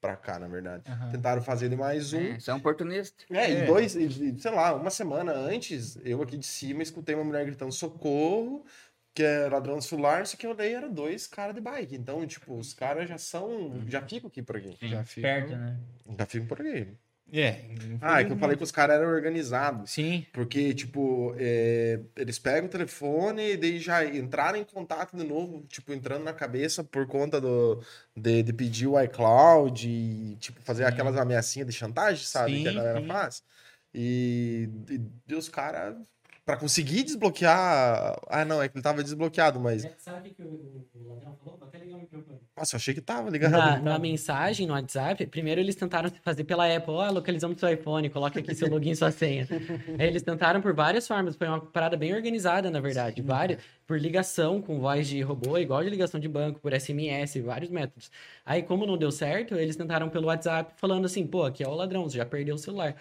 Pra 0.00 0.16
cá, 0.16 0.38
na 0.38 0.46
verdade. 0.48 0.84
Aham. 0.88 1.10
Tentaram 1.10 1.42
fazer 1.42 1.76
mais 1.76 2.12
um. 2.12 2.20
É, 2.20 2.38
é 2.46 2.54
um 2.54 2.58
oportunista. 2.58 3.24
É, 3.30 3.50
É. 3.50 3.62
e 3.62 3.66
dois, 3.66 3.94
e, 3.96 4.38
sei 4.38 4.50
lá, 4.50 4.74
uma 4.74 4.90
semana 4.90 5.32
antes, 5.32 5.98
eu 6.04 6.22
aqui 6.22 6.36
de 6.36 6.46
cima 6.46 6.82
escutei 6.82 7.14
uma 7.16 7.24
mulher 7.24 7.44
gritando 7.44 7.72
socorro, 7.72 8.64
que 9.18 9.24
é 9.24 9.48
ladrão 9.48 9.80
celular, 9.80 10.24
só 10.24 10.36
que 10.36 10.46
eu 10.46 10.52
olhei, 10.52 10.74
era 10.74 10.88
dois 10.88 11.26
caras 11.26 11.52
de 11.52 11.60
bike. 11.60 11.96
Então, 11.96 12.24
tipo, 12.24 12.56
os 12.56 12.72
caras 12.72 13.08
já 13.08 13.18
são. 13.18 13.82
Já 13.88 14.00
ficam 14.00 14.28
aqui 14.28 14.40
por 14.40 14.56
aqui. 14.56 14.76
Já 14.80 15.02
fica. 15.02 15.26
Perto, 15.26 15.56
né? 15.56 15.76
Já 16.16 16.24
ficam 16.24 16.46
por 16.46 16.60
aqui. 16.60 16.86
É. 17.32 17.64
Ah, 18.00 18.20
é 18.20 18.24
que 18.24 18.32
eu 18.32 18.38
falei 18.38 18.56
que 18.56 18.62
os 18.62 18.70
caras 18.70 18.96
eram 18.96 19.08
organizados. 19.10 19.90
Sim. 19.90 20.24
Porque, 20.32 20.72
tipo, 20.72 21.34
é, 21.36 21.98
eles 22.14 22.38
pegam 22.38 22.68
o 22.68 22.70
telefone 22.70 23.54
e 23.54 23.56
daí 23.56 23.80
já 23.80 24.04
entraram 24.04 24.56
em 24.56 24.64
contato 24.64 25.16
de 25.16 25.24
novo, 25.24 25.66
tipo, 25.66 25.92
entrando 25.92 26.22
na 26.22 26.32
cabeça 26.32 26.84
por 26.84 27.04
conta 27.08 27.40
do, 27.40 27.82
de, 28.16 28.44
de 28.44 28.52
pedir 28.52 28.86
o 28.86 29.02
iCloud 29.02 29.86
e, 29.88 30.36
tipo, 30.36 30.62
fazer 30.62 30.84
aquelas 30.84 31.16
ameaçinhas 31.16 31.66
de 31.66 31.74
chantagem, 31.74 32.24
sabe? 32.24 32.58
Sim, 32.58 32.62
que 32.62 32.68
a 32.68 32.72
galera 32.72 33.00
sim. 33.00 33.06
faz. 33.08 33.42
E, 33.92 34.70
e, 34.88 35.00
e 35.32 35.34
os 35.34 35.48
caras, 35.48 35.96
pra 36.48 36.56
conseguir 36.56 37.02
desbloquear. 37.02 38.18
Ah, 38.26 38.42
não, 38.42 38.62
é 38.62 38.68
que 38.70 38.76
ele 38.78 38.82
tava 38.82 39.04
desbloqueado, 39.04 39.60
mas. 39.60 39.86
Sabe 39.98 40.30
o 40.30 40.34
que 40.34 40.42
o, 40.42 40.86
o 40.94 41.08
ladrão 41.10 41.36
falou? 41.44 41.58
Vou 41.58 41.68
até 41.68 41.78
ligar 41.78 41.96
o 41.96 42.00
microfone. 42.00 42.38
Nossa, 42.56 42.74
eu 42.74 42.78
achei 42.78 42.94
que 42.94 43.02
tava 43.02 43.28
ligado. 43.28 43.52
Na, 43.52 43.78
na 43.78 43.98
mensagem, 43.98 44.66
no 44.66 44.72
WhatsApp, 44.72 45.26
primeiro 45.26 45.60
eles 45.60 45.76
tentaram 45.76 46.10
fazer 46.22 46.44
pela 46.44 46.74
Apple, 46.74 46.94
ó, 46.94 47.10
localizamos 47.10 47.60
seu 47.60 47.68
iPhone, 47.68 48.08
coloque 48.08 48.38
aqui 48.38 48.54
seu 48.54 48.66
login 48.66 48.92
e 48.92 48.96
sua 48.96 49.10
senha. 49.10 49.46
Aí 49.98 50.06
eles 50.08 50.22
tentaram 50.22 50.62
por 50.62 50.74
várias 50.74 51.06
formas, 51.06 51.36
foi 51.36 51.46
uma 51.46 51.60
parada 51.60 51.98
bem 51.98 52.14
organizada, 52.14 52.70
na 52.70 52.80
verdade, 52.80 53.20
várias, 53.20 53.60
por 53.86 54.00
ligação 54.00 54.62
com 54.62 54.80
voz 54.80 55.06
de 55.06 55.20
robô, 55.20 55.58
igual 55.58 55.84
de 55.84 55.90
ligação 55.90 56.18
de 56.18 56.28
banco, 56.28 56.60
por 56.60 56.72
SMS, 56.72 57.36
vários 57.44 57.70
métodos. 57.70 58.10
Aí, 58.44 58.62
como 58.62 58.86
não 58.86 58.96
deu 58.96 59.12
certo, 59.12 59.54
eles 59.54 59.76
tentaram 59.76 60.08
pelo 60.08 60.28
WhatsApp, 60.28 60.72
falando 60.78 61.04
assim, 61.04 61.26
pô, 61.26 61.44
aqui 61.44 61.62
é 61.62 61.68
o 61.68 61.74
ladrão, 61.74 62.08
você 62.08 62.16
já 62.16 62.24
perdeu 62.24 62.54
o 62.54 62.58
celular. 62.58 62.96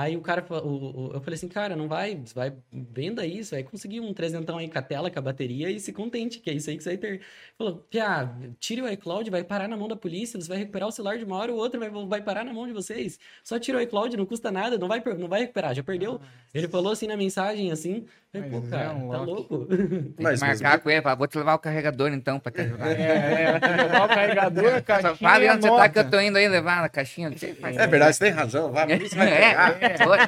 Aí 0.00 0.16
o 0.16 0.20
cara, 0.20 0.42
fa- 0.42 0.60
o, 0.62 1.08
o- 1.08 1.10
eu 1.14 1.20
falei 1.20 1.34
assim, 1.36 1.48
cara, 1.48 1.74
não 1.74 1.88
vai, 1.88 2.14
você 2.14 2.32
vai, 2.32 2.52
venda 2.72 3.26
isso, 3.26 3.50
vai 3.56 3.64
conseguir 3.64 3.98
um 3.98 4.14
trezentão 4.14 4.56
aí 4.56 4.68
com 4.68 4.78
a 4.78 4.82
tela, 4.82 5.10
com 5.10 5.18
a 5.18 5.22
bateria 5.22 5.68
e 5.70 5.80
se 5.80 5.92
contente, 5.92 6.38
que 6.38 6.48
é 6.48 6.52
isso 6.52 6.70
aí 6.70 6.76
que 6.76 6.84
você 6.84 6.90
vai 6.90 6.98
ter. 6.98 7.20
Falou, 7.58 7.84
Pia, 7.90 8.30
tire 8.60 8.80
o 8.80 8.88
iCloud, 8.88 9.28
vai 9.28 9.42
parar 9.42 9.66
na 9.66 9.76
mão 9.76 9.88
da 9.88 9.96
polícia, 9.96 10.40
você 10.40 10.46
vai 10.48 10.58
recuperar 10.58 10.88
o 10.88 10.92
celular 10.92 11.18
de 11.18 11.24
uma 11.24 11.36
hora, 11.36 11.52
o 11.52 11.56
outro 11.56 11.80
vai, 11.80 11.90
vai 11.90 12.22
parar 12.22 12.44
na 12.44 12.52
mão 12.52 12.64
de 12.68 12.72
vocês. 12.72 13.18
Só 13.42 13.58
tira 13.58 13.78
o 13.78 13.80
iCloud, 13.80 14.16
não 14.16 14.24
custa 14.24 14.52
nada, 14.52 14.78
não 14.78 14.86
vai, 14.86 15.02
não 15.18 15.26
vai 15.26 15.40
recuperar, 15.40 15.74
já 15.74 15.82
perdeu. 15.82 16.20
Ele 16.54 16.68
falou 16.68 16.92
assim 16.92 17.08
na 17.08 17.16
mensagem, 17.16 17.72
assim, 17.72 18.06
falei, 18.32 18.50
pô, 18.50 18.58
é 18.58 18.70
cara, 18.70 18.94
um 18.94 19.10
tá 19.10 19.18
louco? 19.20 19.66
Tem 19.66 20.14
Mas- 20.20 20.38
que 20.40 20.46
marcar 20.46 20.78
com 20.78 20.90
ele, 20.90 21.00
vou 21.16 21.26
te 21.26 21.36
levar 21.38 21.54
o 21.54 21.58
carregador 21.58 22.12
então 22.12 22.38
pra 22.38 22.52
te 22.52 22.60
ajudar. 22.60 22.90
É, 22.92 23.02
é, 23.02 23.58
vai 23.58 23.76
levar 23.76 24.04
o 24.04 24.08
carregador, 24.08 24.74
a 24.74 24.80
caixinha. 24.82 25.14
Fala 25.16 25.52
onde 25.54 25.62
você 25.62 25.68
tá 25.76 25.88
que 25.88 25.98
eu 25.98 26.10
tô 26.10 26.20
indo 26.20 26.38
aí 26.38 26.48
levar 26.48 26.82
na 26.82 26.88
caixinha. 26.88 27.30
Você 27.36 27.52
faz- 27.54 27.76
É 27.76 27.86
verdade, 27.86 28.14
você 28.16 28.24
tem 28.26 28.32
razão. 28.32 28.70
Vai, 28.72 28.92
isso 28.92 29.14
vai 29.16 29.26
pegar. 29.30 29.82
É, 29.82 29.87
foi. 29.96 30.18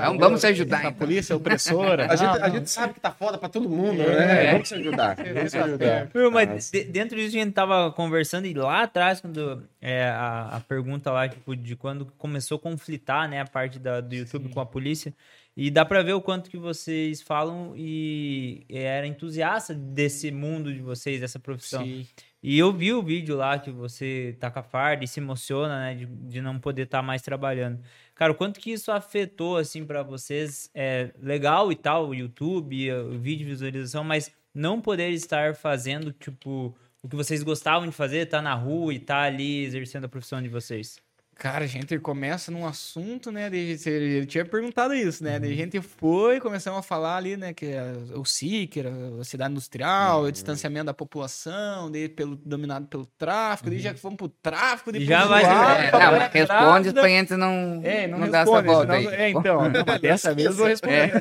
Vamos, 0.00 0.18
vamos 0.20 0.40
se 0.40 0.46
ajudar, 0.48 0.76
A 0.78 0.80
então. 0.80 0.92
polícia 0.94 1.36
opressora. 1.36 2.10
A 2.10 2.16
gente, 2.16 2.38
Não, 2.38 2.44
a 2.44 2.48
gente 2.48 2.70
sabe 2.70 2.94
que 2.94 3.00
tá 3.00 3.10
foda 3.12 3.36
pra 3.38 3.48
todo 3.48 3.68
mundo, 3.68 3.98
né? 3.98 4.46
É. 4.46 4.52
Vamos 4.52 4.68
se 4.68 4.74
ajudar. 4.74 5.16
Vamos 5.34 5.50
se 5.50 5.58
ajudar. 5.58 6.08
Meu, 6.14 6.30
mas 6.30 6.48
Nossa. 6.48 6.72
de- 6.72 6.84
dentro 6.84 7.16
disso 7.16 7.36
a 7.36 7.40
gente 7.40 7.52
tava 7.52 7.90
conversando 7.92 8.46
e 8.46 8.54
lá 8.54 8.82
atrás, 8.82 9.20
quando 9.20 9.62
é, 9.80 10.04
a, 10.08 10.56
a 10.56 10.60
pergunta 10.60 11.10
lá, 11.10 11.28
tipo, 11.28 11.54
de 11.54 11.76
quando 11.76 12.06
começou 12.18 12.56
a 12.56 12.60
conflitar, 12.60 13.28
né, 13.28 13.40
a 13.40 13.46
parte 13.46 13.78
da, 13.78 14.00
do 14.00 14.14
YouTube 14.14 14.48
com 14.48 14.60
a 14.60 14.66
polícia, 14.66 15.12
e 15.56 15.70
dá 15.70 15.84
pra 15.86 16.02
ver 16.02 16.12
o 16.12 16.20
quanto 16.20 16.50
que 16.50 16.58
vocês 16.58 17.22
falam 17.22 17.72
e 17.76 18.62
era 18.68 19.06
entusiasta 19.06 19.72
desse 19.72 20.30
mundo 20.30 20.70
de 20.72 20.80
vocês, 20.80 21.20
dessa 21.20 21.38
profissão. 21.38 21.82
Sim. 21.82 22.06
E 22.48 22.60
eu 22.60 22.72
vi 22.72 22.92
o 22.92 23.02
vídeo 23.02 23.36
lá 23.36 23.58
que 23.58 23.72
você 23.72 24.36
tá 24.38 24.48
com 24.52 24.60
a 24.60 24.62
farda 24.62 25.02
e 25.02 25.08
se 25.08 25.18
emociona, 25.18 25.80
né, 25.80 25.94
de, 25.96 26.06
de 26.06 26.40
não 26.40 26.60
poder 26.60 26.82
estar 26.82 27.02
mais 27.02 27.20
trabalhando. 27.20 27.82
Cara, 28.14 28.30
o 28.30 28.36
quanto 28.36 28.60
que 28.60 28.70
isso 28.70 28.92
afetou, 28.92 29.56
assim, 29.56 29.84
pra 29.84 30.04
vocês? 30.04 30.70
É 30.72 31.10
legal 31.20 31.72
e 31.72 31.74
tal, 31.74 32.06
o 32.06 32.14
YouTube, 32.14 32.92
o 32.92 33.18
vídeo 33.18 33.38
de 33.38 33.50
visualização, 33.50 34.04
mas 34.04 34.30
não 34.54 34.80
poder 34.80 35.10
estar 35.10 35.56
fazendo, 35.56 36.12
tipo, 36.12 36.72
o 37.02 37.08
que 37.08 37.16
vocês 37.16 37.42
gostavam 37.42 37.88
de 37.88 37.92
fazer, 37.92 38.26
tá 38.26 38.40
na 38.40 38.54
rua 38.54 38.94
e 38.94 39.00
tá 39.00 39.22
ali 39.22 39.64
exercendo 39.64 40.04
a 40.04 40.08
profissão 40.08 40.40
de 40.40 40.48
vocês. 40.48 41.04
Cara, 41.38 41.64
a 41.64 41.68
gente 41.68 41.98
começa 41.98 42.50
num 42.50 42.66
assunto, 42.66 43.30
né? 43.30 43.50
De, 43.50 43.78
ele 43.86 44.24
tinha 44.24 44.42
perguntado 44.42 44.94
isso, 44.94 45.22
né? 45.22 45.38
Daí 45.38 45.52
a 45.52 45.56
gente 45.56 45.78
foi, 45.82 46.40
começamos 46.40 46.78
a 46.78 46.82
falar 46.82 47.18
ali, 47.18 47.36
né? 47.36 47.52
Que 47.52 47.66
é 47.66 47.92
o 48.14 48.24
SIC, 48.24 48.78
a 49.20 49.22
cidade 49.22 49.50
industrial, 49.52 50.22
o 50.22 50.32
distanciamento 50.32 50.86
da 50.86 50.94
população, 50.94 51.90
daí 51.90 52.08
pelo, 52.08 52.36
dominado 52.36 52.86
pelo 52.86 53.04
tráfico, 53.18 53.68
daí 53.68 53.78
já 53.78 53.94
fomos 53.94 54.16
pro 54.16 54.28
tráfico, 54.30 54.90
depois 54.90 55.06
Já 55.06 55.26
vai- 55.26 55.44
É, 55.44 55.92
não, 55.92 56.28
responde 56.32 56.92
pra 56.94 57.08
gente 57.08 57.36
não, 57.36 57.80
É, 57.84 58.06
não, 58.08 58.18
não 58.18 58.30
dá 58.30 58.38
essa 58.40 58.62
volta 58.62 58.94
senão-. 58.96 59.10
É, 59.12 59.28
então, 59.28 59.62
não, 59.68 59.98
dessa 60.00 60.32
vez 60.34 60.48
eu 60.48 60.54
vou 60.54 60.66
responder. 60.66 61.12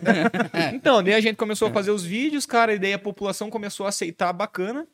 É. 0.53 0.74
Então, 0.74 1.03
daí 1.03 1.13
a 1.13 1.20
gente 1.20 1.36
começou 1.36 1.68
a 1.68 1.72
fazer 1.72 1.91
os 1.91 2.05
vídeos, 2.05 2.45
cara, 2.45 2.74
e 2.74 2.80
daí 2.80 2.93
a 2.93 2.99
população 2.99 3.49
começou 3.49 3.86
a 3.86 3.89
aceitar 3.89 4.32
bacana. 4.32 4.88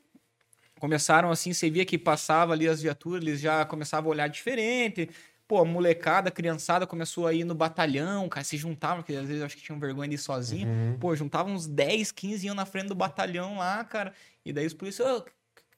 Começaram 0.82 1.30
assim, 1.30 1.52
você 1.52 1.70
via 1.70 1.84
que 1.84 1.96
passava 1.96 2.52
ali 2.54 2.66
as 2.66 2.82
viaturas, 2.82 3.22
eles 3.22 3.40
já 3.40 3.64
começavam 3.64 4.10
a 4.10 4.14
olhar 4.14 4.26
diferente. 4.26 5.08
Pô, 5.46 5.58
a 5.60 5.64
molecada, 5.64 6.28
a 6.28 6.32
criançada 6.32 6.88
começou 6.88 7.24
a 7.24 7.32
ir 7.32 7.44
no 7.44 7.54
batalhão, 7.54 8.28
cara, 8.28 8.42
se 8.42 8.56
juntavam, 8.56 8.96
porque 8.96 9.14
às 9.14 9.28
vezes 9.28 9.38
eu 9.38 9.46
acho 9.46 9.56
que 9.56 9.62
tinham 9.62 9.78
vergonha 9.78 10.08
de 10.08 10.16
ir 10.16 10.18
sozinho. 10.18 10.66
Uhum. 10.66 10.98
Pô, 10.98 11.14
juntavam 11.14 11.52
uns 11.54 11.68
10, 11.68 12.10
15 12.10 12.48
iam 12.48 12.54
na 12.56 12.66
frente 12.66 12.88
do 12.88 12.96
batalhão 12.96 13.58
lá, 13.58 13.84
cara. 13.84 14.12
E 14.44 14.52
daí 14.52 14.66
os 14.66 14.74
policiais, 14.74 15.18
o 15.18 15.24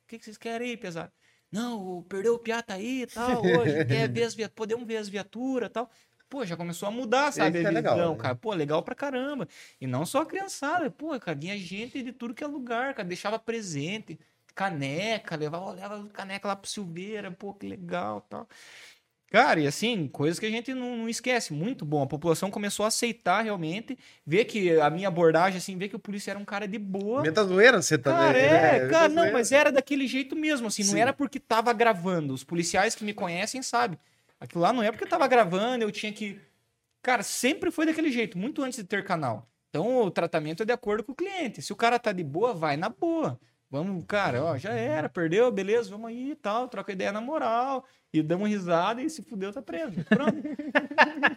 que, 0.09 0.19
que 0.19 0.25
vocês 0.25 0.39
querem 0.39 0.71
aí, 0.71 0.77
pesado? 0.79 1.13
Não, 1.53 2.03
perdeu 2.09 2.37
o 2.37 2.39
piata 2.39 2.73
aí 2.73 3.03
e 3.03 3.07
tal, 3.07 3.45
hoje 3.45 3.85
quer 3.85 4.09
ver 4.09 4.23
as 4.23 4.35
viaturas, 4.35 4.57
podemos 4.57 4.87
ver 4.87 4.97
as 4.97 5.11
viaturas 5.11 5.69
e 5.69 5.73
tal. 5.73 5.91
Pô, 6.31 6.47
já 6.47 6.57
começou 6.57 6.89
a 6.89 6.91
mudar, 6.91 7.31
sabe, 7.31 7.59
Isso 7.59 7.69
é 7.69 7.71
legal, 7.71 7.95
visão, 7.95 8.13
né? 8.13 8.19
cara. 8.21 8.35
Pô, 8.35 8.55
legal 8.55 8.83
pra 8.83 8.95
caramba. 8.95 9.47
E 9.79 9.87
não 9.87 10.07
só 10.07 10.23
a 10.23 10.27
criançada, 10.27 10.91
pô, 10.91 11.21
cara, 11.21 11.37
vinha 11.37 11.59
gente 11.59 12.03
de 12.03 12.11
tudo 12.11 12.33
que 12.33 12.43
é 12.43 12.47
lugar, 12.47 12.95
cara, 12.95 13.07
deixava 13.07 13.39
presente, 13.39 14.19
caneca, 14.55 15.37
levava, 15.37 15.73
levava 15.73 16.09
caneca 16.09 16.49
lá 16.49 16.57
pro 16.57 16.71
Silveira, 16.71 17.31
pô, 17.31 17.53
que 17.55 17.67
legal 17.67 18.21
tal. 18.23 18.49
Cara, 19.35 19.59
e 19.59 19.67
assim, 19.67 20.07
coisas 20.07 20.39
que 20.39 20.47
a 20.47 20.51
gente 20.51 20.73
não, 20.73 20.97
não 20.97 21.09
esquece, 21.09 21.53
muito 21.53 21.85
bom. 21.85 22.05
A 22.05 22.07
população 22.07 22.53
começou 22.53 22.85
a 22.85 22.87
aceitar 22.87 23.43
realmente, 23.43 23.99
ver 24.25 24.45
que 24.45 24.79
a 24.79 24.89
minha 24.89 25.09
abordagem, 25.09 25.59
assim, 25.59 25.77
ver 25.77 25.89
que 25.89 25.97
o 25.97 25.99
polícia 25.99 26.31
era 26.31 26.39
um 26.39 26.45
cara 26.45 26.69
de 26.69 26.79
boa. 26.79 27.21
Meta 27.21 27.43
zoeira 27.43 27.83
você 27.83 27.99
também. 27.99 28.27
Cara, 28.27 28.39
é? 28.39 28.73
Meta 28.75 28.89
cara, 28.91 29.09
não, 29.09 29.23
zoeira. 29.23 29.33
mas 29.33 29.51
era 29.51 29.73
daquele 29.73 30.07
jeito 30.07 30.37
mesmo, 30.37 30.69
assim, 30.69 30.85
não 30.85 30.93
Sim. 30.93 31.01
era 31.01 31.13
porque 31.13 31.41
tava 31.41 31.73
gravando. 31.73 32.33
Os 32.33 32.45
policiais 32.45 32.95
que 32.95 33.03
me 33.03 33.13
conhecem 33.13 33.61
sabem. 33.61 33.99
Aquilo 34.39 34.63
lá 34.63 34.73
não 34.73 34.85
é 34.85 34.93
porque 34.93 35.05
tava 35.05 35.27
gravando, 35.27 35.83
eu 35.83 35.91
tinha 35.91 36.13
que. 36.13 36.41
Cara, 37.03 37.25
sempre 37.25 37.73
foi 37.73 37.87
daquele 37.87 38.13
jeito, 38.13 38.39
muito 38.39 38.63
antes 38.63 38.79
de 38.79 38.85
ter 38.85 39.03
canal. 39.03 39.49
Então 39.69 40.03
o 40.03 40.13
tratamento 40.13 40.63
é 40.63 40.67
de 40.67 40.73
acordo 40.73 41.03
com 41.03 41.11
o 41.11 41.17
cliente. 41.17 41.61
Se 41.61 41.73
o 41.73 41.77
cara 41.77 41.99
tá 41.99 42.13
de 42.13 42.23
boa, 42.23 42.55
vai 42.55 42.77
na 42.77 42.89
boa. 42.89 43.41
Vamos, 43.75 44.05
cara, 44.07 44.41
ó, 44.41 44.57
já 44.57 44.73
era, 44.73 45.09
perdeu, 45.09 45.51
beleza, 45.51 45.91
vamos 45.91 46.09
aí 46.09 46.31
e 46.31 46.35
tal, 46.37 46.69
troca 46.69 46.93
ideia 46.93 47.11
na 47.11 47.21
moral. 47.21 47.85
E 48.13 48.23
damos 48.23 48.49
risada 48.49 49.03
e 49.03 49.11
se 49.11 49.21
fudeu, 49.21 49.53
tá 49.53 49.61
preso. 49.61 49.95
Pronto. 50.09 50.41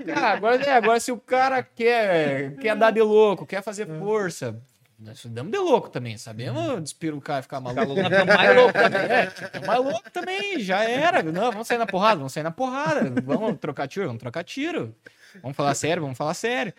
Cara, 0.05 0.27
agora, 0.37 0.63
é, 0.63 0.69
agora 0.69 0.99
se 0.99 1.11
o 1.11 1.17
cara 1.17 1.63
quer, 1.63 2.55
quer 2.57 2.75
dar 2.75 2.91
de 2.91 3.01
louco, 3.01 3.43
quer 3.43 3.63
fazer 3.63 3.87
força, 3.97 4.61
nós 4.99 5.25
damos 5.25 5.51
de 5.51 5.57
louco 5.57 5.89
também, 5.89 6.15
sabemos 6.15 6.83
despirucar 6.83 7.39
e 7.39 7.41
ficar 7.41 7.59
maluco. 7.59 7.95
mais 7.95 8.55
louco 8.55 8.73
também, 8.73 9.01
é, 9.01 9.29
fica 9.31 9.61
mais 9.65 9.83
louco 9.83 10.11
também, 10.11 10.59
já 10.59 10.83
era. 10.83 11.23
Não, 11.23 11.51
vamos 11.51 11.67
sair 11.67 11.79
na 11.79 11.87
porrada, 11.87 12.17
vamos 12.17 12.33
sair 12.33 12.43
na 12.43 12.51
porrada. 12.51 13.11
Vamos 13.23 13.57
trocar 13.59 13.87
tiro, 13.87 14.05
vamos 14.05 14.19
trocar 14.19 14.43
tiro. 14.43 14.95
Vamos 15.41 15.57
falar 15.57 15.73
sério, 15.73 16.03
vamos 16.03 16.17
falar 16.17 16.35
sério. 16.35 16.71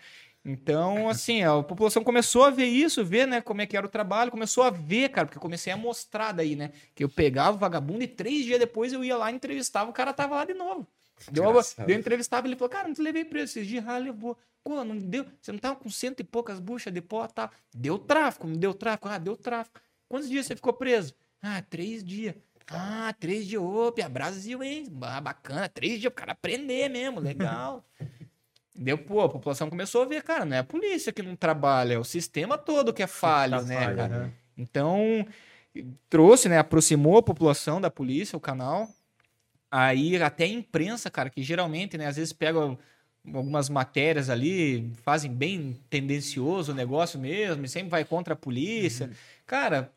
Então, 0.43 1.09
assim, 1.09 1.43
a 1.43 1.61
população 1.61 2.03
começou 2.03 2.43
a 2.43 2.49
ver 2.49 2.65
isso, 2.65 3.03
ver, 3.03 3.27
né, 3.27 3.41
como 3.41 3.61
é 3.61 3.65
que 3.65 3.75
era 3.75 3.85
o 3.85 3.89
trabalho, 3.89 4.31
começou 4.31 4.63
a 4.63 4.69
ver, 4.69 5.09
cara, 5.09 5.27
porque 5.27 5.37
eu 5.37 5.41
comecei 5.41 5.71
a 5.71 5.77
mostrar 5.77 6.31
daí, 6.31 6.55
né, 6.55 6.71
que 6.95 7.03
eu 7.03 7.09
pegava 7.09 7.57
o 7.57 7.59
vagabundo 7.59 8.03
e 8.03 8.07
três 8.07 8.45
dias 8.45 8.57
depois 8.59 8.93
eu 8.93 9.03
ia 9.03 9.17
lá 9.17 9.31
e 9.31 9.35
entrevistava, 9.35 9.89
o 9.89 9.93
cara 9.93 10.13
tava 10.13 10.35
lá 10.35 10.45
de 10.45 10.53
novo. 10.53 10.87
Deu, 11.29 11.43
uma- 11.43 11.51
deu 11.85 11.99
entrevistava, 11.99 12.47
ele 12.47 12.55
falou, 12.55 12.69
cara, 12.69 12.87
não 12.87 12.95
te 12.95 13.01
levei 13.01 13.25
preso 13.25 13.51
esses 13.51 13.67
dias, 13.67 13.85
ah, 13.85 13.97
levou. 13.97 14.37
Pô, 14.63 14.83
não 14.83 14.97
deu, 14.97 15.25
você 15.41 15.51
não 15.51 15.59
tava 15.59 15.75
com 15.75 15.89
cento 15.89 16.21
e 16.21 16.23
poucas 16.23 16.59
buchas 16.59 16.93
de 16.93 17.01
pó, 17.01 17.27
tá? 17.27 17.51
Deu 17.75 17.97
tráfico, 17.99 18.47
não 18.47 18.55
deu 18.55 18.73
tráfico? 18.73 19.09
Ah, 19.09 19.17
deu 19.17 19.35
tráfico. 19.35 19.79
Quantos 20.07 20.29
dias 20.29 20.45
você 20.45 20.55
ficou 20.55 20.73
preso? 20.73 21.13
Ah, 21.41 21.61
três 21.61 22.03
dias. 22.03 22.35
Ah, 22.67 23.13
três 23.19 23.47
dias, 23.47 23.61
ô, 23.61 23.91
Pia, 23.91 24.07
Brasil, 24.07 24.61
hein? 24.63 24.85
Ah, 25.01 25.19
bacana, 25.19 25.67
três 25.67 25.99
dias, 25.99 26.11
o 26.11 26.15
cara 26.15 26.31
aprender 26.33 26.89
mesmo, 26.89 27.19
legal. 27.19 27.83
Deu, 28.81 28.97
pô, 28.97 29.19
a 29.21 29.29
população 29.29 29.69
começou 29.69 30.03
a 30.03 30.05
ver, 30.05 30.23
cara, 30.23 30.45
não 30.45 30.55
é 30.55 30.59
a 30.59 30.63
polícia 30.63 31.11
que 31.11 31.21
não 31.21 31.35
trabalha, 31.35 31.95
é 31.95 31.99
o 31.99 32.03
sistema 32.05 32.57
todo 32.57 32.93
que 32.93 33.03
é 33.03 33.07
falho, 33.07 33.57
Tá 33.57 33.63
né, 33.63 33.83
falho, 33.83 33.97
cara? 33.97 34.17
né? 34.19 34.31
Então, 34.57 35.27
trouxe, 36.09 36.47
né, 36.47 36.57
aproximou 36.57 37.17
a 37.17 37.23
população 37.23 37.81
da 37.81 37.91
polícia, 37.91 38.37
o 38.37 38.39
canal. 38.39 38.89
Aí 39.69 40.15
até 40.23 40.45
a 40.45 40.47
imprensa, 40.47 41.11
cara, 41.11 41.29
que 41.29 41.43
geralmente, 41.43 41.97
né, 41.97 42.07
às 42.07 42.15
vezes 42.15 42.31
pega 42.31 42.77
algumas 43.25 43.67
matérias 43.67 44.29
ali, 44.29 44.89
fazem 45.03 45.29
bem 45.29 45.77
tendencioso 45.89 46.71
o 46.71 46.75
negócio 46.75 47.19
mesmo, 47.19 47.65
e 47.65 47.67
sempre 47.67 47.89
vai 47.89 48.05
contra 48.05 48.33
a 48.33 48.37
polícia. 48.37 49.07
Uhum. 49.07 49.13
Cara, 49.45 49.91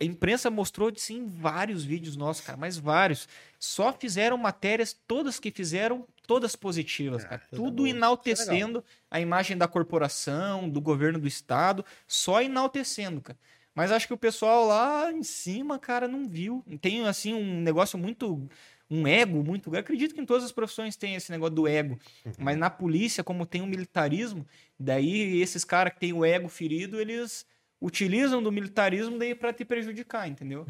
a 0.00 0.04
imprensa 0.04 0.48
mostrou 0.48 0.92
sim 0.94 1.26
vários 1.26 1.84
vídeos 1.84 2.16
nossos, 2.16 2.44
cara, 2.44 2.56
mas 2.56 2.78
vários. 2.78 3.28
Só 3.58 3.92
fizeram 3.92 4.38
matérias, 4.38 4.96
todas 5.08 5.40
que 5.40 5.50
fizeram, 5.50 6.06
todas 6.28 6.54
positivas, 6.54 7.24
cara. 7.24 7.38
coisa 7.38 7.56
Tudo 7.56 7.86
é 7.86 7.90
enaltecendo 7.90 8.84
a 9.10 9.18
imagem 9.18 9.56
da 9.56 9.66
corporação, 9.66 10.68
do 10.68 10.78
governo 10.78 11.18
do 11.18 11.26
estado, 11.26 11.82
só 12.06 12.42
enaltecendo, 12.42 13.22
cara. 13.22 13.38
Mas 13.74 13.90
acho 13.90 14.06
que 14.06 14.12
o 14.12 14.18
pessoal 14.18 14.66
lá 14.66 15.10
em 15.10 15.22
cima, 15.22 15.78
cara, 15.78 16.06
não 16.06 16.28
viu. 16.28 16.62
Tem, 16.82 17.06
assim, 17.06 17.32
um 17.32 17.62
negócio 17.62 17.98
muito. 17.98 18.46
Um 18.90 19.06
ego 19.06 19.42
muito. 19.42 19.72
Eu 19.74 19.78
acredito 19.78 20.14
que 20.14 20.20
em 20.20 20.26
todas 20.26 20.44
as 20.44 20.52
profissões 20.52 20.96
tem 20.96 21.14
esse 21.14 21.30
negócio 21.30 21.54
do 21.54 21.66
ego. 21.66 21.98
Mas 22.38 22.58
na 22.58 22.68
polícia, 22.68 23.24
como 23.24 23.46
tem 23.46 23.62
o 23.62 23.66
militarismo, 23.66 24.46
daí 24.78 25.40
esses 25.40 25.64
caras 25.64 25.94
que 25.94 26.00
têm 26.00 26.12
o 26.12 26.24
ego 26.24 26.48
ferido, 26.48 27.00
eles 27.00 27.46
utilizam 27.80 28.42
do 28.42 28.50
militarismo 28.50 29.18
daí 29.18 29.34
para 29.34 29.52
te 29.52 29.64
prejudicar, 29.64 30.28
entendeu? 30.28 30.66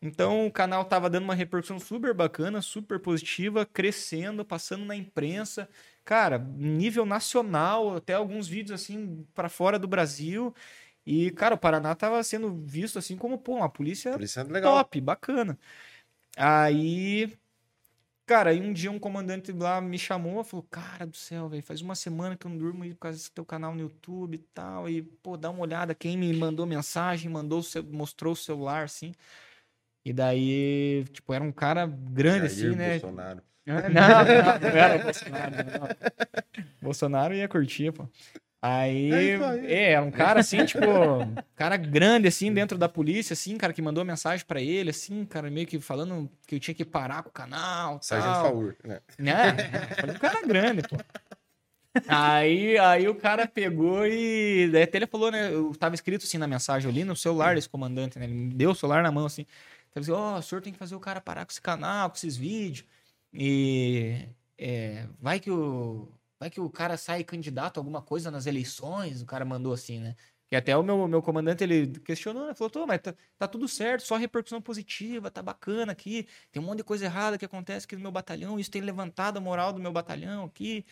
Então 0.00 0.46
o 0.46 0.50
canal 0.50 0.84
tava 0.84 1.08
dando 1.08 1.24
uma 1.24 1.34
repercussão 1.34 1.78
super 1.78 2.12
bacana, 2.12 2.60
super 2.60 2.98
positiva, 2.98 3.64
crescendo, 3.64 4.44
passando 4.44 4.84
na 4.84 4.96
imprensa, 4.96 5.68
cara, 6.04 6.38
nível 6.38 7.06
nacional, 7.06 7.96
até 7.96 8.14
alguns 8.14 8.48
vídeos 8.48 8.80
assim 8.80 9.24
para 9.34 9.48
fora 9.48 9.78
do 9.78 9.86
Brasil. 9.86 10.54
E 11.06 11.30
cara, 11.32 11.54
o 11.54 11.58
Paraná 11.58 11.94
tava 11.94 12.22
sendo 12.22 12.52
visto 12.54 12.98
assim 12.98 13.16
como, 13.16 13.38
pô, 13.38 13.54
uma 13.56 13.68
polícia 13.68 14.10
é 14.10 14.42
legal. 14.44 14.74
top, 14.74 15.00
bacana. 15.00 15.58
Aí, 16.36 17.32
cara, 18.32 18.48
aí 18.48 18.62
um 18.62 18.72
dia 18.72 18.90
um 18.90 18.98
comandante 18.98 19.52
lá 19.52 19.78
me 19.78 19.98
chamou, 19.98 20.42
falou, 20.42 20.66
cara 20.70 21.06
do 21.06 21.14
céu, 21.14 21.50
velho, 21.50 21.62
faz 21.62 21.82
uma 21.82 21.94
semana 21.94 22.34
que 22.34 22.46
eu 22.46 22.50
não 22.50 22.56
durmo 22.56 22.82
aí 22.82 22.94
por 22.94 23.00
causa 23.00 23.18
desse 23.18 23.30
teu 23.30 23.44
canal 23.44 23.74
no 23.74 23.82
YouTube 23.82 24.36
e 24.36 24.38
tal, 24.38 24.88
e, 24.88 25.02
pô, 25.02 25.36
dá 25.36 25.50
uma 25.50 25.60
olhada, 25.60 25.94
quem 25.94 26.16
me 26.16 26.32
mandou 26.32 26.64
mensagem, 26.64 27.30
mandou, 27.30 27.60
mostrou 27.90 28.32
o 28.32 28.36
celular, 28.36 28.84
assim, 28.84 29.12
e 30.02 30.14
daí, 30.14 31.04
tipo, 31.12 31.34
era 31.34 31.44
um 31.44 31.52
cara 31.52 31.86
grande, 31.86 32.48
Jair 32.48 32.70
assim, 32.70 32.76
né? 32.76 32.90
Bolsonaro. 32.98 33.42
Não, 33.66 33.74
não, 33.74 34.60
não 34.60 34.68
era 34.68 34.96
o 34.96 35.02
Bolsonaro, 35.02 35.54
não. 35.56 36.64
Bolsonaro 36.80 37.34
ia 37.34 37.48
curtir, 37.48 37.92
pô. 37.92 38.08
Aí, 38.64 39.10
É 39.10 39.44
aí. 39.44 39.66
é, 39.66 39.92
era 39.94 40.02
um 40.02 40.10
cara 40.12 40.38
assim, 40.38 40.64
tipo, 40.64 40.80
cara 41.56 41.76
grande 41.76 42.28
assim 42.28 42.52
dentro 42.54 42.78
da 42.78 42.88
polícia, 42.88 43.34
assim, 43.34 43.58
cara 43.58 43.72
que 43.72 43.82
mandou 43.82 44.04
mensagem 44.04 44.46
pra 44.46 44.60
ele, 44.60 44.90
assim, 44.90 45.24
cara 45.24 45.50
meio 45.50 45.66
que 45.66 45.80
falando 45.80 46.30
que 46.46 46.54
eu 46.54 46.60
tinha 46.60 46.74
que 46.74 46.84
parar 46.84 47.24
com 47.24 47.30
o 47.30 47.32
canal, 47.32 47.98
Sargento. 48.00 48.34
Faur, 48.40 48.76
né? 48.84 49.00
Né? 49.18 49.56
Falei, 50.00 50.14
um 50.14 50.18
cara 50.20 50.46
grande, 50.46 50.82
pô. 50.82 50.96
Aí, 52.08 52.78
aí 52.78 53.08
o 53.08 53.14
cara 53.14 53.46
pegou 53.46 54.06
e. 54.06 54.70
Daí 54.72 54.84
até 54.84 54.96
ele 54.98 55.06
falou, 55.06 55.30
né? 55.30 55.52
Eu 55.52 55.74
tava 55.74 55.94
escrito 55.94 56.24
assim 56.24 56.38
na 56.38 56.46
mensagem 56.46 56.88
ali 56.90 57.04
no 57.04 57.14
celular 57.16 57.54
desse 57.54 57.68
comandante, 57.68 58.18
né? 58.18 58.24
Ele 58.24 58.34
me 58.34 58.54
deu 58.54 58.70
o 58.70 58.74
celular 58.74 59.02
na 59.02 59.12
mão 59.12 59.26
assim. 59.26 59.44
Então, 59.90 60.00
assim, 60.00 60.10
ó, 60.12 60.38
o 60.38 60.42
senhor 60.42 60.62
tem 60.62 60.72
que 60.72 60.78
fazer 60.78 60.94
o 60.94 61.00
cara 61.00 61.20
parar 61.20 61.44
com 61.44 61.50
esse 61.50 61.60
canal, 61.60 62.08
com 62.08 62.16
esses 62.16 62.36
vídeos. 62.36 62.86
E 63.32 64.26
é, 64.56 65.04
vai 65.20 65.38
que 65.38 65.50
o. 65.50 66.08
Vai 66.42 66.50
que 66.50 66.60
o 66.60 66.68
cara 66.68 66.96
sai 66.96 67.22
candidato 67.22 67.78
a 67.78 67.80
alguma 67.80 68.02
coisa 68.02 68.28
nas 68.28 68.46
eleições, 68.46 69.22
o 69.22 69.24
cara 69.24 69.44
mandou 69.44 69.72
assim, 69.72 70.00
né? 70.00 70.16
E 70.50 70.56
até 70.56 70.76
o 70.76 70.82
meu, 70.82 71.06
meu 71.06 71.22
comandante, 71.22 71.62
ele 71.62 71.86
questionou, 72.00 72.48
né? 72.48 72.52
Falou, 72.52 72.68
Tô, 72.68 72.84
mas 72.84 73.00
tá, 73.00 73.14
tá 73.38 73.46
tudo 73.46 73.68
certo, 73.68 74.02
só 74.02 74.16
repercussão 74.16 74.60
positiva, 74.60 75.30
tá 75.30 75.40
bacana 75.40 75.92
aqui. 75.92 76.26
Tem 76.50 76.60
um 76.60 76.66
monte 76.66 76.78
de 76.78 76.82
coisa 76.82 77.04
errada 77.04 77.38
que 77.38 77.44
acontece 77.44 77.86
aqui 77.86 77.94
no 77.94 78.02
meu 78.02 78.10
batalhão, 78.10 78.58
isso 78.58 78.72
tem 78.72 78.82
levantado 78.82 79.36
a 79.36 79.40
moral 79.40 79.72
do 79.72 79.78
meu 79.78 79.92
batalhão 79.92 80.46
aqui. 80.46 80.84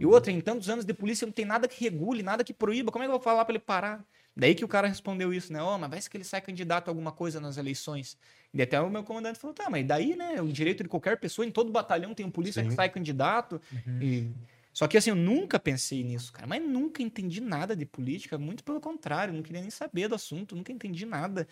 E 0.00 0.04
outra, 0.04 0.32
em 0.32 0.40
tantos 0.40 0.68
anos 0.68 0.84
de 0.84 0.92
polícia 0.92 1.24
não 1.24 1.32
tem 1.32 1.44
nada 1.44 1.68
que 1.68 1.84
regule, 1.84 2.24
nada 2.24 2.42
que 2.42 2.52
proíba. 2.52 2.90
Como 2.90 3.04
é 3.04 3.06
que 3.06 3.12
eu 3.12 3.16
vou 3.16 3.22
falar 3.22 3.44
pra 3.44 3.54
ele 3.54 3.62
parar? 3.62 4.04
Daí 4.36 4.56
que 4.56 4.64
o 4.64 4.68
cara 4.68 4.88
respondeu 4.88 5.32
isso, 5.32 5.52
né? 5.52 5.62
Ó, 5.62 5.78
mas 5.78 5.88
vai 5.88 6.00
que 6.00 6.16
ele 6.16 6.24
sai 6.24 6.40
candidato 6.40 6.88
a 6.88 6.90
alguma 6.90 7.12
coisa 7.12 7.40
nas 7.40 7.56
eleições. 7.56 8.18
E 8.52 8.60
até 8.60 8.80
o 8.80 8.90
meu 8.90 9.04
comandante 9.04 9.38
falou, 9.38 9.54
tá, 9.54 9.70
mas 9.70 9.86
daí, 9.86 10.16
né? 10.16 10.42
O 10.42 10.48
direito 10.48 10.82
de 10.82 10.88
qualquer 10.88 11.16
pessoa, 11.18 11.46
em 11.46 11.50
todo 11.50 11.70
batalhão 11.70 12.12
tem 12.12 12.26
um 12.26 12.30
polícia 12.30 12.62
Sim. 12.62 12.68
que 12.68 12.74
sai 12.74 12.88
candidato. 12.90 13.62
E... 14.02 14.30
Só 14.76 14.86
que 14.86 14.98
assim, 14.98 15.08
eu 15.08 15.16
nunca 15.16 15.58
pensei 15.58 16.04
nisso, 16.04 16.30
cara. 16.30 16.46
Mas 16.46 16.62
nunca 16.62 17.02
entendi 17.02 17.40
nada 17.40 17.74
de 17.74 17.86
política. 17.86 18.36
Muito 18.36 18.62
pelo 18.62 18.78
contrário, 18.78 19.32
não 19.32 19.42
queria 19.42 19.62
nem 19.62 19.70
saber 19.70 20.06
do 20.06 20.14
assunto, 20.14 20.54
nunca 20.54 20.70
entendi 20.70 21.06
nada. 21.06 21.48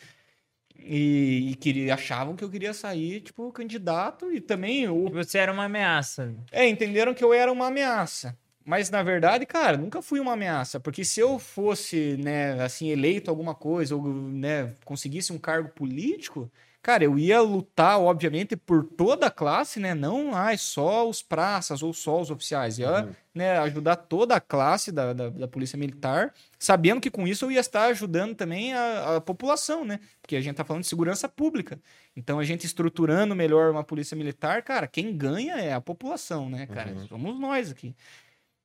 E, 0.77 1.53
e 1.53 1.55
queria, 1.55 1.95
achavam 1.95 2.37
que 2.37 2.45
eu 2.45 2.51
queria 2.51 2.75
sair, 2.75 3.23
tipo, 3.23 3.51
candidato. 3.51 4.31
E 4.31 4.43
também 4.43 4.87
o 4.91 5.09
Você 5.09 5.39
era 5.39 5.51
uma 5.51 5.65
ameaça. 5.65 6.35
é, 6.53 6.69
entenderam 6.69 7.15
que 7.15 7.25
eu 7.25 7.33
era 7.33 7.51
uma 7.51 7.69
ameaça. 7.69 8.37
Mas, 8.63 8.91
na 8.91 9.03
verdade, 9.03 9.47
cara, 9.47 9.79
nunca 9.79 10.03
fui 10.03 10.21
uma 10.21 10.35
ameaça. 10.35 10.79
Porque 10.79 11.03
se 11.03 11.19
eu 11.19 11.39
fosse, 11.39 12.19
né, 12.19 12.63
assim, 12.63 12.91
eleito 12.91 13.31
alguma 13.31 13.55
coisa, 13.55 13.97
ou, 13.97 14.05
né, 14.05 14.75
conseguisse 14.85 15.33
um 15.33 15.39
cargo 15.39 15.71
político, 15.71 16.53
cara, 16.85 17.03
eu 17.03 17.19
ia 17.19 17.41
lutar, 17.41 17.99
obviamente, 17.99 18.55
por 18.55 18.85
toda 18.85 19.29
a 19.29 19.31
classe, 19.31 19.81
né? 19.81 19.95
Não, 19.95 20.35
ai, 20.35 20.59
só 20.59 21.09
os 21.09 21.23
praças 21.23 21.83
ou 21.83 21.95
só 21.95 22.21
os 22.21 22.31
oficiais. 22.31 22.79
Ia, 22.79 23.09
né, 23.35 23.57
ajudar 23.61 23.97
toda 23.97 24.37
a 24.37 24.41
classe 24.41 24.93
da, 24.93 25.15
da, 25.15 25.31
da 25.31 25.49
Polícia 25.49 25.79
Militar, 25.79 26.35
sabendo 26.59 27.01
que 27.01 27.11
com 27.11 27.27
isso 27.27 27.47
eu 27.47 27.51
ia 27.51 27.61
estar 27.61 27.87
ajudando 27.87 28.35
também 28.35 28.75
a, 28.75 29.17
a 29.17 29.21
população, 29.23 29.83
né? 29.83 29.99
Porque 30.21 30.37
a 30.37 30.43
gente 30.43 30.57
tá 30.57 30.65
falando 30.65 30.83
de 30.83 30.89
segurança 30.89 31.27
pública. 31.27 31.81
Então, 32.15 32.39
a 32.39 32.45
gente 32.45 32.67
estruturando 32.67 33.35
melhor 33.35 33.71
uma 33.71 33.83
Polícia 33.83 34.15
Militar, 34.15 34.63
cara, 34.63 34.87
quem 34.87 35.17
ganha 35.17 35.55
é 35.55 35.73
a 35.73 35.81
população, 35.81 36.51
né, 36.51 36.67
cara? 36.67 36.93
Uhum. 36.93 37.09
Somos 37.09 37.41
nós 37.41 37.71
aqui. 37.71 37.97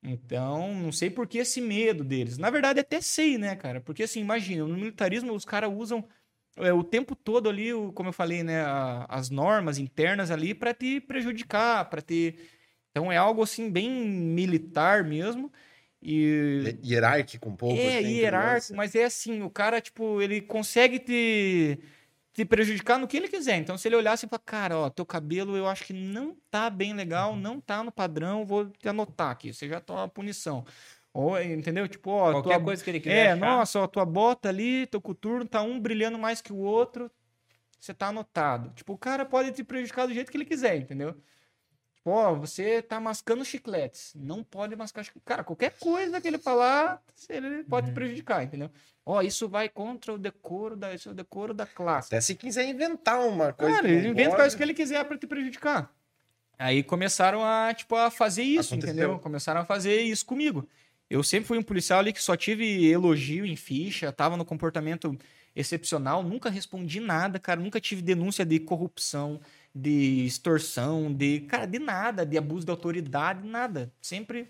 Então, 0.04 0.74
não 0.76 0.92
sei 0.92 1.10
por 1.10 1.26
que 1.26 1.38
esse 1.38 1.62
medo 1.62 2.04
deles. 2.04 2.38
Na 2.38 2.50
verdade, 2.50 2.82
até 2.82 3.00
sei, 3.00 3.38
né, 3.38 3.56
cara? 3.56 3.80
Porque, 3.80 4.04
assim, 4.04 4.20
imagina, 4.20 4.66
no 4.66 4.76
militarismo 4.76 5.34
os 5.34 5.46
caras 5.46 5.72
usam 5.74 6.06
o 6.58 6.84
tempo 6.84 7.16
todo 7.16 7.50
ali, 7.50 7.74
o- 7.74 7.92
como 7.94 8.10
eu 8.10 8.14
falei, 8.14 8.44
né, 8.44 8.64
as 9.08 9.30
normas 9.30 9.78
internas 9.78 10.32
ali 10.32 10.54
para 10.54 10.74
te 10.74 11.00
prejudicar, 11.02 11.90
para 11.90 12.02
te... 12.02 12.36
Então, 12.92 13.12
é 13.12 13.18
algo, 13.18 13.44
assim, 13.44 13.70
bem 13.72 13.90
militar 13.90 15.04
mesmo. 15.04 15.52
E... 16.02 16.76
Hi- 16.84 16.90
Hierárquico 16.92 17.50
um 17.50 17.56
pouco. 17.56 17.76
É, 17.78 17.88
assim, 17.88 18.08
hierárquico, 18.18 18.76
mas 18.76 18.96
é 18.96 19.04
assim, 19.06 19.42
o 19.44 19.50
cara, 19.50 19.80
tipo, 19.82 20.22
ele 20.22 20.42
consegue 20.42 21.00
te, 21.00 21.80
te 22.34 22.46
prejudicar 22.46 22.98
no 23.00 23.08
que 23.08 23.18
ele 23.18 23.28
quiser. 23.28 23.58
Então, 23.58 23.78
se 23.78 23.88
ele 23.88 23.96
olhar 23.96 24.14
assim 24.14 24.26
e 24.26 24.30
falar, 24.30 24.40
cara, 24.46 24.78
ó, 24.78 24.90
teu 24.90 25.06
cabelo 25.06 25.56
eu 25.56 25.68
acho 25.68 25.86
que 25.86 25.94
não 25.94 26.36
tá 26.50 26.70
bem 26.70 26.94
legal, 26.94 27.36
Uhum. 27.36 27.42
não 27.42 27.62
tá 27.62 27.84
no 27.84 27.92
padrão, 27.92 28.46
vou 28.46 28.70
te 28.70 28.90
anotar 28.90 29.32
aqui, 29.32 29.54
você 29.54 29.68
já 29.68 29.80
toma 29.80 30.08
punição. 30.10 30.66
Ou, 31.20 31.42
entendeu? 31.42 31.88
Tipo, 31.88 32.12
ó, 32.12 32.32
Qualquer 32.32 32.56
tua- 32.56 32.64
coisa 32.64 32.84
que 32.84 32.90
ele 32.90 33.00
quiser 33.00 33.16
É, 33.16 33.32
achar. 33.32 33.40
nossa, 33.40 33.80
ó, 33.80 33.88
tua 33.88 34.06
bota 34.06 34.48
ali, 34.50 34.86
teu 34.88 35.02
coturno 35.02 35.46
tá 35.46 35.62
um 35.62 35.80
brilhando 35.80 36.18
mais 36.18 36.42
que 36.42 36.54
o 36.54 36.58
outro, 36.58 37.12
você 37.80 37.94
tá 37.94 38.08
anotado. 38.08 38.72
Tipo, 38.76 38.94
o 38.94 38.98
cara 38.98 39.26
pode 39.26 39.52
te 39.52 39.64
prejudicar 39.64 40.08
do 40.08 40.14
jeito 40.14 40.32
que 40.32 40.38
ele 40.38 40.46
quiser, 40.46 40.78
entendeu? 40.78 41.14
Tipo, 41.96 42.12
ó, 42.12 42.34
você 42.36 42.82
tá 42.82 43.00
mascando 43.00 43.44
chicletes. 43.44 44.14
Não 44.16 44.44
pode 44.44 44.76
mascar 44.76 45.04
chicletes. 45.04 45.26
Cara, 45.26 45.44
qualquer 45.44 45.72
coisa 45.80 46.22
que 46.22 46.28
ele 46.28 46.38
falar, 46.38 47.02
ele 47.28 47.64
pode 47.66 47.88
Uhum. 47.88 47.94
te 47.94 47.96
prejudicar, 47.96 48.42
entendeu? 48.44 48.70
Ó, 49.06 49.22
isso 49.22 49.50
vai 49.50 49.68
contra 49.68 50.14
o 50.14 50.18
decoro 50.18 50.78
da, 50.78 50.94
isso 50.94 51.10
é 51.10 51.12
o 51.12 51.16
decoro 51.16 51.54
da 51.54 51.66
classe. 51.66 52.08
Até 52.08 52.22
se 52.22 52.36
quiser 52.36 52.66
inventar 52.66 53.20
uma 53.20 53.52
coisa. 53.52 53.76
Cara, 53.76 53.90
ele 53.90 54.08
inventa 54.08 54.30
pode, 54.30 54.42
coisa 54.42 54.56
que 54.58 54.64
ele 54.64 54.74
quiser 54.74 55.04
pra 55.04 55.18
te 55.18 55.28
prejudicar. 55.28 55.92
Aí 56.58 56.84
começaram 56.84 57.44
a, 57.44 57.74
tipo, 57.74 57.96
a 57.96 58.12
fazer 58.12 58.44
isso, 58.44 58.74
Aconteceu. 58.74 58.94
entendeu? 58.96 59.20
Começaram 59.20 59.62
a 59.62 59.66
fazer 59.66 60.02
isso 60.02 60.26
comigo. 60.26 60.68
Eu 61.10 61.24
sempre 61.24 61.48
fui 61.48 61.58
um 61.58 61.64
policial 61.64 62.00
ali 62.00 62.14
que 62.14 62.22
só 62.22 62.36
tive 62.36 62.86
elogio 62.88 63.46
em 63.46 63.56
ficha, 63.56 64.12
tava 64.12 64.38
no 64.38 64.46
comportamento 64.46 65.18
excepcional, 65.56 66.22
nunca 66.22 66.50
respondi 66.50 67.00
nada, 67.00 67.40
cara, 67.40 67.60
nunca 67.60 67.82
tive 67.82 68.02
denúncia 68.02 68.46
de 68.46 68.60
corrupção, 68.60 69.42
de 69.74 70.26
extorsão, 70.26 71.12
de, 71.12 71.42
cara, 71.42 71.66
de 71.66 71.80
nada, 71.80 72.26
de 72.26 72.38
abuso 72.38 72.66
de 72.66 72.72
autoridade, 72.72 73.48
nada. 73.48 73.92
Sempre 74.00 74.48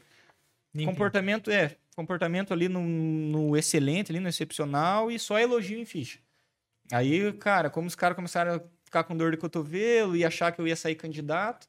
Limpinho. 0.73 0.91
comportamento, 0.91 1.49
é, 1.49 1.75
comportamento 1.95 2.53
ali 2.53 2.67
no, 2.67 2.81
no 2.81 3.57
excelente, 3.57 4.11
ali 4.11 4.19
no 4.19 4.29
excepcional 4.29 5.09
e 5.09 5.17
só 5.17 5.39
elogio 5.39 5.79
em 5.79 5.85
ficha. 5.85 6.19
Aí, 6.91 7.31
cara, 7.33 7.69
como 7.69 7.87
os 7.87 7.95
caras 7.95 8.15
começaram 8.15 8.55
a 8.55 8.61
ficar 8.83 9.03
com 9.03 9.15
dor 9.15 9.31
de 9.31 9.37
cotovelo 9.37 10.15
e 10.15 10.25
achar 10.25 10.51
que 10.51 10.59
eu 10.59 10.67
ia 10.67 10.75
sair 10.75 10.95
candidato. 10.95 11.67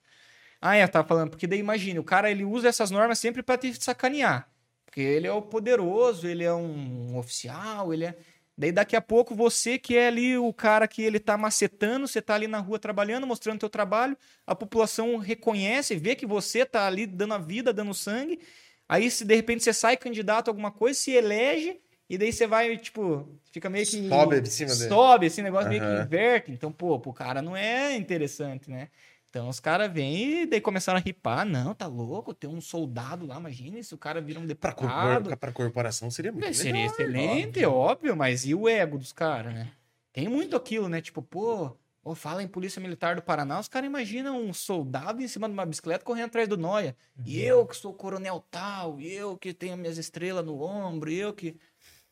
Ah, 0.60 0.76
é, 0.76 0.86
tá 0.86 1.04
falando, 1.04 1.30
porque 1.30 1.46
daí 1.46 1.58
imagina, 1.58 2.00
o 2.00 2.04
cara 2.04 2.30
ele 2.30 2.44
usa 2.44 2.68
essas 2.68 2.90
normas 2.90 3.18
sempre 3.18 3.42
pra 3.42 3.56
te 3.56 3.72
sacanear. 3.82 4.50
Porque 4.90 5.00
ele 5.00 5.28
é 5.28 5.32
o 5.32 5.40
poderoso, 5.40 6.26
ele 6.26 6.42
é 6.42 6.52
um 6.52 7.16
oficial, 7.16 7.94
ele 7.94 8.06
é. 8.06 8.16
Daí 8.58 8.72
daqui 8.72 8.96
a 8.96 9.00
pouco 9.00 9.36
você 9.36 9.78
que 9.78 9.96
é 9.96 10.08
ali 10.08 10.36
o 10.36 10.52
cara 10.52 10.88
que 10.88 11.00
ele 11.00 11.20
tá 11.20 11.38
macetando, 11.38 12.08
você 12.08 12.20
tá 12.20 12.34
ali 12.34 12.48
na 12.48 12.58
rua 12.58 12.76
trabalhando, 12.76 13.24
mostrando 13.24 13.60
teu 13.60 13.70
trabalho, 13.70 14.18
a 14.44 14.54
população 14.54 15.16
reconhece, 15.16 15.94
vê 15.94 16.16
que 16.16 16.26
você 16.26 16.66
tá 16.66 16.86
ali 16.86 17.06
dando 17.06 17.34
a 17.34 17.38
vida, 17.38 17.72
dando 17.72 17.94
sangue. 17.94 18.40
Aí 18.88 19.08
se 19.10 19.24
de 19.24 19.34
repente 19.34 19.62
você 19.62 19.72
sai 19.72 19.96
candidato 19.96 20.48
a 20.48 20.50
alguma 20.50 20.72
coisa, 20.72 20.98
se 20.98 21.12
elege, 21.12 21.80
e 22.08 22.18
daí 22.18 22.32
você 22.32 22.44
vai, 22.44 22.76
tipo, 22.76 23.28
fica 23.52 23.70
meio 23.70 23.86
que. 23.86 24.08
Sobe 24.08 24.40
de 24.40 24.50
cima 24.50 24.74
dele. 24.74 24.88
Sobe, 24.88 25.26
esse 25.26 25.42
negócio 25.42 25.68
meio 25.68 25.80
que 25.80 26.02
inverte. 26.02 26.50
Então, 26.50 26.72
pô, 26.72 26.98
pro 26.98 27.12
cara 27.12 27.40
não 27.40 27.56
é 27.56 27.94
interessante, 27.94 28.68
né? 28.68 28.88
Então 29.30 29.48
os 29.48 29.60
caras 29.60 29.90
vêm 29.92 30.42
e 30.42 30.46
daí 30.46 30.60
começaram 30.60 30.98
a 30.98 31.00
ripar. 31.00 31.46
Não, 31.46 31.72
tá 31.72 31.86
louco, 31.86 32.34
tem 32.34 32.50
um 32.50 32.60
soldado 32.60 33.24
lá, 33.24 33.38
imagina 33.38 33.80
se 33.80 33.94
o 33.94 33.98
cara 33.98 34.20
vira 34.20 34.40
um 34.40 34.42
Pra, 34.42 34.70
deputado. 34.72 35.22
corpor, 35.22 35.36
pra 35.36 35.52
corporação 35.52 36.10
seria 36.10 36.32
muito 36.32 36.44
É, 36.48 36.52
Seria 36.52 36.72
legal, 36.72 36.92
excelente, 36.94 37.64
óbvio. 37.64 38.16
mas 38.16 38.44
e 38.44 38.54
o 38.54 38.68
ego 38.68 38.98
dos 38.98 39.12
caras, 39.12 39.54
né? 39.54 39.70
Tem 40.12 40.28
muito 40.28 40.56
aquilo, 40.56 40.88
né? 40.88 41.00
Tipo, 41.00 41.22
pô, 41.22 41.76
ou 42.02 42.14
fala 42.16 42.42
em 42.42 42.48
Polícia 42.48 42.82
Militar 42.82 43.14
do 43.14 43.22
Paraná, 43.22 43.60
os 43.60 43.68
caras 43.68 43.86
imaginam 43.86 44.36
um 44.42 44.52
soldado 44.52 45.22
em 45.22 45.28
cima 45.28 45.46
de 45.48 45.52
uma 45.52 45.64
bicicleta 45.64 46.04
correndo 46.04 46.26
atrás 46.26 46.48
do 46.48 46.56
Noia. 46.56 46.96
E 47.24 47.40
eu 47.40 47.64
que 47.64 47.76
sou 47.76 47.94
coronel 47.94 48.44
tal, 48.50 49.00
e 49.00 49.12
eu 49.12 49.36
que 49.38 49.54
tenho 49.54 49.76
minhas 49.76 49.96
estrelas 49.96 50.44
no 50.44 50.60
ombro, 50.60 51.08
eu 51.08 51.32
que. 51.32 51.56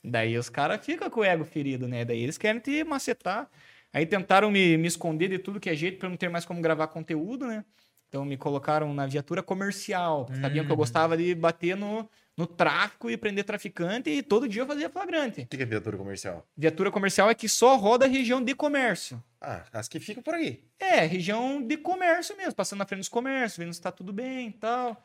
Daí 0.04 0.38
os 0.38 0.48
caras 0.48 0.84
ficam 0.86 1.10
com 1.10 1.20
o 1.20 1.24
ego 1.24 1.44
ferido, 1.44 1.88
né? 1.88 2.04
Daí 2.04 2.22
eles 2.22 2.38
querem 2.38 2.60
te 2.60 2.84
macetar. 2.84 3.50
Aí 3.92 4.06
tentaram 4.06 4.50
me, 4.50 4.76
me 4.76 4.86
esconder 4.86 5.28
de 5.28 5.38
tudo 5.38 5.60
que 5.60 5.70
é 5.70 5.74
jeito 5.74 5.98
pra 5.98 6.06
eu 6.06 6.10
não 6.10 6.16
ter 6.16 6.28
mais 6.28 6.44
como 6.44 6.60
gravar 6.60 6.88
conteúdo, 6.88 7.46
né? 7.46 7.64
Então 8.08 8.24
me 8.24 8.36
colocaram 8.36 8.92
na 8.94 9.06
viatura 9.06 9.42
comercial. 9.42 10.24
porque 10.24 10.40
Sabiam 10.40 10.64
que 10.64 10.72
eu 10.72 10.76
gostava 10.76 11.16
de 11.16 11.34
bater 11.34 11.76
no, 11.76 12.08
no 12.36 12.46
tráfico 12.46 13.10
e 13.10 13.16
prender 13.16 13.44
traficante 13.44 14.08
e 14.08 14.22
todo 14.22 14.48
dia 14.48 14.62
eu 14.62 14.66
fazia 14.66 14.88
flagrante. 14.88 15.42
O 15.42 15.46
que 15.46 15.62
é 15.62 15.66
viatura 15.66 15.96
comercial? 15.96 16.46
Viatura 16.56 16.90
comercial 16.90 17.28
é 17.28 17.34
que 17.34 17.48
só 17.48 17.76
roda 17.76 18.06
a 18.06 18.08
região 18.08 18.42
de 18.42 18.54
comércio. 18.54 19.22
Ah, 19.40 19.64
as 19.72 19.88
que 19.88 20.00
ficam 20.00 20.22
por 20.22 20.34
aí. 20.34 20.64
É, 20.78 21.00
região 21.00 21.60
de 21.60 21.76
comércio 21.76 22.34
mesmo, 22.36 22.54
passando 22.54 22.78
na 22.78 22.86
frente 22.86 23.00
dos 23.00 23.08
comércios, 23.10 23.58
vendo 23.58 23.74
se 23.74 23.80
tá 23.80 23.92
tudo 23.92 24.12
bem 24.12 24.48
e 24.48 24.52
tal. 24.52 25.02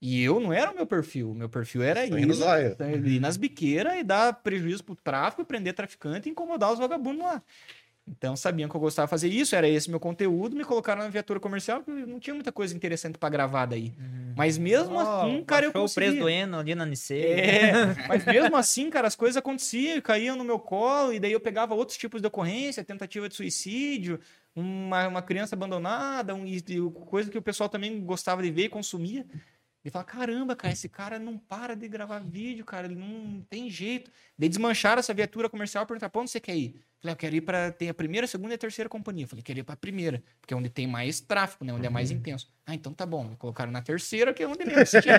E 0.00 0.22
eu 0.22 0.38
não 0.38 0.52
era 0.52 0.70
o 0.70 0.74
meu 0.74 0.86
perfil. 0.86 1.30
O 1.30 1.34
meu 1.34 1.48
perfil 1.48 1.82
era 1.82 2.06
Sangue 2.06 2.20
ir, 2.20 3.06
ir 3.14 3.20
nas 3.20 3.36
biqueiras 3.36 3.94
e 3.98 4.04
dar 4.04 4.32
prejuízo 4.42 4.84
pro 4.84 4.94
tráfico, 4.94 5.44
prender 5.44 5.74
traficante 5.74 6.28
e 6.28 6.32
incomodar 6.32 6.72
os 6.72 6.78
vagabundos 6.78 7.24
lá. 7.24 7.42
Então 8.06 8.36
sabiam 8.36 8.68
que 8.68 8.76
eu 8.76 8.80
gostava 8.80 9.06
de 9.06 9.10
fazer 9.10 9.28
isso, 9.28 9.56
era 9.56 9.66
esse 9.66 9.88
meu 9.88 9.98
conteúdo, 9.98 10.54
me 10.54 10.64
colocaram 10.64 11.02
na 11.02 11.08
viatura 11.08 11.40
comercial, 11.40 11.82
que 11.82 11.90
não 11.90 12.20
tinha 12.20 12.34
muita 12.34 12.52
coisa 12.52 12.76
interessante 12.76 13.16
pra 13.16 13.30
gravar 13.30 13.64
daí. 13.64 13.94
Mas 14.36 14.58
mesmo 14.58 14.98
assim, 15.00 15.42
cara, 15.42 15.66
eu 15.66 15.72
do 15.72 15.80
conseguia. 15.80 16.30
Eno 16.30 16.58
ali 16.58 16.74
na 16.74 16.84
Nicei. 16.84 17.32
É, 17.32 17.72
mas 18.06 18.26
mesmo 18.26 18.54
assim, 18.56 18.90
cara, 18.90 19.06
as 19.08 19.16
coisas 19.16 19.38
aconteciam, 19.38 20.00
caíam 20.02 20.36
no 20.36 20.44
meu 20.44 20.58
colo, 20.58 21.14
e 21.14 21.18
daí 21.18 21.32
eu 21.32 21.40
pegava 21.40 21.74
outros 21.74 21.96
tipos 21.96 22.20
de 22.20 22.26
ocorrência, 22.26 22.84
tentativa 22.84 23.26
de 23.26 23.34
suicídio, 23.34 24.20
uma, 24.54 25.08
uma 25.08 25.22
criança 25.22 25.54
abandonada, 25.54 26.34
um, 26.34 26.44
coisa 26.90 27.30
que 27.30 27.38
o 27.38 27.42
pessoal 27.42 27.70
também 27.70 28.04
gostava 28.04 28.42
de 28.42 28.50
ver 28.50 28.64
e 28.64 28.68
consumia. 28.68 29.24
E 29.82 29.90
falava, 29.90 30.10
caramba, 30.10 30.56
cara, 30.56 30.72
esse 30.72 30.88
cara 30.88 31.18
não 31.18 31.36
para 31.36 31.74
de 31.74 31.86
gravar 31.88 32.18
vídeo, 32.18 32.64
cara, 32.64 32.86
ele 32.86 32.96
não 32.96 33.42
tem 33.50 33.68
jeito. 33.70 34.10
Daí 34.38 34.48
desmancharam 34.48 35.00
essa 35.00 35.12
viatura 35.12 35.48
comercial 35.48 35.84
e 35.84 35.86
perguntaram, 35.86 36.10
pra 36.10 36.20
onde 36.22 36.30
você 36.30 36.40
quer 36.40 36.56
ir? 36.56 36.80
Falei, 37.04 37.12
eu 37.12 37.16
quero 37.18 37.36
ir 37.36 37.42
pra. 37.42 37.70
Tem 37.70 37.90
a 37.90 37.94
primeira, 37.94 38.24
a 38.24 38.28
segunda 38.28 38.54
e 38.54 38.56
a 38.56 38.58
terceira 38.58 38.88
companhia. 38.88 39.28
Falei, 39.28 39.42
quero 39.42 39.58
ir 39.58 39.62
pra 39.62 39.76
primeira, 39.76 40.22
porque 40.40 40.54
é 40.54 40.56
onde 40.56 40.70
tem 40.70 40.86
mais 40.86 41.20
tráfico, 41.20 41.62
né? 41.62 41.70
Onde 41.70 41.86
é 41.86 41.90
mais 41.90 42.10
intenso. 42.10 42.50
Ah, 42.66 42.74
então 42.74 42.94
tá 42.94 43.04
bom. 43.04 43.24
Me 43.24 43.36
colocaram 43.36 43.70
na 43.70 43.82
terceira, 43.82 44.32
que 44.32 44.42
é 44.42 44.48
onde 44.48 44.64
menos 44.64 44.88
tinha. 45.02 45.18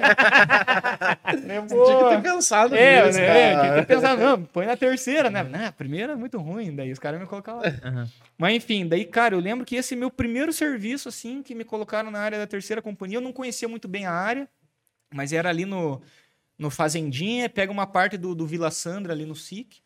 Você 1.29 1.75
tinha 1.85 1.99
que 1.99 2.09
ter 2.15 2.21
pensado 2.23 2.75
É, 2.75 3.05
nisso, 3.05 3.19
né? 3.19 3.51
Tinha 3.61 3.81
que 3.81 3.85
pensar, 3.85 4.17
não, 4.17 4.43
põe 4.45 4.65
na 4.65 4.75
terceira, 4.75 5.29
né? 5.29 5.43
Não, 5.43 5.65
a 5.67 5.71
primeira 5.71 6.13
é 6.13 6.15
muito 6.15 6.39
ruim, 6.39 6.75
daí 6.75 6.91
os 6.91 6.97
caras 6.97 7.19
me 7.19 7.27
colocaram 7.27 7.59
lá. 7.59 7.67
Aham. 7.83 8.09
Mas 8.35 8.55
enfim, 8.55 8.87
daí, 8.87 9.05
cara, 9.05 9.35
eu 9.35 9.39
lembro 9.39 9.63
que 9.63 9.75
esse 9.75 9.95
meu 9.95 10.09
primeiro 10.09 10.51
serviço, 10.51 11.07
assim, 11.07 11.43
que 11.43 11.53
me 11.53 11.63
colocaram 11.63 12.09
na 12.09 12.19
área 12.19 12.39
da 12.39 12.47
terceira 12.47 12.81
companhia, 12.81 13.17
eu 13.17 13.21
não 13.21 13.31
conhecia 13.31 13.67
muito 13.67 13.87
bem 13.87 14.07
a 14.07 14.11
área, 14.11 14.49
mas 15.13 15.31
era 15.31 15.49
ali 15.49 15.65
no, 15.65 16.01
no 16.57 16.71
Fazendinha, 16.71 17.47
pega 17.47 17.71
uma 17.71 17.85
parte 17.85 18.17
do, 18.17 18.33
do 18.33 18.47
Vila 18.47 18.71
Sandra 18.71 19.13
ali 19.13 19.23
no 19.23 19.35
SIC. 19.35 19.84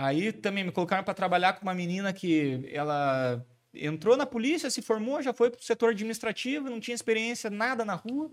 Aí 0.00 0.30
também 0.30 0.62
me 0.62 0.70
colocaram 0.70 1.02
para 1.02 1.12
trabalhar 1.12 1.54
com 1.54 1.62
uma 1.62 1.74
menina 1.74 2.12
que 2.12 2.70
ela 2.72 3.44
entrou 3.74 4.16
na 4.16 4.24
polícia, 4.24 4.70
se 4.70 4.80
formou, 4.80 5.20
já 5.20 5.32
foi 5.32 5.50
pro 5.50 5.60
setor 5.60 5.90
administrativo, 5.90 6.70
não 6.70 6.78
tinha 6.78 6.94
experiência 6.94 7.50
nada 7.50 7.84
na 7.84 7.96
rua. 7.96 8.30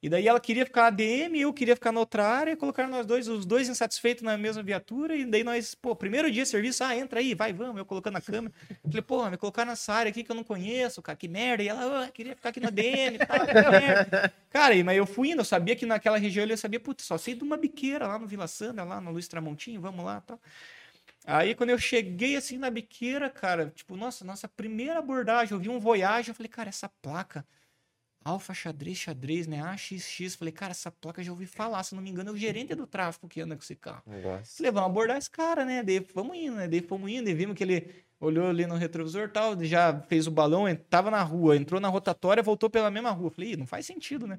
E 0.00 0.08
daí 0.08 0.28
ela 0.28 0.38
queria 0.38 0.64
ficar 0.64 0.86
ADM, 0.86 1.34
eu 1.34 1.52
queria 1.52 1.74
ficar 1.74 1.90
na 1.90 1.98
outra 1.98 2.24
área, 2.24 2.56
colocaram 2.56 2.88
nós 2.88 3.04
dois, 3.04 3.26
os 3.26 3.44
dois 3.44 3.68
insatisfeitos 3.68 4.22
na 4.22 4.38
mesma 4.38 4.62
viatura, 4.62 5.16
e 5.16 5.26
daí 5.26 5.42
nós, 5.42 5.74
pô, 5.74 5.96
primeiro 5.96 6.30
dia 6.30 6.44
de 6.44 6.48
serviço, 6.48 6.84
ah, 6.84 6.96
entra 6.96 7.18
aí, 7.18 7.34
vai, 7.34 7.52
vamos, 7.52 7.76
eu 7.76 7.84
colocando 7.84 8.16
a 8.16 8.20
câmera. 8.20 8.54
Falei, 8.86 9.02
pô, 9.02 9.28
me 9.28 9.36
colocaram 9.36 9.70
nessa 9.70 9.92
área 9.92 10.10
aqui 10.10 10.22
que 10.22 10.30
eu 10.30 10.36
não 10.36 10.44
conheço, 10.44 11.02
cara, 11.02 11.18
que 11.18 11.26
merda. 11.26 11.64
E 11.64 11.68
ela, 11.68 12.04
ah, 12.04 12.10
queria 12.12 12.36
ficar 12.36 12.50
aqui 12.50 12.60
na 12.60 12.68
ADM 12.68 13.16
e 13.16 13.18
tal, 13.18 13.46
que 13.46 13.52
merda. 13.52 14.32
Cara, 14.48 14.84
mas 14.84 14.96
eu 14.96 15.06
fui 15.06 15.32
indo, 15.32 15.40
eu 15.40 15.44
sabia 15.44 15.74
que 15.74 15.84
naquela 15.84 16.18
região 16.18 16.46
eu 16.46 16.56
sabia, 16.56 16.78
putz, 16.78 17.04
só 17.04 17.18
sei 17.18 17.34
de 17.34 17.42
uma 17.42 17.56
biqueira 17.56 18.06
lá 18.06 18.16
no 18.16 18.28
Vila 18.28 18.46
Sandra, 18.46 18.84
lá 18.84 19.00
no 19.00 19.10
Luiz 19.10 19.26
Tramontinho, 19.26 19.80
vamos 19.80 20.04
lá 20.04 20.22
e 20.24 20.28
tal. 20.28 20.40
Aí 21.26 21.54
quando 21.54 21.70
eu 21.70 21.78
cheguei 21.78 22.36
assim 22.36 22.56
na 22.58 22.70
biqueira, 22.70 23.28
cara, 23.28 23.70
tipo, 23.70 23.96
nossa, 23.96 24.24
nossa 24.24 24.48
primeira 24.48 24.98
abordagem, 24.98 25.52
eu 25.54 25.60
vi 25.60 25.68
um 25.68 25.78
Voyage, 25.78 26.30
eu 26.30 26.34
falei, 26.34 26.48
cara, 26.48 26.68
essa 26.68 26.88
placa, 26.88 27.46
Alfa 28.22 28.52
xadrez, 28.52 28.98
xadrez, 28.98 29.46
né? 29.46 29.62
AXX, 29.62 30.34
falei, 30.34 30.52
cara, 30.52 30.72
essa 30.72 30.90
placa 30.90 31.20
eu 31.20 31.24
já 31.24 31.32
ouvi 31.32 31.46
falar, 31.46 31.82
se 31.82 31.94
não 31.94 32.02
me 32.02 32.10
engano, 32.10 32.30
é 32.30 32.32
o 32.32 32.36
gerente 32.36 32.74
do 32.74 32.86
tráfico 32.86 33.26
que 33.26 33.40
anda 33.40 33.56
com 33.56 33.62
esse 33.62 33.74
carro. 33.74 34.02
Negócio. 34.06 34.56
Falei, 34.58 34.70
vamos 34.72 34.90
abordar 34.90 35.16
esse 35.16 35.30
cara, 35.30 35.64
né? 35.64 35.82
Daí 35.82 36.00
vamos 36.14 36.36
indo, 36.36 36.56
né? 36.56 36.68
Daí 36.68 36.82
fomos 36.82 37.10
indo 37.10 37.30
e 37.30 37.34
vimos 37.34 37.56
que 37.56 37.64
ele 37.64 38.04
olhou 38.20 38.46
ali 38.48 38.66
no 38.66 38.74
retrovisor 38.74 39.24
e 39.24 39.28
tal, 39.28 39.64
já 39.64 39.98
fez 40.02 40.26
o 40.26 40.30
balão, 40.30 40.64
tava 40.90 41.10
na 41.10 41.22
rua, 41.22 41.56
entrou 41.56 41.80
na 41.80 41.88
rotatória, 41.88 42.42
voltou 42.42 42.68
pela 42.68 42.90
mesma 42.90 43.10
rua. 43.10 43.30
Falei, 43.30 43.52
"Ih, 43.52 43.56
não 43.56 43.66
faz 43.66 43.86
sentido, 43.86 44.26
né? 44.26 44.38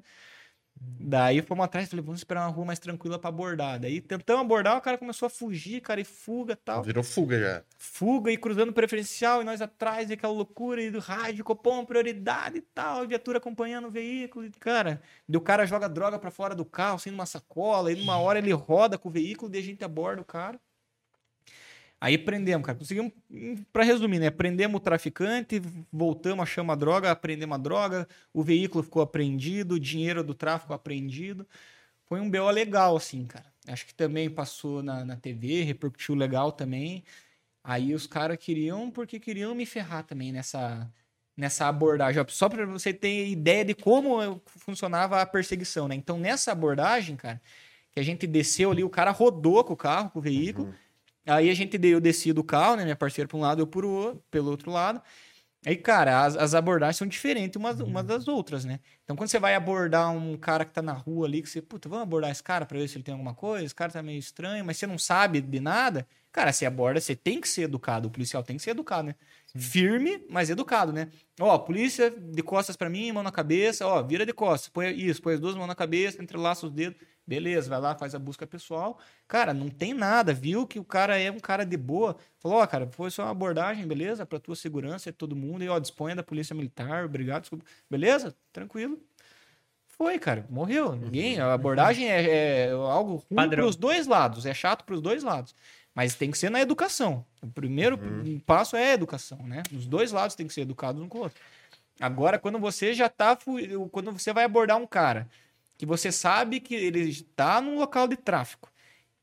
Daí 0.80 1.42
fomos 1.42 1.66
atrás, 1.66 1.90
falei, 1.90 2.04
vamos 2.04 2.22
esperar 2.22 2.42
uma 2.42 2.54
rua 2.54 2.66
mais 2.66 2.80
tranquila 2.80 3.20
pra 3.20 3.30
abordar. 3.30 3.80
Daí 3.80 4.02
tentamos 4.02 4.42
abordar, 4.42 4.78
o 4.78 4.82
cara 4.82 4.98
começou 4.98 5.26
a 5.26 5.30
fugir, 5.30 5.82
cara, 5.82 6.00
e 6.00 6.04
fuga 6.04 6.54
e 6.54 6.56
tal. 6.56 6.84
Virou 6.84 7.04
fuga 7.04 7.40
já. 7.40 7.64
Fuga 7.78 8.32
e 8.32 8.38
cruzando 8.38 8.72
preferencial, 8.72 9.42
e 9.42 9.46
nós 9.46 9.62
atrás, 9.62 10.10
e 10.10 10.14
aquela 10.14 10.34
loucura, 10.34 10.82
e 10.82 10.90
do 10.90 11.00
rádio, 11.00 11.44
copom, 11.44 11.86
prioridade 11.86 12.58
e 12.58 12.62
tal, 12.62 13.04
e 13.04 13.08
viatura 13.08 13.38
acompanhando 13.38 13.88
o 13.88 13.92
veículo, 13.92 14.46
e, 14.46 14.52
cara, 14.52 15.02
daí 15.28 15.38
o 15.38 15.42
cara 15.42 15.66
joga 15.66 15.90
droga 15.90 16.18
pra 16.18 16.32
fora 16.32 16.56
do 16.56 16.66
carro, 16.66 17.00
sem 17.00 17.14
uma 17.14 17.26
sacola, 17.26 17.92
e 17.92 17.96
numa 17.96 18.18
hora 18.18 18.40
ele 18.40 18.52
roda 18.52 18.98
com 18.98 19.10
o 19.10 19.12
veículo, 19.12 19.52
daí 19.52 19.62
a 19.62 19.64
gente 19.64 19.84
aborda 19.84 20.22
o 20.22 20.26
cara. 20.26 20.60
Aí 22.02 22.18
prendemos, 22.18 22.66
cara. 22.66 22.76
Conseguimos, 22.76 23.14
pra 23.72 23.84
resumir, 23.84 24.18
né? 24.18 24.32
Prendemos 24.32 24.78
o 24.78 24.80
traficante, 24.80 25.62
voltamos, 25.94 26.42
achamos 26.42 26.74
a 26.74 26.76
droga, 26.76 27.12
apreendemos 27.12 27.54
a 27.54 27.60
droga, 27.60 28.08
o 28.34 28.42
veículo 28.42 28.84
ficou 28.84 29.04
apreendido, 29.04 29.76
o 29.76 29.80
dinheiro 29.80 30.24
do 30.24 30.34
tráfico 30.34 30.74
apreendido. 30.74 31.48
Foi 32.06 32.20
um 32.20 32.30
BO 32.30 32.50
legal, 32.50 32.98
assim, 32.98 33.24
cara. 33.26 33.46
Acho 33.68 33.86
que 33.86 33.94
também 33.94 34.32
passou 34.32 34.82
na, 34.82 35.06
na 35.06 35.16
TV, 35.16 35.62
repercutiu 35.62 36.16
legal 36.16 36.52
também. 36.52 37.04
Aí 37.64 37.94
os 37.94 38.08
caras 38.08 38.38
queriam, 38.38 38.90
porque 38.90 39.20
queriam 39.20 39.54
me 39.54 39.68
ferrar 39.68 40.04
também 40.04 40.32
nessa, 40.32 40.92
nessa 41.38 41.68
abordagem. 41.68 42.26
Só 42.30 42.50
para 42.50 42.66
você 42.66 42.92
ter 42.92 43.28
ideia 43.28 43.64
de 43.64 43.76
como 43.76 44.42
funcionava 44.48 45.22
a 45.22 45.26
perseguição, 45.28 45.88
né? 45.88 45.94
Então, 45.94 46.18
nessa 46.18 46.52
abordagem, 46.52 47.16
cara, 47.16 47.40
que 47.92 48.00
a 48.00 48.04
gente 48.04 48.26
desceu 48.26 48.72
ali, 48.72 48.84
o 48.84 48.90
cara 48.90 49.12
rodou 49.12 49.64
com 49.64 49.74
o 49.74 49.78
carro, 49.78 50.10
com 50.10 50.18
o 50.18 50.22
veículo. 50.22 50.74
Aí 51.26 51.50
a 51.50 51.54
gente 51.54 51.78
deu, 51.78 51.92
eu 51.92 52.02
desci 52.02 52.34
do 52.34 52.44
carro, 52.44 52.78
né? 52.78 52.84
Minha 52.84 52.96
parceira 52.96 53.28
para 53.28 53.38
um 53.38 53.42
lado, 53.42 53.62
eu 53.62 53.68
por 53.68 53.86
outro, 53.86 54.24
pelo 54.32 54.50
outro 54.50 54.72
lado. 54.72 55.02
Aí, 55.64 55.76
cara, 55.76 56.26
as, 56.26 56.36
as 56.36 56.56
abordagens 56.56 56.98
são 56.98 57.08
diferentes 57.08 57.56
umas, 57.56 57.80
umas 57.80 58.04
das 58.04 58.28
outras, 58.28 58.66
né? 58.66 58.80
Então, 59.04 59.16
quando 59.16 59.30
você 59.30 59.38
vai 59.40 59.54
abordar 59.54 60.12
um 60.12 60.36
cara 60.36 60.66
que 60.66 60.74
tá 60.74 60.82
na 60.82 60.94
rua 60.94 61.28
ali, 61.28 61.40
que 61.44 61.50
você, 61.50 61.62
puta, 61.62 61.88
vamos 61.88 62.02
abordar 62.02 62.32
esse 62.32 62.42
cara 62.42 62.66
pra 62.66 62.80
ver 62.80 62.88
se 62.88 62.98
ele 62.98 63.04
tem 63.04 63.12
alguma 63.14 63.36
coisa, 63.36 63.64
esse 63.64 63.76
cara 63.76 63.92
tá 63.92 64.02
meio 64.02 64.18
estranho, 64.18 64.66
mas 64.66 64.78
você 64.78 64.88
não 64.88 64.98
sabe 64.98 65.40
de 65.40 65.60
nada, 65.60 66.08
cara, 66.32 66.52
você 66.52 66.66
aborda, 66.66 67.00
você 67.00 67.16
tem 67.16 67.40
que 67.40 67.48
ser 67.48 67.64
educado, 67.64 68.08
o 68.08 68.12
policial 68.12 68.42
tem 68.42 68.58
que 68.58 68.64
ser 68.64 68.72
educado, 68.72 69.10
né? 69.10 69.16
Firme, 69.56 70.26
mas 70.32 70.50
educado, 70.50 70.92
né? 70.92 71.10
Ó, 71.40 71.56
polícia 71.60 72.10
de 72.10 72.42
costas 72.42 72.76
pra 72.76 72.90
mim, 72.90 73.12
mão 73.12 73.22
na 73.22 73.32
cabeça, 73.32 73.86
ó, 73.86 74.02
vira 74.02 74.26
de 74.26 74.34
costas, 74.34 74.68
põe 74.70 74.92
isso, 75.00 75.22
põe 75.22 75.36
as 75.36 75.40
duas 75.40 75.56
mãos 75.56 75.68
na 75.68 75.76
cabeça, 75.76 76.24
entrelaça 76.24 76.66
os 76.66 76.72
dedos, 76.72 77.00
beleza, 77.32 77.70
vai 77.70 77.80
lá, 77.80 77.96
faz 77.96 78.14
a 78.14 78.20
busca 78.20 78.46
pessoal. 78.46 79.00
Cara, 79.26 79.54
não 79.54 79.70
tem 79.70 79.94
nada, 79.94 80.34
viu 80.34 80.68
que 80.68 80.78
o 80.78 80.84
cara 80.84 81.18
é 81.18 81.32
um 81.32 81.40
cara 81.40 81.66
de 81.66 81.78
boa. 81.78 82.18
Falou, 82.40 82.58
ó, 82.58 82.68
cara, 82.68 82.90
foi 82.92 83.10
só 83.10 83.24
uma 83.24 83.32
abordagem, 83.32 83.88
beleza? 83.88 84.26
Pra 84.26 84.38
tua 84.38 84.54
segurança, 84.54 85.08
é 85.08 85.14
todo 85.14 85.34
mundo. 85.34 85.64
E, 85.64 85.70
ó, 85.70 85.80
disponha 85.80 86.14
da 86.14 86.24
polícia 86.24 86.54
militar, 86.54 87.06
obrigado, 87.06 87.44
desculpa. 87.44 87.64
Beleza? 87.90 88.36
Tranquilo. 88.52 89.00
Foi, 89.86 90.20
cara, 90.20 90.46
morreu. 90.50 90.94
Ninguém. 90.94 91.40
A 91.40 91.54
abordagem 91.54 92.12
é, 92.12 92.68
é 92.68 92.72
algo 92.72 93.24
ruim 93.30 93.36
Padrão. 93.36 93.64
pros 93.64 93.78
dois 93.78 94.08
lados, 94.08 94.46
é 94.46 94.54
chato 94.54 94.84
pros 94.84 95.02
dois 95.02 95.24
lados. 95.24 95.56
Mas 95.96 96.14
tem 96.14 96.32
que 96.32 96.38
ser 96.38 96.50
na 96.52 96.60
educação. 96.60 97.26
O 97.42 97.48
primeiro 97.48 97.98
passo 98.46 98.76
é 98.76 98.92
a 98.92 98.94
educação, 98.94 99.38
né? 99.48 99.64
Os 99.74 99.86
dois 99.86 100.12
lados 100.12 100.36
tem 100.36 100.48
que 100.48 100.54
ser 100.54 100.62
educados 100.62 101.02
um 101.02 101.08
com 101.08 101.20
o 101.20 101.22
outro. 101.22 101.40
Agora, 101.98 102.38
quando 102.38 102.60
você 102.60 102.94
já 102.94 103.08
tá. 103.08 103.38
Quando 103.92 104.12
você 104.12 104.34
vai 104.34 104.44
abordar 104.44 104.78
um 104.78 104.88
cara 104.88 105.30
que 105.82 105.86
você 105.88 106.12
sabe 106.12 106.60
que 106.60 106.76
ele 106.76 107.10
está 107.10 107.60
num 107.60 107.80
local 107.80 108.08
de 108.08 108.16
tráfico. 108.16 108.72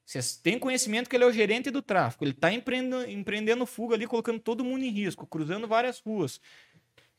Você 0.05 0.19
tem 0.43 0.59
conhecimento 0.59 1.09
que 1.09 1.15
ele 1.15 1.23
é 1.23 1.27
o 1.29 1.33
gerente 1.33 1.71
do 1.71 1.81
tráfico. 1.81 2.25
Ele 2.25 2.33
está 2.33 2.53
empreendendo, 2.53 3.09
empreendendo 3.09 3.65
fuga 3.65 3.95
ali, 3.95 4.09
colocando 4.09 4.41
todo 4.41 4.65
mundo 4.65 4.83
em 4.85 4.91
risco, 4.91 5.25
cruzando 5.25 5.69
várias 5.69 6.01
ruas. 6.01 6.41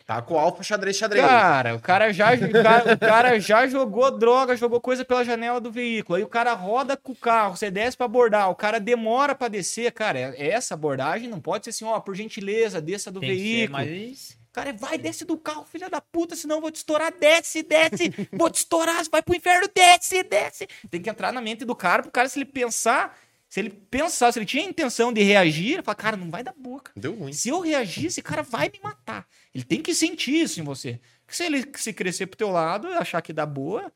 Tá 0.06 0.22
com 0.22 0.38
alfa 0.38 0.62
xadrez, 0.62 0.98
xadrez. 0.98 1.26
Cara, 1.26 1.74
o 1.74 1.80
cara, 1.80 2.12
já, 2.12 2.34
o, 2.34 2.52
cara, 2.52 2.94
o 2.96 3.00
cara 3.00 3.40
já 3.40 3.66
jogou 3.66 4.12
droga, 4.12 4.58
jogou 4.58 4.82
coisa 4.82 5.06
pela 5.06 5.24
janela 5.24 5.62
do 5.62 5.72
veículo. 5.72 6.18
Aí 6.18 6.24
o 6.24 6.28
cara 6.28 6.52
roda 6.54 6.98
com 6.98 7.14
o 7.14 7.16
carro, 7.16 7.56
você 7.56 7.72
desce 7.72 7.96
para 7.96 8.08
abordar, 8.08 8.50
o 8.50 8.56
cara 8.56 8.78
demora 8.78 9.34
para 9.34 9.48
descer. 9.48 9.90
Cara, 9.94 10.20
é- 10.20 10.50
essa 10.50 10.74
abordagem 10.74 11.30
não 11.30 11.40
pode 11.40 11.64
ser 11.64 11.70
assim, 11.70 11.86
ó, 11.86 11.98
por 12.02 12.14
gentileza, 12.14 12.82
desça 12.82 13.10
do 13.10 13.22
Tem 13.22 13.30
que 13.30 13.36
ser 13.38 13.42
veículo. 13.44 13.72
mais... 13.72 14.38
cara, 14.60 14.74
vai, 14.74 14.98
desce 14.98 15.26
do 15.26 15.38
carro, 15.38 15.66
filha 15.66 15.90
da 15.90 16.02
puta, 16.02 16.36
senão 16.36 16.58
eu 16.58 16.62
vou 16.62 16.72
te 16.72 16.78
estourar, 16.78 17.14
desce, 17.18 17.64
desce, 17.64 18.14
vou 18.32 18.50
te 18.50 18.58
estourar, 18.58 19.04
vai 19.10 19.22
pro 19.22 19.36
inferno, 19.36 19.70
desce, 19.74 20.22
desce. 20.24 20.68
Tem 20.90 21.02
que 21.02 21.10
entrar 21.10 21.32
na 21.32 21.42
mente 21.42 21.64
do 21.64 21.76
cara, 21.76 22.04
pro 22.04 22.12
cara, 22.12 22.28
se 22.28 22.38
ele 22.38 22.46
pensar, 22.46 23.18
se 23.48 23.60
ele 23.60 23.70
pensar, 23.70 24.32
se 24.32 24.40
ele 24.40 24.46
tinha 24.46 24.64
a 24.64 24.70
intenção 24.70 25.14
de 25.14 25.24
reagir, 25.24 25.74
ele 25.74 25.82
fala, 25.82 25.96
cara, 25.96 26.18
não 26.18 26.30
vai 26.30 26.44
dar 26.44 26.54
boca. 26.58 26.92
Deu 26.96 27.16
ruim. 27.16 27.34
Se 27.34 27.50
eu 27.50 27.62
reagir, 27.62 28.08
esse 28.08 28.22
cara 28.22 28.44
vai 28.44 28.70
me 28.70 28.80
matar. 28.84 29.26
Ele 29.56 29.64
tem 29.64 29.82
que 29.82 29.94
sentir 29.96 30.36
isso 30.44 30.60
em 30.60 30.64
você. 30.64 31.00
Porque 31.26 31.36
se 31.36 31.46
ele 31.46 31.66
se 31.76 31.94
crescer 31.94 32.28
pro 32.28 32.38
teu 32.38 32.50
lado 32.50 32.88
e 32.88 32.94
achar 32.94 33.22
que 33.22 33.34
dá 33.34 33.46
boa, 33.46 33.92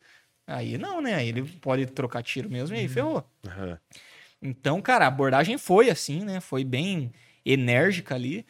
aí 0.48 0.78
não, 0.78 1.02
né? 1.02 1.16
Aí 1.16 1.30
ele 1.30 1.44
pode 1.60 1.86
trocar 1.88 2.24
tiro 2.24 2.50
mesmo 2.50 2.76
e 2.76 2.80
aí 2.80 2.88
ferrou. 2.88 3.24
Aham. 3.46 3.78
Então, 4.42 4.82
cara, 4.82 5.06
a 5.06 5.08
abordagem 5.08 5.58
foi 5.58 5.90
assim, 5.90 6.24
né? 6.24 6.40
Foi 6.40 6.64
bem 6.64 7.14
enérgica 7.46 8.16
ali. 8.16 8.46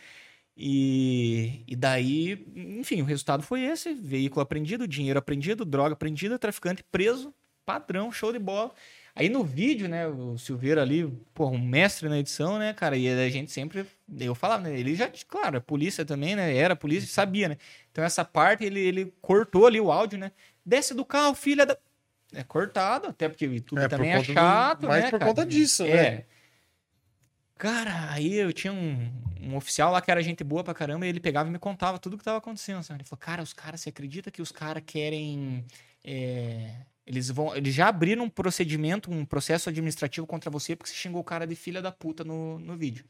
E, 0.56 1.64
e 1.68 1.76
daí, 1.76 2.46
enfim, 2.56 3.02
o 3.02 3.06
resultado 3.06 3.42
foi 3.44 3.62
esse: 3.62 3.94
veículo 3.94 4.42
apreendido, 4.42 4.88
dinheiro 4.88 5.18
apreendido, 5.20 5.66
droga 5.66 5.94
apreendida, 5.94 6.38
traficante 6.38 6.84
preso, 6.92 7.34
padrão, 7.66 8.12
show 8.12 8.32
de 8.32 8.40
bola. 8.40 8.72
Aí 9.16 9.30
no 9.30 9.44
vídeo, 9.44 9.88
né, 9.88 10.08
o 10.08 10.38
Silveira 10.40 10.82
ali, 10.82 11.08
pô, 11.36 11.48
um 11.48 11.60
mestre 11.60 12.10
na 12.10 12.18
edição, 12.18 12.58
né, 12.58 12.74
cara, 12.74 12.98
e 12.98 13.08
a 13.08 13.30
gente 13.30 13.52
sempre, 13.52 13.86
eu 14.20 14.34
falava, 14.34 14.64
né, 14.64 14.80
ele 14.80 14.96
já, 14.96 15.08
claro, 15.28 15.58
a 15.58 15.62
polícia 15.62 16.04
também, 16.04 16.36
né, 16.36 16.56
era 16.58 16.76
polícia, 16.76 17.08
sabia, 17.08 17.50
né. 17.50 17.58
Então 17.92 18.04
essa 18.04 18.26
parte 18.26 18.64
ele, 18.64 18.80
ele 18.80 19.14
cortou 19.22 19.68
ali 19.68 19.80
o 19.80 19.92
áudio, 19.92 20.18
né, 20.18 20.32
desce 20.66 20.96
do 20.96 21.06
carro, 21.06 21.36
filha 21.36 21.64
da... 21.64 21.78
É 22.34 22.44
cortado, 22.44 23.10
até 23.10 23.30
porque 23.30 23.46
o 23.46 23.54
YouTube 23.54 23.84
É, 23.84 23.88
também 23.88 24.10
é 24.10 24.16
conta 24.18 24.28
do- 24.28 24.34
chato, 24.34 24.88
Mas 24.88 25.04
né, 25.04 25.10
por 25.12 25.20
cara? 25.20 25.30
conta 25.32 25.46
disso, 25.46 25.84
né? 25.86 26.26
Cara, 27.58 28.12
aí 28.12 28.34
eu 28.34 28.52
tinha 28.52 28.74
um, 28.74 29.12
um 29.42 29.56
oficial 29.56 29.92
lá 29.92 30.02
que 30.02 30.12
era 30.12 30.22
gente 30.22 30.44
boa 30.44 30.64
pra 30.64 30.74
caramba 30.74 31.06
e 31.06 31.10
ele 31.10 31.20
pegava 31.20 31.48
e 31.50 31.52
me 31.52 31.60
contava 31.60 32.00
tudo 32.00 32.18
que 32.18 32.24
tava 32.24 32.40
acontecendo. 32.40 32.84
Sabe? 32.84 33.02
Ele 33.02 33.08
falou, 33.08 33.20
cara, 33.20 33.42
os 33.44 33.54
caras, 33.54 33.82
você 33.82 33.90
acredita 33.90 34.32
que 34.32 34.42
os 34.42 34.52
caras 34.52 34.84
querem. 34.86 35.66
é, 36.04 36.86
eles 37.06 37.30
vão. 37.30 37.56
Eles 37.56 37.74
já 37.74 37.88
abriram 37.88 38.24
um 38.24 38.30
procedimento, 38.30 39.12
um 39.12 39.26
processo 39.26 39.70
administrativo 39.70 40.26
contra 40.26 40.50
você 40.50 40.76
porque 40.76 40.90
você 40.90 40.96
xingou 40.96 41.22
o 41.22 41.24
cara 41.24 41.46
de 41.46 41.56
filha 41.56 41.82
da 41.82 41.92
puta 41.92 42.24
no, 42.24 42.60
no 42.60 42.78
vídeo. 42.78 43.06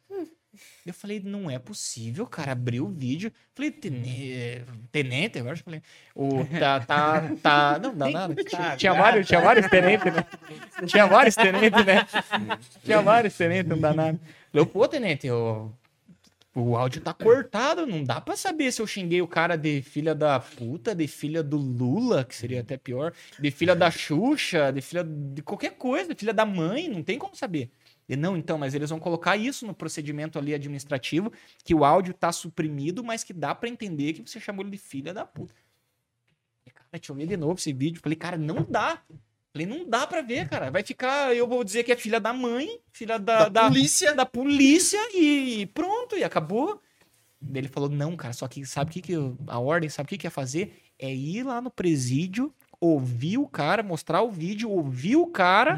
Eu 0.85 0.93
falei, 0.93 1.21
não 1.23 1.49
é 1.49 1.57
possível, 1.57 2.27
cara, 2.27 2.51
abriu 2.51 2.85
o 2.85 2.89
vídeo. 2.89 3.31
Falei, 3.55 3.71
"Tene- 3.71 4.61
tenente, 4.91 5.39
agora 5.39 5.55
eu 5.57 5.63
falei. 5.63 5.81
O, 6.15 6.45
tá, 6.59 6.79
tá, 6.81 7.21
tá. 7.41 7.79
Não, 7.81 7.95
dá 7.95 8.09
nada. 8.09 8.35
Tinha 8.77 8.93
vários, 8.93 9.27
tinha 9.27 9.41
vários 9.41 9.67
tenentes, 9.67 10.13
né? 10.13 10.25
Tinha 10.85 11.05
vários 11.07 11.35
tenentes, 11.35 11.85
né? 11.85 12.07
Tinha 12.83 13.01
vários 13.01 13.35
tenentes, 13.35 13.69
não 13.69 13.79
dá 13.79 13.93
nada. 13.93 14.19
Falei, 14.51 14.65
pô, 14.67 14.87
tenente, 14.87 15.29
o, 15.31 15.71
o 16.53 16.75
áudio 16.77 17.01
tá 17.01 17.13
cortado, 17.13 17.87
não 17.87 18.03
dá 18.03 18.21
pra 18.21 18.35
saber 18.35 18.71
se 18.71 18.79
eu 18.81 18.85
xinguei 18.85 19.21
o 19.21 19.27
cara 19.27 19.55
de 19.55 19.81
filha 19.81 20.13
da 20.13 20.39
puta, 20.39 20.93
de 20.93 21.07
filha 21.07 21.41
do 21.41 21.57
Lula, 21.57 22.23
que 22.23 22.35
seria 22.35 22.61
até 22.61 22.77
pior, 22.77 23.11
de 23.39 23.49
filha 23.49 23.75
da 23.75 23.89
Xuxa, 23.89 24.71
de 24.71 24.81
filha 24.81 25.03
de 25.03 25.41
qualquer 25.41 25.71
coisa, 25.71 26.13
de 26.13 26.19
filha 26.19 26.33
da 26.33 26.45
mãe, 26.45 26.87
não 26.89 27.01
tem 27.01 27.17
como 27.17 27.35
saber. 27.35 27.71
E 28.13 28.15
não, 28.15 28.37
então, 28.37 28.57
mas 28.57 28.73
eles 28.73 28.89
vão 28.89 28.99
colocar 28.99 29.35
isso 29.37 29.65
no 29.65 29.73
procedimento 29.73 30.37
ali 30.37 30.53
administrativo, 30.53 31.31
que 31.63 31.73
o 31.73 31.83
áudio 31.83 32.13
tá 32.13 32.31
suprimido, 32.31 33.03
mas 33.03 33.23
que 33.23 33.33
dá 33.33 33.53
pra 33.55 33.67
entender 33.69 34.13
que 34.13 34.21
você 34.29 34.39
chamou 34.39 34.63
ele 34.63 34.71
de 34.71 34.77
filha 34.77 35.13
da 35.13 35.25
puta. 35.25 35.53
Cara, 36.73 36.87
deixa 36.93 37.11
eu 37.11 37.15
ver 37.15 37.27
de 37.27 37.37
novo 37.37 37.55
esse 37.59 37.73
vídeo. 37.73 37.99
Falei, 38.01 38.15
cara, 38.15 38.37
não 38.37 38.65
dá. 38.69 39.01
Falei, 39.51 39.67
não 39.67 39.87
dá 39.87 40.07
pra 40.07 40.21
ver, 40.21 40.47
cara. 40.49 40.71
Vai 40.71 40.83
ficar, 40.83 41.35
eu 41.35 41.47
vou 41.47 41.63
dizer 41.63 41.83
que 41.83 41.91
é 41.91 41.95
filha 41.95 42.19
da 42.19 42.33
mãe, 42.33 42.79
filha 42.91 43.19
da, 43.19 43.49
Da 43.49 43.67
polícia. 43.67 44.15
da 44.15 44.25
polícia 44.25 44.99
e 45.15 45.65
pronto, 45.67 46.17
e 46.17 46.23
acabou. 46.23 46.81
Ele 47.53 47.67
falou, 47.67 47.89
não, 47.89 48.15
cara, 48.15 48.33
só 48.33 48.47
que 48.47 48.65
sabe 48.65 48.89
o 48.89 48.93
que, 48.93 49.01
que 49.01 49.11
eu- 49.11 49.37
a 49.47 49.59
ordem, 49.59 49.89
sabe 49.89 50.07
o 50.07 50.09
que, 50.09 50.17
que 50.17 50.25
ia 50.25 50.31
fazer? 50.31 50.73
É 50.97 51.13
ir 51.13 51.43
lá 51.43 51.59
no 51.61 51.69
presídio, 51.69 52.53
ouvir 52.83 53.37
o 53.37 53.47
cara, 53.47 53.81
mostrar 53.81 54.21
o 54.21 54.29
vídeo, 54.29 54.69
ouvir 54.69 55.15
o 55.15 55.27
cara. 55.27 55.77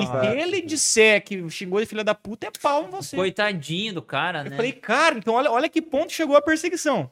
E 0.00 0.06
se 0.06 0.26
ele 0.38 0.60
disser 0.62 1.22
que 1.22 1.48
xingou 1.50 1.78
de 1.80 1.86
filha 1.86 2.02
da 2.02 2.14
puta, 2.14 2.46
é 2.46 2.50
pau 2.62 2.84
em 2.86 2.90
você. 2.90 3.14
Coitadinho 3.16 3.94
do 3.94 4.02
cara, 4.02 4.40
Eu 4.44 4.50
né? 4.50 4.56
falei, 4.56 4.72
cara, 4.72 5.18
então 5.18 5.34
olha, 5.34 5.50
olha 5.50 5.68
que 5.68 5.82
ponto 5.82 6.12
chegou 6.12 6.36
a 6.36 6.40
perseguição 6.42 7.10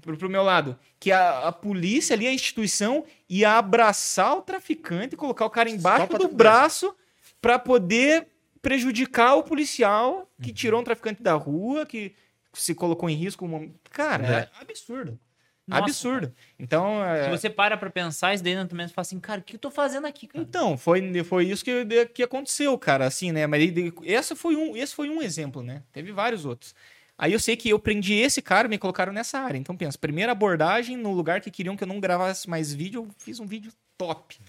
pro, 0.00 0.16
pro 0.16 0.28
meu 0.28 0.42
lado. 0.42 0.76
Que 0.98 1.12
a, 1.12 1.48
a 1.48 1.52
polícia 1.52 2.14
ali, 2.14 2.26
a 2.26 2.32
instituição, 2.32 3.04
ia 3.28 3.52
abraçar 3.56 4.36
o 4.36 4.42
traficante, 4.42 5.16
colocar 5.16 5.44
o 5.46 5.50
cara 5.50 5.70
embaixo 5.70 6.08
do 6.18 6.28
braço 6.28 6.94
pra 7.40 7.58
poder 7.58 8.26
prejudicar 8.60 9.34
o 9.36 9.42
policial 9.42 10.28
que 10.40 10.52
tirou 10.52 10.80
um 10.80 10.84
traficante 10.84 11.22
da 11.22 11.34
rua, 11.34 11.84
que 11.86 12.14
se 12.52 12.74
colocou 12.74 13.08
em 13.08 13.14
risco. 13.14 13.48
Cara, 13.90 14.26
É. 14.26 14.32
é 14.58 14.62
absurdo. 14.62 15.18
Nossa, 15.66 15.84
absurdo. 15.84 16.34
Então, 16.58 17.00
Se 17.22 17.28
é, 17.28 17.30
você 17.30 17.48
para 17.48 17.76
pra 17.76 17.88
pensar 17.88 18.34
isso 18.34 18.42
daí 18.42 18.54
tua 18.66 18.76
mente, 18.76 18.88
você 18.88 18.94
fala 18.94 19.02
assim, 19.02 19.20
cara, 19.20 19.40
o 19.40 19.44
que 19.44 19.54
eu 19.54 19.60
tô 19.60 19.70
fazendo 19.70 20.06
aqui, 20.06 20.26
cara? 20.26 20.42
Então, 20.42 20.76
foi, 20.76 21.22
foi 21.24 21.46
isso 21.46 21.64
que, 21.64 22.06
que 22.06 22.22
aconteceu, 22.22 22.76
cara, 22.78 23.06
assim, 23.06 23.30
né? 23.30 23.46
Mas 23.46 23.62
essa 24.04 24.34
foi 24.34 24.56
um, 24.56 24.76
esse 24.76 24.94
foi 24.94 25.08
um 25.08 25.22
exemplo, 25.22 25.62
né? 25.62 25.82
Teve 25.92 26.10
vários 26.12 26.44
outros. 26.44 26.74
Aí 27.16 27.32
eu 27.32 27.38
sei 27.38 27.56
que 27.56 27.68
eu 27.68 27.78
prendi 27.78 28.14
esse 28.14 28.42
cara 28.42 28.66
e 28.66 28.70
me 28.70 28.78
colocaram 28.78 29.12
nessa 29.12 29.38
área. 29.38 29.56
Então, 29.56 29.76
pensa, 29.76 29.96
primeira 29.96 30.32
abordagem 30.32 30.96
no 30.96 31.12
lugar 31.12 31.40
que 31.40 31.50
queriam 31.50 31.76
que 31.76 31.84
eu 31.84 31.88
não 31.88 32.00
gravasse 32.00 32.50
mais 32.50 32.72
vídeo, 32.74 33.02
eu 33.02 33.08
fiz 33.18 33.38
um 33.38 33.46
vídeo 33.46 33.72
top. 33.96 34.40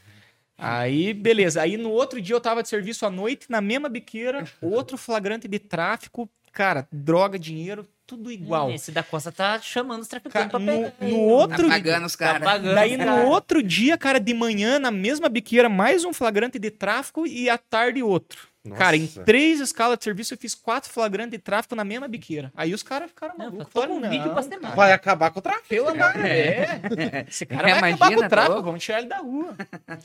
Aí, 0.58 1.14
beleza. 1.14 1.62
Aí 1.62 1.78
no 1.78 1.92
outro 1.92 2.22
dia 2.22 2.36
eu 2.36 2.42
tava 2.42 2.64
de 2.64 2.70
serviço 2.70 3.06
à 3.06 3.10
noite, 3.10 3.48
na 3.50 3.62
mesma 3.62 3.90
biqueira, 3.90 4.44
outro 4.62 4.98
flagrante 4.98 5.48
de 5.48 5.60
tráfico, 5.60 6.30
cara, 6.52 6.88
droga, 6.92 7.38
dinheiro, 7.38 7.86
tudo 8.06 8.32
igual. 8.32 8.70
Esse 8.72 8.92
da 8.92 9.02
Costa 9.04 9.32
tá 9.32 9.60
chamando 9.60 10.02
os 10.02 10.08
traficantes 10.08 10.52
Cara, 10.52 10.64
pra 10.64 10.74
no, 10.74 10.92
pegar. 10.92 11.12
no 11.12 11.20
outro 11.22 11.64
Tá 11.68 11.74
pagando 11.74 12.06
os 12.06 12.14
Tá 12.16 12.26
caras. 12.26 12.44
pagando 12.44 12.76
Daí 12.76 12.98
os 12.98 13.06
no 13.06 13.26
outro 13.28 13.64
dia, 13.64 13.98
cara, 13.98 14.20
de 14.20 14.34
manhã, 14.34 14.80
na 14.80 14.92
mesma 14.92 15.30
biqueira, 15.30 15.70
mais 15.70 16.04
um 16.06 16.14
flagrante 16.14 16.60
de 16.60 16.70
tráfico 16.72 17.26
e 17.26 17.50
à 17.50 17.58
tarde 17.58 18.04
outro. 18.04 18.48
Cara, 18.78 18.96
em 18.96 19.02
Nossa. 19.02 19.24
três 19.24 19.60
escalas 19.60 19.98
de 19.98 20.06
serviço 20.06 20.34
eu 20.34 20.38
fiz 20.38 20.56
quatro 20.56 20.90
flagrantes 20.90 21.32
de 21.32 21.38
tráfico 21.38 21.76
na 21.76 21.84
mesma 21.84 22.08
biqueira. 22.08 22.50
Aí 22.56 22.74
os 22.74 22.82
caras 22.82 23.10
ficaram 23.10 23.36
Não, 23.38 23.46
malucos. 23.52 23.74
Falaram, 23.74 23.98
um 23.98 24.02
vídeo 24.10 24.26
não, 24.28 24.34
pra 24.34 24.42
semana. 24.44 24.62
cara, 24.62 24.76
Vai 24.76 24.94
acabar 24.94 25.32
com 25.32 25.40
o 25.40 25.42
tráfico. 25.42 25.68
Pelo 25.68 25.90
amor 25.90 26.14
de 26.14 26.20
Deus. 26.24 27.28
Esse 27.28 27.46
cara 27.48 27.62
vai 27.80 27.92
Imagina, 27.92 27.96
acabar 27.96 28.14
com 28.14 28.18
o 28.20 28.22
tá 28.22 28.30
tráfico, 28.30 28.54
louco? 28.54 28.66
vamos 28.68 28.84
tirar 28.84 29.00
ele 29.00 29.08
da 29.10 29.18
rua. 29.18 29.58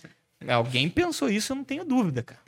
Alguém 0.49 0.89
pensou 0.89 1.29
isso, 1.29 1.53
eu 1.53 1.57
não 1.57 1.65
tenho 1.65 1.85
dúvida, 1.85 2.23
cara. 2.23 2.41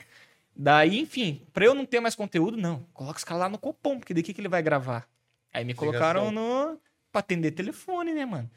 Daí, 0.53 0.99
enfim, 0.99 1.41
pra 1.53 1.63
eu 1.65 1.73
não 1.73 1.85
ter 1.85 1.99
mais 2.01 2.13
conteúdo, 2.13 2.57
não. 2.57 2.85
Coloca 2.93 3.17
os 3.17 3.23
caras 3.23 3.43
lá 3.43 3.49
no 3.49 3.57
Copom, 3.57 3.97
porque 3.97 4.13
daqui 4.13 4.33
que 4.33 4.41
ele 4.41 4.49
vai 4.49 4.61
gravar. 4.61 5.07
Aí 5.53 5.65
me 5.65 5.73
colocaram 5.73 6.31
no. 6.31 6.79
pra 7.11 7.19
atender 7.19 7.51
telefone, 7.51 8.13
né, 8.13 8.25
mano? 8.25 8.49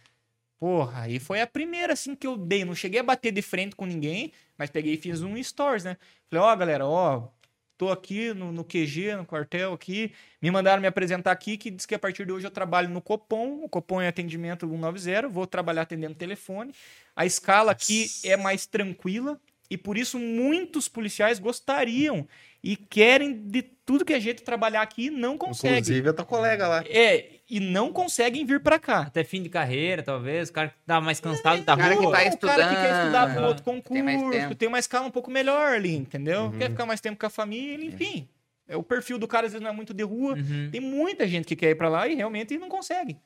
Porra, 0.58 1.02
aí 1.02 1.18
foi 1.18 1.40
a 1.40 1.46
primeira, 1.46 1.92
assim, 1.92 2.14
que 2.14 2.26
eu 2.26 2.36
dei. 2.36 2.64
Não 2.64 2.74
cheguei 2.74 3.00
a 3.00 3.02
bater 3.02 3.32
de 3.32 3.42
frente 3.42 3.76
com 3.76 3.84
ninguém, 3.84 4.32
mas 4.56 4.70
peguei 4.70 4.94
e 4.94 4.96
fiz 4.96 5.22
um 5.22 5.42
stories, 5.42 5.84
né? 5.84 5.96
Falei, 6.30 6.44
ó, 6.44 6.56
galera, 6.56 6.86
ó, 6.86 7.28
tô 7.76 7.90
aqui 7.90 8.32
no, 8.32 8.52
no 8.52 8.64
QG, 8.64 9.16
no 9.16 9.26
quartel 9.26 9.72
aqui. 9.72 10.12
Me 10.40 10.50
mandaram 10.50 10.80
me 10.80 10.86
apresentar 10.86 11.32
aqui, 11.32 11.58
que 11.58 11.70
diz 11.70 11.84
que 11.84 11.94
a 11.94 11.98
partir 11.98 12.24
de 12.24 12.32
hoje 12.32 12.46
eu 12.46 12.50
trabalho 12.50 12.88
no 12.88 13.02
Copom. 13.02 13.64
O 13.64 13.68
Copom 13.68 14.00
é 14.00 14.08
atendimento 14.08 14.66
190, 14.66 15.28
vou 15.28 15.46
trabalhar 15.46 15.82
atendendo 15.82 16.14
telefone. 16.14 16.72
A 17.14 17.26
escala 17.26 17.72
aqui 17.72 18.06
é 18.24 18.36
mais 18.36 18.64
tranquila 18.64 19.38
e 19.74 19.76
por 19.76 19.98
isso 19.98 20.20
muitos 20.20 20.86
policiais 20.86 21.40
gostariam 21.40 22.28
e 22.62 22.76
querem 22.76 23.34
de 23.34 23.60
tudo 23.60 24.04
que 24.04 24.14
a 24.14 24.20
gente 24.20 24.40
trabalhar 24.44 24.82
aqui 24.82 25.06
e 25.06 25.10
não 25.10 25.36
conseguem. 25.36 25.78
Inclusive, 25.78 26.08
a 26.10 26.12
tua 26.12 26.24
colega 26.24 26.68
lá. 26.68 26.84
É, 26.86 27.40
e 27.50 27.58
não 27.58 27.92
conseguem 27.92 28.46
vir 28.46 28.62
pra 28.62 28.78
cá. 28.78 29.00
Até 29.00 29.24
fim 29.24 29.42
de 29.42 29.48
carreira, 29.48 30.00
talvez. 30.00 30.48
O 30.48 30.52
cara 30.52 30.68
que 30.68 30.76
tá 30.86 31.00
mais 31.00 31.18
cansado 31.18 31.62
da 31.64 31.74
o 31.74 31.76
cara 31.76 31.96
que 31.96 32.04
rua. 32.04 32.12
tá 32.12 32.30
o 32.30 32.38
cara 32.38 32.68
que 32.68 32.74
quer 32.76 33.00
estudar 33.00 33.34
para 33.34 33.48
outro 33.48 33.64
Tem 33.64 33.74
concurso, 33.74 34.04
mais 34.04 34.56
tem, 34.56 34.68
uma 34.68 34.78
escala 34.78 35.08
um 35.08 35.10
pouco 35.10 35.28
melhor 35.28 35.74
ali, 35.74 35.96
entendeu? 35.96 36.44
Uhum. 36.44 36.56
Quer 36.56 36.70
ficar 36.70 36.86
mais 36.86 37.00
tempo 37.00 37.18
com 37.18 37.26
a 37.26 37.30
família, 37.30 37.84
enfim. 37.84 38.28
É, 38.68 38.76
o 38.76 38.82
perfil 38.82 39.18
do 39.18 39.26
cara 39.26 39.46
às 39.46 39.52
vezes 39.52 39.62
não 39.62 39.72
é 39.72 39.74
muito 39.74 39.92
de 39.92 40.04
rua. 40.04 40.34
Uhum. 40.34 40.68
Tem 40.70 40.80
muita 40.80 41.26
gente 41.26 41.46
que 41.46 41.56
quer 41.56 41.70
ir 41.70 41.74
pra 41.74 41.88
lá 41.88 42.06
e 42.06 42.14
realmente 42.14 42.56
não 42.56 42.68
consegue. 42.68 43.18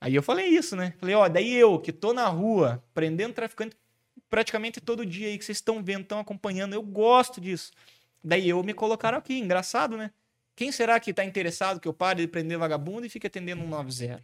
Aí 0.00 0.16
eu 0.16 0.22
falei 0.22 0.46
isso, 0.46 0.74
né? 0.74 0.94
Falei, 0.98 1.14
ó, 1.14 1.28
daí 1.28 1.54
eu 1.54 1.78
que 1.78 1.92
tô 1.92 2.12
na 2.12 2.26
rua 2.26 2.82
prendendo 2.92 3.32
traficante 3.32 3.76
praticamente 4.28 4.80
todo 4.80 5.04
dia 5.06 5.28
aí 5.28 5.38
que 5.38 5.44
vocês 5.44 5.58
estão 5.58 5.82
vendo, 5.82 6.02
estão 6.02 6.18
acompanhando, 6.18 6.74
eu 6.74 6.82
gosto 6.82 7.40
disso. 7.40 7.70
Daí 8.22 8.48
eu 8.48 8.62
me 8.62 8.74
colocaram 8.74 9.18
aqui, 9.18 9.38
engraçado, 9.38 9.96
né? 9.96 10.10
Quem 10.54 10.72
será 10.72 10.98
que 10.98 11.12
tá 11.12 11.24
interessado 11.24 11.78
que 11.78 11.86
eu 11.86 11.92
pare 11.92 12.22
de 12.22 12.28
prender 12.28 12.58
vagabundo 12.58 13.06
e 13.06 13.10
fique 13.10 13.26
atendendo 13.26 13.62
um 13.62 13.68
90? 13.68 14.22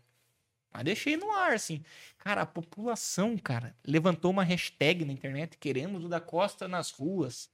Mas 0.72 0.84
deixei 0.84 1.16
no 1.18 1.30
ar, 1.30 1.52
assim. 1.52 1.82
Cara, 2.18 2.42
a 2.42 2.46
população, 2.46 3.36
cara, 3.36 3.76
levantou 3.86 4.30
uma 4.30 4.42
hashtag 4.42 5.04
na 5.04 5.12
internet, 5.12 5.58
queremos 5.58 6.02
o 6.04 6.08
da 6.08 6.18
Costa 6.20 6.66
nas 6.66 6.90
ruas. 6.90 7.50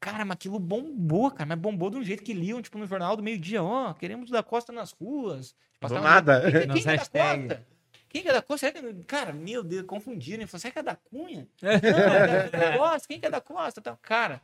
Cara, 0.00 0.24
mas 0.24 0.34
aquilo 0.34 0.58
bombou, 0.58 1.30
cara. 1.30 1.46
Mas 1.46 1.58
bombou 1.58 1.90
de 1.90 1.98
um 1.98 2.02
jeito 2.02 2.24
que 2.24 2.32
liam, 2.32 2.60
tipo, 2.60 2.78
no 2.78 2.86
jornal 2.86 3.16
do 3.16 3.22
meio-dia. 3.22 3.62
Ó, 3.62 3.92
queremos 3.94 4.30
o 4.30 4.32
da 4.32 4.42
Costa 4.42 4.72
nas 4.72 4.90
ruas. 4.92 5.54
Passava- 5.78 6.00
nada. 6.00 6.40
Quem, 6.42 6.52
quem, 6.52 6.66
Nas 6.66 6.74
que 6.74 6.80
é 6.80 6.84
da 6.84 6.96
hashtags. 6.96 7.46
Costa? 7.48 7.66
Quem 8.10 8.22
que 8.22 8.28
é 8.28 8.32
da 8.32 8.42
Costa? 8.42 8.66
Será 8.70 8.92
que- 8.92 9.04
Cara, 9.04 9.32
meu 9.32 9.62
Deus, 9.64 9.86
confundiram. 9.86 10.46
Falaram, 10.46 10.60
será 10.60 10.72
que 10.72 10.78
é 10.80 10.82
da 10.82 10.96
Cunha? 10.96 11.48
Não, 11.62 11.70
é 11.70 12.50
da 12.50 12.78
Costa. 12.78 13.08
Quem 13.08 13.20
que 13.20 13.26
é 13.26 13.30
da 13.30 13.40
Costa? 13.40 13.80
Tal. 13.80 13.98
Cara, 14.02 14.42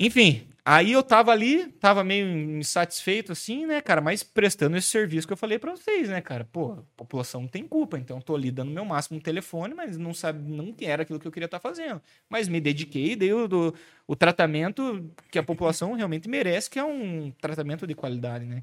Enfim, 0.00 0.46
aí 0.64 0.92
eu 0.92 1.02
tava 1.02 1.32
ali, 1.32 1.66
tava 1.72 2.04
meio 2.04 2.24
insatisfeito 2.60 3.32
assim, 3.32 3.66
né, 3.66 3.80
cara, 3.80 4.00
mas 4.00 4.22
prestando 4.22 4.76
esse 4.76 4.86
serviço 4.86 5.26
que 5.26 5.32
eu 5.32 5.36
falei 5.36 5.58
pra 5.58 5.72
vocês, 5.72 6.08
né, 6.08 6.20
cara? 6.20 6.44
Pô, 6.44 6.72
a 6.74 6.82
população 6.96 7.40
não 7.40 7.48
tem 7.48 7.66
culpa, 7.66 7.98
então 7.98 8.18
eu 8.18 8.22
tô 8.22 8.36
ali 8.36 8.52
dando 8.52 8.70
meu 8.70 8.84
máximo 8.84 9.16
no 9.16 9.22
telefone, 9.22 9.74
mas 9.74 9.98
não 9.98 10.14
sabe, 10.14 10.40
não 10.48 10.72
era 10.80 11.02
aquilo 11.02 11.18
que 11.18 11.26
eu 11.26 11.32
queria 11.32 11.46
estar 11.46 11.58
fazendo. 11.58 12.00
Mas 12.28 12.46
me 12.46 12.60
dediquei, 12.60 13.16
dei 13.16 13.32
o, 13.32 13.48
do- 13.48 13.74
o 14.06 14.14
tratamento 14.14 15.04
que 15.32 15.38
a 15.38 15.42
população 15.42 15.94
realmente 15.94 16.28
merece, 16.28 16.70
que 16.70 16.78
é 16.78 16.84
um 16.84 17.32
tratamento 17.32 17.84
de 17.84 17.94
qualidade, 17.96 18.44
né? 18.44 18.62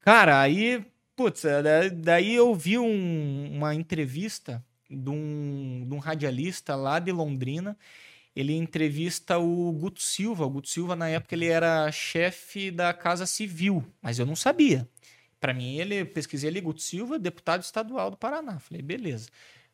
Cara, 0.00 0.40
aí, 0.40 0.84
putz, 1.16 1.44
é, 1.44 1.62
da- 1.62 1.88
daí 1.88 2.34
eu 2.34 2.54
vi 2.54 2.78
um- 2.78 3.56
uma 3.56 3.74
entrevista 3.74 4.64
de 4.88 5.10
um, 5.10 5.86
de 5.88 5.94
um 5.94 5.98
radialista 5.98 6.74
lá 6.74 6.98
de 6.98 7.12
Londrina. 7.12 7.76
Ele 8.34 8.54
entrevista 8.54 9.38
o 9.38 9.72
Guto 9.72 10.00
Silva. 10.02 10.46
O 10.46 10.50
Guto 10.50 10.68
Silva, 10.68 10.96
na 10.96 11.08
época, 11.08 11.34
ele 11.34 11.46
era 11.46 11.90
chefe 11.92 12.70
da 12.70 12.92
Casa 12.94 13.26
Civil, 13.26 13.84
mas 14.00 14.18
eu 14.18 14.26
não 14.26 14.36
sabia. 14.36 14.88
Para 15.40 15.54
mim, 15.54 15.76
ele 15.76 16.04
pesquisei 16.04 16.50
ali, 16.50 16.60
Guto 16.60 16.82
Silva, 16.82 17.18
deputado 17.18 17.62
estadual 17.62 18.10
do 18.10 18.16
Paraná. 18.16 18.58
Falei, 18.60 18.82
beleza. 18.82 19.28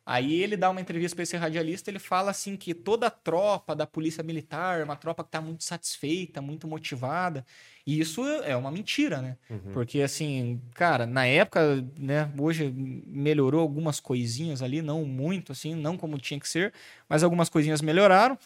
Aí 0.09 0.41
ele 0.41 0.55
dá 0.55 0.69
uma 0.69 0.79
entrevista 0.79 1.13
para 1.17 1.23
esse 1.23 1.35
radialista, 1.35 1.91
ele 1.91 1.99
fala 1.99 2.31
assim 2.31 2.55
que 2.55 2.73
toda 2.73 3.07
a 3.07 3.09
tropa 3.09 3.75
da 3.75 3.85
polícia 3.85 4.23
militar 4.23 4.79
é 4.79 4.83
uma 4.85 4.95
tropa 4.95 5.21
que 5.21 5.27
está 5.27 5.41
muito 5.41 5.65
satisfeita, 5.65 6.41
muito 6.41 6.65
motivada. 6.65 7.45
E 7.85 7.99
isso 7.99 8.25
é 8.25 8.55
uma 8.55 8.71
mentira, 8.71 9.21
né? 9.21 9.35
Uhum. 9.49 9.73
Porque, 9.73 10.01
assim, 10.01 10.61
cara, 10.73 11.05
na 11.05 11.25
época, 11.25 11.85
né, 11.99 12.31
hoje 12.39 12.73
melhorou 13.05 13.59
algumas 13.59 13.99
coisinhas 13.99 14.61
ali, 14.61 14.81
não 14.81 15.03
muito, 15.03 15.51
assim, 15.51 15.75
não 15.75 15.97
como 15.97 16.17
tinha 16.17 16.39
que 16.39 16.47
ser, 16.47 16.73
mas 17.09 17.21
algumas 17.21 17.49
coisinhas 17.49 17.81
melhoraram. 17.81 18.39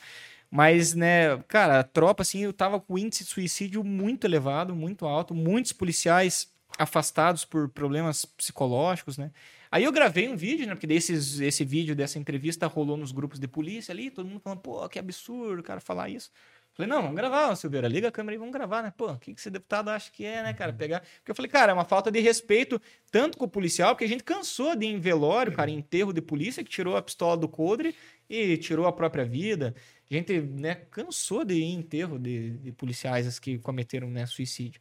Mas, 0.49 0.95
né, 0.95 1.37
cara, 1.47 1.81
a 1.81 1.83
tropa, 1.83 2.23
assim, 2.23 2.39
eu 2.39 2.51
tava 2.51 2.79
com 2.79 2.95
o 2.95 2.97
índice 2.97 3.23
de 3.23 3.29
suicídio 3.29 3.83
muito 3.83 4.25
elevado, 4.25 4.75
muito 4.75 5.05
alto, 5.05 5.35
muitos 5.35 5.73
policiais 5.73 6.49
afastados 6.79 7.45
por 7.45 7.69
problemas 7.69 8.25
psicológicos, 8.25 9.15
né? 9.15 9.29
Aí 9.71 9.85
eu 9.85 9.91
gravei 9.91 10.27
um 10.27 10.35
vídeo, 10.35 10.67
né? 10.67 10.75
Porque 10.75 10.85
desses, 10.85 11.39
esse 11.39 11.63
vídeo 11.63 11.95
dessa 11.95 12.19
entrevista 12.19 12.67
rolou 12.67 12.97
nos 12.97 13.13
grupos 13.13 13.39
de 13.39 13.47
polícia 13.47 13.93
ali, 13.93 14.11
todo 14.11 14.27
mundo 14.27 14.41
falando, 14.41 14.59
pô, 14.59 14.87
que 14.89 14.99
absurdo 14.99 15.61
o 15.61 15.63
cara 15.63 15.79
falar 15.79 16.09
isso. 16.09 16.29
Falei, 16.73 16.89
não, 16.89 17.01
vamos 17.01 17.17
gravar, 17.17 17.55
Silveira, 17.55 17.87
liga 17.87 18.07
a 18.07 18.11
câmera 18.11 18.35
e 18.35 18.37
vamos 18.37 18.53
gravar, 18.53 18.81
né? 18.81 18.93
Pô, 18.95 19.11
o 19.11 19.17
que, 19.17 19.33
que 19.33 19.39
esse 19.39 19.49
deputado 19.49 19.89
acha 19.89 20.09
que 20.11 20.25
é, 20.25 20.41
né, 20.41 20.53
cara? 20.53 20.71
Pegar. 20.71 21.01
Porque 21.01 21.31
eu 21.31 21.35
falei, 21.35 21.49
cara, 21.49 21.71
é 21.71 21.73
uma 21.73 21.83
falta 21.83 22.09
de 22.09 22.19
respeito 22.19 22.81
tanto 23.09 23.37
com 23.37 23.45
o 23.45 23.47
policial, 23.47 23.93
porque 23.93 24.05
a 24.05 24.07
gente 24.07 24.23
cansou 24.23 24.75
de 24.75 24.85
ir 24.85 24.89
em 24.89 24.99
velório, 24.99 25.53
cara, 25.53 25.69
em 25.69 25.77
enterro 25.77 26.13
de 26.13 26.21
polícia, 26.21 26.63
que 26.63 26.69
tirou 26.69 26.95
a 26.95 27.01
pistola 27.01 27.37
do 27.37 27.47
coldre 27.47 27.95
e 28.29 28.57
tirou 28.57 28.87
a 28.87 28.93
própria 28.93 29.25
vida. 29.25 29.75
A 30.09 30.13
gente, 30.13 30.39
né, 30.39 30.75
cansou 30.75 31.43
de 31.43 31.55
ir 31.55 31.63
em 31.63 31.75
enterro 31.75 32.17
de, 32.17 32.51
de 32.57 32.71
policiais 32.71 33.37
que 33.37 33.57
cometeram, 33.59 34.09
né, 34.09 34.25
suicídio. 34.25 34.79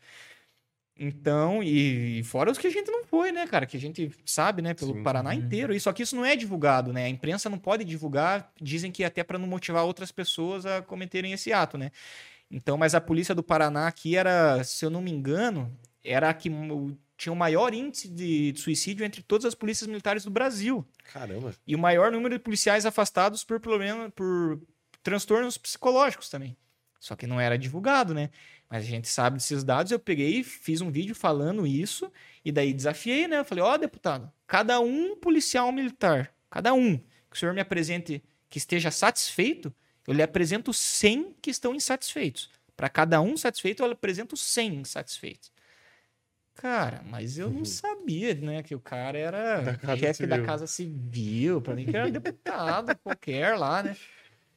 Então, 1.03 1.63
e, 1.63 2.19
e 2.19 2.23
fora 2.23 2.51
os 2.51 2.59
que 2.59 2.67
a 2.67 2.71
gente 2.71 2.91
não 2.91 3.07
foi, 3.07 3.33
né, 3.33 3.47
cara? 3.47 3.65
Que 3.65 3.79
a 3.79 3.81
gente 3.81 4.11
sabe, 4.27 4.61
né, 4.61 4.75
pelo 4.75 4.93
Sim. 4.93 5.03
Paraná 5.03 5.35
inteiro. 5.35 5.73
E 5.73 5.81
só 5.81 5.95
que 5.95 6.03
isso 6.03 6.15
não 6.15 6.27
é 6.27 6.37
divulgado, 6.37 6.93
né? 6.93 7.07
A 7.07 7.09
imprensa 7.09 7.49
não 7.49 7.59
pode 7.59 7.85
divulgar, 7.85 8.53
dizem 8.61 8.93
que 8.93 9.03
até 9.03 9.25
para 9.25 9.39
não 9.39 9.47
motivar 9.47 9.87
outras 9.87 10.13
pessoas 10.13 10.67
a 10.67 10.83
cometerem 10.83 11.33
esse 11.33 11.55
ato, 11.55 11.79
né? 11.79 11.91
Então, 12.51 12.77
mas 12.77 12.95
a 12.95 13.01
polícia 13.01 13.35
do 13.35 13.43
Paraná 13.43 13.87
aqui 13.87 14.15
era, 14.15 14.63
se 14.63 14.85
eu 14.85 14.91
não 14.91 15.01
me 15.01 15.11
engano, 15.11 15.75
era 16.05 16.29
a 16.29 16.35
que 16.35 16.51
tinha 17.17 17.33
o 17.33 17.37
maior 17.37 17.73
índice 17.73 18.07
de, 18.07 18.53
de 18.53 18.61
suicídio 18.61 19.03
entre 19.03 19.23
todas 19.23 19.47
as 19.47 19.55
polícias 19.55 19.89
militares 19.89 20.25
do 20.25 20.31
Brasil. 20.31 20.87
Caramba. 21.11 21.55
E 21.67 21.75
o 21.75 21.79
maior 21.79 22.13
número 22.13 22.37
de 22.37 22.45
policiais 22.45 22.85
afastados 22.85 23.43
por 23.43 23.59
problema, 23.59 24.11
por 24.11 24.61
transtornos 25.03 25.57
psicológicos 25.57 26.29
também. 26.29 26.55
Só 26.99 27.17
que 27.17 27.27
não 27.27 27.41
era 27.41 27.57
divulgado, 27.57 28.13
né? 28.13 28.29
Mas 28.71 28.85
a 28.85 28.87
gente 28.87 29.09
sabe 29.09 29.37
desses 29.37 29.65
dados. 29.65 29.91
Eu 29.91 29.99
peguei, 29.99 30.45
fiz 30.45 30.81
um 30.81 30.91
vídeo 30.93 31.15
falando 31.15 31.67
isso 31.67 32.11
e 32.45 32.53
daí 32.53 32.73
desafiei, 32.73 33.27
né? 33.27 33.41
Eu 33.41 33.45
falei: 33.45 33.65
"Ó, 33.65 33.77
deputado, 33.77 34.31
cada 34.47 34.79
um 34.81 35.17
policial 35.17 35.73
militar, 35.73 36.33
cada 36.49 36.73
um 36.73 36.97
que 36.97 37.37
o 37.37 37.39
senhor 37.39 37.53
me 37.53 37.61
apresente 37.61 38.23
que 38.49 38.59
esteja 38.59 38.91
satisfeito, 38.91 39.75
eu 40.07 40.15
lhe 40.15 40.23
apresento 40.23 40.73
100 40.73 41.37
que 41.43 41.51
estão 41.51 41.75
insatisfeitos. 41.75 42.49
Para 42.77 42.89
cada 42.89 43.21
um 43.21 43.37
satisfeito, 43.37 43.83
eu 43.83 43.87
lhe 43.87 43.93
apresento 43.93 44.37
100 44.37 44.77
insatisfeitos. 44.77 45.53
Cara, 46.55 47.03
mas 47.07 47.39
eu 47.39 47.51
não 47.51 47.65
sabia, 47.65 48.35
né, 48.35 48.63
que 48.63 48.75
o 48.75 48.81
cara 48.81 49.19
era 49.19 49.79
Da 49.83 49.97
chefe 49.97 50.27
da 50.27 50.37
Civil. 50.37 50.47
Casa 50.47 50.67
Civil. 50.67 51.63
Pra 51.63 51.75
mim 51.75 51.87
que 51.87 51.97
era 51.97 52.11
deputado 52.11 52.97
qualquer 52.99 53.57
lá, 53.57 53.83
né? 53.83 53.97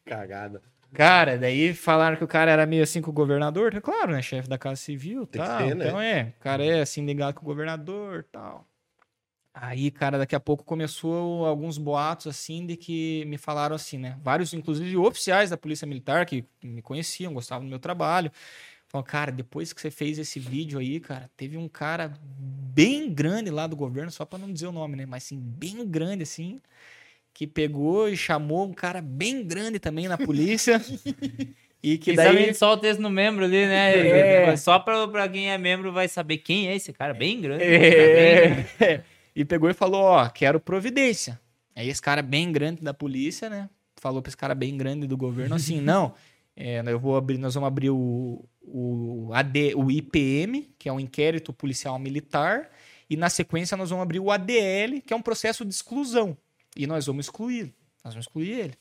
Cagada. 0.05 0.61
Cara, 0.93 1.37
daí 1.37 1.73
falaram 1.73 2.15
que 2.15 2.23
o 2.23 2.27
cara 2.27 2.51
era 2.51 2.65
meio 2.65 2.83
assim 2.83 3.01
com 3.01 3.09
o 3.09 3.13
governador. 3.13 3.79
Claro, 3.81 4.11
né? 4.11 4.21
Chefe 4.21 4.47
da 4.47 4.57
Casa 4.57 4.75
Civil 4.77 5.25
Tem 5.25 5.41
que 5.41 5.47
tal. 5.47 5.59
ser, 5.59 5.75
né? 5.75 5.87
Então 5.87 5.99
é, 6.01 6.33
o 6.39 6.43
cara 6.43 6.63
é 6.63 6.81
assim 6.81 7.05
ligado 7.05 7.33
com 7.35 7.41
o 7.41 7.45
governador 7.45 8.25
tal. 8.31 8.67
Aí, 9.55 9.91
cara, 9.91 10.17
daqui 10.17 10.35
a 10.35 10.39
pouco 10.39 10.63
começou 10.63 11.45
alguns 11.45 11.77
boatos 11.77 12.25
assim 12.25 12.65
de 12.65 12.75
que 12.75 13.23
me 13.25 13.37
falaram 13.37 13.75
assim, 13.75 13.99
né? 13.99 14.17
Vários, 14.23 14.51
inclusive, 14.51 14.97
oficiais 14.97 15.51
da 15.51 15.57
Polícia 15.57 15.85
Militar 15.85 16.25
que 16.25 16.43
me 16.63 16.81
conheciam, 16.81 17.33
gostavam 17.33 17.63
do 17.65 17.69
meu 17.69 17.77
trabalho. 17.77 18.31
Falaram, 18.87 19.07
cara, 19.07 19.31
depois 19.31 19.71
que 19.71 19.79
você 19.79 19.91
fez 19.91 20.17
esse 20.17 20.39
vídeo 20.39 20.79
aí, 20.79 20.99
cara, 20.99 21.29
teve 21.37 21.55
um 21.55 21.67
cara 21.67 22.13
bem 22.23 23.13
grande 23.13 23.51
lá 23.51 23.67
do 23.67 23.75
governo, 23.75 24.09
só 24.11 24.25
pra 24.25 24.39
não 24.39 24.51
dizer 24.51 24.67
o 24.67 24.71
nome, 24.71 24.95
né? 24.95 25.05
Mas 25.05 25.25
assim, 25.25 25.39
bem 25.39 25.87
grande 25.87 26.23
assim, 26.23 26.59
que 27.33 27.47
pegou 27.47 28.07
e 28.07 28.15
chamou 28.15 28.65
um 28.65 28.73
cara 28.73 29.01
bem 29.01 29.45
grande 29.45 29.79
também 29.79 30.07
na 30.07 30.17
polícia. 30.17 30.79
e 31.81 31.97
que 31.97 32.13
daí. 32.13 32.45
gente 32.45 32.57
solta 32.57 32.87
esse 32.87 33.01
no 33.01 33.09
membro 33.09 33.43
ali, 33.43 33.65
né? 33.65 34.51
É. 34.51 34.55
Só 34.55 34.77
pra, 34.77 35.07
pra 35.07 35.27
quem 35.27 35.49
é 35.49 35.57
membro 35.57 35.91
vai 35.91 36.07
saber 36.07 36.37
quem 36.37 36.67
é 36.67 36.75
esse 36.75 36.93
cara, 36.93 37.13
bem 37.13 37.41
grande. 37.41 37.63
É, 37.63 39.03
e 39.35 39.43
pegou 39.43 39.69
e 39.69 39.73
falou, 39.73 40.01
ó, 40.01 40.29
quero 40.29 40.59
providência. 40.59 41.39
Aí 41.75 41.89
esse 41.89 42.01
cara 42.01 42.21
bem 42.21 42.51
grande 42.51 42.83
da 42.83 42.93
polícia, 42.93 43.49
né? 43.49 43.67
Falou 43.97 44.21
pra 44.21 44.29
esse 44.29 44.37
cara 44.37 44.53
bem 44.53 44.77
grande 44.77 45.07
do 45.07 45.17
governo 45.17 45.55
assim, 45.55 45.79
não, 45.81 46.13
é, 46.55 46.83
eu 46.85 46.99
vou 46.99 47.15
abrir, 47.15 47.39
nós 47.39 47.55
vamos 47.55 47.67
abrir 47.67 47.89
o, 47.89 48.45
o, 48.61 49.31
AD, 49.33 49.73
o 49.75 49.89
IPM, 49.89 50.73
que 50.77 50.87
é 50.87 50.93
um 50.93 50.99
inquérito 50.99 51.51
policial 51.51 51.97
militar, 51.97 52.69
e 53.09 53.17
na 53.17 53.29
sequência 53.29 53.75
nós 53.75 53.89
vamos 53.89 54.03
abrir 54.03 54.19
o 54.19 54.29
ADL, 54.29 55.01
que 55.05 55.13
é 55.13 55.15
um 55.15 55.21
processo 55.21 55.65
de 55.65 55.73
exclusão. 55.73 56.37
E 56.75 56.87
nós 56.87 57.05
vamos 57.05 57.25
excluir. 57.27 57.73
Nós 58.03 58.13
vamos 58.13 58.25
excluir 58.25 58.51
ele. 58.51 58.73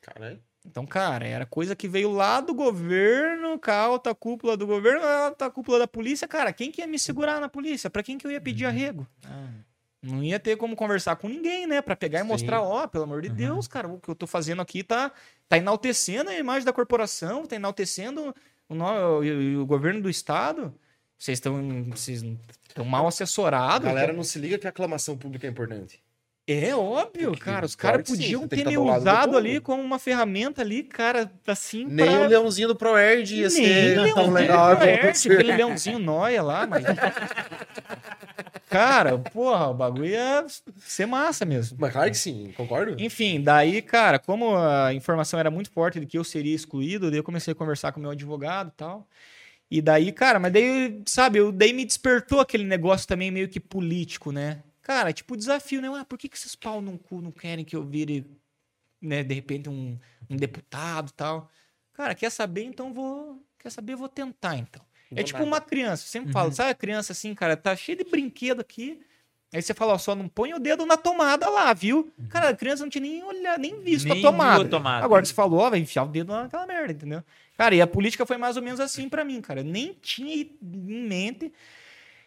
Caralho. 0.00 0.40
Então, 0.64 0.86
cara, 0.86 1.26
era 1.26 1.44
coisa 1.44 1.74
que 1.74 1.88
veio 1.88 2.10
lá 2.12 2.40
do 2.40 2.54
governo, 2.54 3.58
com 3.58 3.70
a 3.70 3.74
alta 3.76 4.14
cúpula 4.14 4.56
do 4.56 4.64
governo, 4.66 5.04
a 5.04 5.24
alta 5.26 5.50
cúpula 5.50 5.80
da 5.80 5.88
polícia. 5.88 6.28
Cara, 6.28 6.52
quem 6.52 6.70
que 6.70 6.80
ia 6.80 6.86
me 6.86 6.98
segurar 7.00 7.40
na 7.40 7.48
polícia? 7.48 7.90
Pra 7.90 8.02
quem 8.02 8.16
que 8.16 8.24
eu 8.26 8.30
ia 8.30 8.40
pedir 8.40 8.64
arrego? 8.64 9.04
Não 10.00 10.22
ia 10.22 10.38
ter 10.38 10.56
como 10.56 10.74
conversar 10.76 11.16
com 11.16 11.28
ninguém, 11.28 11.66
né? 11.66 11.80
Pra 11.82 11.94
pegar 11.96 12.20
e 12.20 12.22
Sim. 12.22 12.28
mostrar, 12.28 12.60
ó, 12.62 12.86
pelo 12.86 13.04
amor 13.04 13.22
de 13.22 13.28
Deus, 13.28 13.66
cara, 13.68 13.88
o 13.88 13.98
que 14.00 14.08
eu 14.08 14.14
tô 14.14 14.26
fazendo 14.26 14.62
aqui 14.62 14.82
tá, 14.84 15.10
tá 15.48 15.58
enaltecendo 15.58 16.30
a 16.30 16.34
imagem 16.38 16.64
da 16.64 16.72
corporação, 16.72 17.44
tá 17.46 17.56
enaltecendo 17.56 18.34
o, 18.68 18.74
o- 18.74 19.62
o 19.62 19.66
governo 19.66 20.00
do 20.00 20.10
estado. 20.10 20.72
Vocês 21.18 21.38
estão 21.38 22.84
mal 22.84 23.04
A 23.04 23.08
assessorados. 23.08 23.86
galera 23.86 24.12
não 24.12 24.24
se 24.24 24.38
liga 24.40 24.58
que 24.58 24.66
a 24.66 24.70
aclamação 24.70 25.16
pública 25.16 25.46
é 25.46 25.50
importante. 25.50 26.02
É 26.44 26.74
óbvio, 26.74 27.30
Tem 27.30 27.38
que- 27.38 27.40
cara. 27.40 27.64
Os 27.64 27.76
caras 27.76 28.08
podiam 28.08 28.48
ter 28.48 28.66
me 28.66 28.76
usado 28.76 29.36
ali 29.36 29.60
como 29.60 29.80
uma 29.80 29.98
ferramenta 29.98 30.60
ali, 30.60 30.82
cara, 30.82 31.30
assim, 31.46 31.84
Nem 31.84 32.04
pra- 32.04 32.20
o 32.22 32.26
leãozinho 32.26 32.66
do 32.68 32.74
Proerd 32.74 33.32
ia 33.36 33.42
Nem 33.42 33.50
ser 33.50 33.94
tão 33.94 34.02
leãozinho 34.04 34.32
legal. 34.32 34.74
do 34.76 34.80
Laerte, 34.84 35.32
aquele 35.32 35.52
leãozinho 35.52 35.98
nóia 36.00 36.42
lá, 36.42 36.66
mas... 36.66 36.84
Cara, 38.68 39.18
porra, 39.18 39.68
o 39.68 39.74
bagulho 39.74 40.06
ia 40.06 40.44
ser 40.80 41.06
massa 41.06 41.44
mesmo. 41.44 41.76
Mas 41.80 41.92
claro 41.92 42.10
que 42.10 42.16
sim, 42.16 42.52
concordo. 42.56 42.96
Enfim, 42.98 43.40
daí, 43.40 43.82
cara, 43.82 44.18
como 44.18 44.56
a 44.56 44.92
informação 44.94 45.38
era 45.38 45.50
muito 45.50 45.70
forte 45.70 46.00
de 46.00 46.06
que 46.06 46.16
eu 46.18 46.24
seria 46.24 46.54
excluído, 46.54 47.10
daí 47.10 47.18
eu 47.18 47.24
comecei 47.24 47.52
a 47.52 47.54
conversar 47.54 47.92
com 47.92 48.00
o 48.00 48.02
meu 48.02 48.10
advogado 48.12 48.68
e 48.68 48.76
tal. 48.76 49.06
E 49.70 49.80
daí, 49.82 50.10
cara, 50.10 50.38
mas 50.38 50.52
daí, 50.52 51.00
sabe, 51.06 51.38
eu, 51.38 51.52
daí 51.52 51.72
me 51.72 51.84
despertou 51.84 52.40
aquele 52.40 52.64
negócio 52.64 53.06
também 53.06 53.30
meio 53.30 53.48
que 53.48 53.60
político, 53.60 54.32
né? 54.32 54.58
Cara, 54.82 55.12
tipo, 55.12 55.36
desafio, 55.36 55.80
né? 55.80 55.88
Ah, 55.96 56.04
por 56.04 56.18
que, 56.18 56.28
que 56.28 56.36
esses 56.36 56.54
pau 56.54 56.80
no 56.80 56.98
cu 56.98 57.20
não 57.22 57.30
querem 57.30 57.64
que 57.64 57.76
eu 57.76 57.84
vire, 57.84 58.26
né, 59.00 59.22
de 59.22 59.34
repente, 59.34 59.68
um, 59.68 59.98
um 60.28 60.36
deputado 60.36 61.10
e 61.10 61.12
tal? 61.12 61.50
Cara, 61.92 62.14
quer 62.14 62.30
saber? 62.30 62.64
Então 62.64 62.92
vou. 62.92 63.40
Quer 63.58 63.70
saber? 63.70 63.94
Vou 63.94 64.08
tentar, 64.08 64.56
então. 64.56 64.82
É 65.12 65.16
Vou 65.16 65.24
tipo 65.24 65.38
nada. 65.38 65.48
uma 65.50 65.60
criança, 65.60 66.04
eu 66.04 66.08
sempre 66.08 66.32
falo, 66.32 66.50
sabe 66.52 66.70
a 66.70 66.74
criança 66.74 67.12
assim, 67.12 67.34
cara, 67.34 67.56
tá 67.56 67.76
cheio 67.76 67.98
de 67.98 68.04
brinquedo 68.04 68.60
aqui. 68.60 69.00
Aí 69.52 69.60
você 69.60 69.74
fala, 69.74 69.92
ó, 69.92 69.98
só 69.98 70.14
não 70.14 70.26
põe 70.26 70.54
o 70.54 70.58
dedo 70.58 70.86
na 70.86 70.96
tomada 70.96 71.46
lá, 71.50 71.74
viu? 71.74 72.10
Cara, 72.30 72.48
a 72.48 72.56
criança 72.56 72.82
não 72.84 72.88
tinha 72.88 73.02
nem 73.02 73.22
olhado, 73.22 73.60
nem 73.60 73.78
visto 73.82 74.08
Nem 74.08 74.18
a 74.18 74.22
tomada. 74.22 74.60
viu 74.60 74.66
a 74.66 74.70
tomada. 74.70 75.04
Agora 75.04 75.22
você 75.22 75.34
falou, 75.34 75.60
ó, 75.60 75.68
vai 75.68 75.78
enfiar 75.78 76.04
o 76.04 76.08
dedo 76.08 76.32
naquela 76.32 76.66
merda, 76.66 76.92
entendeu? 76.94 77.22
Cara, 77.58 77.74
e 77.74 77.82
a 77.82 77.86
política 77.86 78.24
foi 78.24 78.38
mais 78.38 78.56
ou 78.56 78.62
menos 78.62 78.80
assim 78.80 79.10
pra 79.10 79.22
mim, 79.22 79.42
cara. 79.42 79.60
Eu 79.60 79.64
nem 79.64 79.92
tinha 80.00 80.34
em 80.34 81.06
mente. 81.06 81.52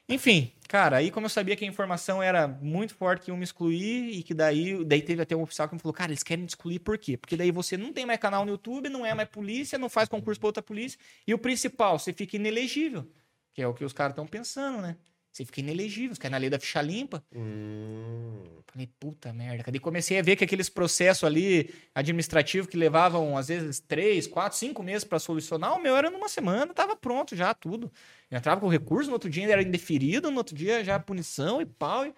Enfim, 0.07 0.51
cara, 0.69 0.97
aí 0.97 1.09
como 1.09 1.25
eu 1.25 1.29
sabia 1.29 1.55
que 1.55 1.65
a 1.65 1.67
informação 1.67 2.21
era 2.21 2.47
muito 2.47 2.93
forte 2.93 3.25
que 3.25 3.31
iam 3.31 3.37
me 3.37 3.43
excluir 3.43 4.09
e 4.11 4.21
que 4.23 4.35
daí, 4.35 4.83
daí 4.85 5.01
teve 5.01 5.21
até 5.23 5.35
um 5.35 5.41
oficial 5.41 5.67
que 5.67 5.73
me 5.73 5.81
falou, 5.81 5.93
cara, 5.93 6.11
eles 6.11 6.21
querem 6.21 6.45
te 6.45 6.49
excluir 6.49 6.79
por 6.79 6.97
quê? 6.97 7.17
Porque 7.17 7.35
daí 7.35 7.49
você 7.51 7.75
não 7.75 7.91
tem 7.91 8.05
mais 8.05 8.19
canal 8.19 8.45
no 8.45 8.51
YouTube, 8.51 8.87
não 8.89 9.03
é 9.05 9.13
mais 9.15 9.27
polícia, 9.29 9.79
não 9.79 9.89
faz 9.89 10.07
concurso 10.07 10.39
pra 10.39 10.47
outra 10.47 10.63
polícia 10.63 10.99
e 11.25 11.33
o 11.33 11.39
principal, 11.39 11.97
você 11.97 12.13
fica 12.13 12.35
inelegível, 12.35 13.09
que 13.53 13.61
é 13.61 13.67
o 13.67 13.73
que 13.73 13.83
os 13.83 13.93
caras 13.93 14.11
estão 14.11 14.27
pensando, 14.27 14.79
né? 14.81 14.95
Você 15.35 15.43
fica 15.43 15.59
inelegível, 15.59 16.15
você 16.15 16.21
cai 16.21 16.31
na 16.31 16.37
lei 16.37 16.49
da 16.49 16.57
ficha 16.57 16.81
limpa. 16.81 17.21
Hum. 17.35 18.41
Falei, 18.67 18.89
puta 18.97 19.33
merda. 19.33 19.69
Daí 19.69 19.81
comecei 19.81 20.17
a 20.17 20.21
ver 20.21 20.37
que 20.37 20.45
aqueles 20.45 20.69
processos 20.69 21.25
ali 21.25 21.73
administrativos 21.93 22.69
que 22.69 22.77
levavam, 22.77 23.37
às 23.37 23.49
vezes, 23.49 23.81
três, 23.81 24.27
quatro, 24.27 24.57
cinco 24.57 24.81
meses 24.81 25.03
para 25.03 25.19
solucionar, 25.19 25.75
o 25.75 25.83
meu 25.83 25.97
era 25.97 26.09
numa 26.09 26.29
semana, 26.29 26.73
tava 26.73 26.95
pronto 26.95 27.35
já, 27.35 27.53
tudo. 27.53 27.91
Eu 28.31 28.37
entrava 28.37 28.61
com 28.61 28.69
recurso, 28.69 29.09
no 29.09 29.15
outro 29.15 29.29
dia 29.29 29.45
era 29.51 29.61
indeferido, 29.61 30.31
no 30.31 30.37
outro 30.37 30.55
dia 30.55 30.85
já 30.85 30.97
punição 30.97 31.61
e 31.61 31.65
pau. 31.65 32.05
E... 32.05 32.13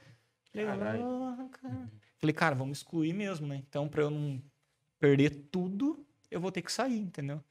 Falei, 0.52 0.68
Caralho. 0.68 1.04
"Ah, 1.04 1.50
cara." 1.60 1.92
Falei, 2.20 2.34
cara, 2.36 2.54
vamos 2.54 2.78
excluir 2.78 3.14
mesmo, 3.14 3.48
né? 3.48 3.64
Então, 3.68 3.88
pra 3.88 4.04
eu 4.04 4.12
não 4.12 4.40
perder 5.00 5.32
tudo, 5.52 6.06
eu 6.30 6.40
vou 6.40 6.52
ter 6.52 6.62
que 6.62 6.72
sair, 6.72 7.00
entendeu? 7.00 7.44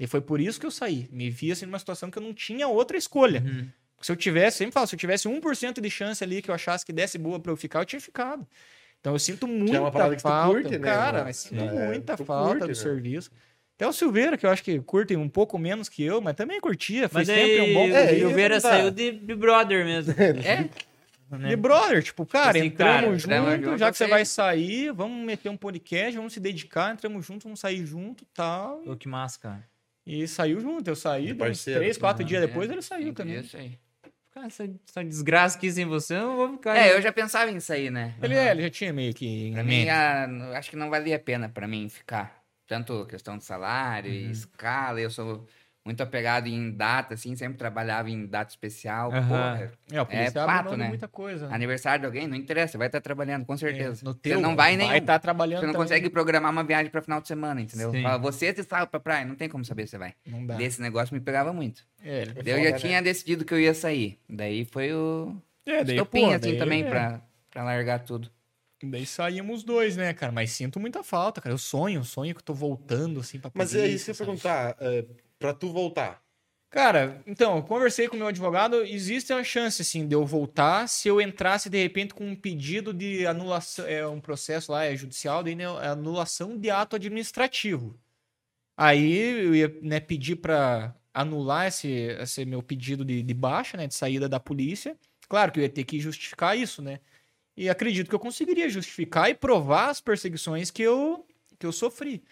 E 0.00 0.06
foi 0.08 0.20
por 0.20 0.40
isso 0.40 0.58
que 0.58 0.66
eu 0.66 0.70
saí. 0.72 1.08
Me 1.12 1.30
vi 1.30 1.52
assim 1.52 1.64
numa 1.64 1.78
situação 1.78 2.10
que 2.10 2.18
eu 2.18 2.22
não 2.24 2.34
tinha 2.34 2.66
outra 2.66 2.96
escolha. 2.96 3.40
Uhum. 3.40 3.68
Se 4.02 4.12
eu 4.12 4.16
tivesse, 4.16 4.58
sempre 4.58 4.72
falo, 4.72 4.86
se 4.86 4.94
eu 4.94 4.98
tivesse 4.98 5.28
1% 5.28 5.80
de 5.80 5.90
chance 5.90 6.22
ali 6.22 6.42
que 6.42 6.50
eu 6.50 6.54
achasse 6.54 6.84
que 6.84 6.92
desse 6.92 7.16
boa 7.18 7.38
pra 7.40 7.52
eu 7.52 7.56
ficar, 7.56 7.80
eu 7.80 7.84
tinha 7.84 8.00
ficado. 8.00 8.46
Então 9.00 9.14
eu 9.14 9.18
sinto 9.18 9.48
muita 9.48 9.80
uma 9.80 9.90
parada 9.90 10.14
que 10.14 10.22
tu 10.22 10.28
falta. 10.28 10.60
curte, 10.60 10.78
né, 10.78 10.78
cara, 10.78 11.24
mas 11.24 11.36
sinto 11.38 11.62
É, 11.62 11.86
muita 11.86 12.16
falta 12.16 12.50
curte, 12.50 12.60
do 12.62 12.68
né? 12.68 12.74
serviço. 12.74 13.30
Até 13.76 13.88
o 13.88 13.92
Silveira, 13.92 14.36
que 14.36 14.46
eu 14.46 14.50
acho 14.50 14.62
que 14.62 14.78
curtem 14.80 15.16
um 15.16 15.28
pouco 15.28 15.58
menos 15.58 15.88
que 15.88 16.04
eu, 16.04 16.20
mas 16.20 16.36
também 16.36 16.60
curtia. 16.60 17.08
Foi 17.08 17.22
Mas 17.22 17.28
sempre 17.28 17.60
aí, 17.60 17.70
um 17.70 17.74
bom. 17.74 17.88
É, 17.88 18.02
o 18.02 18.04
isso 18.16 18.26
Silveira 18.26 18.60
tá. 18.60 18.68
saiu 18.70 18.90
de, 18.90 19.12
de 19.12 19.34
brother 19.34 19.84
mesmo. 19.84 20.14
É, 21.32 21.38
né? 21.38 21.48
de 21.48 21.56
brother, 21.56 22.02
tipo, 22.02 22.26
cara, 22.26 22.50
Assim, 22.50 22.66
entramos 22.66 23.24
cara, 23.24 23.46
junto, 23.46 23.64
junto, 23.64 23.78
já 23.78 23.90
que 23.90 23.96
você 23.96 24.06
vai 24.06 24.22
sair, 24.26 24.92
vamos 24.92 25.24
meter 25.24 25.48
um 25.48 25.56
podcast, 25.56 26.14
vamos 26.14 26.34
se 26.34 26.38
dedicar, 26.40 26.92
entramos 26.92 27.24
juntos, 27.24 27.44
vamos 27.44 27.58
sair 27.58 27.86
junto 27.86 28.26
tal. 28.34 28.80
Pô, 28.80 28.94
que 28.94 29.08
massa, 29.08 29.38
cara. 29.40 29.64
E 30.06 30.28
saiu 30.28 30.60
junto. 30.60 30.86
Eu 30.88 30.94
saí, 30.94 31.32
parceiro, 31.32 31.80
três, 31.80 31.96
quatro 31.96 32.22
né? 32.22 32.28
dias 32.28 32.42
É, 32.42 32.46
depois 32.46 32.70
ele 32.70 32.82
saiu 32.82 33.14
também. 33.14 33.40
dias, 33.40 33.54
aí. 33.54 33.78
Cara, 34.32 34.46
essa, 34.46 34.64
essa 34.88 35.04
desgraça 35.04 35.58
aqui 35.58 35.70
sem 35.70 35.84
você, 35.84 36.14
eu 36.16 36.20
não 36.28 36.36
vou 36.36 36.52
ficar. 36.52 36.76
É, 36.76 36.94
eu 36.96 37.02
já 37.02 37.12
pensava 37.12 37.50
em 37.50 37.60
sair, 37.60 37.90
né? 37.90 38.14
Ele, 38.22 38.34
é, 38.34 38.50
ele 38.50 38.62
já 38.62 38.70
tinha 38.70 38.92
meio 38.92 39.12
que. 39.12 39.26
em 39.48 39.52
Pra 39.52 39.62
mim, 39.62 39.70
mente. 39.84 39.90
ah, 39.90 40.26
acho 40.56 40.70
que 40.70 40.76
não 40.76 40.88
valia 40.88 41.16
a 41.16 41.18
pena 41.18 41.48
pra 41.48 41.68
mim 41.68 41.88
ficar. 41.88 42.42
Tanto 42.66 43.04
questão 43.06 43.36
de 43.36 43.44
salário 43.44 44.08
Uhum. 44.10 44.16
e 44.16 44.30
escala. 44.30 45.00
Eu 45.00 45.10
sou 45.10 45.46
muito 45.84 46.00
apegado 46.02 46.46
em 46.46 46.70
data, 46.70 47.14
assim, 47.14 47.34
sempre 47.34 47.58
trabalhava 47.58 48.08
em 48.08 48.24
data 48.26 48.50
especial. 48.50 49.12
Aham. 49.12 49.28
Porra, 49.28 49.72
É, 49.90 50.00
o 50.30 50.32
pato, 50.32 50.64
mão 50.64 50.72
de 50.74 50.78
né? 50.78 50.88
muita 50.88 51.08
coisa. 51.08 51.48
né? 51.48 51.54
aniversário 51.54 52.00
de 52.00 52.06
alguém, 52.06 52.28
não 52.28 52.36
interessa, 52.36 52.78
vai 52.78 52.86
estar 52.86 53.00
trabalhando, 53.00 53.44
com 53.44 53.56
certeza. 53.56 54.02
É, 54.02 54.04
no 54.04 54.12
você 54.12 54.20
teu, 54.20 54.40
não 54.40 54.54
vai 54.54 54.76
nem. 54.76 54.86
Vai 54.88 54.98
estar 54.98 55.18
trabalhando 55.18 55.60
Você 55.60 55.66
não 55.66 55.72
também. 55.72 55.86
consegue 55.88 56.08
programar 56.10 56.52
uma 56.52 56.62
viagem 56.62 56.90
pra 56.90 57.02
final 57.02 57.20
de 57.20 57.26
semana, 57.26 57.60
entendeu? 57.60 57.90
Sim. 57.90 58.02
Fala, 58.02 58.18
você 58.18 58.54
se 58.54 58.62
sabe 58.62 58.90
pra 58.90 59.00
praia, 59.00 59.24
não 59.24 59.34
tem 59.34 59.48
como 59.48 59.64
saber 59.64 59.86
se 59.86 59.90
você 59.92 59.98
vai. 59.98 60.14
Não 60.24 60.46
dá. 60.46 60.54
Desse 60.54 60.80
negócio 60.80 61.12
me 61.14 61.20
pegava 61.20 61.52
muito. 61.52 61.84
É, 62.02 62.22
ele- 62.22 62.32
É 62.50 62.52
eu 62.52 62.64
já 62.64 62.70
né? 62.70 62.78
tinha 62.78 63.02
decidido 63.02 63.44
que 63.44 63.52
eu 63.52 63.60
ia 63.60 63.74
sair. 63.74 64.18
Daí 64.28 64.64
foi 64.64 64.92
o 64.92 65.36
é, 65.66 65.82
daí, 65.82 65.96
estopim, 65.96 66.20
pô, 66.22 66.26
assim, 66.28 66.38
daí- 66.40 66.58
também, 66.58 66.82
é. 66.84 66.88
pra, 66.88 67.20
pra 67.50 67.64
largar 67.64 67.98
tudo. 68.04 68.30
Daí 68.84 69.06
saímos 69.06 69.58
os 69.58 69.62
dois, 69.64 69.96
né, 69.96 70.12
cara? 70.12 70.32
Mas 70.32 70.50
sinto 70.50 70.80
muita 70.80 71.04
falta, 71.04 71.40
cara. 71.40 71.52
Eu 71.54 71.58
sonho, 71.58 72.02
sonho 72.02 72.34
que 72.34 72.40
eu 72.40 72.44
tô 72.44 72.52
voltando, 72.52 73.20
assim, 73.20 73.38
pra 73.38 73.48
Mas 73.54 73.74
aí, 73.76 73.96
se 73.96 74.10
eu 74.10 74.14
perguntar, 74.16 74.76
é, 74.80 75.04
pra 75.42 75.54
tu 75.54 75.72
voltar, 75.72 76.22
Cara, 76.72 77.22
então, 77.26 77.56
eu 77.56 77.62
conversei 77.62 78.08
com 78.08 78.16
o 78.16 78.18
meu 78.18 78.28
advogado, 78.28 78.82
existe 78.82 79.30
uma 79.30 79.44
chance, 79.44 79.82
assim, 79.82 80.08
de 80.08 80.14
eu 80.14 80.24
voltar 80.24 80.88
se 80.88 81.06
eu 81.06 81.20
entrasse, 81.20 81.68
de 81.68 81.76
repente, 81.76 82.14
com 82.14 82.26
um 82.26 82.34
pedido 82.34 82.94
de 82.94 83.26
anulação, 83.26 83.86
é 83.86 84.06
um 84.08 84.18
processo 84.18 84.72
lá, 84.72 84.82
é 84.86 84.96
judicial, 84.96 85.42
daí, 85.42 85.54
né, 85.54 85.64
é 85.64 85.88
anulação 85.88 86.56
de 86.56 86.70
ato 86.70 86.96
administrativo. 86.96 88.00
Aí 88.76 89.46
eu 89.46 89.54
ia 89.54 89.78
né, 89.82 90.00
pedir 90.00 90.36
para 90.36 90.96
anular 91.12 91.66
esse, 91.66 91.88
esse 91.90 92.44
meu 92.46 92.62
pedido 92.62 93.04
de, 93.04 93.22
de 93.22 93.34
baixa, 93.34 93.76
né, 93.76 93.86
de 93.86 93.94
saída 93.94 94.28
da 94.28 94.40
polícia. 94.40 94.96
Claro 95.28 95.52
que 95.52 95.60
eu 95.60 95.64
ia 95.64 95.68
ter 95.68 95.84
que 95.84 96.00
justificar 96.00 96.56
isso, 96.56 96.80
né? 96.80 97.00
E 97.56 97.68
acredito 97.68 98.08
que 98.08 98.14
eu 98.14 98.18
conseguiria 98.20 98.68
justificar 98.70 99.28
e 99.30 99.34
provar 99.34 99.90
as 99.90 100.00
perseguições 100.00 100.70
que 100.70 100.82
eu, 100.82 101.26
que 101.58 101.66
eu 101.66 101.72
sofri. 101.72 102.24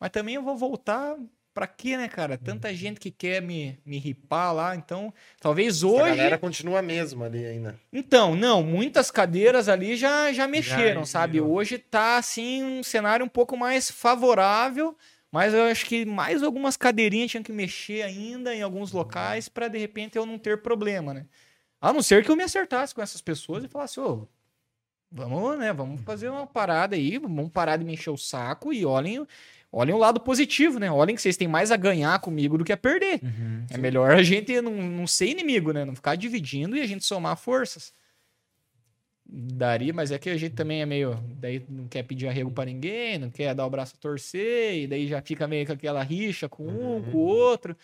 Mas 0.00 0.10
também 0.10 0.34
eu 0.34 0.42
vou 0.42 0.56
voltar 0.56 1.16
pra 1.54 1.66
quê, 1.68 1.96
né, 1.96 2.08
cara? 2.08 2.36
Tanta 2.36 2.74
gente 2.74 2.98
que 2.98 3.12
quer 3.12 3.40
me, 3.40 3.78
me 3.86 3.96
ripar 3.98 4.52
lá, 4.52 4.74
então 4.74 5.14
talvez 5.40 5.84
a 5.84 5.86
hoje. 5.86 6.16
galera 6.16 6.36
continua 6.36 6.80
a 6.80 6.82
mesma 6.82 7.26
ali 7.26 7.46
ainda. 7.46 7.78
Então, 7.92 8.34
não, 8.34 8.62
muitas 8.62 9.10
cadeiras 9.10 9.68
ali 9.68 9.96
já, 9.96 10.32
já 10.32 10.48
mexeram, 10.48 11.02
Já 11.02 11.06
sabe? 11.06 11.40
Hoje 11.40 11.78
tá 11.78 12.18
assim 12.18 12.64
um 12.64 12.82
cenário 12.82 13.24
um 13.24 13.28
pouco 13.28 13.56
mais 13.56 13.88
favorável, 13.90 14.96
mas 15.30 15.54
eu 15.54 15.64
acho 15.64 15.86
que 15.86 16.04
mais 16.04 16.42
algumas 16.42 16.76
cadeirinhas 16.76 17.30
tinham 17.30 17.44
que 17.44 17.52
mexer 17.52 18.02
ainda 18.02 18.52
em 18.52 18.62
alguns 18.62 18.90
locais 18.90 19.48
pra 19.48 19.68
de 19.68 19.78
repente 19.78 20.18
eu 20.18 20.26
não 20.26 20.38
ter 20.38 20.60
problema, 20.60 21.14
né? 21.14 21.26
A 21.80 21.92
não 21.92 22.02
ser 22.02 22.24
que 22.24 22.30
eu 22.30 22.36
me 22.36 22.42
acertasse 22.42 22.94
com 22.94 23.02
essas 23.02 23.20
pessoas 23.20 23.62
e 23.62 23.68
falasse, 23.68 24.00
ô, 24.00 24.26
vamos, 25.10 25.58
né, 25.58 25.72
vamos 25.72 26.00
fazer 26.00 26.28
uma 26.28 26.46
parada 26.46 26.96
aí, 26.96 27.18
vamos 27.18 27.50
parar 27.50 27.76
de 27.76 27.84
me 27.84 27.92
encher 27.92 28.10
o 28.10 28.16
saco 28.16 28.72
e 28.72 28.84
olhem, 28.84 29.24
olhem 29.74 29.94
o 29.94 29.98
lado 29.98 30.20
positivo, 30.20 30.78
né? 30.78 30.90
Olhem 30.90 31.16
que 31.16 31.20
vocês 31.20 31.36
têm 31.36 31.48
mais 31.48 31.72
a 31.72 31.76
ganhar 31.76 32.18
comigo 32.20 32.56
do 32.56 32.64
que 32.64 32.72
a 32.72 32.76
perder. 32.76 33.20
Uhum. 33.22 33.66
É 33.68 33.76
melhor 33.76 34.12
a 34.12 34.22
gente 34.22 34.60
não, 34.60 34.72
não 34.72 35.06
ser 35.06 35.26
inimigo, 35.26 35.72
né? 35.72 35.84
Não 35.84 35.96
ficar 35.96 36.14
dividindo 36.14 36.76
e 36.76 36.80
a 36.80 36.86
gente 36.86 37.04
somar 37.04 37.36
forças. 37.36 37.92
Daria, 39.26 39.92
mas 39.92 40.12
é 40.12 40.18
que 40.18 40.30
a 40.30 40.36
gente 40.36 40.54
também 40.54 40.82
é 40.82 40.86
meio. 40.86 41.18
Daí 41.36 41.64
não 41.68 41.88
quer 41.88 42.02
pedir 42.04 42.28
arrego 42.28 42.50
pra 42.50 42.64
ninguém, 42.64 43.18
não 43.18 43.30
quer 43.30 43.54
dar 43.54 43.66
o 43.66 43.70
braço 43.70 43.94
a 43.96 44.00
torcer, 44.00 44.82
e 44.82 44.86
daí 44.86 45.08
já 45.08 45.20
fica 45.22 45.48
meio 45.48 45.66
com 45.66 45.72
aquela 45.72 46.02
rixa 46.02 46.48
com 46.48 46.68
um, 46.68 47.02
com 47.02 47.16
o 47.16 47.20
outro. 47.20 47.76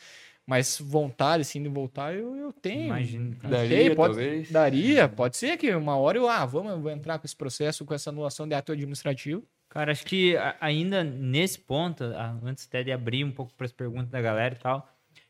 Mas 0.47 0.79
vontade, 0.81 1.43
assim, 1.43 1.63
de 1.63 1.69
voltar, 1.69 2.15
eu, 2.15 2.37
eu 2.37 2.53
tenho. 2.53 2.87
Imagino, 2.87 3.37
cara. 3.37 3.63
Não 3.63 3.69
sei, 3.69 3.95
pode, 3.95 4.43
Daria, 4.51 5.09
pode 5.09 5.37
ser 5.37 5.57
que 5.57 5.75
uma 5.75 5.97
hora 5.97 6.19
eu, 6.19 6.29
ah, 6.29 6.45
vamos, 6.45 6.73
eu 6.73 6.81
vou 6.81 6.91
entrar 6.91 7.19
com 7.19 7.27
esse 7.27 7.37
processo, 7.37 7.85
com 7.85 7.95
essa 7.95 8.11
anulação 8.11 8.47
de 8.47 8.55
ato 8.55 8.73
administrativo. 8.73 9.45
Cara, 9.71 9.93
acho 9.93 10.05
que 10.05 10.37
a- 10.37 10.57
ainda 10.61 11.03
nesse 11.05 11.59
ponto, 11.59 12.05
a- 12.05 12.37
antes 12.43 12.67
até 12.67 12.83
de 12.83 12.93
abrir 12.93 13.25
um 13.25 13.31
pouco 13.31 13.55
para 13.55 13.65
as 13.67 13.73
perguntas 13.73 14.11
da 14.11 14.21
galera 14.21 14.55
e 14.55 14.59
tal, 14.59 14.87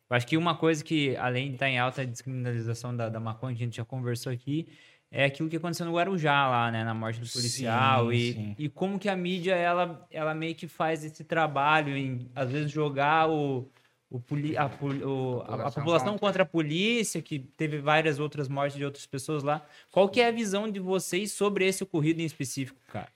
eu 0.09 0.17
acho 0.17 0.27
que 0.27 0.37
uma 0.37 0.57
coisa 0.57 0.83
que, 0.83 1.15
além 1.17 1.49
de 1.49 1.55
estar 1.55 1.69
em 1.69 1.79
alta 1.79 2.03
a 2.03 2.05
descriminalização 2.05 2.97
da, 2.97 3.09
da 3.09 3.21
maconha, 3.21 3.55
que 3.55 3.63
a 3.63 3.67
gente 3.67 3.77
já 3.77 3.85
conversou 3.85 4.33
aqui, 4.33 4.67
é 5.11 5.25
aquilo 5.25 5.49
que 5.49 5.57
aconteceu 5.57 5.85
no 5.87 5.93
Guarujá 5.95 6.49
lá, 6.49 6.71
né, 6.71 6.83
na 6.85 6.95
morte 6.95 7.21
do 7.21 7.29
policial 7.29 8.11
Sim, 8.13 8.17
e, 8.19 8.33
sim. 8.33 8.55
e 8.59 8.69
como 8.69 8.99
que 8.99 9.09
a 9.09 9.17
mídia, 9.17 9.55
ela, 9.55 10.07
ela 10.11 10.35
meio 10.35 10.55
que 10.55 10.67
faz 10.67 11.05
esse 11.05 11.23
trabalho 11.23 11.97
em, 11.97 12.31
às 12.35 12.51
vezes, 12.51 12.71
jogar 12.71 13.29
o, 13.29 13.69
o, 14.09 14.19
poli- 14.21 14.57
a, 14.57 14.67
o- 14.67 14.67
a- 14.67 14.71
a 14.71 14.71
População 15.49 15.83
população 15.83 16.13
contra. 16.13 16.27
contra 16.29 16.43
a 16.45 16.47
polícia, 16.47 17.21
que 17.21 17.39
teve 17.41 17.79
várias 17.79 18.19
outras 18.19 18.49
mortes 18.49 18.77
de 18.79 18.85
outras 18.85 19.05
pessoas 19.07 19.43
lá. 19.43 19.67
Qual 19.91 20.09
que 20.09 20.21
é 20.21 20.29
a 20.29 20.33
visão 20.33 20.71
de 20.71 20.81
vocês 20.81 21.33
sobre 21.33 21.67
esse 21.67 21.83
ocorrido 21.83 22.21
em 22.23 22.25
específico, 22.25 22.79
cara? 22.89 23.09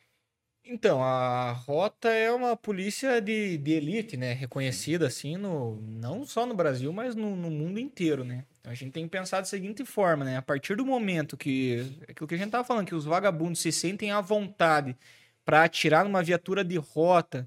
Então, 0.66 1.02
a 1.02 1.52
Rota 1.52 2.08
é 2.08 2.32
uma 2.32 2.56
polícia 2.56 3.20
de, 3.20 3.58
de 3.58 3.72
elite, 3.72 4.16
né? 4.16 4.32
Reconhecida, 4.32 5.06
assim, 5.06 5.36
no, 5.36 5.76
não 5.82 6.24
só 6.24 6.46
no 6.46 6.54
Brasil, 6.54 6.90
mas 6.90 7.14
no, 7.14 7.36
no 7.36 7.50
mundo 7.50 7.78
inteiro, 7.78 8.24
né? 8.24 8.46
Então, 8.60 8.72
a 8.72 8.74
gente 8.74 8.92
tem 8.92 9.04
que 9.04 9.10
pensar 9.10 9.40
da 9.40 9.44
seguinte 9.44 9.84
forma, 9.84 10.24
né? 10.24 10.38
A 10.38 10.42
partir 10.42 10.74
do 10.74 10.86
momento 10.86 11.36
que... 11.36 11.98
Aquilo 12.08 12.26
que 12.26 12.34
a 12.34 12.38
gente 12.38 12.50
tava 12.50 12.64
falando, 12.64 12.86
que 12.86 12.94
os 12.94 13.04
vagabundos 13.04 13.60
se 13.60 13.70
sentem 13.70 14.10
à 14.10 14.22
vontade 14.22 14.96
para 15.44 15.64
atirar 15.64 16.02
numa 16.04 16.22
viatura 16.22 16.64
de 16.64 16.78
rota, 16.78 17.46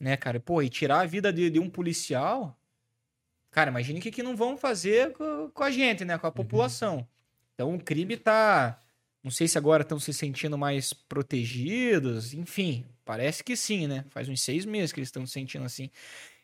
né, 0.00 0.16
cara? 0.16 0.40
Pô, 0.40 0.62
e 0.62 0.70
tirar 0.70 1.00
a 1.00 1.06
vida 1.06 1.32
de, 1.32 1.50
de 1.50 1.58
um 1.58 1.68
policial... 1.68 2.58
Cara, 3.50 3.70
imagine 3.70 3.98
o 3.98 4.02
que, 4.02 4.10
que 4.10 4.22
não 4.22 4.36
vão 4.36 4.56
fazer 4.56 5.12
com, 5.12 5.50
com 5.50 5.64
a 5.64 5.70
gente, 5.70 6.04
né? 6.04 6.16
Com 6.16 6.26
a 6.26 6.32
população. 6.32 7.06
Então, 7.54 7.74
o 7.74 7.82
crime 7.82 8.16
tá... 8.16 8.78
Não 9.28 9.32
sei 9.32 9.46
se 9.46 9.58
agora 9.58 9.82
estão 9.82 10.00
se 10.00 10.10
sentindo 10.14 10.56
mais 10.56 10.94
protegidos, 10.94 12.32
enfim, 12.32 12.86
parece 13.04 13.44
que 13.44 13.54
sim, 13.54 13.86
né? 13.86 14.06
Faz 14.08 14.26
uns 14.26 14.40
seis 14.40 14.64
meses 14.64 14.90
que 14.90 15.00
eles 15.00 15.08
estão 15.08 15.26
se 15.26 15.34
sentindo 15.34 15.66
assim. 15.66 15.90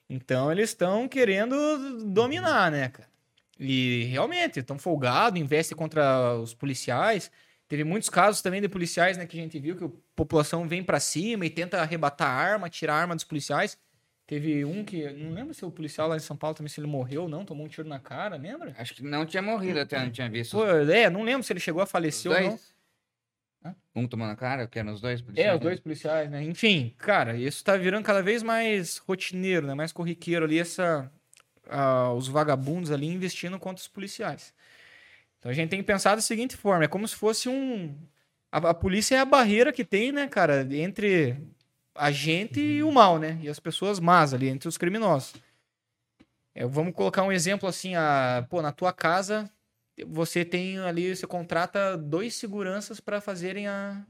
Então 0.06 0.52
eles 0.52 0.68
estão 0.68 1.08
querendo 1.08 2.04
dominar, 2.12 2.70
né, 2.70 2.90
cara? 2.90 3.08
E 3.58 4.04
realmente, 4.10 4.60
estão 4.60 4.78
folgados, 4.78 5.40
investem 5.40 5.74
contra 5.74 6.34
os 6.34 6.52
policiais. 6.52 7.30
Teve 7.66 7.84
muitos 7.84 8.10
casos 8.10 8.42
também 8.42 8.60
de 8.60 8.68
policiais, 8.68 9.16
né, 9.16 9.24
que 9.24 9.38
a 9.38 9.40
gente 9.40 9.58
viu 9.58 9.78
que 9.78 9.84
a 9.84 9.90
população 10.14 10.68
vem 10.68 10.84
pra 10.84 11.00
cima 11.00 11.46
e 11.46 11.50
tenta 11.50 11.80
arrebatar 11.80 12.28
a 12.28 12.34
arma, 12.34 12.68
tirar 12.68 12.96
a 12.96 13.00
arma 13.00 13.14
dos 13.14 13.24
policiais. 13.24 13.78
Teve 14.26 14.62
um 14.66 14.84
que, 14.84 15.10
não 15.10 15.32
lembro 15.32 15.54
se 15.54 15.64
o 15.64 15.70
policial 15.70 16.06
lá 16.06 16.16
em 16.16 16.20
São 16.20 16.36
Paulo 16.36 16.54
também 16.54 16.68
se 16.68 16.80
ele 16.80 16.86
morreu 16.86 17.22
ou 17.22 17.28
não, 17.30 17.46
tomou 17.46 17.64
um 17.64 17.68
tiro 17.68 17.88
na 17.88 17.98
cara, 17.98 18.36
lembra? 18.36 18.74
Acho 18.76 18.94
que 18.94 19.02
não 19.02 19.24
tinha 19.24 19.42
morrido 19.42 19.80
até, 19.80 19.98
não 19.98 20.10
tinha 20.10 20.28
visto. 20.28 20.52
Pô, 20.52 20.66
é, 20.66 21.08
não 21.08 21.22
lembro 21.22 21.42
se 21.42 21.52
ele 21.52 21.60
chegou 21.60 21.80
a 21.80 21.86
falecer 21.86 22.30
ou 22.30 22.38
não. 22.38 22.58
Um 23.94 24.06
tomando 24.06 24.30
na 24.30 24.36
cara, 24.36 24.66
que 24.66 24.78
eram 24.78 24.92
os 24.92 25.00
dois? 25.00 25.20
É, 25.20 25.22
policiais, 25.22 25.54
os 25.54 25.60
dois 25.60 25.80
policiais, 25.80 26.30
né? 26.30 26.42
Enfim, 26.42 26.94
cara, 26.98 27.36
isso 27.36 27.62
tá 27.64 27.76
virando 27.76 28.04
cada 28.04 28.22
vez 28.22 28.42
mais 28.42 28.98
rotineiro, 28.98 29.66
né? 29.66 29.74
Mais 29.74 29.92
corriqueiro 29.92 30.44
ali, 30.44 30.58
essa, 30.58 31.10
ah, 31.68 32.12
os 32.12 32.28
vagabundos 32.28 32.90
ali 32.90 33.06
investindo 33.06 33.58
contra 33.58 33.80
os 33.80 33.88
policiais. 33.88 34.52
Então 35.38 35.50
a 35.50 35.54
gente 35.54 35.70
tem 35.70 35.78
que 35.78 35.86
pensar 35.86 36.14
da 36.14 36.20
seguinte 36.22 36.56
forma: 36.56 36.84
é 36.84 36.88
como 36.88 37.06
se 37.06 37.14
fosse 37.14 37.48
um. 37.48 37.96
A, 38.50 38.70
a 38.70 38.74
polícia 38.74 39.16
é 39.16 39.18
a 39.18 39.24
barreira 39.24 39.72
que 39.72 39.84
tem, 39.84 40.10
né, 40.12 40.26
cara, 40.28 40.66
entre 40.74 41.36
a 41.94 42.10
gente 42.10 42.60
e 42.60 42.82
o 42.82 42.90
mal, 42.90 43.18
né? 43.18 43.38
E 43.42 43.48
as 43.48 43.60
pessoas 43.60 44.00
más 44.00 44.34
ali, 44.34 44.48
entre 44.48 44.68
os 44.68 44.76
criminosos. 44.76 45.34
É, 46.54 46.66
vamos 46.66 46.94
colocar 46.94 47.22
um 47.22 47.32
exemplo 47.32 47.68
assim: 47.68 47.94
a, 47.94 48.46
pô, 48.48 48.62
na 48.62 48.72
tua 48.72 48.92
casa 48.92 49.50
você 50.06 50.44
tem 50.44 50.78
ali, 50.80 51.14
você 51.14 51.26
contrata 51.26 51.96
dois 51.96 52.34
seguranças 52.34 53.00
para 53.00 53.20
fazerem 53.20 53.66
a. 53.68 54.06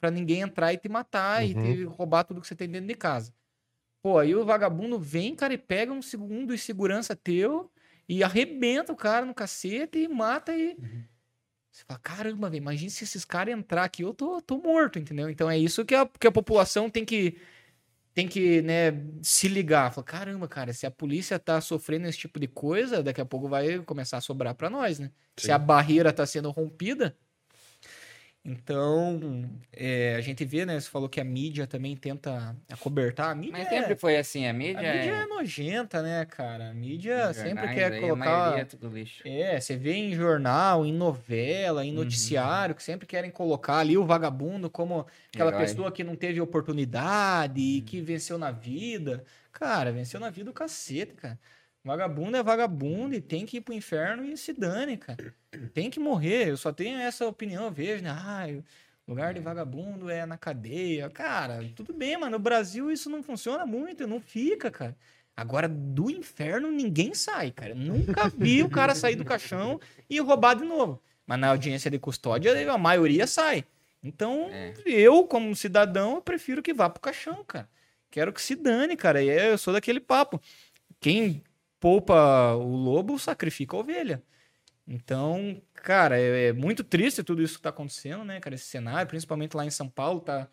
para 0.00 0.10
ninguém 0.10 0.42
entrar 0.42 0.72
e 0.72 0.78
te 0.78 0.88
matar 0.88 1.46
e 1.46 1.54
Uhum. 1.54 1.62
te 1.62 1.84
roubar 1.84 2.24
tudo 2.24 2.40
que 2.40 2.48
você 2.48 2.56
tem 2.56 2.68
dentro 2.70 2.88
de 2.88 2.94
casa. 2.94 3.34
Pô, 4.02 4.18
aí 4.18 4.34
o 4.34 4.44
vagabundo 4.44 4.98
vem, 4.98 5.34
cara, 5.36 5.54
e 5.54 5.58
pega 5.58 5.92
um 5.92 6.02
segundo 6.02 6.54
de 6.54 6.58
segurança 6.60 7.16
teu 7.16 7.70
e 8.08 8.22
arrebenta 8.24 8.92
o 8.92 8.96
cara 8.96 9.26
no 9.26 9.34
cacete 9.34 9.98
e 10.00 10.08
mata 10.08 10.56
e. 10.56 10.78
Você 11.70 11.84
fala, 11.86 12.00
caramba, 12.00 12.50
velho, 12.50 12.62
imagina 12.62 12.90
se 12.90 13.04
esses 13.04 13.24
caras 13.24 13.54
entrar 13.54 13.84
aqui, 13.84 14.02
eu 14.02 14.14
tô, 14.14 14.40
tô 14.42 14.58
morto, 14.58 14.98
entendeu? 14.98 15.28
Então 15.30 15.50
é 15.50 15.58
isso 15.58 15.84
que 15.84 15.94
a, 15.94 16.06
que 16.06 16.26
a 16.26 16.32
população 16.32 16.90
tem 16.90 17.04
que, 17.04 17.38
tem 18.14 18.28
que, 18.28 18.62
né, 18.62 18.92
se 19.22 19.48
ligar. 19.48 19.92
Fala, 19.92 20.04
caramba, 20.04 20.48
cara, 20.48 20.72
se 20.72 20.86
a 20.86 20.90
polícia 20.90 21.38
tá 21.38 21.60
sofrendo 21.60 22.06
esse 22.06 22.18
tipo 22.18 22.40
de 22.40 22.48
coisa, 22.48 23.02
daqui 23.02 23.20
a 23.20 23.24
pouco 23.26 23.48
vai 23.48 23.78
começar 23.80 24.18
a 24.18 24.20
sobrar 24.20 24.54
pra 24.54 24.70
nós, 24.70 24.98
né? 24.98 25.10
Se 25.36 25.46
Sim. 25.46 25.52
a 25.52 25.58
barreira 25.58 26.12
tá 26.12 26.26
sendo 26.26 26.50
rompida. 26.50 27.16
Então, 28.50 29.44
é, 29.72 30.14
a 30.16 30.20
gente 30.22 30.42
vê, 30.44 30.64
né? 30.64 30.80
Você 30.80 30.88
falou 30.88 31.06
que 31.08 31.20
a 31.20 31.24
mídia 31.24 31.66
também 31.66 31.94
tenta 31.94 32.56
acobertar. 32.72 33.30
A 33.30 33.34
mídia, 33.34 33.52
Mas 33.52 33.66
é, 33.66 33.70
sempre 33.70 33.94
foi 33.96 34.16
assim, 34.16 34.46
a 34.46 34.50
a 34.50 34.52
mídia, 34.54 34.80
mídia 34.94 35.12
é... 35.12 35.22
é 35.22 35.26
nojenta, 35.26 36.00
né, 36.02 36.24
cara? 36.24 36.70
A 36.70 36.74
mídia 36.74 37.32
sempre 37.34 37.68
quer 37.74 38.00
colocar. 38.00 38.58
é. 38.58 39.40
É, 39.54 39.60
você 39.60 39.76
vê 39.76 39.92
em 39.92 40.14
jornal, 40.14 40.86
em 40.86 40.92
novela, 40.92 41.84
em 41.84 41.90
Uhum. 41.90 41.96
noticiário, 41.96 42.74
que 42.74 42.82
sempre 42.82 43.06
querem 43.06 43.30
colocar 43.30 43.78
ali 43.78 43.98
o 43.98 44.06
vagabundo 44.06 44.70
como 44.70 45.06
aquela 45.34 45.50
Herói. 45.50 45.60
pessoa 45.66 45.92
que 45.92 46.02
não 46.02 46.16
teve 46.16 46.40
oportunidade 46.40 47.60
e 47.60 47.82
que 47.82 48.00
venceu 48.00 48.38
na 48.38 48.50
vida. 48.50 49.24
Cara, 49.52 49.92
venceu 49.92 50.18
na 50.20 50.30
vida 50.30 50.50
o 50.50 50.54
cacete, 50.54 51.14
cara. 51.14 51.38
Vagabundo 51.84 52.36
é 52.36 52.42
vagabundo 52.42 53.14
e 53.14 53.20
tem 53.20 53.46
que 53.46 53.58
ir 53.58 53.60
pro 53.60 53.72
inferno 53.74 54.24
e 54.24 54.36
se 54.36 54.52
dane, 54.52 54.96
cara. 54.96 55.34
Tem 55.72 55.88
que 55.90 55.98
morrer. 56.00 56.48
Eu 56.48 56.56
só 56.56 56.72
tenho 56.72 56.98
essa 56.98 57.26
opinião, 57.26 57.64
eu 57.64 57.70
vejo, 57.70 58.02
né? 58.02 58.10
Ah, 58.10 58.46
lugar 59.06 59.32
de 59.32 59.40
vagabundo 59.40 60.10
é 60.10 60.26
na 60.26 60.36
cadeia. 60.36 61.08
Cara, 61.08 61.60
tudo 61.74 61.94
bem, 61.94 62.18
mas 62.18 62.30
no 62.30 62.38
Brasil 62.38 62.90
isso 62.90 63.08
não 63.08 63.22
funciona 63.22 63.64
muito, 63.64 64.06
não 64.06 64.20
fica, 64.20 64.70
cara. 64.70 64.96
Agora, 65.36 65.68
do 65.68 66.10
inferno, 66.10 66.70
ninguém 66.70 67.14
sai, 67.14 67.52
cara. 67.52 67.74
Nunca 67.74 68.28
vi 68.36 68.62
o 68.62 68.68
cara 68.68 68.94
sair 68.94 69.14
do 69.14 69.24
caixão 69.24 69.80
e 70.10 70.18
roubar 70.20 70.54
de 70.56 70.64
novo. 70.64 71.00
Mas 71.24 71.38
na 71.38 71.48
audiência 71.50 71.90
de 71.90 71.98
custódia, 71.98 72.70
a 72.72 72.76
maioria 72.78 73.26
sai. 73.26 73.64
Então, 74.02 74.48
É. 74.50 74.74
eu, 74.84 75.24
como 75.26 75.54
cidadão, 75.54 76.16
eu 76.16 76.22
prefiro 76.22 76.60
que 76.62 76.74
vá 76.74 76.90
pro 76.90 77.00
caixão, 77.00 77.44
cara. 77.44 77.68
Quero 78.10 78.32
que 78.32 78.42
se 78.42 78.56
dane, 78.56 78.96
cara. 78.96 79.22
E 79.22 79.28
eu 79.28 79.56
sou 79.56 79.72
daquele 79.72 80.00
papo. 80.00 80.40
Quem 81.00 81.42
poupa 81.80 82.54
o 82.54 82.76
lobo, 82.76 83.18
sacrifica 83.18 83.76
a 83.76 83.80
ovelha. 83.80 84.22
Então, 84.86 85.60
cara, 85.74 86.18
é, 86.18 86.46
é 86.46 86.52
muito 86.52 86.82
triste 86.82 87.22
tudo 87.22 87.42
isso 87.42 87.56
que 87.56 87.62
tá 87.62 87.68
acontecendo, 87.68 88.24
né, 88.24 88.40
cara? 88.40 88.54
Esse 88.54 88.64
cenário, 88.64 89.08
principalmente 89.08 89.56
lá 89.56 89.64
em 89.64 89.70
São 89.70 89.88
Paulo, 89.88 90.20
tá, 90.20 90.48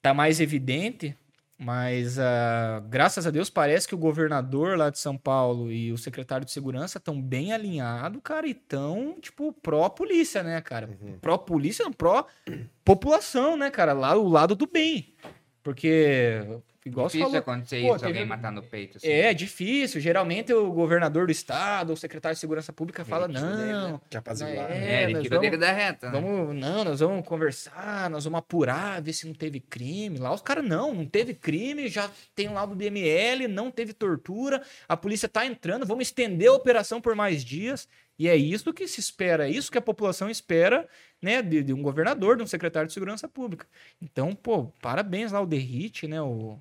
tá 0.00 0.14
mais 0.14 0.40
evidente. 0.40 1.16
Mas, 1.56 2.18
ah, 2.18 2.82
graças 2.88 3.26
a 3.26 3.30
Deus, 3.30 3.48
parece 3.48 3.86
que 3.86 3.94
o 3.94 3.98
governador 3.98 4.76
lá 4.76 4.90
de 4.90 4.98
São 4.98 5.16
Paulo 5.16 5.70
e 5.70 5.92
o 5.92 5.98
secretário 5.98 6.44
de 6.44 6.50
segurança 6.50 6.98
estão 6.98 7.20
bem 7.20 7.52
alinhados, 7.52 8.20
cara, 8.24 8.46
e 8.46 8.54
tão, 8.54 9.18
tipo, 9.20 9.52
pró-polícia, 9.52 10.42
né, 10.42 10.60
cara? 10.60 10.88
Uhum. 11.00 11.18
Pró-polícia, 11.20 11.84
não, 11.84 11.92
pró-população, 11.92 13.56
né, 13.56 13.70
cara? 13.70 13.92
Lá, 13.92 14.16
o 14.16 14.28
lado 14.28 14.56
do 14.56 14.66
bem. 14.66 15.14
Porque, 15.62 16.40
igual 16.84 17.06
Difícil 17.06 17.26
falou, 17.26 17.38
acontecer 17.40 17.80
Pô, 17.80 17.96
isso, 17.96 18.04
alguém 18.04 18.12
teve- 18.22 18.24
matar 18.24 18.52
no 18.52 18.62
peito. 18.62 18.98
Assim. 18.98 19.08
é 19.08 19.32
difícil. 19.32 20.00
Geralmente 20.00 20.52
o 20.52 20.70
governador 20.72 21.26
do 21.26 21.32
estado, 21.32 21.92
o 21.92 21.96
secretário 21.96 22.34
de 22.34 22.40
segurança 22.40 22.72
pública 22.72 23.04
fala: 23.04 23.24
Ele 23.24 23.34
dele, 23.34 23.72
não, 23.72 23.92
né? 23.92 24.00
Que 24.10 24.16
apaziguar. 24.16 24.70
É, 24.70 24.78
né? 24.78 24.86
É, 24.94 25.02
ele 25.04 25.22
tirou 25.22 25.38
vamos- 25.40 25.42
dele 25.42 25.56
da 25.56 25.72
reta, 25.72 26.10
né? 26.10 26.20
vamos, 26.20 26.54
não, 26.54 26.84
nós 26.84 27.00
vamos 27.00 27.26
conversar, 27.26 28.10
nós 28.10 28.24
vamos 28.24 28.38
apurar, 28.38 29.00
ver 29.02 29.12
se 29.12 29.26
não 29.26 29.34
teve 29.34 29.60
crime. 29.60 30.18
Lá 30.18 30.32
os 30.32 30.42
caras, 30.42 30.64
não, 30.64 30.92
não 30.94 31.06
teve 31.06 31.34
crime, 31.34 31.88
já 31.88 32.10
tem 32.34 32.48
lá 32.48 32.66
do 32.66 32.74
DML, 32.74 33.48
não 33.48 33.70
teve 33.70 33.92
tortura, 33.92 34.62
a 34.88 34.96
polícia 34.96 35.28
tá 35.28 35.46
entrando, 35.46 35.86
vamos 35.86 36.08
estender 36.08 36.48
a 36.48 36.52
operação 36.52 37.00
por 37.00 37.14
mais 37.14 37.44
dias. 37.44 37.88
E 38.16 38.28
é 38.28 38.36
isso 38.36 38.72
que 38.72 38.86
se 38.86 39.00
espera, 39.00 39.48
é 39.48 39.50
isso 39.50 39.72
que 39.72 39.76
a 39.78 39.82
população 39.82 40.30
espera, 40.30 40.88
né, 41.20 41.42
de, 41.42 41.64
de 41.64 41.72
um 41.72 41.82
governador, 41.82 42.36
de 42.36 42.44
um 42.44 42.46
secretário 42.46 42.86
de 42.86 42.92
segurança 42.94 43.26
pública. 43.26 43.66
Então, 44.00 44.36
pô, 44.36 44.66
parabéns 44.80 45.32
lá 45.32 45.40
o 45.40 45.46
Derrite, 45.46 46.06
né, 46.06 46.22
o, 46.22 46.56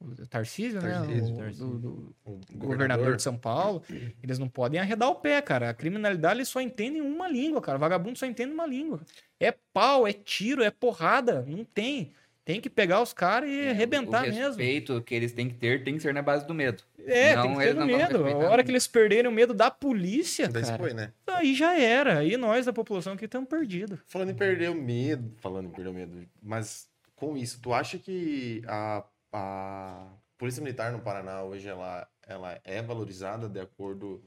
o 0.00 0.26
Tarcísio, 0.26 0.80
né, 0.80 0.92
Tarcísio, 0.92 1.34
o- 1.34 1.36
Tarcísio. 1.38 1.66
do- 1.66 1.78
do, 1.78 2.14
O 2.26 2.40
governador 2.56 3.16
de 3.16 3.22
São 3.22 3.36
Paulo, 3.36 3.82
eles 4.22 4.38
não 4.38 4.48
podem 4.48 4.80
arredar 4.80 5.08
o 5.08 5.16
pé, 5.16 5.40
cara. 5.42 5.70
A 5.70 5.74
criminalidade 5.74 6.36
eles 6.38 6.48
só 6.48 6.60
entendem 6.60 7.02
uma 7.02 7.28
língua, 7.28 7.60
cara. 7.60 7.76
O 7.78 7.80
vagabundo 7.80 8.18
só 8.18 8.26
entende 8.26 8.52
uma 8.52 8.66
língua. 8.66 9.00
É 9.40 9.52
pau, 9.72 10.06
é 10.06 10.12
tiro, 10.12 10.62
é 10.62 10.70
porrada. 10.70 11.44
Não 11.46 11.64
tem. 11.64 12.12
Tem 12.44 12.60
que 12.62 12.70
pegar 12.70 13.02
os 13.02 13.12
caras 13.12 13.50
e 13.50 13.60
É, 13.60 13.70
arrebentar 13.72 14.20
o 14.22 14.26
mesmo. 14.26 14.40
respeito 14.46 15.02
que 15.02 15.14
eles 15.14 15.32
têm 15.32 15.48
que 15.50 15.54
ter 15.56 15.84
tem 15.84 15.96
que 15.96 16.00
ser 16.00 16.14
na 16.14 16.22
base 16.22 16.46
do 16.46 16.54
medo. 16.54 16.82
É, 17.06 17.34
Não, 17.36 17.42
tem 17.42 17.52
que 17.52 17.58
ter 17.58 17.64
eles 17.64 17.74
no 17.74 17.80
não 17.86 17.88
vão 17.88 17.98
medo. 18.24 18.46
A 18.46 18.50
hora 18.50 18.64
que 18.64 18.70
eles 18.70 18.86
perderem 18.86 19.30
o 19.30 19.34
medo 19.34 19.52
da 19.52 19.70
polícia, 19.70 20.48
Daí 20.48 20.64
se 20.64 20.70
cara, 20.70 20.82
foi, 20.82 20.94
né? 20.94 21.12
aí 21.26 21.54
já 21.54 21.78
era. 21.78 22.18
Aí 22.20 22.36
nós 22.38 22.64
da 22.64 22.72
população 22.72 23.12
aqui 23.14 23.26
estamos 23.26 23.48
perdidos. 23.50 23.98
Falando 24.06 24.30
em 24.30 24.34
perder 24.34 24.70
o 24.70 24.74
medo, 24.74 25.30
falando 25.40 25.66
em 25.66 25.70
perder 25.70 25.90
o 25.90 25.92
medo, 25.94 26.26
mas 26.42 26.88
com 27.16 27.36
isso, 27.36 27.60
tu 27.60 27.74
acha 27.74 27.98
que 27.98 28.62
a, 28.66 29.04
a 29.32 30.08
Polícia 30.36 30.62
Militar 30.62 30.92
no 30.92 31.00
Paraná 31.00 31.42
hoje 31.42 31.68
ela, 31.68 32.08
ela 32.26 32.60
é 32.64 32.80
valorizada 32.80 33.48
de 33.48 33.60
acordo 33.60 34.22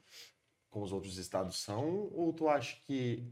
com 0.69 0.82
os 0.82 0.91
outros 0.91 1.18
estados 1.18 1.61
são? 1.61 2.10
Ou 2.14 2.34
tu 2.34 2.48
acha 2.48 2.78
que 2.86 3.28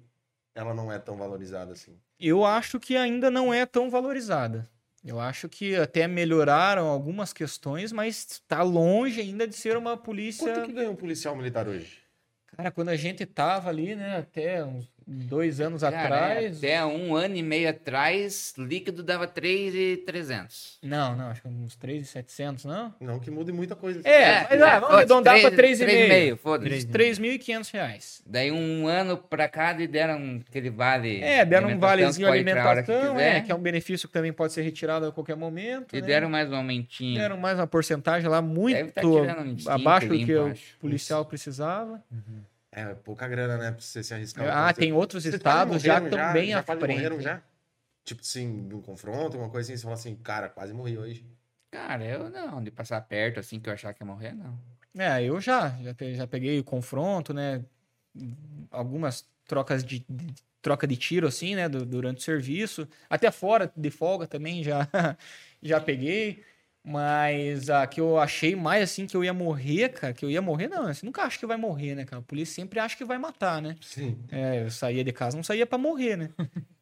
ela 0.54 0.74
não 0.74 0.91
é 0.91 1.00
tão 1.00 1.18
valorizada 1.18 1.74
assim? 1.74 2.00
Eu 2.20 2.44
acho 2.44 2.80
que 2.80 2.98
ainda 2.98 3.32
não 3.32 3.54
é 3.54 3.66
tão 3.66 3.90
valorizada. 3.90 4.70
Eu 5.04 5.20
acho 5.20 5.48
que 5.48 5.76
até 5.76 6.08
melhoraram 6.08 6.88
algumas 6.88 7.32
questões, 7.32 7.91
mas 7.91 8.26
está 8.32 8.62
longe 8.62 9.22
ainda 9.22 9.48
de 9.48 9.56
ser 9.56 9.78
uma 9.78 9.96
polícia. 9.96 10.54
Quanto 10.54 10.68
que 10.68 10.74
ganha 10.74 10.91
um 10.91 10.96
policial 10.96 11.36
militar 11.36 11.68
hoje? 11.68 12.00
Cara, 12.48 12.72
quando 12.72 12.90
a 12.90 12.98
gente 12.98 13.26
tava 13.26 13.70
ali, 13.70 13.96
né, 13.96 14.18
até 14.18 14.66
uns 14.66 14.90
dois 15.10 15.60
anos 15.60 15.81
Cara, 15.81 15.95
é, 15.95 16.03
atrás. 16.03 16.57
até 16.57 16.86
um 16.86 17.15
ano 17.15 17.36
e 17.36 17.41
meio 17.41 17.69
atrás, 17.69 18.53
líquido 18.57 19.02
dava 19.02 19.26
3,300. 19.27 20.77
Não, 20.84 21.15
não, 21.15 21.27
acho 21.30 21.41
que 21.41 21.48
uns 21.48 21.76
3,700, 21.76 22.65
não? 22.65 22.94
Não 22.99 23.19
que 23.19 23.31
mude 23.31 23.52
muita 23.52 23.76
coisa. 23.76 24.02
É, 24.07 24.48
mas 24.49 24.61
ah, 24.61 24.80
vamos 24.80 24.95
arredondar 24.95 25.41
pra 25.41 25.52
3,5. 25.52 26.38
foda-se. 26.38 26.88
3.500 26.88 27.73
reais. 27.73 28.22
Daí 28.26 28.52
um 28.52 28.88
ano 28.88 29.18
pra 29.18 29.48
cá 29.48 29.72
eles 29.72 29.90
deram 29.90 30.41
aquele 30.48 30.69
vale. 30.69 31.22
É, 31.22 31.44
deram 31.44 31.69
um 31.69 31.80
valezinho 31.80 32.27
que 32.27 32.34
alimentação, 32.34 33.14
quiser. 33.14 33.38
é, 33.38 33.41
que 33.41 33.52
é 33.52 33.56
um 33.56 33.61
benefício 33.61 34.07
que 34.07 34.14
também 34.14 34.31
pode 34.31 34.53
ser 34.53 34.61
retirado 34.61 35.07
a 35.07 35.11
qualquer 35.11 35.36
momento. 35.36 35.95
E 35.95 36.02
né? 36.02 36.07
deram 36.07 36.30
mais 36.30 36.52
um 36.52 36.56
aumentinho. 36.56 37.19
Deram 37.19 37.38
mais 37.38 37.57
uma 37.57 37.68
porcentagem 37.68 38.30
lá 38.30 38.41
muito 38.41 38.76
Deve 38.76 38.91
tá 38.91 39.73
abaixo 39.73 40.07
do 40.07 40.18
que 40.18 40.36
o 40.36 40.48
acho. 40.48 40.77
policial 40.80 41.26
precisava. 41.26 42.02
É 42.72 42.94
pouca 42.94 43.28
grana, 43.28 43.58
né? 43.58 43.72
Pra 43.72 43.82
você 43.82 44.04
se 44.04 44.14
arriscar. 44.14 44.48
Ah, 44.56 44.74
tem 44.74 44.94
outros 44.94 45.24
Vocês 45.24 45.36
estados 45.36 45.82
já 45.82 46.00
bem 46.00 46.50
já 46.52 46.60
à 46.60 46.64
frente. 46.64 46.88
morreram 46.88 47.22
já? 47.22 47.41
Tipo 48.06 48.22
assim, 48.22 48.70
um 48.74 48.82
confronto, 48.82 49.38
uma 49.38 49.50
coisa 49.50 49.72
assim, 49.72 49.78
você 49.78 49.84
fala 49.84 49.96
assim, 49.96 50.16
cara, 50.16 50.50
quase 50.50 50.74
morri 50.74 50.98
hoje. 50.98 51.26
Cara, 51.72 52.04
eu 52.06 52.30
não, 52.30 52.64
de 52.64 52.72
passar 52.72 53.02
perto 53.02 53.40
assim 53.40 53.60
que 53.60 53.70
eu 53.70 53.74
achar 53.74 53.94
que 53.94 54.02
ia 54.02 54.08
morrer, 54.08 54.34
não. 54.34 54.58
É, 54.98 55.24
eu 55.24 55.40
já, 55.40 55.70
já, 55.82 55.94
já 56.14 56.28
peguei 56.28 56.60
o 56.60 56.64
confronto, 56.64 57.34
né? 57.34 57.64
Algumas 58.72 59.28
trocas 59.46 59.84
de, 59.84 60.06
de- 60.10 60.34
troca 60.62 60.86
de 60.88 60.96
tiro, 60.98 61.28
assim, 61.28 61.56
né? 61.56 61.70
du- 61.70 61.86
durante 61.86 62.18
o 62.18 62.22
serviço. 62.22 62.88
Até 63.10 63.32
fora 63.32 63.72
de 63.76 63.90
folga 63.91 64.28
também 64.28 64.64
já, 64.64 64.88
já 65.62 65.80
peguei. 65.80 66.44
Mas 66.84 67.69
a 67.69 67.85
que 67.85 67.99
eu 67.99 68.18
achei 68.18 68.56
mais 68.56 68.81
assim 68.84 69.06
que 69.06 69.15
eu 69.15 69.23
ia 69.23 69.34
morrer, 69.34 69.89
cara, 69.89 70.14
que 70.14 70.23
eu 70.23 70.30
ia 70.31 70.41
morrer, 70.41 70.68
não. 70.69 70.91
Você 70.91 71.06
nunca 71.06 71.23
acha 71.23 71.38
que 71.38 71.45
vai 71.45 71.57
morrer, 71.57 71.93
né, 71.93 72.06
cara? 72.06 72.19
A 72.22 72.26
polícia 72.26 72.56
sempre 72.56 72.80
acha 72.80 72.95
que 72.95 73.03
vai 73.03 73.18
matar, 73.18 73.61
né? 73.61 73.76
Sim. 73.81 74.18
É, 74.31 74.64
eu 74.64 74.72
saía 74.72 75.03
de 75.03 75.11
casa, 75.11 75.35
não 75.35 75.43
saía 75.43 75.65
pra 75.65 75.77
morrer, 75.77 76.15
né? 76.15 76.30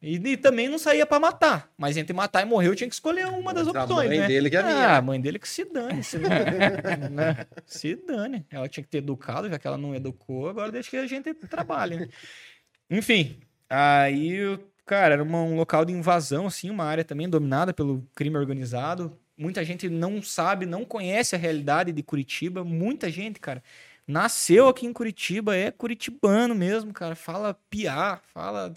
E, 0.00 0.14
e 0.16 0.36
também 0.36 0.68
não 0.68 0.78
saía 0.78 1.04
pra 1.04 1.18
matar. 1.18 1.68
Mas 1.76 1.96
entre 1.96 2.12
matar 2.14 2.42
e 2.42 2.44
morrer, 2.44 2.68
eu 2.68 2.76
tinha 2.76 2.88
que 2.88 2.94
escolher 2.94 3.26
uma 3.26 3.52
das 3.52 3.66
Mas 3.66 3.74
a 3.76 3.82
opções, 3.82 4.08
mãe 4.08 4.18
né? 4.20 4.26
dele 4.28 4.48
que 4.48 4.56
é 4.56 4.60
ah, 4.60 4.64
minha. 4.64 4.96
a 4.96 5.02
mãe 5.02 5.20
dele 5.20 5.38
que 5.38 5.48
se 5.48 5.64
dane. 5.64 6.02
Se, 6.04 6.16
né? 6.18 7.46
se 7.66 7.96
dane. 7.96 8.46
Ela 8.50 8.68
tinha 8.68 8.84
que 8.84 8.88
ter 8.90 8.98
educado, 8.98 9.48
já 9.50 9.58
que 9.58 9.66
ela 9.66 9.76
não 9.76 9.94
educou, 9.94 10.48
agora 10.48 10.70
deixa 10.70 10.90
que 10.90 10.96
a 10.96 11.06
gente 11.06 11.34
trabalhe, 11.34 11.96
né? 11.96 12.08
Enfim, 12.90 13.38
aí, 13.68 14.58
cara, 14.86 15.14
era 15.14 15.22
uma- 15.22 15.42
um 15.42 15.56
local 15.56 15.84
de 15.84 15.92
invasão, 15.92 16.46
assim, 16.46 16.70
uma 16.70 16.84
área 16.84 17.04
também 17.04 17.28
dominada 17.28 17.74
pelo 17.74 18.06
crime 18.14 18.36
organizado. 18.38 19.18
Muita 19.38 19.64
gente 19.64 19.88
não 19.88 20.20
sabe, 20.20 20.66
não 20.66 20.84
conhece 20.84 21.36
a 21.36 21.38
realidade 21.38 21.92
de 21.92 22.02
Curitiba. 22.02 22.64
Muita 22.64 23.08
gente, 23.08 23.38
cara. 23.38 23.62
nasceu 24.06 24.66
aqui 24.66 24.84
em 24.84 24.92
Curitiba, 24.92 25.54
é 25.56 25.70
curitibano 25.70 26.54
mesmo, 26.54 26.92
cara. 26.92 27.14
Fala 27.14 27.54
piá, 27.70 28.20
fala 28.34 28.74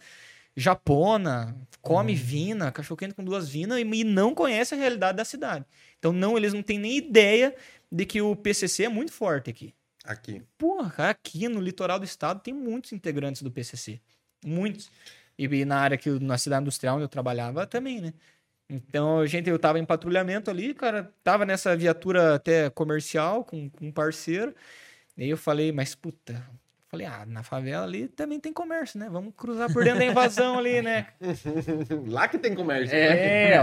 japona, 0.56 1.56
come 1.82 2.14
vina, 2.14 2.72
cachorro-quente 2.72 3.16
com 3.16 3.24
duas 3.24 3.50
vinas 3.50 3.80
e, 3.80 3.82
e 3.82 4.04
não 4.04 4.36
conhece 4.36 4.76
a 4.76 4.78
realidade 4.78 5.18
da 5.18 5.26
cidade. 5.26 5.66
Então, 5.98 6.14
não, 6.14 6.38
eles 6.38 6.54
não 6.54 6.62
têm 6.62 6.78
nem 6.78 6.98
ideia 6.98 7.56
de 7.92 8.06
que 8.06 8.22
o 8.22 8.36
PCC 8.36 8.84
é 8.84 8.90
muito 8.90 9.12
forte 9.12 9.50
aqui. 9.50 9.74
Aqui. 10.04 10.44
Porra, 10.58 10.90
cara, 10.90 11.10
aqui 11.12 11.48
no 11.48 11.60
litoral 11.60 12.00
do 12.00 12.06
estado 12.06 12.40
tem 12.40 12.54
muitos 12.54 12.92
integrantes 12.92 13.42
do 13.42 13.52
PCC. 13.52 14.00
Muitos. 14.46 14.92
E, 15.38 15.66
na 15.66 15.80
área 15.80 15.98
que 15.98 16.10
na 16.10 16.38
cidade 16.38 16.62
industrial 16.62 16.96
onde 16.96 17.06
eu 17.06 17.10
trabalhava 17.10 17.66
também, 17.66 18.02
né? 18.02 18.14
Então, 18.72 19.20
a 19.20 19.26
gente, 19.26 19.50
eu 19.50 19.60
tava 19.60 19.80
em 19.80 19.86
patrulhamento 19.86 20.50
ali, 20.50 20.74
cara, 20.74 21.12
tava 21.22 21.46
nessa 21.46 21.76
viatura 21.76 22.36
até 22.36 22.70
comercial 22.70 23.44
com, 23.44 23.70
com 23.70 23.88
um 23.88 23.92
parceiro. 23.92 24.56
E 25.18 25.24
aí 25.24 25.30
eu 25.30 25.36
falei, 25.38 25.74
mas 25.74 25.94
puta, 25.94 26.42
falei, 26.88 27.06
ah, 27.06 27.26
na 27.28 27.44
favela 27.44 27.84
ali 27.84 28.08
também 28.08 28.40
tem 28.40 28.54
comércio, 28.54 28.98
né? 28.98 29.10
Vamos 29.12 29.34
cruzar 29.36 29.72
por 29.74 29.84
dentro 29.84 30.00
da 30.00 30.06
invasão 30.06 30.58
ali, 30.58 30.82
né? 30.82 31.08
Lá 32.08 32.30
que 32.30 32.38
tem 32.38 32.56
comércio. 32.56 32.96
É, 32.96 33.56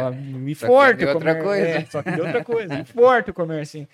e 0.47 0.55
Só 0.55 0.66
que 0.66 0.72
forte 0.72 0.98
deu 0.98 1.09
o 1.09 1.14
outra 1.14 1.35
comércio. 1.35 1.44
coisa. 1.44 1.68
É, 1.68 1.85
só 1.86 2.02
que 2.02 2.10
deu 2.10 2.24
outra 2.26 2.44
coisa. 2.44 2.74
E 2.78 2.85
forte 2.85 3.30
o 3.30 3.35
comércio, 3.35 3.80
assim. 3.80 3.89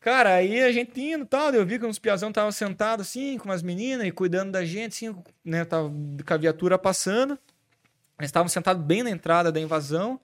Cara, 0.00 0.36
aí 0.36 0.62
a 0.62 0.72
gente 0.72 0.98
indo 0.98 1.24
e 1.24 1.26
tal, 1.26 1.52
eu 1.52 1.66
vi 1.66 1.78
que 1.78 1.84
uns 1.84 1.98
piazão 1.98 2.30
estavam 2.30 2.50
sentados 2.50 3.06
assim, 3.06 3.36
com 3.36 3.44
umas 3.44 3.62
meninas 3.62 4.06
e 4.06 4.10
cuidando 4.10 4.50
da 4.50 4.64
gente, 4.64 4.92
assim, 5.06 5.14
né? 5.44 5.66
Tava 5.66 5.90
com 6.26 6.34
a 6.34 6.36
viatura 6.38 6.78
passando. 6.78 7.38
Eles 8.20 8.28
estavam 8.28 8.48
sentados 8.48 8.84
bem 8.84 9.02
na 9.02 9.10
entrada 9.10 9.50
da 9.50 9.60
invasão. 9.60 10.20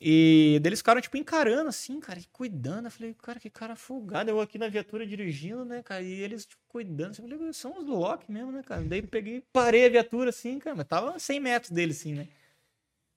E 0.00 0.58
deles 0.62 0.80
ficaram, 0.80 1.00
tipo, 1.00 1.16
encarando, 1.16 1.68
assim, 1.68 2.00
cara, 2.00 2.18
e 2.18 2.24
cuidando. 2.32 2.86
Eu 2.86 2.90
falei, 2.90 3.14
cara, 3.14 3.40
que 3.40 3.48
cara 3.48 3.74
folgado. 3.76 4.30
Eu 4.30 4.40
aqui 4.40 4.58
na 4.58 4.68
viatura 4.68 5.06
dirigindo, 5.06 5.64
né, 5.64 5.82
cara? 5.82 6.02
E 6.02 6.20
eles, 6.20 6.44
tipo, 6.44 6.62
cuidando. 6.68 7.18
Eu 7.18 7.38
falei, 7.38 7.52
são 7.52 7.78
os 7.78 7.86
Loki 7.86 8.30
mesmo, 8.30 8.52
né, 8.52 8.62
cara? 8.62 8.82
Daí 8.82 9.00
eu 9.00 9.06
peguei, 9.06 9.42
parei 9.52 9.86
a 9.86 9.88
viatura, 9.88 10.30
assim, 10.30 10.58
cara, 10.58 10.76
mas 10.76 10.86
tava 10.86 11.16
a 11.16 11.18
100 11.18 11.40
metros 11.40 11.70
deles, 11.70 11.98
assim, 12.00 12.14
né? 12.14 12.28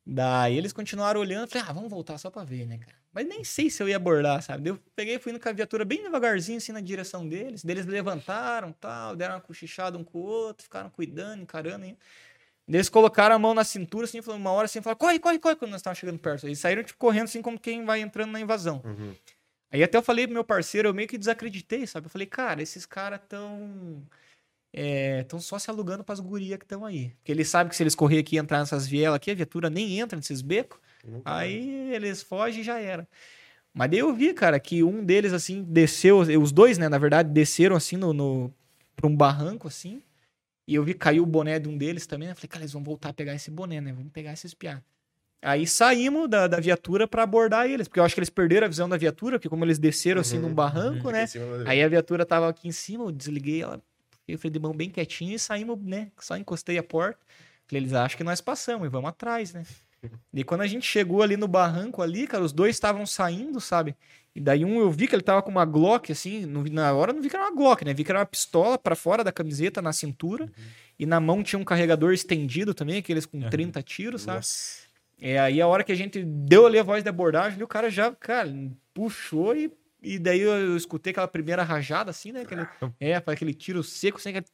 Daí 0.06 0.58
eles 0.58 0.74
continuaram 0.74 1.20
olhando, 1.20 1.50
falei, 1.50 1.68
ah, 1.68 1.74
vamos 1.74 1.90
voltar 1.90 2.18
só 2.18 2.32
pra 2.32 2.44
ver, 2.44 2.66
né, 2.66 2.78
cara? 2.78 2.98
Mas 3.12 3.28
nem 3.28 3.44
sei 3.44 3.70
se 3.70 3.82
eu 3.84 3.90
ia 3.90 3.96
abordar, 3.98 4.42
sabe? 4.42 4.70
Eu 4.70 4.80
peguei 4.96 5.20
fui 5.20 5.32
indo 5.32 5.40
com 5.40 5.50
a 5.50 5.52
viatura 5.52 5.84
bem 5.84 6.02
devagarzinho, 6.02 6.58
assim, 6.58 6.72
na 6.72 6.80
direção 6.80 7.28
deles. 7.28 7.64
Daí 7.64 7.76
Eles 7.76 7.86
levantaram, 7.86 8.72
tal, 8.72 9.16
deram 9.16 9.36
uma 9.36 9.42
cochichada 9.42 9.98
um 9.98 10.04
com 10.04 10.20
o 10.20 10.22
outro, 10.22 10.64
ficaram 10.64 10.90
cuidando, 10.90 11.42
encarando. 11.42 11.86
Hein? 11.86 11.98
Eles 12.76 12.88
colocaram 12.88 13.36
a 13.36 13.40
mão 13.40 13.54
na 13.54 13.64
cintura, 13.64 14.06
assim, 14.06 14.22
falando 14.22 14.42
uma 14.42 14.52
hora, 14.52 14.66
assim, 14.66 14.80
falaram, 14.80 15.00
corre, 15.00 15.18
corre, 15.18 15.40
corre, 15.40 15.56
quando 15.56 15.72
nós 15.72 15.80
estávamos 15.80 16.00
chegando 16.00 16.20
perto. 16.20 16.46
Eles 16.46 16.60
saíram, 16.60 16.84
tipo, 16.84 17.00
correndo, 17.00 17.24
assim, 17.24 17.42
como 17.42 17.60
quem 17.60 17.84
vai 17.84 18.00
entrando 18.00 18.32
na 18.32 18.40
invasão. 18.40 18.82
Uhum. 18.86 19.14
Aí 19.72 19.84
até 19.84 19.98
eu 19.98 20.04
falei 20.04 20.28
pro 20.28 20.36
meu 20.36 20.44
parceiro, 20.44 20.88
eu 20.88 20.94
meio 20.94 21.08
que 21.08 21.18
desacreditei, 21.18 21.88
sabe? 21.88 22.06
Eu 22.06 22.12
falei, 22.12 22.28
cara, 22.28 22.62
esses 22.62 22.86
caras 22.86 23.20
tão. 23.28 24.04
É, 24.72 25.24
tão 25.24 25.40
só 25.40 25.58
se 25.58 25.68
alugando 25.72 26.04
pras 26.04 26.20
gurias 26.20 26.60
que 26.60 26.66
estão 26.66 26.86
aí. 26.86 27.10
Porque 27.18 27.32
eles 27.32 27.50
sabem 27.50 27.70
que 27.70 27.76
se 27.76 27.82
eles 27.82 27.96
correr 27.96 28.20
aqui 28.20 28.36
e 28.36 28.40
entrar 28.40 28.60
nessas 28.60 28.88
vielas 28.88 29.16
aqui, 29.16 29.32
a 29.32 29.36
viatura 29.36 29.68
nem 29.68 30.00
entra 30.00 30.16
nesses 30.16 30.42
becos. 30.42 30.80
Nunca 31.04 31.24
Aí 31.26 31.92
eles 31.92 32.22
fogem 32.22 32.62
e 32.62 32.64
já 32.64 32.80
era. 32.80 33.08
Mas 33.74 33.90
daí 33.90 34.00
eu 34.00 34.14
vi, 34.14 34.32
cara, 34.34 34.60
que 34.60 34.84
um 34.84 35.04
deles, 35.04 35.34
assim, 35.34 35.64
desceu. 35.64 36.20
Os 36.20 36.52
dois, 36.52 36.78
né, 36.78 36.88
na 36.88 37.00
verdade, 37.00 37.30
desceram, 37.30 37.76
assim, 37.76 37.98
no, 37.98 38.14
no, 38.14 38.54
pra 38.96 39.08
um 39.08 39.16
barranco, 39.16 39.68
assim. 39.68 40.04
E 40.70 40.76
eu 40.76 40.84
vi 40.84 40.94
caiu 40.94 41.24
o 41.24 41.26
boné 41.26 41.58
de 41.58 41.68
um 41.68 41.76
deles 41.76 42.06
também. 42.06 42.28
né? 42.28 42.34
Eu 42.34 42.36
falei, 42.36 42.48
cara, 42.48 42.62
eles 42.62 42.74
vão 42.74 42.84
voltar 42.84 43.10
a 43.10 43.14
pegar 43.14 43.34
esse 43.34 43.50
boné, 43.50 43.82
né? 43.82 43.92
Vamos 43.92 44.12
pegar 44.12 44.34
esses 44.34 44.54
piá. 44.54 44.80
Aí 45.42 45.66
saímos 45.66 46.30
da, 46.30 46.46
da 46.48 46.60
viatura 46.60 47.08
pra 47.08 47.24
abordar 47.24 47.68
eles. 47.68 47.88
Porque 47.88 48.00
eu 48.00 48.04
acho 48.04 48.14
que 48.14 48.20
eles 48.20 48.30
perderam 48.30 48.66
a 48.66 48.70
visão 48.70 48.88
da 48.88 48.96
viatura, 48.96 49.40
porque 49.40 49.50
como 49.50 49.66
eles 49.66 49.80
desceram, 49.80 50.22
assim, 50.22 50.38
num 50.38 50.54
barranco, 50.54 51.08
Fica 51.08 51.12
né? 51.12 51.26
Aí 51.66 51.82
a 51.82 51.88
viatura 51.88 52.24
tava 52.24 52.48
aqui 52.48 52.68
em 52.68 52.72
cima, 52.72 53.06
eu 53.06 53.12
desliguei 53.12 53.64
ela, 53.64 53.82
fiquei 54.20 54.36
o 54.36 54.38
freio 54.38 54.54
de 54.54 54.60
mão 54.60 54.72
bem 54.72 54.92
quietinho 54.92 55.34
e 55.34 55.40
saímos, 55.40 55.80
né? 55.82 56.12
Só 56.20 56.38
encostei 56.38 56.78
a 56.78 56.84
porta. 56.84 57.20
Falei, 57.66 57.82
eles 57.82 57.94
acham 57.94 58.16
que 58.18 58.24
nós 58.24 58.40
passamos 58.40 58.86
e 58.86 58.90
vamos 58.92 59.10
atrás, 59.10 59.54
né? 59.54 59.64
E 60.32 60.44
quando 60.46 60.62
a 60.62 60.68
gente 60.68 60.86
chegou 60.86 61.22
ali 61.22 61.36
no 61.36 61.48
barranco 61.48 62.02
ali, 62.02 62.26
cara, 62.26 62.42
os 62.42 62.54
dois 62.54 62.74
estavam 62.76 63.06
saindo, 63.06 63.60
sabe? 63.60 63.98
E 64.36 64.40
daí 64.40 64.64
um 64.64 64.80
eu 64.80 64.92
vi 64.92 65.08
que 65.08 65.16
ele 65.16 65.24
tava 65.24 65.42
com 65.42 65.52
uma 65.52 65.66
Glock, 65.66 66.12
assim, 66.12 66.46
não 66.46 66.64
na 66.64 66.94
hora 66.94 67.12
não 67.12 67.22
vi 67.22 67.30
que 67.30 67.36
era 67.36 67.46
uma 67.46 67.56
Glock, 67.56 67.84
né? 67.84 67.94
Vi 67.94 68.04
que 68.04 68.12
era 68.12 68.20
uma 68.20 68.26
pistola 68.26 68.78
pra 68.78 68.96
fora 68.96 69.24
da 69.24 69.32
camiseta, 69.32 69.82
na 69.82 69.92
cintura. 69.92 70.50
E 70.98 71.06
na 71.06 71.20
mão 71.20 71.42
tinha 71.42 71.60
um 71.60 71.64
carregador 71.64 72.14
estendido 72.14 72.74
também, 72.74 72.98
aqueles 72.98 73.26
com 73.26 73.42
30 73.42 73.82
tiros, 73.82 74.24
sabe? 74.24 74.38
Nossa. 74.38 74.90
É, 75.22 75.40
aí 75.40 75.60
a 75.60 75.68
hora 75.68 75.84
que 75.84 75.92
a 75.92 75.96
gente 75.96 76.24
deu 76.24 76.66
ali 76.66 76.80
a 76.80 76.84
voz 76.84 77.04
de 77.04 77.10
abordagem, 77.10 77.62
o 77.62 77.68
cara 77.68 77.90
já, 77.90 78.12
cara, 78.16 78.50
puxou 78.94 79.56
e, 79.56 79.72
e 80.02 80.18
daí 80.18 80.40
eu, 80.40 80.52
eu 80.52 80.78
escutei 80.78 81.12
aquela 81.12 81.28
primeira 81.28 81.64
rajada, 81.64 82.12
assim, 82.12 82.32
né? 82.32 82.42
Aquele, 82.42 82.66
é, 83.00 83.20
foi 83.20 83.34
aquele 83.34 83.54
tiro 83.54 83.84
seco, 83.84 84.18
assim, 84.18 84.30
aquele... 84.30 84.46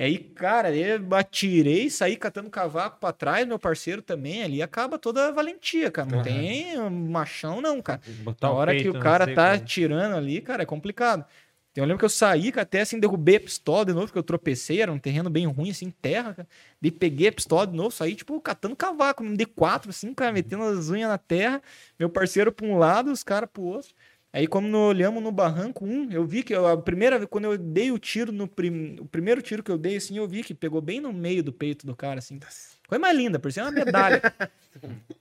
Aí, 0.00 0.16
cara, 0.16 0.72
eu 0.74 1.12
atirei, 1.12 1.90
saí 1.90 2.16
catando 2.16 2.48
cavaco 2.48 3.00
pra 3.00 3.12
trás, 3.12 3.44
meu 3.44 3.58
parceiro 3.58 4.00
também, 4.00 4.44
ali 4.44 4.62
acaba 4.62 4.96
toda 4.96 5.26
a 5.26 5.32
valentia, 5.32 5.90
cara. 5.90 6.08
Não 6.08 6.18
Aham. 6.18 6.24
tem 6.24 6.90
machão, 6.90 7.60
não, 7.60 7.82
cara. 7.82 8.00
Botar 8.22 8.46
Na 8.46 8.54
hora 8.54 8.72
que 8.72 8.82
peito 8.82 8.92
o 8.92 8.94
no 8.94 9.02
cara 9.02 9.26
tá 9.34 9.48
né? 9.48 9.54
atirando 9.54 10.14
ali, 10.14 10.40
cara, 10.40 10.62
é 10.62 10.66
complicado. 10.66 11.24
Então, 11.72 11.82
eu 11.82 11.88
lembro 11.88 11.98
que 11.98 12.04
eu 12.04 12.08
saí, 12.08 12.52
cara, 12.52 12.62
até 12.62 12.80
assim, 12.80 13.00
derrubei 13.00 13.36
a 13.36 13.40
pistola 13.40 13.84
de 13.86 13.92
novo, 13.92 14.06
porque 14.06 14.18
eu 14.20 14.22
tropecei, 14.22 14.80
era 14.80 14.92
um 14.92 14.98
terreno 15.00 15.28
bem 15.28 15.46
ruim, 15.46 15.70
assim, 15.70 15.90
terra, 15.90 16.32
cara. 16.32 16.48
Daí 16.80 16.92
peguei 16.92 17.28
a 17.28 17.32
pistola 17.32 17.66
de 17.66 17.76
novo, 17.76 17.90
saí, 17.90 18.14
tipo, 18.14 18.40
catando 18.40 18.76
cavaco, 18.76 19.24
um 19.24 19.34
D4, 19.34 19.90
assim, 19.90 20.14
cara, 20.14 20.32
metendo 20.32 20.62
as 20.62 20.90
unhas 20.90 21.08
na 21.08 21.18
terra, 21.18 21.60
meu 21.98 22.08
parceiro 22.08 22.52
pra 22.52 22.64
um 22.66 22.78
lado, 22.78 23.10
os 23.10 23.24
caras 23.24 23.50
pro 23.52 23.62
outro. 23.62 23.90
Aí, 24.32 24.46
como 24.46 24.68
nós 24.68 24.90
olhamos 24.90 25.22
no 25.22 25.32
barranco, 25.32 25.84
um, 25.86 26.10
eu 26.10 26.24
vi 26.26 26.42
que 26.42 26.54
eu- 26.54 26.66
a 26.66 26.76
primeira 26.76 27.18
vez, 27.18 27.28
quando 27.30 27.46
eu 27.46 27.56
dei 27.56 27.90
o 27.90 27.98
tiro 27.98 28.30
no 28.30 28.46
prim... 28.46 28.96
o 29.00 29.06
primeiro 29.06 29.40
tiro 29.40 29.62
que 29.62 29.70
eu 29.70 29.78
dei, 29.78 29.96
assim, 29.96 30.18
eu 30.18 30.28
vi 30.28 30.42
que 30.44 30.54
pegou 30.54 30.80
bem 30.82 31.00
no 31.00 31.12
meio 31.12 31.42
do 31.42 31.52
peito 31.52 31.86
do 31.86 31.96
cara, 31.96 32.18
assim. 32.18 32.38
Coisa 32.86 33.00
mais 33.00 33.16
linda, 33.16 33.38
por 33.38 33.50
ser 33.50 33.62
uma 33.62 33.70
medalha. 33.70 34.20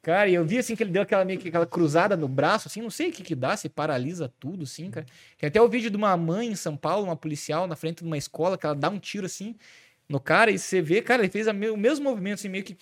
Cara, 0.03 0.29
e 0.29 0.35
eu 0.35 0.45
vi 0.45 0.57
assim 0.59 0.75
que 0.75 0.83
ele 0.83 0.91
deu 0.91 1.01
aquela 1.01 1.25
meio 1.25 1.39
que 1.39 1.47
aquela 1.47 1.65
cruzada 1.65 2.15
no 2.15 2.27
braço, 2.27 2.67
assim, 2.67 2.81
não 2.81 2.89
sei 2.91 3.09
o 3.09 3.11
que 3.11 3.23
que 3.23 3.33
dá, 3.35 3.57
se 3.57 3.67
paralisa 3.67 4.31
tudo, 4.39 4.63
assim, 4.63 4.89
cara. 4.91 5.05
Tem 5.37 5.47
até 5.47 5.61
o 5.61 5.67
vídeo 5.67 5.89
de 5.89 5.97
uma 5.97 6.15
mãe 6.15 6.49
em 6.49 6.55
São 6.55 6.77
Paulo, 6.77 7.05
uma 7.05 7.15
policial, 7.15 7.65
na 7.67 7.75
frente 7.75 7.99
de 7.99 8.03
uma 8.05 8.17
escola, 8.17 8.57
que 8.57 8.65
ela 8.65 8.75
dá 8.75 8.89
um 8.89 8.99
tiro 8.99 9.25
assim 9.25 9.55
no 10.07 10.19
cara 10.19 10.51
e 10.51 10.59
você 10.59 10.81
vê, 10.81 11.01
cara, 11.01 11.23
ele 11.23 11.31
fez 11.31 11.47
me- 11.53 11.69
o 11.69 11.75
mesmo 11.77 12.03
movimento, 12.05 12.35
assim, 12.39 12.49
meio 12.49 12.63
que. 12.63 12.77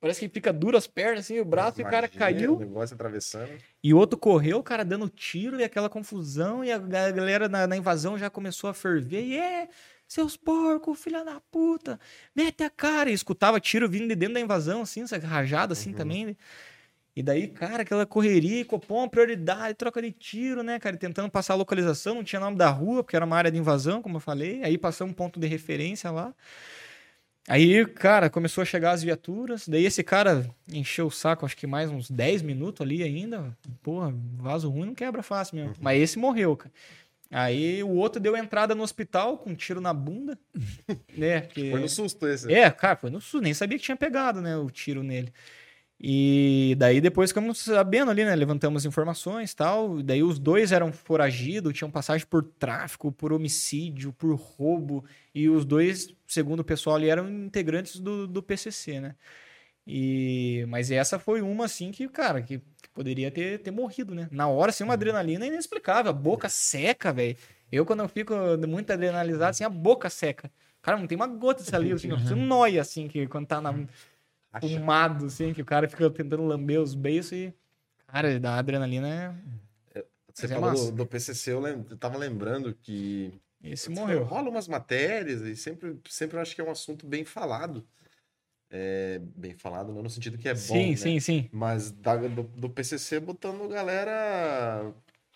Parece 0.00 0.20
que 0.20 0.28
fica 0.28 0.52
duro 0.52 0.76
as 0.76 0.86
pernas, 0.86 1.20
assim, 1.20 1.40
o 1.40 1.44
braço, 1.44 1.80
e 1.80 1.82
o 1.82 1.84
cara 1.84 2.08
Imagina, 2.12 2.18
caiu. 2.18 2.56
O 2.56 2.60
negócio 2.60 2.94
atravessando. 2.94 3.50
E 3.82 3.92
o 3.92 3.96
outro 3.98 4.16
correu, 4.18 4.58
o 4.58 4.62
cara 4.62 4.84
dando 4.84 5.08
tiro 5.08 5.58
e 5.60 5.64
aquela 5.64 5.88
confusão, 5.88 6.64
e 6.64 6.70
a 6.70 6.78
ga- 6.78 7.10
galera 7.10 7.48
na, 7.48 7.66
na 7.66 7.76
invasão 7.76 8.16
já 8.16 8.30
começou 8.30 8.70
a 8.70 8.74
ferver. 8.74 9.24
E 9.24 9.36
é, 9.36 9.68
seus 10.06 10.36
porcos, 10.36 11.00
filha 11.00 11.24
da 11.24 11.40
puta, 11.50 11.98
mete 12.34 12.62
a 12.62 12.70
cara. 12.70 13.10
E 13.10 13.12
escutava 13.12 13.58
tiro 13.58 13.88
vindo 13.88 14.06
de 14.06 14.14
dentro 14.14 14.34
da 14.34 14.40
invasão, 14.40 14.82
assim, 14.82 15.02
essa 15.02 15.18
rajada 15.18 15.72
assim 15.72 15.92
também. 15.92 16.26
né? 16.26 16.36
E 17.16 17.22
daí, 17.22 17.48
cara, 17.48 17.82
aquela 17.82 18.06
correria, 18.06 18.64
Copom, 18.64 19.08
prioridade, 19.08 19.74
troca 19.74 20.00
de 20.00 20.12
tiro, 20.12 20.62
né, 20.62 20.78
cara? 20.78 20.96
Tentando 20.96 21.28
passar 21.28 21.54
a 21.54 21.56
localização, 21.56 22.14
não 22.14 22.22
tinha 22.22 22.38
nome 22.38 22.56
da 22.56 22.70
rua, 22.70 23.02
porque 23.02 23.16
era 23.16 23.24
uma 23.24 23.36
área 23.36 23.50
de 23.50 23.58
invasão, 23.58 24.00
como 24.00 24.18
eu 24.18 24.20
falei. 24.20 24.62
Aí 24.62 24.78
passou 24.78 25.04
um 25.04 25.12
ponto 25.12 25.40
de 25.40 25.48
referência 25.48 26.12
lá. 26.12 26.32
Aí, 27.48 27.86
cara, 27.86 28.28
começou 28.28 28.60
a 28.60 28.64
chegar 28.66 28.90
as 28.92 29.02
viaturas. 29.02 29.66
Daí 29.66 29.84
esse 29.86 30.04
cara 30.04 30.48
encheu 30.70 31.06
o 31.06 31.10
saco, 31.10 31.46
acho 31.46 31.56
que 31.56 31.66
mais 31.66 31.90
uns 31.90 32.10
10 32.10 32.42
minutos 32.42 32.82
ali 32.82 33.02
ainda. 33.02 33.56
Porra, 33.82 34.14
vaso 34.36 34.68
ruim 34.68 34.86
não 34.86 34.94
quebra 34.94 35.22
fácil 35.22 35.56
mesmo. 35.56 35.74
Mas 35.80 36.00
esse 36.00 36.18
morreu, 36.18 36.54
cara. 36.56 36.72
Aí 37.30 37.82
o 37.82 37.90
outro 37.90 38.20
deu 38.20 38.36
entrada 38.36 38.74
no 38.74 38.82
hospital 38.82 39.38
com 39.38 39.50
um 39.50 39.54
tiro 39.54 39.80
na 39.80 39.92
bunda. 39.92 40.38
né? 41.16 41.48
Foi 41.54 41.80
no 41.80 41.88
susto 41.88 42.26
esse. 42.26 42.52
é, 42.52 42.70
cara, 42.70 42.96
foi 42.96 43.10
no 43.10 43.20
sul, 43.20 43.40
nem 43.40 43.54
sabia 43.54 43.78
que 43.78 43.84
tinha 43.84 43.96
pegado, 43.96 44.40
né, 44.40 44.56
o 44.56 44.70
tiro 44.70 45.02
nele. 45.02 45.32
E 46.00 46.76
daí 46.78 47.00
depois 47.00 47.30
ficamos 47.30 47.58
sabendo 47.58 48.10
ali, 48.10 48.24
né, 48.24 48.34
levantamos 48.36 48.84
informações 48.84 49.50
e 49.50 49.56
tal, 49.56 50.00
daí 50.00 50.22
os 50.22 50.38
dois 50.38 50.70
eram 50.70 50.92
foragidos, 50.92 51.72
tinham 51.72 51.90
passagem 51.90 52.24
por 52.24 52.44
tráfico, 52.44 53.10
por 53.10 53.32
homicídio, 53.32 54.12
por 54.12 54.32
roubo, 54.36 55.04
e 55.34 55.48
os 55.48 55.64
dois, 55.64 56.14
segundo 56.26 56.60
o 56.60 56.64
pessoal 56.64 56.94
ali, 56.96 57.08
eram 57.08 57.28
integrantes 57.28 57.98
do, 57.98 58.28
do 58.28 58.40
PCC, 58.40 59.00
né. 59.00 59.16
E, 59.86 60.66
mas 60.68 60.90
essa 60.90 61.18
foi 61.18 61.40
uma, 61.40 61.64
assim, 61.64 61.90
que, 61.90 62.06
cara, 62.08 62.42
que 62.42 62.60
poderia 62.92 63.30
ter, 63.30 63.58
ter 63.58 63.70
morrido, 63.70 64.14
né. 64.14 64.28
Na 64.30 64.46
hora, 64.46 64.70
assim, 64.70 64.84
uma 64.84 64.94
adrenalina 64.94 65.46
inexplicável, 65.46 66.10
a 66.10 66.12
boca 66.14 66.48
seca, 66.48 67.12
velho. 67.12 67.36
Eu, 67.72 67.84
quando 67.86 68.00
eu 68.02 68.08
fico 68.08 68.34
muito 68.68 68.92
adrenalizado, 68.92 69.50
assim, 69.50 69.64
a 69.64 69.68
boca 69.68 70.08
seca. 70.10 70.50
Cara, 70.82 70.98
não 70.98 71.06
tem 71.06 71.16
uma 71.16 71.26
gota 71.26 71.62
de 71.62 71.68
saliva, 71.70 71.96
assim, 71.96 72.10
você 72.10 72.34
noia, 72.34 72.82
assim, 72.82 73.08
que 73.08 73.26
quando 73.26 73.46
tá 73.46 73.60
na, 73.60 73.70
Acha- 73.70 73.88
fumado, 74.60 75.26
assim, 75.26 75.52
que 75.52 75.62
o 75.62 75.64
cara 75.64 75.88
fica 75.88 76.08
tentando 76.10 76.44
lamber 76.44 76.80
os 76.80 76.94
beiços 76.94 77.32
e... 77.32 77.54
Cara, 78.06 78.40
da 78.40 78.56
adrenalina, 78.56 79.38
Você 80.32 80.46
Mas 80.46 80.50
é 80.50 80.54
falou 80.54 80.72
do, 80.74 80.92
do 80.92 81.06
PCC, 81.06 81.52
eu, 81.52 81.60
lem- 81.60 81.84
eu 81.90 81.96
tava 81.96 82.16
lembrando 82.16 82.72
que 82.74 83.32
esse 83.62 83.90
morreu. 83.90 84.24
rola 84.24 84.48
umas 84.48 84.66
matérias 84.68 85.42
e 85.42 85.54
sempre, 85.56 85.98
sempre 86.08 86.36
eu 86.36 86.40
acho 86.40 86.54
que 86.54 86.60
é 86.60 86.64
um 86.64 86.70
assunto 86.70 87.06
bem 87.06 87.24
falado. 87.24 87.86
É, 88.70 89.18
bem 89.34 89.54
falado, 89.54 89.92
não 89.92 90.02
no 90.02 90.10
sentido 90.10 90.36
que 90.38 90.48
é 90.48 90.52
bom, 90.54 90.58
sim, 90.58 90.90
né? 90.90 90.96
sim, 90.96 91.20
sim. 91.20 91.48
Mas 91.52 91.90
da- 91.90 92.16
do, 92.16 92.42
do 92.42 92.68
PCC 92.70 93.18
botando 93.18 93.66
galera 93.68 94.92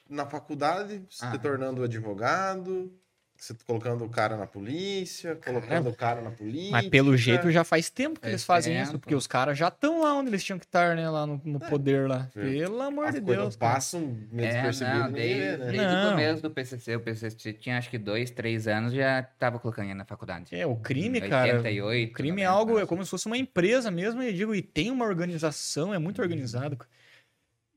na 0.09 0.27
faculdade, 0.27 1.03
se 1.11 1.25
Ah. 1.25 1.39
tornando 1.39 1.83
advogado, 1.83 2.93
Você 3.43 3.55
tá 3.55 3.65
colocando 3.67 4.05
o 4.05 4.09
cara 4.09 4.37
na 4.37 4.47
polícia, 4.47 5.35
colocando 5.45 5.89
o 5.89 5.93
cara 5.97 6.21
na 6.23 6.31
polícia. 6.31 6.71
Mas 6.71 6.87
pelo 6.87 7.17
jeito 7.17 7.51
já 7.51 7.65
faz 7.65 7.91
tempo 7.91 8.15
que 8.21 8.21
Faz 8.21 8.31
eles 8.33 8.45
fazem 8.45 8.77
isso, 8.81 8.93
tempo. 8.93 9.01
porque 9.01 9.17
os 9.17 9.27
caras 9.27 9.59
já 9.59 9.67
estão 9.67 10.01
lá 10.03 10.15
onde 10.15 10.31
eles 10.31 10.45
tinham 10.45 10.61
que 10.61 10.65
estar, 10.65 10.95
né? 10.95 11.11
Lá 11.11 11.27
no, 11.27 11.41
no 11.45 11.57
É. 11.61 11.69
poder 11.69 12.09
lá. 12.09 12.29
É. 12.37 12.41
Pelo 12.41 12.81
amor 12.81 13.07
As 13.09 13.15
de 13.17 13.21
Deus. 13.21 13.57
cara. 13.57 13.73
passam 13.75 14.17
meio 14.31 14.49
É, 14.49 14.53
despercebido, 14.53 14.99
não, 15.01 15.11
desde, 15.13 15.41
né? 15.41 15.57
desde 15.57 15.77
Não. 15.79 16.07
o 16.07 16.11
começo 16.11 16.43
do 16.43 16.51
PCC, 16.53 16.95
o 16.95 17.01
PCC 17.01 17.53
tinha 17.53 17.79
acho 17.79 17.91
que 17.91 17.99
dois, 17.99 18.31
três 18.31 18.69
anos, 18.69 18.93
já 18.93 19.25
tava 19.41 19.59
colocando 19.59 19.87
ele 19.87 19.95
na 19.95 20.05
faculdade. 20.05 20.55
É, 20.55 20.65
o 20.65 20.77
crime, 20.77 21.19
Em 21.19 21.29
cara. 21.29 21.57
88, 21.57 22.11
O 22.11 22.15
crime 22.15 22.43
é 22.43 22.49
90, 22.49 22.49
algo, 22.49 22.79
é 22.79 22.87
como 22.87 23.03
se 23.05 23.11
fosse 23.11 23.27
uma 23.27 23.37
empresa 23.37 23.91
mesmo, 23.91 24.23
e 24.23 24.33
digo, 24.33 24.55
e 24.55 24.63
tem 24.63 24.89
uma 24.89 25.05
organização, 25.05 25.93
é 25.93 25.99
muito 25.99 26.23
organizado. 26.23 26.77
cara. 26.77 26.89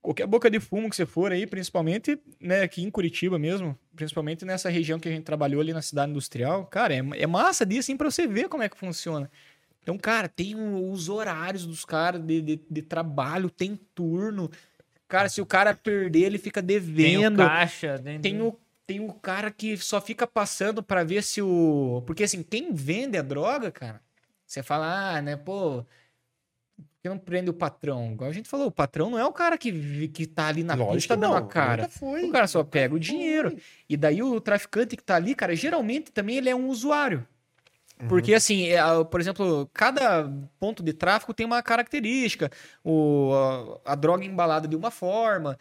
Qualquer 0.06 0.28
boca 0.28 0.50
de 0.52 0.60
fumo 0.60 0.88
que 0.90 0.96
você 0.96 1.06
for 1.06 1.32
aí, 1.32 1.48
principalmente, 1.48 2.16
né, 2.40 2.62
aqui 2.62 2.84
em 2.84 2.92
Curitiba 2.92 3.40
mesmo, 3.40 3.76
principalmente 3.96 4.46
nessa 4.46 4.70
região 4.70 5.00
que 5.00 5.10
a 5.10 5.12
gente 5.12 5.24
trabalhou 5.24 5.60
ali 5.60 5.74
na 5.74 5.82
cidade 5.82 6.12
industrial, 6.12 6.66
cara, 6.68 6.94
é, 6.94 7.00
é 7.18 7.26
massa 7.26 7.66
disso, 7.66 7.80
assim, 7.82 7.98
pra 7.98 8.12
você 8.12 8.28
ver 8.28 8.48
como 8.48 8.62
é 8.62 8.70
que 8.70 8.78
funciona. 8.78 9.30
Então, 9.82 9.98
cara, 9.98 10.28
tem 10.30 10.54
o- 10.56 10.92
os 10.92 11.10
horários 11.10 11.66
dos 11.66 11.84
caras 11.86 12.22
de, 12.22 12.40
de, 12.42 12.60
de 12.70 12.82
trabalho, 12.84 13.50
tem 13.50 13.80
turno. 13.96 14.50
Cara, 15.08 15.28
se 15.28 15.42
o 15.42 15.46
cara 15.46 15.74
perder, 15.74 16.22
ele 16.24 16.38
fica 16.38 16.62
Tem 16.62 16.76
o 16.78 16.82
devendo. 16.82 17.38
caixa. 17.38 18.00
Tem, 18.00 18.20
Tem 18.22 18.42
o, 18.42 18.60
tem 18.86 19.00
o 19.00 19.12
cara 19.12 19.50
que 19.50 19.76
só 19.78 20.00
fica 20.00 20.28
passando 20.28 20.84
pra 20.84 21.04
ver 21.04 21.24
se 21.24 21.42
o. 21.42 22.04
Porque 22.06 22.24
assim, 22.24 22.44
quem 22.44 22.74
vende 22.74 23.18
a 23.18 23.22
droga, 23.24 23.72
cara, 23.72 24.02
você 24.46 24.62
fala, 24.62 25.16
ah, 25.18 25.22
né, 25.22 25.36
pô. 25.36 25.84
Que 27.06 27.10
não 27.10 27.20
prende 27.20 27.52
o 27.52 27.54
patrão? 27.54 28.14
Igual 28.14 28.32
a 28.32 28.34
gente 28.34 28.50
falou, 28.50 28.66
o 28.66 28.72
patrão 28.72 29.12
não 29.12 29.20
é 29.20 29.24
o 29.24 29.32
cara 29.32 29.60
que, 29.60 30.08
que 30.08 30.26
tá 30.26 30.48
ali 30.48 30.64
na 30.64 30.74
Lógico 30.74 30.96
pista 30.96 31.16
dando 31.16 31.36
a 31.36 31.42
cara. 31.44 31.88
foi. 31.88 32.24
O 32.24 32.32
cara 32.32 32.48
só 32.48 32.64
pega 32.64 32.96
o 32.96 33.00
dinheiro. 33.00 33.56
E 33.88 33.96
daí 33.96 34.24
o 34.24 34.42
traficante 34.42 34.98
que 34.98 35.04
tá 35.04 35.16
ali, 35.16 35.36
cara, 35.36 35.56
geralmente 35.56 36.12
também 36.12 36.38
ele 36.38 36.50
é 36.50 36.56
um 36.56 36.68
usuário. 36.68 37.24
Uhum. 38.02 38.08
Porque, 38.08 38.34
assim, 38.34 38.70
é, 38.70 38.80
por 39.04 39.22
exemplo, 39.22 39.70
cada 39.72 40.28
ponto 40.60 40.82
de 40.82 40.94
tráfico 40.94 41.32
tem 41.32 41.46
uma 41.46 41.62
característica. 41.62 42.50
O, 42.84 43.32
a, 43.86 43.92
a 43.92 43.96
droga 43.96 44.26
embalada 44.26 44.68
de 44.68 44.76
uma 44.76 44.90
forma, 44.90 45.60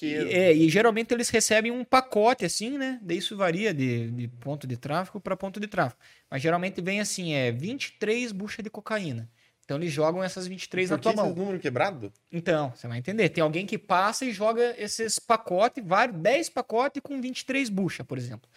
e, 0.00 0.14
é, 0.14 0.54
e 0.54 0.68
geralmente 0.68 1.12
eles 1.12 1.28
recebem 1.28 1.72
um 1.72 1.82
pacote 1.82 2.44
assim, 2.44 2.78
né? 2.78 3.00
Daí 3.02 3.18
isso 3.18 3.36
varia 3.36 3.74
de, 3.74 4.12
de 4.12 4.28
ponto 4.28 4.64
de 4.64 4.76
tráfico 4.76 5.18
para 5.18 5.36
ponto 5.36 5.58
de 5.58 5.66
tráfico. 5.66 6.00
Mas 6.30 6.40
geralmente 6.40 6.80
vem 6.80 7.00
assim, 7.00 7.32
é 7.32 7.50
23 7.50 8.30
buchas 8.30 8.62
de 8.62 8.70
cocaína. 8.70 9.28
Então 9.64 9.76
eles 9.78 9.92
jogam 9.92 10.22
essas 10.22 10.46
23 10.46 10.90
na 10.90 10.96
Por 10.96 11.00
que 11.00 11.02
tua 11.04 11.12
esses 11.12 11.24
mão. 11.24 11.34
números 11.34 11.60
quebrados? 11.62 12.10
Então, 12.30 12.70
você 12.76 12.86
vai 12.86 12.98
entender. 12.98 13.28
Tem 13.30 13.42
alguém 13.42 13.64
que 13.66 13.78
passa 13.78 14.24
e 14.24 14.32
joga 14.32 14.74
esses 14.78 15.18
pacotes, 15.18 15.82
vários, 15.84 16.18
10 16.20 16.50
pacotes 16.50 17.00
com 17.02 17.20
23 17.20 17.68
buchas, 17.70 18.06
por 18.06 18.18
exemplo. 18.18 18.48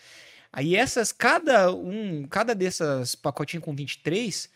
Aí 0.52 0.76
essas, 0.76 1.12
cada 1.12 1.72
um, 1.74 2.26
cada 2.28 2.54
dessas 2.56 3.16
pacotinhos 3.16 3.64
com 3.64 3.74
23, 3.76 4.50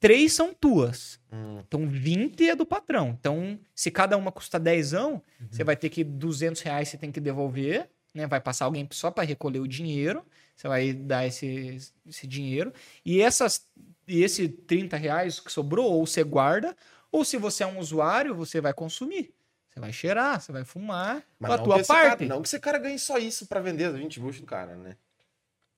três 0.00 0.32
são 0.32 0.52
tuas. 0.54 1.18
Hum, 1.32 1.62
Então, 1.66 1.88
20 1.88 2.48
é 2.48 2.54
do 2.56 2.66
patrão. 2.66 3.16
Então, 3.18 3.58
se 3.74 3.90
cada 3.90 4.16
uma 4.16 4.30
custa 4.30 4.58
10, 4.58 4.92
Uhum. 4.92 5.20
você 5.50 5.64
vai 5.64 5.76
ter 5.76 5.88
que 5.88 6.04
200 6.04 6.60
reais 6.60 6.88
você 6.88 6.96
tem 6.98 7.10
que 7.10 7.20
devolver, 7.20 7.88
né? 8.14 8.26
Vai 8.26 8.40
passar 8.40 8.66
alguém 8.66 8.86
só 8.92 9.10
para 9.10 9.24
recolher 9.24 9.60
o 9.60 9.66
dinheiro. 9.68 10.24
Você 10.56 10.68
vai 10.68 10.92
dar 10.92 11.26
esse, 11.26 11.78
esse 12.06 12.26
dinheiro. 12.26 12.72
E 13.04 13.20
essas 13.20 13.66
e 14.06 14.22
esse 14.22 14.48
30 14.48 14.96
reais 14.96 15.40
que 15.40 15.50
sobrou, 15.52 15.90
ou 15.92 16.06
você 16.06 16.22
guarda, 16.24 16.76
ou 17.10 17.24
se 17.24 17.36
você 17.36 17.62
é 17.62 17.66
um 17.66 17.78
usuário, 17.78 18.34
você 18.34 18.60
vai 18.60 18.72
consumir. 18.72 19.32
Você 19.70 19.80
vai 19.80 19.92
cheirar, 19.92 20.40
você 20.40 20.52
vai 20.52 20.64
fumar 20.64 21.22
mas 21.38 21.48
com 21.48 21.54
a 21.54 21.56
não 21.56 21.64
tua 21.64 21.74
que 21.76 21.80
esse 21.80 21.88
parte. 21.88 22.10
Cara, 22.18 22.26
não 22.26 22.42
que 22.42 22.48
esse 22.48 22.60
cara 22.60 22.78
ganhe 22.78 22.98
só 22.98 23.18
isso 23.18 23.46
pra 23.46 23.60
vender 23.60 23.84
as 23.86 23.94
20 23.96 24.20
buchas 24.20 24.40
do 24.40 24.46
cara, 24.46 24.76
né? 24.76 24.96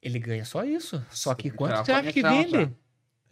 Ele 0.03 0.19
ganha 0.19 0.45
só 0.45 0.65
isso. 0.65 1.05
Só 1.11 1.35
que 1.35 1.51
quanto 1.51 1.85
você 1.85 1.93
acha 1.93 2.13
que 2.13 2.23
vende? 2.23 2.51
só. 2.65 2.71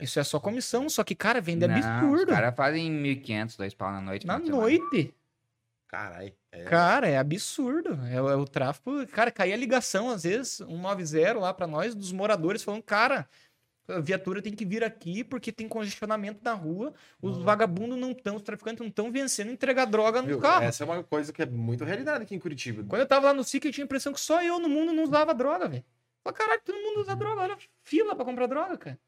Isso 0.00 0.18
é 0.18 0.24
só 0.24 0.40
comissão, 0.40 0.88
só 0.88 1.04
que, 1.04 1.14
cara, 1.14 1.40
vende 1.40 1.66
Não, 1.66 1.74
absurdo. 1.76 2.30
Os 2.30 2.34
caras 2.34 2.54
fazem 2.56 2.90
1.500, 2.90 3.56
dois 3.56 3.74
pau 3.74 3.92
na 3.92 4.00
noite. 4.00 4.26
Na 4.26 4.38
noite. 4.38 5.14
Caralho. 5.86 6.32
É. 6.50 6.64
Cara, 6.64 7.08
é 7.08 7.16
absurdo. 7.18 7.98
É, 8.10 8.20
o- 8.20 8.28
é 8.28 8.34
o 8.36 8.44
tráfico. 8.44 9.06
Cara, 9.08 9.30
caía 9.30 9.54
a 9.54 9.58
ligação, 9.58 10.10
às 10.10 10.24
vezes, 10.24 10.60
190 10.66 11.38
lá 11.38 11.54
pra 11.54 11.66
nós, 11.66 11.94
dos 11.94 12.10
moradores, 12.10 12.62
falando, 12.64 12.82
cara, 12.82 13.28
a 13.88 14.00
viatura 14.00 14.40
tem 14.40 14.52
que 14.54 14.64
vir 14.64 14.82
aqui 14.82 15.22
porque 15.22 15.52
tem 15.52 15.68
congestionamento 15.68 16.40
na 16.42 16.52
rua, 16.54 16.94
os 17.20 17.38
vagabundos 17.38 17.98
não 17.98 18.12
estão, 18.12 18.36
os 18.36 18.42
traficantes 18.42 18.80
não 18.80 18.88
estão 18.88 19.10
vencendo 19.12 19.50
entregar 19.50 19.84
droga 19.84 20.22
no 20.22 20.28
Viu? 20.28 20.38
carro. 20.40 20.64
Essa 20.64 20.84
é 20.84 20.86
uma 20.86 21.02
coisa 21.04 21.32
que 21.32 21.42
é 21.42 21.46
muito 21.46 21.84
realidade 21.84 22.24
aqui 22.24 22.34
em 22.34 22.38
Curitiba. 22.38 22.84
Quando 22.88 23.00
eu 23.02 23.06
tava 23.06 23.26
lá 23.26 23.34
no 23.34 23.44
SIC, 23.44 23.64
eu 23.66 23.72
tinha 23.72 23.84
a 23.84 23.86
impressão 23.86 24.12
que 24.12 24.20
só 24.20 24.42
eu 24.42 24.58
no 24.58 24.68
mundo 24.68 24.92
não 24.92 25.02
usava 25.04 25.34
droga, 25.34 25.68
velho. 25.68 25.84
Falei, 26.22 26.38
caralho, 26.38 26.62
todo 26.64 26.76
mundo 26.78 27.00
usa 27.00 27.14
droga, 27.14 27.42
olha, 27.42 27.56
fila 27.82 28.16
pra 28.16 28.24
comprar 28.24 28.46
droga, 28.46 28.78
cara. 28.78 28.98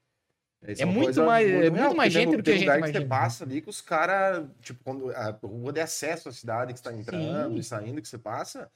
Essa 0.62 0.82
É 0.82 0.84
muito 0.86 1.22
mais- 1.22 1.46
é 1.48 1.70
muito 1.70 1.74
real, 1.74 1.94
mais 1.94 2.12
porque 2.12 2.24
gente 2.24 2.28
tem- 2.30 2.36
do 2.38 2.42
que 2.42 2.50
a 2.50 2.52
gente 2.54 2.62
lugar 2.62 2.74
que 2.74 2.78
imagina. 2.80 3.00
você 3.00 3.06
passa 3.06 3.44
ali 3.44 3.60
que 3.62 3.70
os 3.70 3.80
caras, 3.80 4.46
tipo, 4.62 4.82
quando 4.82 5.10
a 5.10 5.30
rua 5.30 5.72
de 5.72 5.80
acesso 5.80 6.28
à 6.28 6.32
cidade 6.32 6.72
que 6.72 6.78
você 6.80 6.84
tá 6.84 6.92
entrando 6.94 7.52
Sim. 7.52 7.58
e 7.58 7.62
saindo, 7.62 8.02
que 8.02 8.08
você 8.08 8.18
passa, 8.18 8.70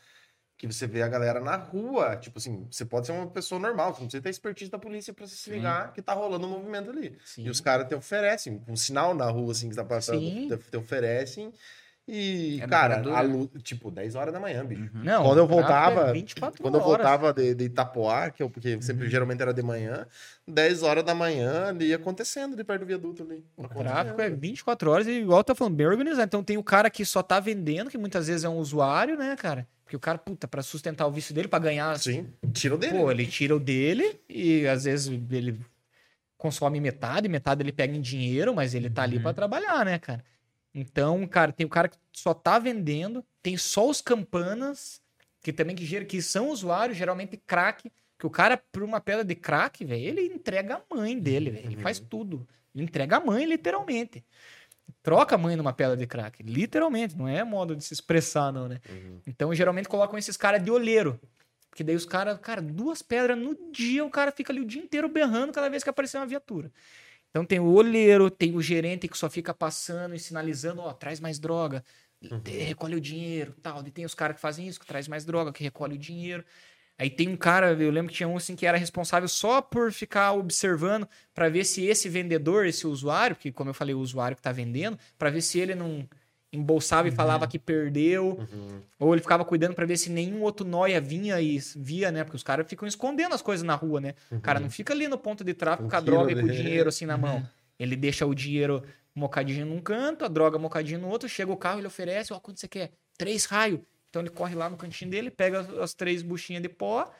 que 0.61 0.67
você 0.67 0.87
vê 0.87 1.01
a 1.01 1.09
galera 1.09 1.41
na 1.41 1.57
rua, 1.57 2.17
tipo 2.17 2.39
assim, 2.39 2.67
você 2.71 2.85
pode 2.85 3.07
ser 3.07 3.13
uma 3.13 3.27
pessoa 3.27 3.59
normal, 3.59 3.95
você 3.95 4.01
não 4.01 4.09
precisa 4.09 4.23
ter 4.23 4.29
expertise 4.29 4.71
da 4.71 4.79
polícia 4.79 5.11
pra 5.15 5.27
você 5.27 5.35
se 5.35 5.45
Sim. 5.45 5.53
ligar 5.53 5.91
que 5.95 6.03
tá 6.03 6.13
rolando 6.13 6.47
um 6.47 6.51
movimento 6.51 6.91
ali. 6.91 7.17
Sim. 7.25 7.47
E 7.47 7.49
os 7.49 7.63
caras 7.63 7.89
te 7.89 7.95
oferecem, 7.95 8.63
um 8.69 8.77
sinal 8.77 9.15
na 9.15 9.25
rua, 9.31 9.53
assim, 9.53 9.71
que 9.71 9.75
tá 9.75 9.85
passando, 9.87 10.21
Sim. 10.21 10.49
te, 10.49 10.59
te 10.59 10.77
oferecem. 10.77 11.51
E, 12.09 12.61
É 12.61 12.67
cara, 12.67 12.97
a 13.01 13.59
tipo, 13.61 13.89
10 13.91 14.17
horas 14.17 14.33
da 14.35 14.41
manhã, 14.41 14.65
bicho. 14.65 14.91
Não, 14.95 15.23
Quando 15.23 15.39
eu 15.39 15.45
é 15.45 15.47
voltava- 15.47 16.13
24 16.13 16.61
Quando 16.61 16.75
eu 16.75 16.81
voltava 16.83 17.33
de, 17.33 17.55
de 17.55 17.65
Itapoá, 17.67 18.31
que 18.31 18.43
eu, 18.43 18.51
porque 18.51 18.83
sempre 18.83 19.05
Uhum. 19.05 19.11
geralmente 19.11 19.41
era 19.41 19.55
de 19.55 19.63
manhã, 19.63 20.05
10 20.49 20.83
horas 20.83 21.05
da 21.05 21.15
manhã 21.15 21.69
ali 21.69 21.87
ia 21.89 21.97
acontecendo 21.97 22.55
ali 22.55 22.65
perto 22.65 22.81
do 22.81 22.87
viaduto 22.87 23.23
ali. 23.23 23.45
O 23.57 23.69
tráfico 23.69 24.21
é 24.21 24.29
24 24.29 24.91
horas 24.91 25.07
e 25.07 25.13
igual 25.21 25.45
tá 25.45 25.55
falando, 25.55 25.77
bem 25.77 25.87
organizado. 25.87 26.27
Então 26.27 26.43
tem 26.43 26.57
o 26.57 26.65
cara 26.65 26.91
que 26.91 27.05
só 27.05 27.23
tá 27.23 27.39
vendendo, 27.39 27.89
que 27.91 27.99
muitas 27.99 28.27
vezes 28.27 28.43
é 28.45 28.49
um 28.49 28.57
usuário, 28.57 29.17
né, 29.17 29.37
cara? 29.37 29.67
Porque 29.85 29.95
o 29.97 30.01
cara, 30.01 30.19
puta, 30.19 30.49
pra 30.49 30.63
sustentar 30.63 31.07
o 31.07 31.13
vício 31.13 31.33
dele, 31.35 31.47
pra 31.49 31.59
ganhar. 31.61 31.97
Sim, 31.99 32.27
tira 32.53 32.75
o 32.75 32.79
dele. 32.79 32.99
Pô, 32.99 33.11
ele 33.11 33.27
tira 33.27 33.55
o 33.55 33.61
dele 33.61 34.21
e 34.29 34.67
às 34.67 34.83
vezes 34.85 35.07
ele 35.31 35.61
consome 36.37 36.81
metade, 36.81 37.29
metade 37.29 37.63
ele 37.63 37.73
pega 37.73 37.95
em 37.95 38.01
dinheiro, 38.01 38.55
mas 38.55 38.75
ele 38.75 38.89
tá 38.91 39.03
ali 39.03 39.17
Uhum. 39.17 39.23
pra 39.23 39.33
trabalhar, 39.35 39.85
né, 39.85 39.99
cara? 39.99 40.25
Então, 40.75 41.27
cara, 41.27 41.53
tem 41.53 41.67
o 41.67 41.71
cara 41.71 41.89
que 41.89 41.99
só 42.13 42.33
tá 42.33 42.59
vendendo, 42.59 43.25
tem 43.43 43.57
só 43.57 43.89
os 43.89 44.01
campanas, 44.01 45.01
que 45.43 45.53
também 45.53 45.75
que, 45.75 46.05
que 46.05 46.23
são 46.23 46.51
usuários, 46.51 46.97
geralmente 46.97 47.37
crack, 47.37 47.91
que 48.19 48.27
o 48.27 48.31
cara, 48.31 48.57
por 48.71 48.83
uma 48.83 49.01
pedra 49.01 49.25
de 49.25 49.35
crack, 49.35 49.85
velho, 49.85 50.03
ele 50.03 50.23
entrega 50.23 50.77
a 50.77 50.95
mãe 50.95 51.19
dele, 51.19 51.51
velho. 51.51 51.67
Ele 51.67 51.77
faz 51.77 51.99
tudo. 51.99 52.47
Ele 52.75 52.85
entrega 52.85 53.17
a 53.17 53.21
mãe, 53.21 53.45
literalmente. 53.47 54.25
Troca 55.03 55.37
a 55.37 55.39
mãe 55.39 55.57
numa 55.57 55.73
pedra 55.73 55.97
de 55.97 56.07
crack. 56.07 56.43
Literalmente, 56.43 57.17
não 57.17 57.27
é 57.27 57.43
modo 57.43 57.75
de 57.75 57.83
se 57.83 57.95
expressar, 57.95 58.53
não, 58.53 58.69
né? 58.69 58.79
Uhum. 58.89 59.21
Então, 59.27 59.55
geralmente 59.55 59.89
colocam 59.89 60.19
esses 60.19 60.37
caras 60.37 60.63
de 60.63 60.71
olheiro. 60.71 61.19
Porque 61.71 61.83
daí 61.83 61.95
os 61.95 62.05
caras, 62.05 62.39
cara, 62.41 62.61
duas 62.61 63.01
pedras 63.01 63.39
no 63.39 63.57
dia, 63.73 64.05
o 64.05 64.11
cara 64.11 64.31
fica 64.33 64.53
ali 64.53 64.61
o 64.61 64.67
dia 64.67 64.83
inteiro 64.83 65.09
berrando 65.09 65.53
cada 65.53 65.71
vez 65.71 65.83
que 65.83 65.89
aparecer 65.89 66.19
uma 66.19 66.27
viatura. 66.27 66.71
Então 67.31 67.45
tem 67.45 67.61
o 67.61 67.67
olheiro, 67.73 68.31
tem 68.31 68.55
o 68.57 68.63
gerente 68.63 69.09
que 69.09 69.17
só 69.17 69.31
fica 69.31 69.55
passando 69.55 70.15
e 70.15 70.19
sinalizando, 70.19 70.81
ó, 70.83 70.93
traz 70.93 71.21
mais 71.21 71.39
droga, 71.39 71.85
te- 72.45 72.51
recolhe 72.59 72.97
o 72.97 73.01
dinheiro, 73.01 73.55
tal. 73.63 73.87
E 73.87 73.91
tem 73.91 74.05
os 74.05 74.15
caras 74.15 74.37
que 74.37 74.43
fazem 74.43 74.67
isso, 74.69 74.81
que 74.81 74.87
traz 74.87 75.07
mais 75.09 75.25
droga, 75.25 75.53
que 75.53 75.63
recolhe 75.63 75.95
o 75.95 75.99
dinheiro. 75.99 76.45
Aí 76.99 77.09
tem 77.11 77.29
um 77.29 77.37
cara, 77.37 77.73
eu 77.73 77.91
lembro 77.91 78.11
que 78.13 78.19
tinha 78.19 78.29
um 78.29 78.37
assim 78.37 78.55
que 78.57 78.67
era 78.67 78.77
responsável 78.77 79.29
só 79.29 79.63
por 79.63 79.91
ficar 79.93 80.33
observando 80.33 81.09
pra 81.35 81.49
ver 81.49 81.65
se 81.65 81.85
esse 81.87 82.09
vendedor, 82.11 82.67
esse 82.67 82.87
usuário, 82.87 83.37
que 83.37 83.51
como 83.53 83.71
eu 83.71 83.75
falei, 83.75 83.95
o 83.95 84.01
usuário 84.01 84.37
que 84.37 84.43
tá 84.43 84.53
vendendo, 84.53 84.99
pra 85.19 85.31
ver 85.31 85.41
se 85.43 85.59
ele 85.59 85.75
não 85.75 86.07
embolsava 86.53 87.07
e 87.09 87.11
falava 87.13 87.47
que 87.47 87.59
perdeu, 87.59 88.39
Uhum. 88.53 88.83
ou 88.99 89.15
ele 89.15 89.23
ficava 89.23 89.45
cuidando 89.45 89.75
pra 89.75 89.87
ver 89.87 89.97
se 89.97 90.11
nenhum 90.11 90.43
outro 90.43 90.67
noia 90.67 91.01
vinha 91.01 91.41
e 91.41 91.59
via, 91.77 92.11
né? 92.11 92.25
Porque 92.25 92.37
os 92.37 92.43
caras 92.43 92.67
ficam 92.69 92.89
escondendo 92.89 93.35
as 93.35 93.43
coisas 93.43 93.65
na 93.65 93.75
rua, 93.75 94.01
né? 94.01 94.15
O 94.33 94.41
cara 94.41 94.59
não 94.59 94.69
fica 94.71 94.93
ali 94.93 95.07
no 95.07 95.17
ponto 95.17 95.45
de 95.45 95.55
tráfico 95.55 95.87
Um 95.87 95.91
com 95.91 95.97
a 95.97 96.01
droga 96.01 96.33
e 96.33 96.35
com 96.35 96.47
o 96.47 96.51
dinheiro 96.51 96.89
assim 96.89 97.07
na 97.07 97.17
mão. 97.17 97.47
Ele 97.79 97.95
deixa 97.97 98.27
o 98.27 98.35
dinheiro 98.35 98.83
mocadinho 99.15 99.65
num 99.67 99.81
canto, 99.81 100.25
a 100.25 100.29
droga 100.29 100.59
mocadinho 100.59 100.99
no 101.01 101.09
outro, 101.09 101.29
chega 101.29 101.53
o 101.53 101.57
carro, 101.57 101.79
ele 101.81 101.87
oferece, 101.87 102.33
ó, 102.33 102.39
quanto 102.41 102.59
você 102.61 102.69
quer? 102.69 102.91
Três 103.17 103.45
raios. 103.45 103.81
Então 104.09 104.21
ele 104.23 104.31
corre 104.31 104.55
lá 104.57 104.69
no 104.69 104.77
cantinho 104.77 105.11
dele, 105.11 105.31
pega 105.31 105.61
as, 105.61 105.69
as 105.79 105.95
três 105.95 106.21
buchinhas 106.21 106.63
de 106.63 106.69
pó, 106.69 107.11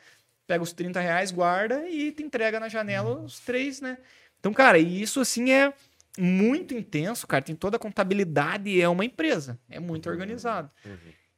pega 0.45 0.61
os 0.63 0.73
30 0.73 0.99
reais, 0.99 1.31
guarda 1.31 1.87
e 1.87 2.11
te 2.11 2.21
entrega 2.21 2.59
na 2.59 2.67
janela 2.67 3.19
os 3.21 3.39
três, 3.39 3.79
né? 3.79 3.97
Então, 4.39 4.51
cara, 4.53 4.77
e 4.77 5.01
isso 5.01 5.21
assim 5.21 5.51
é 5.51 5.73
muito 6.19 6.73
intenso, 6.73 7.25
cara. 7.27 7.43
Tem 7.43 7.55
toda 7.55 7.77
a 7.77 7.79
contabilidade 7.79 8.69
e 8.69 8.81
é 8.81 8.87
uma 8.89 9.05
empresa. 9.05 9.59
É 9.69 9.79
muito 9.79 10.09
organizado. 10.09 10.69
Uhum. 10.85 10.93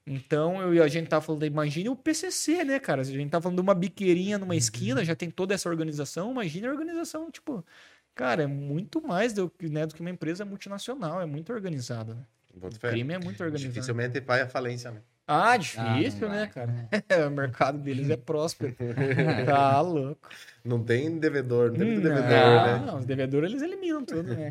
Então, 0.06 0.62
eu, 0.62 0.74
e 0.74 0.82
a 0.82 0.88
gente 0.88 1.08
tava 1.08 1.24
falando, 1.24 1.46
imagine 1.46 1.88
o 1.90 1.96
PCC, 1.96 2.64
né, 2.66 2.78
cara? 2.80 3.02
A 3.02 3.06
gente 3.06 3.30
tá 3.30 3.40
falando 3.42 3.56
de 3.58 3.62
uma 3.62 3.74
biqueirinha 3.74 4.38
numa 4.38 4.56
esquina, 4.56 5.04
já 5.06 5.16
tem 5.16 5.32
toda 5.32 5.54
essa 5.54 5.70
organização. 5.70 6.32
Imagine 6.32 6.68
a 6.68 6.72
organização, 6.72 7.32
tipo, 7.32 7.66
cara, 8.14 8.44
é 8.44 8.48
muito 8.48 9.02
mais 9.02 9.32
do, 9.32 9.50
que- 9.50 9.70
né, 9.70 9.86
do 9.86 9.96
que 9.96 10.02
uma 10.02 10.10
empresa 10.10 10.44
multinacional, 10.44 11.22
é 11.22 11.26
muito 11.26 11.54
organizado. 11.54 12.16
Né? 12.16 12.22
Boto 12.56 12.76
O 12.76 12.80
fé. 12.80 12.90
crime 12.90 13.14
é 13.14 13.18
muito 13.18 13.42
organizado. 13.42 13.74
Dificilmente 13.74 14.20
vai 14.20 14.42
à 14.42 14.48
falência, 14.48 14.92
né? 14.92 15.02
Ah, 15.26 15.56
difícil, 15.56 16.28
Ah, 16.28 16.32
né, 16.32 16.48
cara? 16.48 16.90
o 17.28 17.32
mercado 17.32 17.78
deles 17.78 18.10
é 18.10 18.18
próspero. 18.18 18.76
tá 19.46 19.80
louco. 19.80 20.28
Não 20.66 20.82
tem 20.84 21.20
devedor, 21.20 21.72
não 21.72 21.78
tem 21.78 21.86
muito 21.86 22.00
Hum, 22.00 22.04
devedor, 22.04 22.30
não, 22.30 22.80
né? 22.80 22.86
não, 22.86 23.00
os 23.00 23.06
devedores 23.06 23.52
eles 23.52 23.62
eliminam 23.62 24.06
tudo, 24.06 24.24
né? 24.34 24.50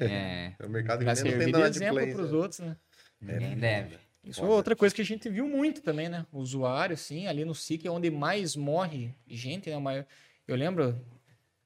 É, 0.60 0.64
O 0.64 0.68
mercado 0.68 0.98
que 0.98 1.04
não 1.06 1.14
tem 1.14 1.22
servir 1.24 1.46
de 1.46 1.52
nada 1.52 1.68
exemplo 1.68 1.98
play, 1.98 2.14
pros 2.14 2.32
né? 2.32 2.38
outros, 2.38 2.60
né? 2.60 2.76
ninguém 3.20 3.56
deve. 3.56 3.98
Isso 4.24 4.40
é 4.40 4.44
outra 4.46 4.76
coisa 4.76 4.94
que 4.94 5.02
a 5.02 5.04
gente 5.04 5.28
viu 5.28 5.48
muito 5.48 5.80
também, 5.82 6.08
né? 6.08 6.26
O 6.30 6.38
usuário, 6.38 6.94
assim, 6.94 7.26
ali 7.26 7.44
no 7.44 7.54
SIC 7.54 7.86
é 7.86 7.90
onde 7.90 8.10
mais 8.10 8.54
morre 8.54 9.14
gente, 9.26 9.68
né? 9.70 9.78
Mas 9.78 10.04
eu 10.46 10.54
lembro. 10.54 11.00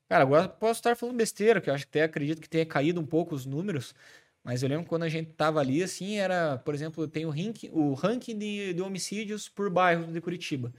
Cara, 0.08 0.22
agora 0.22 0.48
posso 0.48 0.78
estar 0.78 0.96
falando 0.96 1.16
besteira, 1.16 1.60
que 1.60 1.68
eu 1.68 1.74
acho 1.74 1.84
que 1.84 1.90
até 1.98 2.04
acredito 2.04 2.40
que 2.40 2.48
tenha 2.48 2.64
caído 2.64 3.00
um 3.00 3.06
pouco 3.06 3.34
os 3.34 3.44
números. 3.44 3.94
Mas 4.44 4.62
eu 4.62 4.68
lembro 4.68 4.86
quando 4.86 5.02
a 5.02 5.08
gente 5.08 5.32
tava 5.32 5.58
ali, 5.60 5.82
assim, 5.82 6.18
era, 6.18 6.56
por 6.58 6.72
exemplo, 6.72 7.08
tem 7.08 7.26
o 7.26 7.30
ranking, 7.30 7.68
o 7.72 7.94
ranking 7.94 8.38
de, 8.38 8.72
de 8.74 8.80
homicídios 8.80 9.48
por 9.48 9.68
bairro 9.68 10.06
de 10.12 10.20
Curitiba, 10.20 10.72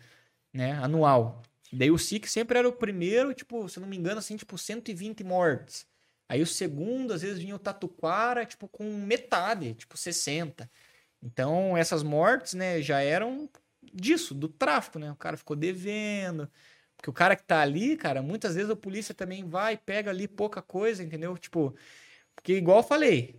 né? 0.53 0.73
Anual. 0.73 1.43
Daí 1.71 1.91
o 1.91 1.97
SIC 1.97 2.27
sempre 2.27 2.57
era 2.57 2.67
o 2.67 2.73
primeiro, 2.73 3.33
tipo, 3.33 3.67
se 3.67 3.79
não 3.79 3.87
me 3.87 3.97
engano, 3.97 4.19
assim, 4.19 4.37
tipo, 4.37 4.57
120 4.57 5.23
mortes. 5.23 5.85
Aí 6.29 6.41
o 6.41 6.47
segundo, 6.47 7.13
às 7.13 7.21
vezes, 7.21 7.39
vinha 7.39 7.55
o 7.55 7.59
Tatuquara, 7.59 8.45
tipo, 8.45 8.67
com 8.67 8.83
metade, 8.83 9.73
tipo, 9.73 9.97
60. 9.97 10.69
Então, 11.21 11.75
essas 11.77 12.03
mortes, 12.03 12.53
né, 12.53 12.81
já 12.81 13.01
eram 13.01 13.49
disso, 13.93 14.33
do 14.33 14.47
tráfico, 14.47 14.99
né? 14.99 15.11
O 15.11 15.15
cara 15.15 15.37
ficou 15.37 15.55
devendo. 15.55 16.49
Porque 16.95 17.09
o 17.09 17.13
cara 17.13 17.35
que 17.35 17.43
tá 17.43 17.61
ali, 17.61 17.95
cara, 17.95 18.21
muitas 18.21 18.55
vezes 18.55 18.69
a 18.71 18.75
polícia 18.75 19.13
também 19.13 19.47
vai 19.47 19.77
pega 19.77 20.09
ali 20.11 20.27
pouca 20.27 20.61
coisa, 20.61 21.03
entendeu? 21.03 21.37
Tipo, 21.37 21.75
porque 22.35 22.53
igual 22.53 22.79
eu 22.79 22.83
falei, 22.83 23.35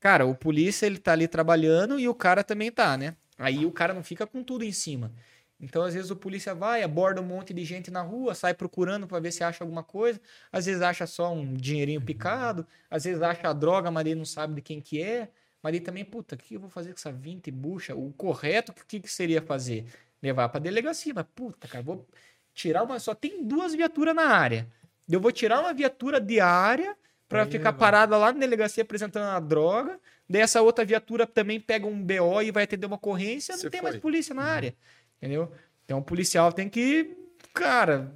cara, 0.00 0.26
o 0.26 0.34
polícia 0.34 0.86
ele 0.86 0.98
tá 0.98 1.12
ali 1.12 1.28
trabalhando 1.28 1.98
e 1.98 2.08
o 2.08 2.14
cara 2.14 2.44
também 2.44 2.70
tá, 2.70 2.96
né? 2.96 3.16
Aí 3.38 3.66
o 3.66 3.72
cara 3.72 3.92
não 3.92 4.02
fica 4.04 4.26
com 4.26 4.42
tudo 4.42 4.64
em 4.64 4.72
cima. 4.72 5.12
Então, 5.58 5.82
às 5.82 5.94
vezes, 5.94 6.10
o 6.10 6.16
polícia 6.16 6.54
vai, 6.54 6.82
aborda 6.82 7.20
um 7.20 7.24
monte 7.24 7.54
de 7.54 7.64
gente 7.64 7.90
na 7.90 8.02
rua, 8.02 8.34
sai 8.34 8.52
procurando 8.52 9.06
pra 9.06 9.18
ver 9.20 9.32
se 9.32 9.42
acha 9.42 9.64
alguma 9.64 9.82
coisa. 9.82 10.20
Às 10.52 10.66
vezes 10.66 10.82
acha 10.82 11.06
só 11.06 11.32
um 11.32 11.54
dinheirinho 11.54 12.00
picado, 12.00 12.66
às 12.90 13.04
vezes 13.04 13.22
acha 13.22 13.48
a 13.48 13.52
droga, 13.54 13.90
mas 13.90 14.04
ele 14.04 14.14
não 14.16 14.24
sabe 14.26 14.54
de 14.56 14.60
quem 14.62 14.80
que 14.80 15.00
é. 15.02 15.28
Mas 15.62 15.74
ele 15.74 15.84
também, 15.84 16.04
puta, 16.04 16.34
o 16.34 16.38
que 16.38 16.54
eu 16.54 16.60
vou 16.60 16.68
fazer 16.68 16.90
com 16.90 16.96
essa 16.98 17.10
20 17.10 17.50
bucha? 17.50 17.94
O 17.96 18.12
correto, 18.12 18.70
o 18.72 18.86
que, 18.86 19.00
que 19.00 19.10
seria 19.10 19.40
fazer? 19.40 19.86
Levar 20.22 20.48
pra 20.50 20.60
delegacia. 20.60 21.12
Mas, 21.14 21.24
puta, 21.34 21.66
cara, 21.66 21.82
vou 21.82 22.06
tirar 22.54 22.82
uma. 22.82 22.98
Só 22.98 23.14
tem 23.14 23.42
duas 23.42 23.74
viaturas 23.74 24.14
na 24.14 24.26
área. 24.26 24.68
Eu 25.08 25.20
vou 25.20 25.32
tirar 25.32 25.60
uma 25.60 25.72
viatura 25.72 26.20
diária 26.20 26.94
pra 27.28 27.44
Aí 27.44 27.50
ficar 27.50 27.70
vai. 27.70 27.80
parada 27.80 28.16
lá 28.16 28.32
na 28.32 28.38
delegacia 28.40 28.82
apresentando 28.82 29.24
a 29.24 29.40
droga. 29.40 29.98
Daí 30.28 30.42
essa 30.42 30.60
outra 30.60 30.84
viatura 30.84 31.26
também 31.26 31.58
pega 31.60 31.86
um 31.86 32.00
BO 32.02 32.42
e 32.42 32.50
vai 32.50 32.64
atender 32.64 32.86
uma 32.86 32.96
ocorrência. 32.96 33.52
Não 33.54 33.60
Você 33.62 33.70
tem 33.70 33.80
foi. 33.80 33.90
mais 33.90 34.00
polícia 34.00 34.34
na 34.34 34.42
área. 34.44 34.74
Entendeu? 35.16 35.52
Então 35.84 35.98
o 35.98 36.02
policial 36.02 36.52
tem 36.52 36.68
que, 36.68 37.16
cara, 37.54 38.14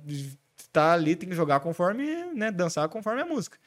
tá 0.73 0.93
ali, 0.93 1.17
tem 1.17 1.29
que 1.29 1.35
jogar 1.35 1.61
conforme, 1.61 2.25
né? 2.35 2.51
Dançar 2.51 2.89
conforme 2.89 3.23
a 3.23 3.27
música. 3.27 3.59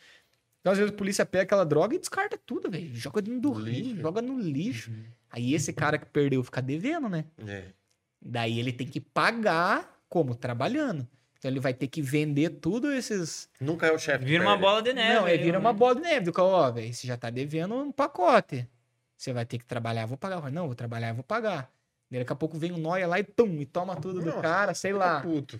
Então, 0.62 0.72
às 0.72 0.80
vezes, 0.80 0.94
a 0.94 0.98
polícia 0.98 1.26
pega 1.26 1.44
aquela 1.44 1.66
droga 1.66 1.94
e 1.94 2.00
descarta 2.00 2.40
tudo, 2.46 2.72
velho. 2.72 2.96
Joga 2.96 3.22
dentro 3.22 3.42
do 3.42 3.60
Lixo. 3.60 3.84
rio, 3.84 4.02
joga 4.02 4.22
no 4.22 4.40
lixo. 4.40 4.92
Aí 5.30 5.54
esse 5.54 5.74
cara 5.74 5.98
que 5.98 6.06
perdeu 6.06 6.42
fica 6.42 6.62
devendo, 6.62 7.10
né? 7.10 7.26
É. 7.46 7.66
Daí 8.22 8.60
ele 8.60 8.72
tem 8.72 8.88
que 8.88 9.02
pagar 9.02 10.00
como? 10.08 10.34
Trabalhando. 10.36 11.06
Então 11.38 11.52
ele 11.52 11.60
vai 11.60 11.74
ter 11.74 11.88
que 11.88 12.02
vender 12.02 12.50
tudo 12.62 12.90
esses. 12.94 13.50
Nunca 13.60 13.88
é 13.88 13.92
o 13.92 14.00
chefe. 14.00 14.24
Vira 14.24 14.42
uma 14.42 14.56
bola 14.56 14.82
de 14.82 14.94
neve. 14.94 15.14
Não, 15.14 15.28
é 15.28 15.36
vira 15.36 15.58
ó. 15.58 15.60
uma 15.60 15.74
bola 15.74 15.96
de 15.96 16.02
neve 16.02 16.28
do 16.28 16.32
cara, 16.32 16.48
ó, 16.48 16.72
velho. 16.72 16.94
Você 16.94 17.06
já 17.06 17.18
tá 17.18 17.30
devendo 17.30 17.76
um 17.76 17.92
pacote. 17.92 18.66
Você 19.18 19.34
vai 19.34 19.46
ter 19.46 19.58
que 19.58 19.66
trabalhar, 19.66 20.06
vou 20.06 20.18
pagar. 20.18 20.50
Não, 20.50 20.68
vou 20.68 20.76
trabalhar, 20.76 21.12
vou 21.12 21.24
pagar. 21.26 21.70
Daqui 22.12 22.32
a 22.32 22.36
pouco 22.36 22.58
vem 22.58 22.72
um 22.72 22.78
nóia 22.78 23.08
lá 23.08 23.20
e 23.20 23.24
tum, 23.24 23.60
e 23.60 23.66
toma 23.66 23.96
tudo 23.96 24.20
do 24.20 24.28
Nossa, 24.28 24.42
cara, 24.42 24.74
sei 24.74 24.94
lá. 24.94 25.22
Puto. 25.22 25.60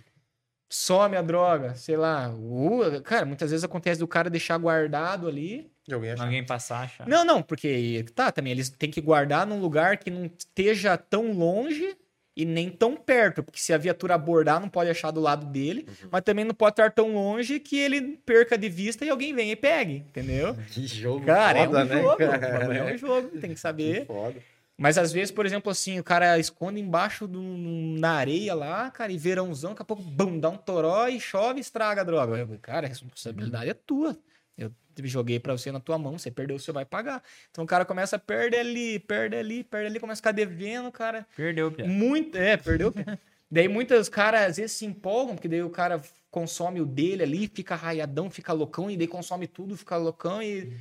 Some 0.70 1.16
a 1.16 1.22
droga, 1.22 1.74
sei 1.74 1.96
lá. 1.96 2.30
Uh, 2.30 3.00
cara, 3.02 3.24
muitas 3.26 3.50
vezes 3.50 3.62
acontece 3.64 4.00
do 4.00 4.08
cara 4.08 4.30
deixar 4.30 4.56
guardado 4.58 5.28
ali. 5.28 5.70
De 5.86 5.94
alguém 5.94 6.12
achar. 6.12 6.24
Alguém 6.24 6.44
passar, 6.44 6.80
achar. 6.84 7.06
Não, 7.06 7.24
não, 7.24 7.42
porque 7.42 8.04
tá, 8.14 8.32
também 8.32 8.52
eles 8.52 8.70
têm 8.70 8.90
que 8.90 9.00
guardar 9.00 9.46
num 9.46 9.60
lugar 9.60 9.98
que 9.98 10.10
não 10.10 10.24
esteja 10.26 10.96
tão 10.96 11.32
longe 11.32 11.96
e 12.36 12.44
nem 12.44 12.68
tão 12.68 12.96
perto, 12.96 13.44
porque 13.44 13.60
se 13.60 13.72
a 13.72 13.78
viatura 13.78 14.14
abordar 14.16 14.60
não 14.60 14.68
pode 14.68 14.90
achar 14.90 15.12
do 15.12 15.20
lado 15.20 15.46
dele, 15.46 15.86
Uhum. 15.88 16.08
mas 16.10 16.22
também 16.22 16.44
não 16.44 16.54
pode 16.54 16.72
estar 16.72 16.90
tão 16.90 17.14
longe 17.14 17.60
que 17.60 17.76
ele 17.78 18.16
perca 18.26 18.58
de 18.58 18.68
vista 18.68 19.04
e 19.04 19.08
alguém 19.10 19.32
venha 19.32 19.52
e 19.52 19.56
pegue, 19.56 19.98
entendeu? 19.98 20.56
Que 20.72 20.84
jogo 20.88 21.24
Cara, 21.24 21.64
foda, 21.66 21.80
é 21.80 21.84
um 21.84 21.86
né? 21.86 22.02
jogo, 22.02 22.16
cara? 22.18 22.76
é 22.76 22.94
um 22.94 22.98
jogo, 22.98 23.28
tem 23.28 23.40
que 23.42 23.48
Que 23.50 23.56
saber. 23.56 24.06
foda. 24.06 24.34
Mas 24.76 24.98
às 24.98 25.12
vezes, 25.12 25.30
por 25.30 25.46
exemplo, 25.46 25.70
assim, 25.70 26.00
o 26.00 26.04
cara 26.04 26.38
esconde 26.38 26.80
embaixo 26.80 27.28
do, 27.28 27.40
na 27.40 28.12
areia 28.12 28.54
lá, 28.54 28.90
cara, 28.90 29.12
e 29.12 29.18
verãozão, 29.18 29.70
daqui 29.70 29.82
a 29.82 29.84
pouco, 29.84 30.02
bum, 30.02 30.38
dá 30.38 30.48
um 30.50 30.56
toró 30.56 31.06
e 31.06 31.20
chove 31.20 31.60
estraga 31.60 32.00
a 32.00 32.04
droga. 32.04 32.36
Eu, 32.36 32.58
cara, 32.60 32.86
a 32.86 32.88
responsabilidade 32.88 33.70
é 33.70 33.74
tua. 33.74 34.18
Eu 34.56 34.72
joguei 35.04 35.40
pra 35.40 35.52
você 35.52 35.72
na 35.72 35.80
tua 35.80 35.98
mão, 35.98 36.18
você 36.18 36.30
perdeu, 36.30 36.58
você 36.58 36.72
vai 36.72 36.84
pagar. 36.84 37.22
Então 37.50 37.64
o 37.64 37.66
cara 37.66 37.84
começa 37.84 38.16
a 38.16 38.18
perder 38.18 38.60
ali, 38.60 38.98
perde 38.98 39.36
ali, 39.36 39.64
perde 39.64 39.86
ali, 39.86 40.00
começa 40.00 40.18
a 40.18 40.22
ficar 40.22 40.32
devendo, 40.32 40.90
cara. 40.90 41.26
Perdeu, 41.36 41.70
Pia. 41.70 41.86
Muito, 41.86 42.36
é, 42.36 42.56
perdeu. 42.56 42.92
daí 43.50 43.68
muitos 43.68 44.08
caras 44.08 44.42
às 44.42 44.56
vezes 44.56 44.72
se 44.72 44.84
empolgam, 44.84 45.34
porque 45.34 45.48
daí 45.48 45.62
o 45.62 45.70
cara 45.70 46.00
consome 46.30 46.80
o 46.80 46.86
dele 46.86 47.22
ali, 47.22 47.46
fica 47.52 47.76
raiadão, 47.76 48.28
fica 48.28 48.52
loucão, 48.52 48.90
e 48.90 48.96
daí 48.96 49.06
consome 49.06 49.46
tudo, 49.46 49.76
fica 49.76 49.96
loucão 49.96 50.42
e 50.42 50.72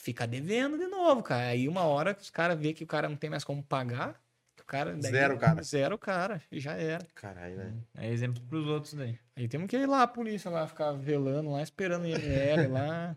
fica 0.00 0.26
devendo 0.26 0.78
de 0.78 0.86
novo, 0.86 1.22
cara. 1.22 1.48
Aí 1.48 1.68
uma 1.68 1.82
hora 1.82 2.14
que 2.14 2.22
os 2.22 2.30
caras 2.30 2.58
vê 2.58 2.72
que 2.72 2.84
o 2.84 2.86
cara 2.86 3.08
não 3.08 3.16
tem 3.16 3.28
mais 3.28 3.44
como 3.44 3.62
pagar, 3.62 4.14
que 4.56 4.62
o 4.62 4.64
cara... 4.66 4.92
daí- 4.96 5.10
Zero 5.12 5.36
cara. 5.38 5.62
Zero 5.62 5.98
cara, 5.98 6.42
e 6.50 6.60
já 6.60 6.72
era. 6.74 7.04
Caralho, 7.14 7.56
né? 7.56 7.72
É 7.96 8.08
exemplo 8.10 8.42
pros 8.48 8.66
outros 8.66 8.94
daí. 8.94 9.18
Aí 9.36 9.46
temos 9.48 9.66
que 9.68 9.76
ir 9.76 9.86
lá, 9.86 10.02
a 10.02 10.06
polícia 10.06 10.50
lá, 10.50 10.66
ficar 10.66 10.92
velando 10.92 11.50
lá, 11.50 11.62
esperando 11.62 12.04
o 12.04 12.06
IML 12.06 12.68
lá. 12.72 13.16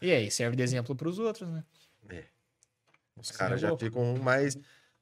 e 0.00 0.12
aí, 0.12 0.30
serve 0.30 0.56
de 0.56 0.62
exemplo 0.62 0.94
pros 0.94 1.18
outros, 1.18 1.48
né? 1.48 1.64
Os 3.16 3.30
caras 3.30 3.60
já 3.60 3.68
jogou? 3.68 3.78
ficam 3.86 4.16
mais. 4.16 4.56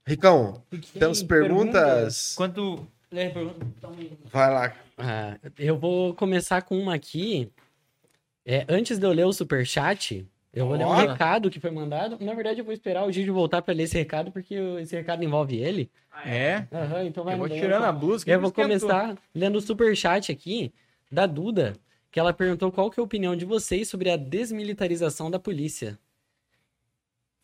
Ricão, 0.07 0.63
temos 0.99 1.23
perguntas? 1.23 2.35
Quanto. 2.35 2.87
É, 3.11 3.29
pergunta- 3.31 3.67
Toma 3.81 3.97
aí. 3.97 4.19
Vai 4.27 4.51
lá. 4.53 4.77
Ah, 4.99 5.39
eu 5.59 5.79
vou 5.79 6.15
começar 6.15 6.63
com 6.63 6.79
uma 6.79 6.95
aqui. 6.95 7.51
É, 8.45 8.65
antes 8.69 8.99
de 8.99 9.07
eu 9.07 9.13
ler 9.13 9.25
o 9.27 9.33
superchat, 9.33 10.27
eu 10.53 10.67
vou 10.67 10.77
ler 10.77 10.85
um 10.87 10.95
recado 10.95 11.49
que 11.51 11.61
foi 11.61 11.71
mandado. 11.71 12.19
Na 12.21 12.35
verdade, 12.35 12.59
eu 12.61 12.65
vou 12.65 12.75
esperar 12.75 13.05
o 13.07 13.13
Gigi 13.13 13.31
voltar 13.31 13.63
pra 13.63 13.73
ler 13.75 13.85
esse 13.85 13.97
recado, 13.97 14.33
porque 14.33 14.55
esse 14.81 14.97
recado 14.97 15.23
envolve 15.23 15.57
ele. 15.57 15.91
É. 16.25 16.67
Aham, 16.73 17.05
então 17.05 17.23
vai 17.25 17.35
Eu 17.35 17.39
vou 17.39 17.49
no- 17.49 17.55
tirando 17.55 17.85
a 17.85 17.93
blusa. 17.93 18.25
que 18.25 18.31
Eu 18.31 18.41
vou 18.41 18.53
começar 18.53 19.17
lendo 19.35 19.57
o 19.57 19.61
superchat 19.61 20.31
aqui 20.33 20.73
da 21.11 21.27
Duda, 21.27 21.75
que 22.11 22.19
ela 22.19 22.33
perguntou 22.33 22.71
qual 22.73 22.91
que 22.91 22.99
é 22.99 23.03
a 23.03 23.05
opinião 23.05 23.37
de 23.37 23.45
vocês 23.45 23.89
sobre 23.89 24.11
a 24.11 24.17
desmilitarização 24.17 25.31
da 25.31 25.39
polícia. 25.39 25.99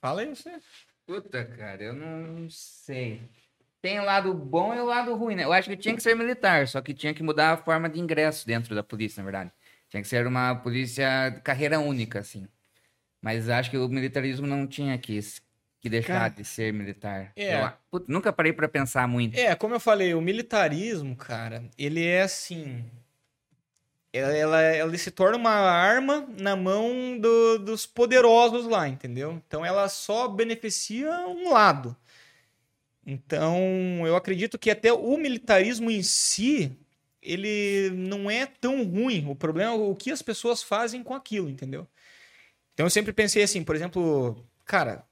Fala 0.01 0.23
aí 0.23 0.29
você. 0.29 0.53
Puta, 1.07 1.45
cara, 1.45 1.83
eu 1.83 1.95
não 1.95 2.51
sei. 2.51 3.21
Tem 3.81 4.01
o 4.01 4.05
lado 4.05 4.35
bom 4.35 4.75
e 4.75 4.81
o 4.81 4.85
lado 4.85 5.15
ruim, 5.15 5.37
né? 5.37 5.45
Eu 5.45 5.53
acho 5.53 5.69
que 5.71 5.77
tinha 5.77 5.95
que 5.95 6.03
ser 6.03 6.17
militar, 6.17 6.67
só 6.67 6.81
que 6.81 6.93
tinha 6.93 7.15
que 7.15 7.23
mudar 7.23 7.53
a 7.53 7.57
forma 7.57 7.89
de 7.89 8.01
ingresso 8.01 8.45
dentro 8.47 8.75
da 8.75 8.83
polícia, 8.83 9.21
na 9.23 9.31
verdade. 9.31 9.53
Tinha 9.89 10.03
que 10.03 10.09
ser 10.09 10.27
uma 10.27 10.57
polícia 10.57 11.31
de 11.31 11.41
carreira 11.43 11.79
única, 11.79 12.19
assim. 12.19 12.49
Mas 13.27 13.49
acho 13.49 13.73
que 13.73 13.77
o 13.77 13.89
militarismo 13.89 14.47
não 14.47 14.69
tinha 14.69 14.97
que, 14.97 15.19
que 15.81 15.89
deixar 15.89 16.13
Cara, 16.13 16.29
de 16.29 16.45
ser 16.45 16.73
militar. 16.73 17.33
é. 17.35 17.73
Eu, 17.93 18.05
nunca 18.07 18.33
parei 18.33 18.53
pra 18.53 18.69
pensar 18.69 19.09
muito. 19.09 19.37
É, 19.37 19.53
como 19.57 19.75
eu 19.75 19.81
falei, 19.81 20.15
o 20.15 20.21
militarismo, 20.21 21.17
cara, 21.17 21.69
ele 21.77 22.07
é 22.07 22.23
assim. 22.23 22.85
Ela, 24.13 24.33
ela, 24.33 24.61
ela 24.61 24.97
se 24.97 25.11
torna 25.11 25.37
uma 25.37 25.51
arma 25.51 26.25
na 26.39 26.55
mão 26.55 27.19
do- 27.19 27.59
dos 27.59 27.85
poderosos 27.85 28.65
lá, 28.65 28.87
entendeu? 28.87 29.43
Então 29.45 29.67
ela 29.67 29.89
só 29.89 30.29
beneficia 30.29 31.11
um 31.27 31.51
lado. 31.53 31.97
Então 33.05 34.07
eu 34.07 34.15
acredito 34.15 34.57
que 34.57 34.71
até 34.71 34.93
o 34.93 35.17
militarismo 35.17 35.91
em 35.91 36.05
si, 36.05 36.79
ele 37.21 37.91
não 37.91 38.31
é 38.31 38.47
tão 38.47 38.85
ruim. 38.85 39.27
O 39.29 39.35
problema 39.35 39.73
é 39.73 39.75
o 39.75 39.97
que 39.97 40.13
as 40.13 40.23
pessoas 40.23 40.63
fazem 40.63 41.03
com 41.03 41.13
aquilo, 41.13 41.51
entendeu? 41.51 41.89
Então 42.77 42.85
eu 42.85 42.91
sempre 42.91 43.11
pensei 43.11 43.43
assim, 43.43 43.65
por 43.65 43.75
exemplo, 43.75 44.47
cara, 44.67 45.03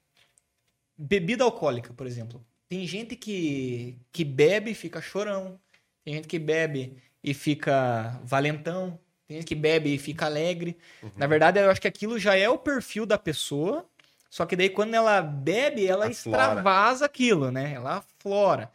bebida 0.99 1.45
alcoólica, 1.45 1.95
por 1.95 2.07
exemplo. 2.07 2.45
Tem 2.69 2.87
gente 2.87 3.17
que, 3.17 3.99
que 4.13 4.23
bebe 4.23 4.73
e 4.73 4.75
fica 4.75 5.01
chorão. 5.01 5.59
Tem 6.05 6.13
gente 6.13 6.29
que 6.29 6.39
bebe 6.39 7.03
e 7.23 7.33
fica 7.33 8.21
valentão. 8.23 9.01
Tem 9.27 9.39
gente 9.39 9.47
que 9.47 9.55
bebe 9.55 9.95
e 9.95 9.99
fica 9.99 10.27
alegre. 10.27 10.77
Na 11.17 11.27
verdade, 11.27 11.59
eu 11.59 11.71
acho 11.71 11.81
que 11.81 11.89
aquilo 11.89 12.19
já 12.19 12.37
é 12.37 12.51
o 12.51 12.59
perfil 12.59 13.07
da 13.07 13.17
pessoa. 13.17 13.89
Só 14.29 14.45
que 14.45 14.57
daí, 14.57 14.69
quando 14.69 14.93
ela 14.93 15.23
bebe, 15.23 15.87
ela 15.87 16.07
Aflora. 16.07 16.11
extravasa 16.11 17.07
aquilo, 17.07 17.51
né? 17.51 17.73
Ela 17.73 17.97
aflora. 17.97 18.71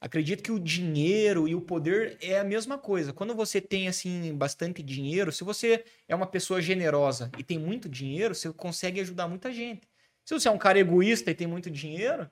Acredito 0.00 0.42
que 0.42 0.52
o 0.52 0.58
dinheiro 0.60 1.48
e 1.48 1.54
o 1.54 1.60
poder 1.60 2.18
é 2.20 2.38
a 2.38 2.44
mesma 2.44 2.76
coisa. 2.76 3.12
Quando 3.12 3.34
você 3.34 3.60
tem, 3.60 3.88
assim, 3.88 4.34
bastante 4.34 4.82
dinheiro, 4.82 5.32
se 5.32 5.42
você 5.42 5.84
é 6.06 6.14
uma 6.14 6.26
pessoa 6.26 6.60
generosa 6.60 7.30
e 7.38 7.42
tem 7.42 7.58
muito 7.58 7.88
dinheiro, 7.88 8.34
você 8.34 8.52
consegue 8.52 9.00
ajudar 9.00 9.26
muita 9.26 9.50
gente. 9.52 9.88
Se 10.24 10.34
você 10.34 10.48
é 10.48 10.50
um 10.50 10.58
cara 10.58 10.78
egoísta 10.78 11.30
e 11.30 11.34
tem 11.34 11.46
muito 11.46 11.70
dinheiro, 11.70 12.30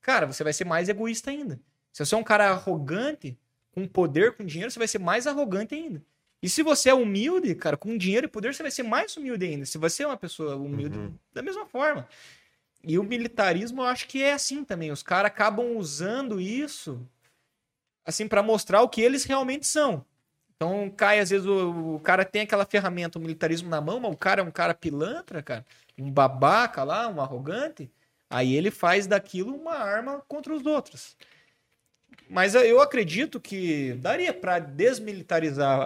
cara, 0.00 0.26
você 0.26 0.44
vai 0.44 0.52
ser 0.52 0.64
mais 0.64 0.88
egoísta 0.88 1.30
ainda. 1.30 1.58
Se 1.92 2.04
você 2.04 2.14
é 2.14 2.18
um 2.18 2.24
cara 2.24 2.50
arrogante, 2.50 3.38
com 3.72 3.86
poder, 3.88 4.36
com 4.36 4.44
dinheiro, 4.44 4.70
você 4.70 4.78
vai 4.78 4.88
ser 4.88 4.98
mais 4.98 5.26
arrogante 5.26 5.74
ainda. 5.74 6.04
E 6.42 6.48
se 6.48 6.62
você 6.62 6.90
é 6.90 6.94
humilde, 6.94 7.54
cara, 7.54 7.76
com 7.76 7.96
dinheiro 7.96 8.26
e 8.26 8.28
poder, 8.28 8.54
você 8.54 8.62
vai 8.62 8.70
ser 8.70 8.82
mais 8.82 9.16
humilde 9.16 9.46
ainda. 9.46 9.64
Se 9.64 9.78
você 9.78 10.02
é 10.02 10.06
uma 10.06 10.16
pessoa 10.16 10.56
humilde, 10.56 10.98
Uhum. 10.98 11.14
da 11.32 11.42
mesma 11.42 11.64
forma. 11.66 12.06
E 12.86 12.98
o 12.98 13.02
militarismo, 13.04 13.82
eu 13.82 13.86
acho 13.86 14.06
que 14.06 14.22
é 14.22 14.32
assim 14.34 14.64
também. 14.64 14.90
Os 14.92 15.02
caras 15.02 15.30
acabam 15.30 15.76
usando 15.76 16.40
isso, 16.40 17.00
assim, 18.04 18.28
para 18.28 18.42
mostrar 18.42 18.82
o 18.82 18.88
que 18.88 19.00
eles 19.00 19.24
realmente 19.24 19.66
são. 19.66 20.04
Então, 20.56 20.90
cai, 20.90 21.18
às 21.18 21.30
vezes, 21.30 21.46
o, 21.46 21.96
o 21.96 22.00
cara 22.00 22.24
tem 22.24 22.42
aquela 22.42 22.64
ferramenta, 22.64 23.18
o 23.18 23.22
militarismo 23.22 23.68
na 23.68 23.80
mão, 23.80 23.98
mas 23.98 24.12
o 24.12 24.16
cara 24.16 24.40
é 24.40 24.44
um 24.44 24.50
cara 24.50 24.74
pilantra, 24.74 25.42
cara, 25.42 25.64
um 25.98 26.10
babaca 26.10 26.84
lá, 26.84 27.08
um 27.08 27.20
arrogante. 27.20 27.90
Aí 28.30 28.54
ele 28.54 28.70
faz 28.70 29.06
daquilo 29.06 29.54
uma 29.54 29.74
arma 29.74 30.22
contra 30.28 30.54
os 30.54 30.64
outros. 30.66 31.16
Mas 32.28 32.54
eu 32.54 32.80
acredito 32.80 33.40
que 33.40 33.94
daria 33.94 34.32
para 34.32 34.58
desmilitarizar 34.58 35.80
a- 35.80 35.84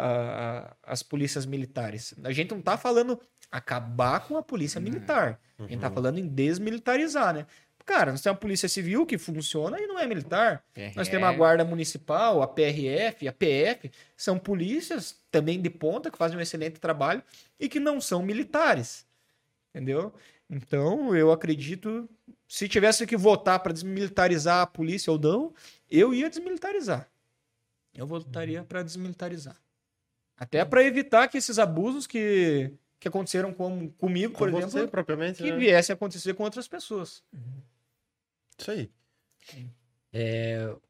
a- 0.68 0.76
as 0.92 1.02
polícias 1.02 1.44
militares. 1.46 2.14
A 2.22 2.32
gente 2.32 2.52
não 2.52 2.60
tá 2.60 2.76
falando 2.76 3.20
acabar 3.50 4.20
com 4.20 4.36
a 4.36 4.42
polícia 4.42 4.80
militar. 4.80 5.40
A 5.58 5.62
gente 5.62 5.80
tá 5.80 5.90
falando 5.90 6.18
em 6.18 6.26
desmilitarizar, 6.26 7.34
né? 7.34 7.46
Cara, 7.84 8.10
nós 8.10 8.20
temos 8.20 8.36
a 8.36 8.40
polícia 8.40 8.68
civil 8.68 9.06
que 9.06 9.16
funciona 9.16 9.80
e 9.80 9.86
não 9.86 9.98
é 9.98 10.06
militar. 10.06 10.62
Nós 10.94 11.08
temos 11.08 11.26
a 11.26 11.32
Guarda 11.32 11.64
Municipal, 11.64 12.42
a 12.42 12.46
PRF, 12.46 13.26
a 13.26 13.32
PF, 13.32 13.90
são 14.14 14.38
polícias 14.38 15.16
também 15.30 15.58
de 15.58 15.70
ponta 15.70 16.10
que 16.10 16.18
fazem 16.18 16.36
um 16.36 16.40
excelente 16.40 16.78
trabalho 16.78 17.22
e 17.58 17.66
que 17.66 17.80
não 17.80 17.98
são 17.98 18.22
militares. 18.22 19.06
Entendeu? 19.70 20.12
Então, 20.50 21.16
eu 21.16 21.32
acredito, 21.32 22.06
se 22.46 22.68
tivesse 22.68 23.06
que 23.06 23.16
votar 23.16 23.58
para 23.60 23.72
desmilitarizar 23.72 24.60
a 24.60 24.66
polícia 24.66 25.10
ou 25.10 25.18
não, 25.18 25.54
eu 25.90 26.12
ia 26.12 26.28
desmilitarizar. 26.28 27.08
Eu 27.94 28.06
votaria 28.06 28.62
para 28.62 28.82
desmilitarizar. 28.82 29.56
Até 30.36 30.62
para 30.64 30.84
evitar 30.84 31.26
que 31.28 31.38
esses 31.38 31.58
abusos 31.58 32.06
que, 32.06 32.70
que 33.00 33.08
aconteceram 33.08 33.52
com, 33.52 33.88
comigo, 33.90 34.32
por 34.36 34.50
Com 34.50 34.58
exemplo, 34.58 34.80
você, 34.80 34.86
propriamente. 34.88 35.42
que 35.42 35.50
né? 35.50 35.56
viessem 35.56 35.92
a 35.92 35.96
acontecer 35.96 36.34
com 36.34 36.42
outras 36.42 36.66
pessoas. 36.66 37.22
Isso 38.58 38.70
aí. 38.70 38.90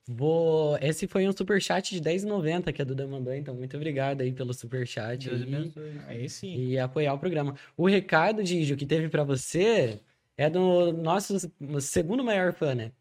Vou... 0.06 0.78
Esse 0.80 1.06
foi 1.06 1.28
um 1.28 1.32
superchat 1.36 1.94
de 1.94 2.00
10,90 2.08 2.72
que 2.72 2.80
a 2.80 2.84
Duda 2.84 3.06
mandou, 3.06 3.34
então 3.34 3.54
muito 3.54 3.76
obrigado 3.76 4.22
aí 4.22 4.32
pelo 4.32 4.54
superchat. 4.54 5.28
Deus 5.28 5.40
e- 5.40 5.42
abençoe. 5.44 6.00
Aí 6.06 6.28
sim. 6.28 6.54
e 6.56 6.78
apoiar 6.78 7.12
o 7.14 7.18
programa. 7.18 7.54
O 7.76 7.86
recado, 7.86 8.44
Gijo, 8.44 8.76
que 8.76 8.86
teve 8.86 9.08
pra 9.08 9.24
você 9.24 10.00
é 10.36 10.48
do 10.48 10.92
nosso 10.92 11.36
segundo 11.80 12.24
maior 12.24 12.52
fã, 12.54 12.74
né? 12.74 12.92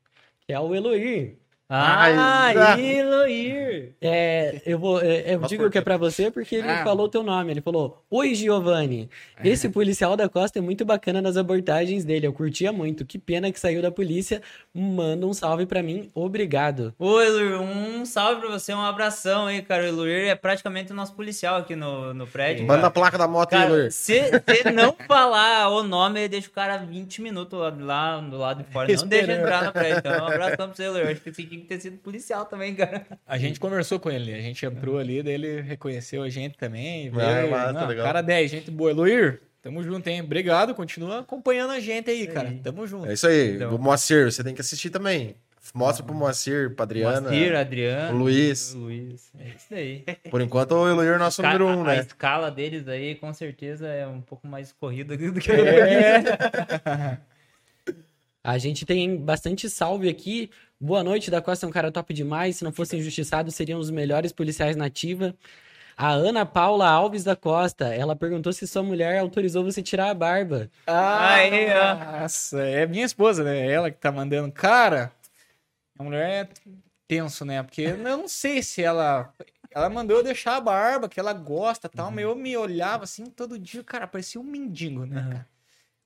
Que 0.42 0.54
é 0.54 0.60
o 0.60 0.74
Eloir. 0.74 1.38
Ah, 1.70 2.54
Ah, 2.56 2.80
Eloir! 2.80 3.94
É, 4.02 4.62
eu 4.66 4.80
vou, 4.80 5.02
é, 5.02 5.34
eu 5.34 5.40
Mas 5.42 5.50
digo 5.50 5.70
que 5.70 5.78
é 5.78 5.82
pra 5.82 5.98
você 5.98 6.32
porque 6.32 6.56
ele 6.56 6.70
Ah. 6.70 6.84
falou 6.84 7.08
o 7.08 7.10
teu 7.10 7.24
nome. 7.24 7.52
Ele 7.52 7.60
falou: 7.62 8.02
Oi, 8.10 8.34
Giovanni. 8.36 9.10
Esse 9.44 9.68
policial 9.68 10.16
da 10.16 10.30
Costa 10.30 10.60
é 10.60 10.62
muito 10.62 10.86
bacana 10.86 11.22
nas 11.22 11.36
abordagens 11.36 12.06
dele. 12.06 12.26
Eu 12.26 12.32
curtia 12.32 12.72
muito. 12.72 13.06
Que 13.06 13.20
pena 13.20 13.52
que 13.52 13.60
saiu 13.60 13.82
da 13.82 13.92
polícia. 13.92 14.42
Manda 14.74 15.26
um 15.28 15.34
salve 15.34 15.66
pra 15.66 15.84
mim. 15.84 16.10
Obrigado. 16.16 16.94
Ô, 16.98 17.20
Eloir, 17.20 17.62
um 17.62 18.06
salve 18.06 18.40
pra 18.42 18.50
você, 18.50 18.74
um 18.74 18.82
abração 18.82 19.48
aí, 19.48 19.62
cara. 19.62 19.84
O 19.84 19.88
Eloir 19.88 20.30
é 20.30 20.36
praticamente 20.36 20.94
o 20.94 20.96
nosso 20.96 21.14
policial 21.16 21.58
aqui 21.58 21.76
no, 21.76 22.14
no 22.14 22.26
prédio. 22.26 22.66
Manda 22.66 22.88
a 22.88 22.92
placa 22.92 23.18
da 23.18 23.28
moto 23.28 23.50
Cara, 23.50 23.70
Luiz. 23.70 23.94
se 23.94 24.22
você 24.32 24.72
não 24.72 24.96
falar 25.08 25.70
o 25.70 25.84
nome, 25.84 26.22
ele 26.22 26.30
deixa 26.30 26.48
o 26.48 26.52
cara 26.52 26.78
20 26.78 27.22
minutos 27.22 27.60
lá, 27.60 27.70
lá 27.78 28.20
do 28.22 28.38
lado 28.38 28.64
de 28.64 28.72
fora. 28.72 28.88
Não 28.88 29.06
deixa 29.08 29.24
Esperando. 29.26 29.42
entrar 29.44 29.64
no 29.66 29.74
prédio. 29.74 29.98
Então, 30.00 30.12
um 30.26 30.28
abração 30.28 30.68
pra 30.68 30.76
você, 30.76 30.84
Eloir. 30.84 31.08
Acho 31.12 31.22
que 31.22 31.32
você 31.34 31.44
tinha 31.58 31.62
que 31.62 31.68
ter 31.68 31.80
sido 31.82 31.98
policial 31.98 32.46
também, 32.46 32.76
cara. 32.76 33.06
A 33.26 33.38
gente 33.38 33.60
conversou 33.60 34.00
com 34.00 34.10
ele, 34.10 34.34
a 34.34 34.42
gente 34.42 34.66
entrou 34.66 34.98
ali, 34.98 35.24
daí 35.24 35.34
ele 35.34 35.62
reconheceu 35.62 36.24
a 36.24 36.30
gente 36.30 36.58
também. 36.58 37.10
Veio, 37.10 37.28
Ah, 37.28 37.48
massa, 37.48 37.74
não, 37.74 37.88
legal. 37.88 38.06
Cara 38.06 38.22
10, 38.22 38.52
gente 38.52 38.72
boa. 38.72 38.92
Eloir, 38.92 39.40
tamo 39.62 39.84
junto, 39.84 40.08
hein? 40.08 40.22
Obrigado, 40.22 40.74
continua 40.76 41.20
acompanhando 41.20 41.72
a 41.72 41.80
gente 41.80 42.10
aí, 42.10 42.28
cara. 42.28 42.50
aí. 42.50 42.60
Tamo 42.60 42.86
junto. 42.86 43.08
É 43.08 43.14
isso 43.14 43.28
aí. 43.28 43.56
Então. 43.56 43.76
O 43.76 43.80
Moacir, 43.80 44.32
você 44.32 44.44
tem 44.44 44.54
que 44.54 44.62
assistir 44.62 44.90
também. 44.90 45.36
Mostra 45.74 46.06
pro 46.06 46.16
Moacir, 46.16 46.74
pra 46.74 46.84
Adriana. 46.84 47.22
Moacir, 47.30 47.54
Adriano. 47.54 48.16
o 48.16 48.20
Luiz. 48.20 48.74
o 48.74 48.78
Luiz. 48.80 49.32
É 49.38 49.50
isso 49.50 49.66
daí. 49.70 50.06
Por 50.32 50.40
enquanto, 50.40 50.72
o 50.72 50.88
Eloir 50.88 51.10
é 51.10 51.16
o 51.16 51.20
nosso 51.20 51.42
número 51.42 51.66
um, 51.66 51.82
a, 51.82 51.92
a 51.92 51.96
né? 51.96 52.00
escala 52.00 52.50
deles 52.50 52.88
aí, 52.88 53.16
com 53.16 53.34
certeza, 53.34 53.86
é 53.88 54.08
um 54.08 54.22
pouco 54.22 54.48
mais 54.48 54.72
corrida 54.72 55.18
do 55.18 55.40
que 55.42 55.52
É. 55.52 57.18
A 58.48 58.58
gente 58.58 58.86
tem 58.86 59.18
bastante 59.18 59.70
salve 59.70 60.08
aqui. 60.08 60.50
Boa 60.80 61.04
noite, 61.04 61.32
da 61.32 61.42
Costa 61.42 61.66
é 61.66 61.70
um 61.70 61.72
cara 61.72 61.92
top 61.92 62.14
demais. 62.14 62.58
Se 62.58 62.64
não 62.64 62.72
fosse 62.72 62.96
injustiçado, 62.96 63.52
seriam 63.52 63.80
os 63.80 63.90
melhores 63.90 64.32
policiais 64.32 64.76
na 64.76 64.86
ativa. 64.86 65.36
A 65.96 66.12
Ana 66.12 66.46
Paula 66.46 66.88
Alves 66.88 67.24
da 67.24 67.36
Costa, 67.36 67.92
ela 67.92 68.16
perguntou 68.16 68.54
se 68.54 68.68
sua 68.68 68.84
mulher 68.84 69.18
autorizou 69.18 69.64
você 69.64 69.82
tirar 69.82 70.12
a 70.12 70.14
barba. 70.14 70.70
Aí, 70.86 71.68
ó. 71.72 72.20
Nossa, 72.22 72.62
é 72.62 72.86
minha 72.86 73.04
esposa, 73.04 73.44
né? 73.44 73.68
Ela 73.68 73.90
que 73.90 73.98
tá 73.98 74.12
mandando. 74.12 74.52
Cara, 74.52 75.12
a 75.98 76.04
mulher 76.04 76.46
é 76.46 76.50
tenso, 77.08 77.44
né? 77.44 77.64
Porque 77.64 77.82
eu 77.82 77.98
não 77.98 78.28
sei 78.28 78.62
se 78.62 78.84
ela. 78.84 79.34
Ela 79.72 79.90
mandou 79.90 80.18
eu 80.18 80.24
deixar 80.24 80.58
a 80.58 80.62
barba, 80.62 81.10
que 81.10 81.20
ela 81.20 81.34
gosta 81.34 81.88
e 81.88 81.90
tal, 81.90 82.12
mas 82.12 82.24
eu 82.24 82.36
me 82.36 82.56
olhava 82.56 83.04
assim 83.04 83.26
todo 83.26 83.58
dia, 83.58 83.84
cara, 83.84 84.08
parecia 84.08 84.40
um 84.40 84.44
mendigo, 84.44 85.06
né, 85.08 85.26
cara? 85.28 85.48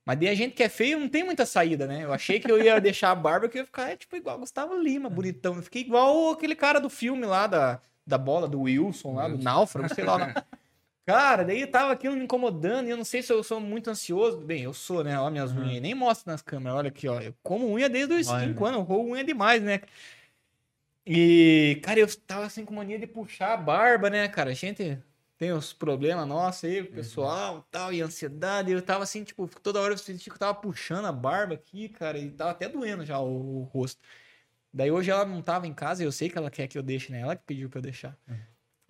Mas 0.04 0.18
daí 0.18 0.28
a 0.28 0.34
gente 0.34 0.54
que 0.54 0.62
é 0.62 0.68
feio 0.68 0.98
não 0.98 1.08
tem 1.08 1.22
muita 1.22 1.46
saída, 1.46 1.86
né? 1.86 2.04
Eu 2.04 2.12
achei 2.12 2.40
que 2.40 2.50
eu 2.50 2.62
ia 2.62 2.80
deixar 2.80 3.12
a 3.12 3.14
barba, 3.14 3.48
que 3.48 3.58
eu 3.58 3.62
ia 3.62 3.66
ficar 3.66 3.90
é, 3.90 3.96
tipo 3.96 4.16
igual 4.16 4.38
Gustavo 4.38 4.74
Lima, 4.74 5.08
bonitão. 5.08 5.56
Eu 5.56 5.62
fiquei 5.62 5.82
igual 5.82 6.32
aquele 6.32 6.56
cara 6.56 6.80
do 6.80 6.90
filme 6.90 7.24
lá, 7.24 7.46
da, 7.46 7.80
da 8.06 8.18
bola, 8.18 8.48
do 8.48 8.62
Wilson 8.62 9.14
lá, 9.14 9.28
do 9.28 9.38
Náufrago, 9.38 9.94
sei 9.94 10.04
lá. 10.04 10.18
nome. 10.18 10.34
Cara, 11.04 11.44
daí 11.44 11.66
tava 11.66 11.92
aquilo 11.92 12.14
me 12.14 12.22
incomodando 12.22 12.86
e 12.86 12.90
eu 12.90 12.96
não 12.96 13.04
sei 13.04 13.22
se 13.22 13.32
eu 13.32 13.42
sou 13.42 13.58
muito 13.60 13.90
ansioso. 13.90 14.38
Bem, 14.38 14.62
eu 14.62 14.72
sou, 14.72 15.02
né? 15.02 15.18
Olha 15.18 15.32
minhas 15.32 15.50
unhas, 15.50 15.82
nem 15.82 15.94
mostro 15.94 16.30
nas 16.30 16.42
câmeras. 16.42 16.78
Olha 16.78 16.88
aqui, 16.88 17.08
ó. 17.08 17.20
Eu 17.20 17.34
como 17.42 17.72
unha 17.72 17.88
desde 17.88 18.14
os 18.14 18.28
Olha. 18.28 18.46
5 18.46 18.64
anos, 18.64 18.78
eu 18.78 18.84
roubo 18.84 19.10
unha 19.10 19.24
demais, 19.24 19.60
né? 19.62 19.80
E, 21.04 21.80
cara, 21.82 21.98
eu 21.98 22.16
tava 22.20 22.46
assim 22.46 22.64
com 22.64 22.74
mania 22.74 22.98
de 22.98 23.06
puxar 23.08 23.54
a 23.54 23.56
barba, 23.56 24.08
né, 24.08 24.28
cara? 24.28 24.50
A 24.50 24.54
gente 24.54 24.96
tem 25.42 25.50
os 25.50 25.72
problemas 25.72 26.24
nossos 26.28 26.62
aí, 26.62 26.84
pessoal 26.84 27.66
e 27.66 27.72
tal, 27.72 27.92
e 27.92 28.00
ansiedade. 28.00 28.70
Eu 28.70 28.80
tava 28.80 29.02
assim, 29.02 29.24
tipo, 29.24 29.50
toda 29.60 29.80
hora 29.80 29.92
eu 29.92 29.98
senti 29.98 30.30
que 30.30 30.36
eu 30.36 30.38
tava 30.38 30.54
puxando 30.54 31.06
a 31.06 31.10
barba 31.10 31.54
aqui, 31.54 31.88
cara, 31.88 32.16
e 32.16 32.30
tava 32.30 32.52
até 32.52 32.68
doendo 32.68 33.04
já 33.04 33.18
o, 33.18 33.58
o 33.58 33.62
rosto. 33.64 34.00
Daí 34.72 34.88
hoje 34.88 35.10
ela 35.10 35.24
não 35.24 35.42
tava 35.42 35.66
em 35.66 35.74
casa 35.74 36.00
e 36.00 36.06
eu 36.06 36.12
sei 36.12 36.30
que 36.30 36.38
ela 36.38 36.48
quer 36.48 36.68
que 36.68 36.78
eu 36.78 36.82
deixe, 36.82 37.10
né? 37.10 37.22
Ela 37.22 37.34
que 37.34 37.42
pediu 37.44 37.68
pra 37.68 37.78
eu 37.78 37.82
deixar. 37.82 38.16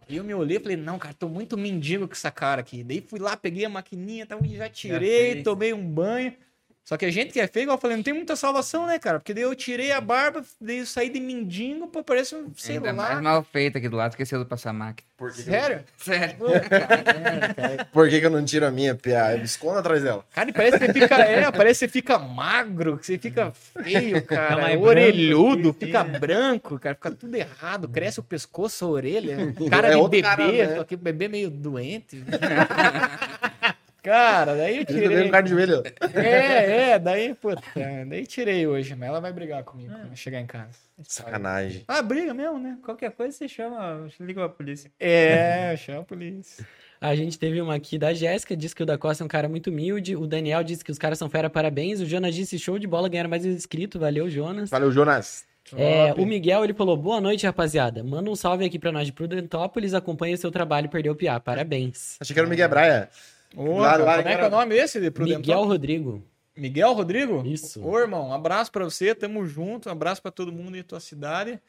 E 0.06 0.14
eu 0.14 0.22
me 0.22 0.34
olhei 0.34 0.58
e 0.58 0.60
falei, 0.60 0.76
não, 0.76 0.98
cara, 0.98 1.14
tô 1.14 1.26
muito 1.26 1.56
mendigo 1.56 2.06
com 2.06 2.12
essa 2.12 2.30
cara 2.30 2.60
aqui. 2.60 2.84
Daí 2.84 3.00
fui 3.00 3.18
lá, 3.18 3.34
peguei 3.34 3.64
a 3.64 3.70
maquininha, 3.70 4.26
tal, 4.26 4.44
e 4.44 4.54
já 4.54 4.68
tirei, 4.68 5.32
fez. 5.32 5.44
tomei 5.44 5.72
um 5.72 5.88
banho. 5.88 6.36
Só 6.84 6.96
que 6.96 7.04
a 7.04 7.10
gente 7.10 7.32
que 7.32 7.40
é 7.40 7.46
feio, 7.46 7.64
igual 7.64 7.76
eu 7.76 7.80
falei, 7.80 7.96
não 7.96 8.02
tem 8.02 8.12
muita 8.12 8.34
salvação, 8.34 8.86
né, 8.86 8.98
cara? 8.98 9.20
Porque 9.20 9.32
daí 9.32 9.44
eu 9.44 9.54
tirei 9.54 9.92
a 9.92 10.00
barba, 10.00 10.42
daí 10.60 10.78
eu 10.78 10.86
saí 10.86 11.08
de 11.08 11.20
mendigo 11.20 11.86
pra 11.86 12.02
parecer 12.02 12.34
um, 12.36 12.50
sei 12.56 12.76
Ainda 12.76 12.88
lá. 12.92 13.08
mais 13.10 13.20
mal 13.22 13.44
feito 13.44 13.78
aqui 13.78 13.88
do 13.88 13.96
lado, 13.96 14.10
esqueceu 14.10 14.40
de 14.42 14.44
passar 14.48 14.70
a 14.70 14.72
máquina. 14.72 15.06
Por 15.16 15.30
que, 15.30 15.36
que 15.36 15.42
Sério? 15.44 15.84
Sério. 15.96 16.36
por 17.92 18.08
que, 18.08 18.18
que 18.18 18.26
eu 18.26 18.30
não 18.30 18.44
tiro 18.44 18.66
a 18.66 18.70
minha, 18.72 18.96
PA? 18.96 19.32
Eu 19.32 19.38
me 19.38 19.44
escondo 19.44 19.78
atrás 19.78 20.02
dela. 20.02 20.24
Cara, 20.34 20.50
e 20.50 20.52
parece 20.52 20.78
que 20.80 20.86
você 20.86 20.92
fica, 20.92 21.14
é, 21.14 21.50
parece 21.52 21.86
que 21.86 21.86
você 21.86 21.88
fica 21.92 22.18
magro, 22.18 22.98
que 22.98 23.06
você 23.06 23.18
fica 23.18 23.52
feio, 23.52 24.20
cara. 24.26 24.62
mais 24.62 24.80
orelhudo, 24.80 25.72
branco, 25.72 25.78
fica 25.78 26.00
assim, 26.00 26.10
né? 26.10 26.18
branco, 26.18 26.78
cara, 26.80 26.94
fica 26.96 27.10
tudo 27.12 27.34
errado. 27.36 27.88
Cresce 27.88 28.18
o 28.18 28.24
pescoço, 28.24 28.84
a 28.84 28.88
orelha. 28.88 29.36
Cara 29.70 29.88
É 29.88 29.94
de 29.94 30.08
bebê, 30.08 30.22
cara, 30.22 30.52
né? 30.52 30.76
só 30.76 30.84
que 30.84 30.96
bebê 30.96 31.28
meio 31.28 31.48
doente. 31.48 32.22
cara, 34.02 34.54
daí 34.56 34.76
eu 34.76 34.80
Ele 34.80 34.84
também 34.86 35.08
tirei. 35.08 35.28
um 35.28 35.30
cara 35.30 35.42
de 35.42 35.50
joelho. 35.50 35.82
É, 36.14 36.90
é, 36.90 36.98
daí, 36.98 37.34
puta, 37.34 37.62
daí 38.08 38.26
tirei 38.26 38.66
hoje, 38.66 38.94
mas 38.94 39.08
ela 39.08 39.20
vai 39.20 39.32
brigar 39.32 39.62
comigo 39.64 39.92
quando 39.92 40.16
chegar 40.16 40.40
em 40.40 40.46
casa. 40.46 40.76
Sacanagem. 41.02 41.84
Ah, 41.88 42.02
briga 42.02 42.34
mesmo, 42.34 42.58
né? 42.58 42.78
Qualquer 42.84 43.12
coisa 43.12 43.36
você 43.36 43.48
chama, 43.48 44.08
liga 44.20 44.40
pra 44.40 44.48
polícia. 44.48 44.90
É, 44.98 45.76
chama 45.76 46.00
a 46.00 46.04
polícia. 46.04 46.66
A 47.00 47.16
gente 47.16 47.36
teve 47.36 47.60
uma 47.60 47.74
aqui 47.74 47.98
da 47.98 48.14
Jéssica, 48.14 48.56
disse 48.56 48.76
que 48.76 48.82
o 48.82 48.86
da 48.86 48.96
Costa 48.96 49.24
é 49.24 49.26
um 49.26 49.28
cara 49.28 49.48
muito 49.48 49.70
humilde. 49.70 50.14
O 50.14 50.24
Daniel 50.26 50.62
disse 50.62 50.84
que 50.84 50.92
os 50.92 50.98
caras 50.98 51.18
são 51.18 51.28
fera, 51.28 51.50
parabéns. 51.50 52.00
O 52.00 52.06
Jonas 52.06 52.32
disse 52.32 52.56
show 52.58 52.78
de 52.78 52.86
bola, 52.86 53.08
ganharam 53.08 53.28
mais 53.28 53.44
um 53.44 53.48
inscrito. 53.50 53.98
Valeu, 53.98 54.30
Jonas. 54.30 54.70
Valeu, 54.70 54.92
Jonas. 54.92 55.44
É, 55.76 56.12
o 56.14 56.26
Miguel, 56.26 56.64
ele 56.64 56.74
falou, 56.74 56.96
boa 56.96 57.20
noite, 57.20 57.46
rapaziada. 57.46 58.04
Manda 58.04 58.30
um 58.30 58.36
salve 58.36 58.64
aqui 58.64 58.78
pra 58.78 58.92
nós 58.92 59.06
de 59.06 59.12
Prudentópolis, 59.12 59.94
acompanha 59.94 60.36
seu 60.36 60.50
trabalho 60.50 60.86
e 60.86 60.88
perdeu 60.88 61.12
o 61.12 61.16
piá. 61.16 61.40
Parabéns. 61.40 62.16
Achei 62.20 62.34
que 62.34 62.38
era 62.38 62.46
o 62.46 62.50
Miguel 62.50 62.68
Braia. 62.68 63.08
Ô, 63.56 63.78
Lá- 63.78 63.96
lá 63.96 64.16
como 64.16 64.28
é 64.28 64.36
que 64.36 64.42
é 64.42 64.46
o 64.46 64.50
nome 64.50 64.74
esse 64.76 65.00
de 65.00 65.10
Prudentópolis? 65.10 65.46
Miguel 65.48 65.64
Rodrigo. 65.64 66.22
Miguel 66.56 66.92
Rodrigo? 66.92 67.42
Isso. 67.46 67.82
Ô, 67.84 67.98
irmão, 67.98 68.28
um 68.28 68.32
abraço 68.32 68.70
pra 68.70 68.84
você, 68.84 69.14
tamo 69.14 69.46
junto, 69.46 69.88
um 69.88 69.92
abraço 69.92 70.20
pra 70.22 70.30
todo 70.30 70.52
mundo 70.52 70.76
em 70.76 70.82
tua 70.82 71.00
cidade. 71.00 71.60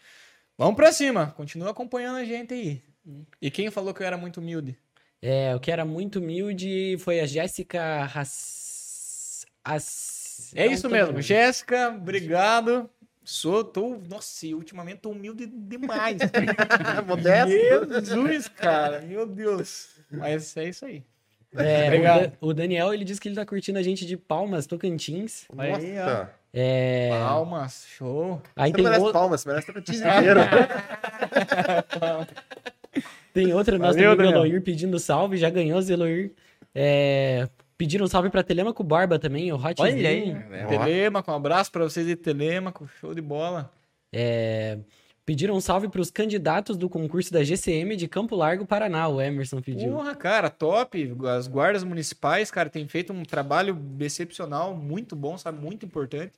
Vamos 0.57 0.75
pra 0.75 0.91
cima, 0.91 1.33
continua 1.37 1.71
acompanhando 1.71 2.17
a 2.17 2.23
gente 2.25 2.53
aí. 2.53 2.81
E 3.41 3.49
quem 3.51 3.69
falou 3.71 3.93
que 3.93 4.01
eu 4.03 4.07
era 4.07 4.17
muito 4.17 4.39
humilde? 4.39 4.77
É, 5.21 5.55
o 5.55 5.59
que 5.59 5.71
era 5.71 5.85
muito 5.85 6.19
humilde 6.19 6.97
foi 6.99 7.19
a 7.21 7.25
Jéssica 7.25 8.09
Hass... 8.13 9.45
É 10.55 10.67
isso 10.67 10.89
mesmo, 10.89 11.21
Jéssica, 11.21 11.89
obrigado. 11.89 12.89
Sou, 13.23 13.63
tô, 13.63 13.97
nossa, 14.09 14.45
e 14.45 14.53
ultimamente 14.53 14.97
tô 14.99 15.11
humilde 15.11 15.45
demais. 15.47 16.17
Modesto. 17.07 18.05
Jesus, 18.05 18.49
cara, 18.49 18.99
meu 19.01 19.25
Deus. 19.25 19.87
Mas 20.11 20.55
é 20.57 20.67
isso 20.67 20.85
aí. 20.85 21.03
É, 21.55 22.31
o, 22.41 22.47
o 22.49 22.53
Daniel, 22.53 22.93
ele 22.93 23.03
disse 23.05 23.21
que 23.21 23.27
ele 23.27 23.35
tá 23.35 23.45
curtindo 23.45 23.77
a 23.79 23.83
gente 23.83 24.05
de 24.05 24.17
Palmas, 24.17 24.65
Tocantins. 24.65 25.45
Aí, 25.57 25.97
ó. 25.99 26.25
É, 26.55 27.09
Palmas, 27.09 27.85
show. 27.97 28.39
aí 28.55 28.69
Você 28.71 28.75
tem, 28.75 28.83
merece 28.83 29.05
o- 29.05 29.11
palmas, 29.11 29.41
você 29.41 29.49
merece 29.49 29.67
Tocantins 29.67 29.99
inteiro. 29.99 30.39
tem 33.33 33.53
outra 33.53 33.77
nossa 33.77 33.93
Valeu, 33.93 34.11
amiga 34.11 34.23
Daniel. 34.23 34.45
Eloir 34.45 34.61
pedindo 34.61 34.99
salve, 34.99 35.37
já 35.37 35.49
ganhou, 35.49 35.81
Zeloir. 35.81 36.31
É, 36.75 37.47
pediram 37.77 38.07
salve 38.07 38.29
pra 38.29 38.43
Telemaco 38.43 38.83
Barba 38.83 39.17
também, 39.19 39.51
o 39.51 39.55
Hot 39.55 39.81
Olha 39.81 40.09
aí. 40.09 40.35
Ó. 40.63 40.67
Telemaco, 40.67 41.31
um 41.31 41.35
abraço 41.35 41.71
pra 41.71 41.83
vocês 41.83 42.05
de 42.05 42.15
Telemaco, 42.15 42.87
show 42.99 43.13
de 43.13 43.21
bola. 43.21 43.71
É, 44.11 44.77
pediram 45.25 45.55
um 45.55 45.61
salve 45.61 45.87
pros 45.87 46.11
candidatos 46.11 46.77
do 46.77 46.89
concurso 46.89 47.31
da 47.31 47.43
GCM 47.43 47.95
de 47.95 48.07
Campo 48.07 48.35
Largo, 48.35 48.65
Paraná, 48.65 49.07
o 49.07 49.21
Emerson 49.21 49.61
pediu. 49.61 49.93
Porra, 49.93 50.15
cara, 50.15 50.49
top. 50.49 51.15
As 51.37 51.47
guardas 51.47 51.83
municipais, 51.83 52.51
cara, 52.51 52.69
têm 52.69 52.87
feito 52.87 53.13
um 53.13 53.23
trabalho 53.23 53.79
excepcional, 53.99 54.75
muito 54.75 55.15
bom, 55.15 55.37
sabe? 55.37 55.61
Muito 55.61 55.85
importante. 55.85 56.33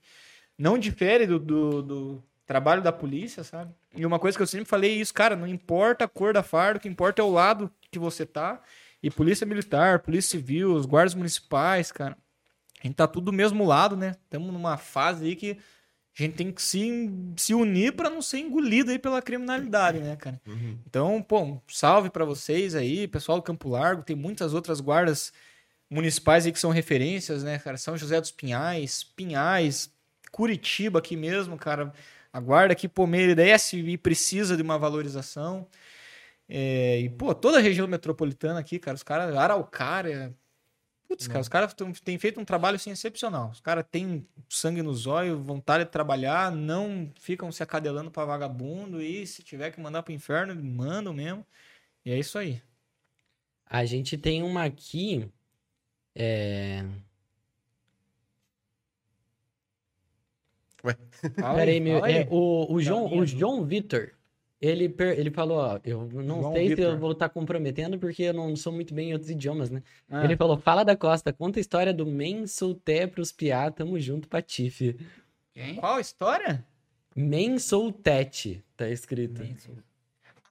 Não 0.57 0.78
difere 0.78 1.26
do, 1.26 1.40
do, 1.40 1.82
do 1.82 2.24
trabalho 2.45 2.82
da 2.82 2.91
polícia, 2.91 3.44
sabe? 3.44 3.74
E 3.95 4.06
uma 4.06 4.20
coisa 4.20 4.38
que 4.38 4.41
eu 4.41 4.48
sempre 4.48 4.68
falei 4.68 4.91
é 4.91 4.95
isso, 4.95 5.14
cara, 5.14 5.36
não 5.36 5.48
importa 5.48 6.06
a 6.06 6.07
cor 6.07 6.34
da 6.34 6.44
farda, 6.44 6.78
o 6.78 6.82
que 6.82 6.88
importa 6.88 7.22
é 7.22 7.26
o 7.26 7.32
lado 7.32 7.72
que 7.91 7.99
você 7.99 8.26
tá. 8.26 8.62
E 9.02 9.10
polícia 9.10 9.45
militar, 9.45 9.99
polícia 9.99 10.32
civil, 10.32 10.74
os 10.74 10.86
guardas 10.86 11.14
municipais, 11.14 11.91
cara. 11.91 12.18
A 12.84 12.88
gente 12.88 12.95
tá 12.95 13.07
tudo 13.07 13.26
do 13.26 13.34
mesmo 13.34 13.66
lado, 13.66 13.95
né? 13.95 14.16
Estamos 14.24 14.52
numa 14.53 14.78
fase 14.78 15.26
aí 15.26 15.36
que 15.36 15.57
a 16.18 16.24
gente 16.24 16.36
tem 16.36 16.52
que 16.52 16.62
se, 16.62 17.10
se 17.36 17.54
unir 17.54 17.94
para 17.94 18.10
não 18.10 18.22
ser 18.22 18.40
engolido 18.40 18.90
aí 18.92 18.98
pela 18.98 19.22
criminalidade, 19.22 20.00
né, 20.00 20.16
cara? 20.16 20.40
Então, 20.88 21.22
pô, 21.22 21.42
um 21.42 21.62
salve 21.68 22.10
pra 22.10 22.24
vocês 22.24 22.74
aí, 22.74 23.08
pessoal 23.08 23.38
do 23.38 23.44
Campo 23.44 23.68
Largo. 23.70 24.04
Tem 24.04 24.16
muitas 24.16 24.54
outras 24.54 24.80
guardas 24.80 25.34
municipais 25.90 26.46
aí 26.46 26.52
que 26.52 26.60
são 26.60 26.72
referências, 26.72 27.44
né, 27.44 27.60
cara? 27.60 27.78
São 27.78 27.98
José 27.98 28.20
dos 28.22 28.32
Pinhais, 28.32 29.04
Pinhais, 29.04 29.94
Curitiba 30.32 31.00
aqui 31.00 31.18
mesmo, 31.18 31.58
cara. 31.58 31.92
A 32.32 32.40
guarda 32.40 32.74
aqui, 32.74 32.88
pô, 32.88 33.06
merece 33.08 33.78
e 33.78 33.98
precisa 33.98 34.56
de 34.56 34.62
uma 34.64 34.78
valorização. 34.78 35.68
É, 36.48 37.00
e, 37.00 37.10
pô, 37.10 37.34
toda 37.34 37.58
a 37.58 37.62
região 37.62 37.88
metropolitana 37.88 38.60
aqui, 38.60 38.80
cara, 38.80 38.96
os 38.96 39.04
caras, 39.04 39.36
Araucária. 39.36 40.34
Putz, 41.07 41.27
cara, 41.27 41.40
os 41.40 41.48
caras 41.48 41.76
têm 42.03 42.18
feito 42.18 42.40
um 42.40 42.45
trabalho 42.45 42.76
assim 42.76 42.90
excepcional. 42.90 43.52
Os 43.52 43.60
caras 43.60 43.86
têm 43.90 44.27
sangue 44.49 44.82
nos 44.82 45.06
olhos, 45.06 45.40
vontade 45.40 45.86
de 45.86 45.91
trabalhar, 45.91 46.52
não 46.52 47.11
ficam 47.19 47.52
se 47.52 47.61
acadelando 47.61 48.10
pra 48.10 48.26
vagabundo 48.26 49.02
e 49.02 49.26
se 49.27 49.44
tiver 49.44 49.72
que 49.72 49.80
mandar 49.80 50.02
pro 50.02 50.14
inferno, 50.14 50.56
mandam 50.64 51.14
mesmo. 51.14 51.45
E 52.03 52.11
é 52.11 52.18
isso 52.18 52.38
aí. 52.38 52.61
A 53.65 53.86
gente 53.86 54.18
tem 54.18 54.41
uma 54.41 54.64
aqui. 54.64 55.30
É... 56.15 56.84
Fala 61.40 61.56
Peraí, 61.56 61.80
meu, 61.80 62.06
é, 62.06 62.27
o, 62.30 62.72
o, 62.72 62.82
João, 62.82 63.10
minha 63.10 63.22
o 63.22 63.26
João 63.26 63.65
Vitor, 63.65 64.11
ele, 64.66 64.90
per- 64.90 65.18
ele 65.20 65.30
falou, 65.32 65.58
ó, 65.58 65.80
eu 65.84 66.10
não 66.14 66.42
João 66.42 66.54
sei 66.54 66.76
se 66.76 66.82
eu 66.82 66.98
vou 66.98 67.12
estar 67.12 67.30
comprometendo 67.30 67.98
porque 68.00 68.24
eu 68.24 68.34
não 68.34 68.56
sou 68.56 68.72
muito 68.74 68.94
bem 68.94 69.10
em 69.10 69.14
outros 69.14 69.30
idiomas, 69.32 69.70
né? 69.70 69.82
Ah. 70.10 70.24
Ele 70.24 70.36
falou, 70.36 70.58
fala 70.58 70.84
da 70.84 70.96
Costa, 70.96 71.32
conta 71.34 71.60
a 71.60 71.62
história 71.62 71.94
do 71.94 72.06
Men 72.06 72.48
Solté 72.48 73.06
pros 73.08 73.32
piá, 73.32 73.70
tamo 73.72 74.00
junto, 74.00 74.28
Patife. 74.28 74.96
Quem? 75.54 75.76
Qual 75.76 76.00
história? 76.00 76.64
Men 77.16 77.58
Soltete, 77.60 78.64
tá 78.76 78.90
escrito. 78.90 79.42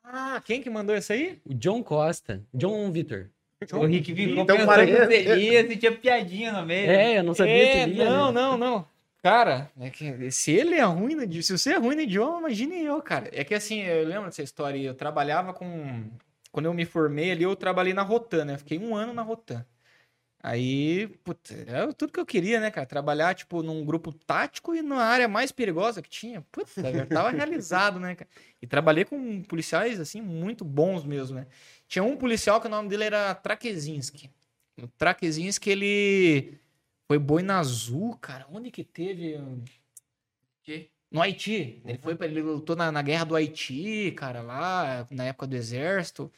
Ah, 0.02 0.40
quem 0.44 0.62
que 0.62 0.70
mandou 0.70 0.94
isso 0.96 1.12
aí? 1.12 1.38
O 1.44 1.54
John 1.54 1.82
Costa, 1.82 2.42
John 2.52 2.90
Vitor. 2.92 3.30
O 3.72 3.86
Rick 3.86 4.14
ficou 4.14 4.42
Então 4.42 4.56
pensando 4.56 4.66
parece- 4.66 4.92
que 4.92 5.24
seria 5.24 5.66
se 5.68 5.76
tinha 5.76 5.92
piadinha 5.92 6.52
no 6.52 6.66
meio. 6.66 6.90
É, 6.90 7.18
eu 7.18 7.22
não 7.22 7.32
sabia 7.34 7.54
É, 7.54 7.84
se 7.84 7.90
lia, 7.90 8.04
não, 8.10 8.30
né? 8.30 8.40
não, 8.40 8.58
não. 8.58 8.86
Cara, 9.24 9.72
é 9.80 9.88
que 9.88 10.30
se 10.30 10.52
ele 10.52 10.74
é 10.74 10.82
ruim 10.82 11.14
no 11.14 11.22
idioma, 11.22 11.42
se 11.42 11.56
você 11.56 11.72
é 11.72 11.78
ruim 11.78 11.96
no 11.96 12.02
idioma, 12.02 12.40
imagine 12.40 12.84
eu, 12.84 13.00
cara. 13.00 13.30
É 13.32 13.42
que 13.42 13.54
assim, 13.54 13.80
eu 13.80 14.06
lembro 14.06 14.26
dessa 14.26 14.42
história, 14.42 14.78
eu 14.78 14.94
trabalhava 14.94 15.54
com. 15.54 16.10
Quando 16.52 16.66
eu 16.66 16.74
me 16.74 16.84
formei 16.84 17.32
ali, 17.32 17.42
eu 17.42 17.56
trabalhei 17.56 17.94
na 17.94 18.02
Rotan, 18.02 18.44
né? 18.44 18.58
Fiquei 18.58 18.78
um 18.78 18.94
ano 18.94 19.14
na 19.14 19.22
Rotan. 19.22 19.64
Aí, 20.42 21.06
putz, 21.24 21.52
era 21.66 21.90
tudo 21.94 22.12
que 22.12 22.20
eu 22.20 22.26
queria, 22.26 22.60
né, 22.60 22.70
cara? 22.70 22.86
Trabalhar, 22.86 23.34
tipo, 23.34 23.62
num 23.62 23.82
grupo 23.82 24.12
tático 24.12 24.74
e 24.74 24.82
na 24.82 25.02
área 25.02 25.26
mais 25.26 25.50
perigosa 25.50 26.02
que 26.02 26.10
tinha. 26.10 26.42
Putz, 26.52 26.76
eu 26.76 27.06
tava 27.08 27.30
realizado, 27.30 27.98
né, 27.98 28.14
cara? 28.14 28.28
E 28.60 28.66
trabalhei 28.66 29.06
com 29.06 29.42
policiais, 29.44 29.98
assim, 29.98 30.20
muito 30.20 30.66
bons 30.66 31.02
mesmo, 31.02 31.36
né? 31.36 31.46
Tinha 31.88 32.04
um 32.04 32.14
policial 32.14 32.60
que 32.60 32.66
o 32.66 32.70
nome 32.70 32.90
dele 32.90 33.04
era 33.04 33.34
Trakezinski. 33.34 34.30
O 34.82 34.86
Trakezinski, 34.86 35.70
ele 35.70 36.60
foi 37.14 37.18
boina 37.18 37.58
azul, 37.58 38.16
cara. 38.18 38.46
Onde 38.50 38.70
que 38.70 38.82
teve? 38.82 39.38
Que? 40.62 40.90
No 41.10 41.20
Haiti. 41.22 41.80
Ele 41.84 41.98
foi 41.98 42.16
ele 42.22 42.42
lutou 42.42 42.74
na, 42.74 42.90
na 42.90 43.02
guerra 43.02 43.24
do 43.24 43.36
Haiti, 43.36 44.12
cara, 44.16 44.42
lá, 44.42 45.06
na 45.10 45.24
época 45.24 45.46
do 45.46 45.54
exército. 45.54 46.30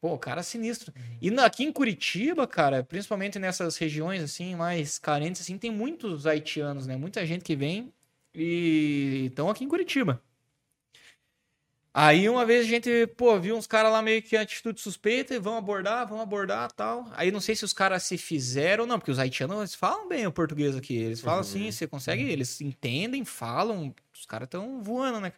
Pô, 0.00 0.18
cara 0.18 0.42
sinistro. 0.42 0.92
E 1.20 1.30
na- 1.30 1.46
aqui 1.46 1.64
em 1.64 1.72
Curitiba, 1.72 2.46
cara, 2.46 2.84
principalmente 2.84 3.38
nessas 3.38 3.76
regiões 3.76 4.22
assim 4.22 4.54
mais 4.56 4.98
carentes 4.98 5.42
assim, 5.42 5.58
tem 5.58 5.70
muitos 5.70 6.26
haitianos, 6.26 6.86
né? 6.86 6.96
Muita 6.96 7.24
gente 7.26 7.44
que 7.44 7.56
vem 7.56 7.92
e 8.34 9.26
estão 9.28 9.48
aqui 9.50 9.64
em 9.64 9.68
Curitiba. 9.68 10.22
Aí 11.98 12.28
uma 12.28 12.44
vez 12.44 12.66
a 12.66 12.68
gente, 12.68 13.06
pô, 13.16 13.40
viu 13.40 13.56
uns 13.56 13.66
caras 13.66 13.90
lá 13.90 14.02
meio 14.02 14.22
que 14.22 14.36
atitude 14.36 14.78
suspeita 14.82 15.34
e 15.34 15.38
vão 15.38 15.56
abordar, 15.56 16.06
vão 16.06 16.20
abordar 16.20 16.70
tal. 16.72 17.06
Aí 17.12 17.30
não 17.30 17.40
sei 17.40 17.56
se 17.56 17.64
os 17.64 17.72
caras 17.72 18.02
se 18.02 18.18
fizeram 18.18 18.82
ou 18.82 18.86
não, 18.86 18.98
porque 18.98 19.10
os 19.10 19.18
haitianos 19.18 19.56
eles 19.56 19.74
falam 19.74 20.06
bem 20.06 20.26
o 20.26 20.30
português 20.30 20.76
aqui. 20.76 20.94
Eles 20.94 21.22
falam 21.22 21.40
assim, 21.40 21.72
você 21.72 21.86
consegue, 21.86 22.22
eles 22.30 22.60
entendem, 22.60 23.24
falam, 23.24 23.94
os 24.12 24.26
caras 24.26 24.46
estão 24.46 24.82
voando, 24.82 25.20
né? 25.20 25.32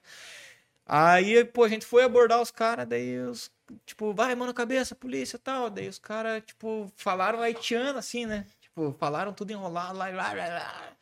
Aí, 0.84 1.44
pô, 1.44 1.62
a 1.62 1.68
gente 1.68 1.86
foi 1.86 2.02
abordar 2.02 2.42
os 2.42 2.50
caras, 2.50 2.88
daí 2.88 3.20
os, 3.20 3.52
tipo, 3.86 4.12
vai, 4.12 4.34
mano, 4.34 4.52
cabeça, 4.52 4.96
polícia 4.96 5.36
e 5.36 5.38
tal. 5.38 5.70
Daí 5.70 5.86
os 5.86 6.00
caras, 6.00 6.42
tipo, 6.44 6.90
falaram 6.96 7.40
haitiano 7.40 8.00
assim, 8.00 8.26
né? 8.26 8.44
Tipo, 8.60 8.92
falaram 8.98 9.32
tudo 9.32 9.52
enrolado 9.52 9.96
lá. 9.96 10.08
lá, 10.08 10.32
lá, 10.32 10.48
lá. 10.48 10.92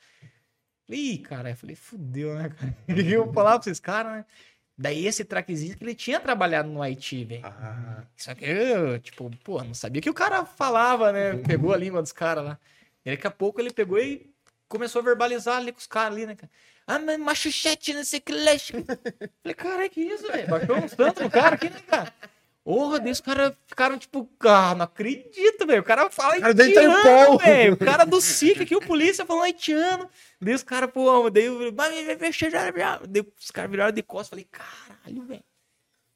Ih, 0.90 1.18
cara, 1.18 1.50
eu 1.50 1.56
falei, 1.56 1.74
fudeu, 1.74 2.34
né, 2.34 2.50
cara? 2.50 2.76
Eu 2.88 3.24
vou 3.24 3.32
falar 3.32 3.58
pra 3.58 3.70
esses 3.70 3.80
caras, 3.80 4.12
né? 4.12 4.26
Daí 4.78 5.06
esse 5.06 5.24
traquezinho 5.24 5.76
que 5.76 5.82
ele 5.82 5.94
tinha 5.94 6.20
trabalhado 6.20 6.68
no 6.68 6.82
Haiti, 6.82 7.24
velho. 7.24 7.46
Ah, 7.46 8.02
Só 8.16 8.34
que 8.34 8.44
eu, 8.44 8.98
tipo, 9.00 9.30
pô, 9.42 9.62
não 9.62 9.72
sabia 9.72 10.02
que 10.02 10.10
o 10.10 10.14
cara 10.14 10.44
falava, 10.44 11.12
né? 11.12 11.36
Pegou 11.38 11.72
a 11.72 11.76
língua 11.76 12.02
dos 12.02 12.12
caras 12.12 12.44
lá. 12.44 12.58
E 13.04 13.10
daqui 13.10 13.26
a 13.26 13.30
pouco 13.30 13.60
ele 13.60 13.72
pegou 13.72 13.98
e 13.98 14.30
começou 14.68 15.00
a 15.00 15.04
verbalizar 15.04 15.56
ali 15.56 15.72
com 15.72 15.78
os 15.78 15.86
caras 15.86 16.12
ali, 16.12 16.26
né, 16.26 16.34
cara? 16.34 16.50
Ah, 16.86 16.98
mas 16.98 17.18
machuchete, 17.18 17.94
não 17.94 18.04
sei 18.04 18.20
que. 18.20 18.32
Falei, 19.42 19.54
cara, 19.56 19.88
que 19.88 20.00
isso, 20.02 20.26
velho? 20.26 20.48
Baixou 20.48 20.76
uns 20.76 20.92
tanto 20.94 21.22
no 21.22 21.30
cara 21.30 21.56
aqui, 21.56 21.70
né, 21.70 21.80
cara? 21.86 22.12
Porra, 22.66 22.98
daí 22.98 23.12
os 23.12 23.20
caras 23.20 23.52
ficaram 23.68 23.96
tipo, 23.96 24.28
ah, 24.40 24.74
não 24.74 24.86
acredito, 24.86 25.64
velho. 25.64 25.82
O 25.82 25.84
cara 25.84 26.10
fala 26.10 26.36
O 26.36 26.40
cara 26.40 26.52
tá 26.52 26.62
haitiano, 26.64 27.38
velho. 27.38 27.74
O 27.74 27.76
cara 27.76 28.04
do 28.04 28.20
SIC 28.20 28.60
aqui, 28.62 28.74
o 28.74 28.80
polícia 28.80 29.24
falando 29.24 29.44
haitiano. 29.44 30.10
Daí 30.40 30.52
os 30.52 30.64
caras, 30.64 30.90
pô, 30.90 31.30
daí, 31.30 31.44
eu- 31.44 31.70
daí 31.70 33.24
os 33.40 33.50
caras 33.52 33.70
viraram 33.70 33.92
de 33.92 34.02
costas. 34.02 34.30
Falei, 34.30 34.48
caralho, 34.50 35.22
velho. 35.22 35.44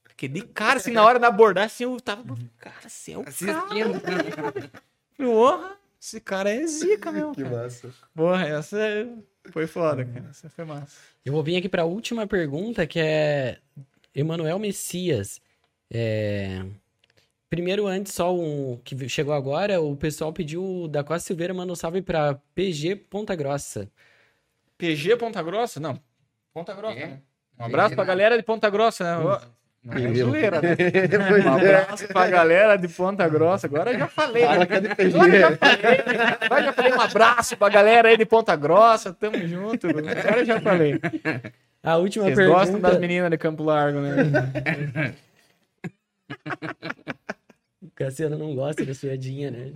Porque 0.02 0.26
de 0.26 0.42
cara, 0.42 0.78
assim, 0.78 0.90
na 0.90 1.04
hora 1.04 1.20
da 1.20 1.28
abordagem, 1.28 1.66
assim, 1.68 1.84
eu 1.84 2.00
tava, 2.00 2.24
cara, 2.58 2.74
você 2.88 3.12
é 3.12 3.18
o 3.18 3.22
cara. 3.22 3.30
Assistindo. 3.30 4.00
Falei, 4.00 4.70
Porra, 5.16 5.76
esse 6.02 6.20
cara 6.20 6.50
é 6.50 6.66
zica 6.66 7.12
mesmo, 7.12 7.32
que 7.32 7.44
cara. 7.44 7.62
massa. 7.62 7.94
Porra, 8.12 8.48
essa 8.48 8.76
é- 8.76 9.06
foi 9.52 9.68
foda, 9.68 10.04
cara. 10.04 10.26
Essa 10.30 10.50
foi 10.50 10.64
massa. 10.64 10.96
Eu 11.24 11.32
vou 11.32 11.44
vir 11.44 11.54
aqui 11.58 11.68
para 11.68 11.82
a 11.82 11.86
última 11.86 12.26
pergunta, 12.26 12.88
que 12.88 12.98
é 12.98 13.58
Emanuel 14.12 14.58
Messias. 14.58 15.40
É, 15.92 16.62
Primeiro, 17.48 17.86
antes, 17.88 18.12
só 18.14 18.32
um 18.32 18.78
que 18.84 19.08
chegou 19.08 19.34
agora, 19.34 19.80
o 19.80 19.96
pessoal 19.96 20.32
pediu 20.32 20.86
da 20.88 21.02
Costa 21.02 21.26
Silveira, 21.26 21.52
manda 21.52 21.72
um 21.72 21.76
salve 21.76 22.00
para 22.00 22.38
PG 22.54 22.94
Ponta 22.94 23.34
Grossa. 23.34 23.88
PG 24.78 25.16
Ponta 25.16 25.42
Grossa? 25.42 25.80
Não. 25.80 25.98
Ponta 26.54 26.72
Grossa, 26.74 26.96
É? 26.98 27.06
né? 27.08 27.18
Um 27.58 27.64
abraço 27.64 27.94
pra 27.96 28.04
galera 28.04 28.36
de 28.36 28.42
Ponta 28.44 28.70
Grossa, 28.70 29.02
né? 29.02 29.24
Não 29.82 29.94
é 29.94 30.04
é 30.10 30.14
zoeira, 30.14 30.62
né? 30.62 30.76
Pois 31.28 31.44
Um 31.44 31.58
é. 31.58 31.74
abraço 31.74 32.06
pra 32.08 32.26
galera 32.28 32.76
de 32.76 32.86
Ponta 32.88 33.28
Grossa. 33.28 33.66
Agora 33.66 33.92
eu 33.92 33.98
já 33.98 34.06
falei, 34.08 34.42
né? 34.46 34.48
é. 34.48 34.62
Agora 34.62 34.78
eu 34.78 35.40
já 35.40 35.56
falei, 35.56 35.96
né? 35.98 36.36
Agora 36.40 36.60
eu 36.60 36.64
já 36.66 36.72
falei 36.72 36.92
um 36.92 37.00
abraço 37.00 37.56
pra 37.56 37.68
galera 37.68 38.08
aí 38.10 38.16
de 38.16 38.24
Ponta 38.26 38.54
Grossa. 38.54 39.12
Tamo 39.12 39.36
junto. 39.48 39.88
Agora 39.88 40.38
eu 40.38 40.44
já 40.44 40.60
falei. 40.60 41.00
A 41.82 41.96
última 41.96 42.24
Vocês 42.26 42.36
pergunta. 42.36 42.58
gostam 42.60 42.80
das 42.80 42.98
meninas 42.98 43.28
de 43.30 43.36
Campo 43.38 43.64
Largo, 43.64 43.98
né? 44.00 45.14
O 47.82 47.90
Cassiano 47.94 48.36
não 48.36 48.54
gosta 48.54 48.84
da 48.84 48.94
piadinha, 48.94 49.50
né? 49.50 49.70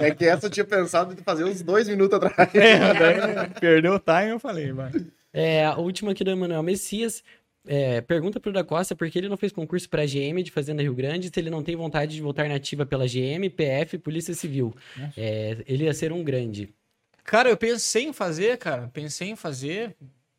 É 0.00 0.10
que 0.10 0.24
essa 0.24 0.46
eu 0.46 0.50
tinha 0.50 0.64
pensado 0.64 1.12
em 1.12 1.16
fazer 1.16 1.44
uns 1.44 1.62
dois 1.62 1.88
minutos 1.88 2.20
atrás. 2.20 2.50
É, 2.54 2.94
daí 2.94 3.50
perdeu 3.60 3.94
o 3.94 4.00
time, 4.00 4.30
eu 4.30 4.40
falei, 4.40 4.72
vai. 4.72 4.90
É, 5.32 5.64
a 5.64 5.76
última 5.76 6.10
aqui 6.10 6.24
do 6.24 6.30
Emanuel 6.32 6.62
Messias. 6.62 7.22
É, 7.64 8.00
pergunta 8.00 8.40
pro 8.40 8.52
Da 8.52 8.64
Costa 8.64 8.96
por 8.96 9.08
que 9.08 9.16
ele 9.16 9.28
não 9.28 9.36
fez 9.36 9.52
concurso 9.52 9.88
pra 9.88 10.04
GM 10.04 10.42
de 10.42 10.50
Fazenda 10.50 10.82
Rio 10.82 10.94
Grande 10.94 11.30
se 11.32 11.38
ele 11.38 11.50
não 11.50 11.62
tem 11.62 11.76
vontade 11.76 12.16
de 12.16 12.20
voltar 12.20 12.48
na 12.48 12.56
ativa 12.56 12.84
pela 12.84 13.06
GM, 13.06 13.48
PF, 13.48 13.98
Polícia 13.98 14.34
Civil. 14.34 14.74
É, 15.16 15.58
ele 15.68 15.84
ia 15.84 15.94
ser 15.94 16.12
um 16.12 16.24
grande. 16.24 16.74
Cara, 17.22 17.48
eu 17.48 17.56
pensei 17.56 18.06
em 18.06 18.12
fazer, 18.12 18.58
cara. 18.58 18.90
Pensei 18.92 19.28
em 19.28 19.36
fazer. 19.36 19.94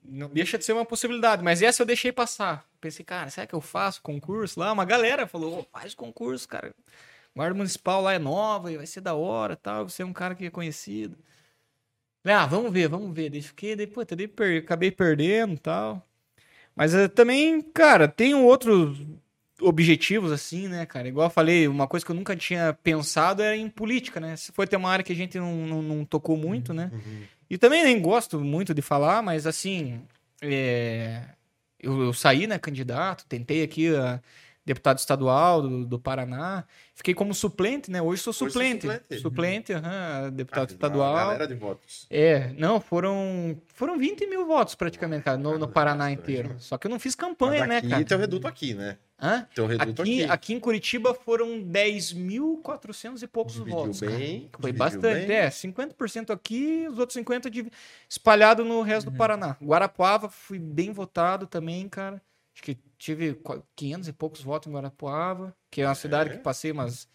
Não 0.06 0.28
deixa 0.30 0.58
de 0.58 0.66
ser 0.66 0.74
uma 0.74 0.86
possibilidade, 0.86 1.44
mas 1.44 1.62
essa 1.62 1.82
eu 1.82 1.86
deixei 1.86 2.12
passar. 2.12 2.66
Pensei, 2.82 3.06
cara, 3.06 3.30
será 3.30 3.48
que 3.48 3.56
eu 3.56 3.62
faço 3.62 4.02
concurso 4.02 4.60
lá? 4.60 4.72
Uma 4.72 4.84
galera 4.86 5.26
falou, 5.28 5.60
"Ô, 5.60 5.64
faz 5.72 5.94
concurso, 5.96 6.48
cara. 6.48 6.76
Guarda 7.36 7.56
municipal 7.56 8.02
lá 8.02 8.14
é 8.14 8.20
nova 8.20 8.72
e 8.72 8.78
vai 8.78 8.86
ser 8.88 9.02
da 9.02 9.16
hora 9.16 9.56
tal. 9.56 9.90
Você 9.90 10.04
é 10.04 10.06
um 10.06 10.14
cara 10.14 10.36
que 10.36 10.46
é 10.46 10.52
conhecido. 10.52 11.18
Ah, 12.26 12.46
vamos 12.46 12.72
ver, 12.72 12.88
vamos 12.88 13.14
ver. 13.14 13.30
Daí 13.30 13.42
fiquei, 13.42 13.76
depois 13.76 14.08
daí 14.08 14.28
per- 14.28 14.64
acabei 14.64 14.92
perdendo 14.92 15.60
tal. 15.60 16.02
Mas 16.76 16.94
eh, 16.96 17.08
também, 17.10 17.62
cara, 17.62 18.08
tenho 18.08 18.44
outros 18.46 19.00
objetivos 19.64 20.32
assim, 20.32 20.68
né, 20.68 20.86
cara? 20.86 21.08
Igual 21.08 21.28
eu 21.28 21.32
falei, 21.32 21.68
uma 21.68 21.88
coisa 21.88 22.06
que 22.06 22.12
eu 22.12 22.16
nunca 22.16 22.36
tinha 22.36 22.74
pensado 22.84 23.42
era 23.42 23.56
em 23.56 23.70
política, 23.70 24.20
né? 24.20 24.36
Se 24.36 24.52
foi 24.52 24.68
ter 24.68 24.76
uma 24.76 24.90
área 24.90 25.04
que 25.04 25.14
a 25.14 25.16
gente 25.16 25.38
não, 25.40 25.56
não, 25.68 25.82
não 25.82 26.06
tocou 26.06 26.38
muito, 26.38 26.74
né? 26.74 26.92
E 27.50 27.58
também 27.58 27.84
nem 27.84 28.02
gosto 28.02 28.40
muito 28.40 28.74
de 28.74 28.82
falar, 28.82 29.22
mas 29.22 29.46
assim, 29.46 30.02
é, 30.42 31.22
eu, 31.80 32.02
eu 32.02 32.14
saí, 32.14 32.48
né, 32.48 32.58
candidato, 32.58 33.26
tentei 33.28 33.64
aqui 33.64 33.94
a 33.96 34.22
deputado 34.66 34.98
estadual 34.98 35.62
do, 35.62 35.86
do 35.86 36.00
Paraná, 36.00 36.64
fiquei 36.96 37.14
como 37.14 37.34
suplente, 37.34 37.92
né? 37.92 38.02
Hoje 38.02 38.22
sou 38.22 38.32
Hoje 38.32 38.38
sou 38.40 38.50
suplente. 38.50 38.82
suplente. 38.88 39.22
Suplente, 39.22 39.74
aham, 39.74 40.32
deputado 40.32 40.70
Ah, 40.70 40.74
estadual. 40.74 41.14
Uma 41.14 41.24
galera 41.24 41.48
de 41.48 41.56
votos. 41.56 42.08
É, 42.10 42.54
não, 42.58 42.80
foram, 42.80 43.62
foram 43.74 43.98
20 43.98 44.26
mil 44.28 44.46
votos 44.46 44.76
praticamente, 44.76 45.24
cara, 45.24 45.38
no, 45.38 45.54
no 45.54 45.60
Cara, 45.62 45.72
Paraná 45.72 46.12
inteiro. 46.12 46.50
né? 46.50 46.56
Só 46.60 46.78
que 46.78 46.88
eu 46.88 46.92
não 46.92 47.00
fiz 47.00 47.14
campanha, 47.16 47.68
né, 47.68 47.78
aqui, 47.78 47.90
cara? 47.90 48.06
teu 48.06 48.18
reduto 48.18 48.48
aqui, 48.48 48.74
né? 48.74 48.98
Hã? 49.22 49.48
Teu 49.56 49.66
reduto 49.68 50.02
Aqui, 50.02 50.24
aqui. 50.24 50.32
aqui 50.32 50.54
em 50.54 50.60
Curitiba 50.60 51.14
foram 51.14 51.62
10.400 51.62 53.22
e 53.22 53.28
poucos 53.28 53.54
Dividiu 53.56 53.76
votos. 53.78 54.00
cara. 54.00 54.12
bem, 54.12 54.50
Foi 54.60 54.72
dividiu 54.72 54.80
bastante, 54.80 55.28
bem. 55.28 55.38
é. 55.38 55.50
50% 55.50 56.30
aqui, 56.32 56.88
os 56.90 57.00
outros 57.00 57.18
50% 57.22 57.50
de... 57.50 57.70
espalhado 58.10 58.66
no 58.66 58.82
resto 58.82 59.10
do 59.12 59.18
Paraná. 59.18 59.56
Guarapuava, 59.62 60.30
fui 60.30 60.60
bem 60.60 60.92
votado 60.92 61.48
também, 61.48 61.88
cara. 61.88 62.22
Acho 62.54 62.64
que 62.64 62.76
tive 62.98 63.34
qua- 63.36 63.64
500 63.76 64.08
e 64.08 64.14
poucos 64.14 64.42
votos 64.42 64.70
em 64.70 64.74
Guarapuava, 64.74 65.56
que 65.72 65.82
é 65.82 65.88
uma 65.88 65.96
cidade 65.96 66.30
que 66.32 66.38
passei 66.38 66.72
umas, 66.72 67.08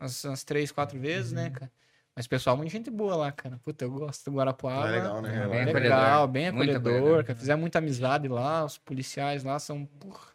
umas, 0.00 0.24
umas 0.24 0.44
3, 0.44 0.70
4 0.70 0.98
vezes, 0.98 1.32
né, 1.32 1.50
cara? 1.50 1.72
Mas 2.16 2.28
pessoal, 2.28 2.56
muita 2.56 2.70
gente 2.70 2.90
boa 2.90 3.16
lá, 3.16 3.32
cara. 3.32 3.58
Puta, 3.64 3.84
eu 3.84 3.90
gosto 3.90 4.30
do 4.30 4.36
Guarapuava. 4.36 4.86
É 4.88 4.92
legal, 5.00 5.20
né? 5.20 5.28
É, 5.44 5.48
Bem 5.48 5.64
legal, 5.74 5.98
acolhedor. 6.24 6.28
bem 6.28 6.46
acolhedor, 6.46 7.24
cara. 7.24 7.36
Fizemos 7.38 7.60
muita 7.60 7.78
amizade 7.78 8.28
lá, 8.28 8.64
os 8.64 8.78
policiais 8.78 9.42
lá 9.42 9.58
são 9.58 9.84
porra, 9.84 10.28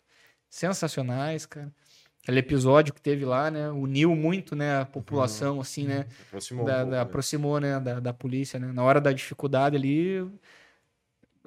sensacionais, 0.50 1.46
cara. 1.46 1.72
Aquele 2.22 2.40
episódio 2.40 2.94
que 2.94 3.02
teve 3.02 3.24
lá, 3.24 3.50
né? 3.50 3.70
Uniu 3.70 4.14
muito, 4.14 4.56
né, 4.56 4.82
a 4.82 4.86
população, 4.86 5.62
assim, 5.62 5.88
né? 5.88 6.06
Aproximou 6.28 6.66
da- 6.66 6.74
um 6.74 6.76
pouco, 6.80 6.92
da- 6.92 6.98
né? 6.98 7.02
aproximou, 7.02 7.60
né, 7.62 7.80
da, 7.80 8.00
da 8.02 8.14
polícia, 8.14 8.60
né? 8.60 8.72
Na 8.74 8.84
hora 8.84 9.00
da 9.00 9.14
dificuldade 9.14 9.78
ali, 9.78 10.30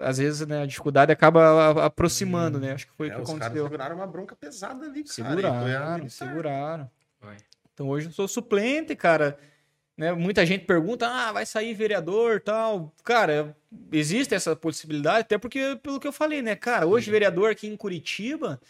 às 0.03 0.19
vezes, 0.19 0.47
né, 0.47 0.63
a 0.63 0.67
dificuldade 0.67 1.13
acaba 1.13 1.85
aproximando, 1.87 2.59
né? 2.59 2.73
Acho 2.73 2.87
que 2.87 2.93
foi 2.93 3.09
o 3.09 3.13
É, 3.13 3.15
que 3.17 3.21
os 3.23 3.29
caras 3.29 3.43
aconteceu. 3.43 3.65
seguraram 3.65 3.97
uma 3.97 4.07
bronca 4.07 4.37
pesada 4.37 4.87
ali, 4.87 5.05
cara. 5.05 5.15
Seguraram, 5.15 6.09
seguraram. 6.09 6.91
Foi. 7.21 7.37
Então 7.73 7.89
hoje 7.89 8.07
eu 8.09 8.13
sou 8.13 8.29
suplente, 8.29 8.95
cara. 8.95 9.39
Né? 9.97 10.13
Muita 10.13 10.45
gente 10.47 10.65
pergunta, 10.65 11.07
ah, 11.07 11.33
vai 11.33 11.45
sair 11.47 11.75
vereador 11.75 12.41
tal. 12.41 12.93
Cara, 13.05 13.57
existe 13.93 14.35
essa 14.35 14.57
possibilidade, 14.57 15.21
até 15.21 15.39
porque, 15.39 15.79
pelo 15.83 16.01
que 16.01 16.09
eu 16.09 16.13
falei, 16.13 16.41
né, 16.43 16.57
cara, 16.57 16.87
hoje 16.87 17.11
vereador 17.11 17.51
aqui 17.51 17.67
em 17.69 17.77
Curitiba, 17.77 18.61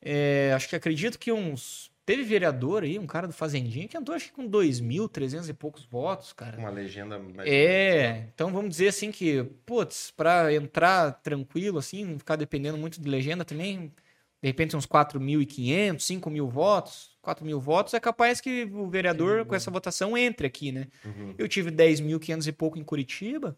é, 0.00 0.52
acho 0.54 0.68
que 0.68 0.76
acredito 0.76 1.18
que 1.18 1.32
uns. 1.32 1.87
Teve 2.08 2.22
vereador 2.24 2.84
aí, 2.84 2.98
um 2.98 3.06
cara 3.06 3.26
do 3.26 3.34
Fazendinha, 3.34 3.86
que 3.86 3.94
entrou 3.94 4.16
acho 4.16 4.28
que 4.28 4.32
com 4.32 4.48
2.300 4.48 5.46
e 5.46 5.52
poucos 5.52 5.84
votos, 5.84 6.32
cara. 6.32 6.56
Uma 6.56 6.70
legenda 6.70 7.18
mais. 7.18 7.46
É, 7.46 8.28
então 8.34 8.50
vamos 8.50 8.70
dizer 8.70 8.88
assim 8.88 9.12
que, 9.12 9.44
putz, 9.66 10.10
pra 10.16 10.50
entrar 10.54 11.12
tranquilo, 11.22 11.78
assim, 11.78 12.06
não 12.06 12.18
ficar 12.18 12.36
dependendo 12.36 12.78
muito 12.78 12.98
de 12.98 13.06
legenda 13.06 13.44
também, 13.44 13.92
de 14.40 14.48
repente 14.48 14.74
uns 14.74 14.86
4.500, 14.86 16.00
5 16.02 16.30
mil 16.30 16.48
votos, 16.48 17.10
4 17.20 17.44
mil 17.44 17.60
votos, 17.60 17.92
é 17.92 18.00
capaz 18.00 18.40
que 18.40 18.64
o 18.72 18.88
vereador 18.88 19.44
com 19.44 19.54
essa 19.54 19.70
votação 19.70 20.16
entre 20.16 20.46
aqui, 20.46 20.72
né? 20.72 20.86
Uhum. 21.04 21.34
Eu 21.36 21.46
tive 21.46 21.70
10.500 21.70 22.46
e 22.46 22.52
pouco 22.52 22.78
em 22.78 22.84
Curitiba, 22.84 23.54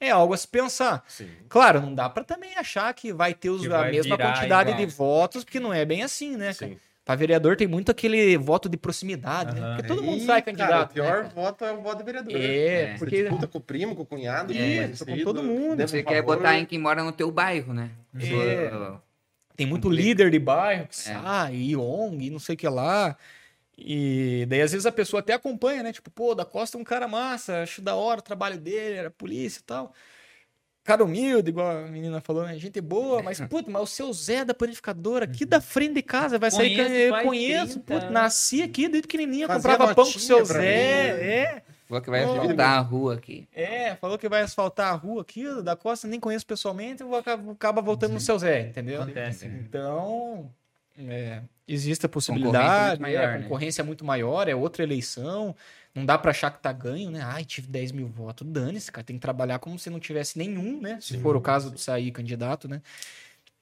é 0.00 0.08
algo 0.08 0.32
a 0.32 0.38
se 0.38 0.48
pensar. 0.48 1.04
Sim. 1.06 1.28
Claro, 1.50 1.82
não 1.82 1.94
dá 1.94 2.08
pra 2.08 2.24
também 2.24 2.56
achar 2.56 2.94
que 2.94 3.12
vai 3.12 3.34
ter 3.34 3.50
os- 3.50 3.60
Que 3.60 3.66
a 3.70 3.84
mesma 3.90 4.16
quantidade 4.16 4.70
de 4.74 4.86
votos, 4.86 5.44
porque 5.44 5.60
não 5.60 5.70
é 5.70 5.84
bem 5.84 6.02
assim, 6.02 6.34
né, 6.38 6.54
cara? 6.54 6.74
Pra 7.10 7.16
vereador 7.16 7.56
tem 7.56 7.66
muito 7.66 7.90
aquele 7.90 8.36
voto 8.36 8.68
de 8.68 8.76
proximidade, 8.76 9.54
né? 9.54 9.60
Aham. 9.66 9.76
Porque 9.76 9.88
todo 9.88 10.00
mundo 10.02 10.18
Ih, 10.18 10.26
sai 10.26 10.42
cara, 10.42 10.56
candidato. 10.56 10.90
o 10.90 10.94
pior 10.94 11.24
né, 11.24 11.30
voto 11.34 11.64
é 11.64 11.72
o 11.72 11.80
voto 11.82 11.98
de 11.98 12.04
vereador. 12.04 12.32
cara? 12.32 12.44
É, 12.44 12.82
É. 12.82 12.92
Você 12.92 12.98
porque 12.98 13.20
disputa 13.22 13.46
com 13.48 13.58
o 13.58 13.60
primo, 13.60 13.96
com 13.96 14.02
o 14.02 14.06
cunhado, 14.06 14.52
Isso, 14.52 15.04
com 15.04 15.16
com 15.16 15.24
todo 15.24 15.42
mundo. 15.42 15.80
Você 15.88 16.00
um 16.00 16.04
quer 16.04 16.20
favor. 16.20 16.36
botar 16.36 16.56
em 16.56 16.64
quem 16.64 16.78
mora 16.78 17.02
no 17.02 17.10
teu 17.10 17.28
bairro, 17.32 17.74
né? 17.74 17.90
É. 18.16 18.70
Tem 19.56 19.66
muito 19.66 19.82
Complica. 19.88 20.02
líder 20.08 20.30
de 20.30 20.38
bairro 20.38 20.86
que 20.86 20.94
É. 20.94 21.14
sai, 21.14 21.54
e 21.56 21.76
ONG, 21.76 22.26
e 22.26 22.30
não 22.30 22.38
sei 22.38 22.54
o 22.54 22.58
que 22.58 22.68
lá. 22.68 23.16
E 23.76 24.46
daí, 24.48 24.60
às 24.62 24.70
vezes, 24.72 24.86
a 24.86 24.92
pessoa 24.92 25.18
até 25.20 25.32
acompanha, 25.32 25.82
né? 25.82 25.92
Tipo, 25.92 26.10
pô, 26.10 26.34
da 26.34 26.44
Costa 26.44 26.78
é 26.78 26.80
um 26.80 26.84
cara 26.84 27.08
massa, 27.08 27.62
acho 27.62 27.82
da 27.82 27.94
hora 27.96 28.20
o 28.20 28.22
trabalho 28.22 28.56
dele, 28.58 28.96
era 28.96 29.10
polícia 29.10 29.58
e 29.58 29.64
tal. 29.64 29.92
Cara 30.82 31.04
humilde, 31.04 31.50
igual 31.50 31.70
a 31.70 31.82
menina 31.82 32.20
falou, 32.20 32.44
né? 32.44 32.56
Gente 32.58 32.80
boa, 32.80 33.22
mas, 33.22 33.38
puta, 33.48 33.70
mas 33.70 33.82
o 33.82 33.86
seu 33.86 34.12
Zé 34.12 34.44
da 34.44 34.54
panificadora 34.54 35.24
aqui 35.26 35.44
da 35.44 35.60
frente 35.60 35.94
de 35.94 36.02
casa 36.02 36.38
vai 36.38 36.50
sair. 36.50 36.74
Conheço, 36.76 36.94
eu 36.94 37.10
faz 37.10 37.26
conheço, 37.26 37.80
30 37.80 38.00
puta, 38.00 38.10
nasci 38.10 38.62
aqui 38.62 38.88
desde 38.88 39.02
pequenininha, 39.02 39.46
Fazia 39.46 39.70
comprava 39.70 39.94
pão 39.94 40.04
com 40.10 40.16
o 40.18 40.20
seu 40.20 40.44
Zé. 40.44 40.58
mim. 40.58 41.22
É, 41.24 41.62
Falou 41.86 42.02
que 42.02 42.10
vai 42.10 42.24
Oh. 42.24 42.32
asfaltar 42.40 42.70
a 42.70 42.80
rua 42.80 43.14
aqui. 43.14 43.48
é, 43.52 43.94
falou 43.96 44.16
que 44.16 44.28
vai 44.28 44.42
asfaltar 44.42 44.92
a 44.92 44.96
rua 44.96 45.22
aqui, 45.22 45.44
da 45.62 45.74
Costa 45.74 46.06
nem 46.06 46.20
conheço 46.20 46.46
pessoalmente, 46.46 47.02
eu 47.02 47.08
vou 47.08 47.18
acaba, 47.18 47.82
voltando 47.82 48.12
no 48.12 48.20
seu 48.20 48.38
Zé, 48.38 48.60
entendeu? 48.68 49.02
Acontece. 49.02 49.46
Então, 49.46 50.48
é, 50.96 51.42
existe 51.66 52.06
a 52.06 52.08
Concorrência 52.08 52.32
possibilidade, 52.34 53.00
muito 53.00 53.02
maior, 53.02 53.22
é, 53.22 53.26
a 53.26 53.36
né? 53.38 53.42
concorrência 53.42 53.82
é 53.82 53.84
muito 53.84 54.04
maior, 54.04 54.48
é 54.48 54.54
outra 54.54 54.84
eleição, 54.84 55.54
não 55.94 56.04
dá 56.04 56.16
pra 56.16 56.30
achar 56.30 56.50
que 56.50 56.60
tá 56.60 56.72
ganho, 56.72 57.10
né? 57.10 57.20
Ai, 57.22 57.44
tive 57.44 57.66
10 57.66 57.92
mil 57.92 58.08
votos, 58.08 58.46
dane-se, 58.46 58.90
cara, 58.92 59.04
tem 59.04 59.16
que 59.16 59.22
trabalhar 59.22 59.58
como 59.58 59.78
se 59.78 59.90
não 59.90 59.98
tivesse 59.98 60.38
nenhum, 60.38 60.80
né? 60.80 60.98
Se 61.00 61.14
Sim. 61.14 61.20
for 61.20 61.36
o 61.36 61.40
caso 61.40 61.70
de 61.70 61.80
sair 61.80 62.10
candidato, 62.12 62.68
né? 62.68 62.80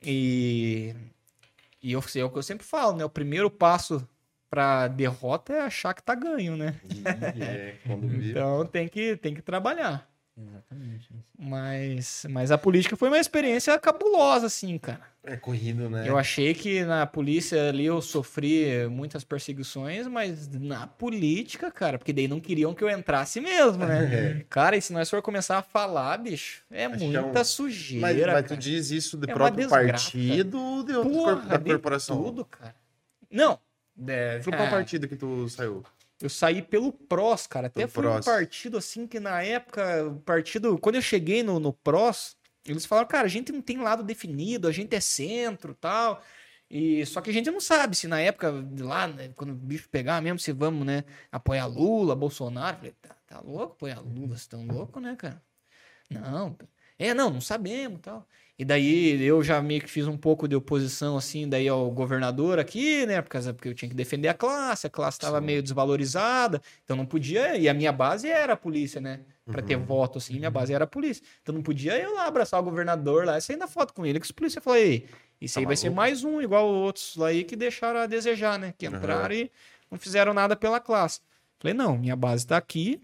E, 0.03 0.95
e 1.83 1.93
eu, 1.93 2.01
é 2.01 2.25
o 2.25 2.31
que 2.31 2.39
eu 2.39 2.43
sempre 2.43 2.67
falo, 2.67 2.97
né? 2.97 3.05
O 3.05 3.11
primeiro 3.11 3.51
passo 3.51 4.07
pra 4.51 4.89
derrota 4.89 5.53
é 5.53 5.61
achar 5.61 5.95
que 5.95 6.03
tá 6.03 6.15
ganho, 6.15 6.57
né? 6.57 6.75
Ih, 6.85 7.43
É. 7.43 7.77
Então 8.31 8.67
tem 8.67 8.89
que, 8.89 9.17
tem 9.17 9.35
que 9.35 9.43
trabalhar. 9.43 10.08
Exatamente. 10.41 11.09
Mas, 11.37 12.25
mas 12.31 12.51
a 12.53 12.59
política 12.59 12.97
foi 12.97 13.09
uma 13.09 13.19
experiência 13.19 13.77
cabulosa, 13.79 14.47
assim, 14.47 14.79
cara. 14.79 15.01
É 15.25 15.37
corrido, 15.37 15.91
né? 15.91 16.09
Eu 16.09 16.17
achei 16.17 16.55
que 16.55 16.85
na 16.85 17.05
polícia 17.07 17.69
ali 17.69 17.85
eu 17.85 18.01
sofri 18.01 18.87
muitas 18.89 19.25
perseguições, 19.25 20.07
mas 20.07 20.49
na 20.49 20.87
política, 20.87 21.71
cara, 21.73 21.99
porque 21.99 22.13
daí 22.13 22.29
não 22.29 22.39
queriam 22.41 22.73
que 22.73 22.85
eu 22.85 22.89
entrasse 22.89 23.41
mesmo, 23.41 23.85
né? 23.85 24.45
Cara, 24.49 24.77
e 24.77 24.81
se 24.81 24.93
nós 24.93 25.11
for 25.11 25.21
começar 25.21 25.59
a 25.59 25.63
falar, 25.63 26.17
bicho, 26.19 26.63
é 26.71 26.85
Acho 26.85 27.05
é 27.05 27.09
muita 27.09 27.41
um- 27.41 27.45
sujeira. 27.45 28.33
Mas, 28.33 28.43
mas 28.43 28.51
tu 28.53 28.57
diz 28.57 28.91
isso 28.91 29.17
do 29.17 29.29
É 29.29 29.33
próprio 29.33 29.69
partido 29.69 30.59
ou 30.59 30.83
de 30.85 30.93
outro 30.95 31.13
Porra, 31.13 31.47
da 31.47 31.57
de 31.59 31.65
corporação? 31.65 32.23
tudo, 32.23 32.45
cara. 32.45 32.75
Não. 33.31 33.59
É, 34.07 34.41
Foi 34.41 34.53
qual 34.53 34.71
partido 34.71 35.09
que 35.09 35.17
tu 35.17 35.49
saiu? 35.49 35.85
Eu 36.21 36.29
saí 36.29 36.63
pelo 36.63 36.93
PROS, 36.93 37.47
cara. 37.47 37.69
Até 37.69 37.87
Pelo 37.87 37.89
foi 37.89 38.03
PROS. 38.03 38.27
um 38.27 38.31
partido 38.31 38.77
assim 38.77 39.07
que 39.07 39.21
na 39.21 39.43
época, 39.43 40.07
o 40.07 40.21
partido, 40.21 40.79
quando 40.79 40.97
eu 40.97 41.03
cheguei 41.03 41.43
no, 41.43 41.61
no 41.61 41.73
PROS, 41.73 42.37
eles 42.67 42.85
falaram, 42.85 43.09
cara, 43.09 43.25
a 43.25 43.29
gente 43.31 43.53
não 43.53 43.63
tem 43.63 43.79
lado 43.79 44.03
definido, 44.03 44.67
a 44.69 44.73
gente 44.73 44.95
é 44.95 45.01
centro 45.01 45.75
tal. 45.75 46.23
E 46.71 47.05
só 47.07 47.21
que 47.21 47.31
a 47.31 47.33
gente 47.33 47.51
não 47.51 47.61
sabe 47.61 47.97
se 47.97 48.07
na 48.07 48.21
época 48.21 48.53
lá, 48.81 49.07
né, 49.07 49.31
quando 49.37 49.51
o 49.53 49.55
bicho 49.55 49.89
pegar 49.89 50.21
mesmo, 50.21 50.39
se 50.39 50.53
vamos, 50.53 50.87
né, 50.87 51.05
apoiar 51.33 51.67
Lula, 51.67 52.15
Bolsonaro. 52.15 52.77
Falei, 52.77 52.93
tá, 53.01 53.17
tá 53.27 53.41
louco 53.41 53.75
apoiar 53.75 54.01
Lula? 54.01 54.29
Vocês 54.29 54.41
estão 54.43 54.67
loucos, 54.67 55.03
né, 55.03 55.17
cara? 55.17 55.43
Não. 56.11 56.57
É, 56.99 57.15
não, 57.15 57.31
não 57.31 57.41
sabemos 57.41 58.01
tal. 58.03 58.27
E 58.59 58.65
daí 58.65 59.23
eu 59.23 59.41
já 59.43 59.63
meio 59.63 59.81
que 59.81 59.89
fiz 59.89 60.09
um 60.09 60.17
pouco 60.17 60.49
de 60.49 60.57
oposição, 60.57 61.17
assim, 61.17 61.49
daí 61.49 61.69
ao 61.69 61.89
governador 61.93 62.59
aqui, 62.59 63.07
né? 63.07 63.23
Por 63.23 63.29
causa, 63.29 63.55
porque 63.55 63.69
eu 63.69 63.75
tinha 63.75 63.89
que 63.89 63.95
defender 63.95 64.27
a 64.29 64.35
classe, 64.35 64.87
a 64.87 64.91
classe 64.91 65.17
estava 65.19 65.41
meio 65.41 65.63
desvalorizada, 65.63 66.61
então 66.85 66.97
não 66.97 67.07
podia. 67.07 67.57
E 67.57 67.69
a 67.69 67.75
minha 67.75 67.93
base 67.93 68.29
era 68.29 68.55
a 68.55 68.57
polícia, 68.57 69.01
né? 69.01 69.21
Pra 69.49 69.63
ter 69.63 69.77
Uhum. 69.77 69.85
voto, 69.85 70.19
assim, 70.19 70.35
minha 70.39 70.51
base 70.51 70.73
era 70.75 70.85
a 70.85 70.87
polícia. 70.89 71.23
Então 71.41 71.55
não 71.55 71.63
podia 71.63 71.97
eu 71.99 72.15
lá 72.15 72.27
abraçar 72.27 72.61
o 72.61 72.63
governador 72.65 73.25
lá 73.25 73.39
e 73.39 73.41
sair 73.41 73.57
na 73.57 73.69
foto 73.69 73.95
com 73.95 74.05
ele, 74.05 74.19
que 74.19 74.27
os 74.27 74.33
polícia 74.33 74.61
falou, 74.61 74.79
ei, 74.79 75.07
isso 75.41 75.55
Tá 75.55 75.61
aí 75.61 75.67
vai 75.67 75.77
ser 75.77 75.91
maluco? 75.91 75.97
mais 75.97 76.25
um, 76.25 76.43
igual 76.43 76.67
outros 76.69 77.15
lá 77.17 77.29
aí 77.29 77.45
que 77.45 77.55
deixaram 77.55 78.01
a 78.01 78.07
desejar, 78.07 78.59
né? 78.59 78.75
Que 78.77 78.89
Uhum. 78.89 78.97
entraram 78.97 79.35
e 79.37 79.51
não 79.91 79.99
fizeram 79.99 80.35
nada 80.35 80.57
pela 80.57 80.81
classe. 80.81 81.21
Falei, 81.61 81.75
não, 81.75 81.97
minha 81.97 82.17
base 82.17 82.45
tá 82.47 82.57
aqui, 82.57 83.01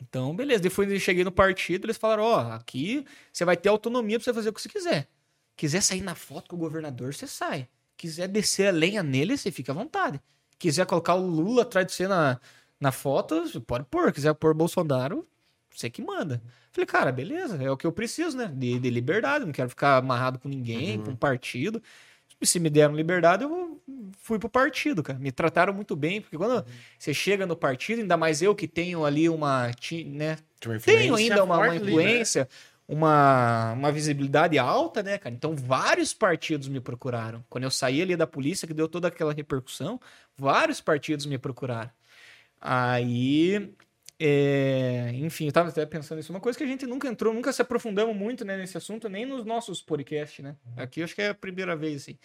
Então, 0.00 0.34
beleza. 0.34 0.62
Depois 0.62 0.90
eu 0.90 0.98
cheguei 0.98 1.24
no 1.24 1.32
partido, 1.32 1.86
eles 1.86 1.96
falaram: 1.96 2.24
ó, 2.24 2.52
aqui 2.52 3.04
você 3.32 3.44
vai 3.44 3.56
ter 3.56 3.68
autonomia 3.68 4.18
pra 4.18 4.24
você 4.24 4.34
fazer 4.34 4.48
o 4.48 4.52
que 4.52 4.62
você 4.62 4.68
quiser. 4.68 5.08
Quiser 5.56 5.82
sair 5.82 6.02
na 6.02 6.14
foto 6.14 6.50
com 6.50 6.56
o 6.56 6.58
governador, 6.58 7.12
você 7.12 7.26
sai. 7.26 7.68
Quiser 7.96 8.28
descer 8.28 8.68
a 8.68 8.70
lenha 8.70 9.02
nele, 9.02 9.36
você 9.36 9.50
fica 9.50 9.72
à 9.72 9.74
vontade. 9.74 10.20
Quiser 10.58 10.86
colocar 10.86 11.14
o 11.14 11.26
Lula 11.26 11.62
atrás 11.62 11.86
de 11.86 11.92
você 11.92 12.06
na, 12.06 12.40
na 12.80 12.92
foto, 12.92 13.42
você 13.42 13.58
pode 13.58 13.84
pôr. 13.86 14.12
Quiser 14.12 14.34
pôr 14.34 14.54
Bolsonaro, 14.54 15.26
você 15.74 15.90
que 15.90 16.00
manda. 16.00 16.40
Falei, 16.70 16.86
cara, 16.86 17.10
beleza, 17.10 17.60
é 17.62 17.70
o 17.70 17.76
que 17.76 17.86
eu 17.86 17.92
preciso, 17.92 18.36
né? 18.36 18.46
De, 18.54 18.78
de 18.78 18.90
liberdade, 18.90 19.44
não 19.44 19.52
quero 19.52 19.68
ficar 19.68 19.96
amarrado 19.96 20.38
com 20.38 20.48
ninguém, 20.48 21.00
com 21.00 21.10
um 21.10 21.16
partido. 21.16 21.82
E 22.40 22.46
se 22.46 22.60
me 22.60 22.70
deram 22.70 22.94
liberdade, 22.94 23.44
eu 23.44 23.80
fui 24.18 24.38
pro 24.38 24.48
partido, 24.48 25.02
cara. 25.02 25.18
Me 25.18 25.32
trataram 25.32 25.72
muito 25.72 25.96
bem, 25.96 26.20
porque 26.20 26.36
quando 26.36 26.64
você 26.98 27.12
chega 27.12 27.46
no 27.46 27.56
partido, 27.56 28.00
ainda 28.00 28.16
mais 28.16 28.42
eu 28.42 28.54
que 28.54 28.68
tenho 28.68 29.04
ali 29.04 29.28
uma, 29.28 29.66
né, 30.06 30.36
uma 30.64 30.78
tenho 30.78 31.02
influência 31.02 31.16
ainda 31.16 31.44
uma, 31.44 31.56
uma 31.56 31.64
ali, 31.64 31.70
né? 31.70 31.76
influência, 31.76 32.48
uma, 32.86 33.72
uma 33.72 33.92
visibilidade 33.92 34.58
alta, 34.58 35.02
né, 35.02 35.18
cara? 35.18 35.34
Então, 35.34 35.54
vários 35.56 36.14
partidos 36.14 36.68
me 36.68 36.80
procuraram. 36.80 37.44
Quando 37.48 37.64
eu 37.64 37.70
saí 37.70 38.00
ali 38.00 38.16
da 38.16 38.26
polícia, 38.26 38.68
que 38.68 38.74
deu 38.74 38.88
toda 38.88 39.08
aquela 39.08 39.32
repercussão, 39.32 40.00
vários 40.36 40.80
partidos 40.80 41.26
me 41.26 41.38
procuraram. 41.38 41.90
Aí, 42.60 43.72
é, 44.20 45.12
enfim, 45.14 45.46
eu 45.46 45.52
tava 45.52 45.68
até 45.68 45.86
pensando 45.86 46.18
nisso. 46.18 46.32
Uma 46.32 46.40
coisa 46.40 46.58
que 46.58 46.64
a 46.64 46.66
gente 46.66 46.86
nunca 46.86 47.06
entrou, 47.06 47.32
nunca 47.32 47.52
se 47.52 47.62
aprofundamos 47.62 48.16
muito 48.16 48.44
né, 48.44 48.56
nesse 48.56 48.76
assunto, 48.76 49.08
nem 49.08 49.24
nos 49.24 49.44
nossos 49.44 49.80
podcasts, 49.80 50.44
né? 50.44 50.56
Aqui 50.76 51.00
eu 51.00 51.04
acho 51.04 51.14
que 51.14 51.22
é 51.22 51.28
a 51.28 51.34
primeira 51.34 51.76
vez, 51.76 52.02
assim. 52.02 52.18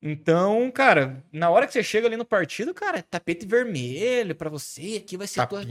Então, 0.00 0.70
cara, 0.70 1.24
na 1.32 1.50
hora 1.50 1.66
que 1.66 1.72
você 1.72 1.82
chega 1.82 2.06
ali 2.06 2.16
no 2.16 2.24
partido, 2.24 2.72
cara, 2.72 3.02
tapete 3.02 3.44
vermelho 3.44 4.32
pra 4.34 4.48
você, 4.48 5.02
aqui 5.04 5.16
vai 5.16 5.26
ser 5.26 5.40
a 5.40 5.46
tua 5.46 5.62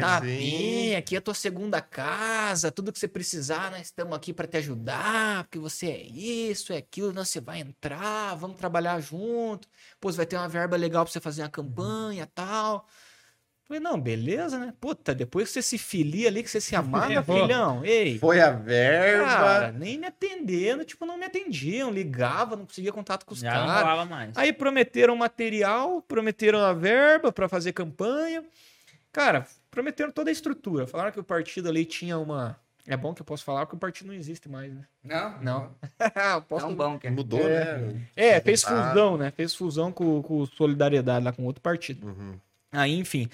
Tapinha, 0.00 0.98
aqui 0.98 1.14
é 1.14 1.18
a 1.18 1.22
tua 1.22 1.32
segunda 1.32 1.80
casa, 1.80 2.72
tudo 2.72 2.92
que 2.92 2.98
você 2.98 3.06
precisar, 3.06 3.70
nós 3.70 3.82
estamos 3.82 4.16
aqui 4.16 4.32
para 4.32 4.48
te 4.48 4.56
ajudar, 4.56 5.44
porque 5.44 5.60
você 5.60 5.86
é 5.86 6.02
isso, 6.02 6.72
é 6.72 6.78
aquilo, 6.78 7.12
não, 7.12 7.24
você 7.24 7.40
vai 7.40 7.60
entrar, 7.60 8.34
vamos 8.34 8.56
trabalhar 8.56 8.98
junto, 9.00 9.68
pô, 10.00 10.10
você 10.10 10.16
vai 10.16 10.26
ter 10.26 10.36
uma 10.36 10.48
verba 10.48 10.76
legal 10.76 11.04
para 11.04 11.12
você 11.12 11.20
fazer 11.20 11.42
uma 11.42 11.48
campanha 11.48 12.28
tal. 12.34 12.84
Falei, 13.68 13.80
não, 13.82 14.00
beleza, 14.00 14.58
né? 14.58 14.72
Puta, 14.80 15.14
depois 15.14 15.48
que 15.48 15.52
você 15.52 15.60
se 15.62 15.76
filia 15.76 16.28
ali, 16.28 16.42
que 16.42 16.48
você 16.50 16.58
se 16.60 16.74
amarga, 16.74 17.12
Errou. 17.16 17.36
filhão, 17.46 17.84
ei, 17.84 18.18
Foi 18.18 18.40
a 18.40 18.50
verba. 18.50 19.26
cara, 19.26 19.72
nem 19.72 19.98
me 19.98 20.06
atendendo, 20.06 20.84
tipo, 20.86 21.04
não 21.04 21.18
me 21.18 21.26
atendiam, 21.26 21.90
ligava, 21.90 22.56
não 22.56 22.64
conseguia 22.64 22.90
contato 22.92 23.26
com 23.26 23.34
os 23.34 23.40
Já 23.40 23.52
não 23.60 23.66
caras. 23.66 23.82
falava 23.82 24.04
mais. 24.06 24.36
Aí 24.38 24.54
prometeram 24.54 25.14
material, 25.16 26.00
prometeram 26.00 26.60
a 26.60 26.72
verba 26.72 27.30
para 27.30 27.46
fazer 27.46 27.72
campanha. 27.72 28.42
Cara, 29.12 29.46
prometeram 29.70 30.10
toda 30.10 30.30
a 30.30 30.32
estrutura. 30.32 30.86
Falaram 30.86 31.12
que 31.12 31.20
o 31.20 31.24
partido 31.24 31.68
ali 31.68 31.84
tinha 31.84 32.18
uma. 32.18 32.58
É 32.86 32.96
bom 32.96 33.12
que 33.12 33.20
eu 33.20 33.26
posso 33.26 33.44
falar 33.44 33.66
que 33.66 33.74
o 33.74 33.78
partido 33.78 34.06
não 34.06 34.14
existe 34.14 34.48
mais, 34.48 34.72
né? 34.72 34.82
Não? 35.04 35.42
Não. 35.42 35.70
Eu 36.34 36.40
posso- 36.40 36.64
Tão 36.66 36.74
bom 36.74 36.98
que 36.98 37.06
é. 37.06 37.10
Mudou, 37.10 37.44
né? 37.44 38.00
É, 38.16 38.40
fez 38.40 38.62
fusão, 38.62 39.18
né? 39.18 39.30
Fez 39.30 39.54
fusão 39.54 39.92
com, 39.92 40.22
com 40.22 40.46
Solidariedade 40.46 41.22
lá 41.22 41.32
com 41.32 41.44
outro 41.44 41.60
partido. 41.60 42.06
Uhum. 42.06 42.38
Aí, 42.72 42.98
enfim. 42.98 43.28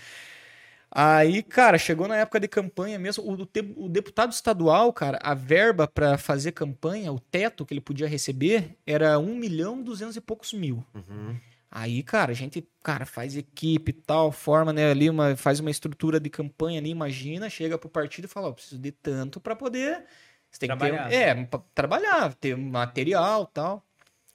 Aí, 0.97 1.43
cara, 1.43 1.77
chegou 1.77 2.07
na 2.07 2.17
época 2.17 2.39
de 2.39 2.47
campanha 2.47 2.99
mesmo. 2.99 3.29
O, 3.29 3.45
te- 3.45 3.75
o 3.77 3.89
deputado 3.89 4.31
estadual, 4.33 4.93
cara, 4.93 5.19
a 5.23 5.35
verba 5.35 5.89
para 5.89 6.17
fazer 6.17 6.53
campanha, 6.53 7.13
o 7.13 7.19
teto 7.19 7.67
que 7.67 7.75
ele 7.75 7.81
podia 7.81 8.07
receber 8.07 8.77
era 8.87 9.19
1 9.19 9.35
milhão 9.35 9.81
e 9.81 9.83
200 9.83 10.15
e 10.15 10.21
poucos 10.21 10.53
mil. 10.53 10.85
Uhum. 10.95 11.37
Aí, 11.69 12.05
cara, 12.05 12.31
a 12.31 12.35
gente, 12.35 12.65
cara, 12.85 13.05
faz 13.05 13.37
equipe 13.37 13.91
e 13.91 13.93
tal, 13.93 14.31
forma, 14.31 14.73
né, 14.73 14.93
ali, 14.93 15.11
uma, 15.11 15.35
faz 15.35 15.59
uma 15.59 15.73
estrutura 15.73 16.21
de 16.21 16.31
campanha 16.31 16.79
ali, 16.79 16.91
imagina, 16.91 17.51
chega 17.51 17.77
pro 17.77 17.89
partido 17.89 18.27
e 18.27 18.29
fala, 18.29 18.47
ó, 18.49 18.53
preciso 18.53 18.79
de 18.79 18.93
tanto 18.93 19.41
pra 19.41 19.57
poder... 19.57 20.05
Você 20.49 20.61
tem 20.61 20.69
Trabalhar. 20.69 21.03
que 21.05 21.09
ter, 21.11 21.17
é, 21.17 21.45
pra 21.47 21.61
trabalhar, 21.75 22.33
ter 22.35 22.57
material 22.57 23.45
tal. 23.47 23.85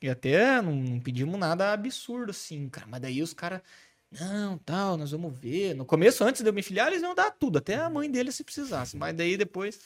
E 0.01 0.09
até 0.09 0.61
não, 0.61 0.75
não 0.75 0.99
pedimos 0.99 1.39
nada 1.39 1.71
absurdo, 1.71 2.31
assim, 2.31 2.67
cara. 2.67 2.85
Mas 2.89 2.99
daí 2.99 3.21
os 3.21 3.33
caras, 3.33 3.61
não, 4.11 4.57
tal, 4.59 4.97
nós 4.97 5.11
vamos 5.11 5.37
ver. 5.37 5.73
No 5.75 5.85
começo, 5.85 6.23
antes 6.23 6.41
de 6.41 6.49
eu 6.49 6.53
me 6.53 6.63
filiar, 6.63 6.87
eles 6.87 7.01
iam 7.01 7.13
dar 7.15 7.31
tudo, 7.31 7.57
até 7.59 7.75
a 7.75 7.89
mãe 7.89 8.09
dele 8.09 8.31
se 8.31 8.43
precisasse. 8.43 8.97
Mas 8.97 9.15
daí 9.15 9.37
depois... 9.37 9.79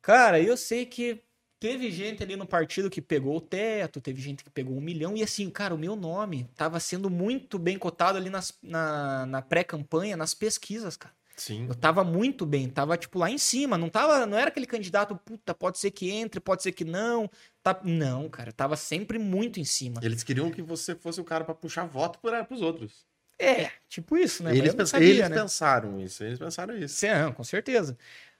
Cara, 0.00 0.38
eu 0.38 0.54
sei 0.54 0.84
que 0.84 1.22
teve 1.58 1.90
gente 1.90 2.22
ali 2.22 2.36
no 2.36 2.46
partido 2.46 2.90
que 2.90 3.00
pegou 3.00 3.38
o 3.38 3.40
teto, 3.40 3.98
teve 3.98 4.20
gente 4.20 4.44
que 4.44 4.50
pegou 4.50 4.76
um 4.76 4.80
milhão. 4.82 5.16
E 5.16 5.22
assim, 5.22 5.48
cara, 5.48 5.74
o 5.74 5.78
meu 5.78 5.96
nome 5.96 6.46
tava 6.54 6.78
sendo 6.78 7.08
muito 7.08 7.58
bem 7.58 7.78
cotado 7.78 8.18
ali 8.18 8.28
nas- 8.28 8.52
na, 8.62 9.24
na 9.24 9.40
pré-campanha, 9.40 10.14
nas 10.14 10.34
pesquisas, 10.34 10.94
cara. 10.94 11.14
Sim. 11.36 11.66
Eu 11.66 11.74
tava 11.74 12.04
muito 12.04 12.44
bem, 12.44 12.68
tava 12.68 12.96
tipo 12.98 13.18
lá 13.18 13.30
em 13.30 13.38
cima, 13.38 13.76
não 13.78 13.88
tava, 13.88 14.26
não 14.26 14.38
era 14.38 14.48
aquele 14.48 14.66
candidato, 14.66 15.16
puta, 15.24 15.54
pode 15.54 15.78
ser 15.78 15.90
que 15.90 16.10
entre, 16.10 16.38
pode 16.38 16.62
ser 16.62 16.72
que 16.72 16.84
não. 16.84 17.30
Tá, 17.62 17.80
não, 17.82 18.28
cara, 18.28 18.52
tava 18.52 18.76
sempre 18.76 19.18
muito 19.18 19.58
em 19.58 19.64
cima. 19.64 20.00
Eles 20.02 20.22
queriam 20.22 20.50
que 20.50 20.60
você 20.62 20.94
fosse 20.94 21.20
o 21.20 21.24
cara 21.24 21.44
pra 21.44 21.54
puxar 21.54 21.86
voto 21.86 22.18
para 22.20 22.46
os 22.50 22.60
outros. 22.60 23.06
É, 23.38 23.70
tipo 23.88 24.16
isso, 24.16 24.42
né? 24.42 24.56
Eles, 24.56 24.74
pens- 24.74 24.90
sabia, 24.90 25.08
eles 25.08 25.28
né? 25.28 25.36
pensaram 25.36 26.00
isso, 26.00 26.22
eles 26.24 26.38
pensaram 26.38 26.76
isso. 26.76 26.94
Sim, 26.94 27.08
com 27.34 27.44
certeza. 27.44 27.96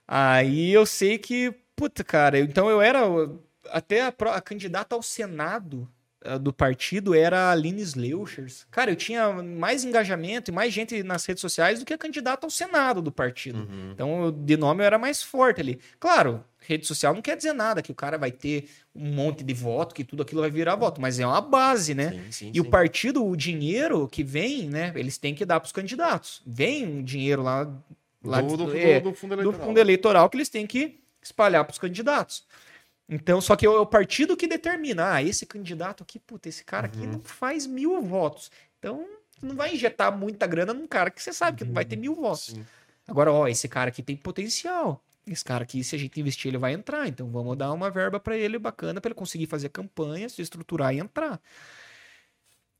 Aí 0.06 0.70
eu 0.72 0.84
sei 0.86 1.18
que, 1.18 1.52
puta, 1.74 2.04
cara, 2.04 2.38
então 2.38 2.68
eu 2.68 2.80
era 2.80 3.00
até 3.70 4.02
a, 4.02 4.14
a 4.32 4.40
candidata 4.40 4.94
ao 4.94 5.02
Senado 5.02 5.88
ah, 6.22 6.38
do 6.38 6.52
partido 6.52 7.14
era 7.14 7.38
a 7.48 7.50
Aline 7.52 7.82
Sleuchers. 7.82 8.66
Cara, 8.70 8.90
eu 8.90 8.96
tinha 8.96 9.30
mais 9.42 9.84
engajamento 9.84 10.50
e 10.50 10.54
mais 10.54 10.72
gente 10.72 11.02
nas 11.02 11.24
redes 11.26 11.40
sociais 11.40 11.80
do 11.80 11.84
que 11.84 11.92
a 11.94 11.98
candidata 11.98 12.46
ao 12.46 12.50
Senado 12.50 13.02
do 13.02 13.10
partido. 13.12 13.58
Uhum. 13.60 13.90
Então, 13.92 14.24
eu- 14.26 14.32
de 14.32 14.56
nome 14.56 14.82
eu 14.82 14.86
era 14.86 14.98
mais 14.98 15.22
forte 15.22 15.60
ali. 15.60 15.80
Claro, 15.98 16.44
rede 16.66 16.86
social 16.86 17.14
não 17.14 17.22
quer 17.22 17.36
dizer 17.36 17.52
nada, 17.52 17.82
que 17.82 17.92
o 17.92 17.94
cara 17.94 18.16
vai 18.18 18.30
ter 18.32 18.68
um 18.94 19.12
monte 19.14 19.42
de 19.44 19.54
voto, 19.54 19.94
que 19.94 20.04
tudo 20.04 20.22
aquilo 20.22 20.40
vai 20.40 20.50
virar 20.50 20.76
voto, 20.76 21.00
mas 21.00 21.18
é 21.20 21.26
uma 21.26 21.40
base, 21.40 21.94
né? 21.94 22.10
Sim, 22.10 22.32
sim, 22.32 22.50
E 22.54 22.60
o 22.60 22.64
sim. 22.64 22.70
partido, 22.70 23.24
o 23.24 23.36
dinheiro 23.36 24.08
que 24.08 24.22
vem, 24.24 24.68
né? 24.68 24.92
Eles 24.96 25.18
têm 25.18 25.34
que 25.34 25.44
dar 25.44 25.60
para 25.60 25.66
os 25.66 25.72
candidatos. 25.72 26.42
Vem 26.46 26.86
um 26.86 27.02
dinheiro 27.02 27.42
lá, 27.42 27.70
lá 28.22 28.40
do, 28.40 28.56
do, 28.56 28.76
é, 28.76 29.00
do, 29.00 29.10
do 29.10 29.14
fundo 29.16 29.34
do 29.36 29.42
eleitoral. 29.42 29.66
fundo 29.66 29.78
eleitoral 29.80 30.30
que 30.30 30.36
eles 30.36 30.48
têm 30.48 30.66
que 30.66 31.00
espalhar 31.22 31.64
para 31.64 31.72
os 31.72 31.78
candidatos. 31.78 32.44
Então, 33.08 33.40
só 33.40 33.54
que 33.54 33.66
é 33.66 33.68
o 33.68 33.84
partido 33.84 34.36
que 34.36 34.46
determina. 34.46 35.12
Ah, 35.14 35.22
esse 35.22 35.44
candidato 35.44 36.02
aqui, 36.02 36.18
puta, 36.18 36.48
esse 36.48 36.64
cara 36.64 36.86
aqui 36.86 37.00
Uhum. 37.00 37.12
não 37.12 37.20
faz 37.20 37.66
mil 37.66 38.00
votos. 38.00 38.50
Então, 38.78 39.06
não 39.42 39.54
vai 39.54 39.74
injetar 39.74 40.16
muita 40.16 40.46
grana 40.46 40.72
num 40.72 40.86
cara 40.86 41.10
que 41.10 41.22
você 41.22 41.32
sabe 41.32 41.58
que 41.58 41.64
não 41.64 41.74
vai 41.74 41.84
ter 41.84 41.96
mil 41.96 42.14
votos. 42.14 42.54
Agora, 43.06 43.30
ó, 43.30 43.46
esse 43.46 43.68
cara 43.68 43.90
aqui 43.90 44.02
tem 44.02 44.16
potencial. 44.16 45.02
Esse 45.26 45.44
cara 45.44 45.64
aqui, 45.64 45.82
se 45.82 45.96
a 45.96 45.98
gente 45.98 46.20
investir, 46.20 46.50
ele 46.50 46.58
vai 46.58 46.74
entrar. 46.74 47.08
Então, 47.08 47.30
vamos 47.30 47.56
dar 47.56 47.72
uma 47.72 47.90
verba 47.90 48.20
para 48.20 48.36
ele 48.36 48.58
bacana 48.58 49.00
para 49.00 49.08
ele 49.10 49.14
conseguir 49.14 49.46
fazer 49.46 49.70
campanha, 49.70 50.28
se 50.28 50.42
estruturar 50.42 50.94
e 50.94 50.98
entrar. 50.98 51.40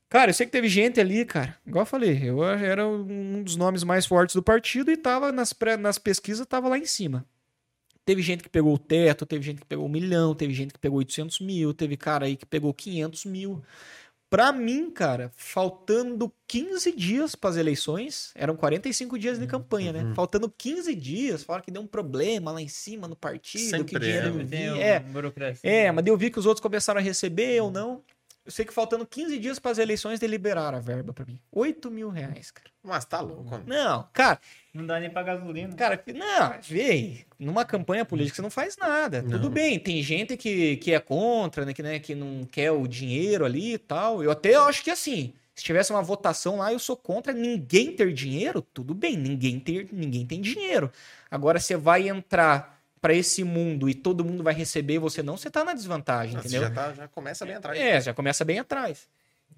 Cara, 0.09 0.31
eu 0.31 0.35
sei 0.35 0.47
que 0.47 0.53
teve 0.53 0.69
gente 0.69 1.01
ali, 1.01 1.25
cara. 1.25 1.57
Igual 1.67 1.83
eu 1.83 1.87
falei, 1.87 2.21
eu 2.29 2.45
era 2.45 2.87
um 2.87 3.43
dos 3.43 3.57
nomes 3.57 3.83
mais 3.83 4.07
fortes 4.07 4.35
do 4.37 4.43
partido 4.43 4.91
e 4.91 4.97
tava 4.97 5.33
nas, 5.33 5.53
pré- 5.53 5.77
nas 5.77 5.99
pesquisas, 5.99 6.47
tava 6.47 6.69
lá 6.69 6.79
em 6.79 6.87
cima. 6.87 7.27
Teve 8.05 8.23
gente 8.23 8.43
que 8.43 8.51
pegou 8.51 8.75
o 8.75 8.79
teto, 8.79 9.27
teve 9.27 9.45
gente 9.45 9.61
que 9.63 9.67
pegou 9.67 9.87
um 9.87 9.91
milhão, 9.91 10.35
teve 10.35 10.55
gente 10.55 10.73
que 10.75 10.79
pegou 10.81 10.99
800 10.99 11.41
mil, 11.41 11.75
teve 11.75 11.97
cara 11.97 12.27
aí 12.27 12.37
que 12.37 12.47
pegou 12.47 12.75
500 12.75 13.25
mil. 13.27 13.63
Pra 14.35 14.51
mim, 14.51 14.91
cara, 14.91 15.31
faltando 15.37 16.33
15 16.49 16.91
dias 16.91 17.37
para 17.37 17.51
as 17.51 17.57
eleições, 17.57 18.33
eram 18.35 18.57
45 18.57 19.17
dias 19.17 19.39
de 19.39 19.47
campanha, 19.47 19.93
né? 19.93 20.03
Uhum. 20.03 20.15
Faltando 20.17 20.51
15 20.51 20.93
dias, 20.93 21.45
falaram 21.45 21.65
que 21.65 21.71
deu 21.71 21.81
um 21.81 21.87
problema 21.87 22.51
lá 22.51 22.61
em 22.61 22.67
cima 22.67 23.07
no 23.07 23.15
partido, 23.15 23.63
que 23.63 23.71
Sempre 23.71 24.01
dinheiro 24.01 24.27
é, 24.27 24.33
É, 24.81 24.99
burocracia. 24.99 25.71
é, 25.71 25.93
mas 25.93 26.05
eu 26.05 26.17
vi 26.17 26.31
que 26.31 26.39
os 26.41 26.47
outros 26.47 26.61
começaram 26.61 26.99
a 26.99 27.03
receber 27.03 27.63
ou 27.63 27.71
não. 27.71 28.03
Eu 28.45 28.53
sei 28.53 28.65
que 28.65 28.75
faltando 28.75 29.07
15 29.07 29.39
dias 29.39 29.59
para 29.59 29.71
as 29.71 29.79
eleições, 29.79 30.21
deliberaram 30.21 30.77
a 30.77 30.81
verba 30.81 31.15
pra 31.15 31.25
mim. 31.25 31.41
8 31.51 31.91
mil 31.91 32.11
reais, 32.11 32.51
cara. 32.51 32.69
Mas 32.83 33.07
tá 33.07 33.19
louco, 33.21 33.45
mano. 33.45 33.65
Não, 33.67 34.07
cara, 34.13 34.39
Não 34.73 34.87
dá 34.87 35.01
nem 35.01 35.09
pra 35.09 35.23
gasolina. 35.23 35.75
Cara, 35.75 36.03
não, 36.15 36.61
vê, 36.61 37.25
numa 37.39 37.65
campanha 37.65 38.05
política 38.05 38.37
você 38.37 38.43
não 38.43 38.51
faz 38.51 38.77
nada. 38.77 39.23
Não. 39.23 39.31
Tudo 39.31 39.49
bem, 39.49 39.79
tem 39.79 40.03
gente 40.03 40.37
que, 40.37 40.77
que 40.77 40.93
é 40.93 41.01
contra, 41.01 41.65
né 41.65 41.73
que, 41.73 41.83
né, 41.83 41.99
que 41.99 42.15
não 42.15 42.45
quer 42.45 42.71
o 42.71 42.87
dinheiro 42.87 43.47
ali 43.47 43.75
e 43.75 43.79
tal. 43.79 44.23
Eu 44.23 44.31
até 44.31 44.55
acho 44.55 44.85
que 44.85 44.91
assim, 44.91 45.33
se 45.55 45.65
tivesse 45.65 45.93
uma 45.93 46.03
votação 46.03 46.57
lá, 46.57 46.73
eu 46.73 46.79
sou 46.79 46.97
contra 46.97 47.33
ninguém 47.33 47.93
ter 47.93 48.13
dinheiro, 48.13 48.61
tudo 48.61 48.93
bem, 48.93 49.17
ninguém, 49.17 49.61
ter, 49.61 49.89
ninguém 49.93 50.27
tem 50.27 50.41
dinheiro. 50.41 50.93
Agora, 51.31 51.61
você 51.61 51.77
vai 51.77 52.09
entrar 52.09 52.74
pra 53.05 53.13
esse 53.13 53.45
mundo 53.45 53.87
e 53.87 53.95
todo 53.95 54.25
mundo 54.25 54.43
vai 54.43 54.55
receber 54.55 54.95
e 54.95 54.99
você 54.99 55.23
não, 55.23 55.37
você 55.37 55.51
tá 55.51 55.63
na 55.63 55.75
desvantagem, 55.75 56.33
Você 56.41 56.49
entendeu? 56.49 56.63
já, 56.63 56.71
tá, 56.71 56.95
já 56.95 57.07
começa 57.07 57.45
bem 57.45 57.55
atrás. 57.55 57.79
É, 57.79 58.01
já 58.01 58.15
começa 58.15 58.43
bem 58.47 58.59
atrás. 58.59 59.07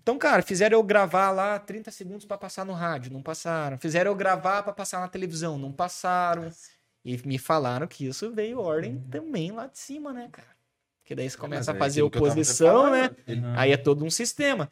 Então, 0.02 0.18
cara, 0.18 0.43
fizeram 0.43 0.77
eu 0.77 0.82
gravar 0.82 1.31
lá 1.31 1.56
30 1.56 1.93
segundos 1.93 2.24
pra 2.27 2.36
passar 2.36 2.64
no 2.64 2.73
rádio, 2.73 3.12
não 3.12 3.23
passaram. 3.23 3.78
Fizeram 3.78 4.10
eu 4.10 4.16
gravar 4.16 4.64
pra 4.64 4.73
passar 4.73 4.98
na 4.98 5.06
televisão, 5.06 5.56
não 5.56 5.70
passaram. 5.70 6.52
E 7.05 7.16
me 7.24 7.39
falaram 7.39 7.86
que 7.86 8.05
isso 8.09 8.32
veio 8.32 8.59
ordem 8.59 9.01
também 9.12 9.52
lá 9.52 9.68
de 9.68 9.78
cima, 9.78 10.12
né, 10.12 10.28
cara? 10.32 10.48
Porque 11.05 11.14
daí 11.14 11.31
você 11.31 11.36
começa 11.39 11.70
a 11.70 11.74
Mas 11.74 11.82
é 11.82 11.85
fazer 11.85 12.10
tava 12.10 12.24
oposição, 12.24 12.90
né? 12.90 13.10
Ele- 13.28 13.43
Aí 13.55 13.70
é 13.70 13.77
todo 13.77 14.05
um 14.05 14.10
sistema. 14.10 14.68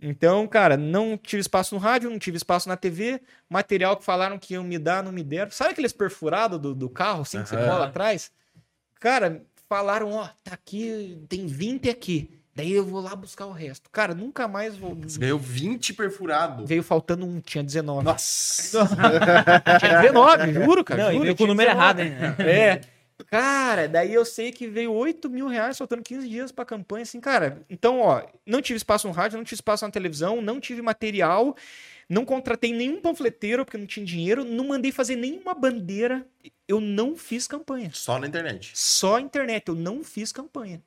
Então, 0.00 0.46
cara, 0.46 0.76
não 0.76 1.16
tive 1.16 1.40
espaço 1.40 1.74
no 1.74 1.80
rádio, 1.80 2.08
não 2.10 2.18
tive 2.18 2.36
espaço 2.36 2.68
na 2.68 2.76
TV. 2.76 3.20
Material 3.48 3.96
que 3.96 4.04
falaram 4.04 4.38
que 4.38 4.54
iam 4.54 4.62
me 4.62 4.78
dar, 4.78 5.02
não 5.02 5.10
me 5.10 5.24
deram. 5.24 5.50
Sabe 5.50 5.72
aqueles 5.72 5.92
perfurados 5.92 6.58
do, 6.60 6.74
do 6.74 6.88
carro, 6.88 7.22
assim, 7.22 7.42
que 7.42 7.48
você 7.48 7.56
cola 7.56 7.86
atrás? 7.86 8.30
Cara, 9.00 9.42
falaram, 9.68 10.12
ó, 10.12 10.28
tá 10.44 10.54
aqui, 10.54 11.18
tem 11.28 11.46
20 11.46 11.90
aqui. 11.90 12.30
Daí 12.54 12.72
eu 12.72 12.84
vou 12.84 13.00
lá 13.00 13.14
buscar 13.14 13.46
o 13.46 13.52
resto. 13.52 13.88
Cara, 13.90 14.14
nunca 14.16 14.48
mais 14.48 14.76
vou. 14.76 14.92
Você 14.96 15.18
ganhou 15.20 15.38
20 15.38 15.94
perfurado. 15.94 16.66
Veio 16.66 16.82
faltando 16.82 17.24
um, 17.24 17.40
tinha 17.40 17.62
19. 17.62 18.04
Nossa! 18.04 18.84
Tinha 19.78 20.00
19, 20.00 20.52
juro, 20.52 20.82
cara. 20.82 21.04
Não, 21.04 21.10
e 21.10 21.12
juro, 21.12 21.24
veio 21.24 21.36
com 21.36 21.44
o 21.44 21.46
número 21.46 21.70
19. 21.70 21.80
errado, 21.80 22.00
hein? 22.00 22.12
É. 22.44 22.80
Cara, 23.26 23.88
daí 23.88 24.14
eu 24.14 24.24
sei 24.24 24.52
que 24.52 24.66
veio 24.68 24.92
8 24.92 25.28
mil 25.28 25.46
reais 25.48 25.76
faltando 25.76 26.02
15 26.02 26.28
dias 26.28 26.52
pra 26.52 26.64
campanha, 26.64 27.02
assim, 27.02 27.20
cara. 27.20 27.62
Então, 27.68 28.00
ó, 28.00 28.22
não 28.46 28.62
tive 28.62 28.76
espaço 28.76 29.06
no 29.06 29.12
rádio, 29.12 29.36
não 29.36 29.44
tive 29.44 29.56
espaço 29.56 29.84
na 29.84 29.90
televisão, 29.90 30.40
não 30.40 30.60
tive 30.60 30.80
material, 30.82 31.56
não 32.08 32.24
contratei 32.24 32.72
nenhum 32.72 33.00
panfleteiro 33.00 33.64
porque 33.64 33.76
não 33.78 33.86
tinha 33.86 34.06
dinheiro, 34.06 34.44
não 34.44 34.68
mandei 34.68 34.92
fazer 34.92 35.16
nenhuma 35.16 35.54
bandeira, 35.54 36.26
eu 36.66 36.80
não 36.80 37.16
fiz 37.16 37.46
campanha. 37.46 37.90
Só 37.92 38.18
na 38.18 38.26
internet. 38.26 38.72
Só 38.74 39.18
internet, 39.18 39.68
eu 39.68 39.74
não 39.74 40.02
fiz 40.04 40.32
campanha. 40.32 40.82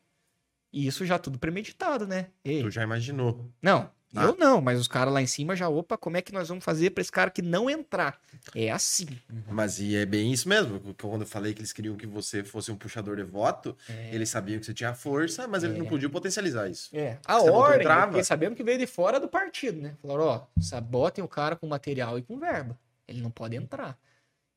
E 0.73 0.87
isso 0.87 1.05
já 1.05 1.19
tudo 1.19 1.37
premeditado, 1.37 2.07
né? 2.07 2.27
Ei, 2.45 2.61
Tu 2.61 2.71
já 2.71 2.83
imaginou. 2.83 3.45
não, 3.61 3.91
Ah. 4.15 4.23
eu 4.25 4.35
não, 4.37 4.59
mas 4.61 4.79
os 4.79 4.87
caras 4.87 5.13
lá 5.13 5.21
em 5.21 5.27
cima 5.27 5.55
já, 5.55 5.69
opa, 5.69 5.97
como 5.97 6.17
é 6.17 6.21
que 6.21 6.33
nós 6.33 6.49
vamos 6.49 6.63
fazer 6.65 6.89
pra 6.89 7.01
esse 7.01 7.11
cara 7.11 7.29
que 7.29 7.41
não 7.41 7.69
entrar? 7.69 8.19
É 8.53 8.69
assim. 8.71 9.07
Mas 9.47 9.79
e 9.79 9.95
é 9.95 10.05
bem 10.05 10.31
isso 10.33 10.49
mesmo. 10.49 10.79
Quando 11.01 11.21
eu 11.21 11.27
falei 11.27 11.53
que 11.53 11.61
eles 11.61 11.71
queriam 11.71 11.95
que 11.95 12.05
você 12.05 12.43
fosse 12.43 12.71
um 12.71 12.75
puxador 12.75 13.15
de 13.15 13.23
voto, 13.23 13.75
É. 13.87 14.13
eles 14.13 14.29
sabiam 14.29 14.59
que 14.59 14.65
você 14.65 14.73
tinha 14.73 14.93
força, 14.93 15.47
mas 15.47 15.63
eles 15.63 15.77
não 15.77 15.85
podiam 15.85 16.11
potencializar 16.11 16.67
isso. 16.69 16.89
É. 16.93 17.17
A 17.25 17.39
Você 17.39 17.49
ordem, 17.49 17.87
fiquei 18.07 18.23
sabendo 18.23 18.55
que 18.55 18.63
veio 18.63 18.77
de 18.79 18.87
fora 18.87 19.19
do 19.19 19.27
partido, 19.29 19.81
né? 19.81 19.95
Falaram, 20.01 20.23
ó, 20.25 20.41
sabotem 20.59 21.23
o 21.23 21.27
cara 21.27 21.55
com 21.55 21.67
material 21.67 22.17
e 22.19 22.21
com 22.21 22.37
verba. 22.37 22.77
Ele 23.07 23.21
não 23.21 23.31
pode 23.31 23.55
entrar. 23.55 23.97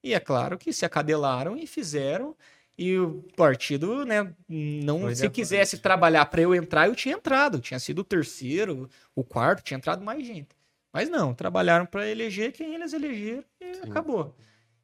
E 0.02 0.12
é 0.14 0.20
claro 0.20 0.58
que 0.58 0.72
se 0.72 0.84
acadelaram 0.84 1.56
e 1.56 1.66
fizeram. 1.66 2.36
E 2.76 2.98
o 2.98 3.24
partido, 3.36 4.04
né, 4.04 4.32
não, 4.48 5.02
Foi 5.02 5.14
se 5.14 5.22
de 5.22 5.30
quisesse 5.30 5.78
trabalhar 5.78 6.26
para 6.26 6.40
eu 6.42 6.54
entrar, 6.54 6.88
eu 6.88 6.94
tinha 6.96 7.14
entrado. 7.14 7.58
Eu 7.58 7.60
tinha 7.60 7.78
sido 7.78 8.00
o 8.00 8.04
terceiro, 8.04 8.88
o 9.14 9.22
quarto, 9.22 9.62
tinha 9.62 9.76
entrado 9.78 10.04
mais 10.04 10.26
gente. 10.26 10.48
Mas 10.92 11.08
não, 11.08 11.32
trabalharam 11.34 11.86
para 11.86 12.08
eleger 12.08 12.52
quem 12.52 12.74
eles 12.74 12.92
elegeram 12.92 13.44
e 13.60 13.74
Sim. 13.74 13.80
acabou. 13.90 14.34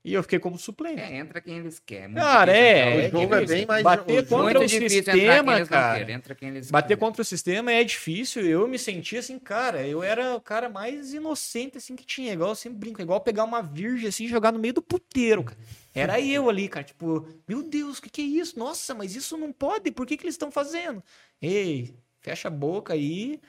E 0.03 0.15
eu 0.15 0.23
fiquei 0.23 0.39
como 0.39 0.57
suplente. 0.59 0.99
É, 1.01 1.19
entra 1.19 1.43
quem 1.43 1.59
eles 1.59 1.79
querem. 1.79 2.09
Muito 2.09 2.23
Cara, 2.23 2.57
é, 2.57 2.79
entrar 2.81 2.97
o 2.97 3.01
é 3.01 3.11
jogo 3.11 3.35
é 3.35 3.41
difícil. 3.41 3.57
bem 3.57 3.67
mais- 3.67 3.83
Bater 3.83 4.23
contra 4.27 4.43
Muito 4.45 4.59
o 4.61 4.67
difícil 4.67 4.99
entrar 5.01 5.13
quem 5.13 5.21
sistema, 5.27 5.67
cara. 5.67 5.99
querem. 5.99 6.15
Entra 6.15 6.35
quem 6.35 6.49
eles 6.49 6.71
Bater 6.71 6.89
querem. 6.89 7.01
contra 7.01 7.21
o 7.23 7.25
sistema 7.25 7.73
é 7.73 7.85
difícil. 7.85 8.47
Eu 8.47 8.67
me 8.67 8.79
senti 8.79 9.19
assim, 9.19 9.39
cara, 9.39 9.87
eu 9.87 10.03
era 10.03 10.35
o 10.35 10.41
cara 10.41 10.71
mais 10.71 11.13
inocente 11.13 11.77
assim 11.77 11.95
que 11.95 12.07
tinha. 12.07 12.33
Igual 12.33 12.51
eu 12.51 12.55
sempre 12.55 12.79
brinco, 12.79 13.03
igual 13.03 13.21
pegar 13.21 13.45
uma 13.45 13.61
virgem 13.63 14.09
assim 14.09 14.25
e 14.25 14.29
jogar 14.29 14.53
no 14.53 14.59
meio 14.59 14.73
do 14.73 14.81
puteiro, 14.83 15.45
cara. 15.45 15.59
Era 15.95 16.21
eu 16.21 16.49
ali, 16.49 16.69
cara, 16.69 16.85
tipo, 16.85 17.27
meu 17.49 17.63
Deus, 17.63 17.99
o 17.99 18.03
que, 18.03 18.11
que 18.11 18.21
é 18.21 18.25
isso? 18.25 18.59
Nossa, 18.59 18.95
mas 18.95 19.17
isso 19.17 19.37
não 19.37 19.53
pode, 19.53 19.91
por 19.91 20.07
que, 20.07 20.17
que 20.17 20.25
eles 20.25 20.35
estão 20.35 20.51
fazendo? 20.51 21.03
Ei, 21.43 21.95
fecha 22.21 22.49
a 22.49 22.51
boca 22.51 22.95
aí 22.95 23.41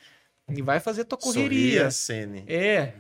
e 0.50 0.62
vai 0.62 0.80
fazer 0.80 1.06
tua 1.06 1.18
correria. 1.18 1.90
Sorria, 1.90 1.92
Sene. 1.92 2.44
É. 2.48 2.94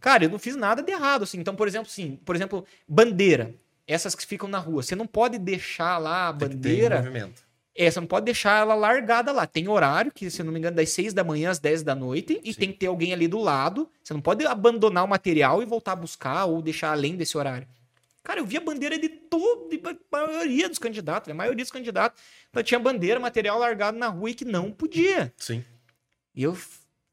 Cara, 0.00 0.24
eu 0.24 0.30
não 0.30 0.38
fiz 0.38 0.56
nada 0.56 0.82
de 0.82 0.92
errado, 0.92 1.22
assim. 1.22 1.38
Então, 1.38 1.54
por 1.54 1.66
exemplo, 1.66 1.88
assim, 1.90 2.16
por 2.24 2.36
exemplo, 2.36 2.64
bandeira. 2.86 3.54
Essas 3.86 4.14
que 4.14 4.24
ficam 4.24 4.48
na 4.48 4.58
rua. 4.58 4.82
Você 4.82 4.94
não 4.94 5.06
pode 5.06 5.38
deixar 5.38 5.98
lá 5.98 6.28
a 6.28 6.32
Tem 6.32 6.48
bandeira. 6.48 6.98
movimento. 6.98 7.42
É, 7.74 7.90
você 7.90 7.98
não 7.98 8.06
pode 8.06 8.26
deixar 8.26 8.60
ela 8.60 8.74
largada 8.74 9.32
lá. 9.32 9.46
Tem 9.46 9.66
horário, 9.66 10.12
que, 10.12 10.30
se 10.30 10.42
não 10.42 10.52
me 10.52 10.58
engano, 10.58 10.76
das 10.76 10.90
6 10.90 11.14
da 11.14 11.24
manhã 11.24 11.50
às 11.50 11.58
10 11.58 11.82
da 11.82 11.94
noite, 11.94 12.38
e 12.44 12.52
Sim. 12.52 12.60
tem 12.60 12.72
que 12.72 12.78
ter 12.78 12.86
alguém 12.86 13.12
ali 13.12 13.26
do 13.26 13.38
lado. 13.38 13.88
Você 14.02 14.12
não 14.12 14.20
pode 14.20 14.46
abandonar 14.46 15.04
o 15.04 15.08
material 15.08 15.62
e 15.62 15.66
voltar 15.66 15.92
a 15.92 15.96
buscar 15.96 16.44
ou 16.44 16.60
deixar 16.60 16.92
além 16.92 17.16
desse 17.16 17.36
horário. 17.36 17.66
Cara, 18.22 18.40
eu 18.40 18.46
via 18.46 18.60
bandeira 18.60 18.98
de 18.98 19.08
todo, 19.08 19.68
de 19.68 19.80
maioria 20.10 20.68
dos 20.68 20.78
candidatos, 20.78 21.28
a 21.28 21.34
maioria 21.34 21.64
dos 21.64 21.72
candidatos. 21.72 22.22
Então, 22.48 22.62
tinha 22.62 22.78
bandeira, 22.78 23.18
material 23.18 23.58
largado 23.58 23.98
na 23.98 24.08
rua 24.08 24.30
e 24.30 24.34
que 24.34 24.44
não 24.44 24.70
podia. 24.70 25.32
Sim. 25.36 25.64
E 26.34 26.42
eu 26.42 26.56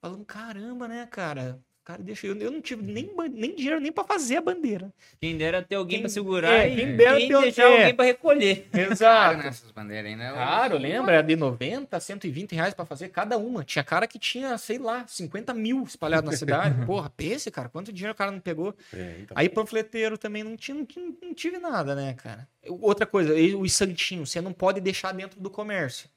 falando, 0.01 0.23
caramba, 0.25 0.87
né, 0.87 1.07
cara? 1.07 1.59
Cara, 1.89 2.03
deixa 2.03 2.27
eu. 2.27 2.35
Eu 2.35 2.51
não 2.51 2.61
tive 2.61 2.83
nem, 2.83 3.09
nem 3.33 3.55
dinheiro 3.55 3.79
nem 3.79 3.91
pra 3.91 4.03
fazer 4.03 4.37
a 4.37 4.41
bandeira. 4.41 4.93
Quem 5.19 5.35
dera 5.35 5.59
ter 5.63 5.73
alguém 5.73 5.95
Quem- 5.97 6.01
pra 6.03 6.09
segurar 6.09 6.53
é, 6.53 6.69
e 6.71 6.75
quem 6.75 6.95
dera 6.95 7.17
quem 7.17 7.27
ter 7.27 7.33
alguém- 7.33 7.51
deixar 7.51 7.65
alguém 7.65 7.95
pra 7.95 8.05
recolher. 8.05 8.67
Caro 8.71 8.91
Exato. 8.93 9.37
nessas 9.37 9.71
bandeiras 9.71 10.11
ainda. 10.11 10.31
Caro, 10.33 10.77
lembra? 10.77 11.13
Era 11.15 11.23
de 11.23 11.35
90, 11.35 11.99
120 11.99 12.53
reais 12.53 12.75
pra 12.75 12.85
fazer 12.85 13.09
cada 13.09 13.39
uma. 13.39 13.63
Tinha 13.63 13.83
cara 13.83 14.05
que 14.05 14.19
tinha, 14.19 14.55
sei 14.59 14.77
lá, 14.77 15.03
50 15.07 15.51
mil 15.51 15.81
espalhado 15.83 16.29
na 16.29 16.37
cidade. 16.37 16.75
Porra, 16.85 17.09
pense, 17.09 17.49
cara, 17.49 17.69
quanto 17.69 17.91
dinheiro 17.91 18.13
o 18.13 18.15
cara 18.15 18.29
não 18.29 18.39
pegou. 18.39 18.75
É, 18.93 19.15
então. 19.21 19.35
Aí 19.35 19.49
panfleteiro 19.49 20.15
também 20.15 20.43
não, 20.43 20.55
tinha, 20.55 20.75
não, 20.77 20.85
não 21.23 21.33
tive 21.33 21.57
nada, 21.57 21.95
né, 21.95 22.13
cara? 22.13 22.47
Outra 22.67 23.07
coisa, 23.07 23.33
os 23.57 23.73
santinhos, 23.73 24.29
você 24.29 24.39
não 24.39 24.53
pode 24.53 24.79
deixar 24.79 25.11
dentro 25.11 25.41
do 25.41 25.49
comércio. 25.49 26.07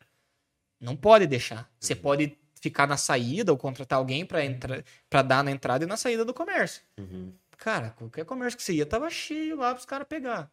Não 0.78 0.94
pode 0.94 1.26
deixar. 1.26 1.66
Você 1.80 1.94
pode 1.94 2.36
ficar 2.62 2.86
na 2.86 2.96
saída 2.96 3.50
ou 3.50 3.58
contratar 3.58 3.98
alguém 3.98 4.24
pra 4.24 4.44
entrar, 4.44 4.84
para 5.10 5.20
dar 5.20 5.42
na 5.42 5.50
entrada 5.50 5.84
e 5.84 5.86
na 5.86 5.96
saída 5.96 6.24
do 6.24 6.32
comércio. 6.32 6.80
Uhum. 6.96 7.32
Cara, 7.58 7.90
qualquer 7.90 8.24
comércio 8.24 8.56
que 8.56 8.62
você 8.62 8.72
ia 8.72 8.86
tava 8.86 9.10
cheio 9.10 9.56
lá 9.56 9.74
pros 9.74 9.84
caras 9.84 10.06
pegar. 10.06 10.48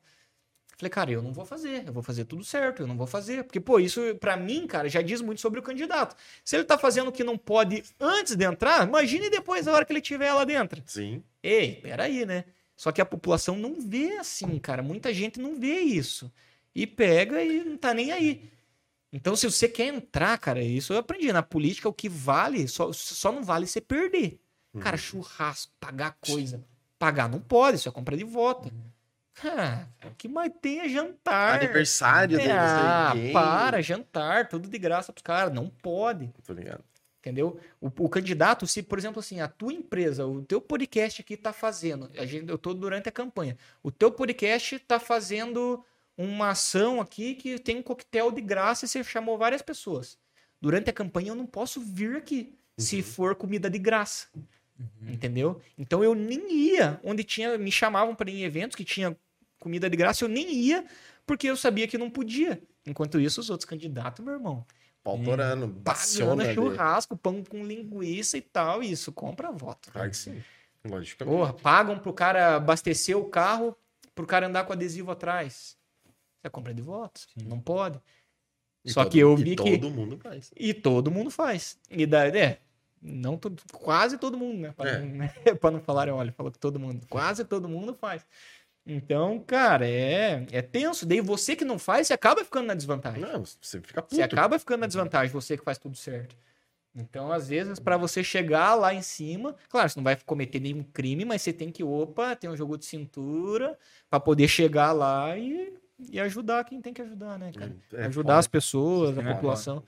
Falei, 0.76 0.90
cara, 0.90 1.12
eu 1.12 1.22
não 1.22 1.32
vou 1.34 1.46
fazer, 1.46 1.86
eu 1.86 1.94
vou 1.94 2.02
fazer 2.02 2.26
tudo 2.26 2.44
certo, 2.44 2.82
eu 2.82 2.88
não 2.88 2.98
vou 2.98 3.06
fazer. 3.06 3.44
Porque, 3.44 3.60
pô, 3.60 3.80
isso 3.80 4.02
pra 4.16 4.36
mim, 4.36 4.66
cara, 4.66 4.90
já 4.90 5.02
diz 5.02 5.22
muito 5.22 5.40
sobre 5.40 5.60
o 5.60 5.64
candidato. 5.64 6.16
Se 6.44 6.56
ele 6.56 6.64
tá 6.64 6.78
fazendo 6.78 7.10
o 7.10 7.12
que 7.12 7.24
não 7.24 7.38
pode 7.38 7.84
antes 8.00 8.36
de 8.36 8.46
entrar, 8.46 8.88
imagine 8.88 9.30
depois, 9.30 9.68
a 9.68 9.74
hora 9.74 9.86
que 9.86 9.92
ele 9.92 10.00
estiver 10.00 10.34
lá 10.34 10.46
dentro. 10.46 10.82
Sim. 10.86 11.22
Ei, 11.44 11.76
peraí, 11.76 12.26
né? 12.26 12.46
Só 12.76 12.92
que 12.92 13.02
a 13.02 13.06
população 13.06 13.56
não 13.58 13.76
vê 13.80 14.18
assim, 14.18 14.58
cara. 14.58 14.82
Muita 14.82 15.14
gente 15.14 15.40
não 15.40 15.60
vê 15.60 15.80
isso. 15.80 16.32
E 16.74 16.88
pega 16.88 17.44
e 17.44 17.64
não 17.64 17.78
tá 17.78 17.94
nem 17.94 18.12
aí. 18.12 18.50
Então, 19.12 19.36
se 19.36 19.50
você 19.50 19.68
quer 19.68 19.88
entrar, 19.88 20.38
cara, 20.38 20.62
isso 20.62 20.94
eu 20.94 20.98
aprendi. 20.98 21.32
Na 21.34 21.42
política, 21.42 21.90
o 21.90 21.94
que 21.94 22.08
vale, 22.08 22.68
só, 22.68 22.92
só 22.94 23.32
não 23.32 23.44
vale 23.44 23.66
você 23.66 23.82
perder. 23.82 24.40
Cara, 24.80 24.98
churrasco, 24.98 25.72
pagar 25.80 26.16
coisa. 26.22 26.64
Pagar 27.00 27.28
não 27.28 27.40
pode, 27.40 27.78
isso 27.78 27.90
é 27.90 27.92
compra 27.92 28.16
de 28.16 28.24
voto. 28.24 28.72
Cara, 29.34 29.88
o 30.06 30.12
que 30.16 30.28
mais 30.28 30.52
tem 30.62 30.82
é 30.82 30.90
jantar. 30.90 31.64
Aniversário 31.64 32.40
É, 32.40 32.52
ah, 32.52 33.14
para, 33.32 33.82
jantar, 33.82 34.50
tudo 34.50 34.68
de 34.68 34.78
graça 34.78 35.14
pros 35.14 35.24
caras. 35.24 35.54
Não 35.54 35.70
pode. 35.70 36.30
Tô 36.46 36.54
ligado. 36.54 36.84
Entendeu? 37.20 37.60
O, 37.82 37.88
o 37.88 38.10
candidato, 38.10 38.68
se, 38.68 38.84
por 38.84 38.98
exemplo, 38.98 39.20
assim, 39.20 39.42
a 39.42 39.48
tua 39.48 39.74
empresa, 39.74 40.26
o 40.26 40.42
teu 40.42 40.62
podcast 40.62 41.22
aqui 41.22 41.36
tá 41.36 41.52
fazendo, 41.52 42.10
a 42.18 42.26
gente, 42.26 42.50
eu 42.50 42.58
tô 42.58 42.74
durante 42.74 43.10
a 43.10 43.12
campanha, 43.12 43.58
o 43.84 43.92
teu 43.92 44.10
podcast 44.10 44.80
tá 44.80 45.02
fazendo 45.02 45.84
uma 46.22 46.50
ação 46.50 47.00
aqui 47.00 47.34
que 47.34 47.58
tem 47.58 47.78
um 47.78 47.82
coquetel 47.82 48.30
de 48.30 48.42
graça 48.42 48.84
e 48.84 48.90
você 48.90 49.02
chamou 49.06 49.38
várias 49.38 49.62
pessoas. 49.62 50.18
Durante 50.60 50.90
a 50.90 50.94
campanha 50.94 51.30
eu 51.30 51.36
não 51.36 51.46
posso 51.46 51.80
vir 51.80 52.18
aqui 52.18 52.54
se 52.78 53.02
for 53.02 53.36
comida 53.36 53.70
de 53.70 53.80
graça. 53.80 54.28
Entendeu? 55.02 55.62
Então 55.78 56.04
eu 56.04 56.14
nem 56.14 56.52
ia 56.52 57.00
onde 57.06 57.24
tinha, 57.24 57.58
me 57.58 57.72
chamavam 57.72 58.14
para 58.14 58.30
ir 58.30 58.42
em 58.42 58.44
eventos 58.44 58.76
que 58.76 58.84
tinha 58.84 59.16
comida 59.60 59.90
de 59.90 59.96
graça, 59.96 60.26
eu 60.26 60.30
nem 60.30 60.54
ia 60.54 60.86
porque 61.26 61.48
eu 61.48 61.56
sabia 61.56 61.88
que 61.88 61.98
não 61.98 62.10
podia. 62.10 62.62
Enquanto 62.86 63.18
isso, 63.18 63.40
os 63.40 63.50
outros 63.50 63.70
candidatos, 63.70 64.24
meu 64.24 64.34
irmão, 64.34 64.66
Pautorando, 65.02 65.68
pagando 65.68 65.84
passiona. 65.84 66.44
ali. 66.44 66.54
churrasco, 66.54 67.16
pão 67.16 67.44
com 67.44 67.64
linguiça 67.64 68.38
e 68.38 68.42
tal, 68.42 68.84
e 68.84 68.92
isso 68.92 69.12
compra 69.14 69.52
voto. 69.52 69.90
Claro 69.92 70.10
que 70.10 70.18
sim. 70.18 70.44
Lógico. 70.84 71.24
Porra, 71.24 71.54
pagam 71.54 71.98
pro 71.98 72.14
cara 72.14 72.56
abastecer 72.56 73.18
o 73.18 73.26
carro, 73.26 73.76
pro 74.14 74.26
cara 74.26 74.48
andar 74.48 74.66
com 74.66 74.74
adesivo 74.74 75.12
atrás. 75.12 75.79
É 76.44 76.50
compra 76.50 76.74
de 76.74 76.82
votos. 76.82 77.28
Não 77.36 77.60
pode. 77.60 78.00
E 78.84 78.92
Só 78.92 79.04
todo- 79.04 79.12
que 79.12 79.20
eu 79.20 79.34
e 79.38 79.44
vi 79.44 79.56
que. 79.56 79.78
Todo 79.78 79.92
mundo 79.92 80.18
faz. 80.18 80.52
E 80.56 80.74
todo 80.74 81.12
mundo 81.12 81.30
faz. 81.30 81.78
E 81.90 82.06
daí, 82.06 82.38
é. 82.38 82.60
Não 83.02 83.38
todo, 83.38 83.62
quase 83.72 84.18
todo 84.18 84.38
mundo, 84.38 84.60
né? 84.60 84.74
Pra, 84.76 84.90
É. 84.90 85.00
não, 85.00 85.08
né? 85.08 85.34
não 85.74 85.80
falar, 85.82 86.10
olha, 86.10 86.32
falou 86.34 86.52
que 86.52 86.60
todo 86.60 86.80
mundo. 86.80 87.06
Quase 87.10 87.46
todo 87.46 87.68
mundo 87.70 87.94
faz. 87.94 88.26
Então, 88.86 89.40
cara, 89.40 89.88
é, 89.88 90.46
é 90.52 90.62
tenso. 90.62 91.06
Daí 91.06 91.22
você 91.22 91.56
que 91.56 91.64
não 91.64 91.78
faz, 91.78 92.08
você 92.08 92.14
acaba 92.14 92.44
ficando 92.44 92.68
na 92.68 92.74
desvantagem. 92.74 93.22
Não, 93.22 93.44
você 93.46 93.80
fica 93.82 94.02
puto. 94.02 94.16
Você 94.16 94.22
acaba 94.22 94.58
ficando 94.58 94.82
na 94.82 94.88
desvantagem, 94.88 95.32
você 95.32 95.58
que 95.58 95.64
faz 95.64 95.78
tudo 95.78 95.96
certo. 95.96 96.36
Então, 96.96 97.32
às 97.32 97.48
vezes, 97.50 97.80
pra 97.80 97.98
você 97.98 98.24
chegar 98.24 98.74
lá 98.76 98.94
em 98.94 99.02
cima, 99.04 99.56
claro, 99.70 99.88
você 99.90 100.00
não 100.00 100.04
vai 100.04 100.16
cometer 100.26 100.60
nenhum 100.60 100.84
crime, 100.84 101.24
mas 101.24 101.42
você 101.44 101.54
tem 101.54 101.72
que, 101.72 101.84
opa, 101.84 102.36
tem 102.36 102.50
um 102.50 102.56
jogo 102.58 102.78
de 102.78 102.86
cintura 102.86 103.78
pra 104.10 104.20
poder 104.20 104.48
chegar 104.48 104.92
lá 104.92 105.38
e, 105.38 105.72
e 106.08 106.20
ajudar 106.20 106.64
quem 106.64 106.82
tem 106.82 106.94
que 106.94 107.02
ajudar, 107.02 107.38
né, 107.38 107.52
cara? 107.52 107.76
É 107.94 108.06
ajudar 108.06 108.34
foda. 108.34 108.40
as 108.40 108.48
pessoas, 108.48 109.18
a 109.18 109.22
é 109.22 109.34
população. 109.34 109.78
O 109.80 109.84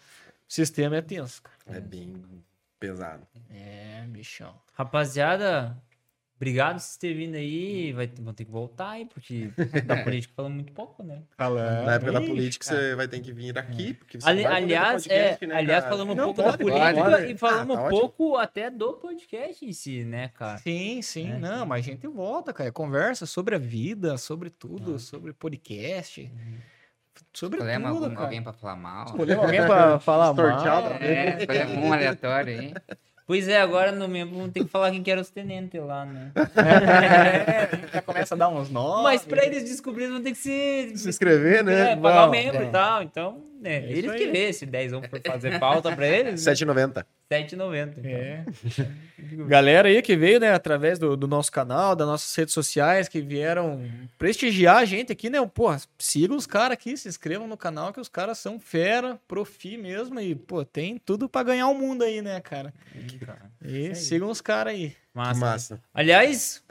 sistema 0.48 0.98
é 0.98 1.02
tenso, 1.02 1.42
cara. 1.42 1.78
É 1.78 1.80
bem 1.80 2.22
pesado. 2.80 3.26
É, 3.50 4.06
bichão. 4.08 4.54
Rapaziada, 4.74 5.78
Obrigado 6.42 6.74
por 6.78 6.80
vocês 6.82 6.98
terem 6.98 7.18
vindo 7.18 7.36
aí. 7.36 7.94
Vai, 7.94 8.08
vão 8.20 8.34
ter 8.34 8.46
que 8.46 8.52
voltar 8.52 8.90
aí, 8.90 9.06
porque 9.06 9.52
da 9.86 10.04
política 10.04 10.34
falando 10.36 10.56
muito 10.56 10.74
pouco, 10.74 11.04
né? 11.04 11.22
Falando. 11.38 11.86
Na 11.86 11.94
época 11.94 12.12
da 12.14 12.20
política, 12.22 12.66
cara. 12.66 12.80
você 12.82 12.96
vai 12.96 13.08
ter 13.08 13.20
que 13.20 13.32
vir 13.32 13.56
aqui. 13.60 13.94
Porque 13.94 14.20
você 14.20 14.28
Ali- 14.28 14.44
aliás, 14.44 15.04
ter 15.04 15.10
podcast, 15.10 15.44
é, 15.44 15.48
né, 15.48 15.56
aliás, 15.56 15.84
falamos 15.86 16.14
um 16.14 16.18
Não, 16.18 16.26
pouco 16.34 16.42
pode, 16.42 16.58
da 16.58 16.64
política 16.64 17.12
pode. 17.12 17.32
e 17.34 17.38
falamos 17.38 17.78
Ah, 17.78 17.80
tá 17.82 17.86
um 17.86 17.90
pouco 17.92 18.38
até 18.38 18.72
do 18.72 18.94
podcast 18.94 19.64
em 19.64 19.72
si, 19.72 20.04
né, 20.04 20.30
cara? 20.30 20.58
Sim, 20.58 21.00
sim. 21.04 21.32
É. 21.32 21.38
Não, 21.38 21.64
mas 21.64 21.86
a 21.86 21.92
gente 21.92 22.08
volta, 22.08 22.52
cara. 22.52 22.72
Conversa 22.72 23.28
sobre 23.28 23.54
a 23.54 23.60
vida, 23.60 24.18
sobre 24.18 24.50
tudo, 24.50 24.98
sobre 24.98 25.34
podcast. 25.34 26.28
Sobre 27.34 27.60
Escolhemos 27.60 27.92
tudo, 27.92 28.04
algum- 28.06 28.16
cara. 28.16 28.26
alguém 28.28 28.42
pra 28.42 28.54
falar 28.54 28.76
mal. 28.78 29.06
Escolhemos 29.06 29.46
alguém 29.46 29.62
pra 29.64 30.00
falar 30.00 30.34
Sortear 30.36 30.82
mal. 30.84 30.92
É, 31.02 31.38
escolhemos 31.38 31.78
um 31.86 31.94
aleatório 31.94 32.60
aí. 32.60 32.74
Pois 33.26 33.48
é, 33.48 33.62
agora 33.62 33.92
no 33.92 34.08
membro 34.08 34.36
vamos 34.36 34.52
ter 34.52 34.64
que 34.64 34.70
falar 34.70 34.92
quem 34.92 35.02
que 35.02 35.12
era 35.12 35.22
os 35.22 35.30
tenentes 35.30 35.82
lá, 35.82 36.06
né? 36.06 36.32
É, 36.36 37.94
já 37.94 38.02
começa 38.02 38.36
a 38.36 38.38
dar 38.38 38.50
uns 38.50 38.70
nomes. 38.70 39.04
Mas 39.04 39.26
pra 39.26 39.46
eles 39.46 39.64
descobrirem 39.64 40.12
vão 40.12 40.22
ter 40.22 40.32
que 40.32 40.38
se, 40.38 40.92
Se 40.96 41.10
inscrever, 41.10 41.64
né? 41.64 41.92
é, 41.92 41.96
pagar 41.96 42.28
o 42.28 42.32
membro 42.32 42.64
é. 42.64 42.66
e 42.66 42.70
tal. 42.70 43.04
Então, 43.04 43.51
é, 43.64 43.76
É 43.76 43.92
eles 43.92 44.12
que 44.12 44.28
vê 44.28 44.52
se 44.54 44.66
10 44.66 44.92
vão 44.92 45.02
fazer 45.26 45.60
falta 45.60 45.96
pra 45.96 46.08
eles. 46.08 46.46
né? 46.46 46.54
7,90. 46.54 47.06
7,90. 47.32 47.94
Então. 47.98 48.12
É. 48.12 48.46
Galera 49.48 49.88
aí 49.88 50.02
que 50.02 50.16
veio, 50.18 50.40
né, 50.40 50.52
através 50.52 51.00
do, 51.00 51.16
do 51.16 51.28
nosso 51.28 51.52
canal, 51.52 51.96
das 51.96 52.06
nossas 52.08 52.36
redes 52.36 52.54
sociais, 52.54 53.08
que 53.08 53.22
vieram 53.22 53.82
prestigiar 54.18 54.78
a 54.78 54.86
gente 54.86 55.12
aqui, 55.12 55.30
né? 55.30 55.38
Pô, 55.54 55.68
sigam 55.98 56.36
os 56.36 56.46
caras 56.46 56.74
aqui, 56.74 56.98
se 56.98 57.08
inscrevam 57.08 57.48
no 57.48 57.56
canal, 57.56 57.94
que 57.94 58.00
os 58.02 58.10
caras 58.10 58.38
são 58.40 58.60
fera, 58.60 59.20
profi 59.28 59.78
mesmo, 59.78 60.20
e, 60.20 60.36
pô, 60.36 60.66
tem 60.66 60.98
tudo 60.98 61.30
pra 61.30 61.44
ganhar 61.44 61.68
o 61.68 61.74
mundo 61.76 62.04
aí, 62.04 62.22
né, 62.22 62.40
cara? 62.42 62.74
E 63.64 63.96
sigam 63.96 64.30
os 64.30 64.42
caras 64.42 64.74
aí. 64.74 64.94
Massa. 65.14 65.40
Massa. 65.40 65.82
Aliás, 65.94 66.64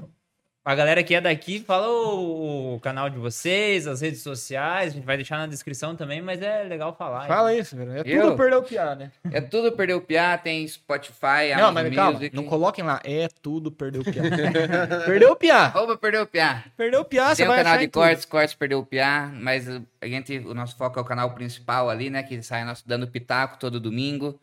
a 0.71 0.75
galera 0.75 1.03
que 1.03 1.15
é 1.15 1.21
daqui, 1.21 1.61
fala 1.61 1.89
o, 1.89 2.75
o 2.77 2.81
canal 2.81 3.11
de 3.11 3.19
vocês, 3.19 3.87
as 3.87 4.01
redes 4.01 4.23
sociais, 4.23 4.93
a 4.93 4.97
gente 4.97 5.05
vai 5.05 5.17
deixar 5.17 5.39
na 5.39 5.47
descrição 5.47 5.95
também, 5.97 6.23
mas 6.23 6.41
é 6.41 6.63
legal 6.65 6.95
falar. 6.95 7.27
Fala 7.27 7.55
isso, 7.55 7.77
velho. 7.77 7.93
É 7.99 8.03
Eu? 8.05 8.23
tudo 8.23 8.37
perder 8.37 8.57
o 8.57 8.63
piá, 8.63 8.95
né? 8.95 9.11
É 9.31 9.41
tudo 9.41 9.73
Perdeu 9.73 9.99
o 9.99 10.01
Piá, 10.01 10.37
tem 10.39 10.67
Spotify, 10.67 11.55
Não, 11.57 11.69
Amazon 11.69 11.75
mas 11.89 11.95
calma, 11.95 12.13
Music. 12.13 12.37
não 12.37 12.45
coloquem 12.45 12.85
lá. 12.85 13.01
É 13.05 13.29
tudo 13.43 13.71
perder 13.73 14.01
o 14.01 14.05
piá. 14.05 14.23
perdeu 15.07 15.33
o 15.33 15.37
piá. 15.37 15.65
Arroba 15.65 15.97
Perdeu 15.97 16.23
o 16.23 16.27
Piá. 16.27 16.65
Perdeu 16.77 17.01
o 17.01 17.05
piá, 17.05 17.29
você 17.35 17.43
Tem 17.43 17.47
o 17.47 17.49
vai 17.49 17.63
canal 17.63 17.79
de 17.79 17.89
tudo. 17.89 18.03
cortes, 18.03 18.25
cortes 18.25 18.55
Perdeu 18.55 18.79
o 18.81 18.87
Piá, 18.87 19.31
mas 19.35 19.69
a 20.01 20.07
gente, 20.07 20.39
o 20.39 20.55
nosso 20.55 20.77
foco 20.77 20.99
é 20.99 21.03
o 21.03 21.05
canal 21.05 21.31
principal 21.35 21.89
ali, 21.91 22.11
né? 22.11 22.23
Que 22.23 22.43
sai 22.43 22.65
nosso 22.65 22.87
dando 22.87 23.07
pitaco 23.09 23.59
todo 23.59 23.81
domingo. 23.81 24.39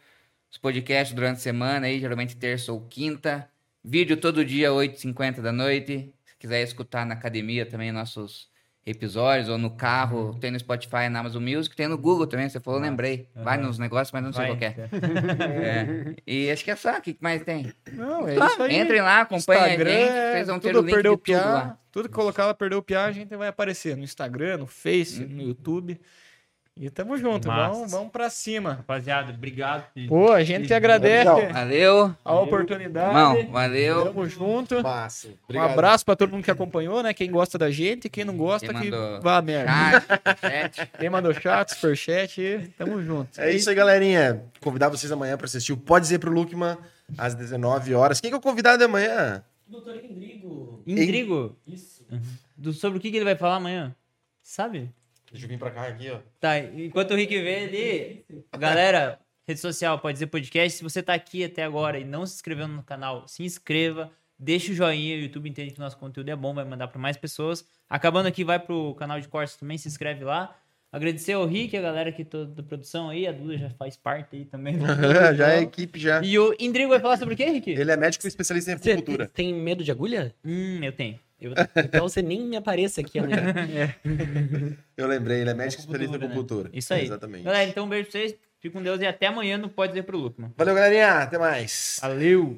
Os 0.51 0.57
podcasts 0.57 1.13
durante 1.15 1.37
a 1.37 1.41
semana 1.41 1.87
aí, 1.87 1.99
geralmente 1.99 2.35
terça 2.35 2.71
ou 2.71 2.81
quinta. 2.89 3.47
Vídeo 3.83 4.17
todo 4.17 4.43
dia, 4.43 4.69
8h50 4.71 5.41
da 5.41 5.51
noite. 5.51 6.13
Se 6.37 6.41
quiser 6.41 6.61
escutar 6.61 7.03
na 7.03 7.15
academia 7.15 7.65
também 7.65 7.91
nossos 7.91 8.47
episódios, 8.85 9.49
ou 9.49 9.57
no 9.57 9.71
carro, 9.71 10.37
tem 10.39 10.51
no 10.51 10.59
Spotify, 10.59 11.09
na 11.09 11.19
Amazon 11.19 11.43
Music, 11.43 11.75
tem 11.75 11.87
no 11.87 11.97
Google 11.97 12.27
também, 12.27 12.47
você 12.47 12.59
falou, 12.59 12.79
eu 12.79 12.83
lembrei. 12.83 13.27
Vai 13.35 13.57
nos 13.57 13.79
negócios, 13.79 14.11
mas 14.13 14.23
não 14.23 14.31
sei 14.31 14.47
Vai. 14.47 14.55
qual 14.55 14.59
que 14.59 14.65
é. 14.79 16.15
É. 16.15 16.15
E 16.25 16.51
acho 16.51 16.63
que 16.63 16.71
é 16.71 16.75
só, 16.75 16.95
o 16.97 17.01
que 17.01 17.17
mais 17.19 17.41
tem? 17.43 17.73
Não, 17.91 18.27
é 18.27 18.35
isso 18.35 18.61
aí. 18.61 18.77
Entrem 18.79 19.01
lá, 19.01 19.21
acompanhem 19.21 19.63
a 19.63 19.67
Instagram, 19.69 19.91
gente, 19.91 20.31
vocês 20.31 20.47
vão 20.47 20.59
ter 20.59 20.75
o 20.75 20.81
link 20.81 20.93
perdeu 20.93 21.15
de 21.15 21.17
tudo 21.17 21.25
piá, 21.25 21.45
lá. 21.45 21.77
tudo 21.91 22.07
que 22.07 22.15
colocar 22.15 22.45
lá 22.45 22.53
perdeu 22.53 22.77
o 22.79 22.83
piá, 22.83 23.05
a 23.05 23.11
gente 23.11 23.35
vai 23.35 23.47
aparecer 23.47 23.97
no 23.97 24.03
Instagram, 24.03 24.57
no 24.57 24.67
Face, 24.67 25.23
Uhum. 25.23 25.29
no 25.29 25.41
YouTube. 25.41 25.99
E 26.79 26.89
tamo 26.89 27.17
junto, 27.17 27.47
Massa. 27.47 27.73
vamos, 27.73 27.91
vamos 27.91 28.11
pra 28.11 28.29
cima. 28.29 28.73
Rapaziada, 28.75 29.31
obrigado. 29.33 29.85
Pô, 30.07 30.31
a 30.31 30.43
gente 30.43 30.67
que 30.67 30.73
agradece 30.73 31.25
Valeu, 31.51 32.15
a 32.23 32.39
oportunidade. 32.39 33.09
irmão, 33.09 33.51
valeu. 33.51 34.05
Tamo 34.05 34.27
junto. 34.29 34.83
Massa. 34.83 35.29
Um 35.49 35.59
abraço 35.61 36.05
pra 36.05 36.15
todo 36.15 36.31
mundo 36.31 36.43
que 36.43 36.51
acompanhou, 36.51 37.01
né? 37.01 37.13
Quem 37.13 37.31
gosta 37.31 37.57
da 37.57 37.71
gente, 37.71 38.09
quem 38.09 38.23
não 38.23 38.37
gosta, 38.37 38.73
Quem 38.73 38.81
que 38.83 38.91
vá 39.21 39.41
merda. 39.41 39.71
Chat, 39.71 40.05
chat. 40.77 40.91
Quem 40.99 41.09
mandou 41.09 41.33
chat, 41.33 41.73
superchat, 41.73 42.39
e 42.41 42.67
tamo 42.77 43.01
junto. 43.01 43.41
É 43.41 43.51
isso 43.51 43.69
aí, 43.69 43.75
galerinha. 43.75 44.43
Convidar 44.61 44.89
vocês 44.89 45.11
amanhã 45.11 45.35
pra 45.35 45.45
assistir 45.45 45.73
o 45.73 45.77
Pode 45.77 46.03
Dizer 46.03 46.19
pro 46.19 46.31
Lukman, 46.31 46.77
às 47.17 47.33
19 47.33 47.93
horas. 47.95 48.21
Quem 48.21 48.29
que 48.29 48.35
é 48.35 48.37
o 48.37 48.41
convidado 48.41 48.83
amanhã? 48.83 49.43
Doutor 49.67 49.95
Indrigo. 49.95 50.83
Indrigo, 50.85 51.55
Isso. 51.67 52.05
do, 52.55 52.71
sobre 52.71 52.97
o 52.99 53.01
que, 53.01 53.09
que 53.11 53.17
ele 53.17 53.25
vai 53.25 53.35
falar 53.35 53.55
amanhã? 53.55 53.93
Sabe? 54.41 54.89
Deixa 55.31 55.45
eu 55.45 55.49
vir 55.49 55.59
pra 55.59 55.71
cá 55.71 55.87
aqui, 55.87 56.09
ó. 56.09 56.19
Tá, 56.39 56.57
enquanto 56.59 57.11
o 57.11 57.15
Rick 57.15 57.39
vê 57.41 57.55
ali, 57.65 58.25
galera, 58.57 59.19
rede 59.47 59.59
social, 59.59 59.99
pode 59.99 60.13
dizer 60.13 60.27
podcast. 60.27 60.77
Se 60.77 60.83
você 60.83 61.03
tá 61.03 61.13
aqui 61.13 61.43
até 61.43 61.63
agora 61.63 61.99
e 61.99 62.05
não 62.05 62.25
se 62.25 62.35
inscreveu 62.35 62.67
no 62.67 62.83
canal, 62.83 63.27
se 63.27 63.43
inscreva, 63.43 64.11
deixa 64.39 64.71
o 64.71 64.75
joinha, 64.75 65.17
o 65.17 65.19
YouTube 65.21 65.49
entende 65.49 65.73
que 65.73 65.79
nosso 65.79 65.97
conteúdo 65.97 66.29
é 66.29 66.35
bom, 66.35 66.53
vai 66.53 66.65
mandar 66.65 66.87
para 66.87 66.99
mais 66.99 67.17
pessoas. 67.17 67.65
Acabando 67.89 68.27
aqui, 68.27 68.43
vai 68.43 68.59
pro 68.59 68.95
canal 68.95 69.19
de 69.19 69.27
cortes 69.27 69.55
também, 69.57 69.77
se 69.77 69.87
inscreve 69.87 70.23
lá. 70.23 70.55
Agradecer 70.91 71.33
ao 71.33 71.45
Rick, 71.45 71.75
a 71.75 71.81
galera 71.81 72.09
aqui 72.09 72.23
toda 72.23 72.45
da 72.55 72.63
produção 72.63 73.09
aí, 73.09 73.27
a 73.27 73.31
Duda 73.31 73.57
já 73.57 73.69
faz 73.71 73.97
parte 73.97 74.37
aí 74.37 74.45
também. 74.45 74.77
já 75.35 75.53
é 75.53 75.61
equipe, 75.61 75.99
já. 75.99 76.21
E 76.23 76.39
o 76.39 76.55
Indrigo 76.57 76.89
vai 76.89 76.99
falar 76.99 77.17
sobre 77.17 77.33
o 77.33 77.37
quê, 77.37 77.45
Rick? 77.45 77.69
Ele 77.71 77.91
é 77.91 77.97
médico 77.97 78.25
especialista 78.25 78.71
em 78.71 78.77
Você 78.77 78.91
acupuntura. 78.91 79.27
tem 79.27 79.53
medo 79.53 79.83
de 79.83 79.91
agulha? 79.91 80.33
Hum, 80.45 80.79
eu 80.81 80.91
tenho. 80.93 81.19
Eu, 81.39 81.51
Então 81.75 82.07
você 82.07 82.21
nem 82.21 82.41
me 82.41 82.55
apareça 82.55 83.01
aqui 83.01 83.19
amanhã. 83.19 83.93
Eu 84.95 85.07
lembrei, 85.07 85.41
ele 85.41 85.49
é 85.49 85.53
médico 85.53 85.81
especialista 85.81 86.15
em 86.15 86.19
né? 86.19 86.25
acupuntura. 86.25 86.69
Isso 86.73 86.93
aí. 86.93 87.03
Exatamente. 87.03 87.43
Galera, 87.43 87.69
então 87.69 87.85
um 87.85 87.89
beijo 87.89 88.09
pra 88.09 88.19
vocês. 88.19 88.35
Fique 88.59 88.73
com 88.73 88.81
Deus 88.81 88.99
e 89.01 89.05
até 89.05 89.27
amanhã 89.27 89.57
no 89.57 89.69
Pode 89.69 89.91
Dizer 89.91 90.03
pro 90.03 90.17
Lucas. 90.17 90.45
Valeu, 90.57 90.73
galerinha. 90.73 91.19
Até 91.19 91.37
mais. 91.37 91.99
Valeu! 92.01 92.55